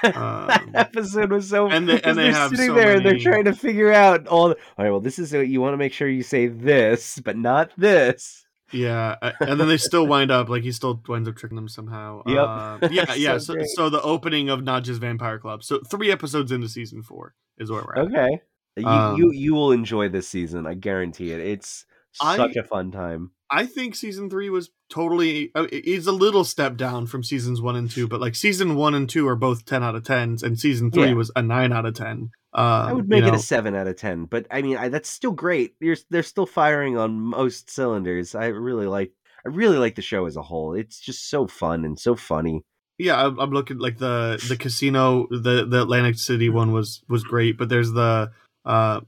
Um, 0.00 0.12
that 0.14 0.68
episode 0.74 1.32
was 1.32 1.48
so 1.50 1.68
and 1.68 1.88
they- 1.88 2.00
and 2.02 2.16
they 2.18 2.22
they're 2.24 2.32
have 2.32 2.50
sitting 2.50 2.68
so 2.68 2.74
there 2.74 2.96
and 2.98 3.04
they're 3.04 3.18
trying 3.18 3.46
to 3.46 3.52
figure 3.52 3.92
out 3.92 4.28
all. 4.28 4.50
The, 4.50 4.54
all 4.54 4.84
right, 4.84 4.90
well, 4.92 5.00
this 5.00 5.18
is 5.18 5.32
what 5.32 5.48
you 5.48 5.60
want 5.60 5.72
to 5.72 5.76
make 5.76 5.92
sure 5.92 6.08
you 6.08 6.22
say 6.22 6.46
this, 6.46 7.18
but 7.18 7.36
not 7.36 7.72
this. 7.76 8.46
Yeah, 8.70 9.16
and 9.40 9.58
then 9.58 9.66
they 9.66 9.76
still 9.76 10.06
wind 10.06 10.30
up 10.30 10.48
like 10.48 10.62
he 10.62 10.70
still 10.70 11.02
winds 11.08 11.28
up 11.28 11.34
tricking 11.34 11.56
them 11.56 11.66
somehow. 11.68 12.22
Yep. 12.28 12.38
Uh, 12.38 12.88
yeah, 12.92 13.04
So 13.08 13.14
yeah. 13.14 13.38
So, 13.38 13.54
great. 13.54 13.66
so 13.74 13.90
the 13.90 14.00
opening 14.02 14.50
of 14.50 14.62
not 14.62 14.84
just 14.84 15.00
Vampire 15.00 15.40
Club. 15.40 15.64
So 15.64 15.80
three 15.80 16.12
episodes 16.12 16.52
into 16.52 16.68
season 16.68 17.02
four 17.02 17.34
is 17.58 17.68
where 17.68 17.82
we're 17.84 18.00
at. 18.00 18.06
Okay, 18.12 18.40
you, 18.76 18.86
Um, 18.86 19.16
you 19.16 19.32
you 19.32 19.54
will 19.54 19.72
enjoy 19.72 20.08
this 20.08 20.28
season. 20.28 20.64
I 20.64 20.74
guarantee 20.74 21.32
it. 21.32 21.40
It's 21.40 21.86
I- 22.20 22.36
such 22.36 22.56
a 22.56 22.62
fun 22.64 22.90
time. 22.90 23.30
I 23.50 23.64
think 23.64 23.94
season 23.94 24.28
three 24.28 24.50
was 24.50 24.68
totally. 24.90 25.50
uh, 25.54 25.66
It's 25.72 26.06
a 26.06 26.12
little 26.12 26.44
step 26.44 26.76
down 26.76 27.06
from 27.06 27.22
seasons 27.22 27.62
one 27.62 27.76
and 27.76 27.90
two, 27.90 28.06
but 28.06 28.20
like 28.20 28.34
season 28.34 28.76
one 28.76 28.94
and 28.94 29.08
two 29.08 29.26
are 29.26 29.36
both 29.36 29.64
ten 29.64 29.82
out 29.82 29.94
of 29.94 30.04
tens, 30.04 30.42
and 30.42 30.58
season 30.60 30.90
three 30.90 31.08
Yeah. 31.08 31.14
was 31.14 31.30
a 31.34 31.40
nine 31.42 31.72
out 31.72 31.86
of 31.86 31.94
ten. 31.94 32.30
Um, 32.52 32.64
I 32.64 32.92
would 32.92 33.08
make 33.08 33.22
you 33.22 33.28
it 33.28 33.34
a 33.34 33.38
seven 33.38 33.74
out 33.74 33.86
of 33.86 33.96
ten, 33.96 34.26
but 34.26 34.46
I 34.50 34.60
mean 34.60 34.76
I, 34.76 34.88
that's 34.90 35.08
still 35.08 35.30
great. 35.32 35.74
You're 35.80 35.96
they're 36.10 36.22
still 36.22 36.44
firing 36.44 36.98
on 36.98 37.18
most 37.20 37.70
cylinders. 37.70 38.34
I 38.34 38.46
really 38.48 38.86
like 38.86 39.12
I 39.46 39.48
really 39.48 39.78
like 39.78 39.94
the 39.94 40.02
show 40.02 40.26
as 40.26 40.36
a 40.36 40.42
whole. 40.42 40.74
It's 40.74 41.00
just 41.00 41.30
so 41.30 41.46
fun 41.46 41.84
and 41.86 41.98
so 41.98 42.16
funny. 42.16 42.64
yeah. 42.98 43.24
I'm, 43.24 43.38
I'm 43.38 43.50
looking 43.50 43.78
like 43.78 43.96
the 43.96 44.44
the 44.48 44.56
casino, 44.58 45.26
the 45.30 45.64
the 45.66 45.80
Atlantic 45.82 46.16
City 46.18 46.50
one 46.50 46.72
was 46.72 47.02
was 47.08 47.24
great, 47.24 47.56
but 47.56 47.70
there's 47.70 47.92
the 47.92 48.30
uh, 48.68 49.00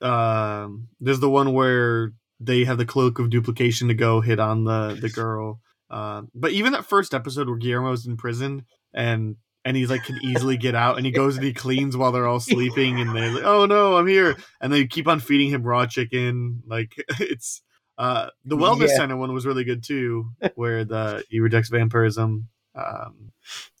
um, 0.00 0.88
there's 1.00 1.20
the 1.20 1.30
one 1.30 1.52
where 1.52 2.12
they 2.40 2.64
have 2.64 2.78
the 2.78 2.86
cloak 2.86 3.18
of 3.18 3.30
duplication 3.30 3.88
to 3.88 3.94
go 3.94 4.20
hit 4.20 4.38
on 4.38 4.64
the 4.64 4.96
the 5.00 5.08
girl. 5.08 5.60
Uh, 5.90 6.22
but 6.34 6.50
even 6.52 6.72
that 6.72 6.84
first 6.84 7.14
episode 7.14 7.48
where 7.48 7.56
Guillermo's 7.58 8.06
in 8.06 8.16
prison 8.16 8.64
and 8.92 9.36
and 9.64 9.76
he's 9.76 9.88
like 9.90 10.04
can 10.04 10.18
easily 10.22 10.56
get 10.56 10.74
out 10.74 10.96
and 10.96 11.06
he 11.06 11.12
goes 11.12 11.36
and 11.36 11.44
he 11.44 11.52
cleans 11.52 11.96
while 11.96 12.12
they're 12.12 12.26
all 12.26 12.40
sleeping 12.54 13.00
and 13.00 13.14
they're 13.14 13.30
like, 13.30 13.44
oh 13.44 13.66
no, 13.66 13.96
I'm 13.96 14.06
here, 14.06 14.36
and 14.60 14.72
they 14.72 14.86
keep 14.86 15.08
on 15.08 15.20
feeding 15.20 15.50
him 15.50 15.62
raw 15.62 15.86
chicken. 15.86 16.62
Like 16.66 16.92
it's 17.20 17.62
uh 17.96 18.28
the 18.44 18.56
wellness 18.56 18.88
Yeah. 18.90 18.96
center 18.96 19.16
one 19.16 19.32
was 19.32 19.46
really 19.46 19.64
good 19.64 19.84
too, 19.84 20.30
where 20.56 20.84
the 20.84 21.24
he 21.30 21.40
rejects 21.40 21.70
vampirism. 21.70 22.48
Um, 22.74 23.30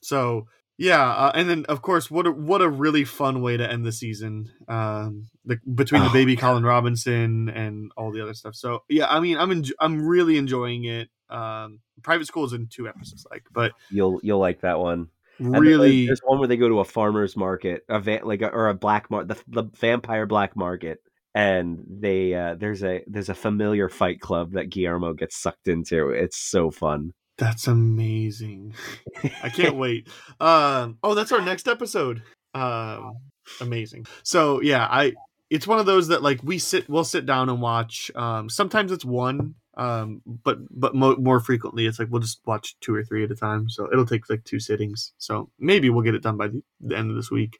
so 0.00 0.46
yeah, 0.76 1.08
uh, 1.10 1.32
and 1.34 1.48
then 1.48 1.64
of 1.66 1.82
course, 1.82 2.10
what 2.10 2.26
a, 2.26 2.32
what 2.32 2.62
a 2.62 2.68
really 2.68 3.04
fun 3.04 3.42
way 3.42 3.56
to 3.56 3.70
end 3.70 3.84
the 3.84 3.92
season. 3.92 4.50
Um, 4.68 5.28
the, 5.44 5.58
between 5.74 6.02
the 6.02 6.08
Oh, 6.08 6.12
baby 6.12 6.36
Colin 6.36 6.64
Robinson 6.64 7.48
and 7.48 7.92
all 7.96 8.12
the 8.12 8.22
other 8.22 8.34
stuff. 8.34 8.54
So 8.54 8.82
yeah, 8.88 9.06
I 9.08 9.20
mean, 9.20 9.36
I'm 9.38 9.50
enj- 9.50 9.72
I'm 9.80 10.04
really 10.04 10.36
enjoying 10.36 10.84
it. 10.84 11.08
Um, 11.30 11.80
Private 12.02 12.26
School 12.26 12.44
is 12.44 12.52
in 12.52 12.66
two 12.68 12.88
episodes, 12.88 13.26
like, 13.30 13.44
but 13.52 13.72
You'll 13.90 14.20
you'll 14.22 14.38
like 14.38 14.60
that 14.62 14.78
one. 14.78 15.08
Really, 15.38 16.06
there's 16.06 16.20
one 16.24 16.38
where 16.38 16.48
they 16.48 16.56
go 16.56 16.68
to 16.68 16.80
a 16.80 16.84
farmer's 16.84 17.36
market, 17.36 17.82
a 17.88 17.98
va- 17.98 18.20
like 18.22 18.42
a, 18.42 18.48
or 18.48 18.68
a 18.68 18.74
black 18.74 19.10
mar- 19.10 19.24
the, 19.24 19.36
the 19.48 19.64
vampire 19.64 20.26
black 20.26 20.56
market, 20.56 20.98
and 21.34 21.82
they 21.88 22.34
uh, 22.34 22.54
there's 22.54 22.84
a 22.84 23.02
there's 23.08 23.28
a 23.28 23.34
familiar 23.34 23.88
fight 23.88 24.20
club 24.20 24.52
that 24.52 24.70
Guillermo 24.70 25.12
gets 25.12 25.36
sucked 25.36 25.66
into. 25.66 26.10
It's 26.10 26.36
so 26.38 26.70
fun. 26.70 27.12
That's 27.36 27.66
amazing. 27.66 28.74
I 29.42 29.48
can't 29.54 29.76
wait. 29.76 30.08
Um, 30.40 30.98
oh, 31.02 31.14
that's 31.14 31.32
our 31.32 31.40
next 31.40 31.68
episode. 31.68 32.22
Um, 32.54 33.18
amazing. 33.60 34.06
So 34.22 34.60
yeah, 34.60 34.86
I 34.88 35.14
it's 35.50 35.66
one 35.66 35.78
of 35.78 35.86
those 35.86 36.08
that 36.08 36.22
like 36.22 36.40
we 36.42 36.58
sit 36.58 36.88
we'll 36.88 37.04
sit 37.04 37.26
down 37.26 37.48
and 37.48 37.60
watch. 37.60 38.10
Um, 38.14 38.48
sometimes 38.48 38.92
it's 38.92 39.04
one, 39.04 39.54
um, 39.76 40.22
but 40.26 40.58
but 40.70 40.94
mo- 40.94 41.16
more 41.16 41.40
frequently 41.40 41.86
it's 41.86 41.98
like 41.98 42.08
we'll 42.10 42.20
just 42.20 42.40
watch 42.46 42.76
two 42.80 42.94
or 42.94 43.04
three 43.04 43.24
at 43.24 43.30
a 43.30 43.36
time. 43.36 43.68
So 43.68 43.88
it'll 43.92 44.06
take 44.06 44.30
like 44.30 44.44
two 44.44 44.60
sittings. 44.60 45.12
So 45.18 45.50
maybe 45.58 45.90
we'll 45.90 46.04
get 46.04 46.14
it 46.14 46.22
done 46.22 46.36
by 46.36 46.48
the, 46.48 46.62
the 46.80 46.96
end 46.96 47.10
of 47.10 47.16
this 47.16 47.30
week. 47.30 47.58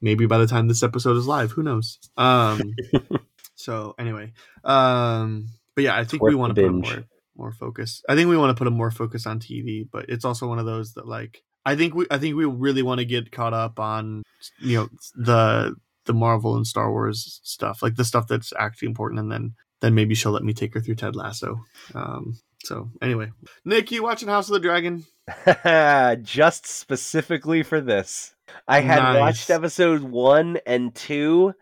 Maybe 0.00 0.26
by 0.26 0.38
the 0.38 0.46
time 0.46 0.68
this 0.68 0.82
episode 0.82 1.16
is 1.16 1.26
live, 1.26 1.52
who 1.52 1.62
knows? 1.62 1.98
Um, 2.16 2.74
so 3.54 3.94
anyway, 3.98 4.32
um, 4.64 5.48
but 5.74 5.84
yeah, 5.84 5.96
I 5.96 6.04
think 6.04 6.22
we 6.22 6.34
want 6.34 6.54
to 6.56 6.62
put 6.62 6.72
more 6.72 7.04
more 7.36 7.52
focus. 7.52 8.02
I 8.08 8.14
think 8.14 8.28
we 8.28 8.36
want 8.36 8.56
to 8.56 8.58
put 8.60 8.66
a 8.66 8.70
more 8.70 8.90
focus 8.90 9.26
on 9.26 9.40
TV, 9.40 9.88
but 9.90 10.06
it's 10.08 10.24
also 10.24 10.48
one 10.48 10.58
of 10.58 10.66
those 10.66 10.94
that 10.94 11.06
like 11.08 11.42
I 11.64 11.76
think 11.76 11.94
we 11.94 12.06
I 12.10 12.18
think 12.18 12.36
we 12.36 12.44
really 12.44 12.82
want 12.82 12.98
to 12.98 13.04
get 13.04 13.32
caught 13.32 13.54
up 13.54 13.78
on 13.80 14.22
you 14.60 14.76
know 14.78 14.88
the 15.14 15.74
the 16.06 16.12
Marvel 16.14 16.56
and 16.56 16.66
Star 16.66 16.90
Wars 16.90 17.40
stuff, 17.44 17.82
like 17.82 17.94
the 17.96 18.04
stuff 18.04 18.26
that's 18.28 18.52
actually 18.58 18.88
important, 18.88 19.20
and 19.20 19.30
then 19.30 19.54
then 19.80 19.94
maybe 19.94 20.14
she'll 20.14 20.32
let 20.32 20.42
me 20.44 20.52
take 20.52 20.74
her 20.74 20.80
through 20.80 20.96
Ted 20.96 21.14
Lasso. 21.16 21.60
Um, 21.94 22.38
so 22.64 22.90
anyway, 23.00 23.30
Nick, 23.64 23.90
you 23.90 24.02
watching 24.02 24.28
House 24.28 24.48
of 24.48 24.54
the 24.54 24.60
Dragon? 24.60 25.04
Just 26.24 26.66
specifically 26.66 27.62
for 27.62 27.80
this. 27.80 28.34
I 28.68 28.80
had 28.80 28.98
Nice. 29.02 29.20
watched 29.20 29.50
episode 29.50 30.02
one 30.02 30.58
and 30.66 30.94
two 30.94 31.54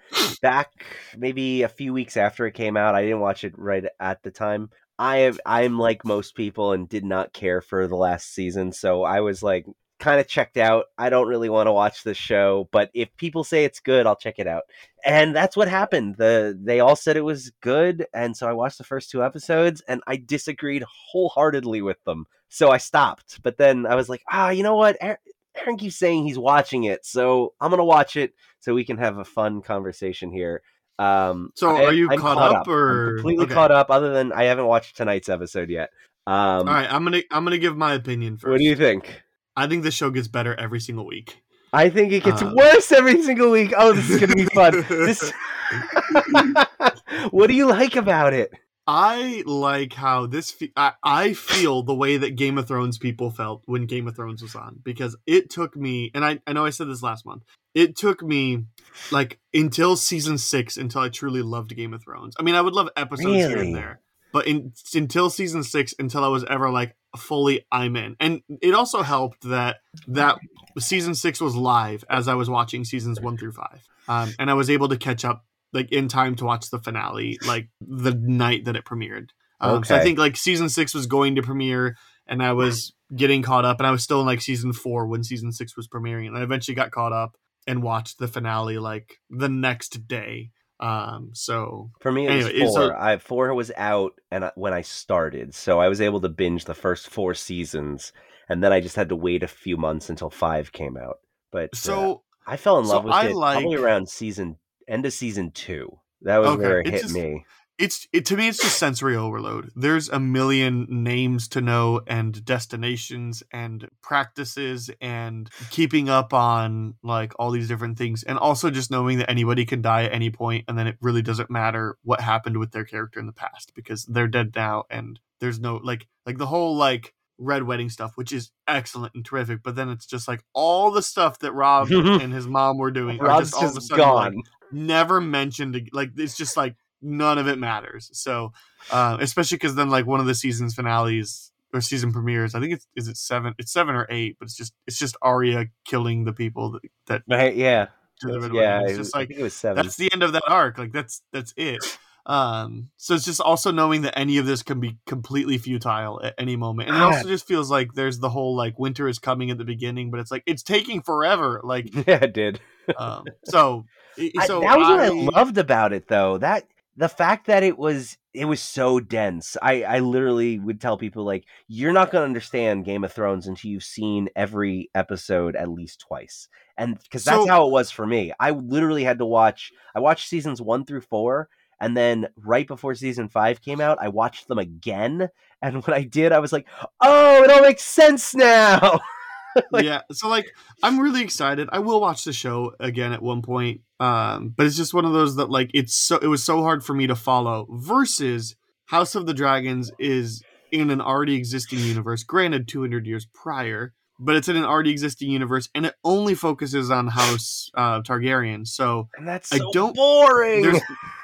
back 0.43 0.71
maybe 1.17 1.63
a 1.63 1.69
few 1.69 1.93
weeks 1.93 2.17
after 2.17 2.47
it 2.47 2.53
came 2.55 2.77
out. 2.77 2.95
I 2.95 3.03
didn't 3.03 3.21
watch 3.21 3.45
it 3.45 3.55
right 3.57 3.85
at 4.01 4.23
the 4.23 4.31
time. 4.31 4.71
I 5.01 5.17
am 5.21 5.39
I'm 5.47 5.79
like 5.79 6.05
most 6.05 6.35
people 6.35 6.73
and 6.73 6.87
did 6.87 7.07
not 7.07 7.33
care 7.33 7.63
for 7.63 7.87
the 7.89 7.97
last 7.97 8.35
season, 8.35 8.71
so 8.71 9.03
I 9.03 9.21
was 9.21 9.43
like 9.43 9.65
kind 9.99 10.21
of 10.21 10.29
checked 10.29 10.59
out. 10.59 10.87
I 10.99 11.09
don't 11.09 11.29
really 11.29 11.49
want 11.49 11.69
to 11.69 11.73
watch 11.73 12.05
this 12.05 12.19
show, 12.19 12.69
but 12.71 12.91
if 12.93 13.17
people 13.17 13.43
say 13.43 13.65
it's 13.65 13.81
good, 13.81 14.07
I'll 14.07 14.15
check 14.17 14.39
it 14.39 14.47
out. 14.47 14.65
And 15.05 15.35
that's 15.35 15.57
what 15.57 15.69
happened. 15.69 16.17
The 16.17 16.59
they 16.63 16.81
all 16.81 16.97
said 16.97 17.17
it 17.17 17.23
was 17.23 17.51
good, 17.63 18.07
and 18.13 18.37
so 18.37 18.47
I 18.47 18.53
watched 18.53 18.77
the 18.77 18.85
first 18.85 19.11
two 19.11 19.25
episodes 19.25 19.81
and 19.89 20.03
I 20.07 20.17
disagreed 20.17 20.85
wholeheartedly 21.13 21.81
with 21.81 22.03
them. 22.05 22.27
So 22.51 22.71
I 22.71 22.77
stopped. 22.77 23.43
But 23.43 23.57
then 23.57 23.87
I 23.87 23.95
was 23.95 24.11
like, 24.11 24.23
"Ah, 24.31 24.51
you 24.51 24.63
know 24.63 24.77
what? 24.77 24.99
Aaron, 25.01 25.17
Aaron 25.57 25.79
keeps 25.79 25.97
saying 25.97 26.27
he's 26.27 26.39
watching 26.39 26.85
it, 26.85 27.07
so 27.07 27.55
I'm 27.59 27.71
going 27.71 27.79
to 27.79 27.85
watch 27.85 28.17
it 28.17 28.35
so 28.61 28.75
we 28.75 28.85
can 28.85 28.99
have 28.99 29.17
a 29.17 29.25
fun 29.25 29.63
conversation 29.63 30.31
here." 30.31 30.63
Um, 31.01 31.51
So 31.55 31.77
I- 31.77 31.85
are 31.87 31.93
you 31.93 32.09
I'm 32.11 32.19
caught 32.19 32.37
up, 32.39 32.67
I'm 32.69 32.73
or- 32.73 33.15
completely 33.17 33.45
okay. 33.47 33.55
caught 33.55 33.71
up? 33.71 33.91
Other 33.91 34.13
than 34.13 34.33
I 34.33 34.45
haven't 34.45 34.67
watched 34.67 34.97
tonight's 34.97 35.29
episode 35.29 35.71
yet. 35.71 35.91
Um, 36.27 36.35
All 36.37 36.75
right, 36.75 36.93
I'm 36.93 37.03
gonna 37.05 37.23
I'm 37.31 37.45
gonna 37.45 37.59
give 37.59 37.77
my 37.77 37.95
opinion 37.95 38.37
first. 38.37 38.51
what 38.51 38.59
do 38.59 38.65
you 38.65 38.77
think? 38.77 39.23
I 39.57 39.67
think 39.67 39.83
the 39.83 39.91
show 39.91 40.11
gets 40.11 40.29
better 40.29 40.55
every 40.55 40.79
single 40.81 41.07
week. 41.07 41.43
I 41.73 41.89
think 41.89 42.13
it 42.13 42.25
gets 42.25 42.43
Uh, 42.43 42.53
worse 42.55 42.93
every 42.93 43.23
single 43.23 43.51
week. 43.51 43.73
Oh, 43.77 43.93
this 43.95 44.11
is 44.11 44.21
gonna 44.21 44.35
be 44.35 44.45
fun. 44.47 44.85
This. 44.89 45.33
what 47.31 47.47
do 47.47 47.55
you 47.55 47.67
like 47.67 47.97
about 47.97 48.33
it? 48.33 48.53
I 48.87 49.43
like 49.47 49.93
how 49.93 50.27
this. 50.27 50.51
Fe- 50.51 50.73
I, 50.77 50.93
I 51.03 51.33
feel 51.33 51.83
the 51.83 51.95
way 51.95 52.17
that 52.17 52.35
Game 52.37 52.59
of 52.59 52.67
Thrones 52.67 52.99
people 52.99 53.31
felt 53.31 53.63
when 53.67 53.87
Game 53.87 54.09
of 54.09 54.17
Thrones 54.17 54.43
was 54.43 54.55
on 54.57 54.81
because 54.83 55.17
it 55.27 55.49
took 55.51 55.77
me, 55.77 56.11
and 56.15 56.25
I, 56.25 56.41
I 56.47 56.53
know 56.53 56.65
I 56.65 56.71
said 56.71 56.89
this 56.89 57.03
last 57.03 57.25
month. 57.25 57.45
It 57.75 57.97
took 57.97 58.23
me 58.23 58.65
like 59.11 59.39
until 59.55 59.97
season 59.97 60.39
six 60.39 60.77
until 60.77 61.03
I 61.03 61.09
truly 61.09 61.43
loved 61.43 61.75
Game 61.77 61.95
of 61.95 62.03
Thrones. 62.03 62.35
I 62.39 62.43
mean, 62.43 62.55
I 62.55 62.61
would 62.61 62.75
love 62.75 62.89
episodes 62.97 63.29
here 63.49 63.59
and 63.59 63.75
there, 63.75 64.01
but 64.33 64.47
in, 64.47 64.73
until 64.95 65.31
season 65.31 65.63
six, 65.63 65.95
until 65.99 66.25
I 66.25 66.29
was 66.29 66.45
ever 66.45 66.71
like 66.71 66.97
fully 67.17 67.65
I'm 67.71 67.97
in. 67.97 68.17
And 68.21 68.43
it 68.61 68.75
also 68.75 69.03
helped 69.03 69.49
that 69.49 69.79
that 70.09 70.39
season 70.79 71.15
six 71.15 71.41
was 71.41 71.57
live 71.57 72.05
as 72.11 72.29
I 72.29 72.35
was 72.35 72.51
watching 72.51 72.85
seasons 72.85 73.21
one 73.21 73.37
through 73.37 73.53
five, 73.53 73.81
um, 74.09 74.33
and 74.39 74.51
I 74.51 74.55
was 74.55 74.71
able 74.71 74.89
to 74.89 74.97
catch 74.97 75.25
up 75.25 75.45
like 75.73 75.93
in 75.93 76.09
time 76.09 76.35
to 76.37 76.45
watch 76.45 76.71
the 76.71 76.81
finale 76.81 77.39
like 77.47 77.69
the 77.81 78.13
night 78.13 78.65
that 78.65 78.75
it 78.77 78.85
premiered. 78.85 79.29
Um, 79.61 79.85
So 79.85 79.95
I 79.95 80.03
think 80.03 80.19
like 80.19 80.37
season 80.37 80.69
six 80.69 80.95
was 80.95 81.07
going 81.07 81.37
to 81.37 81.43
premiere, 81.43 81.97
and 82.27 82.43
I 82.43 82.53
was 82.53 82.93
getting 83.15 83.43
caught 83.43 83.65
up, 83.65 83.79
and 83.79 83.87
I 83.87 83.91
was 83.91 84.03
still 84.03 84.21
in 84.21 84.27
like 84.27 84.41
season 84.41 84.73
four 84.73 85.07
when 85.07 85.23
season 85.23 85.53
six 85.53 85.77
was 85.77 85.87
premiering, 85.87 86.27
and 86.27 86.37
I 86.37 86.43
eventually 86.43 86.75
got 86.75 86.91
caught 86.91 87.13
up 87.13 87.37
and 87.67 87.83
watched 87.83 88.19
the 88.19 88.29
finale 88.29 88.79
like 88.79 89.19
the 89.31 89.49
next 89.49 90.07
day. 90.09 90.51
Um, 90.81 91.31
so 91.35 91.91
For 92.01 92.11
me, 92.11 92.27
it 92.27 92.31
Anyway, 92.31 92.61
was 92.63 92.75
so- 92.75 92.89
four. 92.89 92.97
I 92.99 93.19
four 93.19 93.55
was 93.55 93.71
out, 93.77 94.13
and 94.31 94.47
I, 94.47 94.53
when 94.55 94.73
I 94.73 94.81
started, 94.81 95.55
so 95.55 95.79
I 95.79 95.89
was 95.89 96.01
able 96.01 96.21
to 96.23 96.29
binge 96.31 96.65
the 96.65 96.75
first 96.75 97.09
four 97.11 97.35
seasons, 97.35 98.13
and 98.49 98.65
then 98.65 98.73
I 98.73 98.81
just 98.81 98.97
had 98.97 99.11
to 99.11 99.17
wait 99.17 99.43
a 99.43 99.49
few 99.49 99.77
months 99.77 100.09
until 100.09 100.31
five 100.31 100.73
came 100.73 100.97
out. 100.97 101.19
But 101.53 101.71
uh, 101.75 101.77
so 101.77 102.23
I 102.47 102.57
fell 102.57 102.79
in 102.79 102.87
so 102.87 102.95
love 102.95 103.05
with 103.05 103.13
I 103.13 103.27
it 103.29 103.35
like- 103.37 103.59
probably 103.61 103.77
around 103.77 104.09
season 104.09 104.57
End 104.89 105.05
of 105.07 105.13
season 105.13 105.51
two. 105.53 105.99
That 106.23 106.39
was 106.39 106.49
Okay, 106.51 106.63
where 106.63 106.81
it 106.81 106.87
it's 106.89 106.95
hit 106.95 107.03
just- 107.03 107.15
me. 107.15 107.45
It's 107.81 108.07
it 108.13 108.27
to 108.27 108.37
me 108.37 108.47
it's 108.47 108.63
just 108.63 108.79
sensory 108.79 109.17
overload 109.17 109.71
there's 109.75 110.11
a 110.11 110.21
million 110.21 110.87
names 110.89 111.49
to 111.49 111.63
know 111.63 112.03
and 112.07 112.45
destinations 112.45 113.43
and 113.51 113.89
practices 114.03 114.91
and 115.01 115.49
keeping 115.71 116.11
up 116.11 116.35
on 116.35 116.95
like 117.03 117.33
all 117.39 117.51
these 117.51 117.69
different 117.69 117.97
things 117.97 118.23
and 118.23 118.39
also 118.39 118.71
just 118.71 118.91
knowing 118.91 119.19
that 119.19 119.31
anybody 119.31 119.65
can 119.65 119.81
die 119.81 120.05
at 120.05 120.13
any 120.13 120.31
point 120.31 120.65
and 120.69 120.79
then 120.79 120.87
it 120.87 120.97
really 121.01 121.23
doesn't 121.23 121.51
matter 121.51 121.97
what 122.03 122.21
happened 122.21 122.59
with 122.59 122.71
their 122.71 122.85
character 122.85 123.19
in 123.19 123.27
the 123.27 123.33
past 123.33 123.73
because 123.75 124.05
they're 124.05 124.29
dead 124.29 124.53
now 124.55 124.85
and 124.91 125.19
there's 125.41 125.59
no 125.59 125.77
like 125.83 126.07
like 126.27 126.37
the 126.37 126.47
whole 126.47 126.77
like 126.77 127.15
red 127.39 127.63
wedding 127.63 127.89
stuff 127.89 128.13
which 128.17 128.31
is 128.31 128.51
excellent 128.69 129.15
and 129.15 129.25
terrific 129.25 129.63
but 129.63 129.75
then 129.75 129.89
it's 129.89 130.05
just 130.05 130.29
like 130.29 130.45
all 130.53 130.91
the 130.91 131.01
stuff 131.01 131.39
that 131.39 131.53
rob 131.53 131.91
and 131.91 132.35
his 132.35 132.47
mom 132.47 132.77
were 132.77 132.91
doing 132.91 133.19
are 133.21 133.29
Rob's 133.29 133.51
just 133.51 133.63
all 133.63 133.71
of 133.71 133.77
a 133.77 133.81
sudden 133.81 134.05
like, 134.05 134.33
gone. 134.35 134.43
never 134.71 135.19
mentioned 135.19 135.89
like 135.95 136.11
it's 136.19 136.37
just 136.37 136.59
like 136.59 136.77
none 137.03 137.39
of 137.39 137.49
it 137.49 137.59
matters 137.59 138.11
so 138.13 138.53
uh, 138.91 139.17
especially 139.21 139.57
because 139.57 139.75
then 139.75 139.89
like 139.91 140.07
one 140.07 140.21
of 140.21 140.27
the 140.27 140.35
season's 140.35 140.75
finales 140.75 141.53
or 141.73 141.81
season 141.81 142.13
premieres 142.13 142.55
i 142.55 142.61
think 142.61 142.73
it's 142.73 142.87
is 142.97 143.09
it 143.09 143.17
seven 143.17 143.55
it's 143.59 143.73
seven 143.73 143.95
or 143.95 144.07
eight 144.11 144.37
but 144.39 144.47
it's 144.47 144.57
just 144.57 144.73
it's 144.87 144.99
just 144.99 145.17
Arya 145.23 145.67
killing 145.85 146.25
the 146.25 146.33
people 146.33 146.73
that, 146.73 146.83
that 147.07 147.23
Right, 147.29 147.55
yeah. 147.55 147.87
to 148.21 148.29
the 148.33 148.41
Red 148.41 148.55
yeah, 148.55 148.83
it's 148.85 148.99
just 148.99 149.15
like 149.15 149.31
it 149.31 149.41
was 149.43 149.55
seven. 149.55 149.83
that's 149.83 149.97
the 149.97 150.13
end 150.13 150.23
of 150.23 150.33
that 150.33 150.43
arc 150.49 150.79
like 150.79 150.93
that's 150.93 151.23
that's 151.33 151.55
it 151.57 151.79
um 152.27 152.91
so 152.99 153.15
it's 153.15 153.25
just 153.25 153.41
also 153.41 153.71
knowing 153.71 154.03
that 154.03 154.17
any 154.19 154.37
of 154.37 154.45
this 154.45 154.63
can 154.63 154.79
be 154.79 154.99
completely 155.07 155.57
futile 155.57 156.21
at 156.23 156.35
any 156.37 156.55
moment 156.55 156.89
and 156.91 156.99
it 156.99 157.03
also 157.03 157.27
just 157.27 157.47
feels 157.47 157.71
like 157.71 157.95
there's 157.95 158.19
the 158.19 158.29
whole 158.29 158.55
like 158.55 158.79
winter 158.79 159.09
is 159.09 159.19
coming 159.19 159.51
at 159.51 159.57
the 159.57 159.65
beginning 159.65 160.11
but 160.11 160.21
it's 160.21 160.31
like 160.31 160.43
it's 160.47 160.63
taking 160.63 161.01
forever 161.01 161.61
like 161.65 161.87
yeah, 162.07 162.23
it 162.23 162.35
did. 162.35 162.61
um 162.99 163.25
so 163.47 163.87
i- 164.19 164.31
I- 164.39 164.47
so 164.47 164.61
that 164.61 164.77
was 164.79 164.87
what 164.89 165.01
I 165.01 165.07
I- 165.07 165.09
loved 165.09 165.57
about 165.57 165.93
it, 165.95 166.09
though. 166.09 166.37
That 166.39 166.67
the 166.97 167.09
fact 167.09 167.47
that 167.47 167.63
it 167.63 167.79
was 167.79 168.17
it 168.35 168.45
was 168.45 168.61
so 168.61 169.01
dense. 169.01 169.57
I 169.63 169.83
I 169.83 169.99
literally 170.01 170.59
would 170.59 170.81
tell 170.81 170.97
people 170.99 171.25
like, 171.25 171.45
you're 171.69 171.93
not 171.93 172.11
going 172.11 172.23
to 172.23 172.27
understand 172.27 172.85
Game 172.85 173.05
of 173.05 173.13
Thrones 173.13 173.47
until 173.47 173.71
you've 173.71 173.83
seen 173.85 174.29
every 174.37 174.91
episode 174.95 175.57
at 175.57 175.69
least 175.71 176.01
twice, 176.01 176.49
and 176.77 176.99
because 177.03 177.25
that's 177.25 177.37
So- 177.45 177.47
how 177.49 177.67
it 177.67 177.73
was 177.73 177.91
for 177.91 178.07
me. 178.07 178.33
I 178.39 178.51
literally 178.51 179.05
had 179.05 179.19
to 179.19 179.27
watch. 179.27 179.73
I 179.95 180.01
watched 180.01 180.29
seasons 180.29 180.61
one 180.63 180.85
through 180.85 181.03
four. 181.03 181.49
And 181.83 181.97
then 181.97 182.29
right 182.37 182.69
before 182.69 182.95
season 182.95 183.31
five 183.31 183.63
came 183.63 183.81
out, 183.81 183.97
I 184.03 184.09
watched 184.09 184.49
them 184.49 184.59
again. 184.59 185.31
And 185.63 185.83
when 185.87 185.97
I 185.97 186.03
did, 186.03 186.31
I 186.31 186.39
was 186.39 186.53
like, 186.53 186.67
"Oh, 187.01 187.43
it 187.43 187.51
all 187.51 187.63
makes 187.63 187.83
sense 187.85 188.35
now." 188.35 189.01
Like- 189.71 189.85
yeah 189.85 190.03
so 190.13 190.29
like 190.29 190.47
i'm 190.83 190.99
really 191.01 191.23
excited 191.23 191.69
i 191.73 191.79
will 191.79 192.01
watch 192.01 192.25
the 192.25 192.33
show 192.33 192.75
again 192.81 193.13
at 193.13 193.23
one 193.23 193.43
point 193.43 193.81
um 193.99 194.55
but 194.57 194.67
it's 194.67 194.77
just 194.77 194.95
one 194.95 195.05
of 195.05 195.13
those 195.13 195.37
that 195.37 195.51
like 195.51 195.71
it's 195.75 195.95
so 195.95 196.17
it 196.19 196.27
was 196.29 196.43
so 196.43 196.63
hard 196.63 196.85
for 196.85 196.95
me 196.95 197.07
to 197.07 197.15
follow 197.17 197.67
versus 197.71 198.57
house 198.87 199.15
of 199.15 199.27
the 199.27 199.35
dragons 199.35 199.91
is 199.99 200.43
in 200.73 200.91
an 200.91 201.01
already 201.01 201.35
existing 201.35 201.79
universe 201.81 202.23
granted 202.23 202.69
200 202.69 203.07
years 203.07 203.27
prior 203.35 203.93
but 204.23 204.37
it's 204.37 204.49
in 204.49 204.57
an 204.57 204.65
already 204.65 204.91
existing 204.91 205.31
universe 205.31 205.69
and 205.75 205.87
it 205.87 205.95
only 206.05 206.35
focuses 206.35 206.91
on 206.91 207.09
house 207.09 207.71
uh 207.75 208.01
targaryen 208.03 208.67
so 208.67 209.09
And 209.17 209.27
that's 209.27 209.53
I 209.53 209.59
don't- 209.73 209.97
boring. 209.97 210.81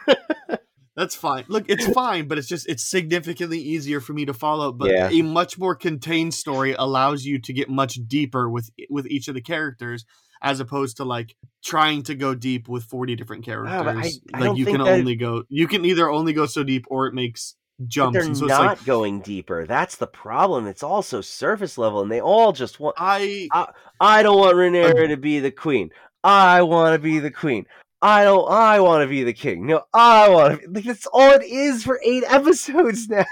that's 0.97 1.14
fine 1.14 1.44
look 1.48 1.64
it's 1.68 1.86
fine 1.93 2.27
but 2.27 2.39
it's 2.39 2.48
just 2.48 2.68
it's 2.68 2.82
significantly 2.85 3.59
easier 3.60 4.01
for 4.01 4.12
me 4.12 4.24
to 4.24 4.35
follow 4.35 4.73
but 4.73 4.90
Yeah. 4.90 5.09
a 5.10 5.23
much 5.23 5.59
more 5.59 5.74
contained 5.74 6.35
story 6.35 6.74
allows 6.78 7.24
you 7.24 7.39
to 7.40 7.52
get 7.52 7.68
much 7.68 7.98
deeper 8.09 8.48
with 8.48 8.70
with 8.90 9.06
each 9.06 9.28
of 9.28 9.35
the 9.35 9.40
characters 9.43 10.05
as 10.43 10.60
opposed 10.60 10.97
to 10.98 11.05
like 11.05 11.35
trying 11.64 12.02
to 12.05 12.14
go 12.14 12.35
deep 12.35 12.68
with 12.68 12.85
40 12.85 13.14
different 13.16 13.44
characters 13.44 13.74
Ah, 13.74 13.85
but 13.85 13.97
I- 13.97 14.10
I 14.35 14.48
like 14.48 14.59
you 14.59 14.64
can 14.66 14.78
that- 14.78 14.89
only 14.89 15.16
go 15.16 15.44
you 15.48 15.66
can 15.68 15.85
either 15.85 16.10
only 16.10 16.32
go 16.32 16.47
so 16.47 16.62
deep 16.64 16.85
or 16.89 17.06
it 17.06 17.14
makes 17.14 17.55
But 17.78 17.89
jumps 17.89 18.14
they're 18.18 18.27
and 18.27 18.36
so 18.36 18.47
not 18.47 18.73
it's 18.73 18.81
like 18.81 18.86
going 18.86 19.20
deeper. 19.20 19.66
That's 19.66 19.97
the 19.97 20.06
problem. 20.06 20.66
It's 20.66 20.82
also 20.82 21.20
surface 21.20 21.77
level, 21.77 22.01
and 22.01 22.10
they 22.10 22.23
all 22.23 22.52
just 22.52 22.81
want. 22.81 22.97
i 22.98 23.48
I 23.52 23.66
I 24.01 24.23
don't 24.23 24.39
want 24.39 24.56
Rhaenyra 24.56 25.09
to 25.09 25.16
be 25.18 25.40
the 25.40 25.51
queen. 25.51 25.90
I 26.24 26.62
want 26.62 26.94
to 26.94 26.98
be 26.98 27.18
the 27.18 27.31
queen. 27.31 27.66
I 28.02 28.24
don't. 28.24 28.48
I 28.51 28.81
want 28.81 29.02
to 29.02 29.09
be 29.09 29.24
the 29.24 29.32
king. 29.32 29.66
No, 29.66 29.82
I 29.94 30.28
want 30.28 30.60
to. 30.62 30.70
Like 30.70 30.85
that's 30.85 31.06
all 31.06 31.31
it 31.32 31.43
is 31.44 31.82
for 31.85 32.01
eight 32.05 32.24
episodes 32.28 33.09
now. 33.09 33.24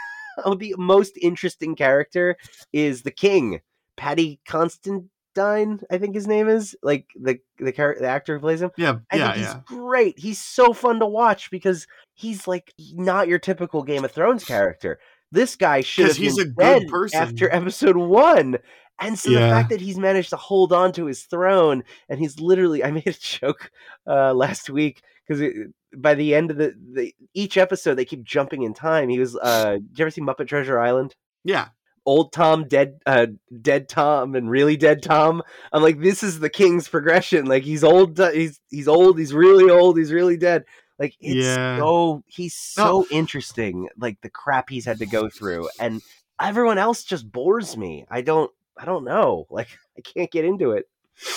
the 0.58 0.74
most 0.78 1.16
interesting 1.20 1.76
character 1.76 2.36
is 2.72 3.02
the 3.02 3.10
king, 3.10 3.60
Paddy 3.96 4.40
Considine. 4.46 5.08
I 5.90 5.98
think 5.98 6.14
his 6.14 6.26
name 6.26 6.48
is 6.48 6.76
like 6.82 7.06
the 7.20 7.38
the 7.58 7.72
character, 7.72 8.02
the 8.02 8.08
actor 8.08 8.34
who 8.34 8.40
plays 8.40 8.62
him. 8.62 8.70
yeah 8.76 8.98
I 9.10 9.16
yeah 9.16 9.26
think 9.32 9.36
he's 9.36 9.46
yeah 9.46 9.60
great. 9.66 10.18
He's 10.18 10.40
so 10.40 10.72
fun 10.72 11.00
to 11.00 11.06
watch 11.06 11.50
because 11.50 11.86
he's 12.14 12.46
like 12.48 12.72
not 12.94 13.28
your 13.28 13.38
typical 13.38 13.82
Game 13.82 14.04
of 14.04 14.12
Thrones 14.12 14.44
character. 14.44 14.98
This 15.32 15.56
guy 15.56 15.80
should 15.80 16.06
have 16.06 16.16
he's 16.16 16.36
been 16.36 16.46
a 16.46 16.50
good 16.50 16.56
dead 16.56 16.88
person. 16.88 17.20
after 17.20 17.48
episode 17.52 17.96
one. 17.96 18.58
And 19.00 19.18
so 19.18 19.30
the 19.30 19.38
fact 19.40 19.70
that 19.70 19.80
he's 19.80 19.98
managed 19.98 20.30
to 20.30 20.36
hold 20.36 20.72
on 20.72 20.92
to 20.92 21.06
his 21.06 21.22
throne 21.24 21.82
and 22.08 22.18
he's 22.20 22.38
literally 22.40 22.82
I 22.84 22.90
made 22.90 23.06
a 23.06 23.12
joke 23.12 23.70
uh, 24.06 24.32
last 24.34 24.70
week 24.70 25.02
because 25.26 25.42
by 25.96 26.14
the 26.14 26.34
end 26.34 26.50
of 26.50 26.56
the, 26.56 26.74
the 26.92 27.14
each 27.34 27.56
episode 27.56 27.94
they 27.94 28.04
keep 28.04 28.22
jumping 28.24 28.62
in 28.62 28.74
time. 28.74 29.08
He 29.08 29.18
was 29.18 29.36
uh 29.36 29.72
did 29.74 29.98
you 29.98 30.02
ever 30.04 30.10
see 30.10 30.20
Muppet 30.20 30.48
Treasure 30.48 30.78
Island? 30.80 31.14
yeah 31.44 31.68
old 32.06 32.32
Tom, 32.34 32.68
dead, 32.68 32.98
uh, 33.06 33.26
dead 33.62 33.88
Tom, 33.88 34.34
and 34.34 34.50
really 34.50 34.76
dead 34.76 35.02
Tom. 35.02 35.42
I'm 35.72 35.82
like, 35.82 36.00
this 36.00 36.22
is 36.22 36.38
the 36.38 36.50
king's 36.50 36.86
progression. 36.86 37.46
Like 37.46 37.62
he's 37.62 37.82
old, 37.82 38.20
uh, 38.20 38.30
he's 38.30 38.60
he's 38.70 38.88
old, 38.88 39.18
he's 39.18 39.32
really 39.32 39.70
old, 39.70 39.96
he's 39.96 40.12
really 40.12 40.36
dead. 40.36 40.64
Like 40.98 41.14
it's 41.18 41.46
Yeah. 41.46 41.78
so 41.78 42.22
he's 42.26 42.54
so 42.54 42.84
No. 42.84 43.06
interesting. 43.10 43.88
Like 43.96 44.20
the 44.20 44.28
crap 44.28 44.68
he's 44.68 44.84
had 44.84 44.98
to 44.98 45.06
go 45.06 45.28
through, 45.30 45.68
and 45.80 46.02
everyone 46.40 46.76
else 46.78 47.04
just 47.04 47.30
bores 47.32 47.74
me. 47.76 48.04
I 48.10 48.20
don't, 48.20 48.50
I 48.78 48.84
don't 48.84 49.04
know. 49.04 49.46
Like 49.50 49.68
I 49.98 50.00
can't 50.00 50.30
get 50.30 50.44
into 50.44 50.72
it. 50.72 50.86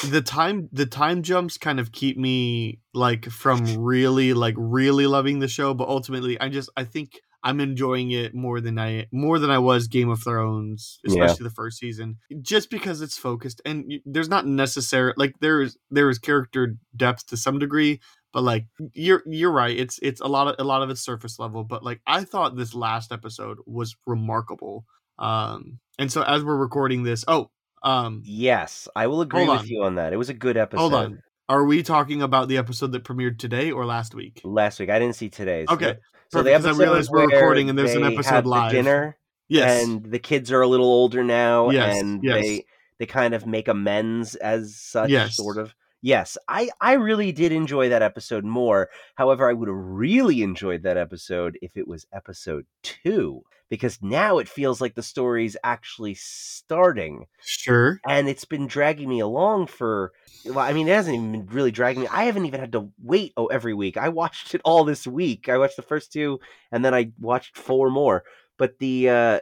the 0.10 0.22
time 0.22 0.70
the 0.72 0.88
time 0.88 1.22
jumps 1.22 1.58
kind 1.58 1.80
of 1.80 1.92
keep 1.92 2.18
me 2.18 2.80
like 2.96 3.26
from 3.30 3.64
really 3.78 4.34
like 4.34 4.56
really 4.58 5.06
loving 5.06 5.38
the 5.38 5.48
show 5.48 5.72
but 5.76 5.88
ultimately 5.88 6.36
i 6.42 6.50
just 6.50 6.68
i 6.76 6.84
think 6.84 7.20
i'm 7.44 7.60
enjoying 7.60 8.10
it 8.10 8.34
more 8.34 8.60
than 8.60 8.80
i 8.80 9.06
more 9.12 9.38
than 9.38 9.52
i 9.52 9.60
was 9.60 9.88
game 9.88 10.10
of 10.10 10.20
thrones 10.24 10.98
Yeah. 11.06 11.26
especially 11.26 11.44
the 11.44 11.52
first 11.54 11.78
season 11.78 12.18
just 12.42 12.72
because 12.72 13.02
it's 13.02 13.20
focused 13.20 13.62
and 13.66 13.94
there's 14.04 14.30
not 14.30 14.48
necessary 14.48 15.14
like 15.16 15.36
there's 15.42 15.78
there 15.92 16.10
is 16.10 16.18
character 16.18 16.76
depth 16.96 17.28
to 17.28 17.38
some 17.38 17.60
degree 17.60 18.00
but 18.34 18.42
like 18.42 18.66
you're 18.96 19.22
you're 19.28 19.52
right 19.52 19.78
it's 19.78 20.00
it's 20.02 20.22
a 20.22 20.28
lot 20.28 20.48
of 20.48 20.56
a 20.58 20.64
lot 20.64 20.82
of 20.82 20.90
it's 20.90 21.02
surface 21.06 21.38
level 21.38 21.64
but 21.64 21.84
like 21.84 22.02
i 22.08 22.24
thought 22.24 22.56
this 22.58 22.74
last 22.74 23.12
episode 23.12 23.60
was 23.68 23.96
remarkable 24.08 24.86
um 25.20 25.80
and 26.00 26.12
so 26.12 26.22
as 26.24 26.44
we're 26.44 26.56
recording 26.56 27.04
this 27.04 27.24
oh 27.28 27.50
um 27.84 28.22
Yes, 28.26 28.88
I 28.96 29.08
will 29.08 29.22
agree 29.22 29.48
with 29.48 29.60
on. 29.62 29.68
you 29.68 29.84
on 29.84 29.96
that. 29.96 30.12
It 30.14 30.18
was 30.18 30.30
a 30.30 30.34
good 30.34 30.58
episode. 30.58 30.80
Hold 30.82 30.94
on. 30.96 31.24
Are 31.50 31.64
we 31.64 31.84
talking 31.84 32.22
about 32.22 32.48
the 32.50 32.58
episode 32.58 32.92
that 32.92 33.04
premiered 33.04 33.38
today 33.40 33.72
or 33.72 33.86
last 33.86 34.14
week? 34.16 34.42
Last 34.44 34.80
week 34.80 34.90
I 34.90 35.00
didn't 35.00 35.16
see 35.16 35.30
today's. 35.30 35.68
Okay. 35.70 35.96
So 36.32 36.42
the 36.44 36.52
'cause 36.52 36.66
I 36.66 36.70
episode 36.70 36.82
realized 36.84 37.10
we're 37.12 37.26
recording 37.28 37.70
and 37.70 37.78
there's 37.80 37.94
an 37.96 38.04
episode 38.04 38.46
live. 38.46 38.72
dinner. 38.72 39.18
Yes. 39.48 39.84
and 39.86 40.04
the 40.04 40.20
kids 40.20 40.52
are 40.52 40.62
a 40.62 40.68
little 40.68 40.88
older 40.88 41.24
now 41.24 41.70
Yes, 41.70 42.02
and 42.02 42.22
yes. 42.24 42.42
they 42.42 42.66
they 43.00 43.06
kind 43.06 43.34
of 43.34 43.46
make 43.46 43.68
amends 43.70 44.36
as 44.36 44.76
such 44.76 45.10
Yes. 45.10 45.38
sort 45.38 45.58
of 45.58 45.74
yes 46.02 46.38
i 46.48 46.70
i 46.82 46.94
really 46.94 47.32
did 47.32 47.52
enjoy 47.52 47.90
that 47.90 48.02
episode 48.04 48.44
more 48.44 48.90
however 49.16 49.50
i 49.50 49.54
would 49.54 49.68
have 49.68 49.78
really 49.78 50.42
enjoyed 50.44 50.84
that 50.84 50.96
episode 50.98 51.58
if 51.62 51.76
it 51.78 51.88
was 51.88 52.06
episode 52.14 52.66
two 52.84 53.42
because 53.70 54.00
now 54.02 54.38
it 54.38 54.48
feels 54.50 54.80
like 54.82 54.96
the 54.96 55.04
story's 55.04 55.58
actually 55.64 56.14
starting 56.16 57.26
sure. 57.42 58.00
and 58.08 58.30
it's 58.30 58.46
been 58.46 58.68
dragging 58.68 59.10
me 59.10 59.20
along 59.20 59.68
for 59.68 60.12
well 60.46 60.60
i 60.60 60.74
mean 60.74 60.88
it 60.88 60.92
hasn't 60.94 61.16
even 61.16 61.32
been 61.32 61.46
really 61.48 61.72
dragging 61.72 62.02
me 62.04 62.08
i 62.10 62.24
haven't 62.24 62.46
even 62.46 62.60
had 62.60 62.72
to 62.72 62.90
wait 63.02 63.34
oh 63.38 63.48
every 63.48 63.74
week 63.74 63.98
i 63.98 64.10
watched 64.10 64.54
it 64.56 64.62
all 64.64 64.84
this 64.84 65.06
week 65.06 65.50
i 65.50 65.58
watched 65.58 65.76
the 65.76 65.82
first 65.82 66.12
two 66.12 66.40
and 66.72 66.84
then 66.86 66.94
i 66.94 67.12
watched 67.20 67.58
four 67.58 67.90
more 67.90 68.24
but 68.58 68.78
the 68.80 69.10
uh 69.10 69.40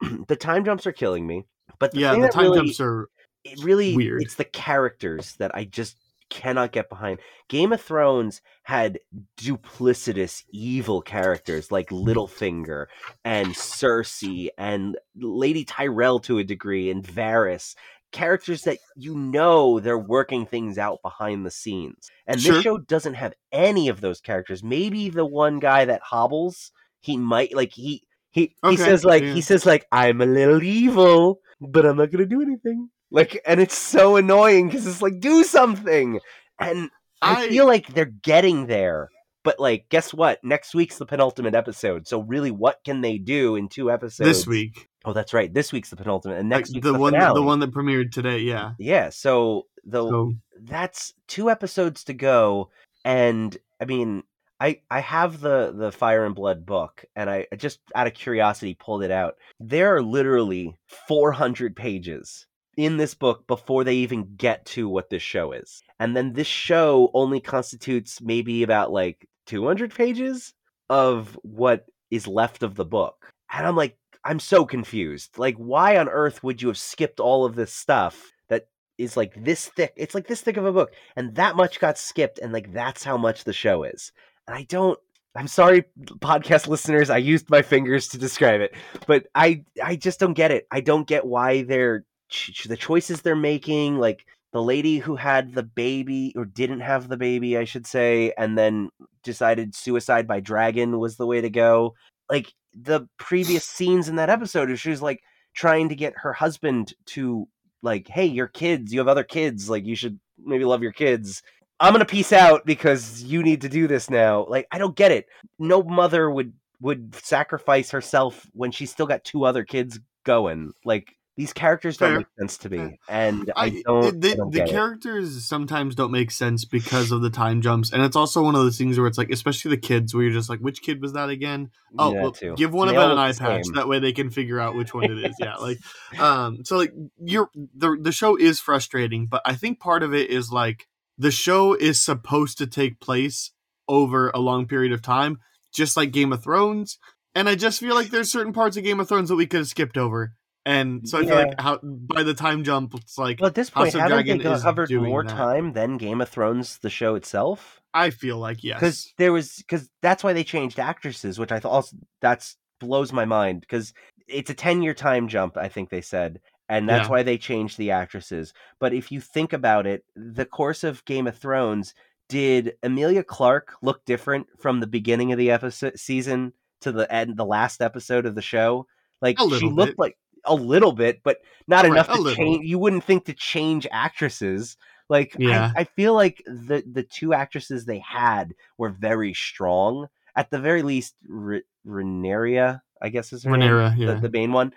the 0.28 0.36
time 0.36 0.64
jumps 0.64 0.86
are 0.86 0.92
killing 0.92 1.26
me 1.26 1.44
but 1.78 1.92
the 1.92 2.00
Yeah, 2.00 2.14
the 2.18 2.28
time 2.28 2.44
really, 2.44 2.58
jumps 2.58 2.80
are 2.80 3.08
it 3.44 3.62
really 3.64 3.94
weird. 3.96 4.22
it's 4.22 4.36
the 4.36 4.44
characters 4.44 5.34
that 5.38 5.54
i 5.54 5.64
just 5.64 5.96
cannot 6.32 6.72
get 6.72 6.88
behind. 6.88 7.20
Game 7.48 7.72
of 7.72 7.80
thrones 7.80 8.40
had 8.62 8.98
duplicitous 9.36 10.44
evil 10.50 11.02
characters 11.02 11.70
like 11.70 11.90
littlefinger 11.90 12.86
and 13.24 13.48
cersei 13.48 14.48
and 14.56 14.96
lady 15.16 15.64
tyrell 15.64 16.18
to 16.20 16.38
a 16.38 16.44
degree 16.44 16.90
and 16.90 17.04
varys 17.04 17.74
characters 18.12 18.62
that 18.62 18.78
you 18.94 19.16
know 19.16 19.80
they're 19.80 19.98
working 19.98 20.44
things 20.44 20.78
out 20.78 21.00
behind 21.02 21.46
the 21.46 21.50
scenes. 21.50 22.10
And 22.26 22.40
Sure. 22.40 22.54
this 22.54 22.62
show 22.62 22.78
doesn't 22.78 23.14
have 23.14 23.34
any 23.52 23.88
of 23.88 24.00
those 24.00 24.20
characters. 24.20 24.62
Maybe 24.62 25.08
the 25.08 25.24
one 25.24 25.58
guy 25.58 25.84
that 25.84 26.02
hobbles 26.02 26.72
he 27.02 27.16
might 27.16 27.54
like 27.54 27.72
he 27.72 28.02
he 28.30 28.54
he 28.66 28.76
says 28.76 29.04
like 29.04 29.22
yeah. 29.22 29.34
he 29.34 29.40
says 29.42 29.66
like 29.66 29.86
i'm 29.92 30.20
a 30.20 30.26
little 30.26 30.62
evil 30.62 31.40
but 31.60 31.84
i'm 31.84 31.96
not 31.96 32.10
gonna 32.10 32.24
do 32.24 32.40
anything 32.40 32.88
like 33.12 33.40
and 33.46 33.60
it's 33.60 33.76
so 33.78 34.16
annoying 34.16 34.66
because 34.68 34.86
it's 34.86 35.02
like 35.02 35.20
do 35.20 35.44
something 35.44 36.18
and 36.58 36.90
I, 37.20 37.44
I- 37.44 37.48
feel 37.48 37.66
like 37.66 37.86
they're 37.88 38.04
getting 38.06 38.66
there. 38.66 39.08
But 39.44 39.58
like, 39.58 39.86
guess 39.88 40.14
what? 40.14 40.38
Next 40.44 40.72
week's 40.72 40.98
the 40.98 41.06
penultimate 41.06 41.54
episode. 41.56 42.06
So 42.06 42.20
really, 42.20 42.52
what 42.52 42.78
can 42.84 43.00
they 43.00 43.18
do 43.18 43.56
in 43.56 43.68
two 43.68 43.90
episodes 43.90 44.28
this 44.28 44.46
week. 44.46 44.88
Oh, 45.04 45.12
that's 45.12 45.34
right. 45.34 45.52
This 45.52 45.72
week's 45.72 45.90
the 45.90 45.96
penultimate, 45.96 46.38
and 46.38 46.48
Like, 46.48 46.58
next 46.60 46.72
week's 46.74 46.84
the, 46.84 46.92
the, 46.92 46.98
one 47.00 47.12
finale. 47.12 47.34
the 47.34 47.42
one 47.42 47.58
that 47.58 47.72
premiered 47.72 48.12
today, 48.12 48.38
yeah. 48.38 48.74
Yeah. 48.78 49.10
So 49.10 49.66
the 49.84 50.08
So 50.08 50.34
that's 50.60 51.12
two 51.26 51.50
episodes 51.50 52.04
to 52.04 52.14
go, 52.14 52.70
and 53.04 53.56
I 53.80 53.84
mean, 53.86 54.22
I 54.60 54.80
I 54.92 55.00
have 55.00 55.40
the 55.40 55.72
the 55.76 55.90
Fire 55.90 56.24
and 56.24 56.36
Blood 56.36 56.64
book, 56.64 57.04
and 57.16 57.28
I 57.28 57.48
I 57.50 57.56
just 57.56 57.80
out 57.96 58.06
of 58.06 58.14
curiosity 58.14 58.74
pulled 58.74 59.02
it 59.02 59.10
out. 59.10 59.34
There 59.58 59.96
are 59.96 60.02
literally 60.02 60.76
400 61.08 61.74
pages 61.74 62.46
in 62.76 62.96
this 62.96 63.14
book 63.14 63.46
before 63.46 63.84
they 63.84 63.94
even 63.96 64.34
get 64.36 64.64
to 64.66 64.88
what 64.88 65.10
this 65.10 65.22
show 65.22 65.52
is, 65.52 65.82
and 65.98 66.16
then 66.16 66.32
this 66.32 66.46
show 66.46 67.10
only 67.14 67.40
constitutes 67.40 68.20
maybe 68.20 68.62
about 68.62 68.92
like 68.92 69.28
200 69.46 69.94
pages 69.94 70.54
of 70.90 71.38
what 71.42 71.86
is 72.10 72.26
left 72.26 72.62
of 72.62 72.74
the 72.74 72.84
book, 72.84 73.32
and 73.52 73.66
I'm 73.66 73.76
like. 73.76 73.96
I'm 74.24 74.38
so 74.38 74.64
confused. 74.64 75.36
Like, 75.36 75.56
why 75.56 75.96
on 75.96 76.08
earth 76.08 76.44
would 76.44 76.62
you 76.62 76.68
have 76.68 76.78
skipped 76.78 77.18
all 77.18 77.44
of 77.44 77.56
this 77.56 77.72
stuff 77.72 78.30
that 78.48 78.68
is 78.96 79.16
like 79.16 79.34
this 79.44 79.66
thick? 79.66 79.92
It's 79.96 80.14
like 80.14 80.28
this 80.28 80.40
thick 80.42 80.56
of 80.56 80.64
a 80.64 80.72
book, 80.72 80.92
and 81.16 81.34
that 81.34 81.56
much 81.56 81.80
got 81.80 81.98
skipped, 81.98 82.38
and 82.38 82.52
like 82.52 82.72
that's 82.72 83.02
how 83.02 83.16
much 83.16 83.42
the 83.42 83.52
show 83.52 83.82
is. 83.82 84.12
And 84.46 84.56
I 84.56 84.62
don't. 84.68 84.96
I'm 85.34 85.48
sorry, 85.48 85.84
podcast 86.20 86.68
listeners. 86.68 87.10
I 87.10 87.16
used 87.16 87.50
my 87.50 87.62
fingers 87.62 88.06
to 88.08 88.18
describe 88.18 88.60
it, 88.60 88.74
but 89.08 89.26
I 89.34 89.64
I 89.82 89.96
just 89.96 90.20
don't 90.20 90.34
get 90.34 90.52
it. 90.52 90.68
I 90.70 90.82
don't 90.82 91.06
get 91.06 91.26
why 91.26 91.62
they're 91.62 92.04
ch- 92.32 92.64
the 92.64 92.76
choices 92.76 93.22
they're 93.22 93.36
making. 93.36 93.98
Like 93.98 94.26
the 94.52 94.62
lady 94.62 94.98
who 94.98 95.16
had 95.16 95.54
the 95.54 95.62
baby 95.62 96.32
or 96.36 96.44
didn't 96.44 96.80
have 96.80 97.08
the 97.08 97.16
baby, 97.16 97.56
I 97.56 97.64
should 97.64 97.86
say, 97.86 98.32
and 98.36 98.56
then 98.56 98.90
decided 99.22 99.74
suicide 99.74 100.26
by 100.26 100.40
dragon 100.40 100.98
was 100.98 101.16
the 101.16 101.26
way 101.26 101.40
to 101.40 101.50
go. 101.50 101.94
Like 102.30 102.52
the 102.74 103.08
previous 103.18 103.64
scenes 103.76 104.08
in 104.08 104.16
that 104.16 104.30
episode, 104.30 104.68
where 104.68 104.76
she 104.76 104.90
was 104.90 105.02
like 105.02 105.22
trying 105.54 105.88
to 105.88 105.94
get 105.94 106.14
her 106.16 106.32
husband 106.32 106.94
to 107.06 107.48
like, 107.82 108.08
hey, 108.08 108.26
your 108.26 108.48
kids, 108.48 108.92
you 108.92 109.00
have 109.00 109.08
other 109.08 109.24
kids, 109.24 109.68
like 109.68 109.84
you 109.84 109.96
should 109.96 110.18
maybe 110.44 110.64
love 110.64 110.82
your 110.82 110.92
kids. 110.92 111.42
I'm 111.80 111.92
gonna 111.92 112.04
peace 112.04 112.32
out 112.32 112.64
because 112.64 113.24
you 113.24 113.42
need 113.42 113.62
to 113.62 113.68
do 113.68 113.88
this 113.88 114.08
now. 114.08 114.46
Like, 114.48 114.68
I 114.70 114.78
don't 114.78 114.94
get 114.94 115.10
it. 115.10 115.26
No 115.58 115.82
mother 115.82 116.30
would 116.30 116.52
would 116.80 117.14
sacrifice 117.14 117.90
herself 117.90 118.46
when 118.52 118.70
she's 118.70 118.90
still 118.90 119.06
got 119.06 119.24
two 119.24 119.44
other 119.44 119.64
kids 119.64 119.98
going. 120.24 120.72
Like 120.84 121.16
these 121.36 121.52
characters 121.52 121.96
don't 121.96 122.08
Fair. 122.10 122.18
make 122.18 122.26
sense 122.38 122.58
to 122.58 122.68
me, 122.68 122.98
and 123.08 123.50
I, 123.56 123.64
I, 123.64 123.82
don't. 123.86 124.20
the, 124.20 124.32
I 124.32 124.34
don't 124.34 124.50
the 124.52 124.58
get 124.58 124.68
it. 124.68 124.70
characters 124.70 125.44
sometimes 125.46 125.94
don't 125.94 126.10
make 126.10 126.30
sense 126.30 126.64
because 126.64 127.10
of 127.10 127.22
the 127.22 127.30
time 127.30 127.62
jumps, 127.62 127.92
and 127.92 128.02
it's 128.02 128.16
also 128.16 128.42
one 128.42 128.54
of 128.54 128.62
those 128.62 128.76
things 128.76 128.98
where 128.98 129.06
it's 129.06 129.16
like, 129.16 129.30
especially 129.30 129.70
the 129.70 129.78
kids, 129.80 130.14
where 130.14 130.24
you're 130.24 130.32
just 130.32 130.50
like, 130.50 130.60
which 130.60 130.82
kid 130.82 131.00
was 131.00 131.14
that 131.14 131.30
again? 131.30 131.70
Oh, 131.98 132.12
Yeah, 132.12 132.22
well, 132.22 132.56
give 132.56 132.72
one 132.74 132.88
They 132.88 132.96
of 132.96 133.02
them 133.02 133.12
an 133.12 133.18
eye 133.18 133.32
patch. 133.32 133.64
That 133.74 133.88
way 133.88 133.98
they 133.98 134.12
can 134.12 134.30
figure 134.30 134.60
out 134.60 134.74
which 134.74 134.92
one 134.92 135.04
it 135.04 135.24
is. 135.24 135.34
Yeah, 135.38 135.56
like, 135.56 135.78
um, 136.18 136.64
so 136.64 136.76
like 136.76 136.92
you're 137.18 137.48
the 137.74 137.96
the 138.00 138.12
show 138.12 138.36
is 138.36 138.60
frustrating, 138.60 139.26
but 139.26 139.40
I 139.44 139.54
think 139.54 139.80
part 139.80 140.02
of 140.02 140.12
it 140.12 140.28
is 140.30 140.52
like 140.52 140.86
the 141.16 141.30
show 141.30 141.74
is 141.74 142.02
supposed 142.02 142.58
to 142.58 142.66
take 142.66 143.00
place 143.00 143.52
over 143.88 144.30
a 144.30 144.38
long 144.38 144.66
period 144.66 144.92
of 144.92 145.00
time, 145.02 145.38
just 145.72 145.96
like 145.96 146.12
Game 146.12 146.32
of 146.32 146.42
Thrones. 146.42 146.98
And 147.34 147.48
I 147.48 147.54
just 147.54 147.80
feel 147.80 147.94
like 147.94 148.10
there's 148.10 148.30
certain 148.30 148.52
parts 148.52 148.76
of 148.76 148.84
Game 148.84 149.00
of 149.00 149.08
Thrones 149.08 149.30
that 149.30 149.36
we 149.36 149.46
could 149.46 149.60
have 149.60 149.68
skipped 149.68 149.96
over. 149.96 150.34
And 150.64 151.08
so 151.08 151.18
I 151.18 151.26
feel 151.26 151.34
like 151.34 151.60
how 151.60 151.78
by 151.82 152.22
the 152.22 152.34
time 152.34 152.62
jump, 152.62 152.94
it's 152.94 153.18
like 153.18 153.40
Well, 153.40 153.48
at 153.48 153.54
this 153.54 153.68
House 153.68 153.84
point, 153.92 153.94
of 153.94 154.00
haven't 154.00 154.16
Dragon 154.16 154.38
they 154.38 154.60
covered 154.60 154.90
more 154.92 155.24
that. 155.24 155.30
time 155.30 155.72
than 155.72 155.96
Game 155.98 156.20
of 156.20 156.28
Thrones, 156.28 156.78
the 156.78 156.90
show 156.90 157.16
itself? 157.16 157.80
I 157.92 158.10
feel 158.10 158.38
like 158.38 158.62
yes. 158.62 158.78
because 158.78 159.12
there 159.18 159.32
was 159.32 159.56
because 159.56 159.90
that's 160.02 160.22
why 160.22 160.32
they 160.32 160.44
changed 160.44 160.78
actresses, 160.78 161.38
which 161.38 161.52
I 161.52 161.58
thought 161.60 161.72
also 161.72 161.96
that's 162.20 162.56
blows 162.80 163.12
my 163.12 163.24
mind 163.24 163.60
because 163.60 163.92
it's 164.28 164.50
a 164.50 164.54
ten 164.54 164.82
year 164.82 164.94
time 164.94 165.28
jump. 165.28 165.56
I 165.56 165.68
think 165.68 165.90
they 165.90 166.00
said, 166.00 166.40
and 166.68 166.88
that's 166.88 167.06
Yeah. 167.08 167.10
why 167.10 167.22
they 167.24 167.38
changed 167.38 167.76
the 167.76 167.90
actresses. 167.90 168.54
But 168.78 168.94
if 168.94 169.10
you 169.10 169.20
think 169.20 169.52
about 169.52 169.86
it, 169.86 170.04
the 170.14 170.46
course 170.46 170.84
of 170.84 171.04
Game 171.04 171.26
of 171.26 171.36
Thrones 171.36 171.92
did 172.28 172.74
Emilia 172.82 173.24
Clarke 173.24 173.74
look 173.82 174.04
different 174.04 174.46
from 174.60 174.80
the 174.80 174.86
beginning 174.86 175.32
of 175.32 175.38
the 175.38 175.50
episode 175.50 175.98
season 175.98 176.52
to 176.80 176.92
the 176.92 177.12
end, 177.12 177.36
the 177.36 177.44
last 177.44 177.82
episode 177.82 178.26
of 178.26 178.34
the 178.36 178.42
show? 178.42 178.86
Like 179.20 179.38
she 179.38 179.66
looked 179.66 179.92
bit. 179.92 179.98
like 179.98 180.16
a 180.44 180.54
little 180.54 180.92
bit, 180.92 181.22
but 181.22 181.38
not 181.66 181.84
Right, 181.84 181.92
enough 181.92 182.08
to 182.08 182.34
change. 182.34 182.66
You 182.66 182.78
wouldn't 182.78 183.04
think 183.04 183.26
to 183.26 183.34
change 183.34 183.86
actresses. 183.90 184.76
Like 185.08 185.36
Yeah. 185.38 185.72
I, 185.76 185.80
I 185.80 185.84
feel 185.84 186.14
like 186.14 186.42
the 186.46 186.82
the 186.90 187.02
two 187.02 187.32
actresses 187.34 187.84
they 187.84 187.98
had 188.00 188.54
were 188.78 188.90
very 188.90 189.34
strong. 189.34 190.08
At 190.34 190.50
the 190.50 190.58
very 190.58 190.82
least, 190.82 191.14
R- 191.30 191.60
Renaria, 191.86 192.80
I 193.00 193.08
guess 193.10 193.32
is 193.32 193.44
her 193.44 193.56
name, 193.56 193.70
Rhaenyra, 193.70 193.96
the, 193.96 194.02
yeah. 194.04 194.14
the 194.14 194.30
main 194.30 194.52
one. 194.52 194.72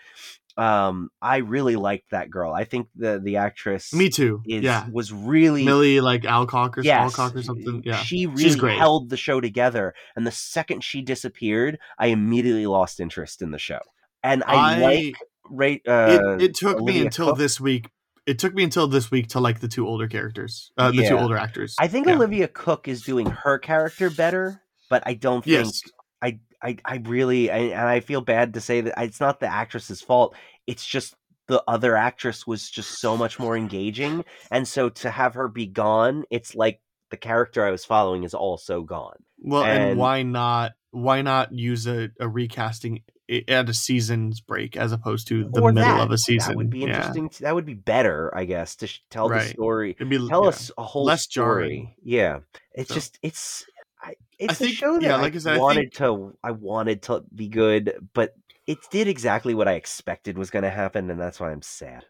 Um, 0.58 1.10
I 1.22 1.38
really 1.38 1.76
liked 1.76 2.12
that 2.12 2.30
girl. 2.30 2.54
I 2.54 2.64
think 2.64 2.88
the 2.96 3.20
the 3.22 3.38
actress 3.38 3.94
Me 3.94 4.10
too. 4.10 4.42
is 4.48 4.64
yeah. 4.64 4.88
was 4.90 5.12
really 5.12 5.66
Milly 5.66 6.00
like 6.00 6.24
Alcock 6.24 6.78
or 6.78 6.82
yes, 6.82 7.02
Alcock 7.18 7.36
or 7.36 7.44
something. 7.44 7.84
Yeah. 7.86 7.98
She 7.98 8.26
really 8.26 8.56
great. 8.56 8.78
held 8.78 9.10
the 9.10 9.18
show 9.18 9.42
together, 9.42 9.94
and 10.16 10.26
the 10.26 10.32
second 10.32 10.82
she 10.84 11.02
disappeared, 11.02 11.78
I 12.00 12.08
immediately 12.08 12.68
lost 12.68 13.00
interest 13.02 13.42
in 13.42 13.52
the 13.52 13.60
show. 13.60 13.80
And 14.24 14.44
I, 14.48 14.80
like 14.80 15.16
Ray. 15.50 15.82
Uh, 15.88 16.38
it, 16.40 16.42
it 16.42 16.54
took 16.56 16.82
me 16.82 17.02
until 17.02 17.28
Cooke. 17.28 17.38
this 17.38 17.60
week. 17.60 17.90
It 18.26 18.40
took 18.40 18.56
me 18.56 18.64
until 18.64 18.88
this 18.88 19.12
week 19.12 19.28
to 19.30 19.40
like 19.40 19.60
the 19.60 19.68
two 19.68 19.88
older 19.88 20.08
characters, 20.08 20.72
uh, 20.78 20.90
the 20.92 21.08
two 21.08 21.18
older 21.18 21.38
actors. 21.38 21.76
I 21.80 21.88
think 21.88 22.08
Yeah. 22.08 22.16
Olivia 22.16 22.48
Cooke 22.48 22.88
is 22.88 23.04
doing 23.04 23.28
her 23.28 23.60
character 23.60 24.10
better, 24.10 24.62
but 24.90 25.04
I 25.06 25.14
don't 25.14 25.44
think 25.44 25.66
Yes. 25.66 25.82
I, 26.24 26.40
I, 26.62 26.78
I 26.84 27.02
really, 27.04 27.52
I, 27.52 27.58
and 27.58 27.88
I 27.88 28.00
feel 28.00 28.22
bad 28.22 28.56
to 28.56 28.62
say 28.62 28.82
that 28.82 28.96
it's 28.98 29.20
not 29.20 29.40
the 29.40 29.48
actress's 29.48 30.02
fault. 30.02 30.36
It's 30.66 30.84
just 30.84 31.14
the 31.48 31.64
other 31.68 31.96
actress 31.96 32.48
was 32.48 32.68
just 32.68 33.00
so 33.00 33.16
much 33.16 33.38
more 33.38 33.56
engaging, 33.56 34.26
and 34.50 34.68
so 34.68 34.90
to 34.90 35.12
have 35.12 35.36
her 35.36 35.48
be 35.48 35.68
gone, 35.68 36.24
it's 36.32 36.56
like 36.56 36.82
the 37.12 37.18
character 37.18 37.64
I 37.64 37.70
was 37.70 37.86
following 37.86 38.24
is 38.24 38.34
also 38.34 38.82
gone. 38.82 39.18
Well, 39.38 39.64
and, 39.64 39.84
and- 39.92 40.00
why 40.00 40.24
not? 40.24 40.72
Why 40.90 41.22
not 41.22 41.52
use 41.54 41.86
a, 41.86 42.10
a 42.20 42.28
recasting 42.28 43.04
at 43.48 43.70
a 43.70 43.74
season's 43.74 44.40
break 44.42 44.78
as 44.78 44.92
opposed 44.92 45.28
to 45.30 45.50
the 45.50 45.62
Or 45.62 45.72
middle 45.72 45.90
that. 45.96 46.02
of 46.06 46.12
a 46.12 46.18
season? 46.18 46.50
That 46.52 46.58
would 46.58 46.70
be 46.70 46.80
Yeah. 46.80 46.86
interesting. 46.98 47.30
to- 47.30 47.42
that 47.44 47.56
would 47.56 47.66
be 47.66 47.74
better, 47.74 48.32
I 48.36 48.46
guess, 48.46 48.76
to 48.78 48.88
sh- 48.88 49.00
tell 49.10 49.30
the 49.30 49.42
story. 49.42 49.92
It'd 49.92 50.10
be 50.10 50.18
Tell 50.28 50.44
yeah. 50.44 50.50
us 50.50 50.72
a 50.78 50.84
whole 50.84 51.06
less 51.06 51.24
story. 51.24 51.68
jarring. 51.70 51.96
Yeah, 52.04 52.40
it's 52.74 52.90
So- 52.90 52.96
just 52.96 53.20
it's. 53.22 53.66
I, 54.02 54.16
it's 54.38 54.54
a 54.54 54.66
think- 54.66 54.78
show 54.78 54.94
that 54.96 55.02
yeah, 55.04 55.18
I 55.18 55.22
like 55.22 55.36
I 55.36 55.40
said, 55.40 55.56
I 55.56 55.60
wanted 55.60 55.80
think- 55.82 55.94
to. 55.96 56.38
I 56.44 56.52
wanted 56.52 57.02
to 57.04 57.24
be 57.34 57.48
good, 57.48 58.10
but 58.14 58.36
it 58.68 58.78
did 58.92 59.08
exactly 59.08 59.54
what 59.56 59.68
I 59.68 59.74
expected 59.74 60.38
was 60.38 60.50
going 60.52 60.64
to 60.64 60.70
happen, 60.70 61.10
and 61.10 61.20
that's 61.20 61.40
why 61.40 61.52
I'm 61.52 61.62
sad. 61.62 62.06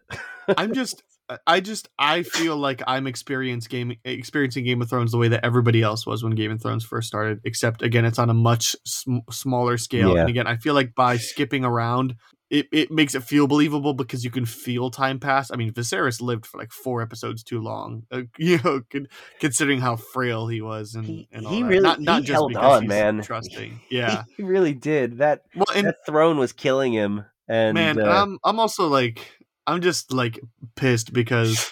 I'm 0.57 0.73
just 0.73 1.01
I 1.47 1.59
just 1.59 1.89
I 1.97 2.23
feel 2.23 2.55
like 2.57 2.81
I'm 2.85 3.07
experience 3.07 3.67
game 3.67 3.95
experiencing 4.05 4.63
Game 4.65 4.81
of 4.81 4.89
Thrones 4.89 5.11
the 5.11 5.17
way 5.17 5.27
that 5.29 5.43
everybody 5.43 5.81
else 5.81 6.05
was 6.05 6.23
when 6.23 6.35
Game 6.35 6.51
of 6.51 6.61
Thrones 6.61 6.83
first 6.85 7.07
started. 7.07 7.39
Except 7.43 7.81
again, 7.81 8.05
it's 8.05 8.19
on 8.19 8.29
a 8.29 8.33
much 8.33 8.75
sm- 8.85 9.17
smaller 9.31 9.77
scale. 9.77 10.13
Yeah. 10.13 10.21
And 10.21 10.29
again, 10.29 10.47
I 10.47 10.57
feel 10.57 10.73
like 10.75 10.93
by 10.93 11.17
skipping 11.17 11.65
around, 11.65 12.15
it, 12.51 12.67
it 12.71 12.91
makes 12.91 13.15
it 13.15 13.23
feel 13.23 13.47
believable 13.47 13.95
because 13.95 14.23
you 14.23 14.29
can 14.29 14.45
feel 14.45 14.91
time 14.91 15.19
pass. 15.19 15.49
I 15.49 15.55
mean, 15.55 15.71
Viserys 15.73 16.21
lived 16.21 16.45
for 16.45 16.59
like 16.59 16.71
four 16.71 17.01
episodes 17.01 17.41
too 17.43 17.59
long. 17.59 18.03
Uh, 18.11 18.21
you 18.37 18.59
know, 18.63 18.81
con- 18.91 19.07
considering 19.39 19.81
how 19.81 19.95
frail 19.95 20.47
he 20.47 20.61
was 20.61 20.93
and, 20.93 21.05
He- 21.05 21.27
and 21.31 21.47
all 21.47 21.51
he 21.53 21.63
that. 21.63 21.67
really- 21.69 21.81
not 21.81 22.01
not 22.01 22.19
he 22.21 22.27
just 22.27 22.33
held 22.33 22.49
because 22.51 22.71
on, 22.77 22.81
he's 22.83 22.89
man. 22.89 23.21
trusting. 23.23 23.79
Yeah. 23.89 24.23
he 24.37 24.43
really 24.43 24.75
did 24.75 25.17
that. 25.17 25.41
Well, 25.55 25.65
and 25.75 25.87
that 25.87 26.05
throne 26.05 26.37
was 26.37 26.53
killing 26.53 26.93
him, 26.93 27.25
and 27.47 27.73
man, 27.73 27.97
uh, 27.99 28.01
and 28.03 28.09
I'm 28.11 28.39
I'm 28.43 28.59
also 28.59 28.87
like 28.87 29.19
I'm 29.67 29.81
just 29.81 30.13
like 30.13 30.39
pissed 30.75 31.13
because 31.13 31.71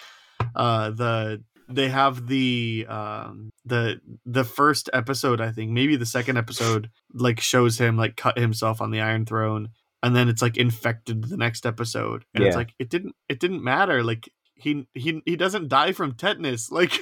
uh 0.54 0.90
the 0.90 1.42
they 1.68 1.88
have 1.88 2.26
the 2.26 2.86
um 2.88 3.50
the 3.64 4.00
the 4.26 4.44
first 4.44 4.90
episode 4.92 5.40
I 5.40 5.50
think 5.52 5.70
maybe 5.70 5.96
the 5.96 6.06
second 6.06 6.36
episode 6.36 6.90
like 7.12 7.40
shows 7.40 7.78
him 7.78 7.96
like 7.96 8.16
cut 8.16 8.38
himself 8.38 8.80
on 8.80 8.90
the 8.90 9.00
Iron 9.00 9.24
Throne 9.26 9.68
and 10.02 10.14
then 10.14 10.28
it's 10.28 10.42
like 10.42 10.56
infected 10.56 11.24
the 11.24 11.36
next 11.36 11.64
episode 11.64 12.24
and 12.34 12.44
it's 12.44 12.56
like 12.56 12.74
it 12.78 12.90
didn't 12.90 13.14
it 13.28 13.40
didn't 13.40 13.64
matter 13.64 14.04
like 14.04 14.28
he 14.56 14.86
he 14.94 15.22
he 15.24 15.36
doesn't 15.36 15.68
die 15.68 15.92
from 15.92 16.12
tetanus 16.14 16.70
like 16.70 17.00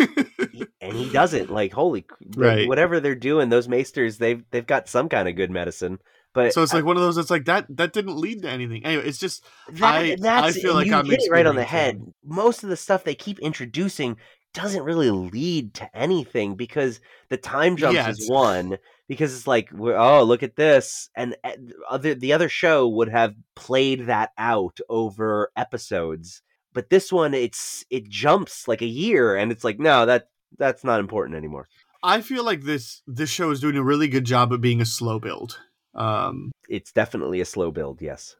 and 0.80 0.96
he 0.96 1.10
doesn't 1.10 1.50
like 1.50 1.72
holy 1.72 2.06
Right. 2.36 2.66
whatever 2.68 2.98
they're 3.00 3.14
doing. 3.14 3.48
Those 3.50 3.68
maesters, 3.68 4.18
they've 4.18 4.42
they've 4.50 4.66
got 4.66 4.88
some 4.88 5.08
kind 5.08 5.28
of 5.28 5.36
good 5.36 5.50
medicine, 5.50 5.98
but 6.32 6.52
so 6.52 6.62
it's 6.62 6.72
like 6.72 6.84
one 6.84 6.96
of 6.96 7.02
those 7.02 7.18
it's 7.18 7.30
like 7.30 7.44
that 7.44 7.66
that 7.68 7.92
didn't 7.92 8.16
lead 8.16 8.42
to 8.42 8.48
anything 8.48 8.84
anyway 8.84 9.06
it's 9.06 9.18
just 9.18 9.44
That, 9.72 10.02
I- 10.02 10.16
that's, 10.18 10.56
I 10.56 10.60
feel 10.60 10.74
like 10.74 10.86
you 10.86 10.94
I'm 10.94 11.06
hit 11.06 11.20
it 11.22 11.30
right 11.30 11.46
on 11.46 11.56
the 11.56 11.64
head. 11.64 12.12
Most 12.24 12.62
of 12.62 12.68
the 12.70 12.76
stuff 12.76 13.04
they 13.04 13.14
keep 13.14 13.38
introducing 13.40 14.16
doesn't 14.54 14.82
really 14.82 15.10
lead 15.10 15.72
to 15.74 15.96
anything 15.96 16.54
because 16.56 17.00
the 17.30 17.36
time 17.38 17.76
jumps 17.76 17.94
Yeah, 17.94 18.10
is 18.10 18.28
one 18.30 18.76
because 19.08 19.34
it's 19.34 19.46
like 19.46 19.70
we're, 19.72 19.96
oh 19.96 20.22
look 20.24 20.42
at 20.42 20.56
this 20.56 21.08
and 21.16 21.36
uh, 21.42 21.52
other 21.88 22.14
the 22.14 22.32
other 22.34 22.48
show 22.48 22.86
would 22.88 23.08
have 23.08 23.34
played 23.56 24.06
that 24.06 24.30
out 24.36 24.78
over 24.90 25.50
episodes 25.56 26.42
but 26.74 26.90
this 26.90 27.10
one 27.10 27.32
it's 27.32 27.84
it 27.88 28.08
jumps 28.08 28.68
like 28.68 28.82
a 28.82 28.86
year 28.86 29.34
and 29.36 29.50
it's 29.52 29.64
like 29.64 29.78
no 29.78 30.04
that 30.04 30.28
that's 30.58 30.84
not 30.84 31.00
important 31.00 31.36
anymore. 31.36 31.66
I 32.02 32.20
feel 32.20 32.44
like 32.44 32.62
this 32.62 33.02
this 33.06 33.30
show 33.30 33.50
is 33.50 33.60
doing 33.60 33.76
a 33.76 33.82
really 33.82 34.08
good 34.08 34.24
job 34.24 34.52
at 34.52 34.60
being 34.60 34.80
a 34.82 34.84
slow 34.86 35.18
build. 35.18 35.58
Um, 35.94 36.52
It's 36.68 36.90
definitely 36.92 37.40
a 37.40 37.44
slow 37.44 37.70
build, 37.70 38.00
yes. 38.00 38.36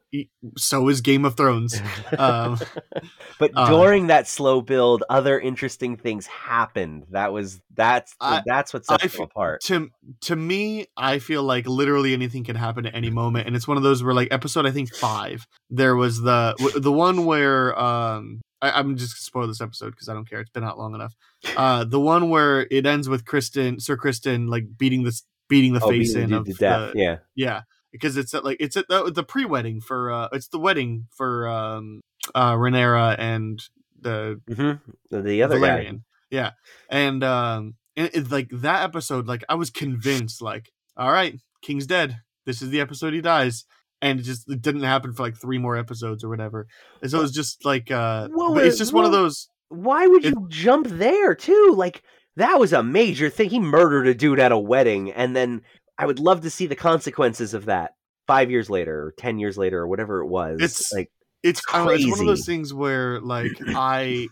so 0.56 0.88
is 0.88 1.00
Game 1.02 1.24
of 1.24 1.36
Thrones. 1.36 1.80
Um, 2.18 2.58
But 3.38 3.50
uh, 3.56 3.68
during 3.68 4.06
that 4.06 4.26
slow 4.28 4.60
build, 4.60 5.02
other 5.10 5.38
interesting 5.38 5.96
things 5.96 6.26
happened. 6.26 7.04
That 7.10 7.32
was 7.32 7.60
that's 7.74 8.14
I- 8.20 8.42
that's 8.46 8.72
what 8.72 8.86
sets 8.86 9.04
I 9.04 9.08
them 9.08 9.22
apart. 9.22 9.62
to 9.64 9.90
to 10.22 10.36
me, 10.36 10.86
I 10.96 11.18
feel 11.18 11.42
like 11.42 11.66
literally 11.66 12.12
anything 12.12 12.44
can 12.44 12.56
happen 12.56 12.86
at 12.86 12.94
any 12.94 13.10
moment, 13.10 13.46
and 13.46 13.56
it's 13.56 13.66
one 13.68 13.76
of 13.76 13.82
those 13.82 14.02
where 14.02 14.14
like 14.14 14.28
episode 14.30 14.64
I 14.66 14.70
think 14.70 14.94
five, 14.94 15.44
there 15.70 15.96
was 15.96 16.20
the 16.20 16.54
the 16.76 16.92
one 16.92 17.24
where 17.26 17.78
um 17.78 18.40
I, 18.60 18.70
I'm 18.78 18.96
just 18.96 19.14
gonna 19.14 19.22
spoil 19.22 19.46
this 19.48 19.60
episode 19.60 19.90
because 19.90 20.08
I 20.08 20.14
don't 20.14 20.28
care. 20.28 20.40
It's 20.40 20.50
been 20.50 20.62
out 20.64 20.78
long 20.78 20.94
enough. 20.94 21.14
Uh, 21.56 21.82
the 21.84 21.98
one 22.00 22.28
where 22.30 22.66
it 22.70 22.86
ends 22.86 23.08
with 23.08 23.24
Criston, 23.24 23.82
Sir 23.82 23.96
Criston, 23.96 24.48
like 24.48 24.78
beating 24.78 25.02
this 25.02 25.24
beating 25.52 25.72
the 25.74 25.80
Oh, 25.84 25.88
face 25.90 26.14
beating 26.14 26.30
in 26.30 26.34
of 26.34 26.46
to 26.46 26.52
death. 26.54 26.92
the- 26.94 26.98
yeah. 26.98 27.16
yeah 27.36 27.60
because 27.92 28.16
it's 28.16 28.32
at 28.34 28.42
like 28.44 28.56
it's 28.58 28.76
at 28.76 28.88
the, 28.88 29.10
the 29.12 29.22
pre-wedding 29.22 29.80
for 29.80 30.10
uh 30.10 30.28
it's 30.32 30.48
the 30.48 30.58
wedding 30.58 31.06
for 31.14 31.46
um 31.46 32.00
uh 32.34 32.54
Renera 32.54 33.14
and 33.18 33.60
the 34.00 34.40
hmm 34.48 34.72
The, 35.10 35.20
the 35.22 35.42
other 35.42 35.60
guy. 35.60 35.92
Yeah. 36.30 36.52
And 36.88 37.22
um 37.22 37.74
and 37.96 38.10
it's 38.14 38.30
like 38.32 38.48
that 38.50 38.82
episode, 38.84 39.26
like 39.28 39.44
I 39.50 39.54
was 39.54 39.68
convinced, 39.70 40.40
like, 40.40 40.70
all 40.96 41.12
right, 41.12 41.38
King's 41.60 41.86
dead. 41.86 42.16
This 42.46 42.62
is 42.62 42.70
the 42.70 42.80
episode 42.80 43.12
he 43.12 43.20
dies. 43.20 43.64
And 44.00 44.18
it 44.18 44.22
just 44.22 44.50
it 44.50 44.62
didn't 44.62 44.82
happen 44.82 45.12
for 45.12 45.22
like 45.22 45.36
three 45.36 45.58
more 45.58 45.76
episodes 45.76 46.24
or 46.24 46.28
whatever. 46.30 46.66
And 47.02 47.10
so 47.10 47.20
it's 47.22 47.32
just 47.32 47.64
like 47.64 47.90
uh 47.90 48.28
Well, 48.32 48.56
it's 48.58 48.76
uh, 48.76 48.78
just 48.78 48.92
one 48.94 49.04
of 49.04 49.12
those 49.12 49.48
Why 49.68 50.06
would 50.06 50.24
It- 50.24 50.30
you 50.34 50.46
jump 50.48 50.86
there 50.88 51.34
too? 51.34 51.74
Like 51.76 52.02
that 52.36 52.58
was 52.58 52.72
a 52.72 52.82
major 52.82 53.28
thing. 53.30 53.50
He 53.50 53.58
murdered 53.60 54.06
a 54.06 54.14
dude 54.14 54.40
at 54.40 54.52
a 54.52 54.58
wedding, 54.58 55.10
and 55.12 55.34
then 55.36 55.62
I 55.98 56.06
would 56.06 56.18
love 56.18 56.42
to 56.42 56.50
see 56.50 56.66
the 56.66 56.74
consequences 56.76 57.54
of 57.54 57.66
that 57.66 57.92
five 58.26 58.50
years 58.50 58.70
later, 58.70 59.06
or 59.06 59.12
ten 59.18 59.38
years 59.38 59.58
later, 59.58 59.80
or 59.80 59.86
whatever 59.88 60.20
it 60.20 60.26
was. 60.26 60.60
It's- 60.60 60.92
like 60.92 61.10
it's 61.42 61.60
know, 61.72 61.88
it's 61.90 62.04
one 62.10 62.20
of 62.20 62.26
those 62.26 62.46
things 62.46 62.72
where 62.72 63.20
like 63.20 63.52
I 63.68 64.28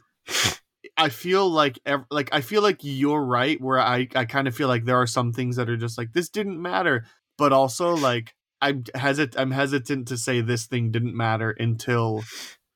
I 0.97 1.09
feel 1.09 1.49
like 1.51 1.79
ev- 1.85 2.05
like 2.11 2.29
I 2.33 2.41
feel 2.41 2.63
like 2.63 2.79
you're 2.83 3.25
right 3.25 3.61
where 3.61 3.81
I 3.81 4.07
I 4.15 4.25
kind 4.27 4.47
of 4.47 4.55
feel 4.55 4.69
like 4.69 4.85
there 4.85 5.01
are 5.01 5.07
some 5.07 5.33
things 5.33 5.57
that 5.57 5.69
are 5.69 5.77
just 5.77 5.99
like 5.99 6.13
this 6.13 6.29
didn't 6.29 6.61
matter 6.61 7.05
but 7.37 7.53
also 7.53 7.97
like 7.97 8.33
I'm 8.61 8.85
hesit 8.85 9.35
I'm 9.37 9.51
hesitant 9.51 10.09
to 10.09 10.17
say 10.17 10.41
this 10.41 10.67
thing 10.67 10.91
didn't 10.91 11.17
matter 11.17 11.51
until 11.51 12.23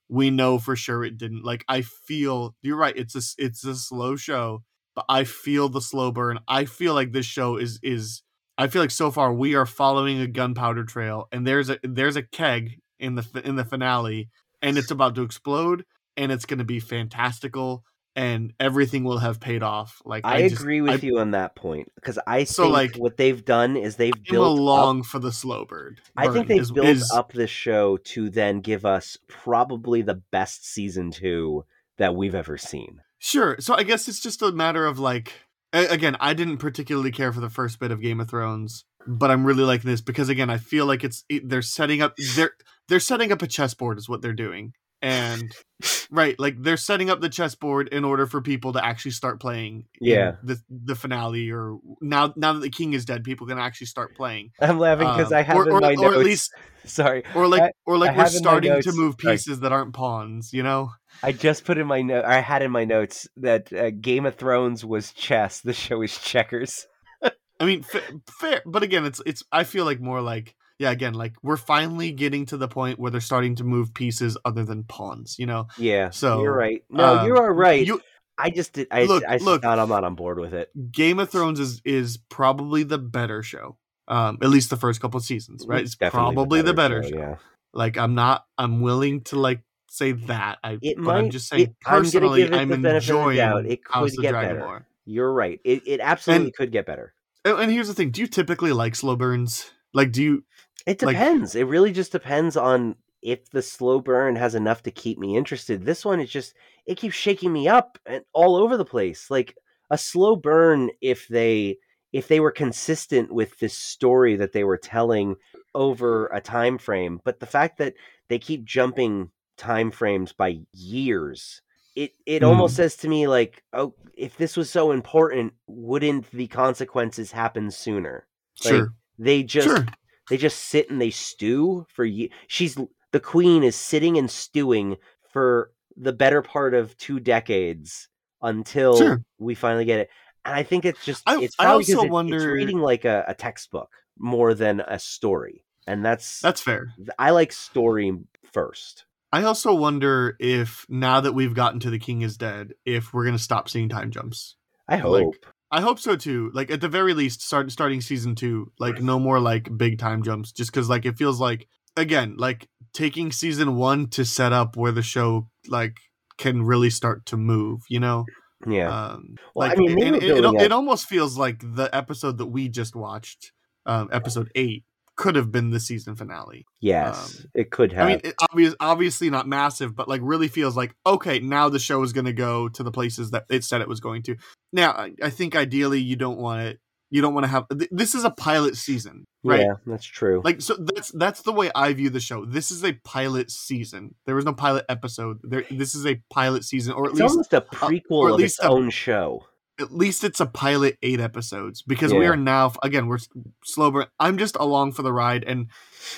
we 0.09 0.31
know 0.31 0.59
for 0.59 0.75
sure 0.75 1.05
it 1.05 1.17
didn't 1.17 1.45
like 1.45 1.65
I 1.69 1.83
feel 1.83 2.57
you're 2.63 2.77
right 2.77 2.97
it's 2.97 3.15
a 3.15 3.23
it's 3.39 3.65
a 3.65 3.77
slow 3.77 4.17
show 4.17 4.63
but 4.95 5.05
I 5.09 5.25
feel 5.25 5.69
the 5.69 5.81
slow 5.81 6.13
burn 6.13 6.39
I 6.49 6.65
feel 6.67 6.95
like 6.95 7.13
this 7.13 7.27
show 7.27 7.57
is 7.57 7.79
is 7.83 8.23
I 8.57 8.69
feel 8.69 8.83
like 8.83 8.91
so 8.93 9.11
far 9.11 9.33
we 9.35 9.55
are 9.55 9.67
following 9.67 10.21
a 10.21 10.27
gunpowder 10.27 10.85
trail 10.85 11.29
and 11.33 11.47
there's 11.47 11.71
a 11.71 11.79
there's 11.83 12.17
a 12.17 12.23
keg 12.23 12.81
in 13.01 13.15
the 13.17 13.43
in 13.45 13.57
the 13.57 13.65
finale 13.65 14.29
and 14.63 14.79
it's 14.79 14.91
about 14.91 15.15
to 15.17 15.23
explode 15.23 15.85
and 16.17 16.31
it's 16.31 16.45
going 16.47 16.59
to 16.61 16.65
be 16.65 16.79
fantastical 16.81 17.83
and 18.17 18.53
everything 18.61 19.03
will 19.03 19.19
have 19.19 19.41
paid 19.41 19.65
off 19.65 20.01
like 20.05 20.25
I, 20.25 20.49
just- 20.49 20.61
agree 20.63 20.81
with 20.81 21.03
I, 21.03 21.07
you 21.07 21.19
on 21.19 21.33
that 21.33 21.57
point 21.57 21.89
because 21.97 22.17
I 22.29 22.45
So, 22.45 22.63
think 22.65 22.73
like, 22.73 22.95
what 22.97 23.17
they've 23.17 23.45
done 23.45 23.77
is 23.77 23.97
they've 23.97 24.15
I'm 24.15 24.23
built 24.31 24.53
up 24.53 24.59
along 24.61 25.03
for 25.03 25.19
the 25.19 25.33
slow 25.33 25.65
bird 25.65 26.01
I 26.17 26.27
think 26.29 26.47
burn 26.47 26.47
they 26.47 26.59
is- 26.59 26.71
built 26.71 26.87
is- 26.87 27.11
up 27.13 27.33
this 27.33 27.51
show 27.51 27.97
to 27.97 28.31
then 28.31 28.61
give 28.61 28.87
us 28.87 29.19
probably 29.29 30.03
the 30.03 30.23
best 30.31 30.65
season 30.65 31.11
two 31.11 31.65
that 31.99 32.15
we've 32.15 32.35
ever 32.37 32.57
seen. 32.57 33.01
Sure. 33.25 33.57
So 33.59 33.75
I 33.75 33.85
guess 33.85 34.07
it's 34.07 34.21
just 34.21 34.43
a 34.43 34.53
matter 34.53 34.85
of 34.85 34.99
like 34.99 35.33
again, 35.73 36.15
I 36.21 36.35
didn't 36.35 36.59
particularly 36.59 37.11
care 37.11 37.33
for 37.33 37.41
the 37.41 37.49
first 37.49 37.79
bit 37.81 37.91
of 37.91 38.03
Game 38.03 38.21
of 38.21 38.29
Thrones, 38.29 38.85
but 39.07 39.31
I'm 39.31 39.47
really 39.47 39.65
liking 39.65 39.91
this 39.91 40.03
because 40.03 40.29
again, 40.29 40.51
I 40.51 40.59
feel 40.59 40.85
like 40.85 41.05
it's 41.05 41.25
they're 41.43 41.63
setting 41.63 42.03
up 42.03 42.15
they're 42.37 42.53
they're 42.89 43.01
setting 43.01 43.33
up 43.33 43.41
a 43.41 43.47
chessboard 43.47 43.97
is 43.97 44.11
what 44.11 44.21
they're 44.21 44.35
doing. 44.35 44.75
And 45.01 45.55
right, 46.11 46.39
like 46.39 46.57
they're 46.63 46.77
setting 46.77 47.09
up 47.09 47.23
the 47.23 47.31
chessboard 47.31 47.89
in 47.89 48.05
order 48.05 48.27
for 48.27 48.43
people 48.43 48.75
to 48.75 48.85
actually 48.85 49.13
start 49.13 49.41
playing 49.41 49.87
Yeah. 50.03 50.33
the 50.43 50.59
the 50.69 50.95
finale 50.95 51.51
or 51.51 51.79
now 52.03 52.35
now 52.37 52.53
that 52.53 52.61
the 52.61 52.69
king 52.71 52.93
is 52.93 53.07
dead, 53.07 53.25
people 53.25 53.47
can 53.47 53.59
actually 53.59 53.87
start 53.87 54.15
playing. 54.17 54.51
I'm 54.61 54.79
laughing 54.79 55.09
because 55.09 55.33
Um, 55.33 55.39
I 55.39 55.43
have 55.43 55.57
or, 55.57 55.71
or, 55.73 55.83
or 55.83 56.13
at 56.13 56.19
least 56.19 56.53
sorry, 56.85 57.23
or 57.35 57.49
like 57.49 57.63
I- 57.63 57.73
or 57.87 57.97
like 57.97 58.11
I 58.11 58.17
we're 58.19 58.25
have 58.25 58.35
in 58.35 58.35
my 58.35 58.39
starting 58.39 58.83
to 58.83 58.93
move 58.93 59.17
sorry. 59.19 59.35
pieces 59.37 59.61
that 59.61 59.73
aren't 59.73 59.95
pawns, 59.95 60.53
you 60.53 60.63
know? 60.63 60.91
I 61.23 61.33
just 61.33 61.65
put 61.65 61.79
in 61.79 61.87
my 61.87 62.03
note. 62.03 62.25
I 62.25 62.41
had 62.41 62.63
in 62.63 62.71
my 62.71 62.85
notes 62.85 63.29
that 63.39 63.73
uh, 63.73 63.91
Game 63.91 64.27
of 64.27 64.37
Thrones 64.37 64.85
was 64.85 65.13
chess. 65.13 65.61
The 65.61 65.73
show 65.73 66.03
is 66.03 66.19
checkers. 66.19 66.87
I 67.61 67.65
mean, 67.65 67.83
fa- 67.83 68.03
fair, 68.41 68.63
but 68.67 68.83
again, 68.83 69.05
it's 69.05 69.23
it's. 69.25 69.43
I 69.53 69.65
feel 69.65 69.85
like 69.85 70.01
more 70.01 70.21
like 70.21 70.55
yeah. 70.79 70.91
Again, 70.91 71.15
like 71.15 71.35
we're 71.43 71.57
finally 71.57 72.11
getting 72.13 72.47
to 72.47 72.57
the 72.57 72.69
point 72.69 72.99
where 72.99 73.11
they're 73.11 73.21
starting 73.21 73.55
to 73.57 73.65
move 73.65 73.95
pieces 73.95 74.37
other 74.45 74.65
than 74.65 74.85
pawns. 74.85 75.37
You 75.39 75.47
know, 75.47 75.69
Yeah, 75.79 76.11
So, 76.11 76.43
you're 76.43 76.57
right. 76.57 76.83
No, 76.91 77.19
um, 77.19 77.27
you 77.27 77.37
are 77.37 77.53
right. 77.53 77.87
you 77.87 78.01
I 78.37 78.51
just 78.51 78.73
did. 78.73 78.89
I, 78.91 79.05
Look, 79.05 79.25
I 79.25 79.37
look. 79.37 79.63
thought 79.63 79.79
I'm 79.79 79.89
not 79.89 80.03
on 80.05 80.17
board 80.17 80.39
with 80.41 80.55
it. 80.55 80.71
Game 80.91 81.21
of 81.21 81.31
Thrones 81.31 81.61
is 81.61 81.81
is 81.85 82.19
probably 82.29 82.83
the 82.83 82.99
better 82.99 83.43
show. 83.43 83.79
Um, 84.09 84.39
at 84.43 84.51
least 84.51 84.69
the 84.69 84.77
first 84.77 85.01
couple 85.01 85.17
of 85.19 85.25
seasons, 85.25 85.65
right? 85.67 85.83
It's 85.83 85.95
Definitely 85.97 86.35
probably 86.35 86.63
the 86.63 86.75
better, 86.75 87.03
show. 87.03 87.17
Yeah. 87.17 87.35
Like 87.73 87.97
I'm 87.97 88.15
not. 88.15 88.45
I'm 88.59 88.81
willing 88.81 89.23
to 89.23 89.39
like 89.39 89.63
say 89.97 90.13
that. 90.13 90.59
I. 90.65 90.79
It 90.83 90.97
but 90.97 91.03
might. 91.05 91.19
I'm 91.19 91.31
just 91.31 91.49
saying 91.49 91.63
it- 91.63 91.77
I'm 91.87 92.03
personally, 92.03 92.45
I'm 92.53 92.69
the 92.69 92.77
benefit 92.77 92.77
of 92.77 92.83
the 92.83 92.97
enjoying 92.97 93.37
doubt. 93.37 93.67
It 93.67 93.81
House 93.89 94.11
could 94.11 94.19
of 94.19 94.23
get 94.23 94.33
better. 94.33 94.59
more. 94.61 94.87
You're 95.07 95.33
right. 95.33 95.61
It 95.65 95.83
it 95.87 96.01
absolutely 96.01 96.47
And- 96.47 96.55
could 96.55 96.73
get 96.73 96.87
better. 96.87 97.15
And, 97.45 97.71
here's 97.71 97.89
the 97.89 97.95
thing: 97.95 98.11
Do 98.11 98.21
you 98.23 98.27
typically 98.27 98.73
like 98.73 98.95
slow 98.95 99.17
burns? 99.17 99.71
Like, 99.93 100.13
do 100.13 100.23
you? 100.23 100.45
It 100.87 101.03
Like- 101.03 101.17
depends. 101.17 101.55
it 101.55 101.65
really 101.65 101.93
just 101.93 102.13
depends 102.13 102.57
on 102.57 102.97
if 103.23 103.49
the 103.51 103.63
slow 103.63 104.01
burn 104.01 104.37
has 104.37 104.55
enough 104.55 104.83
to 104.85 104.91
keep 104.91 105.19
me 105.19 105.37
interested. 105.37 105.85
This 105.85 106.05
one 106.05 106.21
is 106.21 106.31
just 106.31 106.55
it 106.87 106.97
keeps 106.97 107.15
shaking 107.15 107.53
me 107.53 107.69
up 107.69 107.99
and 108.07 108.25
all 108.33 108.57
over 108.57 108.77
the 108.77 108.85
place. 108.85 109.31
Like 109.31 109.57
a 109.91 109.97
slow 109.99 110.37
burn 110.37 110.91
if 111.01 111.29
they 111.29 111.79
if 112.13 112.29
they 112.29 112.39
were 112.41 112.51
consistent 112.53 113.33
with 113.33 113.59
this 113.59 113.75
story 113.75 114.37
that 114.37 114.53
they 114.53 114.63
were 114.65 114.77
telling 114.79 115.37
over 115.75 116.27
a 116.29 116.41
time 116.41 116.79
frame, 116.79 117.21
but 117.25 117.41
the 117.41 117.47
fact 117.47 117.79
that 117.79 117.95
they 118.29 118.39
keep 118.39 118.65
jumping 118.65 119.31
time 119.57 119.91
frames 119.91 120.33
by 120.33 120.59
years 120.73 121.63
it 121.95 122.13
it 122.27 122.43
Hmm. 122.43 122.49
almost 122.49 122.77
says 122.77 122.97
to 122.97 123.09
me 123.09 123.27
like 123.29 123.63
oh 123.73 123.95
if 124.17 124.37
this 124.37 124.57
was 124.57 124.69
so 124.71 124.91
important 124.93 125.53
wouldn't 125.67 126.31
the 126.33 126.47
consequences 126.49 127.31
happen 127.33 127.71
sooner 127.71 128.27
Like, 128.65 128.75
Sure. 128.75 128.95
they 129.19 129.43
just 129.43 129.67
sure. 129.69 129.87
they 130.31 130.37
just 130.37 130.59
sit 130.65 130.91
and 130.91 131.01
they 131.01 131.11
stew 131.11 131.87
for 131.89 132.05
ye- 132.05 132.33
she's 132.49 132.77
the 133.13 133.21
queen 133.21 133.63
is 133.63 133.77
sitting 133.77 134.19
and 134.19 134.29
stewing 134.31 134.97
for 135.33 135.71
the 135.97 136.13
better 136.13 136.43
part 136.43 136.75
of 136.75 136.97
two 136.97 137.21
decades 137.21 138.09
until 138.43 138.97
Sure. 138.99 139.23
we 139.39 139.55
finally 139.55 139.85
get 139.85 140.01
it 140.01 140.11
and 140.45 140.55
i 140.55 140.63
think 140.65 140.85
it's 140.85 141.05
just 141.05 141.23
I- 141.27 141.41
it's 141.43 141.55
I 141.61 141.65
probably 141.65 141.85
'cause 141.85 141.95
also 141.95 142.03
it- 142.03 142.07
it's 142.07 142.13
wonder- 142.13 142.53
reading 142.53 142.81
like 142.81 143.05
a, 143.05 143.25
a 143.29 143.35
textbook 143.35 143.91
more 144.19 144.53
than 144.55 144.81
a 144.81 144.99
story 144.99 145.65
and 145.87 146.05
that's 146.05 146.41
That's 146.41 146.61
fair. 146.61 146.93
i 147.21 147.31
like 147.31 147.53
story 147.53 148.19
first 148.53 149.05
I 149.35 149.43
also 149.43 149.75
wonder 149.75 150.37
if 150.39 150.87
now 150.89 151.21
that 151.21 151.33
we've 151.33 151.55
gotten 151.55 151.81
to 151.81 151.91
the 151.91 151.99
king 151.99 152.23
is 152.23 152.37
dead, 152.37 152.75
if 152.85 153.13
we're 153.13 153.25
gonna 153.25 153.37
stop 153.37 153.69
seeing 153.69 153.89
time 153.89 154.13
jumps. 154.13 154.55
i 154.89 154.97
hope 154.97 155.13
Like, 155.13 155.53
I 155.73 155.81
hope 155.81 155.99
so 155.99 156.15
too. 156.15 156.53
Like 156.55 156.71
at 156.71 156.81
the 156.81 156.89
very 156.89 157.15
least, 157.15 157.43
start 157.43 157.73
starting 157.73 158.01
season 158.01 158.37
two, 158.37 158.71
like 158.79 159.03
no 159.03 159.19
more 159.19 159.41
like 159.41 159.77
big 159.77 159.99
time 159.99 160.23
jumps, 160.23 160.53
just 160.53 160.71
because 160.71 160.89
like 160.89 161.05
it 161.05 161.19
feels 161.19 161.41
like 161.41 161.67
again 161.97 162.37
like 162.39 162.69
taking 162.93 163.33
season 163.33 163.75
one 163.75 164.09
to 164.11 164.25
set 164.25 164.53
up 164.53 164.77
where 164.77 164.93
the 164.93 165.03
show 165.03 165.49
like 165.67 165.97
can 166.39 166.63
really 166.63 166.91
start 166.91 167.27
to 167.27 167.37
move. 167.37 167.81
You 167.89 167.99
know, 167.99 168.27
yeah 168.69 169.15
um, 169.15 169.35
Well, 169.57 169.67
I 169.67 169.71
like 169.71 169.79
mean, 169.79 169.99
they 169.99 170.07
and 170.07 170.15
it, 170.15 170.23
it, 170.23 170.63
it 170.63 170.71
almost 170.71 171.09
feels 171.09 171.37
like 171.37 171.59
the 171.61 171.93
episode 171.93 172.39
that 172.39 172.47
we 172.47 172.69
just 172.69 172.95
watched, 172.95 173.51
um, 173.85 174.11
episode 174.13 174.53
eight, 174.55 174.85
could 175.17 175.37
have 175.37 175.53
been 175.53 175.71
the 175.71 175.81
season 175.81 176.17
finale. 176.17 176.65
yes 176.81 177.41
um, 177.41 177.51
it 177.55 177.71
could 177.71 177.93
have 177.93 178.07
I 178.07 178.11
mean, 178.11 178.21
it 178.25 178.35
obvious, 178.51 178.75
obviously 178.81 179.31
not 179.31 179.47
massive, 179.47 179.95
but 179.95 180.09
like 180.09 180.21
really 180.25 180.49
feels 180.49 180.77
like 180.77 180.95
okay, 181.07 181.39
now 181.39 181.69
the 181.69 181.79
show 181.79 182.03
is 182.03 182.13
going 182.13 182.25
to 182.27 182.33
go 182.33 182.69
to 182.71 182.83
the 182.83 182.91
places 182.93 183.31
that 183.31 183.45
it 183.51 183.65
said 183.65 183.81
it 183.81 183.89
was 183.89 184.01
going 184.01 184.23
to. 184.25 184.37
Now, 184.73 184.91
I, 184.93 185.13
I 185.23 185.31
think 185.31 185.55
ideally 185.55 186.01
you 186.01 186.17
don't 186.17 186.39
want 186.39 186.63
it. 186.63 186.79
You 187.11 187.23
don't 187.23 187.33
want 187.35 187.45
to 187.45 187.49
have. 187.49 187.67
th- 187.69 187.91
This 187.93 188.15
is 188.17 188.25
a 188.25 188.31
pilot 188.31 188.77
season, 188.77 189.25
right? 189.45 189.61
yeah 189.61 189.75
that's 189.87 190.05
true 190.05 190.41
Like 190.45 190.61
so, 190.61 190.75
that's 190.79 191.13
that's 191.13 191.43
the 191.43 191.53
way 191.53 191.71
I 191.75 191.93
view 191.93 192.11
the 192.11 192.19
show. 192.19 192.45
This 192.45 192.73
is 192.73 192.85
a 192.85 192.95
pilot 193.05 193.53
season. 193.53 194.17
There 194.27 194.35
was 194.35 194.45
no 194.45 194.53
pilot 194.53 194.85
episode. 194.89 195.39
There, 195.45 195.65
this 195.71 195.95
is 195.95 196.07
a 196.07 196.21
pilot 196.31 196.65
season, 196.65 196.93
or 196.95 197.05
at 197.05 197.11
it's 197.13 197.21
least 197.21 197.31
almost 197.33 197.53
a 197.53 197.61
prequel 197.61 198.03
or 198.11 198.29
at 198.31 198.35
of 198.35 198.41
least 198.41 198.59
its 198.59 198.65
a- 198.65 198.69
own 198.69 198.91
show 198.91 199.45
at 199.81 199.93
least 199.93 200.25
it's 200.25 200.41
a 200.41 200.47
pilot 200.47 200.97
eight 201.03 201.21
episodes 201.21 201.83
because 201.83 202.13
we 202.13 202.27
are 202.27 202.37
now 202.37 202.73
again 202.83 203.07
we're 203.07 203.19
slow 203.65 203.91
burn. 203.91 204.07
I'm 204.21 204.39
just 204.39 204.57
along 204.57 204.93
for 204.93 205.03
the 205.03 205.13
ride, 205.13 205.45
and 205.45 205.69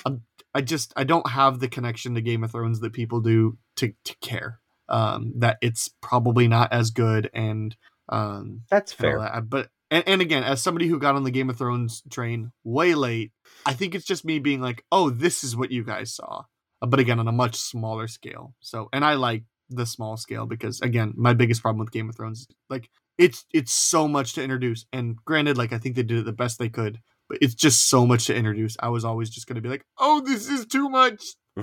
I'm, 0.05 0.21
I 0.53 0.61
just 0.61 0.93
I 0.95 1.03
don't 1.03 1.29
have 1.29 1.59
the 1.59 1.67
connection 1.67 2.15
to 2.15 2.21
Game 2.21 2.43
of 2.43 2.51
Thrones 2.51 2.79
that 2.81 2.93
people 2.93 3.21
do 3.21 3.57
to 3.77 3.93
to 4.05 4.15
care 4.21 4.59
um, 4.89 5.33
that 5.37 5.57
it's 5.61 5.89
probably 6.01 6.47
not 6.47 6.71
as 6.71 6.91
good, 6.91 7.29
and 7.33 7.75
Um, 8.09 8.61
That's 8.69 8.93
fair. 8.93 9.19
that. 9.19 9.49
But 9.49 9.69
and, 9.91 10.03
and 10.07 10.21
again, 10.21 10.43
as 10.43 10.61
somebody 10.61 10.87
who 10.87 10.99
got 10.99 11.15
on 11.15 11.23
the 11.23 11.31
Game 11.31 11.49
of 11.49 11.57
Thrones 11.57 12.03
train 12.09 12.51
way 12.63 12.93
late, 12.95 13.31
I 13.65 13.73
think 13.73 13.95
it's 13.95 14.05
just 14.05 14.23
me 14.25 14.39
being 14.39 14.61
like, 14.61 14.83
"Oh, 14.91 15.09
this 15.09 15.43
is 15.43 15.55
what 15.57 15.71
you 15.71 15.83
guys 15.83 16.13
saw," 16.13 16.43
Uh, 16.81 16.85
but 16.87 16.99
again, 16.99 17.19
on 17.19 17.27
a 17.27 17.31
much 17.33 17.55
smaller 17.55 18.07
scale. 18.07 18.53
So, 18.61 18.87
and 18.93 19.03
I 19.03 19.15
like 19.15 19.43
the 19.69 19.85
small 19.85 20.15
scale 20.15 20.45
because 20.45 20.79
again, 20.81 21.13
my 21.17 21.33
biggest 21.33 21.61
problem 21.61 21.79
with 21.79 21.91
Game 21.91 22.07
of 22.07 22.15
Thrones 22.15 22.41
is 22.41 22.47
like 22.69 22.89
it's 23.17 23.45
it's 23.53 23.73
so 23.73 24.07
much 24.07 24.33
to 24.33 24.43
introduce. 24.43 24.85
And 24.93 25.15
granted, 25.25 25.57
like 25.57 25.73
I 25.73 25.77
think 25.77 25.95
they 25.95 26.03
did 26.03 26.19
it 26.19 26.25
the 26.25 26.31
best 26.33 26.59
they 26.59 26.69
could, 26.69 26.99
but 27.29 27.37
it's 27.41 27.55
just 27.55 27.85
so 27.89 28.05
much 28.05 28.25
to 28.27 28.35
introduce. 28.35 28.77
I 28.79 28.89
was 28.89 29.03
always 29.05 29.29
just 29.29 29.47
gonna 29.47 29.61
be 29.61 29.69
like, 29.69 29.85
"Oh, 29.97 30.21
this 30.21 30.49
is 30.49 30.65
too 30.65 30.89
much." 30.89 31.23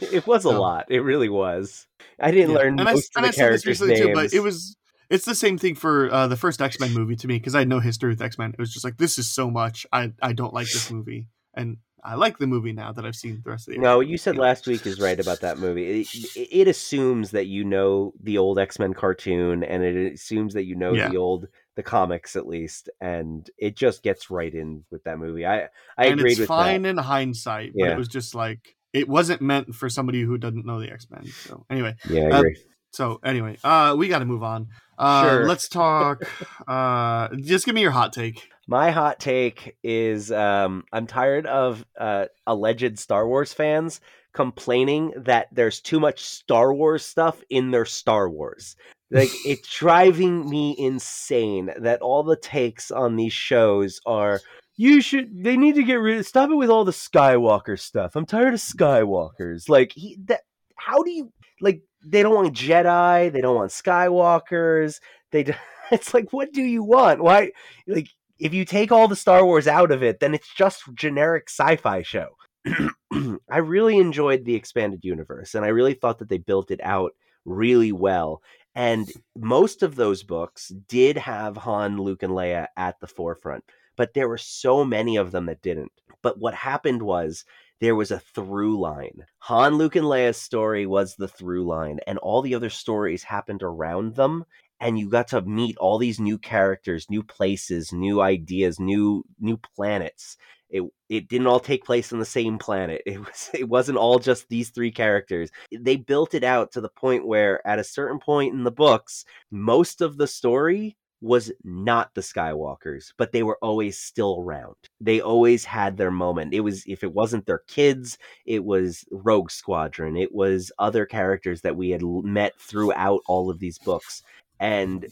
It 0.00 0.26
was 0.26 0.44
a 0.44 0.50
lot. 0.50 0.86
It 0.90 1.00
really 1.00 1.28
was. 1.28 1.86
I 2.20 2.30
didn't 2.30 2.50
Yeah. 2.50 2.56
learn 2.58 2.78
and 2.78 2.88
I, 2.88 2.92
most 2.92 3.12
and 3.16 3.24
of 3.24 3.28
I 3.28 3.30
the 3.30 3.32
said 3.34 3.52
this 3.52 3.62
characters' 3.64 3.66
recently 3.80 3.94
names. 3.94 4.06
too, 4.06 4.14
but 4.14 4.32
it 4.34 4.40
was 4.40 4.76
it's 5.10 5.24
the 5.24 5.34
same 5.34 5.58
thing 5.58 5.74
for 5.74 6.10
uh, 6.12 6.26
the 6.26 6.36
first 6.36 6.62
X 6.62 6.78
Men 6.80 6.92
movie 6.92 7.16
to 7.16 7.26
me 7.26 7.38
because 7.38 7.54
I 7.54 7.60
had 7.60 7.68
no 7.68 7.80
history 7.80 8.10
with 8.10 8.22
X 8.22 8.38
Men. 8.38 8.50
It 8.50 8.58
was 8.58 8.72
just 8.72 8.84
like 8.84 8.96
this 8.98 9.18
is 9.18 9.30
so 9.32 9.50
much. 9.50 9.86
I 9.92 10.12
I 10.22 10.32
don't 10.32 10.54
like 10.54 10.66
this 10.70 10.90
movie, 10.90 11.28
and 11.54 11.78
I 12.04 12.16
like 12.16 12.38
the 12.38 12.46
movie 12.46 12.72
now 12.72 12.92
that 12.92 13.04
I've 13.04 13.14
seen 13.14 13.40
the 13.44 13.50
rest 13.50 13.68
of 13.68 13.74
the. 13.74 13.80
No, 13.80 14.00
X-Men. 14.00 14.10
you 14.10 14.18
said 14.18 14.36
last 14.36 14.66
week 14.66 14.86
is 14.86 15.00
right 15.00 15.18
about 15.20 15.40
that 15.40 15.58
movie. 15.58 16.00
It, 16.02 16.08
it, 16.36 16.68
assumes 16.68 17.30
that 17.30 17.46
you 17.46 17.64
know 17.64 18.12
the 18.20 18.38
old 18.38 18.58
X 18.58 18.78
Men 18.78 18.92
cartoon, 18.92 19.62
and 19.62 19.84
it 19.84 20.14
assumes 20.14 20.54
that 20.54 20.64
you 20.64 20.74
know 20.74 20.94
Yeah. 20.94 21.10
the 21.10 21.16
old 21.16 21.46
the 21.76 21.82
comics 21.82 22.34
at 22.36 22.46
least, 22.46 22.90
and 23.00 23.48
it 23.56 23.76
just 23.76 24.02
gets 24.02 24.30
right 24.30 24.52
in 24.52 24.84
with 24.90 25.04
that 25.04 25.18
movie. 25.18 25.46
I 25.46 25.68
I 25.96 26.06
and 26.06 26.20
agreed 26.20 26.32
it's 26.32 26.40
with 26.40 26.48
fine 26.48 26.82
that. 26.82 26.88
in 26.88 26.96
hindsight, 26.98 27.72
but 27.74 27.84
Yeah. 27.84 27.92
it 27.92 27.98
was 27.98 28.08
just 28.08 28.34
like 28.34 28.76
it 28.92 29.08
wasn't 29.08 29.40
meant 29.40 29.74
for 29.74 29.88
somebody 29.88 30.22
who 30.22 30.36
doesn't 30.36 30.66
know 30.66 30.80
the 30.80 30.90
X 30.90 31.08
Men. 31.10 31.26
So 31.26 31.64
anyway, 31.70 31.94
Yeah, 32.10 32.24
I 32.24 32.30
uh, 32.30 32.38
agree. 32.40 32.56
So 32.92 33.20
anyway, 33.24 33.56
uh, 33.64 33.94
we 33.98 34.08
got 34.08 34.20
to 34.20 34.24
move 34.24 34.42
on. 34.42 34.68
Uh, 34.98 35.22
Sure. 35.28 35.46
Let's 35.46 35.68
talk. 35.68 36.22
uh, 36.68 37.28
just 37.40 37.66
give 37.66 37.74
me 37.74 37.80
your 37.80 37.90
hot 37.90 38.12
take. 38.12 38.48
My 38.68 38.90
hot 38.90 39.18
take 39.18 39.76
is 39.82 40.30
um, 40.30 40.84
I'm 40.92 41.06
tired 41.06 41.46
of 41.46 41.84
uh, 41.98 42.26
alleged 42.46 42.98
Star 42.98 43.26
Wars 43.26 43.52
fans 43.52 44.00
complaining 44.32 45.12
that 45.16 45.48
there's 45.52 45.80
too 45.80 46.00
much 46.00 46.24
Star 46.24 46.72
Wars 46.72 47.04
stuff 47.04 47.42
in 47.50 47.70
their 47.70 47.84
Star 47.84 48.30
Wars. 48.30 48.76
Like 49.10 49.30
it's 49.44 49.68
driving 49.68 50.48
me 50.48 50.74
insane 50.78 51.70
that 51.80 52.00
all 52.00 52.22
the 52.22 52.36
takes 52.36 52.90
on 52.90 53.16
these 53.16 53.32
shows 53.32 54.00
are 54.06 54.40
you 54.76 55.00
should 55.02 55.44
they 55.44 55.56
need 55.56 55.74
to 55.74 55.82
get 55.82 55.94
rid 55.96 56.18
of 56.18 56.26
stop 56.26 56.50
it 56.50 56.54
with 56.54 56.70
all 56.70 56.84
the 56.84 56.92
Skywalker 56.92 57.78
stuff. 57.78 58.16
I'm 58.16 58.26
tired 58.26 58.54
of 58.54 58.60
Skywalkers. 58.60 59.68
Like 59.68 59.92
he 59.92 60.18
that 60.26 60.42
how 60.76 61.02
do 61.02 61.10
you 61.10 61.32
like 61.60 61.82
they 62.04 62.22
don't 62.22 62.34
want 62.34 62.54
Jedi, 62.54 63.32
they 63.32 63.40
don't 63.40 63.56
want 63.56 63.70
Skywalkers. 63.70 65.00
They 65.30 65.44
d- 65.44 65.54
it's 65.90 66.14
like 66.14 66.32
what 66.32 66.52
do 66.52 66.62
you 66.62 66.82
want? 66.82 67.22
Why 67.22 67.52
like 67.86 68.08
if 68.38 68.52
you 68.52 68.64
take 68.64 68.90
all 68.90 69.08
the 69.08 69.16
Star 69.16 69.44
Wars 69.44 69.68
out 69.68 69.90
of 69.92 70.02
it, 70.02 70.20
then 70.20 70.34
it's 70.34 70.52
just 70.52 70.82
generic 70.94 71.48
sci-fi 71.48 72.02
show. 72.02 72.36
I 73.50 73.58
really 73.58 73.98
enjoyed 73.98 74.44
the 74.44 74.54
expanded 74.54 75.04
universe 75.04 75.54
and 75.54 75.64
I 75.64 75.68
really 75.68 75.94
thought 75.94 76.18
that 76.18 76.28
they 76.28 76.38
built 76.38 76.70
it 76.70 76.80
out 76.82 77.12
really 77.44 77.92
well. 77.92 78.42
And 78.74 79.10
most 79.36 79.82
of 79.82 79.96
those 79.96 80.22
books 80.22 80.72
did 80.88 81.18
have 81.18 81.56
Han, 81.58 81.98
Luke, 81.98 82.22
and 82.22 82.32
Leia 82.32 82.68
at 82.76 82.98
the 83.00 83.06
forefront, 83.06 83.64
but 83.96 84.14
there 84.14 84.28
were 84.28 84.38
so 84.38 84.84
many 84.84 85.16
of 85.16 85.30
them 85.30 85.46
that 85.46 85.62
didn't. 85.62 85.92
But 86.22 86.38
what 86.38 86.54
happened 86.54 87.02
was 87.02 87.44
there 87.82 87.96
was 87.96 88.12
a 88.12 88.20
through 88.20 88.78
line. 88.78 89.26
Han, 89.38 89.74
Luke, 89.74 89.96
and 89.96 90.06
Leia's 90.06 90.36
story 90.36 90.86
was 90.86 91.16
the 91.16 91.26
through 91.26 91.66
line, 91.66 91.98
and 92.06 92.16
all 92.18 92.40
the 92.40 92.54
other 92.54 92.70
stories 92.70 93.24
happened 93.24 93.60
around 93.60 94.14
them. 94.14 94.44
And 94.78 95.00
you 95.00 95.10
got 95.10 95.26
to 95.28 95.42
meet 95.42 95.76
all 95.78 95.98
these 95.98 96.20
new 96.20 96.38
characters, 96.38 97.10
new 97.10 97.24
places, 97.24 97.92
new 97.92 98.20
ideas, 98.20 98.78
new 98.78 99.24
new 99.40 99.56
planets. 99.56 100.36
It 100.70 100.84
it 101.08 101.28
didn't 101.28 101.48
all 101.48 101.58
take 101.58 101.84
place 101.84 102.12
on 102.12 102.20
the 102.20 102.24
same 102.24 102.56
planet. 102.56 103.02
It 103.06 103.18
was 103.18 103.50
it 103.52 103.68
wasn't 103.68 103.98
all 103.98 104.20
just 104.20 104.48
these 104.48 104.70
three 104.70 104.92
characters. 104.92 105.50
They 105.76 105.96
built 105.96 106.34
it 106.34 106.44
out 106.44 106.70
to 106.72 106.80
the 106.80 106.88
point 106.88 107.26
where 107.26 107.66
at 107.66 107.80
a 107.80 107.84
certain 107.84 108.20
point 108.20 108.54
in 108.54 108.62
the 108.62 108.70
books, 108.70 109.24
most 109.50 110.00
of 110.00 110.18
the 110.18 110.28
story 110.28 110.96
was 111.22 111.52
not 111.62 112.14
the 112.14 112.20
Skywalkers, 112.20 113.12
but 113.16 113.32
they 113.32 113.44
were 113.44 113.58
always 113.62 113.96
still 113.96 114.40
around. 114.40 114.74
They 115.00 115.20
always 115.20 115.64
had 115.64 115.96
their 115.96 116.10
moment. 116.10 116.52
It 116.52 116.60
was 116.60 116.84
if 116.86 117.04
it 117.04 117.14
wasn't 117.14 117.46
their 117.46 117.62
kids, 117.68 118.18
it 118.44 118.64
was 118.64 119.04
Rogue 119.10 119.50
Squadron. 119.50 120.16
It 120.16 120.34
was 120.34 120.72
other 120.78 121.06
characters 121.06 121.60
that 121.62 121.76
we 121.76 121.90
had 121.90 122.02
met 122.02 122.58
throughout 122.58 123.20
all 123.26 123.50
of 123.50 123.60
these 123.60 123.78
books. 123.78 124.22
And 124.58 125.06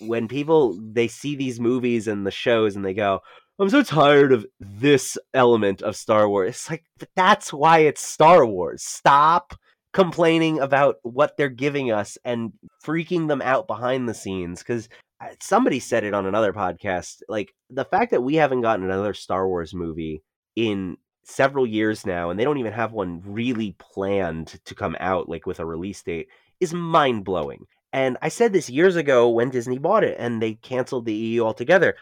when 0.00 0.28
people 0.28 0.78
they 0.80 1.08
see 1.08 1.36
these 1.36 1.60
movies 1.60 2.08
and 2.08 2.24
the 2.24 2.30
shows 2.30 2.76
and 2.76 2.84
they 2.84 2.94
go, 2.94 3.20
I'm 3.58 3.70
so 3.70 3.82
tired 3.82 4.32
of 4.32 4.46
this 4.60 5.18
element 5.34 5.82
of 5.82 5.96
Star 5.96 6.28
Wars. 6.28 6.50
It's 6.50 6.70
like 6.70 6.84
that's 7.16 7.52
why 7.52 7.80
it's 7.80 8.06
Star 8.06 8.46
Wars. 8.46 8.84
Stop 8.84 9.54
complaining 9.92 10.60
about 10.60 10.96
what 11.02 11.36
they're 11.36 11.48
giving 11.48 11.90
us 11.90 12.18
and 12.24 12.52
freaking 12.84 13.28
them 13.28 13.40
out 13.40 13.66
behind 13.66 14.08
the 14.08 14.14
scenes 14.14 14.60
because 14.60 14.90
somebody 15.40 15.80
said 15.80 16.04
it 16.04 16.14
on 16.14 16.26
another 16.26 16.52
podcast 16.52 17.22
like 17.28 17.54
the 17.70 17.84
fact 17.84 18.10
that 18.10 18.22
we 18.22 18.34
haven't 18.34 18.60
gotten 18.60 18.84
another 18.84 19.14
Star 19.14 19.48
Wars 19.48 19.74
movie 19.74 20.22
in 20.56 20.96
several 21.24 21.66
years 21.66 22.06
now 22.06 22.30
and 22.30 22.38
they 22.38 22.44
don't 22.44 22.58
even 22.58 22.72
have 22.72 22.92
one 22.92 23.20
really 23.24 23.74
planned 23.78 24.58
to 24.64 24.74
come 24.74 24.96
out 25.00 25.28
like 25.28 25.46
with 25.46 25.58
a 25.58 25.66
release 25.66 26.02
date 26.02 26.28
is 26.60 26.72
mind-blowing. 26.72 27.66
And 27.92 28.16
I 28.22 28.28
said 28.28 28.52
this 28.52 28.70
years 28.70 28.96
ago 28.96 29.28
when 29.28 29.50
Disney 29.50 29.78
bought 29.78 30.04
it 30.04 30.16
and 30.18 30.40
they 30.40 30.54
canceled 30.54 31.06
the 31.06 31.14
EU 31.14 31.44
altogether. 31.44 31.96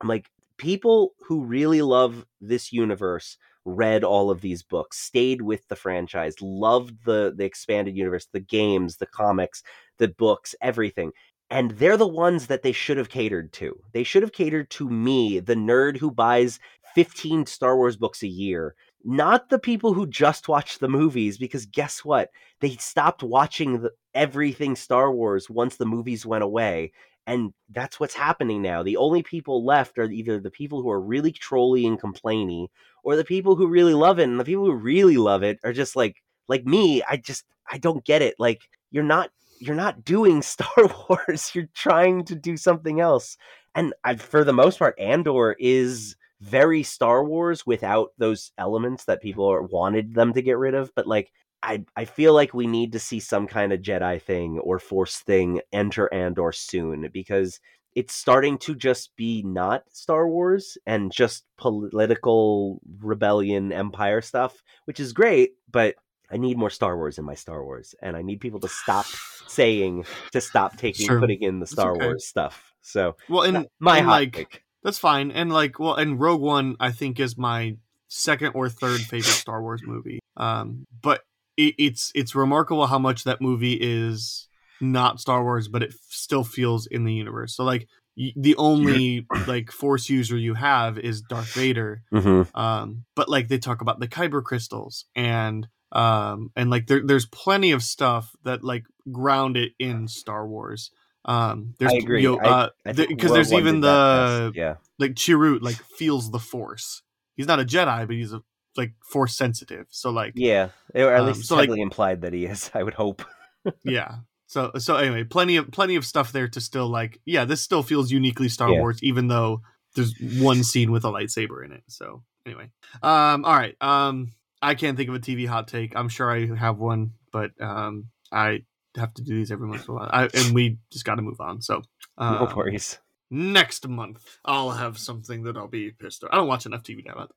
I'm 0.00 0.08
like 0.08 0.28
people 0.56 1.14
who 1.26 1.44
really 1.44 1.82
love 1.82 2.26
this 2.40 2.72
universe 2.72 3.36
read 3.64 4.04
all 4.04 4.30
of 4.30 4.40
these 4.40 4.62
books, 4.62 4.98
stayed 4.98 5.42
with 5.42 5.66
the 5.68 5.76
franchise, 5.76 6.34
loved 6.40 7.04
the 7.04 7.32
the 7.36 7.44
expanded 7.44 7.96
universe, 7.96 8.26
the 8.32 8.40
games, 8.40 8.96
the 8.96 9.06
comics, 9.06 9.62
the 9.98 10.08
books, 10.08 10.54
everything. 10.60 11.12
And 11.50 11.72
they're 11.72 11.96
the 11.96 12.06
ones 12.06 12.46
that 12.46 12.62
they 12.62 12.72
should 12.72 12.96
have 12.96 13.08
catered 13.08 13.52
to. 13.54 13.76
They 13.92 14.04
should 14.04 14.22
have 14.22 14.32
catered 14.32 14.70
to 14.70 14.88
me, 14.88 15.40
the 15.40 15.54
nerd 15.56 15.96
who 15.96 16.10
buys 16.10 16.60
15 16.94 17.46
Star 17.46 17.76
Wars 17.76 17.96
books 17.96 18.22
a 18.22 18.28
year, 18.28 18.74
not 19.04 19.48
the 19.48 19.58
people 19.58 19.92
who 19.92 20.06
just 20.06 20.48
watch 20.48 20.78
the 20.78 20.88
movies 20.88 21.38
because 21.38 21.66
guess 21.66 22.04
what? 22.04 22.30
They 22.60 22.76
stopped 22.76 23.22
watching 23.22 23.80
the, 23.82 23.90
everything 24.14 24.76
Star 24.76 25.12
Wars 25.12 25.48
once 25.50 25.76
the 25.76 25.86
movies 25.86 26.26
went 26.26 26.44
away. 26.44 26.92
And 27.26 27.52
that's 27.70 28.00
what's 28.00 28.14
happening 28.14 28.62
now. 28.62 28.82
The 28.82 28.96
only 28.96 29.22
people 29.22 29.64
left 29.64 29.98
are 29.98 30.10
either 30.10 30.40
the 30.40 30.50
people 30.50 30.82
who 30.82 30.90
are 30.90 31.00
really 31.00 31.32
trolly 31.32 31.86
and 31.86 32.00
complainy 32.00 32.68
or 33.04 33.16
the 33.16 33.24
people 33.24 33.56
who 33.56 33.68
really 33.68 33.94
love 33.94 34.18
it. 34.18 34.24
And 34.24 34.40
the 34.40 34.44
people 34.44 34.64
who 34.64 34.74
really 34.74 35.16
love 35.16 35.42
it 35.42 35.58
are 35.64 35.72
just 35.72 35.96
like 35.96 36.16
like 36.48 36.64
me, 36.64 37.02
I 37.08 37.16
just 37.16 37.44
I 37.70 37.78
don't 37.78 38.04
get 38.04 38.22
it. 38.22 38.34
Like 38.38 38.62
you're 38.90 39.04
not 39.04 39.30
you're 39.60 39.76
not 39.76 40.04
doing 40.04 40.42
Star 40.42 40.90
Wars. 41.08 41.52
You're 41.54 41.68
trying 41.74 42.24
to 42.24 42.34
do 42.34 42.56
something 42.56 43.00
else. 43.00 43.36
And 43.74 43.94
I, 44.02 44.16
for 44.16 44.42
the 44.42 44.52
most 44.52 44.78
part, 44.78 44.98
Andor 44.98 45.54
is 45.58 46.16
very 46.40 46.82
Star 46.82 47.24
Wars 47.24 47.64
without 47.66 48.10
those 48.18 48.50
elements 48.58 49.04
that 49.04 49.22
people 49.22 49.46
are, 49.46 49.62
wanted 49.62 50.14
them 50.14 50.32
to 50.32 50.42
get 50.42 50.58
rid 50.58 50.74
of. 50.74 50.92
But 50.96 51.06
like, 51.06 51.30
I 51.62 51.84
I 51.94 52.06
feel 52.06 52.32
like 52.32 52.54
we 52.54 52.66
need 52.66 52.92
to 52.92 52.98
see 52.98 53.20
some 53.20 53.46
kind 53.46 53.72
of 53.72 53.82
Jedi 53.82 54.20
thing 54.20 54.58
or 54.58 54.78
Force 54.78 55.18
thing 55.18 55.60
enter 55.72 56.12
Andor 56.12 56.52
soon 56.52 57.08
because 57.12 57.60
it's 57.94 58.14
starting 58.14 58.56
to 58.58 58.74
just 58.74 59.14
be 59.16 59.42
not 59.42 59.82
Star 59.92 60.26
Wars 60.26 60.78
and 60.86 61.12
just 61.12 61.44
political 61.58 62.80
rebellion 63.00 63.72
empire 63.72 64.22
stuff, 64.22 64.62
which 64.84 65.00
is 65.00 65.12
great, 65.12 65.52
but 65.70 65.96
I 66.32 66.36
need 66.36 66.56
more 66.56 66.70
Star 66.70 66.96
Wars 66.96 67.18
in 67.18 67.24
my 67.24 67.34
Star 67.34 67.64
Wars, 67.64 67.94
and 68.02 68.16
I 68.16 68.22
need 68.22 68.40
people 68.40 68.60
to 68.60 68.68
stop 68.68 69.06
saying 69.48 70.04
to 70.32 70.40
stop 70.40 70.76
taking 70.76 71.06
Sure. 71.06 71.20
putting 71.20 71.42
in 71.42 71.60
the 71.60 71.66
Star 71.66 71.92
okay. 71.92 72.06
Wars 72.06 72.26
stuff. 72.26 72.72
So 72.82 73.16
Well, 73.28 73.42
and 73.42 73.66
my 73.78 73.98
and, 73.98 74.06
like 74.06 74.32
take. 74.36 74.62
that's 74.82 74.98
fine, 74.98 75.30
and 75.30 75.52
like 75.52 75.78
well, 75.78 75.94
and 75.94 76.20
Rogue 76.20 76.40
One 76.40 76.76
I 76.80 76.92
think 76.92 77.20
is 77.20 77.36
my 77.36 77.76
second 78.08 78.52
or 78.54 78.68
third 78.68 79.00
favorite 79.00 79.24
Star 79.32 79.62
Wars 79.62 79.82
movie. 79.84 80.20
Um, 80.36 80.86
but 81.02 81.22
it, 81.56 81.74
it's 81.78 82.12
it's 82.14 82.34
remarkable 82.34 82.86
how 82.86 82.98
much 82.98 83.24
that 83.24 83.40
movie 83.40 83.78
is 83.80 84.48
not 84.80 85.20
Star 85.20 85.42
Wars, 85.42 85.68
but 85.68 85.82
it 85.82 85.90
f- 85.90 85.96
still 86.08 86.42
feels 86.44 86.86
in 86.86 87.04
the 87.04 87.12
universe. 87.12 87.54
So 87.54 87.64
like 87.64 87.86
the 88.16 88.56
only 88.56 89.26
like 89.46 89.70
Force 89.70 90.08
user 90.08 90.36
you 90.36 90.54
have 90.54 90.98
is 90.98 91.22
Darth 91.22 91.52
Vader. 91.54 92.02
Mm-hmm. 92.12 92.58
Um, 92.58 93.04
but 93.14 93.28
like 93.28 93.48
they 93.48 93.58
talk 93.58 93.80
about 93.82 94.00
the 94.00 94.08
Kyber 94.08 94.42
crystals 94.42 95.04
and 95.14 95.68
um 95.92 96.50
and 96.56 96.70
like 96.70 96.86
there, 96.86 97.02
there's 97.04 97.26
plenty 97.26 97.72
of 97.72 97.82
stuff 97.82 98.34
that 98.44 98.62
like 98.62 98.84
ground 99.10 99.56
it 99.56 99.72
in 99.78 100.08
Star 100.08 100.46
Wars. 100.46 100.90
Um, 101.24 101.74
there's 101.78 101.92
I 101.92 101.96
agree. 101.96 102.22
you 102.22 102.38
uh, 102.38 102.70
because 102.84 103.32
there's 103.32 103.52
even 103.52 103.80
the 103.80 104.52
yeah. 104.54 104.76
like 104.98 105.12
Chirrut 105.14 105.62
like 105.62 105.76
feels 105.98 106.30
the 106.30 106.38
Force. 106.38 107.02
He's 107.34 107.46
not 107.46 107.60
a 107.60 107.64
Jedi, 107.64 108.06
but 108.06 108.16
he's 108.16 108.32
a 108.32 108.42
like 108.76 108.92
Force 109.02 109.36
sensitive. 109.36 109.86
So 109.90 110.10
like 110.10 110.32
Yeah, 110.36 110.68
or 110.94 111.12
at 111.12 111.20
Um, 111.20 111.26
least 111.26 111.44
so, 111.44 111.56
like- 111.56 111.68
implied 111.70 112.22
that 112.22 112.32
he 112.32 112.46
is. 112.46 112.70
I 112.74 112.82
would 112.82 112.94
hope. 112.94 113.22
yeah. 113.84 114.16
So 114.46 114.72
so 114.78 114.96
anyway, 114.96 115.24
plenty 115.24 115.56
of 115.56 115.70
plenty 115.70 115.96
of 115.96 116.04
stuff 116.06 116.32
there 116.32 116.48
to 116.48 116.60
still 116.60 116.88
like. 116.88 117.20
Yeah, 117.24 117.44
this 117.44 117.60
still 117.60 117.82
feels 117.82 118.10
uniquely 118.10 118.48
Star 118.48 118.70
Yeah. 118.70 118.80
Wars, 118.80 119.02
even 119.02 119.28
though 119.28 119.60
there's 119.94 120.14
one 120.38 120.64
scene 120.64 120.90
with 120.90 121.04
a 121.04 121.08
lightsaber 121.08 121.64
in 121.64 121.72
it. 121.72 121.82
So 121.88 122.22
anyway, 122.46 122.70
um, 123.02 123.44
all 123.44 123.54
right. 123.54 123.76
Um, 123.80 124.32
I 124.62 124.74
can't 124.74 124.96
think 124.96 125.08
of 125.08 125.14
a 125.14 125.20
TV 125.20 125.46
hot 125.46 125.68
take. 125.68 125.94
I'm 125.96 126.08
sure 126.08 126.30
I 126.30 126.54
have 126.54 126.78
one, 126.78 127.12
but 127.32 127.50
um, 127.60 128.06
I 128.32 128.64
have 128.96 129.14
to 129.14 129.22
do 129.22 129.34
these 129.36 129.50
every 129.50 129.68
once 129.68 129.86
in 129.86 129.92
a 129.92 129.96
while. 129.96 130.10
I, 130.12 130.28
and 130.34 130.54
we 130.54 130.78
just 130.92 131.04
got 131.04 131.14
to 131.16 131.22
move 131.22 131.40
on. 131.40 131.62
So 131.62 131.82
no 132.18 132.24
uh, 132.26 132.52
worries. 132.56 132.98
next 133.30 133.86
month 133.88 134.38
I'll 134.44 134.70
have 134.72 134.98
something 134.98 135.44
that 135.44 135.56
I'll 135.56 135.68
be 135.68 135.92
pissed. 135.92 136.24
Off. 136.24 136.30
I 136.32 136.36
don't 136.36 136.48
watch 136.48 136.66
enough 136.66 136.82
TV 136.82 137.04
now. 137.06 137.28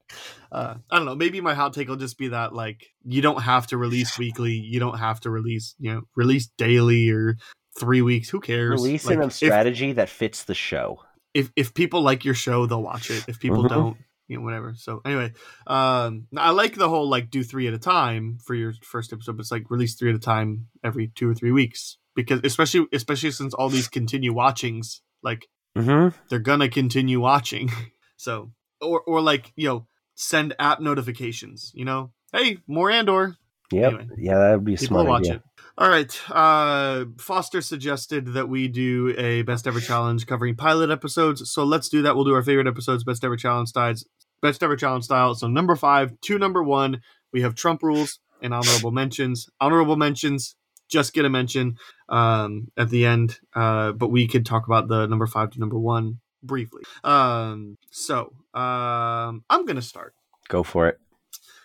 Uh, 0.51 0.75
I 0.89 0.97
don't 0.97 1.05
know. 1.05 1.15
Maybe 1.15 1.39
my 1.41 1.53
hot 1.53 1.73
take 1.73 1.87
will 1.87 1.95
just 1.95 2.17
be 2.17 2.29
that 2.29 2.53
like 2.53 2.87
you 3.05 3.21
don't 3.21 3.41
have 3.41 3.67
to 3.67 3.77
release 3.77 4.17
weekly. 4.23 4.53
You 4.53 4.79
don't 4.79 4.97
have 4.97 5.19
to 5.21 5.29
release 5.29 5.75
you 5.79 5.93
know 5.93 6.01
release 6.15 6.47
daily 6.57 7.09
or 7.09 7.37
three 7.79 8.01
weeks. 8.01 8.29
Who 8.29 8.39
cares? 8.39 8.71
Releasing 8.71 9.17
Like, 9.19 9.25
a 9.25 9.27
if, 9.27 9.33
strategy 9.33 9.93
that 9.93 10.09
fits 10.09 10.43
the 10.43 10.55
show. 10.55 10.99
if 11.33 11.51
if 11.55 11.73
people 11.73 12.01
like 12.01 12.25
your 12.25 12.35
show, 12.35 12.65
they'll 12.65 12.83
watch 12.83 13.09
it. 13.09 13.23
If 13.27 13.39
people 13.39 13.63
Mhm. 13.63 13.69
don't, 13.69 13.97
you 14.27 14.37
know, 14.37 14.43
whatever. 14.43 14.73
So 14.77 15.01
anyway, 15.05 15.33
um, 15.67 16.27
I 16.37 16.51
like 16.51 16.75
the 16.75 16.89
whole 16.89 17.09
like 17.09 17.29
do 17.29 17.43
three 17.43 17.67
at 17.67 17.73
a 17.73 17.79
time 17.79 18.37
for 18.45 18.55
your 18.55 18.73
first 18.81 19.11
episode. 19.13 19.37
But 19.37 19.41
it's 19.41 19.51
like 19.51 19.69
release 19.69 19.95
three 19.95 20.09
at 20.09 20.15
a 20.15 20.19
time 20.19 20.67
every 20.83 21.07
two 21.15 21.29
or 21.29 21.33
three 21.35 21.51
weeks 21.51 21.97
because 22.15 22.39
especially 22.43 22.85
especially 22.93 23.31
since 23.31 23.53
all 23.53 23.69
these 23.69 23.87
continue 23.87 24.33
watchings 24.33 25.01
like 25.23 25.47
Mm-hmm. 25.75 26.15
they're 26.29 26.37
gonna 26.39 26.69
continue 26.69 27.19
watching. 27.19 27.69
So 28.15 28.51
or 28.79 29.01
or 29.01 29.21
like 29.21 29.51
you 29.55 29.67
know 29.67 29.87
send 30.15 30.53
app 30.59 30.79
notifications. 30.79 31.71
You 31.73 31.83
know, 31.85 32.11
hey, 32.31 32.59
more 32.67 32.89
Andor. 32.91 33.35
Yep. 33.71 33.93
Anyway, 33.93 34.07
yeah, 34.17 34.37
that 34.37 34.51
would 34.53 34.65
be 34.65 34.73
People 34.73 34.87
smart 34.87 35.07
watch 35.07 35.21
idea. 35.23 35.33
it. 35.35 35.41
All 35.75 35.89
right. 35.89 36.15
Uh, 36.29 37.05
Foster 37.17 37.59
suggested 37.61 38.33
that 38.33 38.47
we 38.47 38.67
do 38.67 39.15
a 39.17 39.41
best 39.41 39.65
ever 39.65 39.79
challenge 39.79 40.27
covering 40.27 40.55
pilot 40.55 40.91
episodes. 40.91 41.49
So 41.51 41.63
let's 41.63 41.89
do 41.89 42.03
that. 42.03 42.15
We'll 42.15 42.25
do 42.25 42.35
our 42.35 42.43
favorite 42.43 42.67
episodes, 42.67 43.03
best 43.03 43.23
ever 43.23 43.35
challenge 43.35 43.69
styles, 43.69 44.05
best 44.41 44.61
ever 44.61 44.75
challenge 44.75 45.05
style. 45.05 45.33
So 45.33 45.47
number 45.47 45.75
five 45.75 46.13
to 46.21 46.37
number 46.37 46.61
one, 46.61 47.01
we 47.31 47.41
have 47.41 47.55
Trump 47.55 47.81
rules 47.81 48.19
and 48.39 48.53
honorable 48.53 48.91
mentions. 48.91 49.49
Honorable 49.59 49.95
mentions, 49.95 50.55
just 50.89 51.11
get 51.11 51.25
a 51.25 51.29
mention 51.29 51.77
um, 52.07 52.67
at 52.77 52.91
the 52.91 53.07
end. 53.07 53.39
Uh, 53.55 53.93
but 53.93 54.09
we 54.09 54.27
could 54.27 54.45
talk 54.45 54.67
about 54.67 54.87
the 54.87 55.07
number 55.07 55.25
five 55.25 55.49
to 55.51 55.59
number 55.59 55.79
one 55.79 56.19
briefly. 56.43 56.83
Um, 57.03 57.77
so 57.89 58.33
um, 58.53 59.43
I'm 59.49 59.65
gonna 59.65 59.81
start. 59.81 60.13
Go 60.49 60.61
for 60.61 60.87
it. 60.87 60.99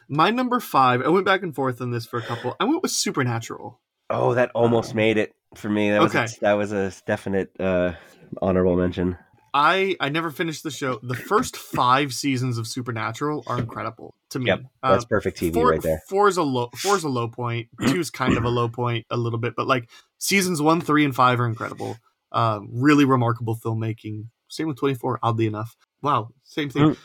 My 0.08 0.30
number 0.30 0.60
five. 0.60 1.02
I 1.02 1.08
went 1.08 1.26
back 1.26 1.42
and 1.42 1.54
forth 1.54 1.82
on 1.82 1.90
this 1.90 2.06
for 2.06 2.18
a 2.18 2.22
couple. 2.22 2.56
I 2.58 2.64
went 2.64 2.82
with 2.82 2.92
Supernatural. 2.92 3.82
Oh, 4.10 4.34
that 4.34 4.50
almost 4.54 4.94
made 4.94 5.18
it 5.18 5.34
for 5.54 5.68
me. 5.68 5.90
That 5.90 6.00
was 6.02 6.14
Okay. 6.14 6.24
a, 6.24 6.40
that 6.40 6.52
was 6.54 6.72
a 6.72 6.92
definite 7.06 7.50
uh, 7.60 7.92
honorable 8.40 8.76
mention. 8.76 9.16
I 9.54 9.96
I 9.98 10.08
never 10.10 10.30
finished 10.30 10.62
the 10.62 10.70
show. 10.70 11.00
The 11.02 11.14
first 11.14 11.56
five 11.56 12.12
seasons 12.12 12.58
of 12.58 12.66
Supernatural 12.68 13.42
are 13.46 13.58
incredible 13.58 14.14
to 14.30 14.38
me. 14.38 14.46
Yep, 14.46 14.60
Uh, 14.82 14.92
That's 14.92 15.04
perfect 15.06 15.38
TV 15.40 15.54
four, 15.54 15.70
right 15.70 15.82
there. 15.82 16.00
Four 16.08 16.28
is 16.28 16.36
a 16.36 16.42
low. 16.42 16.68
four 16.76 16.96
is 16.96 17.04
a 17.04 17.08
low 17.08 17.28
point. 17.28 17.68
Two 17.86 17.98
is 18.00 18.10
kind 18.10 18.36
of 18.36 18.44
a 18.44 18.48
low 18.50 18.68
point, 18.68 19.06
a 19.10 19.16
little 19.16 19.38
bit, 19.38 19.54
but 19.56 19.66
like 19.66 19.88
seasons 20.18 20.60
one, 20.60 20.80
three, 20.82 21.04
and 21.04 21.14
five 21.14 21.40
are 21.40 21.46
incredible. 21.46 21.96
Um, 22.30 22.68
really 22.72 23.06
remarkable 23.06 23.56
filmmaking. 23.56 24.26
Same 24.48 24.68
with 24.68 24.76
Twenty 24.76 24.94
Four. 24.94 25.18
Oddly 25.22 25.46
enough, 25.46 25.76
wow, 26.02 26.28
same 26.44 26.68
thing. 26.68 26.90
Mm. 26.90 26.96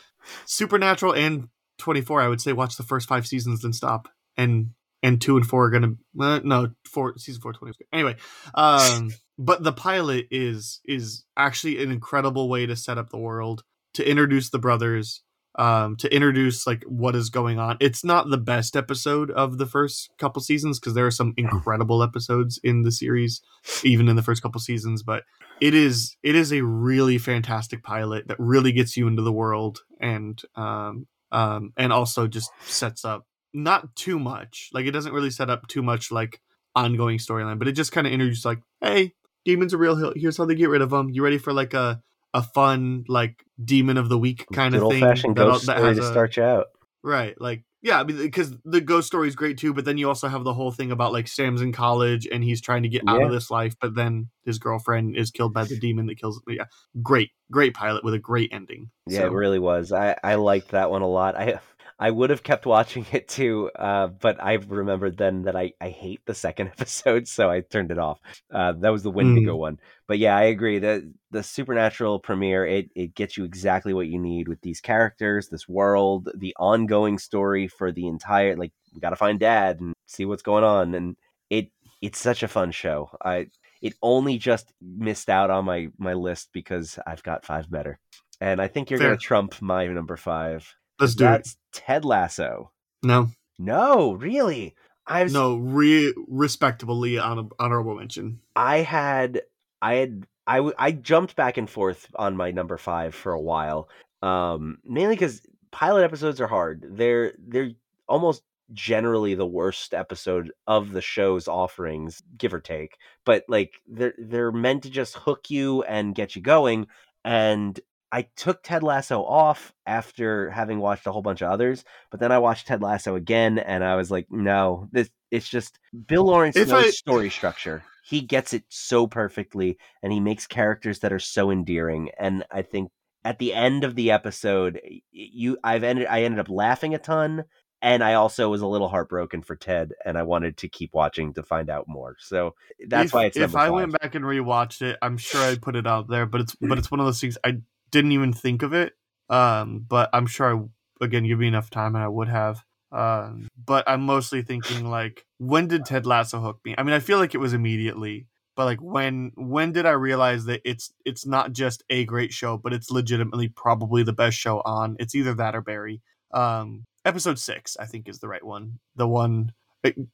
Supernatural 0.45 1.13
and 1.13 1.47
Twenty 1.77 2.01
Four. 2.01 2.21
I 2.21 2.27
would 2.27 2.41
say 2.41 2.53
watch 2.53 2.75
the 2.75 2.84
first 2.84 3.07
five 3.07 3.25
seasons, 3.25 3.61
then 3.61 3.73
stop. 3.73 4.09
And 4.35 4.71
and 5.03 5.21
two 5.21 5.38
and 5.38 5.45
four 5.45 5.65
are 5.65 5.69
gonna 5.69 5.93
uh, 6.19 6.39
no 6.43 6.71
four 6.89 7.15
season 7.17 7.41
four 7.41 7.53
twenty. 7.53 7.77
Anyway, 7.91 8.15
um, 8.55 9.11
but 9.38 9.63
the 9.63 9.73
pilot 9.73 10.27
is 10.31 10.80
is 10.85 11.25
actually 11.38 11.84
an 11.84 11.91
incredible 11.91 12.49
way 12.49 12.65
to 12.65 12.75
set 12.75 12.97
up 12.97 13.09
the 13.09 13.17
world 13.17 13.63
to 13.93 14.09
introduce 14.09 14.49
the 14.49 14.59
brothers 14.59 15.21
um 15.55 15.95
to 15.95 16.11
introduce 16.13 16.65
like 16.65 16.84
what 16.88 17.15
is 17.15 17.30
going 17.30 17.59
on 17.59 17.77
it's 17.80 18.03
not 18.03 18.27
the 18.30 18.39
best 18.39 18.75
episode 18.75 19.30
of 19.30 19.59
the 19.59 19.67
first 19.67 20.09
couple 20.17 20.41
seasons 20.41 20.80
because 20.80 20.95
there 20.95 21.05
are 21.05 21.11
some 21.11 21.31
incredible 21.38 22.01
episodes 22.01 22.59
in 22.63 22.81
the 22.81 22.91
series 22.91 23.39
even 23.84 24.07
in 24.07 24.15
the 24.15 24.23
first 24.23 24.41
couple 24.41 24.59
seasons 24.59 25.03
but 25.03 25.21
it 25.61 25.75
is 25.75 26.17
it 26.23 26.34
is 26.34 26.51
a 26.51 26.63
really 26.63 27.19
fantastic 27.19 27.84
pilot 27.84 28.27
that 28.27 28.39
really 28.39 28.71
gets 28.71 28.97
you 28.97 29.07
into 29.07 29.21
the 29.21 29.31
world 29.31 29.81
and 30.01 30.41
um 30.55 31.05
um 31.31 31.71
and 31.77 31.93
also 31.93 32.25
just 32.25 32.49
sets 32.61 33.05
up 33.05 33.27
not 33.53 33.95
too 33.95 34.17
much 34.19 34.69
like 34.73 34.85
it 34.85 34.91
doesn't 34.91 35.13
really 35.13 35.30
set 35.30 35.49
up 35.49 35.67
too 35.67 35.84
much 35.84 36.11
like 36.11 36.41
ongoing 36.75 37.17
storyline 37.19 37.59
but 37.59 37.67
it 37.67 37.73
just 37.73 37.91
kind 37.91 38.07
of 38.07 38.13
introduces 38.13 38.45
like 38.45 38.59
hey 38.81 39.13
demons 39.45 39.73
are 39.73 39.77
real 39.77 40.13
here's 40.15 40.38
how 40.38 40.45
they 40.45 40.55
get 40.55 40.69
rid 40.69 40.81
of 40.81 40.89
them 40.89 41.09
you 41.11 41.23
ready 41.23 41.38
for 41.38 41.53
like 41.53 41.73
a 41.73 42.01
a 42.34 42.41
fun 42.41 43.03
like 43.07 43.43
demon 43.63 43.97
of 43.97 44.09
the 44.09 44.17
week 44.17 44.45
kind 44.51 44.73
of 44.73 44.81
old 44.84 44.93
thing 44.93 45.01
fashioned 45.03 45.35
ghost 45.35 45.67
that 45.67 45.77
story 45.77 45.93
to 45.95 46.01
a- 46.01 46.11
start 46.11 46.35
you 46.38 46.43
out. 46.43 46.65
Right, 47.05 47.39
like 47.39 47.65
yeah, 47.81 47.99
I 47.99 48.05
mean 48.05 48.15
because 48.15 48.55
the 48.63 48.80
ghost 48.80 49.07
story 49.07 49.27
is 49.27 49.35
great 49.35 49.57
too, 49.57 49.73
but 49.73 49.84
then 49.84 49.97
you 49.97 50.07
also 50.07 50.30
have 50.30 50.45
the 50.45 50.53
whole 50.53 50.71
thing 50.71 50.89
about 50.89 51.11
like 51.11 51.27
Sam's 51.27 51.61
in 51.61 51.73
college 51.73 52.25
and 52.31 52.41
he's 52.41 52.61
trying 52.61 52.84
to 52.84 52.88
get 52.89 53.03
out 53.09 53.19
Yeah. 53.19 53.25
of 53.25 53.34
this 53.34 53.51
life, 53.51 53.75
but 53.81 53.93
then 53.93 54.30
his 54.45 54.57
girlfriend 54.57 55.17
is 55.17 55.30
killed 55.30 55.53
by 55.53 55.65
the 55.65 55.77
demon 55.77 56.05
that 56.05 56.15
kills. 56.15 56.41
Yeah, 56.47 56.63
great, 57.01 57.31
great 57.51 57.73
pilot 57.73 58.05
with 58.05 58.13
a 58.13 58.19
great 58.19 58.53
ending. 58.53 58.89
Yeah, 59.05 59.19
So, 59.19 59.25
it 59.27 59.31
really 59.34 59.59
was. 59.59 59.91
I 59.91 60.15
I 60.23 60.35
liked 60.35 60.69
that 60.69 60.89
one 60.91 61.01
a 61.01 61.09
lot. 61.09 61.35
I 61.35 61.59
I 62.03 62.11
would 62.11 62.31
have 62.31 62.43
kept 62.43 62.65
watching 62.65 63.05
it 63.13 63.30
too, 63.30 63.71
uh, 63.80 64.07
but 64.07 64.43
I 64.43 64.55
remembered 64.55 65.15
then 65.15 65.43
that 65.43 65.55
I, 65.55 65.71
I 65.80 65.88
hate 65.88 66.19
the 66.25 66.34
second 66.34 66.67
episode, 66.77 67.30
so 67.30 67.49
I 67.49 67.61
turned 67.61 67.91
it 67.91 67.97
off. 67.97 68.19
Uh, 68.53 68.73
that 68.73 68.89
was 68.91 69.03
the 69.03 69.09
Wendigo 69.09 69.55
one. 69.55 69.80
But 70.05 70.19
yeah, 70.19 70.35
I 70.35 70.43
agree. 70.43 70.80
The 70.80 71.13
the 71.31 71.43
supernatural 71.43 72.19
premiere 72.19 72.65
it 72.65 72.89
it 72.93 73.15
gets 73.15 73.38
you 73.38 73.45
exactly 73.45 73.93
what 73.93 74.07
you 74.07 74.19
need 74.19 74.49
with 74.49 74.59
these 74.59 74.81
characters, 74.81 75.47
this 75.47 75.69
world, 75.69 76.27
the 76.35 76.53
ongoing 76.59 77.17
story 77.19 77.69
for 77.69 77.93
the 77.93 78.07
entire 78.07 78.57
like 78.57 78.73
we 78.93 78.99
got 78.99 79.11
to 79.11 79.15
find 79.15 79.39
Dad 79.39 79.80
and 79.80 79.93
see 80.05 80.25
what's 80.25 80.43
going 80.43 80.65
on, 80.65 80.95
and 80.95 81.15
it 81.49 81.71
it's 82.01 82.19
such 82.19 82.43
a 82.43 82.49
fun 82.49 82.71
show. 82.71 83.11
I 83.23 83.47
it 83.81 83.93
only 84.01 84.38
just 84.38 84.73
missed 84.81 85.30
out 85.30 85.49
on 85.49 85.63
my 85.63 85.88
my 85.97 86.15
list 86.15 86.49
because 86.51 86.99
I've 87.07 87.23
got 87.23 87.45
five 87.45 87.71
better, 87.71 87.97
and 88.41 88.61
I 88.61 88.67
think 88.67 88.89
you're 88.89 88.99
Fair. 88.99 89.11
gonna 89.11 89.19
trump 89.19 89.61
my 89.61 89.88
number 89.88 90.17
five. 90.17 90.75
Let's 90.99 91.15
do 91.15 91.26
it. 91.26 91.28
That's 91.28 91.57
Ted 91.72 92.06
Lasso. 92.06 92.72
No, 93.02 93.30
No, 93.60 94.14
really. 94.14 94.76
I've 95.06 95.34
no, 95.34 95.57
re- 95.57 96.14
respectably 96.28 97.18
honorable 97.20 97.95
mention. 97.95 98.40
I 98.56 98.78
had 98.78 99.41
I 99.82 99.95
had 99.95 100.26
I 100.48 100.57
w- 100.57 100.76
I 100.78 100.91
jumped 100.94 101.36
back 101.36 101.57
and 101.57 101.70
forth 101.70 102.07
on 102.15 102.38
my 102.38 102.52
number 102.52 102.78
5 102.78 103.14
for 103.14 103.34
a 103.34 103.41
while. 103.41 103.90
Um 104.22 104.78
mainly 104.86 105.18
cuz 105.18 105.41
pilot 105.72 106.03
episodes 106.03 106.40
are 106.40 106.48
hard. 106.48 106.86
They're 106.90 107.34
they're 107.38 107.72
almost 108.07 108.44
generally 108.72 109.36
the 109.36 109.45
worst 109.45 109.94
episode 109.94 110.52
of 110.68 110.94
the 110.94 111.02
show's 111.02 111.49
offerings, 111.49 112.24
give 112.38 112.53
or 112.53 112.61
take. 112.61 112.98
But 113.26 113.44
like 113.49 113.74
they're 113.86 114.14
they're 114.18 114.52
meant 114.53 114.84
to 114.84 114.90
just 114.90 115.15
hook 115.15 115.49
you 115.49 115.84
and 115.84 116.15
get 116.15 116.36
you 116.36 116.41
going 116.41 116.88
and 117.26 117.78
I 118.14 118.27
took 118.35 118.61
Ted 118.61 118.84
Lasso 118.84 119.23
off 119.23 119.73
after 119.88 120.52
having 120.52 120.80
watched 120.80 121.07
a 121.07 121.11
whole 121.11 121.23
bunch 121.23 121.41
of 121.41 121.49
others, 121.49 121.84
but 122.11 122.19
then 122.19 122.31
I 122.31 122.38
watched 122.38 122.68
Ted 122.68 122.80
Lasso 122.80 123.15
again 123.15 123.57
and 123.57 123.84
I 123.84 123.95
was 123.95 124.11
like, 124.11 124.27
no, 124.30 124.88
this 124.91 125.10
it's 125.31 125.49
just 125.49 125.80
Bill 126.07 126.26
Lawrence 126.26 126.56
If 126.56 126.68
knows 126.68 126.85
I- 126.85 126.90
story 126.91 127.31
structure. 127.31 127.84
He 128.06 128.22
gets 128.22 128.53
it 128.53 128.65
so 128.69 129.07
perfectly 129.07 129.80
and 130.03 130.14
he 130.14 130.19
makes 130.19 130.45
characters 130.45 130.99
that 130.99 131.11
are 131.11 131.18
so 131.18 131.49
endearing 131.49 132.11
and 132.19 132.45
I 132.52 132.61
think 132.61 132.91
at 133.26 133.40
the 133.40 133.52
end 133.52 133.84
of 133.84 133.95
the 133.95 134.11
episode 134.11 134.80
you 135.11 135.57
I've 135.64 135.84
ended 135.84 136.06
I 136.06 136.22
ended 136.22 136.40
up 136.40 136.49
laughing 136.49 136.94
a 136.94 136.99
ton 136.99 137.45
and 137.81 138.03
I 138.03 138.14
also 138.14 138.48
was 138.48 138.61
a 138.61 138.68
little 138.68 138.90
heartbroken 138.90 139.41
for 139.41 139.56
Ted 139.56 139.94
and 140.06 140.19
I 140.19 140.23
wanted 140.23 140.57
to 140.57 140.69
keep 140.69 140.94
watching 140.94 141.34
to 141.34 141.44
find 141.44 141.69
out 141.69 141.85
more. 141.88 142.15
So 142.19 142.53
that's 142.88 143.07
if, 143.07 143.14
why 143.14 143.26
it's 143.26 143.38
if 143.38 143.56
I 143.56 143.65
five. 143.65 143.73
went 143.73 143.91
back 143.99 144.14
and 144.15 144.23
rewatched 144.23 144.81
it, 144.84 144.98
I'm 145.02 145.18
sure 145.18 145.41
I'd 145.41 145.61
put 145.61 145.76
it 145.76 145.88
out 145.88 146.07
there. 146.07 146.26
But 146.26 146.41
it's 146.41 146.56
but 146.61 146.77
it's 146.77 146.91
one 146.91 146.99
of 146.99 147.06
those 147.06 147.19
things 147.19 147.38
I 147.44 147.57
didn't 147.94 148.11
even 148.11 148.34
think 148.34 148.64
of 148.64 148.74
it. 148.74 148.94
Um, 149.30 149.86
but 149.88 150.10
I'm 150.11 150.26
sure 150.26 150.57
I 150.57 151.06
again 151.06 151.26
give 151.26 151.40
me 151.40 151.48
enough 151.48 151.70
time 151.70 151.95
and 151.95 152.03
I 152.03 152.10
would 152.10 152.28
have. 152.28 152.65
Um, 152.91 153.48
but 153.65 153.86
I'm 153.88 154.02
mostly 154.02 154.41
thinking 154.41 154.90
like, 154.90 155.26
when 155.38 155.68
did 155.68 155.86
Ted 155.86 156.06
Lasso 156.06 156.41
hook 156.41 156.60
me? 156.65 156.76
I 156.78 156.84
mean, 156.84 156.94
I 156.94 156.99
feel 156.99 157.20
like 157.20 157.34
it 157.34 157.40
was 157.40 157.53
immediately. 157.53 158.28
But 158.56 158.65
like 158.65 158.82
when 158.82 159.32
when 159.36 159.72
did 159.72 159.86
I 159.86 159.91
realize 159.91 160.45
that 160.45 160.61
it's 160.65 160.94
it's 161.06 161.26
not 161.26 161.53
just 161.53 161.84
a 161.90 162.03
great 162.06 162.34
show, 162.34 162.57
but 162.57 162.74
it's 162.74 162.91
legitimately 162.91 163.48
probably 163.48 164.03
the 164.03 164.14
best 164.14 164.38
show 164.38 164.61
on. 164.65 164.95
It's 164.99 165.15
either 165.15 165.34
that 165.36 165.56
or 165.56 165.61
Barry. 165.61 166.02
Um, 166.34 166.86
episode 167.06 167.40
six, 167.40 167.78
I 167.80 167.86
think, 167.86 168.10
is 168.10 168.20
the 168.20 168.28
right 168.28 168.44
one. 168.44 168.80
The 168.95 169.07
one 169.07 169.53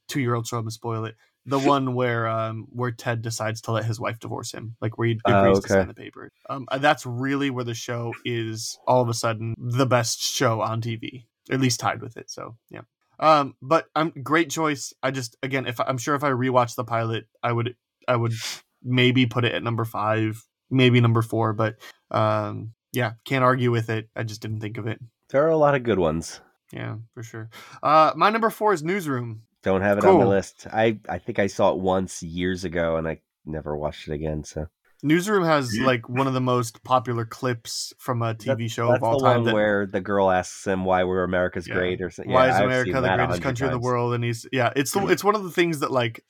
two 0.08 0.22
year 0.22 0.36
old 0.36 0.48
show. 0.48 0.58
I'm 0.58 0.64
gonna 0.64 0.72
spoil 0.72 1.06
it 1.06 1.16
the 1.50 1.60
one 1.60 1.94
where 1.96 2.28
um 2.28 2.68
where 2.70 2.92
Ted 2.92 3.22
decides 3.22 3.62
to 3.62 3.72
let 3.72 3.86
his 3.86 4.00
wife 4.00 4.20
divorce 4.20 4.52
him, 4.52 4.76
like 4.82 4.98
where 4.98 5.08
he 5.10 5.20
Oh, 5.26 5.40
agrees 5.40 5.60
to 5.60 5.66
okay. 5.66 5.74
sign 5.80 5.88
the 5.88 5.94
paper. 5.94 6.30
Um, 6.50 6.66
uh, 6.70 6.78
that's 6.78 7.06
really 7.06 7.50
where 7.50 7.64
the 7.66 7.74
show 7.74 8.14
is 8.26 8.78
all 8.88 9.02
of 9.02 9.10
a 9.10 9.14
sudden 9.14 9.56
the 9.58 9.86
best 9.86 10.22
show 10.22 10.62
on 10.62 10.82
TV, 10.82 11.26
at 11.52 11.60
least 11.60 11.80
tied 11.80 12.02
with 12.02 12.16
it. 12.18 12.30
So 12.30 12.56
yeah. 12.70 12.82
Um, 13.20 13.56
but 13.62 13.88
I'm 13.96 14.12
great 14.24 14.50
choice. 14.50 14.94
I 15.04 15.12
just 15.12 15.36
again, 15.44 15.66
if 15.68 15.80
I'm 15.82 15.98
sure 15.98 16.16
if 16.16 16.24
I 16.24 16.30
rewatch 16.30 16.76
the 16.76 16.86
pilot, 16.86 17.26
I 17.44 17.52
would 17.52 17.76
I 18.08 18.16
would 18.16 18.34
maybe 18.82 19.26
put 19.26 19.44
it 19.44 19.54
at 19.54 19.62
number 19.64 19.84
five, 19.84 20.42
maybe 20.70 21.02
number 21.02 21.22
four, 21.22 21.52
but 21.54 21.76
um, 22.12 22.72
yeah, 22.94 23.14
can't 23.26 23.44
argue 23.44 23.72
with 23.72 23.90
it. 23.90 24.10
I 24.16 24.24
just 24.24 24.42
didn't 24.42 24.62
think 24.62 24.78
of 24.78 24.88
it. 24.88 25.00
There 25.32 25.44
are 25.46 25.50
a 25.50 25.58
lot 25.58 25.76
of 25.76 25.84
good 25.84 26.00
ones. 26.00 26.40
Yeah, 26.72 26.96
for 27.14 27.24
sure. 27.24 27.50
Uh, 27.84 28.14
my 28.16 28.30
number 28.30 28.50
four 28.50 28.74
is 28.74 28.84
Newsroom. 28.84 29.42
Don't 29.64 29.82
have 29.82 29.98
it 29.98 30.06
on 30.06 30.20
the 30.20 30.26
list. 30.28 30.68
I 30.72 31.00
I 31.10 31.18
think 31.20 31.40
I 31.40 31.48
saw 31.48 31.72
it 31.74 31.80
once 31.80 32.24
years 32.24 32.64
ago, 32.64 32.96
and 32.98 33.08
I 33.08 33.20
never 33.46 33.76
watched 33.78 34.08
it 34.08 34.14
again. 34.14 34.44
So 34.44 34.68
Newsroom 35.04 35.44
has 35.46 35.78
Yeah. 35.78 35.86
like 35.86 36.08
one 36.10 36.28
of 36.28 36.34
the 36.34 36.42
most 36.42 36.84
popular 36.84 37.26
clips 37.26 37.94
from 38.00 38.22
a 38.22 38.34
TV 38.36 38.70
show 38.70 38.88
that's 38.88 38.98
of 38.98 39.04
all 39.04 39.20
the 39.20 39.26
time. 39.26 39.36
one 39.38 39.44
that- 39.46 39.54
where 39.54 39.86
the 39.86 40.02
girl 40.02 40.30
asks 40.30 40.66
him 40.68 40.84
why 40.86 41.04
we're 41.04 41.24
America's 41.24 41.68
Yeah. 41.68 41.76
great, 41.76 42.02
or 42.02 42.10
something. 42.10 42.34
why 42.34 42.50
is 42.50 42.56
I've 42.56 42.66
America 42.66 43.00
the 43.02 43.08
greatest 43.16 43.42
country 43.42 43.68
in 43.68 43.74
the 43.74 43.80
world? 43.80 44.14
And 44.14 44.24
he's 44.24 44.46
yeah, 44.52 44.72
it's 44.76 44.92
the, 44.92 45.06
it's 45.08 45.24
one 45.24 45.36
of 45.36 45.44
the 45.44 45.52
things 45.52 45.80
that 45.80 45.92
like 45.92 46.24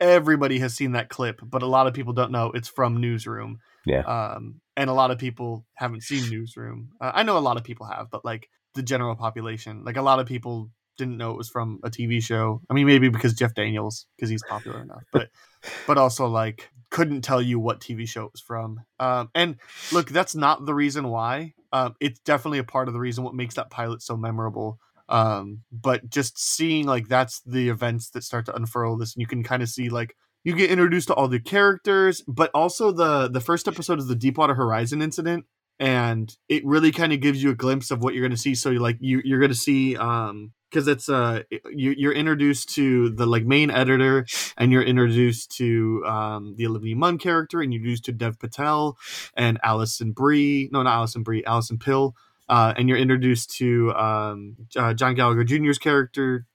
everybody 0.00 0.58
has 0.58 0.74
seen 0.74 0.92
that 0.92 1.08
clip, 1.08 1.40
but 1.44 1.62
a 1.62 1.66
lot 1.66 1.86
of 1.86 1.94
people 1.94 2.12
don't 2.12 2.32
know 2.32 2.50
it's 2.52 2.68
from 2.68 3.00
Newsroom. 3.00 3.58
Yeah. 3.86 4.00
Um, 4.02 4.60
and 4.76 4.88
a 4.90 4.92
lot 4.92 5.10
of 5.10 5.18
people 5.18 5.64
haven't 5.74 6.02
seen 6.02 6.28
Newsroom. 6.30 6.90
Uh, 7.00 7.12
I 7.14 7.22
know 7.22 7.36
a 7.38 7.40
lot 7.40 7.56
of 7.56 7.64
people 7.64 7.86
have, 7.86 8.08
but 8.10 8.24
like 8.24 8.48
the 8.74 8.82
general 8.82 9.14
population, 9.16 9.84
like 9.84 9.96
a 9.96 10.02
lot 10.02 10.18
of 10.18 10.26
people 10.26 10.70
didn't 10.98 11.16
know 11.16 11.30
it 11.32 11.36
was 11.36 11.48
from 11.48 11.80
a 11.82 11.90
TV 11.90 12.22
show. 12.22 12.60
I 12.70 12.74
mean, 12.74 12.86
maybe 12.86 13.08
because 13.08 13.34
Jeff 13.34 13.54
Daniels, 13.54 14.06
because 14.16 14.30
he's 14.30 14.42
popular 14.48 14.82
enough, 14.82 15.02
but 15.12 15.30
but 15.86 15.98
also 15.98 16.26
like 16.26 16.70
couldn't 16.90 17.22
tell 17.22 17.40
you 17.40 17.58
what 17.58 17.80
TV 17.80 18.06
show 18.06 18.26
it 18.26 18.32
was 18.32 18.40
from. 18.40 18.80
Um, 19.00 19.30
and 19.34 19.56
look, 19.92 20.10
that's 20.10 20.34
not 20.34 20.66
the 20.66 20.74
reason 20.74 21.08
why. 21.08 21.54
Um, 21.72 21.94
it's 22.00 22.20
definitely 22.20 22.58
a 22.58 22.64
part 22.64 22.86
of 22.86 22.94
the 22.94 23.00
reason 23.00 23.24
what 23.24 23.34
makes 23.34 23.54
that 23.54 23.70
pilot 23.70 24.02
so 24.02 24.16
memorable. 24.16 24.78
Um, 25.08 25.62
but 25.72 26.08
just 26.08 26.38
seeing 26.38 26.86
like 26.86 27.08
that's 27.08 27.40
the 27.40 27.68
events 27.68 28.10
that 28.10 28.24
start 28.24 28.46
to 28.46 28.54
unfurl 28.54 28.96
this, 28.96 29.14
and 29.14 29.20
you 29.20 29.26
can 29.26 29.42
kind 29.42 29.62
of 29.62 29.68
see 29.68 29.88
like 29.88 30.14
you 30.44 30.54
get 30.54 30.70
introduced 30.70 31.08
to 31.08 31.14
all 31.14 31.28
the 31.28 31.40
characters, 31.40 32.22
but 32.28 32.50
also 32.54 32.92
the 32.92 33.28
the 33.28 33.40
first 33.40 33.68
episode 33.68 33.98
is 33.98 34.06
the 34.06 34.14
Deepwater 34.14 34.54
Horizon 34.54 35.02
incident, 35.02 35.44
and 35.78 36.34
it 36.48 36.64
really 36.64 36.92
kind 36.92 37.12
of 37.12 37.20
gives 37.20 37.42
you 37.42 37.50
a 37.50 37.54
glimpse 37.54 37.90
of 37.90 38.02
what 38.02 38.14
you're 38.14 38.22
going 38.22 38.30
to 38.30 38.36
see. 38.36 38.54
So 38.54 38.70
you 38.70 38.78
like 38.78 38.98
you 39.00 39.20
you're 39.24 39.40
going 39.40 39.50
to 39.50 39.56
see 39.56 39.96
um 39.96 40.52
because 40.72 40.88
it's 40.88 41.08
uh 41.08 41.42
you, 41.70 41.94
you're 41.96 42.12
introduced 42.12 42.70
to 42.70 43.10
the 43.10 43.26
like 43.26 43.44
main 43.44 43.70
editor 43.70 44.26
and 44.56 44.72
you're 44.72 44.82
introduced 44.82 45.54
to 45.58 46.02
um 46.06 46.54
the 46.56 46.66
Olivia 46.66 46.96
Munn 46.96 47.18
character 47.18 47.60
and 47.60 47.72
you're 47.72 47.80
introduced 47.80 48.06
to 48.06 48.12
Dev 48.12 48.38
Patel 48.38 48.96
and 49.34 49.58
Alison 49.62 50.12
Brie 50.12 50.68
no 50.72 50.82
not 50.82 50.94
Alison 50.94 51.22
Brie 51.22 51.44
Alison 51.44 51.78
Pill 51.78 52.14
uh 52.48 52.72
and 52.76 52.88
you're 52.88 52.98
introduced 52.98 53.54
to 53.56 53.92
um 53.92 54.56
uh, 54.76 54.94
John 54.94 55.14
Gallagher 55.14 55.44
Jr.'s 55.44 55.78
character 55.78 56.46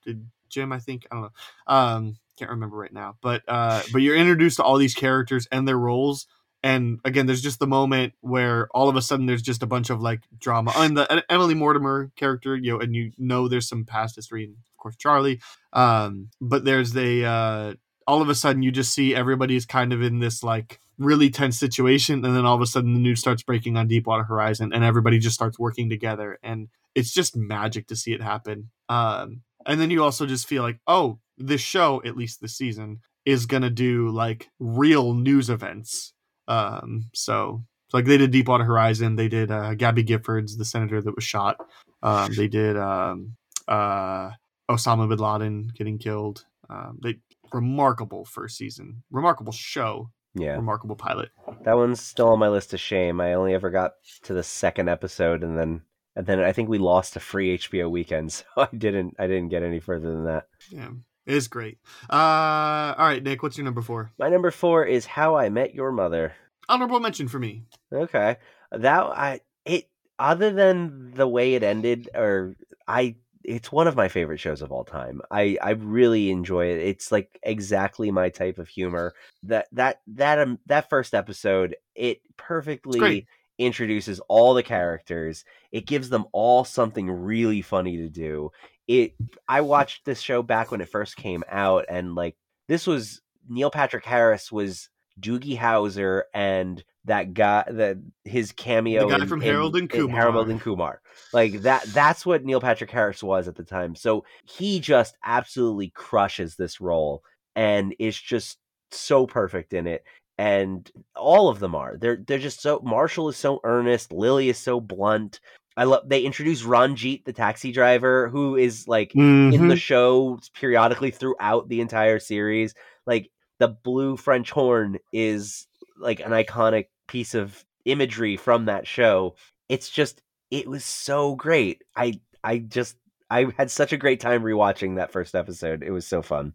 Jim 0.48 0.72
I 0.72 0.78
think 0.80 1.06
I 1.10 1.14
don't 1.14 1.24
know 1.24 1.30
um 1.66 2.16
can't 2.36 2.50
remember 2.50 2.76
right 2.76 2.92
now 2.92 3.16
but 3.22 3.42
uh 3.48 3.82
but 3.92 4.02
you're 4.02 4.16
introduced 4.16 4.56
to 4.56 4.62
all 4.62 4.78
these 4.78 4.94
characters 4.94 5.46
and 5.50 5.66
their 5.66 5.78
roles 5.78 6.26
and 6.62 7.00
again 7.04 7.26
there's 7.26 7.42
just 7.42 7.58
the 7.58 7.66
moment 7.66 8.12
where 8.20 8.68
all 8.72 8.88
of 8.88 8.96
a 8.96 9.02
sudden 9.02 9.26
there's 9.26 9.42
just 9.42 9.62
a 9.62 9.66
bunch 9.66 9.90
of 9.90 10.00
like 10.00 10.22
drama. 10.38 10.72
And 10.76 10.96
the 10.96 11.10
and 11.10 11.22
emily 11.28 11.54
mortimer 11.54 12.10
character 12.16 12.56
you 12.56 12.72
know 12.72 12.80
and 12.80 12.94
you 12.94 13.12
know 13.18 13.48
there's 13.48 13.68
some 13.68 13.84
past 13.84 14.16
history 14.16 14.44
and 14.44 14.54
of 14.54 14.76
course 14.76 14.96
charlie 14.96 15.40
um 15.72 16.28
but 16.40 16.64
there's 16.64 16.96
a 16.96 17.24
uh 17.24 17.74
all 18.06 18.22
of 18.22 18.30
a 18.30 18.34
sudden 18.34 18.62
you 18.62 18.70
just 18.70 18.94
see 18.94 19.14
everybody's 19.14 19.66
kind 19.66 19.92
of 19.92 20.02
in 20.02 20.18
this 20.18 20.42
like 20.42 20.80
really 20.98 21.30
tense 21.30 21.58
situation 21.58 22.24
and 22.24 22.34
then 22.34 22.44
all 22.44 22.56
of 22.56 22.62
a 22.62 22.66
sudden 22.66 22.94
the 22.94 23.00
news 23.00 23.20
starts 23.20 23.42
breaking 23.42 23.76
on 23.76 23.86
deepwater 23.86 24.24
horizon 24.24 24.72
and 24.72 24.82
everybody 24.82 25.18
just 25.18 25.34
starts 25.34 25.58
working 25.58 25.88
together 25.88 26.38
and 26.42 26.68
it's 26.94 27.12
just 27.12 27.36
magic 27.36 27.86
to 27.86 27.94
see 27.94 28.12
it 28.12 28.22
happen. 28.22 28.70
Um 28.88 29.42
and 29.66 29.80
then 29.80 29.90
you 29.90 30.02
also 30.02 30.26
just 30.26 30.48
feel 30.48 30.62
like 30.62 30.80
oh 30.86 31.20
this 31.36 31.60
show 31.60 32.02
at 32.04 32.16
least 32.16 32.40
this 32.40 32.56
season 32.56 33.00
is 33.24 33.46
gonna 33.46 33.70
do 33.70 34.08
like 34.08 34.48
real 34.58 35.12
news 35.12 35.50
events 35.50 36.14
um, 36.48 37.08
so, 37.14 37.62
so 37.88 37.96
like 37.96 38.04
they 38.06 38.18
did 38.18 38.30
Deepwater 38.32 38.64
Horizon, 38.64 39.14
they 39.16 39.28
did 39.28 39.50
uh, 39.50 39.74
Gabby 39.74 40.02
Giffords, 40.04 40.58
the 40.58 40.64
senator 40.64 41.00
that 41.00 41.14
was 41.14 41.24
shot. 41.24 41.56
Um, 42.02 42.32
they 42.34 42.48
did 42.48 42.76
um, 42.76 43.36
uh, 43.68 44.30
Osama 44.70 45.08
bin 45.08 45.18
Laden 45.18 45.70
getting 45.76 45.98
killed. 45.98 46.44
Um, 46.68 46.98
they 47.02 47.18
remarkable 47.52 48.24
first 48.24 48.56
season, 48.58 49.02
remarkable 49.10 49.52
show, 49.52 50.10
Yeah, 50.34 50.52
remarkable 50.56 50.96
pilot. 50.96 51.30
that 51.64 51.76
one's 51.76 52.00
still 52.00 52.28
on 52.28 52.38
my 52.38 52.48
list 52.48 52.74
of 52.74 52.80
shame. 52.80 53.20
I 53.20 53.34
only 53.34 53.54
ever 53.54 53.70
got 53.70 53.92
to 54.24 54.34
the 54.34 54.42
second 54.42 54.88
episode, 54.88 55.42
and 55.42 55.56
then 55.58 55.82
and 56.14 56.26
then 56.26 56.40
I 56.40 56.52
think 56.52 56.68
we 56.68 56.78
lost 56.78 57.16
a 57.16 57.20
free 57.20 57.56
HBO 57.58 57.90
weekend, 57.90 58.32
so 58.32 58.44
I 58.56 58.68
didn't 58.76 59.14
I 59.18 59.26
didn't 59.26 59.48
get 59.48 59.62
any 59.62 59.80
further 59.80 60.10
than 60.10 60.24
that. 60.24 60.44
Yeah, 60.70 60.90
it 61.28 61.34
is 61.34 61.46
great. 61.46 61.78
Uh, 62.08 62.94
all 62.96 63.06
right, 63.06 63.22
Nick, 63.22 63.42
what's 63.42 63.58
your 63.58 63.66
number 63.66 63.82
four? 63.82 64.10
My 64.18 64.30
number 64.30 64.50
four 64.50 64.86
is 64.86 65.04
How 65.04 65.36
I 65.36 65.50
Met 65.50 65.74
Your 65.74 65.92
Mother. 65.92 66.32
Honorable 66.70 67.00
mention 67.00 67.28
for 67.28 67.38
me. 67.38 67.64
Okay, 67.92 68.36
that 68.72 69.02
I 69.02 69.40
it 69.66 69.90
other 70.18 70.50
than 70.50 71.12
the 71.14 71.28
way 71.28 71.54
it 71.54 71.62
ended, 71.62 72.08
or 72.14 72.56
I 72.86 73.16
it's 73.44 73.70
one 73.70 73.86
of 73.86 73.96
my 73.96 74.08
favorite 74.08 74.40
shows 74.40 74.62
of 74.62 74.72
all 74.72 74.84
time. 74.84 75.20
I 75.30 75.58
I 75.62 75.70
really 75.70 76.30
enjoy 76.30 76.66
it. 76.66 76.80
It's 76.80 77.12
like 77.12 77.38
exactly 77.42 78.10
my 78.10 78.30
type 78.30 78.58
of 78.58 78.68
humor. 78.68 79.14
That 79.42 79.68
that 79.72 80.00
that 80.08 80.38
um, 80.38 80.58
that 80.64 80.88
first 80.88 81.14
episode, 81.14 81.76
it 81.94 82.22
perfectly 82.38 83.26
introduces 83.58 84.20
all 84.28 84.54
the 84.54 84.62
characters. 84.62 85.44
It 85.72 85.86
gives 85.86 86.08
them 86.08 86.24
all 86.32 86.64
something 86.64 87.10
really 87.10 87.60
funny 87.60 87.98
to 87.98 88.08
do. 88.08 88.50
It 88.88 89.14
I 89.48 89.60
watched 89.60 90.04
this 90.04 90.20
show 90.20 90.42
back 90.42 90.70
when 90.70 90.80
it 90.80 90.88
first 90.88 91.16
came 91.16 91.44
out 91.48 91.84
and 91.88 92.14
like 92.14 92.36
this 92.68 92.86
was 92.86 93.20
Neil 93.48 93.70
Patrick 93.70 94.04
Harris 94.04 94.50
was 94.50 94.88
Doogie 95.20 95.58
Howser 95.58 96.22
and 96.34 96.82
that 97.04 97.34
guy 97.34 97.64
that 97.68 97.98
his 98.24 98.52
cameo 98.52 99.08
The 99.08 99.16
guy 99.16 99.22
in- 99.22 99.28
from 99.28 99.42
in- 99.42 99.48
Harold 99.48 99.76
and 99.76 99.90
Kumar. 99.90 100.20
Harold 100.20 100.48
and 100.48 100.60
Kumar. 100.60 101.00
Like 101.32 101.60
that 101.62 101.84
that's 101.88 102.24
what 102.24 102.44
Neil 102.44 102.60
Patrick 102.60 102.90
Harris 102.90 103.22
was 103.22 103.46
at 103.46 103.56
the 103.56 103.64
time. 103.64 103.94
So 103.94 104.24
he 104.44 104.80
just 104.80 105.16
absolutely 105.24 105.90
crushes 105.90 106.56
this 106.56 106.80
role 106.80 107.22
and 107.56 107.94
is 107.98 108.18
just 108.18 108.58
so 108.90 109.26
perfect 109.26 109.74
in 109.74 109.86
it 109.86 110.02
and 110.38 110.90
all 111.16 111.48
of 111.48 111.58
them 111.58 111.74
are. 111.74 111.98
They're 111.98 112.22
they're 112.26 112.38
just 112.38 112.62
so 112.62 112.80
Marshall 112.84 113.28
is 113.28 113.36
so 113.36 113.60
earnest, 113.64 114.12
Lily 114.12 114.48
is 114.48 114.56
so 114.58 114.80
blunt. 114.80 115.40
I 115.78 115.84
love 115.84 116.08
they 116.08 116.20
introduced 116.22 116.64
Ranjit 116.64 117.24
the 117.24 117.32
taxi 117.32 117.72
driver 117.72 118.28
who 118.28 118.56
is 118.56 118.86
like 118.88 119.14
in 119.14 119.52
Mm-hmm. 119.52 119.68
the 119.68 119.76
show 119.76 120.38
periodically 120.52 121.10
throughout 121.12 121.68
the 121.68 121.80
entire 121.80 122.18
series. 122.18 122.74
Like 123.06 123.30
the 123.58 123.68
blue 123.68 124.16
French 124.16 124.50
horn 124.50 124.98
is 125.12 125.66
like 125.96 126.20
an 126.20 126.32
iconic 126.32 126.86
piece 127.06 127.34
of 127.34 127.64
imagery 127.84 128.36
from 128.36 128.66
that 128.66 128.86
show. 128.86 129.36
It's 129.68 129.88
just 129.88 130.20
it 130.50 130.68
was 130.68 130.84
so 130.84 131.36
great. 131.36 131.82
I 131.96 132.20
I 132.42 132.58
just 132.58 132.96
I 133.30 133.46
had 133.56 133.70
such 133.70 133.92
a 133.92 133.96
great 133.98 134.20
time 134.20 134.42
rewatching 134.42 134.96
that 134.96 135.12
first 135.12 135.34
episode. 135.34 135.82
It 135.82 135.90
was 135.90 136.06
so 136.06 136.22
fun. 136.22 136.54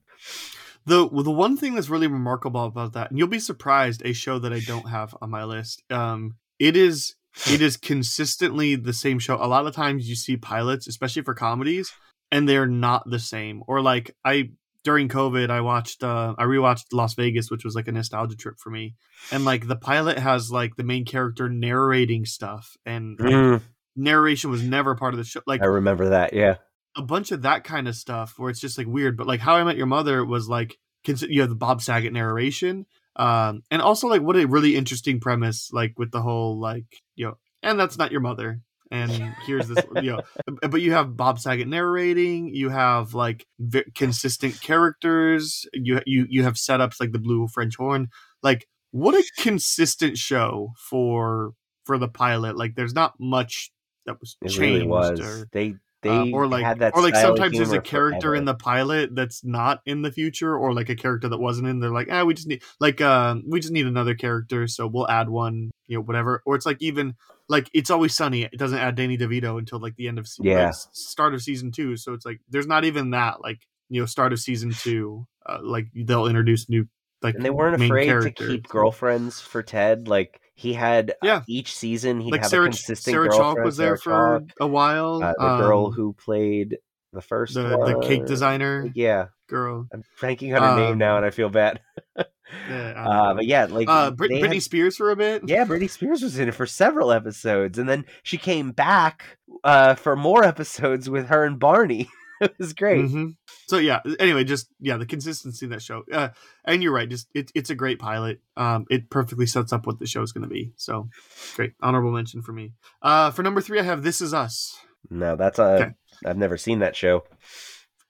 The 0.85 1.07
the 1.07 1.31
one 1.31 1.55
thing 1.55 1.75
that's 1.75 1.89
really 1.89 2.07
remarkable 2.07 2.65
about 2.65 2.93
that, 2.93 3.09
and 3.09 3.17
you'll 3.17 3.27
be 3.29 3.39
surprised, 3.39 4.01
a 4.03 4.11
show 4.11 4.37
that 4.39 4.51
I 4.51 4.59
don't 4.59 4.89
have 4.89 5.15
on 5.21 5.29
my 5.29 5.45
list. 5.45 5.81
Um, 5.89 6.35
it 6.59 6.75
is 6.75 7.15
it 7.49 7.61
is 7.61 7.77
consistently 7.77 8.75
the 8.75 8.93
same 8.93 9.19
show. 9.19 9.35
A 9.35 9.47
lot 9.47 9.65
of 9.65 9.75
times 9.75 10.07
you 10.07 10.15
see 10.15 10.37
pilots, 10.37 10.87
especially 10.87 11.23
for 11.23 11.33
comedies, 11.33 11.91
and 12.31 12.47
they're 12.47 12.67
not 12.67 13.09
the 13.09 13.19
same. 13.19 13.63
Or 13.67 13.81
like 13.81 14.15
I 14.23 14.51
during 14.83 15.07
COVID, 15.07 15.49
I 15.49 15.61
watched 15.61 16.03
uh, 16.03 16.35
I 16.37 16.43
rewatched 16.43 16.85
Las 16.91 17.13
Vegas, 17.15 17.49
which 17.49 17.63
was 17.63 17.75
like 17.75 17.87
a 17.87 17.91
nostalgia 17.91 18.35
trip 18.35 18.55
for 18.59 18.69
me. 18.69 18.95
And 19.31 19.45
like 19.45 19.67
the 19.67 19.75
pilot 19.75 20.19
has 20.19 20.51
like 20.51 20.75
the 20.75 20.83
main 20.83 21.05
character 21.05 21.49
narrating 21.49 22.25
stuff, 22.25 22.75
and 22.85 23.17
like, 23.19 23.61
narration 23.95 24.49
was 24.49 24.61
never 24.63 24.95
part 24.95 25.13
of 25.13 25.17
the 25.17 25.23
show. 25.23 25.41
Like 25.47 25.61
I 25.61 25.65
remember 25.67 26.09
that. 26.09 26.33
Yeah. 26.33 26.55
a 26.95 27.01
bunch 27.01 27.31
of 27.31 27.41
that 27.43 27.63
kind 27.63 27.87
of 27.87 27.95
stuff 27.95 28.33
where 28.37 28.49
it's 28.49 28.59
just 28.59 28.77
like 28.77 28.87
weird. 28.87 29.17
But 29.17 29.27
like 29.27 29.39
How 29.39 29.55
I 29.55 29.63
Met 29.63 29.77
Your 29.77 29.87
Mother 29.87 30.23
was 30.25 30.47
like 30.47 30.77
you 31.05 31.41
have 31.41 31.49
the 31.49 31.55
Bob 31.55 31.81
Saget 31.81 32.13
narration, 32.13 32.85
um, 33.15 33.61
and 33.71 33.81
also 33.81 34.07
like 34.07 34.21
what 34.21 34.35
a 34.35 34.45
really 34.47 34.75
interesting 34.75 35.19
premise, 35.19 35.69
like 35.71 35.93
with 35.97 36.11
the 36.11 36.21
whole 36.21 36.59
like 36.59 36.85
you 37.15 37.27
know, 37.27 37.37
and 37.61 37.79
that's 37.79 37.97
not 37.97 38.11
your 38.11 38.21
mother. 38.21 38.61
And 38.91 39.11
here's 39.45 39.67
this, 39.67 39.83
you 39.95 40.11
know, 40.11 40.21
but 40.69 40.81
you 40.81 40.93
have 40.93 41.17
Bob 41.17 41.39
Saget 41.39 41.67
narrating. 41.67 42.53
You 42.53 42.69
have 42.69 43.13
like 43.13 43.45
v- 43.59 43.85
consistent 43.95 44.61
characters. 44.61 45.65
You 45.73 46.01
you 46.05 46.25
you 46.29 46.43
have 46.43 46.55
setups 46.55 46.99
like 46.99 47.11
the 47.11 47.19
Blue 47.19 47.47
French 47.47 47.75
Horn. 47.75 48.09
Like 48.41 48.67
what 48.91 49.15
a 49.15 49.23
consistent 49.41 50.17
show 50.17 50.73
for 50.77 51.53
for 51.85 51.97
the 51.97 52.07
pilot. 52.07 52.55
Like 52.57 52.75
there's 52.75 52.93
not 52.93 53.13
much 53.19 53.71
that 54.05 54.19
was 54.19 54.37
It 54.41 54.49
changed 54.49 54.59
really 54.59 54.87
was. 54.87 55.19
or 55.19 55.47
they 55.51 55.75
they 56.03 56.09
uh, 56.09 56.25
or 56.31 56.47
like 56.47 56.79
or 56.93 57.01
like 57.01 57.15
sometimes 57.15 57.57
there's 57.57 57.71
a 57.71 57.81
character 57.81 58.35
in 58.35 58.45
the 58.45 58.53
pilot 58.53 59.15
that's 59.15 59.43
not 59.43 59.81
in 59.85 60.01
the 60.01 60.11
future 60.11 60.55
or 60.55 60.73
like 60.73 60.89
a 60.89 60.95
character 60.95 61.27
that 61.27 61.39
wasn't 61.39 61.67
in 61.67 61.79
they're 61.79 61.89
like 61.89 62.09
ah 62.11 62.23
we 62.23 62.33
just 62.33 62.47
need 62.47 62.61
like 62.79 63.01
um 63.01 63.43
we 63.47 63.59
just 63.59 63.73
need 63.73 63.87
another 63.87 64.13
character 64.13 64.67
so 64.67 64.85
we'll 64.85 65.09
add 65.09 65.29
one 65.29 65.71
you 65.87 65.97
know 65.97 66.03
whatever 66.03 66.43
or 66.45 66.55
it's 66.55 66.65
like 66.65 66.81
even 66.81 67.15
like 67.49 67.69
it's 67.73 67.89
always 67.89 68.13
sunny 68.13 68.43
it 68.43 68.57
doesn't 68.57 68.79
add 68.79 68.95
danny 68.95 69.17
devito 69.17 69.57
until 69.57 69.79
like 69.79 69.95
the 69.95 70.07
end 70.07 70.19
of 70.19 70.27
se- 70.27 70.43
Yeah. 70.43 70.67
like, 70.67 70.75
start 70.91 71.33
of 71.33 71.41
season 71.41 71.71
two 71.71 71.97
so 71.97 72.13
it's 72.13 72.25
like 72.25 72.39
there's 72.49 72.67
not 72.67 72.85
even 72.85 73.11
that 73.11 73.41
like 73.41 73.65
you 73.89 73.99
know 73.99 74.05
start 74.05 74.33
of 74.33 74.39
season 74.39 74.71
two 74.71 75.25
uh, 75.45 75.59
like 75.61 75.87
they'll 75.95 76.27
introduce 76.27 76.69
new 76.69 76.87
like 77.23 77.35
and 77.35 77.45
they 77.45 77.49
weren't 77.49 77.81
afraid 77.81 78.07
to 78.07 78.31
keep 78.31 78.67
girlfriends 78.67 79.39
for 79.39 79.63
Ted. 79.63 80.07
Like 80.07 80.41
he 80.55 80.73
had 80.73 81.11
uh, 81.11 81.13
Yeah. 81.23 81.41
each 81.47 81.75
season 81.75 82.19
he'd 82.19 82.31
like 82.31 82.41
have 82.41 82.49
Sarah, 82.49 82.65
a 82.65 82.67
consistent 82.69 83.13
Sarah 83.13 83.27
girlfriend. 83.29 83.57
Chalke 83.57 83.65
was 83.65 83.77
there 83.77 83.97
Sarah 83.97 84.39
for 84.39 84.39
Chalke, 84.41 84.51
a 84.59 84.67
while. 84.67 85.23
uh, 85.23 85.33
the 85.37 85.57
girl 85.57 85.85
um, 85.87 85.91
who 85.93 86.13
played 86.13 86.77
the 87.11 87.21
first 87.21 87.53
the 87.53 87.61
the 87.63 87.99
cake 88.07 88.25
designer 88.25 88.91
Yeah, 88.95 89.27
girl. 89.47 89.87
I'm 89.93 90.03
blanking 90.21 90.55
on 90.55 90.61
her 90.63 90.75
name 90.81 90.91
Um, 90.93 90.97
now, 90.97 91.17
and 91.17 91.25
I 91.25 91.29
feel 91.31 91.49
bad. 91.49 91.79
Yeah, 92.69 92.93
Uh, 93.09 93.33
but 93.33 93.45
yeah, 93.47 93.65
like 93.65 93.87
uh, 93.89 94.11
Brit- 94.11 94.29
Britney 94.29 94.53
had- 94.53 94.61
Spears 94.63 94.95
for 94.95 95.09
a 95.09 95.15
bit. 95.15 95.41
yeah, 95.47 95.65
Britney 95.65 95.89
Spears 95.89 96.21
was 96.21 96.37
in 96.37 96.47
it 96.49 96.53
for 96.53 96.67
several 96.67 97.11
episodes, 97.11 97.79
and 97.79 97.89
then 97.89 98.05
she 98.21 98.37
came 98.37 98.71
back 98.71 99.37
uh, 99.63 99.95
for 99.95 100.15
more 100.15 100.43
episodes 100.43 101.09
with 101.09 101.27
her 101.29 101.45
and 101.45 101.57
Barney. 101.57 102.09
it 102.51 102.59
was 102.59 102.73
great. 102.73 103.05
Mhm. 103.05 103.35
So 103.67 103.77
yeah. 103.77 103.99
Anyway, 104.19 104.43
just 104.43 104.67
yeah, 104.79 104.97
the 104.97 105.05
consistency 105.05 105.65
in 105.65 105.71
that 105.71 105.81
show. 105.81 106.03
Uh, 106.11 106.29
and 106.65 106.83
you're 106.83 106.93
right. 106.93 107.09
Just 107.09 107.27
it, 107.33 107.51
it's 107.55 107.69
a 107.69 107.75
great 107.75 107.99
pilot. 107.99 108.41
Um, 108.57 108.85
it 108.89 109.09
perfectly 109.09 109.45
sets 109.45 109.71
up 109.73 109.85
what 109.87 109.99
the 109.99 110.05
show 110.07 110.21
is 110.21 110.31
going 110.31 110.43
to 110.43 110.49
be. 110.49 110.73
So 110.75 111.09
great, 111.55 111.73
honorable 111.81 112.11
mention 112.11 112.41
for 112.41 112.51
me. 112.53 112.73
Uh, 113.01 113.31
for 113.31 113.43
number 113.43 113.61
three, 113.61 113.79
I 113.79 113.83
have 113.83 114.03
This 114.03 114.21
Is 114.21 114.33
Us. 114.33 114.75
No, 115.09 115.35
that's 115.35 115.59
a. 115.59 115.63
Okay. 115.63 115.91
have 116.25 116.37
never 116.37 116.57
seen 116.57 116.79
that 116.79 116.95
show. 116.95 117.23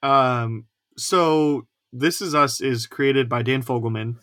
Um, 0.01 0.65
so 0.97 1.67
This 1.91 2.21
Is 2.21 2.35
Us 2.35 2.61
is 2.61 2.87
created 2.87 3.29
by 3.29 3.41
Dan 3.41 3.63
Fogelman, 3.63 4.15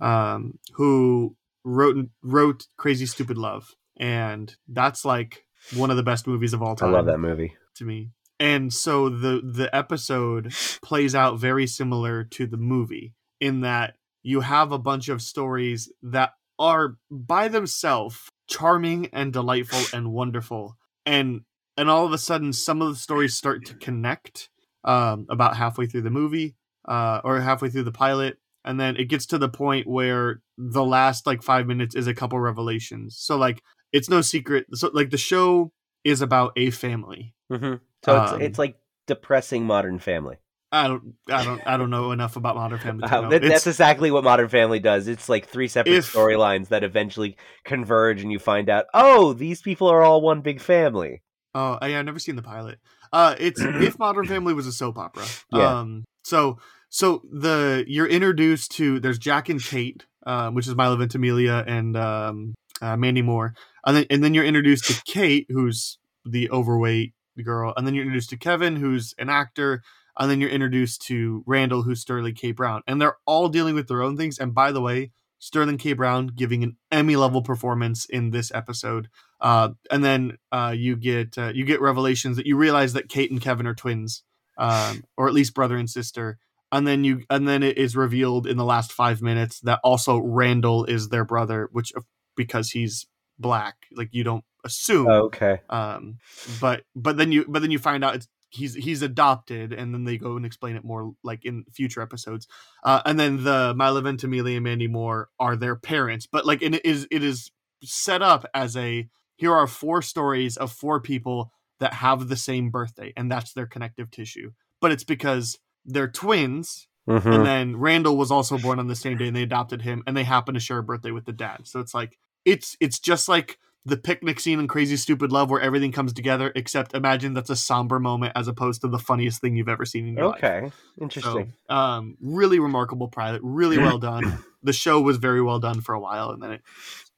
um, 0.00 0.58
who 0.74 1.36
wrote 1.64 2.08
wrote 2.22 2.66
Crazy 2.76 3.06
Stupid 3.06 3.36
Love, 3.38 3.74
and 3.96 4.54
that's 4.68 5.04
like 5.04 5.44
one 5.74 5.90
of 5.90 5.96
the 5.96 6.02
best 6.02 6.26
movies 6.26 6.52
of 6.54 6.62
all 6.62 6.74
time. 6.76 6.88
I 6.90 6.92
love 6.92 7.06
that 7.06 7.18
movie. 7.18 7.54
to 7.76 7.84
me. 7.84 8.10
And 8.40 8.72
so 8.72 9.10
the 9.10 9.42
the 9.44 9.74
episode 9.76 10.54
plays 10.82 11.14
out 11.14 11.38
very 11.38 11.66
similar 11.66 12.24
to 12.24 12.46
the 12.46 12.56
movie 12.56 13.12
in 13.38 13.60
that 13.60 13.94
you 14.22 14.40
have 14.40 14.72
a 14.72 14.78
bunch 14.78 15.10
of 15.10 15.20
stories 15.20 15.92
that 16.02 16.32
are 16.58 16.96
by 17.10 17.48
themselves 17.48 18.28
charming 18.48 19.08
and 19.12 19.32
delightful 19.32 19.80
and 19.96 20.12
wonderful. 20.12 20.78
And 21.04 21.42
and 21.76 21.90
all 21.90 22.06
of 22.06 22.12
a 22.12 22.18
sudden 22.18 22.54
some 22.54 22.80
of 22.80 22.88
the 22.88 22.98
stories 22.98 23.34
start 23.34 23.66
to 23.66 23.74
connect 23.74 24.48
um, 24.84 25.26
about 25.28 25.56
halfway 25.56 25.86
through 25.86 26.02
the 26.02 26.10
movie 26.10 26.56
uh, 26.88 27.20
or 27.22 27.40
halfway 27.40 27.68
through 27.68 27.84
the 27.84 27.92
pilot. 27.92 28.38
And 28.64 28.80
then 28.80 28.96
it 28.96 29.06
gets 29.06 29.26
to 29.26 29.38
the 29.38 29.48
point 29.48 29.86
where 29.86 30.40
the 30.56 30.84
last 30.84 31.26
like 31.26 31.42
five 31.42 31.66
minutes 31.66 31.94
is 31.94 32.06
a 32.06 32.14
couple 32.14 32.40
revelations. 32.40 33.18
So 33.18 33.36
like 33.36 33.62
it's 33.92 34.08
no 34.08 34.22
secret. 34.22 34.66
So 34.72 34.90
like 34.94 35.10
the 35.10 35.18
show 35.18 35.72
is 36.04 36.22
about 36.22 36.52
a 36.56 36.70
family 36.70 37.34
hmm 37.50 37.74
So 38.04 38.22
it's 38.22 38.32
Um, 38.32 38.40
it's 38.42 38.58
like 38.58 38.76
depressing 39.06 39.64
Modern 39.66 39.98
Family. 39.98 40.36
I 40.72 40.86
don't, 40.86 41.14
I 41.28 41.42
don't, 41.42 41.60
I 41.66 41.76
don't 41.76 41.90
know 41.90 42.12
enough 42.12 42.36
about 42.36 42.54
Modern 42.54 42.78
Family. 42.78 43.08
To 43.08 43.16
Uh, 43.16 43.28
that- 43.28 43.42
that's 43.42 43.66
exactly 43.66 44.12
what 44.12 44.22
Modern 44.22 44.48
Family 44.48 44.78
does. 44.78 45.08
It's 45.08 45.28
like 45.28 45.48
three 45.48 45.66
separate 45.66 46.04
storylines 46.04 46.68
that 46.68 46.84
eventually 46.84 47.36
converge, 47.64 48.22
and 48.22 48.30
you 48.30 48.38
find 48.38 48.70
out, 48.70 48.84
oh, 48.94 49.32
these 49.32 49.60
people 49.60 49.88
are 49.88 50.02
all 50.02 50.20
one 50.20 50.42
big 50.42 50.60
family. 50.60 51.22
oh, 51.56 51.76
I, 51.82 51.96
I've 51.96 52.04
never 52.04 52.20
seen 52.20 52.36
the 52.36 52.42
pilot. 52.42 52.78
Uh, 53.12 53.34
it's 53.40 53.60
if 53.60 53.98
Modern 53.98 54.26
Family 54.26 54.54
was 54.54 54.68
a 54.68 54.72
soap 54.72 54.96
opera. 54.96 55.24
Yeah. 55.50 55.80
Um, 55.80 56.04
so, 56.22 56.58
so 56.88 57.22
the 57.32 57.84
you're 57.88 58.06
introduced 58.06 58.70
to 58.76 59.00
there's 59.00 59.18
Jack 59.18 59.48
and 59.48 59.60
Kate, 59.60 60.06
uh, 60.24 60.50
which 60.50 60.68
is 60.68 60.76
Milo 60.76 60.96
Ventimiglia 60.96 61.64
and 61.66 61.96
um, 61.96 62.54
uh, 62.80 62.96
Mandy 62.96 63.22
Moore, 63.22 63.54
and 63.84 63.96
then 63.96 64.06
and 64.10 64.22
then 64.22 64.34
you're 64.34 64.44
introduced 64.44 64.84
to 64.86 65.02
Kate, 65.04 65.46
who's 65.48 65.98
the 66.24 66.48
overweight 66.50 67.14
girl, 67.42 67.72
and 67.76 67.86
then 67.86 67.94
you're 67.94 68.04
introduced 68.04 68.30
to 68.30 68.36
Kevin, 68.36 68.76
who's 68.76 69.14
an 69.18 69.28
actor, 69.28 69.82
and 70.18 70.30
then 70.30 70.40
you're 70.40 70.50
introduced 70.50 71.02
to 71.02 71.42
Randall, 71.46 71.82
who's 71.82 72.00
Sterling 72.00 72.34
K. 72.34 72.52
Brown, 72.52 72.82
and 72.86 73.00
they're 73.00 73.16
all 73.26 73.48
dealing 73.48 73.74
with 73.74 73.88
their 73.88 74.02
own 74.02 74.16
things. 74.16 74.38
And 74.38 74.54
by 74.54 74.72
the 74.72 74.80
way, 74.80 75.12
Sterling 75.40 75.78
K. 75.78 75.94
Brown 75.94 76.28
giving 76.28 76.62
an 76.62 76.76
Emmy 76.92 77.16
level 77.16 77.42
performance 77.42 78.04
in 78.04 78.30
this 78.30 78.52
episode. 78.54 79.08
Uh, 79.40 79.70
and 79.90 80.04
then 80.04 80.36
uh, 80.52 80.74
you 80.76 80.96
get 80.96 81.36
uh, 81.38 81.50
you 81.54 81.64
get 81.64 81.80
revelations 81.80 82.36
that 82.36 82.46
you 82.46 82.56
realize 82.56 82.92
that 82.92 83.08
Kate 83.08 83.30
and 83.30 83.40
Kevin 83.40 83.66
are 83.66 83.74
twins, 83.74 84.22
um, 84.58 85.02
or 85.16 85.26
at 85.26 85.34
least 85.34 85.54
brother 85.54 85.76
and 85.76 85.88
sister. 85.88 86.38
And 86.70 86.86
then 86.86 87.02
you 87.04 87.24
and 87.30 87.48
then 87.48 87.62
it 87.62 87.78
is 87.78 87.96
revealed 87.96 88.46
in 88.46 88.58
the 88.58 88.64
last 88.64 88.92
five 88.92 89.22
minutes 89.22 89.60
that 89.60 89.80
also 89.82 90.18
Randall 90.18 90.84
is 90.84 91.08
their 91.08 91.24
brother, 91.24 91.68
which 91.72 91.92
because 92.36 92.70
he's 92.70 93.06
black, 93.40 93.86
like 93.92 94.10
you 94.12 94.22
don't 94.24 94.44
assume 94.62 95.08
Okay. 95.08 95.58
um 95.70 96.18
but 96.60 96.82
but 96.94 97.16
then 97.16 97.32
you 97.32 97.46
but 97.48 97.62
then 97.62 97.70
you 97.70 97.78
find 97.78 98.04
out 98.04 98.14
it's 98.14 98.28
he's 98.50 98.74
he's 98.74 99.00
adopted 99.00 99.72
and 99.72 99.94
then 99.94 100.04
they 100.04 100.18
go 100.18 100.36
and 100.36 100.44
explain 100.44 100.76
it 100.76 100.84
more 100.84 101.14
like 101.24 101.46
in 101.46 101.64
future 101.72 102.02
episodes 102.02 102.46
uh 102.84 103.00
and 103.06 103.18
then 103.18 103.42
the 103.42 103.72
Milo 103.74 104.02
Ventimiglia 104.02 104.56
and 104.56 104.64
Mandy 104.64 104.86
Moore 104.86 105.30
are 105.38 105.56
their 105.56 105.76
parents 105.76 106.26
but 106.26 106.44
like 106.44 106.60
it 106.60 106.84
is 106.84 107.06
it 107.10 107.24
is 107.24 107.50
set 107.82 108.20
up 108.20 108.44
as 108.52 108.76
a 108.76 109.08
here 109.36 109.54
are 109.54 109.66
four 109.66 110.02
stories 110.02 110.58
of 110.58 110.70
four 110.70 111.00
people 111.00 111.50
that 111.78 111.94
have 111.94 112.28
the 112.28 112.36
same 112.36 112.68
birthday 112.68 113.14
and 113.16 113.32
that's 113.32 113.54
their 113.54 113.66
connective 113.66 114.10
tissue 114.10 114.52
but 114.80 114.92
it's 114.92 115.04
because 115.04 115.58
they're 115.86 116.06
twins 116.10 116.86
Mhm. 117.08 117.34
and 117.34 117.46
then 117.46 117.76
Randall 117.78 118.16
was 118.18 118.30
also 118.30 118.58
born 118.58 118.78
on 118.78 118.88
the 118.88 118.94
same 118.94 119.16
day 119.16 119.26
and 119.26 119.34
they 119.34 119.42
adopted 119.42 119.80
him 119.82 120.02
and 120.06 120.14
they 120.14 120.24
happen 120.24 120.52
to 120.52 120.60
share 120.60 120.78
a 120.78 120.82
birthday 120.82 121.10
with 121.10 121.24
the 121.24 121.32
dad. 121.32 121.66
So 121.66 121.80
it's 121.80 121.94
like 121.94 122.18
it's 122.44 122.76
it's 122.80 122.98
just 122.98 123.28
like 123.28 123.58
the 123.86 123.96
picnic 123.96 124.38
scene 124.38 124.58
in 124.60 124.68
Crazy 124.68 124.96
Stupid 124.96 125.32
Love 125.32 125.50
where 125.50 125.60
everything 125.60 125.90
comes 125.90 126.12
together, 126.12 126.52
except 126.54 126.94
imagine 126.94 127.32
that's 127.32 127.50
a 127.50 127.56
somber 127.56 127.98
moment 127.98 128.32
as 128.36 128.46
opposed 128.46 128.82
to 128.82 128.88
the 128.88 128.98
funniest 128.98 129.40
thing 129.40 129.56
you've 129.56 129.68
ever 129.68 129.86
seen 129.86 130.06
in 130.06 130.16
your 130.16 130.28
life. 130.28 130.44
Okay. 130.44 130.70
So, 130.70 131.02
Interesting. 131.02 131.52
um, 131.68 132.16
really 132.20 132.58
remarkable 132.58 133.08
pilot, 133.08 133.40
really 133.42 133.78
well 133.78 133.98
done. 133.98 134.44
the 134.62 134.72
show 134.72 135.00
was 135.00 135.16
very 135.16 135.40
well 135.40 135.58
done 135.58 135.80
for 135.80 135.94
a 135.94 136.00
while, 136.00 136.30
and 136.30 136.42
then 136.42 136.52
it 136.52 136.62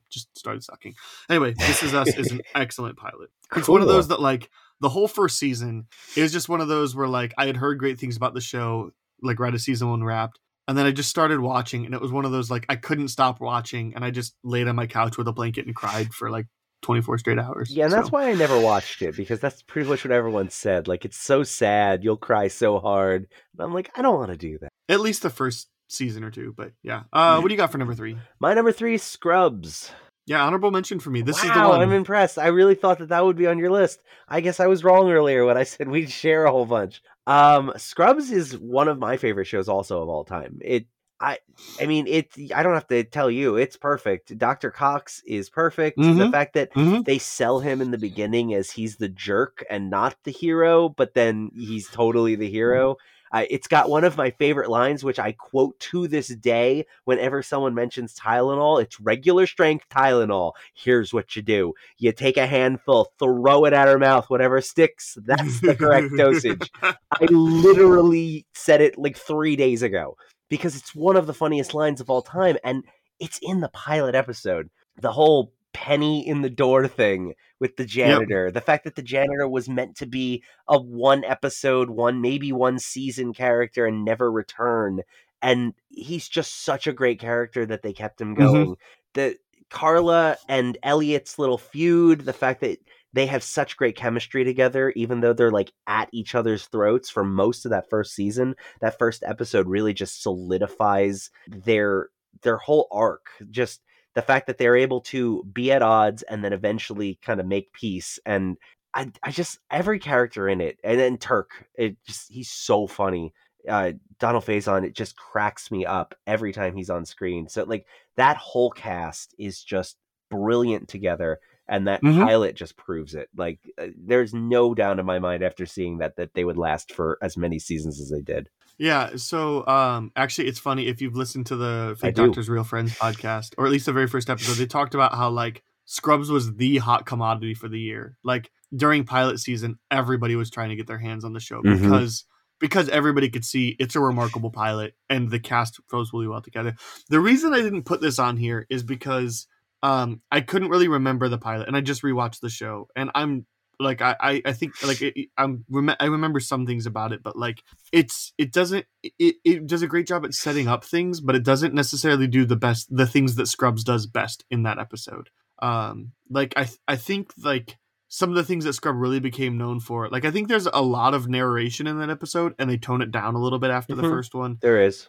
just 0.09 0.37
started 0.39 0.63
sucking. 0.63 0.95
Anyway, 1.29 1.55
This 1.55 1.83
Is 1.83 1.95
Us 1.95 2.17
is 2.17 2.31
an 2.31 2.43
excellent 2.55 2.97
pilot. 2.97 3.31
It's 3.57 3.69
one 3.69 3.83
of 3.83 3.89
those 3.89 4.09
that 4.09 4.21
like 4.21 4.49
the 4.81 4.89
whole 4.89 5.09
first 5.09 5.39
season 5.39 5.87
is 6.17 6.33
just 6.33 6.49
one 6.49 6.61
of 6.61 6.69
those 6.69 6.95
where 6.95 7.09
like 7.09 7.35
I 7.37 7.47
had 7.47 7.57
heard 7.57 7.79
great 7.79 7.99
things 7.99 8.17
about 8.17 8.35
the 8.35 8.41
show, 8.41 8.93
like 9.21 9.41
right 9.41 9.55
as 9.55 9.65
season 9.65 9.91
one 9.91 10.05
wrapped. 10.05 10.39
And 10.73 10.79
then 10.79 10.87
I 10.87 10.91
just 10.91 11.11
started 11.11 11.39
watching, 11.39 11.85
and 11.85 11.95
it 11.95 12.01
was 12.01 12.11
one 12.11 12.25
of 12.25 12.33
those 12.33 12.51
like 12.51 12.65
I 12.71 12.77
couldn't 12.77 13.09
stop 13.09 13.41
watching, 13.43 13.93
and 13.95 14.03
I 14.03 14.11
just 14.11 14.35
laid 14.43 14.69
on 14.69 14.75
my 14.75 14.87
couch 14.87 15.19
with 15.19 15.29
a 15.29 15.33
blanket 15.33 15.67
and 15.67 15.77
cried 15.77 16.15
for 16.15 16.31
like 16.31 16.47
24 16.81 17.19
straight 17.19 17.39
hours. 17.39 17.71
Yeah, 17.71 17.85
and 17.85 17.93
that's 17.93 18.11
why 18.11 18.31
I 18.31 18.33
never 18.33 18.59
watched 18.59 19.03
it 19.03 19.15
because 19.15 19.39
that's 19.39 19.61
pretty 19.61 19.87
much 19.87 20.03
what 20.03 20.13
everyone 20.13 20.49
said. 20.49 20.89
Like, 20.89 21.05
it's 21.05 21.19
so 21.19 21.43
sad, 21.43 22.03
you'll 22.03 22.17
cry 22.17 22.49
so 22.49 22.79
hard. 22.79 23.27
And 23.53 23.61
I'm 23.61 23.75
like, 23.75 23.91
I 23.95 24.01
don't 24.01 24.17
want 24.19 24.31
to 24.31 24.39
do 24.39 24.57
that. 24.61 24.71
at 24.89 25.01
least 25.01 25.21
the 25.21 25.29
first 25.29 25.69
season 25.91 26.25
or 26.25 26.31
two. 26.31 26.55
But 26.57 26.73
yeah, 26.83 27.03
uh, 27.13 27.39
what 27.39 27.49
do 27.49 27.53
you 27.53 27.59
got 27.59 27.71
for 27.71 27.77
number 27.77 27.95
three? 27.95 28.17
My 28.41 28.55
number 28.55 28.73
three 28.73 28.95
is 28.95 29.03
Scrubs. 29.03 29.93
Yeah, 30.27 30.45
honorable 30.45 30.71
mention 30.71 31.01
for 31.01 31.11
me. 31.11 31.23
This 31.23 31.43
wow, 31.43 31.49
is 31.49 31.55
the 31.55 31.69
one. 31.69 31.81
I'm 31.81 31.93
impressed. 31.93 32.39
I 32.39 32.49
really 32.49 32.75
thought 32.77 32.99
that 32.99 33.09
that 33.09 33.25
would 33.25 33.37
be 33.37 33.47
on 33.49 33.59
your 33.59 33.71
list. 33.71 34.01
I 34.29 34.41
guess 34.41 34.61
I 34.61 34.69
was 34.69 34.85
wrong 34.85 35.11
earlier 35.11 35.45
when 35.45 35.57
I 35.57 35.63
said 35.65 35.89
we'd 35.89 36.11
share 36.11 36.45
a 36.45 36.51
whole 36.51 36.67
bunch. 36.67 37.03
Um, 37.27 37.73
Scrubs 37.77 38.31
is 38.31 38.57
one 38.59 38.89
of 38.89 38.99
my 38.99 39.17
favorite 39.17 39.47
shows, 39.47 39.69
also 39.69 40.03
of 40.03 40.09
all 40.09 40.25
time. 40.25 40.59
It, 40.61 40.87
I, 41.21 41.39
I 41.81 41.87
mean, 41.87 42.07
it. 42.09 42.33
I 42.55 42.63
don't 42.63 42.75
have 42.75 42.89
to 42.89 43.05
tell 43.05 43.31
you, 43.31 43.57
it's 43.57 43.77
perfect. 43.77 44.37
Dr. 44.37 44.71
Cox 44.71 45.23
is 45.27 45.49
perfect. 45.49 45.97
The 45.99 46.03
Mhm. 46.03 46.31
fact 46.33 46.55
that 46.55 46.73
Mhm. 46.75 47.05
they 47.05 47.19
sell 47.19 47.61
him 47.61 47.81
in 47.81 47.91
the 47.93 47.99
beginning 47.99 48.55
as 48.55 48.73
he's 48.73 48.97
the 48.97 49.09
jerk 49.09 49.65
and 49.71 49.89
not 49.89 50.17
the 50.25 50.33
hero, 50.33 50.89
but 50.89 51.15
then 51.15 51.51
he's 51.55 51.89
totally 51.89 52.35
the 52.35 52.51
hero. 52.51 52.97
I, 53.33 53.47
it's 53.51 53.67
got 53.67 53.89
one 53.89 54.05
of 54.05 54.17
my 54.17 54.31
favorite 54.31 54.69
lines, 54.69 55.03
which 55.03 55.19
I 55.19 55.33
quote 55.33 55.79
to 55.81 56.07
this 56.07 56.29
day 56.29 56.87
whenever 57.05 57.43
someone 57.43 57.75
mentions 57.75 58.15
Tylenol. 58.15 58.83
It's 58.83 59.01
regular 59.01 59.47
strength 59.47 59.87
Tylenol. 59.89 60.53
Here's 60.75 61.13
what 61.13 61.35
you 61.35 61.43
do 61.43 61.73
you 61.99 62.13
take 62.13 62.37
a 62.37 62.47
handful, 62.47 63.13
throw 63.19 63.65
it 63.65 63.73
at 63.73 63.89
her 63.89 63.99
mouth, 63.99 64.29
whatever 64.29 64.61
sticks. 64.61 65.17
That's 65.25 65.61
the 65.61 65.75
correct 65.75 66.11
dosage. 66.17 66.71
I 66.83 67.25
literally 67.31 68.47
said 68.55 68.81
it 68.81 68.99
like 68.99 69.17
three 69.17 69.57
days 69.57 69.83
ago 69.83 70.17
because 70.49 70.77
it's 70.77 70.95
one 70.95 71.17
of 71.17 71.27
the 71.27 71.35
funniest 71.35 71.73
lines 71.73 72.01
of 72.01 72.11
all 72.11 72.23
time. 72.23 72.57
And 72.63 72.85
it's 73.19 73.39
in 73.41 73.61
the 73.61 73.71
pilot 73.71 74.15
episode. 74.15 74.69
The 75.01 75.13
whole 75.13 75.53
penny 75.73 76.27
in 76.27 76.43
the 76.43 76.51
door 76.51 76.87
thing 76.87 77.35
with 77.61 77.77
the 77.77 77.85
janitor. 77.85 78.51
The 78.51 78.61
fact 78.61 78.85
that 78.85 78.95
the 78.97 79.03
janitor 79.03 79.49
was 79.49 79.69
meant 79.69 79.97
to 79.97 80.07
be 80.07 80.43
a 80.69 80.81
one 80.81 81.25
episode, 81.25 81.91
one, 81.91 82.21
maybe 82.21 82.53
one 82.53 82.79
season 82.79 83.33
character 83.33 83.87
and 83.87 84.05
never 84.05 84.31
return. 84.31 85.01
And 85.41 85.75
he's 85.89 86.29
just 86.29 86.65
such 86.65 86.87
a 86.87 86.93
great 86.93 87.19
character 87.19 87.67
that 87.67 87.83
they 87.83 87.93
kept 87.93 88.21
him 88.21 88.35
Mhm. 88.35 88.39
going. 88.39 88.77
The 89.15 89.37
Carla 89.71 90.37
and 90.49 90.77
Elliot's 90.83 91.39
little 91.39 91.59
feud, 91.59 92.21
the 92.23 92.33
fact 92.33 92.61
that 92.61 92.79
they 93.15 93.27
have 93.27 93.43
such 93.43 93.77
great 93.77 93.97
chemistry 93.97 94.45
together, 94.45 94.91
even 94.97 95.21
though 95.21 95.33
they're 95.33 95.51
like 95.51 95.73
at 95.87 96.09
each 96.13 96.35
other's 96.35 96.67
throats 96.67 97.11
for 97.11 97.25
most 97.25 97.65
of 97.65 97.71
that 97.71 97.89
first 97.91 98.15
season. 98.15 98.55
That 98.81 98.99
first 98.99 99.23
episode 99.27 99.67
really 99.69 99.93
just 99.95 100.23
solidifies 100.23 101.31
their 101.49 102.09
their 102.43 102.57
whole 102.57 102.89
arc. 102.91 103.27
Just 103.51 103.83
the 104.15 104.23
fact 104.23 104.47
that 104.47 104.59
they're 104.59 104.77
able 104.77 105.01
to 105.01 105.45
be 105.53 105.73
at 105.73 105.83
odds 105.83 106.23
and 106.23 106.45
then 106.45 106.53
eventually 106.53 107.19
kind 107.23 107.41
of 107.41 107.47
make 107.47 107.73
peace. 107.73 108.19
And 108.27 108.57
I, 108.95 109.11
I 109.23 109.31
just 109.31 109.59
every 109.71 109.99
character 109.99 110.49
in 110.49 110.61
it, 110.61 110.79
and 110.85 110.99
then 111.01 111.17
Turk, 111.19 111.67
it 111.75 111.97
just 112.07 112.31
he's 112.31 112.51
so 112.51 112.87
funny. 112.87 113.33
uh, 113.69 113.93
Donald 114.19 114.45
Faison, 114.45 114.85
it 114.85 114.95
just 114.95 115.17
cracks 115.17 115.71
me 115.71 115.87
up 115.87 116.15
every 116.27 116.53
time 116.53 116.75
he's 116.77 116.91
on 116.91 117.05
screen. 117.07 117.49
So 117.49 117.63
like 117.65 117.87
that 118.17 118.37
whole 118.37 118.71
cast 118.71 119.35
is 119.39 119.63
just 119.63 119.97
brilliant 120.31 120.89
together, 120.89 121.39
and 121.69 121.87
that 121.89 122.03
Mhm. 122.03 122.25
pilot 122.25 122.57
just 122.57 122.77
proves 122.77 123.15
it. 123.15 123.29
Like 123.37 123.61
uh, 123.79 123.89
there's 123.97 124.35
no 124.35 124.75
doubt 124.75 124.99
in 124.99 125.07
my 125.07 125.19
mind 125.21 125.43
after 125.43 125.65
seeing 125.67 125.99
that 125.99 126.17
that 126.17 126.35
they 126.35 126.45
would 126.45 126.59
last 126.59 126.93
for 126.93 127.19
as 127.23 127.37
many 127.37 127.59
seasons 127.59 128.01
as 128.01 128.11
they 128.11 128.21
did. 128.23 128.49
Yeah, 128.79 129.17
so 129.17 129.67
um 129.67 130.13
actually 130.17 130.49
it's 130.49 130.59
funny 130.59 130.89
if 130.89 131.01
you've 131.01 131.17
listened 131.17 131.47
to 131.47 131.57
the 131.57 131.97
Fake. 132.01 132.15
Doctors 132.15 132.49
Real 132.49 132.65
Friends 132.65 132.95
podcast, 132.95 133.55
or 133.59 133.67
at 133.67 133.73
least 133.73 133.87
the 133.87 133.93
very 133.93 134.07
first 134.07 134.29
episode, 134.31 134.55
they 134.55 134.67
talked 134.67 134.95
about 134.95 135.15
how 135.15 135.31
like 135.31 135.63
Scrubs 135.85 136.31
was 136.31 136.55
the 136.57 136.79
hot 136.79 137.07
commodity 137.07 137.55
for 137.55 137.69
the 137.69 137.79
year. 137.79 138.17
Like 138.25 138.51
during 138.75 139.05
pilot 139.05 139.39
season, 139.39 139.79
everybody 139.91 140.37
was 140.37 140.51
trying 140.51 140.71
to 140.71 140.77
get 140.77 140.87
their 140.87 140.99
hands 140.99 141.25
on 141.25 141.33
the 141.33 141.41
show 141.41 141.61
Mhm. 141.63 141.81
because 141.83 142.25
because 142.59 142.89
everybody 142.89 143.29
could 143.29 143.45
see 143.45 143.77
it's 143.81 143.97
a 143.97 144.01
remarkable 144.01 144.51
pilot 144.51 144.95
and 145.11 145.31
the 145.31 145.41
cast 145.41 145.81
flows 145.91 146.13
really 146.13 146.29
well 146.29 146.41
together. 146.41 146.75
The 147.11 147.21
reason 147.21 147.53
I 147.53 147.61
didn't 147.61 147.83
put 147.85 148.01
this 148.01 148.19
on 148.19 148.37
here 148.37 148.67
is 148.71 148.83
because 148.83 149.47
um 149.83 150.21
I 150.31 150.41
couldn't 150.41 150.69
really 150.71 150.89
remember 150.89 151.29
the 151.29 151.39
pilot 151.39 151.67
and 151.69 151.77
I 151.77 151.81
just 151.81 152.03
rewatched 152.03 152.41
the 152.41 152.49
show 152.49 152.89
and 152.97 153.11
I'm 153.15 153.47
like 153.83 154.01
I 154.01 154.17
I, 154.21 154.43
I 154.47 154.53
think 154.53 154.83
like 154.87 155.03
it, 155.03 155.29
I'm 155.37 155.65
rem- 155.71 155.97
I 156.01 156.07
remember 156.07 156.41
some 156.41 156.67
things 156.67 156.87
about 156.87 157.13
it 157.13 157.23
but 157.23 157.37
like 157.37 157.63
it's 157.93 158.33
it 158.39 158.53
doesn't 158.53 158.87
it, 159.03 159.37
it 159.45 159.67
does 159.67 159.83
a 159.83 159.87
great 159.89 160.07
job 160.07 160.25
at 160.25 160.35
setting 160.35 160.69
up 160.69 160.85
things 160.85 161.21
but 161.21 161.35
it 161.35 161.43
doesn't 161.45 161.75
necessarily 161.75 162.27
do 162.27 162.45
the 162.45 162.57
best 162.57 162.89
the 162.95 163.07
things 163.07 163.35
that 163.37 163.47
scrubs 163.49 163.85
does 163.85 164.07
best 164.07 164.45
in 164.51 164.63
that 164.63 164.79
episode 164.79 165.29
um 165.61 166.13
like 166.31 166.55
i 166.57 166.69
i 166.89 166.97
think 166.97 167.33
like 167.43 167.77
some 168.09 168.29
of 168.31 168.37
the 168.37 168.45
things 168.45 168.65
that 168.65 168.73
scrub 168.75 168.97
really 168.97 169.21
became 169.21 169.57
known 169.57 169.81
for 169.81 170.09
like 170.11 170.25
i 170.25 170.31
think 170.31 170.49
there's 170.49 170.67
a 170.67 170.83
lot 170.83 171.15
of 171.15 171.29
narration 171.29 171.87
in 171.87 171.99
that 171.99 172.11
episode 172.11 172.55
and 172.59 172.69
they 172.69 172.77
tone 172.77 173.01
it 173.03 173.11
down 173.11 173.35
a 173.35 173.39
little 173.41 173.59
bit 173.59 173.71
after 173.71 173.95
the 173.95 174.03
Mhm. 174.03 174.11
first 174.11 174.35
one 174.35 174.59
There 174.61 174.83
is. 174.83 175.09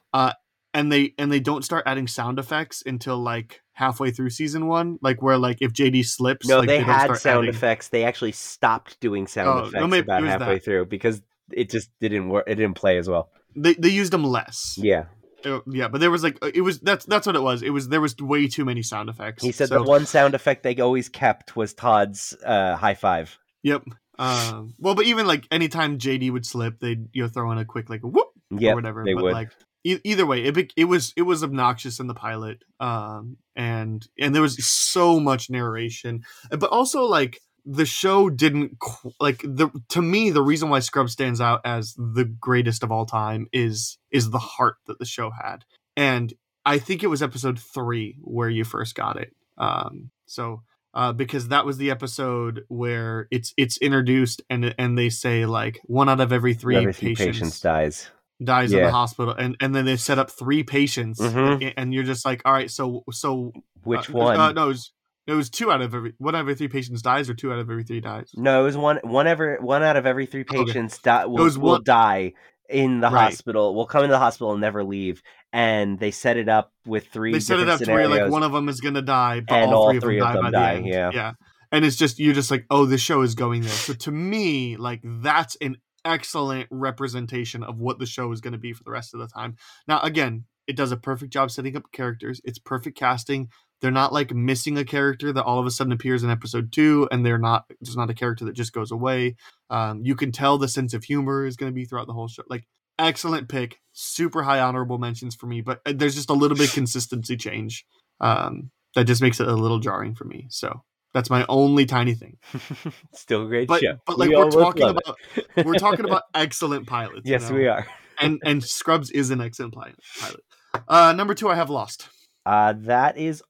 And 0.74 0.91
they 0.91 1.14
and 1.18 1.32
they 1.32 1.40
don't 1.40 1.64
start 1.64 1.84
adding 1.86 2.08
sound 2.08 2.40
effects 2.40 2.84
until 2.86 3.18
like 3.18 3.62
halfway 3.74 4.12
through 4.12 4.30
season 4.30 4.68
one 4.68 5.00
like 5.02 5.22
where 5.22 5.38
like 5.38 5.58
if 5.62 5.74
jd 5.74 6.06
slips 6.06 6.48
No, 6.48 6.60
like, 6.60 6.68
they 6.68 6.78
don't 6.78 6.86
had 6.86 7.04
start 7.06 7.22
sound 7.22 7.38
adding- 7.40 7.50
effects. 7.56 7.90
They 7.90 8.04
actually 8.04 8.32
stopped 8.34 9.00
doing 9.00 9.28
sound 9.28 9.48
Oh, 9.50 9.54
no, 9.62 9.68
effects 9.68 9.88
maybe 9.90 10.00
about 10.06 10.24
halfway 10.24 10.54
that. 10.56 10.64
through 10.64 10.86
because 10.86 11.22
it 11.52 11.70
just 11.70 11.90
didn't 12.00 12.30
work. 12.30 12.45
It 12.48 12.56
didn't 12.56 12.76
play 12.76 12.98
as 12.98 13.08
well. 13.10 13.30
they, 13.56 13.74
they 13.76 13.90
used 13.90 14.12
them 14.14 14.24
less 14.24 14.76
Yeah, 14.78 15.06
Uh, 15.45 15.60
yeah 15.68 15.88
but 15.88 16.02
there 16.02 16.12
was 16.12 16.24
like 16.24 16.38
it 16.54 16.62
was 16.62 16.80
that's 16.80 17.06
that's 17.06 17.26
what 17.28 17.36
it 17.36 17.41
was 17.41 17.62
it 17.64 17.70
was 17.72 17.90
there 17.90 18.02
was 18.02 18.16
way 18.18 18.48
too 18.48 18.66
many 18.66 18.82
sound 18.82 19.10
effects 19.10 19.44
he 19.44 19.52
said 19.52 19.70
So- 19.70 19.76
the 19.80 19.84
one 19.84 20.06
sound 20.06 20.34
effect 20.36 20.64
they 20.64 20.76
always 20.78 21.10
kept 21.10 21.56
was 21.56 21.74
Todd's 21.74 22.36
uh, 22.45 22.76
high 22.76 22.95
five. 22.95 23.38
Yep. 23.64 23.84
Um, 24.20 24.76
well, 24.78 24.94
but 24.94 25.06
even 25.06 25.26
like 25.26 25.48
anytime 25.52 25.98
JD 25.98 26.32
would 26.32 26.45
slip, 26.45 26.80
they'd 26.80 27.08
you 27.14 27.24
know 27.24 27.28
throw 27.30 27.52
in 27.52 27.58
a 27.58 27.66
quick 27.66 27.90
like 27.90 28.02
whoop 28.02 28.28
Yeah, 28.52 28.72
or 28.74 28.76
whatever. 28.76 29.04
they 29.04 29.14
but 29.16 29.24
would. 29.24 29.34
like 29.34 29.50
e- 29.84 30.00
either 30.04 30.26
way, 30.26 30.44
it 30.46 30.54
bec- 30.54 30.74
it 30.76 30.86
was 30.86 31.14
it 31.16 31.24
was 31.24 31.44
obnoxious 31.44 32.00
in 32.00 32.08
the 32.08 32.14
pilot, 32.14 32.64
um, 32.80 33.38
and 33.56 34.08
and 34.20 34.34
there 34.34 34.42
was 34.42 34.64
so 34.66 35.20
much 35.20 35.50
narration, 35.50 36.24
but 36.50 36.70
also 36.70 37.04
like 37.04 37.40
the 37.66 37.86
show 37.86 38.30
didn't 38.30 38.80
qu- 38.80 39.14
like 39.20 39.42
the 39.44 39.70
to 39.90 40.02
me 40.02 40.30
the 40.30 40.42
reason 40.42 40.70
why 40.70 40.80
Scrub 40.80 41.10
stands 41.10 41.40
out 41.40 41.62
as 41.64 41.94
the 41.98 42.26
greatest 42.26 42.84
of 42.84 42.92
all 42.92 43.06
time 43.06 43.48
is 43.54 43.98
is 44.12 44.30
the 44.30 44.40
heart 44.40 44.76
that 44.88 45.00
the 45.00 45.06
show 45.06 45.32
had, 45.32 45.66
and 45.96 46.34
I 46.66 46.78
think 46.78 47.04
it 47.04 47.08
was 47.08 47.22
episode 47.22 47.60
three 47.60 48.18
where 48.22 48.50
you 48.50 48.64
first 48.64 48.96
got 48.96 49.18
it. 49.18 49.36
Um, 49.58 50.12
so 50.26 50.64
uh, 50.94 51.12
because 51.12 51.48
that 51.50 51.66
was 51.66 51.78
the 51.78 51.92
episode 51.92 52.66
where 52.68 53.28
it's 53.32 53.54
it's 53.58 53.78
introduced 53.78 54.42
and 54.50 54.76
and 54.78 54.98
they 54.98 55.10
say 55.10 55.46
like 55.46 55.80
one 55.86 56.10
out 56.10 56.20
of 56.20 56.32
every 56.32 56.54
three 56.54 56.76
Every 56.76 56.94
patients, 56.94 57.20
patients 57.20 57.60
dies. 57.60 58.10
Dies 58.44 58.72
in 58.74 58.82
the 58.84 58.92
hospital 58.92 59.34
and 59.34 59.56
and 59.62 59.74
then 59.76 59.86
they 59.86 59.96
set 59.98 60.18
up 60.20 60.30
three 60.30 60.64
patients 60.64 61.20
Mhm. 61.20 61.62
a- 61.64 61.80
and 61.80 61.94
you're 61.94 62.04
just 62.04 62.26
like 62.26 62.42
all 62.46 62.54
right 62.54 62.70
so 62.72 63.04
so 63.12 63.52
Which 63.84 64.10
uh, 64.10 64.14
one? 64.14 64.40
uh, 64.40 64.52
no 64.52 64.66
it 64.66 64.68
was, 64.70 64.92
it 65.28 65.34
was 65.34 65.50
two 65.50 65.72
out 65.72 65.82
of 65.82 65.94
every 65.94 66.14
one 66.18 66.36
out 66.36 66.40
of 66.42 66.46
every 66.46 66.56
three 66.56 66.68
patients 66.68 67.02
dies 67.02 67.30
or 67.30 67.36
two 67.36 67.52
out 67.54 67.60
of 67.60 67.70
every 67.70 67.84
three 67.84 68.02
dies 68.02 68.32
No, 68.36 68.62
it 68.62 68.64
was 68.64 68.76
one 68.78 69.00
one 69.04 69.28
ever 69.28 69.58
one 69.62 69.84
out 69.84 69.96
of 69.98 70.06
every 70.06 70.26
three 70.26 70.42
Okay. 70.42 70.64
patients 70.66 70.98
die, 71.00 71.26
will, 71.26 71.46
will 71.58 71.72
one- 71.74 71.84
die 71.84 72.34
in 72.70 73.02
the 73.02 73.10
Right. 73.10 73.26
hospital. 73.32 73.76
Will 73.76 73.86
come 73.86 74.04
into 74.04 74.14
the 74.14 74.20
hospital 74.20 74.52
and 74.54 74.62
never 74.62 74.84
leave. 74.84 75.22
And 75.52 76.00
they 76.00 76.12
set 76.12 76.38
it 76.38 76.50
up 76.50 76.72
with 76.86 77.08
three. 77.08 77.32
they 77.34 77.40
set 77.40 77.60
it 77.60 77.70
up 77.70 77.80
to 77.82 77.92
where 77.92 78.08
like 78.08 78.32
one 78.32 78.42
of 78.42 78.52
them 78.52 78.68
is 78.68 78.82
gonna 78.82 79.02
die 79.02 79.42
but 79.42 79.56
And 79.56 79.72
all, 79.72 79.84
all 79.84 79.92
three, 79.92 80.00
three 80.00 80.20
of 80.22 80.28
of 80.28 80.34
them 80.34 80.44
them 80.46 80.52
die 80.54 80.60
by 80.60 80.74
die, 80.74 80.74
the 80.74 80.78
end 80.78 80.88
yeah. 80.88 81.12
yeah 81.14 81.32
and 81.72 81.86
it's 81.86 81.96
just 81.96 82.20
you're 82.20 82.34
just 82.34 82.50
like 82.52 82.66
oh 82.72 82.86
this 82.86 83.02
show 83.02 83.22
is 83.22 83.36
going 83.36 83.62
there 83.62 83.70
so 83.72 83.94
to 83.94 84.12
me 84.12 84.76
like 84.78 85.02
that's 85.04 85.56
an 85.62 85.78
excellent 86.06 86.68
representation 86.72 87.64
of 87.64 87.80
what 87.80 88.00
the 88.00 88.06
show 88.06 88.32
is 88.32 88.42
going 88.42 88.54
to 88.54 88.60
be 88.60 88.74
for 88.74 88.84
the 88.84 88.92
rest 88.92 89.14
of 89.14 89.20
the 89.20 89.28
time. 89.28 89.56
Now 89.88 90.02
again 90.02 90.46
it 90.68 90.76
does 90.76 90.92
a 90.92 90.98
perfect 90.98 91.34
job 91.34 91.52
setting 91.52 91.76
up 91.76 91.92
characters. 91.92 92.42
It's 92.46 92.60
perfect 92.60 92.98
casting. 92.98 93.50
They're 93.82 93.92
not 93.92 94.14
like 94.14 94.34
missing 94.34 94.78
a 94.78 94.86
character 94.86 95.34
that 95.34 95.44
all 95.44 95.60
of 95.60 95.66
a 95.66 95.72
sudden 95.72 95.92
appears 95.92 96.24
in 96.24 96.30
episode 96.30 96.72
two 96.72 97.08
and 97.12 97.26
they're 97.26 97.38
not 97.38 97.66
just 97.84 97.98
not 97.98 98.10
a 98.10 98.14
character 98.14 98.46
that 98.46 98.54
just 98.54 98.72
goes 98.72 98.92
away. 98.92 99.36
Um, 99.70 100.02
you 100.04 100.16
can 100.16 100.32
tell 100.32 100.58
the 100.58 100.70
sense 100.70 100.94
of 100.94 101.04
humor 101.04 101.46
is 101.46 101.58
going 101.58 101.72
to 101.72 101.76
be 101.76 101.86
throughout 101.86 102.08
the 102.08 102.14
whole 102.14 102.30
show. 102.30 102.44
Like 102.50 102.66
excellent 102.98 103.50
pick. 103.50 103.80
Super 103.92 104.44
high 104.44 104.60
honorable 104.60 104.98
mentions 104.98 105.36
for 105.36 105.48
me 105.48 105.62
but 105.62 105.82
uh, 105.86 105.94
there's 105.96 106.16
just 106.16 106.30
a 106.30 106.34
little 106.34 106.58
bit 106.58 106.72
consistency 106.74 107.36
change 107.36 107.86
um, 108.22 108.72
that 108.96 109.06
just 109.06 109.22
makes 109.22 109.40
it 109.40 109.48
a 109.48 109.56
little 109.56 109.80
jarring 109.80 110.16
for 110.16 110.26
me 110.26 110.48
so 110.50 110.82
that's 111.14 111.30
my 111.30 111.45
only 111.49 111.85
tiny 111.85 112.14
thing 112.15 112.38
Still 113.14 113.44
a 113.44 113.48
great 113.48 113.68
but 113.68 113.81
show. 113.81 113.98
but 114.06 114.18
like 114.19 114.30
We 114.30 114.35
we're 114.35 114.49
talking 114.52 114.84
about 114.90 115.18
it. 115.35 115.65
we're 115.65 115.73
talking 115.76 116.06
about 116.06 116.23
excellent 116.34 116.88
pilots 116.88 117.22
you 117.26 117.31
yes, 117.31 117.49
know? 117.49 117.56
we 117.56 117.68
are. 117.68 117.85
and 118.19 118.40
and 118.44 118.64
scrubs 118.77 119.11
is 119.11 119.30
an 119.30 119.41
excellent 119.41 119.73
pilot 119.73 119.95
pilot 120.19 120.40
uh 120.88 121.14
number 121.14 121.34
two 121.34 121.49
i 121.49 121.56
have 121.56 121.69
lost 121.69 122.10
Uh, 122.45 122.73
that 122.77 123.18
is. 123.18 123.41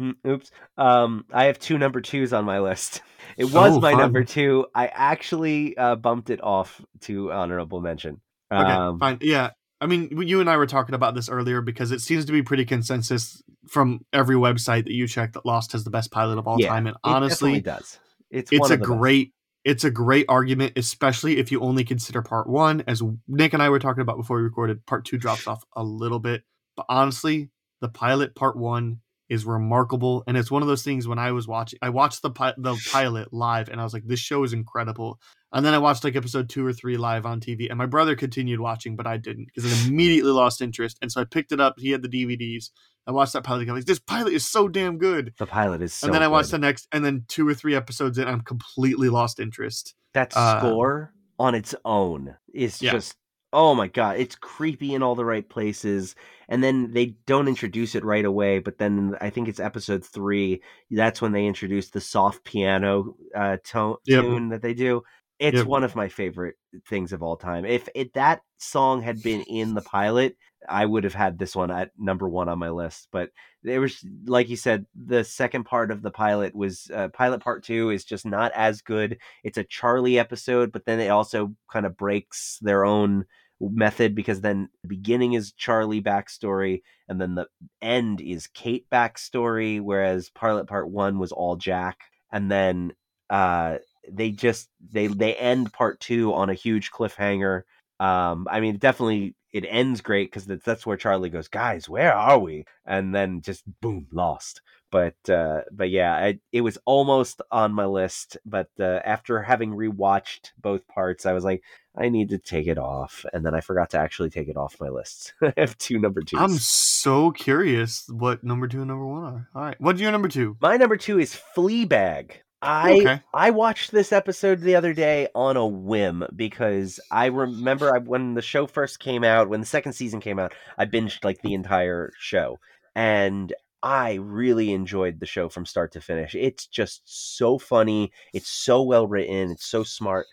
Mm, 0.00 0.14
Oops. 0.26 0.50
Um, 0.76 1.24
I 1.32 1.44
have 1.44 1.58
two 1.60 1.78
number 1.78 2.00
twos 2.00 2.32
on 2.32 2.44
my 2.44 2.58
list. 2.58 3.02
It 3.36 3.44
was 3.44 3.76
Oh, 3.76 3.80
my 3.80 3.92
fun. 3.92 4.00
number 4.00 4.24
two. 4.24 4.66
I 4.74 4.88
actually 4.88 5.76
uh, 5.76 5.94
bumped 5.94 6.30
it 6.30 6.42
off 6.42 6.80
to 7.02 7.30
honorable 7.30 7.80
mention. 7.80 8.20
okay 8.52 8.72
Um, 8.72 8.98
fine 8.98 9.18
yeah 9.20 9.50
i 9.84 9.86
mean 9.86 10.08
you 10.26 10.40
and 10.40 10.50
i 10.50 10.56
were 10.56 10.66
talking 10.66 10.94
about 10.94 11.14
this 11.14 11.28
earlier 11.28 11.60
because 11.60 11.92
it 11.92 12.00
seems 12.00 12.24
to 12.24 12.32
be 12.32 12.42
pretty 12.42 12.64
consensus 12.64 13.42
from 13.68 14.04
every 14.12 14.34
website 14.36 14.84
that 14.84 14.92
you 14.92 15.06
check 15.06 15.32
that 15.34 15.46
lost 15.46 15.72
has 15.72 15.84
the 15.84 15.90
best 15.90 16.10
pilot 16.10 16.38
of 16.38 16.48
all 16.48 16.58
Yeah, 16.58 16.68
time 16.68 16.86
and 16.86 16.96
honestly, 17.04 17.58
it 17.58 17.64
does. 17.64 17.98
It's 18.30 18.50
it's 18.50 18.60
one 18.60 18.72
a 18.72 18.74
of 18.74 18.80
the 18.80 18.86
best. 18.86 18.98
great 18.98 19.32
it's 19.64 19.84
a 19.84 19.90
great 19.90 20.26
argument 20.28 20.72
especially 20.76 21.38
if 21.38 21.52
you 21.52 21.60
only 21.60 21.84
consider 21.84 22.22
part 22.22 22.48
one 22.48 22.82
as 22.86 23.02
nick 23.28 23.52
and 23.52 23.62
i 23.62 23.68
were 23.68 23.78
talking 23.78 24.02
about 24.02 24.16
before 24.16 24.38
we 24.38 24.42
recorded 24.42 24.84
part 24.86 25.04
two 25.04 25.18
drops 25.18 25.46
off 25.46 25.64
a 25.76 25.82
little 25.84 26.18
bit 26.18 26.42
but 26.76 26.86
honestly 26.88 27.50
the 27.80 27.88
pilot 27.88 28.34
part 28.34 28.56
one 28.56 29.00
is 29.28 29.44
remarkable 29.46 30.22
and 30.26 30.36
it's 30.36 30.50
one 30.50 30.62
of 30.62 30.68
those 30.68 30.82
things 30.82 31.08
when 31.08 31.18
i 31.18 31.32
was 31.32 31.48
watching 31.48 31.78
i 31.82 31.88
watched 31.88 32.22
the 32.22 32.30
pi- 32.30 32.54
the 32.58 32.76
pilot 32.92 33.32
live 33.32 33.68
and 33.68 33.80
i 33.80 33.84
was 33.84 33.92
like 33.94 34.04
this 34.06 34.20
show 34.20 34.44
is 34.44 34.52
incredible 34.52 35.18
and 35.52 35.64
then 35.64 35.72
i 35.74 35.78
watched 35.78 36.04
like 36.04 36.16
episode 36.16 36.48
two 36.48 36.66
or 36.66 36.72
three 36.72 36.96
live 36.96 37.24
on 37.26 37.40
tv 37.40 37.68
and 37.68 37.78
my 37.78 37.86
brother 37.86 38.14
continued 38.14 38.60
watching 38.60 38.96
but 38.96 39.06
i 39.06 39.16
didn't 39.16 39.46
because 39.46 39.64
i 39.64 39.86
immediately 39.88 40.30
lost 40.32 40.60
interest 40.60 40.98
and 41.00 41.10
so 41.10 41.20
i 41.20 41.24
picked 41.24 41.52
it 41.52 41.60
up 41.60 41.74
he 41.78 41.90
had 41.90 42.02
the 42.02 42.08
dvds 42.08 42.70
i 43.06 43.10
watched 43.12 43.32
that 43.32 43.44
pilot 43.44 43.68
i'm 43.68 43.74
like 43.74 43.84
this 43.86 43.98
pilot 43.98 44.32
is 44.32 44.48
so 44.48 44.68
damn 44.68 44.98
good 44.98 45.32
The 45.38 45.46
pilot 45.46 45.80
is 45.82 45.92
so. 45.94 46.06
and 46.06 46.14
then 46.14 46.22
I 46.22 46.28
watched 46.28 46.50
good. 46.50 46.60
the 46.60 46.66
next, 46.66 46.86
and 46.92 47.04
then 47.04 47.24
two 47.28 47.46
or 47.48 47.54
three 47.54 47.74
episodes 47.74 48.18
in, 48.18 48.26
I'm 48.28 48.40
completely 48.42 49.08
lost 49.08 49.40
interest. 49.40 49.94
that 50.12 50.32
uh, 50.36 50.58
score 50.60 51.12
on 51.38 51.54
its 51.54 51.74
own 51.84 52.36
is 52.54 52.80
Yeah. 52.80 52.92
just 52.92 53.16
oh 53.54 53.74
my 53.74 53.86
god 53.86 54.18
it's 54.18 54.34
creepy 54.34 54.94
in 54.94 55.02
all 55.02 55.14
the 55.14 55.24
right 55.24 55.48
places 55.48 56.14
and 56.48 56.62
then 56.62 56.92
they 56.92 57.14
don't 57.26 57.48
introduce 57.48 57.94
it 57.94 58.04
right 58.04 58.24
away 58.24 58.58
but 58.58 58.78
then 58.78 59.16
i 59.20 59.30
think 59.30 59.48
it's 59.48 59.60
episode 59.60 60.04
three 60.04 60.60
that's 60.90 61.22
when 61.22 61.32
they 61.32 61.46
introduce 61.46 61.88
the 61.90 62.00
soft 62.00 62.44
piano 62.44 63.14
uh 63.34 63.56
tone 63.64 63.96
Yep. 64.06 64.24
tune 64.24 64.48
that 64.50 64.60
they 64.60 64.74
do 64.74 65.02
it's 65.38 65.58
Yep. 65.58 65.66
one 65.66 65.84
of 65.84 65.96
my 65.96 66.08
favorite 66.08 66.56
things 66.88 67.12
of 67.12 67.22
all 67.22 67.36
time 67.36 67.64
if 67.64 67.88
it 67.94 68.12
that 68.14 68.40
song 68.58 69.02
had 69.02 69.22
been 69.22 69.42
in 69.42 69.74
the 69.74 69.82
pilot 69.82 70.36
i 70.68 70.84
would 70.84 71.04
have 71.04 71.14
had 71.14 71.38
this 71.38 71.54
one 71.54 71.70
at 71.70 71.90
number 71.98 72.28
one 72.28 72.48
on 72.48 72.58
my 72.58 72.70
list 72.70 73.08
but 73.12 73.30
there 73.62 73.80
was 73.80 74.04
like 74.26 74.48
you 74.48 74.56
said 74.56 74.86
the 74.94 75.22
second 75.24 75.64
part 75.64 75.90
of 75.90 76.02
the 76.02 76.10
pilot 76.10 76.54
was 76.54 76.90
uh, 76.94 77.08
pilot 77.08 77.40
part 77.40 77.62
two 77.64 77.90
is 77.90 78.04
just 78.04 78.26
not 78.26 78.52
as 78.54 78.80
good 78.82 79.18
it's 79.42 79.58
a 79.58 79.64
Charlie 79.64 80.18
episode, 80.18 80.72
but 80.72 80.84
then 80.86 81.00
it 81.00 81.08
also 81.08 81.54
kind 81.70 81.84
of 81.86 81.96
breaks 81.96 82.58
their 82.62 82.84
own 82.84 83.24
method 83.72 84.14
because 84.14 84.40
then 84.40 84.68
the 84.82 84.88
beginning 84.88 85.34
is 85.34 85.52
Charlie 85.52 86.02
backstory 86.02 86.82
and 87.08 87.20
then 87.20 87.34
the 87.34 87.46
end 87.82 88.20
is 88.20 88.46
Kate 88.46 88.86
backstory, 88.90 89.80
whereas 89.80 90.30
Pilot 90.30 90.66
Part 90.66 90.90
One 90.90 91.18
was 91.18 91.32
all 91.32 91.56
Jack, 91.56 91.98
and 92.32 92.50
then 92.50 92.92
uh, 93.30 93.78
they 94.10 94.30
just 94.30 94.68
they 94.92 95.06
they 95.06 95.34
end 95.34 95.72
Part 95.72 96.00
Two 96.00 96.32
on 96.34 96.50
a 96.50 96.54
huge 96.54 96.90
cliffhanger. 96.90 97.62
Um, 98.00 98.48
I 98.50 98.60
mean, 98.60 98.78
definitely 98.78 99.34
it 99.52 99.66
ends 99.68 100.00
great 100.00 100.32
because 100.32 100.46
that's 100.64 100.84
where 100.84 100.96
Charlie 100.96 101.30
goes, 101.30 101.48
guys, 101.48 101.88
where 101.88 102.14
are 102.14 102.38
we? 102.38 102.64
And 102.84 103.14
then 103.14 103.40
just 103.40 103.62
boom, 103.80 104.08
lost 104.10 104.60
but 104.94 105.28
uh 105.28 105.62
but 105.72 105.90
yeah 105.90 106.14
I, 106.14 106.38
it 106.52 106.60
was 106.60 106.78
almost 106.84 107.42
on 107.50 107.74
my 107.74 107.84
list 107.84 108.36
but 108.46 108.68
uh, 108.78 109.00
after 109.04 109.42
having 109.42 109.72
rewatched 109.72 110.52
both 110.56 110.86
parts 110.86 111.26
i 111.26 111.32
was 111.32 111.42
like 111.42 111.64
I 111.96 112.08
need 112.08 112.30
to 112.30 112.38
take 112.38 112.66
it 112.66 112.76
off, 112.76 113.24
and 113.32 113.46
then 113.46 113.54
I 113.54 113.60
forgot 113.60 113.90
to 113.90 113.98
actually 113.98 114.28
take 114.28 114.48
it 114.48 114.56
off 114.56 114.80
my 114.80 114.88
list. 114.88 115.32
I 115.42 115.52
have 115.56 115.78
two 115.78 116.00
number 116.00 116.22
twos. 116.22 116.40
I'm 116.40 116.58
so 116.58 117.30
curious 117.30 118.08
what 118.08 118.42
number 118.42 118.66
two 118.66 118.78
and 118.78 118.88
number 118.88 119.06
one 119.06 119.22
are. 119.22 119.48
All 119.54 119.62
right, 119.62 119.76
what's 119.78 120.00
your 120.00 120.10
number 120.10 120.26
two? 120.26 120.56
My 120.60 120.76
number 120.76 120.96
two 120.96 121.20
is 121.20 121.38
Fleabag. 121.56 122.32
I 122.60 122.92
Okay. 122.94 123.20
I 123.32 123.50
watched 123.50 123.92
this 123.92 124.12
episode 124.12 124.60
the 124.60 124.74
other 124.74 124.92
day 124.92 125.28
on 125.36 125.56
a 125.56 125.66
whim 125.66 126.26
because 126.34 126.98
I 127.12 127.26
remember 127.26 127.94
I, 127.94 127.98
when 127.98 128.34
the 128.34 128.42
show 128.42 128.66
first 128.66 128.98
came 128.98 129.22
out, 129.22 129.48
when 129.48 129.60
the 129.60 129.66
second 129.66 129.92
season 129.92 130.18
came 130.18 130.40
out, 130.40 130.52
I 130.76 130.86
binged 130.86 131.22
like 131.22 131.42
the 131.42 131.54
entire 131.54 132.10
show, 132.18 132.58
and 132.96 133.52
I 133.84 134.14
really 134.14 134.72
enjoyed 134.72 135.20
the 135.20 135.26
show 135.26 135.50
from 135.50 135.66
start 135.66 135.92
to 135.92 136.00
finish. 136.00 136.34
It's 136.34 136.66
just 136.66 137.02
so 137.04 137.58
funny. 137.58 138.12
It's 138.32 138.48
so 138.48 138.82
well 138.82 139.06
written. 139.06 139.50
It's 139.50 139.66
so 139.66 139.82
smart. 139.82 140.26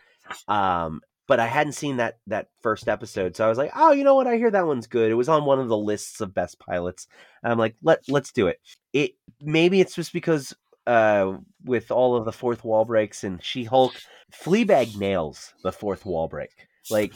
Um, 0.48 1.02
but 1.28 1.42
I 1.42 1.48
hadn't 1.48 1.74
seen 1.74 1.98
that 1.98 2.20
that 2.28 2.48
first 2.62 2.88
episode, 2.88 3.36
so 3.36 3.46
I 3.46 3.50
was 3.50 3.58
like, 3.58 3.72
oh, 3.76 3.92
you 3.92 4.06
know 4.06 4.16
what? 4.16 4.26
I 4.26 4.38
hear 4.38 4.52
that 4.52 4.66
one's 4.66 4.88
good. 4.88 5.12
It 5.12 5.16
was 5.16 5.28
on 5.28 5.44
one 5.44 5.60
of 5.60 5.68
the 5.68 5.78
lists 5.78 6.22
of 6.22 6.34
best 6.34 6.60
pilots. 6.60 7.08
And 7.44 7.52
I'm 7.52 7.60
like, 7.60 7.76
let 7.84 8.00
let's 8.08 8.32
do 8.32 8.48
it. 8.48 8.58
It 8.94 9.12
maybe 9.42 9.82
it's 9.82 9.96
just 9.96 10.14
because 10.14 10.54
uh 10.88 11.34
with 11.66 11.92
all 11.92 12.16
of 12.16 12.24
the 12.24 12.32
fourth 12.32 12.64
wall 12.64 12.86
breaks 12.86 13.26
and 13.26 13.44
She 13.44 13.66
Hulk, 13.66 13.94
Fleabag 14.34 14.98
nails 14.98 15.54
the 15.62 15.74
fourth 15.74 16.06
wall 16.06 16.30
break. 16.30 16.52
Like 16.90 17.14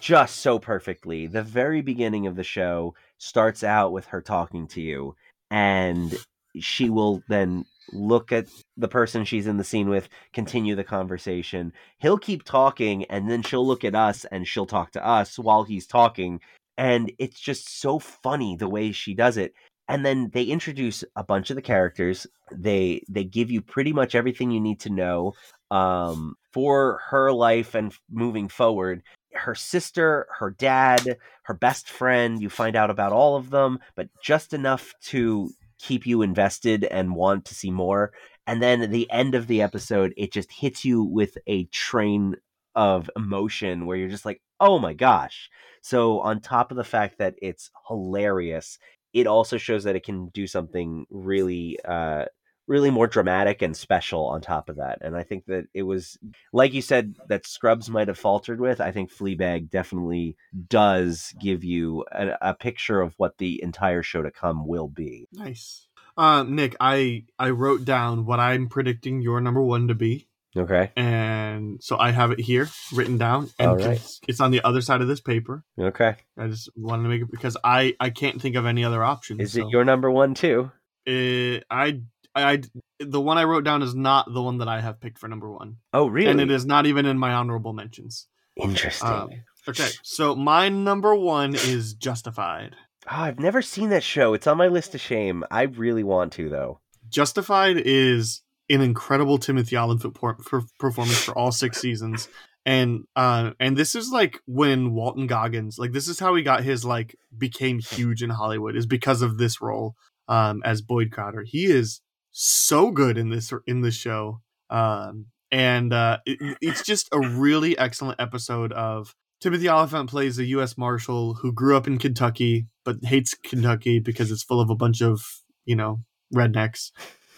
just 0.00 0.36
so 0.36 0.58
perfectly. 0.60 1.26
The 1.26 1.42
very 1.42 1.82
beginning 1.82 2.26
of 2.26 2.36
the 2.36 2.44
show 2.44 2.94
starts 3.18 3.64
out 3.64 3.92
with 3.92 4.06
her 4.06 4.22
talking 4.22 4.68
to 4.68 4.80
you 4.80 5.16
and 5.50 6.14
she 6.58 6.90
will 6.90 7.22
then 7.28 7.64
look 7.92 8.32
at 8.32 8.46
the 8.76 8.88
person 8.88 9.24
she's 9.24 9.46
in 9.46 9.56
the 9.56 9.64
scene 9.64 9.88
with, 9.88 10.08
continue 10.32 10.74
the 10.74 10.84
conversation. 10.84 11.72
He'll 11.98 12.18
keep 12.18 12.44
talking 12.44 13.04
and 13.06 13.30
then 13.30 13.42
she'll 13.42 13.66
look 13.66 13.84
at 13.84 13.94
us 13.94 14.24
and 14.26 14.46
she'll 14.46 14.66
talk 14.66 14.92
to 14.92 15.06
us 15.06 15.38
while 15.38 15.64
he's 15.64 15.86
talking. 15.86 16.40
And 16.76 17.12
it's 17.18 17.40
just 17.40 17.80
so 17.80 17.98
funny 17.98 18.56
the 18.56 18.68
way 18.68 18.92
she 18.92 19.14
does 19.14 19.36
it. 19.36 19.54
And 19.88 20.04
then 20.04 20.30
they 20.32 20.42
introduce 20.44 21.04
a 21.14 21.22
bunch 21.22 21.50
of 21.50 21.56
the 21.56 21.62
characters. 21.62 22.26
They 22.50 23.02
they 23.08 23.22
give 23.22 23.52
you 23.52 23.62
pretty 23.62 23.92
much 23.92 24.16
everything 24.16 24.50
you 24.50 24.60
need 24.60 24.80
to 24.80 24.90
know 24.90 25.34
um, 25.70 26.34
for 26.52 27.00
her 27.08 27.32
life 27.32 27.76
and 27.76 27.94
moving 28.10 28.48
forward 28.48 29.02
her 29.36 29.54
sister 29.54 30.26
her 30.38 30.50
dad 30.50 31.16
her 31.42 31.54
best 31.54 31.88
friend 31.88 32.40
you 32.40 32.48
find 32.48 32.76
out 32.76 32.90
about 32.90 33.12
all 33.12 33.36
of 33.36 33.50
them 33.50 33.78
but 33.94 34.08
just 34.22 34.52
enough 34.52 34.94
to 35.00 35.50
keep 35.78 36.06
you 36.06 36.22
invested 36.22 36.84
and 36.84 37.14
want 37.14 37.44
to 37.44 37.54
see 37.54 37.70
more 37.70 38.12
and 38.46 38.62
then 38.62 38.82
at 38.82 38.90
the 38.90 39.10
end 39.10 39.34
of 39.34 39.46
the 39.46 39.62
episode 39.62 40.14
it 40.16 40.32
just 40.32 40.50
hits 40.52 40.84
you 40.84 41.02
with 41.02 41.36
a 41.46 41.64
train 41.66 42.36
of 42.74 43.10
emotion 43.16 43.86
where 43.86 43.96
you're 43.96 44.08
just 44.08 44.24
like 44.24 44.40
oh 44.60 44.78
my 44.78 44.94
gosh. 44.94 45.50
So 45.82 46.20
on 46.20 46.40
top 46.40 46.70
of 46.70 46.76
the 46.76 46.84
fact 46.84 47.18
that 47.18 47.34
it's 47.42 47.70
hilarious 47.88 48.78
it 49.12 49.26
also 49.26 49.56
shows 49.56 49.84
that 49.84 49.96
it 49.96 50.04
can 50.04 50.28
do 50.28 50.46
something 50.46 51.06
really 51.10 51.78
uh 51.84 52.26
really 52.66 52.90
more 52.90 53.06
dramatic 53.06 53.62
and 53.62 53.76
special 53.76 54.26
on 54.26 54.40
top 54.40 54.68
of 54.68 54.76
that 54.76 54.98
and 55.00 55.16
i 55.16 55.22
think 55.22 55.44
that 55.46 55.66
it 55.74 55.82
was 55.82 56.18
like 56.52 56.72
you 56.72 56.82
said 56.82 57.14
that 57.28 57.46
scrubs 57.46 57.88
might 57.88 58.08
have 58.08 58.18
faltered 58.18 58.60
with 58.60 58.80
i 58.80 58.90
think 58.90 59.12
fleabag 59.12 59.70
definitely 59.70 60.36
does 60.68 61.32
give 61.40 61.62
you 61.64 62.04
a, 62.12 62.30
a 62.40 62.54
picture 62.54 63.00
of 63.00 63.14
what 63.16 63.38
the 63.38 63.62
entire 63.62 64.02
show 64.02 64.22
to 64.22 64.30
come 64.30 64.66
will 64.66 64.88
be 64.88 65.28
Nice. 65.32 65.86
Uh, 66.18 66.42
Nick, 66.44 66.74
I 66.80 67.24
I 67.38 67.50
wrote 67.50 67.84
down 67.84 68.24
what 68.24 68.40
I'm 68.40 68.68
predicting 68.68 69.20
your 69.20 69.38
number 69.40 69.60
one 69.60 69.88
to 69.88 69.94
be, 69.94 70.26
okay 70.56 70.90
and 70.96 71.82
so 71.82 71.98
I 71.98 72.10
have 72.10 72.30
it 72.30 72.40
here 72.40 72.68
written 72.94 73.18
down, 73.18 73.50
and 73.58 73.70
All 73.70 73.76
right. 73.76 73.96
it's, 73.98 74.20
it's 74.26 74.40
on 74.40 74.50
the 74.50 74.62
other 74.64 74.80
side 74.80 75.02
of 75.02 75.08
this 75.08 75.20
paper. 75.20 75.62
okay 75.78 76.16
I 76.38 76.46
just 76.48 76.70
wanted 76.74 77.02
to 77.02 77.08
make 77.10 77.20
it 77.22 77.30
because 77.30 77.58
I 77.62 77.94
I 78.00 78.08
can't 78.10 78.40
think 78.40 78.56
of 78.56 78.64
any 78.64 78.82
other 78.82 79.04
options. 79.04 79.40
is 79.42 79.56
it 79.56 79.68
your 79.68 79.84
number 79.84 80.10
one 80.10 80.32
too 80.34 80.70
uh, 81.06 81.60
I 81.70 82.00
I 82.44 82.62
the 83.00 83.20
one 83.20 83.38
I 83.38 83.44
wrote 83.44 83.64
down 83.64 83.82
is 83.82 83.94
not 83.94 84.32
the 84.32 84.42
one 84.42 84.58
that 84.58 84.68
I 84.68 84.80
have 84.80 85.00
picked 85.00 85.18
for 85.18 85.28
number 85.28 85.50
one, 85.50 85.76
oh 85.92 86.06
really? 86.06 86.30
And 86.30 86.40
it 86.40 86.50
is 86.50 86.66
not 86.66 86.86
even 86.86 87.06
in 87.06 87.18
my 87.18 87.32
honorable 87.32 87.72
mentions. 87.72 88.26
interesting. 88.56 89.08
Um, 89.08 89.30
Okay, 89.68 89.88
so 90.04 90.36
my 90.36 90.68
number 90.68 91.12
one 91.16 91.56
is 91.56 91.94
Justified. 91.94 92.76
oh, 93.10 93.16
i've 93.16 93.40
never 93.40 93.60
seen 93.62 93.88
that 93.88 94.04
show. 94.04 94.32
It's 94.32 94.46
on 94.46 94.56
my 94.56 94.68
list 94.68 94.94
of 94.94 95.00
shame. 95.00 95.42
I 95.50 95.62
really 95.62 96.04
want 96.04 96.32
to 96.34 96.48
though. 96.48 96.80
Justified 97.08 97.76
is 97.84 98.42
an 98.70 98.80
incredible 98.80 99.38
Timothy 99.38 99.76
Olyphant 99.76 100.14
por- 100.14 100.34
per- 100.36 100.62
performance 100.78 101.18
for 101.18 101.36
all 101.36 101.50
six 101.50 101.80
seasons, 101.80 102.28
and 102.64 103.04
uh, 103.16 103.52
and 103.58 103.76
this 103.76 103.94
is 103.96 104.10
like 104.12 104.40
when 104.46 104.92
Walton 104.92 105.26
Goggins, 105.26 105.78
like 105.78 105.90
this 105.92 106.06
is 106.06 106.20
how 106.20 106.34
he 106.36 106.42
got 106.44 106.62
his 106.62 106.84
like 106.84 107.16
became 107.36 107.80
huge 107.80 108.22
in 108.22 108.30
Hollywood 108.30 108.76
is 108.76 108.86
because 108.86 109.20
of 109.22 109.36
this 109.38 109.60
role 109.60 109.96
um, 110.28 110.62
as 110.64 110.80
Boyd 110.80 111.10
Crowder. 111.10 111.42
He 111.44 111.64
is 111.66 112.00
so 112.38 112.90
good 112.90 113.16
in 113.16 113.30
this 113.30 113.50
in 113.66 113.80
this 113.80 113.94
show, 113.94 114.42
um, 114.68 115.26
and 115.50 115.92
uh, 115.92 116.18
it, 116.26 116.58
it's 116.60 116.82
just 116.82 117.08
a 117.10 117.18
really 117.18 117.78
excellent 117.78 118.20
episode 118.20 118.74
of 118.74 119.14
Timothy 119.40 119.70
Olyphant 119.70 120.10
plays 120.10 120.38
a 120.38 120.44
U.S. 120.44 120.76
Marshal 120.76 121.34
who 121.34 121.50
grew 121.50 121.78
up 121.78 121.86
in 121.86 121.96
Kentucky 121.96 122.66
but 122.84 123.02
hates 123.02 123.34
Kentucky 123.42 124.00
because 124.00 124.30
it's 124.30 124.42
full 124.42 124.60
of 124.60 124.68
a 124.68 124.74
bunch 124.74 125.00
of 125.00 125.22
you 125.64 125.76
know 125.76 126.02
rednecks, 126.34 126.90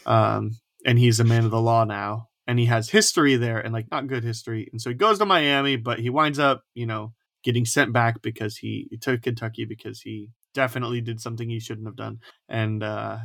um, 0.04 0.58
and 0.84 0.98
he's 0.98 1.20
a 1.20 1.24
man 1.24 1.44
of 1.44 1.52
the 1.52 1.60
law 1.60 1.84
now, 1.84 2.26
and 2.48 2.58
he 2.58 2.66
has 2.66 2.90
history 2.90 3.36
there 3.36 3.60
and 3.60 3.72
like 3.72 3.86
not 3.92 4.08
good 4.08 4.24
history, 4.24 4.68
and 4.72 4.80
so 4.80 4.90
he 4.90 4.96
goes 4.96 5.20
to 5.20 5.26
Miami, 5.26 5.76
but 5.76 6.00
he 6.00 6.10
winds 6.10 6.40
up 6.40 6.62
you 6.74 6.86
know 6.86 7.12
getting 7.44 7.64
sent 7.64 7.92
back 7.92 8.20
because 8.20 8.56
he, 8.56 8.88
he 8.90 8.96
took 8.96 9.22
Kentucky 9.22 9.64
because 9.64 10.00
he 10.00 10.28
definitely 10.54 11.00
did 11.00 11.20
something 11.20 11.48
he 11.48 11.60
shouldn't 11.60 11.86
have 11.86 11.94
done, 11.94 12.18
and 12.48 12.82
uh, 12.82 13.18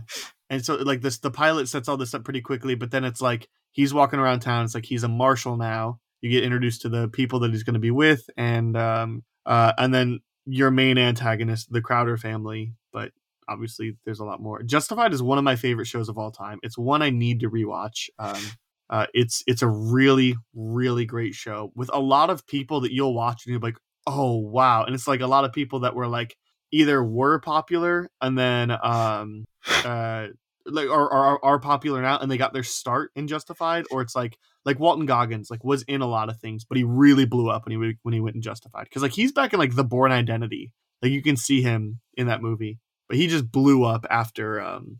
and 0.53 0.65
so 0.65 0.75
like 0.75 1.01
this 1.01 1.19
the 1.19 1.31
pilot 1.31 1.67
sets 1.67 1.87
all 1.87 1.97
this 1.97 2.13
up 2.13 2.23
pretty 2.23 2.41
quickly, 2.41 2.75
but 2.75 2.91
then 2.91 3.03
it's 3.03 3.21
like 3.21 3.47
he's 3.71 3.93
walking 3.93 4.19
around 4.19 4.39
town, 4.39 4.65
it's 4.65 4.75
like 4.75 4.85
he's 4.85 5.03
a 5.03 5.09
marshal 5.09 5.57
now. 5.57 5.99
You 6.21 6.29
get 6.29 6.43
introduced 6.43 6.83
to 6.83 6.89
the 6.89 7.09
people 7.09 7.39
that 7.39 7.51
he's 7.51 7.63
going 7.63 7.73
to 7.73 7.79
be 7.79 7.91
with, 7.91 8.29
and 8.37 8.77
um, 8.77 9.23
uh, 9.45 9.73
and 9.77 9.93
then 9.93 10.19
your 10.45 10.71
main 10.71 10.97
antagonist, 10.97 11.71
the 11.71 11.81
Crowder 11.81 12.17
family, 12.17 12.73
but 12.91 13.11
obviously 13.47 13.97
there's 14.05 14.19
a 14.19 14.25
lot 14.25 14.41
more. 14.41 14.63
Justified 14.63 15.13
is 15.13 15.21
one 15.21 15.37
of 15.37 15.43
my 15.43 15.55
favorite 15.55 15.87
shows 15.87 16.09
of 16.09 16.17
all 16.17 16.31
time. 16.31 16.59
It's 16.63 16.77
one 16.77 17.01
I 17.01 17.09
need 17.09 17.41
to 17.41 17.49
rewatch. 17.49 18.09
Um, 18.19 18.41
uh, 18.89 19.07
it's 19.13 19.43
it's 19.47 19.61
a 19.61 19.67
really 19.67 20.35
really 20.53 21.05
great 21.05 21.33
show 21.33 21.71
with 21.75 21.89
a 21.93 21.99
lot 21.99 22.29
of 22.29 22.45
people 22.45 22.81
that 22.81 22.93
you'll 22.93 23.13
watch 23.13 23.45
and 23.45 23.51
you're 23.51 23.61
like, 23.61 23.77
oh 24.05 24.37
wow, 24.37 24.83
and 24.83 24.93
it's 24.93 25.07
like 25.07 25.21
a 25.21 25.27
lot 25.27 25.45
of 25.45 25.53
people 25.53 25.81
that 25.81 25.95
were 25.95 26.07
like 26.07 26.35
either 26.71 27.03
were 27.03 27.39
popular 27.39 28.09
and 28.19 28.37
then 28.37 28.71
um 28.71 29.45
uh 29.85 30.27
like 30.65 30.87
are, 30.89 31.11
are 31.11 31.39
are 31.43 31.59
popular 31.59 32.01
now 32.01 32.17
and 32.19 32.31
they 32.31 32.37
got 32.37 32.53
their 32.53 32.63
start 32.63 33.11
in 33.15 33.27
Justified, 33.27 33.85
or 33.91 34.01
it's 34.01 34.15
like 34.15 34.37
like 34.65 34.79
Walton 34.79 35.05
Goggins 35.05 35.49
like 35.51 35.63
was 35.63 35.83
in 35.83 36.01
a 36.01 36.07
lot 36.07 36.29
of 36.29 36.37
things, 36.37 36.63
but 36.63 36.77
he 36.77 36.83
really 36.83 37.25
blew 37.25 37.49
up 37.49 37.65
when 37.65 37.81
he 37.81 37.97
when 38.03 38.13
he 38.13 38.19
went 38.21 38.35
in 38.35 38.41
Justified 38.41 38.85
because 38.85 39.01
like 39.01 39.11
he's 39.11 39.31
back 39.31 39.53
in 39.53 39.59
like 39.59 39.75
the 39.75 39.83
Bourne 39.83 40.11
Identity, 40.11 40.71
like 41.01 41.11
you 41.11 41.21
can 41.21 41.35
see 41.37 41.61
him 41.61 41.99
in 42.15 42.27
that 42.27 42.41
movie, 42.41 42.79
but 43.09 43.17
he 43.17 43.27
just 43.27 43.51
blew 43.51 43.83
up 43.83 44.05
after 44.09 44.61
um 44.61 44.99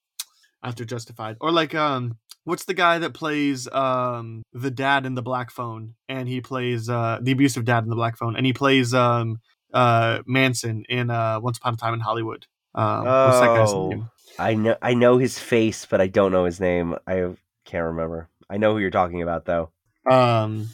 after 0.64 0.86
Justified, 0.86 1.38
or 1.42 1.52
like 1.52 1.74
um 1.76 2.18
what's 2.46 2.66
the 2.66 2.74
guy 2.74 3.00
that 3.00 3.14
plays 3.14 3.70
um 3.72 4.44
the 4.52 4.72
dad 4.72 5.06
in 5.06 5.16
the 5.16 5.22
Black 5.22 5.50
Phone, 5.50 5.96
and 6.10 6.28
he 6.28 6.42
plays 6.42 6.90
uh 6.90 7.20
the 7.22 7.32
abusive 7.32 7.66
dad 7.66 7.84
in 7.84 7.90
the 7.90 7.96
Black 7.96 8.18
Phone, 8.18 8.36
and 8.36 8.46
he 8.46 8.54
plays 8.54 8.94
um 8.94 9.38
uh 9.74 10.20
Manson 10.28 10.84
in 10.90 11.10
uh 11.10 11.40
Once 11.40 11.58
Upon 11.58 11.74
a 11.76 11.78
Time 11.78 11.94
in 11.94 12.00
Hollywood. 12.02 12.46
Um, 12.76 13.08
Oh. 13.08 14.10
I 14.40 14.56
know 14.56 14.76
I 14.82 14.94
know 14.94 15.18
his 15.18 15.38
face, 15.40 15.86
but 15.86 16.02
I 16.02 16.08
don't 16.08 16.32
know 16.32 16.46
his 16.46 16.60
name. 16.60 16.96
I 17.08 17.36
can't 17.66 17.86
remember. 17.86 18.30
I 18.50 18.58
know 18.58 18.74
who 18.74 18.80
you're 18.80 18.90
talking 18.90 19.22
about 19.22 19.46
though. 19.46 19.72
Um. 20.10 20.70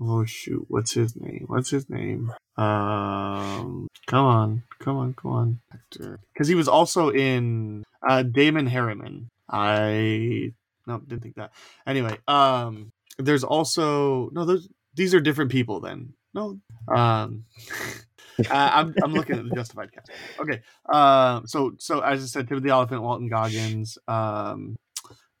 Oh 0.00 0.24
shoot! 0.24 0.64
What's 0.68 0.92
his 0.92 1.16
name? 1.16 1.44
What's 1.48 1.70
his 1.70 1.90
name? 1.90 2.32
Um. 2.56 3.88
Come 4.06 4.24
on! 4.24 4.62
Come 4.78 4.96
on! 4.96 5.14
Come 5.14 5.32
on! 5.32 5.60
Actor. 5.72 6.20
Because 6.32 6.48
he 6.48 6.54
was 6.54 6.68
also 6.68 7.10
in 7.10 7.84
uh 8.08 8.22
Damon 8.22 8.68
Herriman. 8.68 9.26
I 9.48 10.52
no 10.86 10.98
didn't 10.98 11.22
think 11.22 11.36
that. 11.36 11.52
Anyway, 11.86 12.16
um. 12.26 12.90
There's 13.18 13.44
also 13.44 14.30
no. 14.30 14.44
Those 14.44 14.68
these 14.94 15.14
are 15.14 15.20
different 15.20 15.50
people. 15.50 15.80
Then 15.80 16.14
no. 16.34 16.58
Um. 16.88 17.44
uh, 18.50 18.70
I'm 18.72 18.94
I'm 19.02 19.12
looking 19.12 19.38
at 19.38 19.44
the 19.44 19.54
Justified 19.54 19.92
cast. 19.92 20.10
Okay. 20.38 20.60
Um. 20.92 21.46
So 21.46 21.72
so 21.78 22.00
as 22.00 22.22
I 22.22 22.26
said, 22.26 22.48
Timothy 22.48 22.70
Olyphant, 22.70 23.02
Walton 23.02 23.28
Goggins, 23.28 23.98
um, 24.06 24.76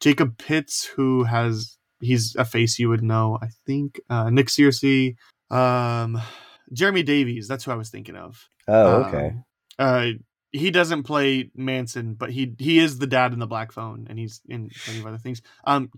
Jacob 0.00 0.38
Pitts, 0.38 0.84
who 0.84 1.24
has 1.24 1.76
he's 2.00 2.36
a 2.36 2.44
face 2.44 2.78
you 2.78 2.88
would 2.88 3.02
know, 3.02 3.38
I 3.40 3.48
think. 3.66 4.00
Uh, 4.08 4.30
Nick 4.30 4.46
Searcy, 4.46 5.16
um, 5.50 6.20
Jeremy 6.72 7.02
Davies. 7.02 7.48
That's 7.48 7.64
who 7.64 7.72
I 7.72 7.76
was 7.76 7.90
thinking 7.90 8.16
of. 8.16 8.48
Oh, 8.66 9.04
okay. 9.04 9.26
Um, 9.28 9.44
uh, 9.78 10.06
he 10.52 10.70
doesn't 10.70 11.02
play 11.02 11.50
Manson, 11.54 12.14
but 12.14 12.30
he 12.30 12.54
he 12.58 12.78
is 12.78 12.98
the 12.98 13.06
dad 13.06 13.32
in 13.32 13.38
the 13.38 13.46
Black 13.46 13.72
Phone, 13.72 14.06
and 14.08 14.18
he's 14.18 14.40
in 14.48 14.70
plenty 14.84 15.00
of 15.00 15.06
other 15.06 15.18
things. 15.18 15.42
Um, 15.64 15.90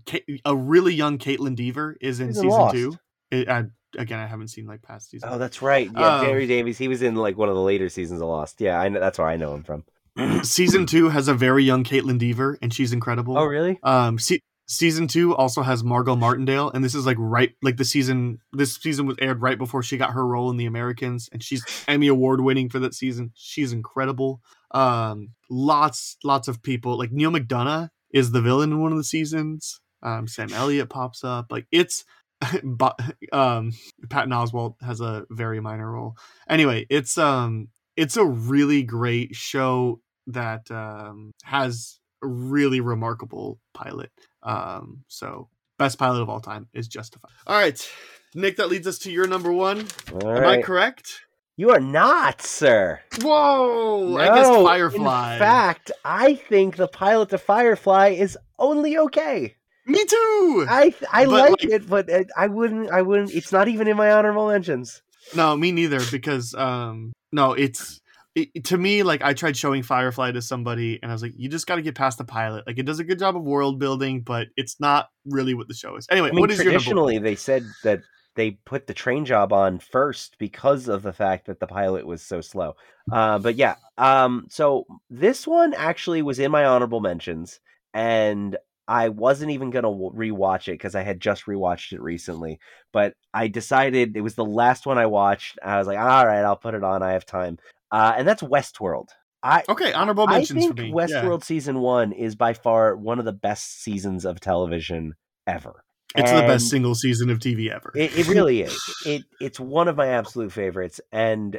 a 0.45 0.55
really 0.55 0.93
young 0.93 1.17
Kaitlyn 1.17 1.55
Dever 1.55 1.95
is 2.01 2.19
in 2.19 2.27
He's 2.27 2.37
in 2.37 2.43
season 2.43 2.59
Lost. 2.59 2.75
two. 2.75 2.97
It, 3.31 3.47
I 3.47 3.65
again, 3.97 4.19
I 4.19 4.27
haven't 4.27 4.49
seen 4.49 4.65
like 4.67 4.81
past 4.81 5.09
seasons. 5.09 5.31
Oh, 5.33 5.37
that's 5.37 5.61
right. 5.61 5.89
Yeah, 5.93 6.17
Um, 6.17 6.25
Jerry 6.25 6.47
Davies. 6.47 6.77
He 6.77 6.87
was 6.87 7.01
in 7.01 7.15
like 7.15 7.37
one 7.37 7.49
of 7.49 7.55
the 7.55 7.61
later 7.61 7.89
seasons 7.89 8.21
of 8.21 8.27
Lost. 8.27 8.61
Yeah, 8.61 8.79
I 8.79 8.89
know. 8.89 8.99
That's 8.99 9.17
where 9.19 9.27
I 9.27 9.37
know 9.37 9.53
him 9.53 9.63
from. 9.63 9.83
season 10.43 10.85
two 10.85 11.09
has 11.09 11.27
a 11.27 11.33
very 11.33 11.63
young 11.63 11.83
Kaitlyn 11.83 12.17
Dever, 12.19 12.57
and 12.61 12.73
she's 12.73 12.93
incredible. 12.93 13.37
Oh, 13.37 13.45
really? 13.45 13.79
Um, 13.83 14.19
se- 14.19 14.41
season 14.67 15.07
two 15.07 15.35
also 15.35 15.61
has 15.61 15.83
Margot 15.83 16.15
Martindale, 16.15 16.69
and 16.71 16.83
this 16.83 16.95
is 16.95 17.05
like 17.05 17.17
right 17.19 17.51
like 17.61 17.77
the 17.77 17.85
season. 17.85 18.39
This 18.53 18.75
season 18.75 19.05
was 19.05 19.17
aired 19.21 19.41
right 19.41 19.57
before 19.57 19.83
she 19.83 19.97
got 19.97 20.11
her 20.11 20.25
role 20.25 20.49
in 20.51 20.57
The 20.57 20.65
Americans, 20.65 21.29
and 21.31 21.41
she's 21.43 21.63
Emmy 21.87 22.07
award 22.07 22.41
winning 22.41 22.69
for 22.69 22.79
that 22.79 22.93
season. 22.93 23.31
She's 23.35 23.71
incredible. 23.73 24.41
Um, 24.71 25.29
lots 25.49 26.17
lots 26.23 26.47
of 26.47 26.61
people 26.61 26.97
like 26.97 27.11
Neal 27.11 27.31
McDonough 27.31 27.89
is 28.13 28.31
the 28.31 28.41
villain 28.41 28.71
in 28.71 28.81
one 28.81 28.91
of 28.91 28.97
the 28.97 29.03
seasons. 29.03 29.79
Um, 30.03 30.27
Sam 30.27 30.51
Elliott 30.53 30.89
pops 30.89 31.23
up. 31.23 31.47
Like 31.51 31.67
it's, 31.71 32.03
but 32.63 32.99
um, 33.31 33.71
Patton 34.09 34.31
Oswalt 34.31 34.75
has 34.81 35.01
a 35.01 35.25
very 35.29 35.59
minor 35.59 35.91
role. 35.91 36.15
Anyway, 36.49 36.85
it's 36.89 37.17
um, 37.17 37.67
it's 37.95 38.17
a 38.17 38.25
really 38.25 38.83
great 38.83 39.35
show 39.35 40.01
that 40.27 40.69
um 40.71 41.31
has 41.43 41.99
a 42.23 42.27
really 42.27 42.79
remarkable 42.79 43.59
pilot. 43.73 44.11
Um, 44.43 45.03
so 45.07 45.49
best 45.77 45.97
pilot 45.97 46.21
of 46.21 46.29
all 46.29 46.39
time 46.39 46.67
is 46.73 46.87
Justified. 46.87 47.31
All 47.47 47.59
right, 47.59 47.89
Nick, 48.35 48.57
that 48.57 48.69
leads 48.69 48.87
us 48.87 48.99
to 48.99 49.11
your 49.11 49.27
number 49.27 49.51
one. 49.51 49.87
All 50.13 50.29
Am 50.29 50.41
right. 50.41 50.59
I 50.59 50.61
correct? 50.61 51.21
You 51.57 51.71
are 51.71 51.79
not, 51.79 52.41
sir. 52.41 53.01
Whoa! 53.21 54.17
I 54.17 54.25
guess 54.25 54.47
Firefly. 54.47 55.33
In 55.33 55.39
fact, 55.39 55.91
I 56.03 56.35
think 56.35 56.77
the 56.77 56.87
pilot 56.87 57.29
to 57.29 57.37
Firefly 57.37 58.09
is 58.09 58.37
only 58.57 58.97
okay. 58.97 59.55
Me 59.85 60.03
too. 60.05 60.65
I 60.69 60.93
I 61.11 61.25
like, 61.25 61.51
like- 61.51 61.63
it, 61.63 61.89
but 61.89 62.09
it, 62.09 62.29
I 62.37 62.47
wouldn't. 62.47 62.91
I 62.91 63.01
wouldn't. 63.01 63.33
It's 63.33 63.51
not 63.51 63.67
even 63.67 63.87
in 63.87 63.97
my 63.97 64.11
honorable 64.11 64.47
mentions. 64.47 65.01
No, 65.35 65.55
me 65.55 65.71
neither. 65.71 65.99
Because 66.11 66.53
um, 66.55 67.13
no, 67.31 67.53
it's 67.53 67.99
it, 68.35 68.65
to 68.65 68.77
me 68.77 69.03
like 69.03 69.21
I 69.23 69.33
tried 69.33 69.57
showing 69.57 69.83
Firefly 69.83 70.31
to 70.31 70.41
somebody, 70.41 70.99
and 71.01 71.11
I 71.11 71.15
was 71.15 71.21
like, 71.21 71.33
you 71.35 71.49
just 71.49 71.67
got 71.67 71.75
to 71.75 71.81
get 71.81 71.95
past 71.95 72.17
the 72.17 72.23
pilot. 72.23 72.65
Like 72.67 72.77
it 72.77 72.85
does 72.85 72.99
a 72.99 73.03
good 73.03 73.19
job 73.19 73.35
of 73.35 73.43
world 73.43 73.79
building, 73.79 74.21
but 74.21 74.47
it's 74.55 74.79
not 74.79 75.09
really 75.25 75.53
what 75.53 75.67
the 75.67 75.73
show 75.73 75.95
is. 75.97 76.07
Anyway, 76.09 76.29
I 76.29 76.31
mean, 76.31 76.41
what 76.41 76.51
is 76.51 76.59
your 76.59 76.71
traditionally 76.71 77.17
they 77.17 77.35
said 77.35 77.65
that 77.83 78.01
they 78.35 78.51
put 78.51 78.87
the 78.87 78.93
train 78.93 79.25
job 79.25 79.51
on 79.51 79.79
first 79.79 80.37
because 80.39 80.87
of 80.87 81.03
the 81.03 81.11
fact 81.11 81.47
that 81.47 81.59
the 81.59 81.67
pilot 81.67 82.05
was 82.05 82.21
so 82.21 82.39
slow. 82.39 82.75
Uh, 83.11 83.37
but 83.39 83.55
yeah, 83.55 83.75
um, 83.97 84.47
so 84.49 84.85
this 85.09 85.45
one 85.45 85.73
actually 85.73 86.21
was 86.21 86.39
in 86.39 86.51
my 86.51 86.65
honorable 86.65 87.01
mentions, 87.01 87.59
and 87.93 88.55
I 88.91 89.07
wasn't 89.07 89.51
even 89.51 89.69
gonna 89.69 89.89
w- 89.89 90.11
rewatch 90.11 90.67
it 90.67 90.73
because 90.73 90.95
I 90.95 91.01
had 91.03 91.21
just 91.21 91.45
rewatched 91.45 91.93
it 91.93 92.01
recently. 92.01 92.59
But 92.91 93.13
I 93.33 93.47
decided 93.47 94.17
it 94.17 94.21
was 94.21 94.35
the 94.35 94.43
last 94.43 94.85
one 94.85 94.97
I 94.97 95.05
watched. 95.05 95.57
I 95.63 95.77
was 95.77 95.87
like, 95.87 95.97
all 95.97 96.27
right, 96.27 96.43
I'll 96.43 96.57
put 96.57 96.73
it 96.73 96.83
on. 96.83 97.01
I 97.01 97.13
have 97.13 97.25
time, 97.25 97.57
uh, 97.89 98.13
and 98.17 98.27
that's 98.27 98.43
Westworld. 98.43 99.07
I 99.41 99.63
Okay, 99.69 99.93
honorable 99.93 100.27
mentions 100.27 100.57
I 100.57 100.67
think 100.67 100.77
for 100.77 100.83
me. 100.83 100.91
Westworld 100.91 101.45
season 101.45 101.79
one 101.79 102.11
is 102.11 102.35
by 102.35 102.53
far 102.53 102.97
one 102.97 103.17
of 103.17 103.23
the 103.23 103.31
best 103.31 103.81
seasons 103.81 104.25
of 104.25 104.41
television 104.41 105.15
ever. 105.47 105.85
Yeah. 106.15 106.23
It's 106.23 106.31
the 106.33 106.41
best 106.41 106.69
single 106.69 106.93
season 106.93 107.29
of 107.29 107.39
TV 107.39 107.71
ever. 107.73 107.93
It, 107.95 108.17
it 108.17 108.27
really 108.27 108.61
is. 108.61 108.77
It 109.05 109.23
it's 109.39 109.59
one 109.59 109.87
of 109.87 109.95
my 109.95 110.07
absolute 110.07 110.51
favorites, 110.51 110.99
and 111.13 111.57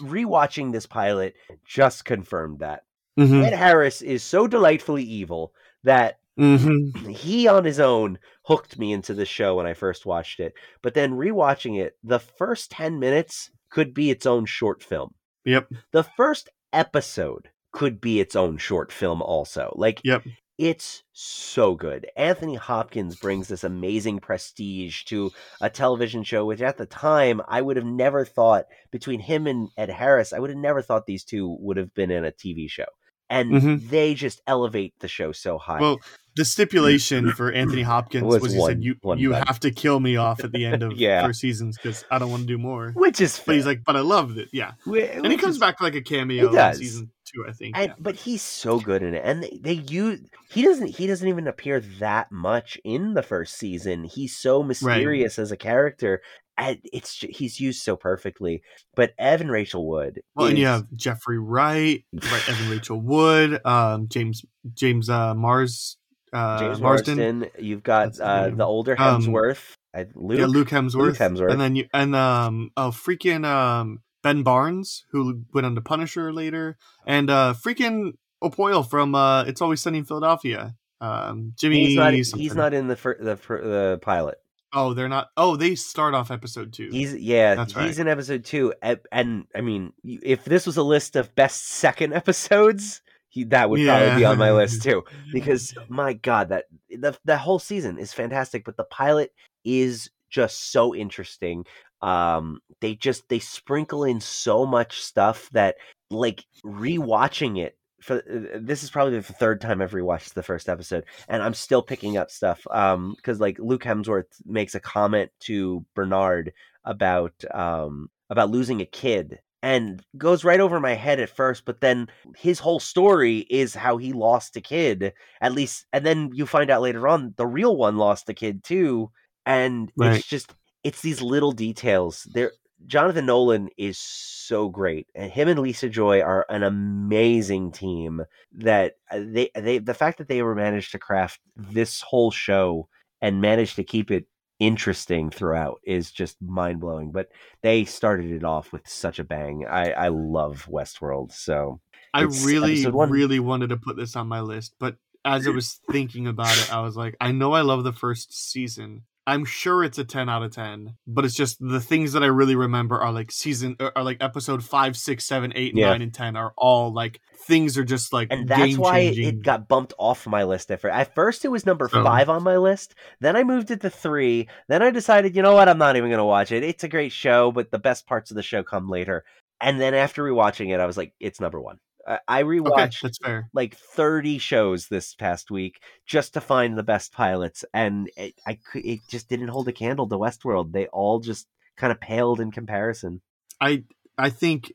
rewatching 0.00 0.70
this 0.70 0.86
pilot 0.86 1.34
just 1.64 2.04
confirmed 2.04 2.60
that. 2.60 2.84
Mhm, 3.18 3.44
Ed 3.44 3.54
Harris 3.54 4.02
is 4.02 4.22
so 4.22 4.46
delightfully 4.46 5.02
evil 5.02 5.52
that 5.82 6.20
mhm. 6.38 7.08
he 7.14 7.46
on 7.48 7.64
his 7.64 7.80
own 7.80 8.18
hooked 8.44 8.78
me 8.78 8.92
into 8.92 9.14
the 9.14 9.24
show 9.26 9.56
when 9.56 9.66
I 9.66 9.74
first 9.74 10.06
watched 10.06 10.40
it. 10.40 10.54
But 10.82 10.94
then 10.94 11.12
rewatching 11.12 11.80
it, 11.80 11.96
the 12.02 12.18
first 12.18 12.70
10 12.72 12.98
minutes 12.98 13.50
could 13.70 13.94
be 13.94 14.10
its 14.10 14.26
own 14.26 14.46
short 14.46 14.82
film. 14.82 15.14
Yep. 15.44 15.68
The 15.92 16.04
first 16.04 16.48
episode 16.72 17.48
could 17.72 18.00
be 18.00 18.20
its 18.20 18.34
own 18.36 18.58
short 18.58 18.92
film 18.92 19.22
also. 19.22 19.72
Like 19.76 20.00
Yep. 20.04 20.24
it's 20.58 21.02
so 21.12 21.74
good. 21.74 22.06
Anthony 22.16 22.56
Hopkins 22.56 23.16
brings 23.16 23.48
this 23.48 23.64
amazing 23.64 24.18
prestige 24.18 25.04
to 25.04 25.30
a 25.60 25.70
television 25.70 26.22
show 26.24 26.44
which 26.44 26.60
at 26.62 26.76
the 26.78 26.86
time 26.86 27.40
I 27.48 27.62
would 27.62 27.76
have 27.76 27.86
never 27.86 28.24
thought 28.24 28.66
between 28.90 29.20
him 29.20 29.46
and 29.46 29.68
Ed 29.76 29.90
Harris, 29.90 30.32
I 30.32 30.38
would 30.38 30.50
have 30.50 30.58
never 30.58 30.82
thought 30.82 31.06
these 31.06 31.24
two 31.24 31.56
would 31.60 31.76
have 31.76 31.94
been 31.94 32.10
in 32.10 32.24
a 32.24 32.32
TV 32.32 32.68
show. 32.68 32.86
And 33.30 33.52
Mhm. 33.52 33.88
they 33.88 34.14
just 34.14 34.42
elevate 34.46 34.92
the 35.00 35.08
show 35.08 35.30
so 35.32 35.56
high. 35.56 35.80
Well, 35.80 35.98
the 36.36 36.44
stipulation 36.44 37.30
for 37.32 37.50
Anthony 37.52 37.82
Hopkins 37.94 38.24
Was 38.24 38.42
was, 38.42 38.52
he 38.52 38.58
one- 38.58 38.70
said 38.70 38.84
you 38.84 38.96
one 39.02 39.18
you 39.18 39.30
button. 39.30 39.46
have 39.46 39.60
to 39.60 39.70
kill 39.70 40.00
me 40.00 40.16
off 40.16 40.42
at 40.44 40.52
the 40.52 40.64
end 40.66 40.82
of 40.82 40.92
Yeah. 40.92 41.26
first 41.26 41.40
seasons 41.40 41.76
because 41.76 42.04
I 42.10 42.18
don't 42.18 42.30
want 42.30 42.42
to 42.42 42.46
do 42.46 42.58
more. 42.58 42.90
which 42.94 43.20
is 43.20 43.40
But 43.46 43.54
he's 43.56 43.66
like, 43.66 43.82
but 43.84 43.96
I 43.96 44.00
loved 44.00 44.36
it. 44.38 44.48
Yeah, 44.52 44.72
Whi- 44.84 45.00
and 45.14 45.26
he 45.26 45.36
comes 45.36 45.54
is- 45.56 45.60
back 45.60 45.78
for 45.78 45.84
like 45.84 45.94
a 45.94 46.00
cameo 46.02 46.52
in 46.54 46.74
season 46.74 47.10
two, 47.24 47.44
I 47.48 47.52
think. 47.52 47.76
and 47.78 47.88
yeah. 47.90 47.94
but 48.00 48.16
he's 48.16 48.42
so 48.42 48.80
good 48.80 49.02
in 49.04 49.14
it 49.14 49.22
and 49.24 49.42
they, 49.44 49.58
they 49.62 49.72
use 49.74 50.20
he 50.50 50.62
doesn't 50.62 50.88
he 50.88 51.06
doesn't 51.06 51.28
even 51.28 51.46
appear 51.46 51.78
that 52.00 52.30
much 52.32 52.76
in 52.84 53.14
the 53.14 53.22
first 53.22 53.56
season 53.56 54.02
he's 54.02 54.36
so 54.36 54.62
mysterious 54.64 55.38
as 55.38 55.52
a 55.52 55.56
character 55.56 56.20
and 56.60 56.78
it's 56.92 57.16
he's 57.30 57.58
used 57.58 57.82
so 57.82 57.96
perfectly 57.96 58.62
but 58.94 59.12
evan 59.18 59.48
rachel 59.50 59.88
wood 59.88 60.20
Well, 60.36 60.46
and 60.48 60.58
you 60.58 60.66
have 60.66 60.86
Jeffrey 60.94 61.38
Wright, 61.38 62.04
right, 62.12 62.48
Evan 62.48 62.70
Rachel 62.70 63.00
Wood, 63.00 63.60
um, 63.64 64.08
James 64.08 64.44
James 64.74 65.08
uh, 65.08 65.34
Mars, 65.34 65.96
uh, 66.32 66.58
james 66.60 66.80
Marsden, 66.80 67.38
marsden 67.40 67.64
you've 67.64 67.82
got 67.82 68.14
the 68.14 68.24
uh, 68.24 68.50
the 68.50 68.64
older 68.64 68.94
Um, 69.00 69.22
hemsworth 69.22 69.74
I, 69.94 70.06
luke, 70.14 70.38
yeah, 70.38 70.46
Luke 70.46 70.68
Hemsworth, 70.68 71.16
Hemsworth. 71.16 71.50
and 71.50 71.60
then 71.60 71.74
you 71.74 71.86
and 71.92 72.14
um, 72.14 72.70
oh 72.76 72.90
freaking 72.90 73.44
um, 73.44 74.02
Ben 74.22 74.42
Barnes 74.42 75.04
who 75.10 75.42
went 75.52 75.66
on 75.66 75.74
to 75.74 75.80
Punisher 75.80 76.32
later, 76.32 76.76
and 77.06 77.28
uh, 77.30 77.54
freaking 77.54 78.12
McPoyle 78.42 78.88
from 78.88 79.14
uh, 79.14 79.44
It's 79.44 79.60
Always 79.60 79.80
Sunny 79.80 79.98
in 79.98 80.04
Philadelphia. 80.04 80.76
Um, 81.00 81.54
Jimmy, 81.56 81.86
he's 81.86 81.96
not 81.96 82.12
he's 82.14 82.54
not 82.54 82.74
in 82.74 82.86
the 82.86 82.96
fir- 82.96 83.18
the 83.18 83.36
fir- 83.36 83.62
the 83.62 83.98
pilot 84.02 84.38
Oh, 84.72 84.94
they're 84.94 85.08
not. 85.08 85.30
Oh, 85.36 85.56
they 85.56 85.74
start 85.74 86.14
off 86.14 86.30
episode 86.30 86.72
two. 86.72 86.88
He's 86.90 87.14
yeah, 87.14 87.56
That's 87.56 87.72
he's 87.72 87.76
right. 87.76 87.98
in 87.98 88.08
episode 88.08 88.44
two, 88.44 88.72
and, 88.82 89.00
and 89.10 89.44
I 89.54 89.60
mean, 89.62 89.92
if 90.04 90.44
this 90.44 90.66
was 90.66 90.76
a 90.76 90.82
list 90.82 91.16
of 91.16 91.34
best 91.34 91.66
second 91.66 92.12
episodes, 92.14 93.02
he, 93.28 93.44
that 93.44 93.70
would 93.70 93.84
probably 93.84 94.16
be 94.16 94.24
on 94.24 94.38
my 94.38 94.52
list 94.52 94.82
too. 94.82 95.04
Because 95.32 95.74
my 95.88 96.12
God, 96.12 96.50
that 96.50 96.66
the 96.88 97.16
the 97.24 97.38
whole 97.38 97.58
season 97.58 97.98
is 97.98 98.12
fantastic, 98.12 98.64
but 98.64 98.76
the 98.76 98.84
pilot 98.84 99.32
is 99.64 100.10
just 100.28 100.70
so 100.72 100.94
interesting. 100.94 101.64
Um, 102.02 102.60
they 102.80 102.94
just 102.94 103.28
they 103.28 103.40
sprinkle 103.40 104.04
in 104.04 104.20
so 104.20 104.66
much 104.66 105.00
stuff 105.00 105.50
that 105.52 105.76
like 106.10 106.44
rewatching 106.64 107.58
it. 107.58 107.76
For 108.02 108.16
uh, 108.18 108.58
this 108.60 108.82
is 108.82 108.90
probably 108.90 109.16
the 109.18 109.22
third 109.22 109.60
time 109.60 109.80
I've 109.82 109.92
rewatched 109.92 110.34
the 110.34 110.42
first 110.42 110.68
episode, 110.68 111.04
and 111.28 111.42
I'm 111.42 111.54
still 111.54 111.82
picking 111.82 112.16
up 112.16 112.30
stuff. 112.30 112.66
Um, 112.70 113.14
because 113.16 113.40
like 113.40 113.58
Luke 113.58 113.82
Hemsworth 113.84 114.40
makes 114.46 114.74
a 114.74 114.80
comment 114.80 115.30
to 115.40 115.84
Bernard 115.94 116.52
about 116.84 117.34
um 117.52 118.08
about 118.30 118.50
losing 118.50 118.80
a 118.80 118.86
kid 118.86 119.38
and 119.62 120.02
goes 120.16 120.44
right 120.44 120.60
over 120.60 120.80
my 120.80 120.94
head 120.94 121.20
at 121.20 121.28
first 121.28 121.66
but 121.66 121.82
then 121.82 122.08
his 122.34 122.58
whole 122.58 122.80
story 122.80 123.40
is 123.50 123.74
how 123.74 123.98
he 123.98 124.14
lost 124.14 124.56
a 124.56 124.62
kid 124.62 125.12
at 125.42 125.52
least 125.52 125.84
and 125.92 126.06
then 126.06 126.30
you 126.32 126.46
find 126.46 126.70
out 126.70 126.80
later 126.80 127.06
on 127.06 127.34
the 127.36 127.46
real 127.46 127.76
one 127.76 127.98
lost 127.98 128.30
a 128.30 128.34
kid 128.34 128.64
too 128.64 129.10
and 129.44 129.92
Right. 129.94 130.16
it's 130.16 130.26
just 130.26 130.54
it's 130.84 131.02
these 131.02 131.20
little 131.20 131.52
details 131.52 132.26
there 132.32 132.52
jonathan 132.86 133.26
nolan 133.26 133.68
is 133.76 133.98
so 133.98 134.68
great 134.68 135.06
and 135.14 135.30
him 135.30 135.48
and 135.48 135.60
lisa 135.60 135.88
joy 135.88 136.20
are 136.20 136.46
an 136.48 136.62
amazing 136.62 137.70
team 137.70 138.22
that 138.52 138.94
uh, 139.10 139.20
they 139.22 139.50
they 139.54 139.78
the 139.78 139.94
fact 139.94 140.18
that 140.18 140.28
they 140.28 140.42
were 140.42 140.54
managed 140.54 140.92
to 140.92 140.98
craft 140.98 141.40
this 141.56 142.00
whole 142.00 142.30
show 142.30 142.88
and 143.20 143.40
managed 143.40 143.76
to 143.76 143.84
keep 143.84 144.10
it 144.10 144.26
interesting 144.60 145.30
throughout 145.30 145.80
is 145.84 146.12
just 146.12 146.40
mind 146.40 146.80
blowing. 146.80 147.10
But 147.10 147.28
they 147.62 147.84
started 147.84 148.30
it 148.30 148.44
off 148.44 148.72
with 148.72 148.86
such 148.86 149.18
a 149.18 149.24
bang. 149.24 149.66
I 149.68 149.92
I 149.92 150.08
love 150.08 150.68
Westworld. 150.70 151.32
So 151.32 151.80
I 152.14 152.22
really, 152.22 152.86
really 152.86 153.40
wanted 153.40 153.70
to 153.70 153.76
put 153.76 153.96
this 153.96 154.16
on 154.16 154.28
my 154.28 154.40
list, 154.40 154.74
but 154.78 154.96
as 155.24 155.46
I 155.46 155.50
was 155.50 155.80
thinking 155.90 156.26
about 156.26 156.56
it, 156.56 156.72
I 156.72 156.80
was 156.80 156.96
like, 156.96 157.14
I 157.20 157.30
know 157.32 157.52
I 157.52 157.60
love 157.60 157.84
the 157.84 157.92
first 157.92 158.32
season. 158.32 159.02
I'm 159.26 159.44
sure 159.44 159.84
it's 159.84 159.98
a 159.98 160.04
10 160.04 160.28
out 160.28 160.42
of 160.42 160.50
10, 160.50 160.96
but 161.06 161.24
it's 161.24 161.34
just 161.34 161.58
the 161.60 161.80
things 161.80 162.14
that 162.14 162.22
I 162.22 162.26
really 162.26 162.56
remember 162.56 162.98
are 162.98 163.12
like 163.12 163.30
season, 163.30 163.76
uh, 163.78 163.90
are 163.94 164.02
like 164.02 164.16
episode 164.20 164.64
5, 164.64 164.96
6, 164.96 165.24
7, 165.24 165.52
8, 165.54 165.74
Yeah. 165.76 165.90
9, 165.90 166.02
and 166.02 166.12
10 166.14 166.36
are 166.36 166.52
all 166.56 166.92
like 166.92 167.20
things 167.46 167.76
are 167.78 167.84
just 167.84 168.12
like 168.12 168.28
and 168.30 168.48
that's 168.48 168.76
why 168.78 168.98
it, 169.00 169.42
got 169.42 169.68
bumped 169.68 169.92
off 169.98 170.26
my 170.26 170.44
list 170.44 170.70
at 170.70 170.80
first. 170.80 170.94
At 170.94 171.14
first, 171.14 171.44
it 171.44 171.48
was 171.48 171.66
number 171.66 171.88
Oh. 171.92 172.02
five 172.02 172.28
on 172.28 172.42
my 172.42 172.56
list. 172.56 172.94
Then 173.20 173.36
I 173.36 173.44
moved 173.44 173.70
it 173.70 173.80
to 173.82 173.90
three. 173.90 174.48
Then 174.68 174.82
I 174.82 174.90
decided, 174.90 175.36
you 175.36 175.42
know 175.42 175.54
what? 175.54 175.68
I'm 175.68 175.78
not 175.78 175.96
even 175.96 176.08
going 176.10 176.18
to 176.18 176.24
watch 176.24 176.50
it. 176.50 176.64
It's 176.64 176.84
a 176.84 176.88
great 176.88 177.12
show, 177.12 177.52
but 177.52 177.70
the 177.70 177.78
best 177.78 178.06
parts 178.06 178.30
of 178.30 178.36
the 178.36 178.42
show 178.42 178.62
come 178.62 178.88
later. 178.88 179.24
And 179.60 179.80
then 179.80 179.94
after 179.94 180.22
rewatching 180.24 180.72
it, 180.72 180.80
I 180.80 180.86
was 180.86 180.96
like, 180.96 181.12
it's 181.20 181.40
number 181.40 181.60
one. 181.60 181.78
I, 182.06 182.42
Okay, 182.42 182.48
rewatched 182.60 183.18
fair. 183.22 183.50
like 183.52 183.76
30 183.76 184.38
shows 184.38 184.88
this 184.88 185.14
past 185.14 185.50
week 185.50 185.80
just 186.06 186.34
to 186.34 186.40
find 186.40 186.76
the 186.76 186.82
best 186.82 187.12
pilots 187.12 187.64
and 187.74 188.10
it, 188.16 188.34
i 188.46 188.58
it 188.74 189.00
just 189.08 189.28
didn't 189.28 189.48
hold 189.48 189.68
a 189.68 189.72
candle 189.72 190.08
to 190.08 190.16
westworld 190.16 190.72
they 190.72 190.86
all 190.88 191.20
just 191.20 191.46
kind 191.76 191.90
of 191.90 192.00
paled 192.00 192.40
in 192.40 192.50
comparison. 192.52 193.22
I 193.60 193.84
I 194.18 194.30
think 194.30 194.72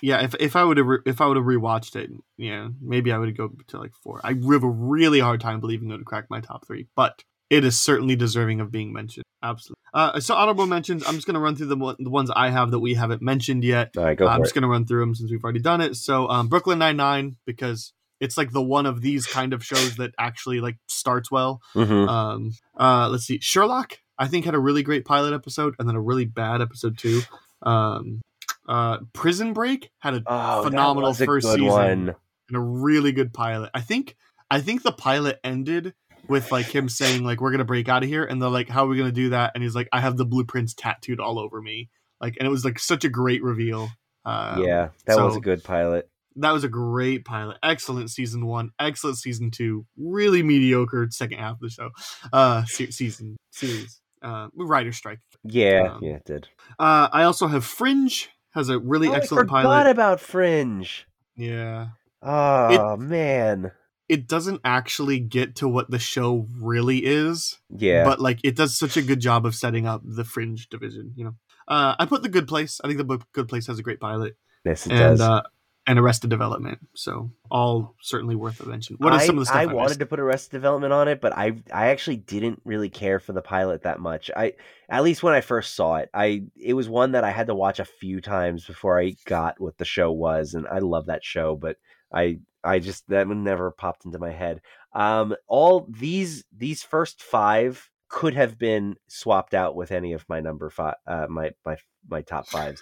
yeah, 0.00 0.22
if 0.22 0.34
if 0.38 0.56
I 0.56 0.64
would 0.64 0.76
have 0.76 0.86
re- 0.86 0.98
if 1.04 1.20
I 1.20 1.26
would 1.26 1.36
have 1.36 1.46
rewatched 1.46 1.96
it, 1.96 2.10
yeah, 2.36 2.68
maybe 2.80 3.12
I 3.12 3.18
would 3.18 3.28
have 3.28 3.36
go 3.36 3.50
to 3.68 3.78
like 3.78 3.94
four. 4.02 4.20
I 4.24 4.28
have 4.34 4.62
a 4.62 4.68
really 4.68 5.20
hard 5.20 5.40
time 5.40 5.60
believing 5.60 5.90
it 5.90 5.96
would 5.96 6.04
crack 6.06 6.26
my 6.30 6.40
top 6.40 6.66
three, 6.66 6.86
but 6.94 7.24
it 7.50 7.64
is 7.64 7.80
certainly 7.80 8.16
deserving 8.16 8.60
of 8.60 8.70
being 8.70 8.92
mentioned. 8.92 9.24
Absolutely. 9.44 9.80
Uh, 9.92 10.18
so 10.20 10.34
honorable 10.34 10.66
mentions. 10.66 11.06
I'm 11.06 11.14
just 11.14 11.26
gonna 11.26 11.38
run 11.38 11.54
through 11.54 11.66
the 11.66 11.76
one, 11.76 11.96
the 11.98 12.10
ones 12.10 12.30
I 12.34 12.48
have 12.50 12.70
that 12.72 12.80
we 12.80 12.94
haven't 12.94 13.20
mentioned 13.22 13.62
yet. 13.62 13.90
All 13.96 14.02
right, 14.04 14.16
go 14.16 14.26
I'm 14.26 14.38
for 14.38 14.44
just 14.44 14.54
gonna 14.54 14.68
run 14.68 14.86
through 14.86 15.00
them 15.00 15.14
since 15.14 15.30
we've 15.30 15.44
already 15.44 15.60
done 15.60 15.80
it. 15.80 15.96
So 15.96 16.28
um, 16.28 16.48
Brooklyn 16.48 16.78
Nine 16.78 16.96
Nine 16.96 17.36
because 17.46 17.92
it's 18.20 18.36
like 18.38 18.52
the 18.52 18.62
one 18.62 18.86
of 18.86 19.02
these 19.02 19.26
kind 19.26 19.52
of 19.52 19.62
shows 19.64 19.96
that 19.96 20.12
actually 20.18 20.60
like 20.60 20.76
starts 20.88 21.30
well. 21.30 21.60
Mhm. 21.74 22.08
Um, 22.08 22.52
uh, 22.78 23.08
let's 23.10 23.24
see, 23.24 23.38
Sherlock. 23.40 23.98
I 24.18 24.28
think 24.28 24.44
had 24.46 24.54
a 24.54 24.58
really 24.60 24.82
great 24.82 25.04
pilot 25.04 25.34
episode 25.34 25.74
and 25.78 25.88
then 25.88 25.96
a 25.96 26.00
really 26.00 26.24
bad 26.24 26.62
episode 26.62 26.96
too. 26.96 27.20
Um, 27.62 28.22
uh, 28.68 28.98
Prison 29.12 29.52
Break 29.52 29.90
had 29.98 30.14
a 30.14 30.22
Oh, 30.26 30.62
phenomenal 30.64 31.10
a 31.10 31.14
first 31.14 31.46
season 31.48 31.66
one. 31.66 32.14
and 32.48 32.56
a 32.56 32.60
really 32.60 33.12
good 33.12 33.32
pilot. 33.34 33.70
I 33.74 33.80
think 33.80 34.16
I 34.50 34.60
think 34.60 34.82
the 34.82 34.92
pilot 34.92 35.40
ended 35.42 35.94
with 36.28 36.50
like 36.52 36.66
him 36.66 36.88
saying 36.88 37.24
like 37.24 37.40
we're 37.40 37.50
gonna 37.50 37.64
break 37.64 37.88
out 37.88 38.02
of 38.02 38.08
here, 38.08 38.24
and 38.24 38.40
they're 38.40 38.48
like, 38.48 38.68
how 38.68 38.84
are 38.84 38.88
we 38.88 38.96
gonna 38.98 39.12
do 39.12 39.30
that? 39.30 39.52
And 39.54 39.62
he's 39.62 39.74
like, 39.74 39.88
I 39.92 40.00
have 40.00 40.16
the 40.16 40.24
blueprints 40.24 40.74
tattooed 40.74 41.20
all 41.20 41.38
over 41.38 41.60
me. 41.60 41.90
Like, 42.20 42.36
and 42.38 42.46
it 42.46 42.50
was 42.50 42.64
like 42.64 42.78
such 42.78 43.04
a 43.04 43.08
great 43.08 43.42
reveal. 43.42 43.90
Um, 44.24 44.62
yeah, 44.64 44.88
that 45.06 45.18
was 45.18 45.36
a 45.36 45.40
good 45.40 45.62
pilot. 45.64 46.08
that 46.36 46.52
was 46.52 46.64
a 46.64 46.68
great 46.68 47.24
pilot. 47.24 47.58
Excellent 47.62 48.10
season 48.10 48.46
one. 48.46 48.70
Excellent 48.80 49.18
season 49.18 49.50
two. 49.50 49.84
Really 49.98 50.42
mediocre 50.42 51.06
second 51.10 51.38
half 51.38 51.54
of 51.56 51.60
the 51.60 51.68
show. 51.70 51.90
Uh, 52.32 52.64
se- 52.64 52.90
season 52.92 53.36
series. 53.50 54.00
Uh, 54.22 54.48
writer 54.54 54.92
strike. 54.92 55.18
Yeah, 55.42 55.92
Um, 55.96 55.98
yeah, 56.02 56.14
it 56.14 56.24
did. 56.24 56.48
Uh, 56.78 57.08
I 57.12 57.24
also 57.24 57.46
have 57.46 57.64
Fringe. 57.64 58.30
Has 58.54 58.70
a 58.70 58.78
really 58.78 59.08
Oh, 59.08 59.12
I 59.12 59.16
excellent 59.16 59.48
forgot 59.50 59.64
pilot. 59.64 59.90
about 59.90 60.20
Fringe. 60.20 61.06
yeah. 61.36 61.88
Oh 62.22 62.96
man, 62.96 63.72
It 64.08 64.28
doesn't 64.28 64.60
actually 64.64 65.18
get 65.18 65.56
to 65.56 65.68
what 65.68 65.90
the 65.90 65.98
show 65.98 66.46
really 66.60 66.98
is, 66.98 67.58
yeah. 67.70 68.04
but 68.04 68.20
like 68.20 68.38
it 68.44 68.56
does 68.56 68.76
such 68.76 68.96
a 68.96 69.02
good 69.02 69.20
job 69.20 69.46
of 69.46 69.54
setting 69.54 69.86
up 69.86 70.02
the 70.04 70.24
Fringe 70.24 70.68
division. 70.68 71.12
You 71.16 71.24
know, 71.24 71.34
uh, 71.68 71.94
I 71.98 72.06
put 72.06 72.22
the 72.22 72.28
Good 72.28 72.46
Place. 72.46 72.80
I 72.84 72.86
think 72.86 72.98
the 72.98 73.04
book 73.04 73.26
Good 73.32 73.48
Place 73.48 73.66
has 73.66 73.78
a 73.78 73.82
great 73.82 74.00
pilot, 74.00 74.36
yes, 74.64 74.86
it 74.86 74.92
and 74.92 75.18
does. 75.18 75.20
uh, 75.20 75.42
and 75.86 75.98
Arrested 75.98 76.30
Development. 76.30 76.78
So 76.94 77.30
all 77.50 77.94
certainly 78.00 78.36
worth 78.36 78.60
a 78.60 78.68
mention. 78.68 78.96
What 78.98 79.12
are 79.12 79.20
I, 79.20 79.26
some 79.26 79.36
of 79.36 79.40
the 79.40 79.46
stuff 79.46 79.56
I 79.56 79.62
I, 79.62 79.66
wanted 79.66 79.90
missed? 79.90 80.00
to 80.00 80.06
put 80.06 80.20
Arrested 80.20 80.52
Development 80.52 80.92
on 80.92 81.08
it, 81.08 81.20
but 81.20 81.36
I 81.36 81.62
I 81.72 81.88
actually 81.88 82.16
didn't 82.16 82.60
really 82.64 82.88
care 82.88 83.20
for 83.20 83.32
the 83.32 83.42
pilot 83.42 83.82
that 83.82 84.00
much. 84.00 84.30
I 84.34 84.54
at 84.88 85.02
least 85.02 85.22
when 85.22 85.34
I 85.34 85.40
first 85.40 85.74
saw 85.74 85.96
it, 85.96 86.10
I 86.14 86.44
it 86.56 86.74
was 86.74 86.88
one 86.88 87.12
that 87.12 87.24
I 87.24 87.30
had 87.30 87.48
to 87.48 87.54
watch 87.54 87.80
a 87.80 87.84
few 87.84 88.20
times 88.20 88.64
before 88.64 88.98
I 88.98 89.16
got 89.26 89.60
what 89.60 89.76
the 89.78 89.84
show 89.84 90.10
was, 90.12 90.54
and 90.54 90.66
I 90.66 90.78
love 90.78 91.06
that 91.06 91.24
show, 91.24 91.56
but 91.56 91.76
I 92.12 92.38
I 92.64 92.78
just 92.78 93.08
that 93.08 93.28
one 93.28 93.44
never 93.44 93.70
popped 93.70 94.04
into 94.04 94.18
my 94.18 94.32
head. 94.32 94.60
Um, 94.94 95.34
all 95.46 95.86
these 95.88 96.44
these 96.56 96.82
first 96.82 97.22
five 97.22 97.90
could 98.08 98.34
have 98.34 98.58
been 98.58 98.96
swapped 99.08 99.54
out 99.54 99.74
with 99.74 99.90
any 99.90 100.12
of 100.12 100.24
my 100.28 100.40
number 100.40 100.70
five, 100.70 100.94
uh, 101.06 101.26
my 101.28 101.50
my 101.64 101.76
my 102.08 102.22
top 102.22 102.46
fives. 102.46 102.80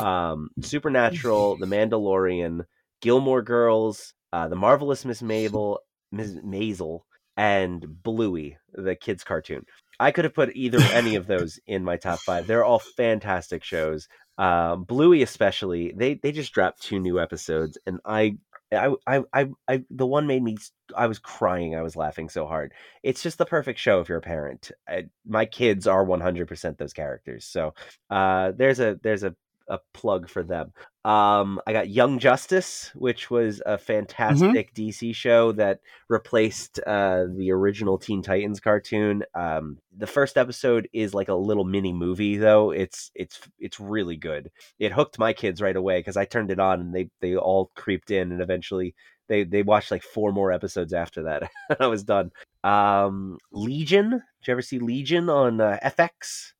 Um, 0.00 0.50
Supernatural, 0.60 1.56
The 1.56 1.66
Mandalorian, 1.66 2.64
Gilmore 3.00 3.42
Girls, 3.42 4.14
uh, 4.32 4.48
The 4.48 4.56
Marvelous 4.56 5.04
Miss 5.04 5.22
Mabel, 5.22 5.80
Ms. 6.12 6.40
Maisel, 6.44 7.00
and 7.36 8.02
Bluey, 8.02 8.58
the 8.72 8.94
kids 8.94 9.24
cartoon. 9.24 9.64
I 10.00 10.10
could 10.10 10.24
have 10.24 10.34
put 10.34 10.54
either 10.56 10.80
any 10.92 11.14
of 11.14 11.26
those 11.26 11.60
in 11.66 11.84
my 11.84 11.96
top 11.96 12.18
five. 12.20 12.46
They're 12.46 12.64
all 12.64 12.80
fantastic 12.80 13.62
shows. 13.62 14.08
Um, 14.38 14.84
Bluey, 14.84 15.22
especially, 15.22 15.92
they 15.96 16.14
they 16.14 16.32
just 16.32 16.52
dropped 16.52 16.82
two 16.82 16.98
new 16.98 17.20
episodes, 17.20 17.78
and 17.86 18.00
I. 18.04 18.38
I, 18.76 18.94
I, 19.06 19.22
I, 19.32 19.48
I, 19.68 19.84
the 19.90 20.06
one 20.06 20.26
made 20.26 20.42
me, 20.42 20.56
I 20.96 21.06
was 21.06 21.18
crying. 21.18 21.74
I 21.74 21.82
was 21.82 21.96
laughing 21.96 22.28
so 22.28 22.46
hard. 22.46 22.72
It's 23.02 23.22
just 23.22 23.38
the 23.38 23.46
perfect 23.46 23.78
show 23.78 24.00
if 24.00 24.08
you're 24.08 24.18
a 24.18 24.22
parent. 24.22 24.70
I, 24.88 25.04
my 25.26 25.46
kids 25.46 25.86
are 25.86 26.04
100% 26.04 26.78
those 26.78 26.92
characters. 26.92 27.44
So, 27.46 27.74
uh, 28.10 28.52
there's 28.56 28.80
a, 28.80 28.98
there's 29.02 29.24
a, 29.24 29.34
a 29.68 29.78
plug 29.92 30.28
for 30.28 30.42
them. 30.42 30.72
Um, 31.04 31.60
I 31.66 31.72
got 31.72 31.90
Young 31.90 32.18
Justice, 32.18 32.90
which 32.94 33.30
was 33.30 33.62
a 33.66 33.76
fantastic 33.76 34.74
DC 34.74 35.14
show 35.14 35.52
that 35.52 35.80
replaced 36.08 36.80
uh, 36.86 37.26
the 37.36 37.50
original 37.52 37.98
Teen 37.98 38.22
Titans 38.22 38.60
cartoon. 38.60 39.22
Um, 39.34 39.78
the 39.96 40.06
first 40.06 40.38
episode 40.38 40.88
is 40.92 41.12
like 41.12 41.28
a 41.28 41.34
little 41.34 41.64
mini 41.64 41.92
movie, 41.92 42.36
though. 42.36 42.70
It's 42.70 43.10
it's 43.14 43.40
it's 43.58 43.78
really 43.78 44.16
good. 44.16 44.50
It 44.78 44.92
hooked 44.92 45.18
my 45.18 45.32
kids 45.34 45.60
right 45.60 45.76
away 45.76 46.00
because 46.00 46.16
I 46.16 46.24
turned 46.24 46.50
it 46.50 46.58
on 46.60 46.80
and 46.80 46.94
they 46.94 47.10
they 47.20 47.36
all 47.36 47.70
creeped 47.74 48.10
in, 48.10 48.32
and 48.32 48.40
eventually 48.40 48.94
they 49.28 49.44
they 49.44 49.62
watched 49.62 49.90
like 49.90 50.02
four 50.02 50.32
more 50.32 50.52
episodes 50.52 50.92
after 50.92 51.24
that. 51.24 51.50
I 51.80 51.86
was 51.86 52.04
done. 52.04 52.30
Um, 52.62 53.38
Legion. 53.52 54.10
Did 54.10 54.48
you 54.48 54.52
ever 54.52 54.62
see 54.62 54.78
Legion 54.78 55.28
on 55.28 55.60
uh, 55.60 55.78
FX? 55.84 56.53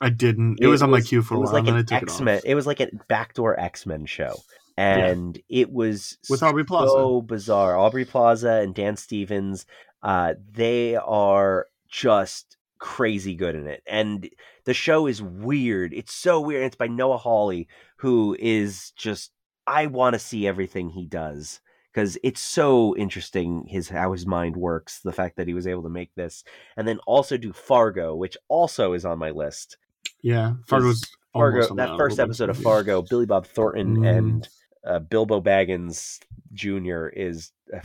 I 0.00 0.10
didn't. 0.10 0.58
It, 0.60 0.66
was 0.66 0.82
on 0.82 0.90
my 0.90 1.00
queue 1.00 1.22
for 1.22 1.34
it 1.34 1.36
a 1.38 1.40
while, 1.40 1.52
like 1.52 1.60
and 1.60 1.68
then 1.68 1.74
I 1.74 1.78
an 1.80 1.86
took 1.86 2.02
X 2.02 2.20
it 2.20 2.24
Men. 2.24 2.36
off. 2.38 2.44
It 2.44 2.54
was 2.54 2.66
like 2.66 2.80
a 2.80 2.88
backdoor 3.08 3.58
X 3.58 3.86
Men 3.86 4.06
show, 4.06 4.36
and 4.76 5.40
it 5.48 5.72
was 5.72 6.18
With 6.28 6.42
Aubrey 6.42 6.64
Plaza. 6.64 6.90
so 6.90 7.22
bizarre. 7.22 7.76
Aubrey 7.76 8.04
Plaza 8.04 8.60
and 8.62 8.74
Dan 8.74 8.96
Stevens, 8.96 9.66
uh, 10.02 10.34
they 10.52 10.96
are 10.96 11.66
just 11.88 12.56
crazy 12.78 13.34
good 13.34 13.54
in 13.54 13.66
it, 13.66 13.82
and 13.86 14.28
the 14.64 14.74
show 14.74 15.06
is 15.06 15.22
weird. 15.22 15.92
It's 15.92 16.14
so 16.14 16.40
weird. 16.40 16.64
It's 16.64 16.76
by 16.76 16.88
Noah 16.88 17.18
Hawley, 17.18 17.68
who 17.96 18.36
is 18.38 18.92
just 18.96 19.32
I 19.66 19.86
want 19.86 20.14
to 20.14 20.18
see 20.18 20.46
everything 20.46 20.90
he 20.90 21.06
does 21.06 21.60
because 21.92 22.18
it's 22.22 22.40
so 22.40 22.96
interesting 22.96 23.64
his 23.66 23.88
how 23.88 24.12
his 24.12 24.26
mind 24.26 24.56
works. 24.56 25.00
The 25.00 25.12
fact 25.12 25.36
that 25.36 25.46
he 25.46 25.54
was 25.54 25.66
able 25.66 25.82
to 25.84 25.88
make 25.88 26.14
this, 26.14 26.44
and 26.76 26.86
then 26.86 26.98
also 27.06 27.36
do 27.36 27.52
Fargo, 27.52 28.14
which 28.14 28.36
also 28.48 28.92
is 28.92 29.04
on 29.04 29.18
my 29.18 29.30
list. 29.30 29.76
Yeah, 30.22 30.54
Fargo's 30.66 31.02
Fargo, 31.32 31.74
that 31.74 31.96
first 31.96 32.18
episode 32.18 32.48
of. 32.50 32.58
Fargo, 32.58 33.02
Billy 33.02 33.26
Bob 33.26 33.46
Thornton 33.46 33.98
Mm. 33.98 34.18
and 34.18 34.48
uh, 34.86 34.98
Bilbo 35.00 35.40
Baggins 35.40 36.18
Jr. 36.52 37.08
is 37.08 37.52
uh, 37.74 37.80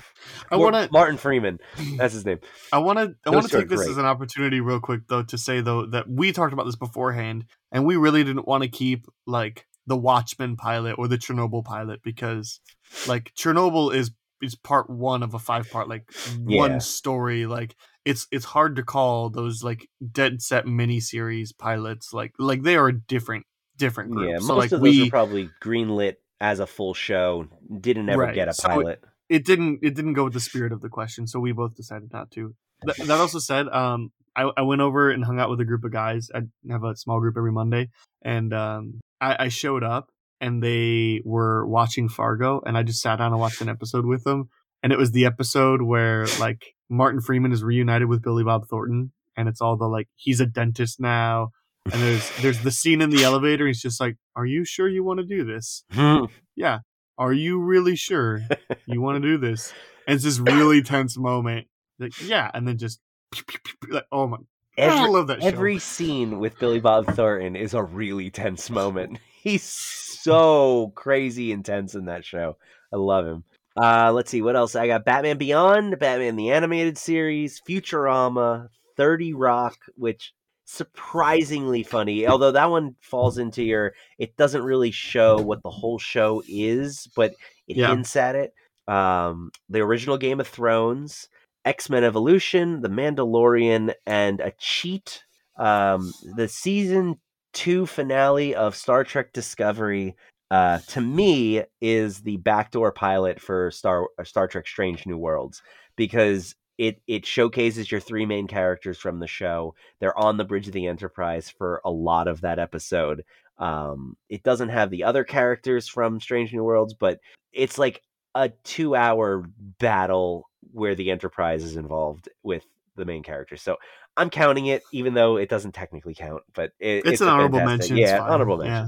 I 0.50 0.56
want 0.56 0.76
to. 0.76 0.90
Martin 0.92 1.18
Freeman. 1.18 1.60
That's 1.98 2.14
his 2.14 2.26
name. 2.26 2.40
I 2.72 2.78
want 2.78 3.00
to. 3.00 3.16
I 3.26 3.30
want 3.32 3.50
to 3.50 3.58
take 3.58 3.68
this 3.68 3.80
great. 3.80 3.90
as 3.92 3.98
an 3.98 4.06
opportunity, 4.06 4.62
real 4.62 4.80
quick, 4.80 5.02
though, 5.08 5.24
to 5.24 5.38
say 5.38 5.60
though 5.62 5.86
that 5.88 6.10
we 6.10 6.32
talked 6.32 6.54
about 6.54 6.66
this 6.66 6.76
beforehand, 6.76 7.46
and 7.72 7.86
we 7.86 7.98
really 7.98 8.24
didn't 8.24 8.48
want 8.48 8.64
to 8.64 8.70
keep 8.70 9.08
like 9.26 9.66
the 9.88 9.98
Watchmen 9.98 10.56
pilot 10.56 10.96
or 10.98 11.08
the 11.08 11.18
Chernobyl 11.18 11.64
pilot 11.64 12.02
because, 12.04 12.60
like, 13.08 13.34
Chernobyl 13.36 13.94
is 13.94 14.12
is 14.42 14.56
part 14.56 14.90
one 14.90 15.24
of 15.24 15.34
a 15.34 15.40
five 15.40 15.70
part 15.70 15.88
like 15.88 16.04
Yeah. 16.46 16.58
one 16.60 16.82
story. 16.82 17.46
Like, 17.46 17.76
it's 18.06 18.28
it's 18.32 18.46
hard 18.46 18.76
to 18.76 18.84
call 18.84 19.30
those 19.30 19.64
like 19.64 19.88
dead 20.12 20.42
set 20.42 20.66
miniseries 20.66 21.58
pilots 21.58 22.12
like 22.14 22.34
like 22.38 22.64
they 22.64 22.76
are 22.76 22.90
a 22.90 23.00
different 23.00 23.46
different 23.78 24.12
group. 24.12 24.30
Yeah, 24.30 24.40
so 24.40 24.48
most 24.48 24.58
like 24.58 24.72
of 24.74 24.82
those 24.82 24.82
we 24.82 25.04
were 25.04 25.10
probably 25.10 25.50
greenlit 25.62 26.16
as 26.42 26.60
a 26.60 26.68
full 26.68 26.94
show. 26.94 27.48
Didn't 27.80 28.10
ever 28.10 28.24
Right, 28.24 28.36
get 28.36 28.50
a 28.50 28.54
so 28.54 28.68
it- 28.68 28.70
pilot. 28.70 29.04
it 29.30 29.46
didn't 29.46 29.80
it 29.82 29.96
didn't 29.96 30.14
go 30.14 30.26
with 30.26 30.34
the 30.34 30.40
spirit 30.42 30.74
of 30.74 30.82
the 30.82 30.90
question 30.90 31.26
so 31.28 31.40
we 31.40 31.54
both 31.54 31.76
decided 31.78 32.12
not 32.12 32.30
to 32.32 32.54
Th- 32.86 32.98
that 33.08 33.20
also 33.20 33.40
said 33.40 33.68
um 33.70 34.12
I, 34.36 34.52
I 34.58 34.62
went 34.64 34.82
over 34.82 35.10
and 35.10 35.24
hung 35.24 35.40
out 35.40 35.50
with 35.50 35.62
a 35.62 35.66
group 35.66 35.84
of 35.86 35.92
guys 35.94 36.30
i 36.36 36.42
have 36.70 36.84
a 36.84 36.96
small 36.98 37.20
group 37.22 37.36
every 37.38 37.52
monday 37.54 37.90
and 38.22 38.54
um 38.54 39.00
I, 39.24 39.46
I 39.46 39.48
showed 39.48 39.84
up 39.84 40.10
and 40.42 40.62
they 40.62 41.22
were 41.24 41.66
watching 41.66 42.10
fargo 42.10 42.62
and 42.66 42.78
i 42.78 42.84
just 42.84 43.02
sat 43.02 43.18
down 43.18 43.32
and 43.32 43.40
watched 43.40 43.62
an 43.62 43.70
episode 43.70 44.06
with 44.06 44.24
them 44.24 44.50
and 44.82 44.92
it 44.92 45.00
was 45.00 45.12
the 45.12 45.26
episode 45.26 45.82
where 45.82 46.26
like 46.40 46.76
martin 46.90 47.22
freeman 47.22 47.52
is 47.52 47.64
reunited 47.64 48.08
with 48.08 48.22
billy 48.22 48.44
bob 48.44 48.68
thornton 48.68 49.12
and 49.38 49.48
it's 49.48 49.62
all 49.62 49.78
the 49.78 49.88
like 49.88 50.08
he's 50.16 50.40
a 50.40 50.46
dentist 50.46 51.00
now 51.00 51.50
and 51.92 52.02
there's 52.02 52.32
there's 52.42 52.60
the 52.64 52.72
scene 52.72 53.02
in 53.02 53.10
the 53.10 53.24
elevator 53.24 53.68
he's 53.68 53.82
just 53.82 54.00
like 54.00 54.18
are 54.36 54.46
you 54.46 54.66
sure 54.66 54.88
you 54.88 55.04
want 55.04 55.20
to 55.20 55.26
do 55.26 55.44
this? 55.44 55.84
Hmm. 55.92 56.26
Yeah. 56.56 56.80
Are 57.18 57.34
you 57.34 57.60
really 57.60 57.96
sure 57.96 58.42
you 58.88 59.02
want 59.02 59.22
to 59.22 59.28
do 59.28 59.38
this? 59.38 59.72
And 60.08 60.16
it's 60.16 60.24
this 60.24 60.40
really 60.40 60.82
tense 60.82 61.18
moment 61.18 61.68
like 62.00 62.20
yeah 62.22 62.50
and 62.54 62.68
then 62.68 62.78
just 62.78 63.00
like 63.90 64.06
oh 64.12 64.28
my 64.28 64.38
I 64.78 64.82
every, 64.82 65.10
love 65.10 65.28
that 65.28 65.42
show. 65.42 65.48
every 65.48 65.80
scene 65.80 66.40
with 66.40 66.58
Billy 66.60 66.80
Bob 66.80 67.06
Thornton 67.16 67.56
is 67.56 67.74
a 67.74 67.84
really 67.84 68.30
tense 68.30 68.70
moment. 68.70 69.20
He's 69.42 69.64
so 69.64 70.92
crazy 70.96 71.52
intense 71.52 71.96
in 71.96 72.06
that 72.06 72.26
show. 72.26 72.58
I 72.94 72.98
love 72.98 73.26
him. 73.26 73.44
Uh, 73.76 74.12
let's 74.14 74.30
see 74.32 74.42
what 74.42 74.56
else 74.56 74.76
I 74.76 74.88
got. 74.88 75.04
Batman 75.06 75.38
Beyond, 75.38 76.00
Batman 76.00 76.36
the 76.36 76.52
animated 76.52 76.98
series, 76.98 77.62
Futurama, 77.68 78.70
Thirty 78.96 79.34
Rock, 79.34 79.78
which 79.96 80.34
surprisingly 80.66 81.84
funny. 81.84 82.26
Although 82.28 82.52
that 82.54 82.70
one 82.70 82.96
falls 83.02 83.38
into 83.38 83.64
your, 83.64 83.94
it 84.18 84.38
doesn't 84.38 84.64
really 84.64 84.92
show 84.92 85.42
what 85.42 85.62
the 85.64 85.70
whole 85.70 86.00
show 86.00 86.42
is, 86.48 87.08
but 87.16 87.34
it 87.68 87.78
Yeah. 87.78 87.90
hints 87.90 88.16
at 88.16 88.36
it. 88.36 88.54
Um, 88.88 89.52
the 89.70 89.80
original 89.82 90.18
Game 90.18 90.40
of 90.40 90.48
Thrones, 90.48 91.28
X 91.66 91.90
Men 91.90 92.04
Evolution, 92.04 92.82
The 92.82 92.90
Mandalorian, 92.90 93.94
and 94.06 94.40
a 94.40 94.52
cheat. 94.58 95.24
Um, 95.58 96.12
the 96.36 96.48
season 96.48 97.20
two 97.54 97.86
finale 97.86 98.56
of 98.56 98.76
Star 98.76 99.04
Trek 99.04 99.34
Discovery, 99.34 100.16
uh, 100.52 100.80
to 100.88 101.02
me, 101.02 101.64
is 101.82 102.22
the 102.22 102.38
backdoor 102.38 102.92
pilot 102.92 103.40
for 103.40 103.72
Star 103.72 104.08
uh, 104.20 104.24
Star 104.24 104.48
Trek: 104.48 104.68
Strange 104.68 105.06
New 105.06 105.18
Worlds 105.18 105.62
because 105.96 106.56
it 106.78 107.02
it 107.08 107.26
showcases 107.26 107.92
your 107.92 108.02
three 108.02 108.26
main 108.26 108.48
characters 108.48 108.98
from 108.98 109.20
the 109.20 109.28
show. 109.28 109.76
They're 110.00 110.18
on 110.18 110.38
the 110.38 110.46
bridge 110.46 110.68
of 110.68 110.74
the 110.74 110.88
Enterprise 110.88 111.50
for 111.50 111.82
a 111.86 111.92
lot 111.92 112.28
of 112.28 112.42
that 112.42 112.60
episode. 112.60 113.24
Um, 113.58 114.18
it 114.30 114.44
doesn't 114.44 114.70
have 114.70 114.90
the 114.90 115.04
other 115.04 115.24
characters 115.24 115.88
from 115.88 116.20
Strange 116.20 116.52
New 116.54 116.64
Worlds, 116.64 116.94
but 116.94 117.20
it's 117.52 117.78
like 117.78 118.02
a 118.36 118.50
two 118.64 118.96
hour 118.96 119.46
battle 119.80 120.50
where 120.72 120.96
the 120.96 121.12
Enterprise 121.12 121.64
is 121.64 121.76
involved 121.76 122.30
with 122.44 122.66
the 122.96 123.06
main 123.06 123.24
character. 123.24 123.58
So 123.58 123.78
I'm 124.16 124.30
counting 124.30 124.68
it, 124.68 124.84
even 124.92 125.14
though 125.14 125.38
it 125.38 125.50
doesn't 125.50 125.74
technically 125.74 126.14
count. 126.14 126.44
But 126.54 126.72
it, 126.80 126.98
it's, 126.98 127.08
it's, 127.08 127.22
an 127.22 127.28
honorable 127.28 127.64
mention. 127.64 127.98
Yeah, 127.98 128.20
honorable 128.20 128.58
mention. 128.58 128.74
Yeah. 128.74 128.88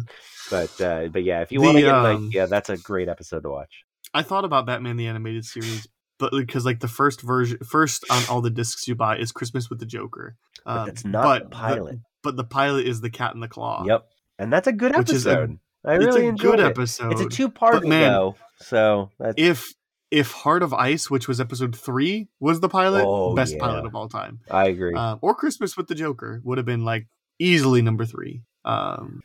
But 0.50 0.82
uh, 0.82 1.08
but 1.08 1.24
yeah, 1.24 1.42
if 1.42 1.52
you 1.52 1.62
want 1.62 1.78
to 1.78 1.82
get 1.82 1.94
um, 1.94 2.24
like 2.24 2.34
yeah, 2.34 2.46
that's 2.46 2.70
a 2.70 2.78
great 2.78 3.10
episode 3.10 3.42
to 3.42 3.50
watch. 3.50 3.84
I 4.14 4.22
thought 4.22 4.46
about 4.46 4.66
Batman 4.66 4.98
the 4.98 5.08
animated 5.08 5.46
series, 5.46 5.88
but 6.20 6.32
because 6.32 6.66
like 6.66 6.80
the 6.80 6.88
first 6.88 7.22
version, 7.22 7.58
first 7.68 8.06
on 8.10 8.24
all 8.30 8.42
the 8.42 8.52
discs 8.52 8.88
you 8.88 8.96
buy 8.96 9.18
is 9.18 9.32
Christmas 9.32 9.70
with 9.70 9.80
the 9.80 9.86
Joker. 9.86 10.36
Um, 10.66 10.86
but 10.86 10.90
it's 10.90 11.06
not 11.06 11.24
but 11.24 11.44
the 11.44 11.50
pilot. 11.50 11.92
The, 11.92 12.02
but 12.24 12.38
the 12.38 12.44
pilot 12.44 12.86
is 12.86 13.02
the 13.02 13.10
Cat 13.10 13.34
in 13.34 13.40
the 13.40 13.48
Claw. 13.48 13.84
Yep, 13.86 14.06
and 14.38 14.54
that's 14.54 14.68
a 14.68 14.74
good 14.74 14.96
episode. 14.96 15.60
A, 15.84 15.90
I 15.90 15.96
really 15.96 16.28
enjoyed 16.28 16.58
good 16.58 16.60
it. 16.60 16.66
episode. 16.68 17.12
It's 17.12 17.22
a 17.22 17.30
two 17.30 17.50
part 17.50 17.84
though, 17.84 18.36
so 18.58 19.10
that's... 19.20 19.36
if 19.38 19.66
if 20.12 20.32
Heart 20.32 20.64
of 20.64 20.74
Ice, 20.74 21.10
which 21.10 21.28
was 21.28 21.42
episode 21.42 21.76
three, 21.76 22.28
was 22.40 22.60
the 22.60 22.70
pilot, 22.70 23.04
oh, 23.06 23.36
best 23.36 23.54
yeah. 23.54 23.60
pilot 23.60 23.86
of 23.86 23.96
all 23.96 24.08
time. 24.08 24.40
I 24.50 24.68
agree. 24.68 24.94
Uh, 24.94 25.18
or 25.22 25.36
Christmas 25.36 25.76
with 25.76 25.88
the 25.88 25.96
Joker 25.96 26.42
would 26.44 26.58
have 26.58 26.66
been 26.66 26.86
like 26.86 27.08
easily 27.40 27.82
number 27.82 28.06
three. 28.06 28.44
Um, 28.64 29.24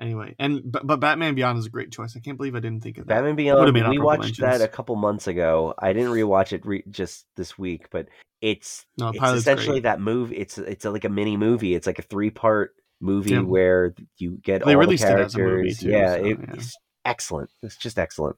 anyway, 0.00 0.34
and 0.38 0.62
but, 0.64 0.86
but 0.86 1.00
Batman 1.00 1.34
Beyond 1.34 1.58
is 1.58 1.66
a 1.66 1.70
great 1.70 1.90
choice. 1.90 2.16
I 2.16 2.20
can't 2.20 2.36
believe 2.36 2.54
I 2.54 2.60
didn't 2.60 2.82
think 2.82 2.98
of 2.98 3.06
that. 3.06 3.14
Batman 3.14 3.36
Beyond. 3.36 3.90
We 3.90 3.98
watched 3.98 4.22
mentions. 4.22 4.38
that 4.38 4.60
a 4.60 4.68
couple 4.68 4.96
months 4.96 5.26
ago. 5.26 5.74
I 5.78 5.92
didn't 5.92 6.12
rewatch 6.12 6.52
it 6.52 6.64
re- 6.66 6.84
just 6.90 7.26
this 7.36 7.58
week, 7.58 7.88
but 7.90 8.08
it's 8.40 8.86
no, 8.98 9.10
it's 9.14 9.22
essentially 9.22 9.80
great. 9.80 9.82
that 9.84 10.00
movie. 10.00 10.36
It's 10.36 10.58
it's 10.58 10.84
a, 10.84 10.90
like 10.90 11.04
a 11.04 11.10
mini 11.10 11.36
movie. 11.36 11.74
It's 11.74 11.86
like 11.86 11.98
a 11.98 12.02
three 12.02 12.30
part 12.30 12.74
movie 13.00 13.30
yeah. 13.30 13.40
where 13.40 13.94
you 14.18 14.38
get 14.42 14.64
they 14.64 14.74
all 14.74 14.86
the 14.86 14.96
characters. 14.96 15.78
Too, 15.78 15.88
yeah, 15.88 16.14
so, 16.14 16.24
it, 16.24 16.38
yeah, 16.38 16.54
it's 16.54 16.76
excellent. 17.04 17.50
It's 17.62 17.76
just 17.76 17.98
excellent. 17.98 18.36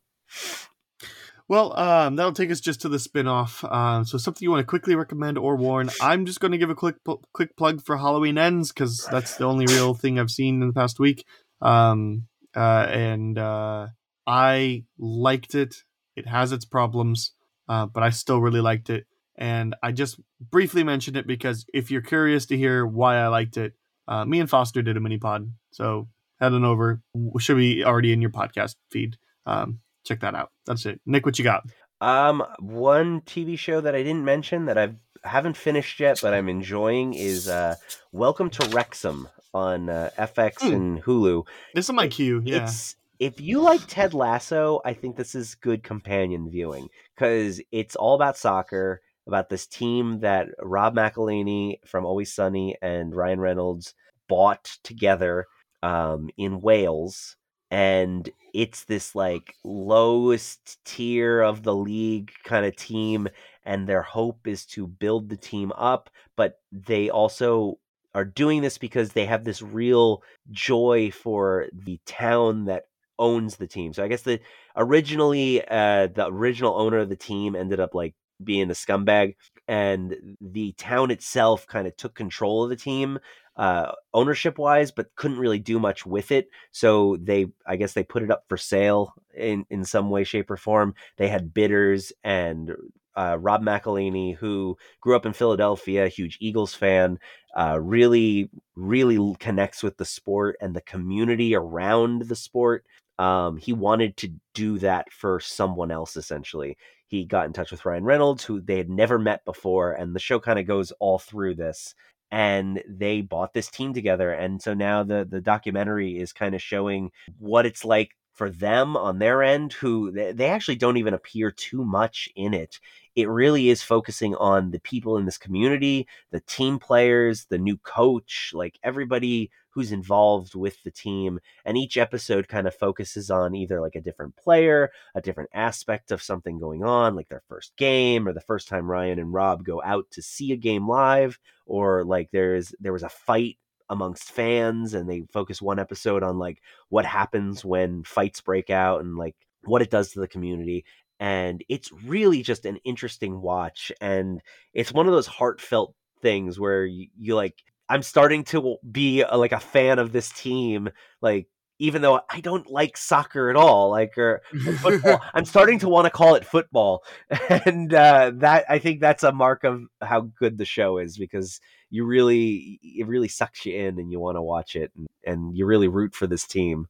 Well, 1.48 1.78
um, 1.78 2.16
that'll 2.16 2.32
take 2.32 2.50
us 2.50 2.60
just 2.60 2.80
to 2.82 2.88
the 2.88 2.96
spinoff. 2.96 3.64
Uh, 3.64 4.04
so 4.04 4.18
something 4.18 4.44
you 4.44 4.50
want 4.50 4.60
to 4.60 4.66
quickly 4.66 4.94
recommend 4.94 5.38
or 5.38 5.56
warn. 5.56 5.90
I'm 6.00 6.24
just 6.24 6.40
going 6.40 6.52
to 6.52 6.58
give 6.58 6.70
a 6.70 6.74
quick 6.74 6.96
quick 7.32 7.56
plug 7.56 7.82
for 7.82 7.96
Halloween 7.96 8.38
Ends 8.38 8.72
because 8.72 9.06
that's 9.10 9.36
the 9.36 9.44
only 9.44 9.66
real 9.66 9.94
thing 9.94 10.18
I've 10.18 10.30
seen 10.30 10.62
in 10.62 10.68
the 10.68 10.74
past 10.74 10.98
week. 10.98 11.24
Um, 11.60 12.26
uh, 12.56 12.86
and 12.88 13.38
uh, 13.38 13.88
I 14.26 14.84
liked 14.98 15.54
it. 15.54 15.76
It 16.16 16.26
has 16.26 16.52
its 16.52 16.64
problems, 16.64 17.32
uh, 17.68 17.86
but 17.86 18.02
I 18.02 18.10
still 18.10 18.40
really 18.40 18.60
liked 18.60 18.90
it. 18.90 19.06
And 19.36 19.74
I 19.82 19.92
just 19.92 20.20
briefly 20.40 20.84
mentioned 20.84 21.16
it 21.16 21.26
because 21.26 21.64
if 21.72 21.90
you're 21.90 22.02
curious 22.02 22.46
to 22.46 22.56
hear 22.56 22.86
why 22.86 23.16
I 23.16 23.28
liked 23.28 23.56
it, 23.56 23.72
uh, 24.06 24.24
me 24.24 24.40
and 24.40 24.50
Foster 24.50 24.82
did 24.82 24.96
a 24.96 25.00
mini 25.00 25.18
pod. 25.18 25.52
So 25.70 26.08
head 26.40 26.52
on 26.52 26.64
over. 26.64 27.00
Should 27.38 27.56
be 27.56 27.84
already 27.84 28.12
in 28.12 28.20
your 28.20 28.30
podcast 28.30 28.76
feed. 28.90 29.16
Um, 29.46 29.80
check 30.04 30.20
that 30.20 30.34
out. 30.34 30.50
That's 30.66 30.86
it. 30.86 31.00
Nick, 31.06 31.26
what 31.26 31.38
you 31.38 31.44
got? 31.44 31.64
Um, 32.00 32.42
one 32.58 33.20
TV 33.22 33.58
show 33.58 33.80
that 33.80 33.94
I 33.94 34.02
didn't 34.02 34.24
mention 34.24 34.66
that 34.66 34.76
I've 34.76 34.96
haven't 35.24 35.56
finished 35.56 36.00
yet, 36.00 36.18
but 36.20 36.34
I'm 36.34 36.48
enjoying 36.48 37.14
is 37.14 37.48
uh, 37.48 37.76
Welcome 38.10 38.50
to 38.50 38.68
Wrexham 38.70 39.28
on 39.54 39.88
uh, 39.88 40.10
FX 40.18 40.54
mm. 40.54 40.72
and 40.72 41.02
Hulu. 41.02 41.46
This 41.74 41.88
is 41.88 41.94
my 41.94 42.08
cue. 42.08 42.42
Yeah. 42.44 42.64
It's, 42.64 42.96
if 43.18 43.40
you 43.40 43.60
like 43.60 43.86
Ted 43.86 44.14
Lasso, 44.14 44.80
I 44.84 44.94
think 44.94 45.16
this 45.16 45.34
is 45.34 45.54
good 45.54 45.84
companion 45.84 46.50
viewing 46.50 46.88
because 47.14 47.60
it's 47.70 47.94
all 47.94 48.14
about 48.14 48.36
soccer, 48.36 49.00
about 49.26 49.48
this 49.48 49.66
team 49.66 50.20
that 50.20 50.48
Rob 50.60 50.96
McElhenney 50.96 51.76
from 51.86 52.04
Always 52.04 52.34
Sunny 52.34 52.76
and 52.82 53.14
Ryan 53.14 53.40
Reynolds 53.40 53.94
bought 54.28 54.76
together 54.82 55.46
um, 55.84 56.30
in 56.36 56.60
Wales 56.60 57.36
and 57.72 58.28
it's 58.52 58.84
this 58.84 59.14
like 59.14 59.54
lowest 59.64 60.78
tier 60.84 61.40
of 61.40 61.62
the 61.62 61.74
league 61.74 62.30
kind 62.44 62.66
of 62.66 62.76
team 62.76 63.26
and 63.64 63.88
their 63.88 64.02
hope 64.02 64.46
is 64.46 64.66
to 64.66 64.86
build 64.86 65.30
the 65.30 65.38
team 65.38 65.72
up 65.76 66.10
but 66.36 66.60
they 66.70 67.08
also 67.08 67.78
are 68.14 68.26
doing 68.26 68.60
this 68.60 68.76
because 68.76 69.12
they 69.12 69.24
have 69.24 69.44
this 69.44 69.62
real 69.62 70.22
joy 70.50 71.10
for 71.10 71.66
the 71.72 71.98
town 72.04 72.66
that 72.66 72.84
owns 73.18 73.56
the 73.56 73.66
team. 73.66 73.92
So 73.94 74.04
i 74.04 74.08
guess 74.08 74.22
the 74.22 74.38
originally 74.76 75.62
uh 75.66 76.08
the 76.08 76.26
original 76.28 76.74
owner 76.78 76.98
of 76.98 77.08
the 77.08 77.16
team 77.16 77.56
ended 77.56 77.80
up 77.80 77.94
like 77.94 78.14
being 78.44 78.70
a 78.70 78.74
scumbag 78.74 79.36
and 79.68 80.36
the 80.40 80.72
town 80.72 81.10
itself 81.10 81.66
kind 81.66 81.86
of 81.86 81.96
took 81.96 82.14
control 82.14 82.64
of 82.64 82.70
the 82.70 82.76
team 82.76 83.18
uh, 83.56 83.92
ownership 84.14 84.58
wise, 84.58 84.90
but 84.90 85.14
couldn't 85.14 85.38
really 85.38 85.58
do 85.58 85.78
much 85.78 86.06
with 86.06 86.32
it. 86.32 86.48
So 86.70 87.16
they, 87.20 87.46
I 87.66 87.76
guess, 87.76 87.92
they 87.92 88.02
put 88.02 88.22
it 88.22 88.30
up 88.30 88.44
for 88.48 88.56
sale 88.56 89.14
in 89.34 89.66
in 89.70 89.84
some 89.84 90.10
way, 90.10 90.24
shape, 90.24 90.50
or 90.50 90.56
form. 90.56 90.94
They 91.16 91.28
had 91.28 91.54
bidders 91.54 92.12
and 92.24 92.74
uh, 93.14 93.36
Rob 93.38 93.62
McElhenney, 93.62 94.36
who 94.36 94.76
grew 95.00 95.16
up 95.16 95.26
in 95.26 95.32
Philadelphia, 95.32 96.08
huge 96.08 96.38
Eagles 96.40 96.74
fan, 96.74 97.18
uh, 97.56 97.78
really, 97.80 98.50
really 98.74 99.36
connects 99.38 99.82
with 99.82 99.96
the 99.98 100.04
sport 100.04 100.56
and 100.60 100.74
the 100.74 100.80
community 100.80 101.54
around 101.54 102.22
the 102.22 102.36
sport. 102.36 102.84
Um, 103.18 103.58
he 103.58 103.72
wanted 103.72 104.16
to 104.18 104.32
do 104.54 104.78
that 104.78 105.12
for 105.12 105.40
someone 105.40 105.90
else, 105.90 106.16
essentially. 106.16 106.76
He 107.06 107.26
got 107.26 107.44
in 107.44 107.52
touch 107.52 107.70
with 107.70 107.84
Ryan 107.84 108.04
Reynolds, 108.04 108.44
who 108.44 108.60
they 108.60 108.78
had 108.78 108.88
never 108.88 109.18
met 109.18 109.44
before, 109.44 109.92
and 109.92 110.14
the 110.14 110.20
show 110.20 110.40
kind 110.40 110.58
of 110.58 110.66
goes 110.66 110.92
all 110.92 111.18
through 111.18 111.56
this 111.56 111.94
and 112.32 112.82
they 112.88 113.20
bought 113.22 113.54
this 113.54 113.68
team 113.70 113.94
together 113.94 114.32
and 114.32 114.62
so 114.62 114.74
now 114.74 115.04
the 115.04 115.26
the 115.30 115.40
documentary 115.40 116.18
is 116.18 116.32
kind 116.32 116.54
of 116.56 116.62
showing 116.62 117.12
what 117.38 117.66
it's 117.66 117.84
like 117.84 118.12
for 118.32 118.50
them 118.50 118.96
on 118.96 119.18
their 119.18 119.42
end 119.42 119.72
who 119.74 120.10
they 120.10 120.48
actually 120.48 120.76
don't 120.76 120.96
even 120.96 121.14
appear 121.14 121.50
too 121.50 121.84
much 121.84 122.28
in 122.34 122.54
it. 122.54 122.80
It 123.14 123.28
really 123.28 123.68
is 123.68 123.82
focusing 123.82 124.34
on 124.36 124.70
the 124.70 124.80
people 124.80 125.18
in 125.18 125.26
this 125.26 125.38
community 125.38 126.06
the 126.30 126.40
team 126.40 126.78
players 126.78 127.44
the 127.44 127.58
new 127.58 127.76
coach 127.76 128.52
like 128.54 128.78
everybody 128.82 129.50
who's 129.70 129.92
involved 129.92 130.54
with 130.54 130.82
the 130.82 130.90
team 130.90 131.40
and 131.64 131.76
each 131.76 131.96
episode 131.96 132.48
kind 132.48 132.66
of 132.66 132.74
focuses 132.74 133.30
on 133.30 133.54
either 133.54 133.80
like 133.80 133.94
a 133.96 134.00
different 134.00 134.34
player 134.36 134.90
a 135.14 135.20
different 135.20 135.50
aspect 135.52 136.10
of 136.10 136.22
something 136.22 136.58
going 136.58 136.82
on 136.82 137.14
like 137.14 137.28
their 137.28 137.42
first 137.48 137.76
game 137.76 138.26
or 138.26 138.32
the 138.32 138.40
first 138.40 138.66
time 138.68 138.90
ryan 138.90 139.18
and 139.18 139.32
rob 139.32 139.64
go 139.64 139.82
out 139.82 140.06
to 140.10 140.22
see 140.22 140.52
a 140.52 140.56
game 140.56 140.88
live 140.88 141.38
or 141.66 142.04
like 142.04 142.30
there's 142.32 142.74
there 142.80 142.92
was 142.92 143.02
a 143.02 143.08
fight 143.08 143.58
amongst 143.92 144.32
fans 144.32 144.94
and 144.94 145.08
they 145.08 145.22
focus 145.32 145.62
one 145.62 145.78
episode 145.78 146.24
on 146.24 146.38
like 146.38 146.60
what 146.88 147.04
happens 147.04 147.64
when 147.64 148.02
fights 148.02 148.40
break 148.40 148.70
out 148.70 149.00
and 149.00 149.16
like 149.16 149.36
what 149.64 149.82
it 149.82 149.90
does 149.90 150.10
to 150.12 150.20
the 150.20 150.26
community. 150.26 150.84
And 151.20 151.62
it's 151.68 151.92
really 151.92 152.42
just 152.42 152.66
an 152.66 152.78
interesting 152.84 153.40
watch 153.40 153.92
and 154.00 154.40
it's 154.74 154.92
one 154.92 155.06
of 155.06 155.12
those 155.12 155.28
heartfelt 155.28 155.94
things 156.22 156.58
where 156.58 156.86
you, 156.86 157.08
you 157.18 157.34
like 157.34 157.62
i'm 157.88 158.02
starting 158.02 158.44
to 158.44 158.78
be 158.90 159.22
a, 159.22 159.36
like 159.36 159.52
a 159.52 159.60
fan 159.60 159.98
of 159.98 160.12
this 160.12 160.30
team 160.30 160.88
like 161.20 161.48
even 161.82 162.00
though 162.00 162.20
I 162.30 162.40
don't 162.40 162.70
like 162.70 162.96
soccer 162.96 163.50
at 163.50 163.56
all, 163.56 163.90
like 163.90 164.16
or, 164.16 164.40
football, 164.78 165.20
I'm 165.34 165.44
starting 165.44 165.80
to 165.80 165.88
want 165.88 166.06
to 166.06 166.10
call 166.10 166.36
it 166.36 166.44
football, 166.44 167.02
and 167.66 167.92
uh, 167.92 168.30
that 168.36 168.66
I 168.68 168.78
think 168.78 169.00
that's 169.00 169.24
a 169.24 169.32
mark 169.32 169.64
of 169.64 169.82
how 170.00 170.20
good 170.20 170.58
the 170.58 170.64
show 170.64 170.98
is 170.98 171.18
because 171.18 171.60
you 171.90 172.04
really 172.06 172.78
it 172.82 173.08
really 173.08 173.26
sucks 173.26 173.66
you 173.66 173.74
in 173.76 173.98
and 173.98 174.12
you 174.12 174.20
want 174.20 174.36
to 174.36 174.42
watch 174.42 174.76
it 174.76 174.92
and, 174.96 175.08
and 175.26 175.56
you 175.56 175.66
really 175.66 175.88
root 175.88 176.14
for 176.14 176.28
this 176.28 176.46
team. 176.46 176.86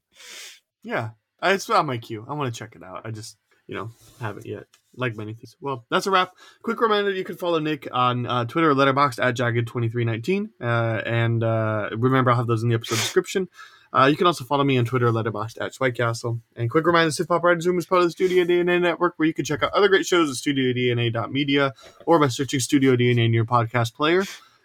Yeah, 0.83 1.11
it's 1.43 1.71
on 1.71 1.87
my 1.87 1.97
queue. 1.97 2.27
I 2.29 2.35
want 2.35 2.53
to 2.53 2.59
check 2.59 2.77
it 2.77 2.83
out. 2.83 3.01
I 3.07 3.13
just 3.13 3.39
you 3.67 3.75
know 3.75 3.91
haven't 4.21 4.45
yet. 4.45 4.65
Like 4.95 5.17
many 5.17 5.33
things. 5.33 5.57
Well, 5.59 5.87
that's 5.91 6.07
a 6.07 6.11
wrap. 6.11 6.33
Quick 6.63 6.83
reminder: 6.83 7.13
you 7.13 7.25
can 7.25 7.39
follow 7.39 7.61
Nick 7.61 7.89
on 7.91 8.27
uh, 8.27 8.45
Twitter 8.45 8.71
or 8.71 8.75
Letterboxd 8.75 9.25
at 9.25 9.37
jagged2319, 9.37 10.51
uh, 10.61 11.01
and 11.07 11.43
uh, 11.43 11.89
remember 11.97 12.31
I'll 12.31 12.37
have 12.37 12.47
those 12.47 12.63
in 12.63 12.69
the 12.69 12.75
episode 12.75 12.97
description. 12.97 13.49
Uh, 13.95 14.07
you 14.07 14.17
can 14.17 14.27
also 14.27 14.45
follow 14.45 14.65
me 14.65 14.79
on 14.79 14.85
Twitter, 14.85 15.11
Letterboxd 15.11 15.61
at 15.61 15.75
White 15.77 15.95
Castle. 15.95 16.41
And 16.57 16.71
quick 16.71 16.87
reminder: 16.87 17.11
Sith 17.11 17.29
Pop 17.29 17.43
Writers 17.43 17.67
Room 17.67 17.79
is 17.79 17.87
part 17.87 18.01
of 18.01 18.09
the 18.09 18.13
Studio 18.13 18.45
DNA 18.45 18.81
network, 18.81 19.15
where 19.17 19.27
you 19.27 19.35
can 19.35 19.45
check 19.45 19.63
out 19.63 19.73
other 19.73 19.89
great 19.89 20.07
shows 20.07 20.31
at 20.31 20.37
StudioDNA.media 20.37 21.75
or 22.07 22.19
by 22.19 22.29
searching 22.29 22.61
Studio 22.61 22.97
DNA 22.97 23.27
in 23.27 23.33
your 23.33 23.45
podcast 23.45 23.95
player. 23.95 24.25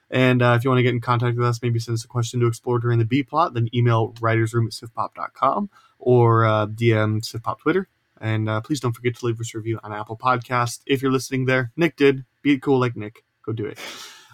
And 0.09 0.41
uh, 0.41 0.55
if 0.57 0.63
you 0.63 0.69
want 0.69 0.79
to 0.79 0.83
get 0.83 0.93
in 0.93 1.01
contact 1.01 1.37
with 1.37 1.45
us, 1.45 1.61
maybe 1.61 1.79
send 1.79 1.95
us 1.95 2.05
a 2.05 2.07
question 2.07 2.39
to 2.39 2.47
explore 2.47 2.79
during 2.79 2.99
the 2.99 3.05
B 3.05 3.23
plot, 3.23 3.53
then 3.53 3.67
email 3.73 4.13
writersroom 4.13 4.65
at 4.65 4.71
sifpop.com 4.71 5.69
or 5.99 6.45
uh, 6.45 6.67
DM 6.67 7.19
Sifpop 7.21 7.59
Twitter. 7.59 7.89
And 8.19 8.49
uh, 8.49 8.61
please 8.61 8.79
don't 8.79 8.93
forget 8.93 9.15
to 9.17 9.25
leave 9.25 9.39
us 9.39 9.53
a 9.53 9.57
review 9.57 9.79
on 9.83 9.93
Apple 9.93 10.17
Podcast 10.17 10.81
if 10.85 11.01
you're 11.01 11.11
listening 11.11 11.45
there. 11.45 11.71
Nick 11.75 11.97
did. 11.97 12.25
Be 12.41 12.57
cool 12.57 12.79
like 12.79 12.95
Nick. 12.95 13.25
Go 13.45 13.51
do 13.51 13.65
it. 13.65 13.77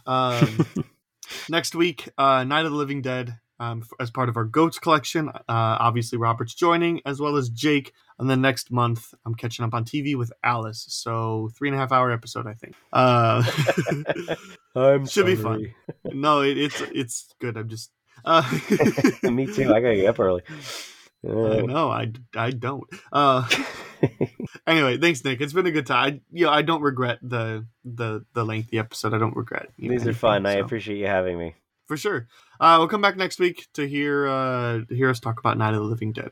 Um, 0.06 0.68
next 1.50 1.76
week, 1.76 2.08
uh, 2.18 2.44
Night 2.44 2.66
of 2.66 2.72
the 2.72 2.78
Living 2.78 3.02
Dead. 3.02 3.40
Um, 3.64 3.84
as 4.00 4.12
part 4.12 4.30
of 4.30 4.38
our 4.38 4.44
goats 4.44 4.80
collection. 4.80 5.30
Uh, 5.30 5.42
obviously, 5.48 6.18
Robert's 6.18 6.54
joining 6.54 7.02
as 7.06 7.20
well 7.20 7.36
as 7.36 7.50
Jake. 7.50 7.94
And 8.20 8.30
then 8.30 8.42
next 8.42 8.72
month, 8.72 9.14
I'm 9.26 9.36
catching 9.36 9.66
up 9.66 9.74
on 9.74 9.86
TV 9.86 10.16
with 10.16 10.32
Alice. 10.44 10.86
So 10.90 11.50
three 11.58 11.70
and 11.70 11.76
a 11.76 11.80
half 11.80 11.92
hour 11.92 12.12
episode, 12.12 12.48
I 12.48 12.54
think. 12.54 12.76
Uh, 12.92 13.44
I'm 14.76 15.06
should 15.06 15.26
be 15.26 15.36
fun. 15.36 15.74
No, 16.06 16.42
it, 16.42 16.58
it's 16.58 16.82
it's 16.94 17.34
good. 17.40 17.58
I'm 17.58 17.70
just. 17.70 17.92
Uh, 18.26 18.44
Me 19.24 19.46
too. 19.46 19.74
I 19.74 19.80
gotta 19.80 19.96
get 19.96 20.08
up 20.08 20.20
early. 20.20 20.44
I 21.26 21.62
know. 21.62 21.90
I, 21.90 22.12
I 22.36 22.52
don't. 22.52 22.84
Uh, 23.12 23.48
anyway, 24.68 24.98
thanks, 24.98 25.24
Nick. 25.24 25.40
It's 25.42 25.54
been 25.54 25.66
a 25.66 25.72
good 25.72 25.88
time. 25.88 26.14
I, 26.14 26.22
you 26.32 26.46
know, 26.46 26.52
I 26.52 26.62
don't 26.62 26.82
regret 26.82 27.20
the 27.22 27.66
the 27.86 28.26
the 28.34 28.46
lengthy 28.46 28.78
episode. 28.78 29.14
I 29.14 29.18
don't 29.18 29.36
regret. 29.36 29.70
you 29.78 29.90
know, 29.90 29.94
These 29.94 30.02
are 30.02 30.10
anything, 30.10 30.20
fun. 30.20 30.46
I 30.46 30.54
appreciate 30.54 30.98
you 30.98 31.08
having 31.08 31.38
me. 31.38 31.56
For 31.86 31.98
sure. 31.98 32.28
Uh, 32.60 32.76
we'll 32.80 32.88
come 32.88 33.02
back 33.02 33.18
next 33.18 33.40
week 33.40 33.68
to 33.74 33.88
hear 33.88 34.28
uh, 34.28 34.82
to 34.86 34.96
hear 34.96 35.10
us 35.10 35.20
talk 35.20 35.40
about 35.40 35.58
Night 35.58 35.74
of 35.74 35.82
the 35.82 35.88
Living 35.88 36.14
Dead. 36.14 36.32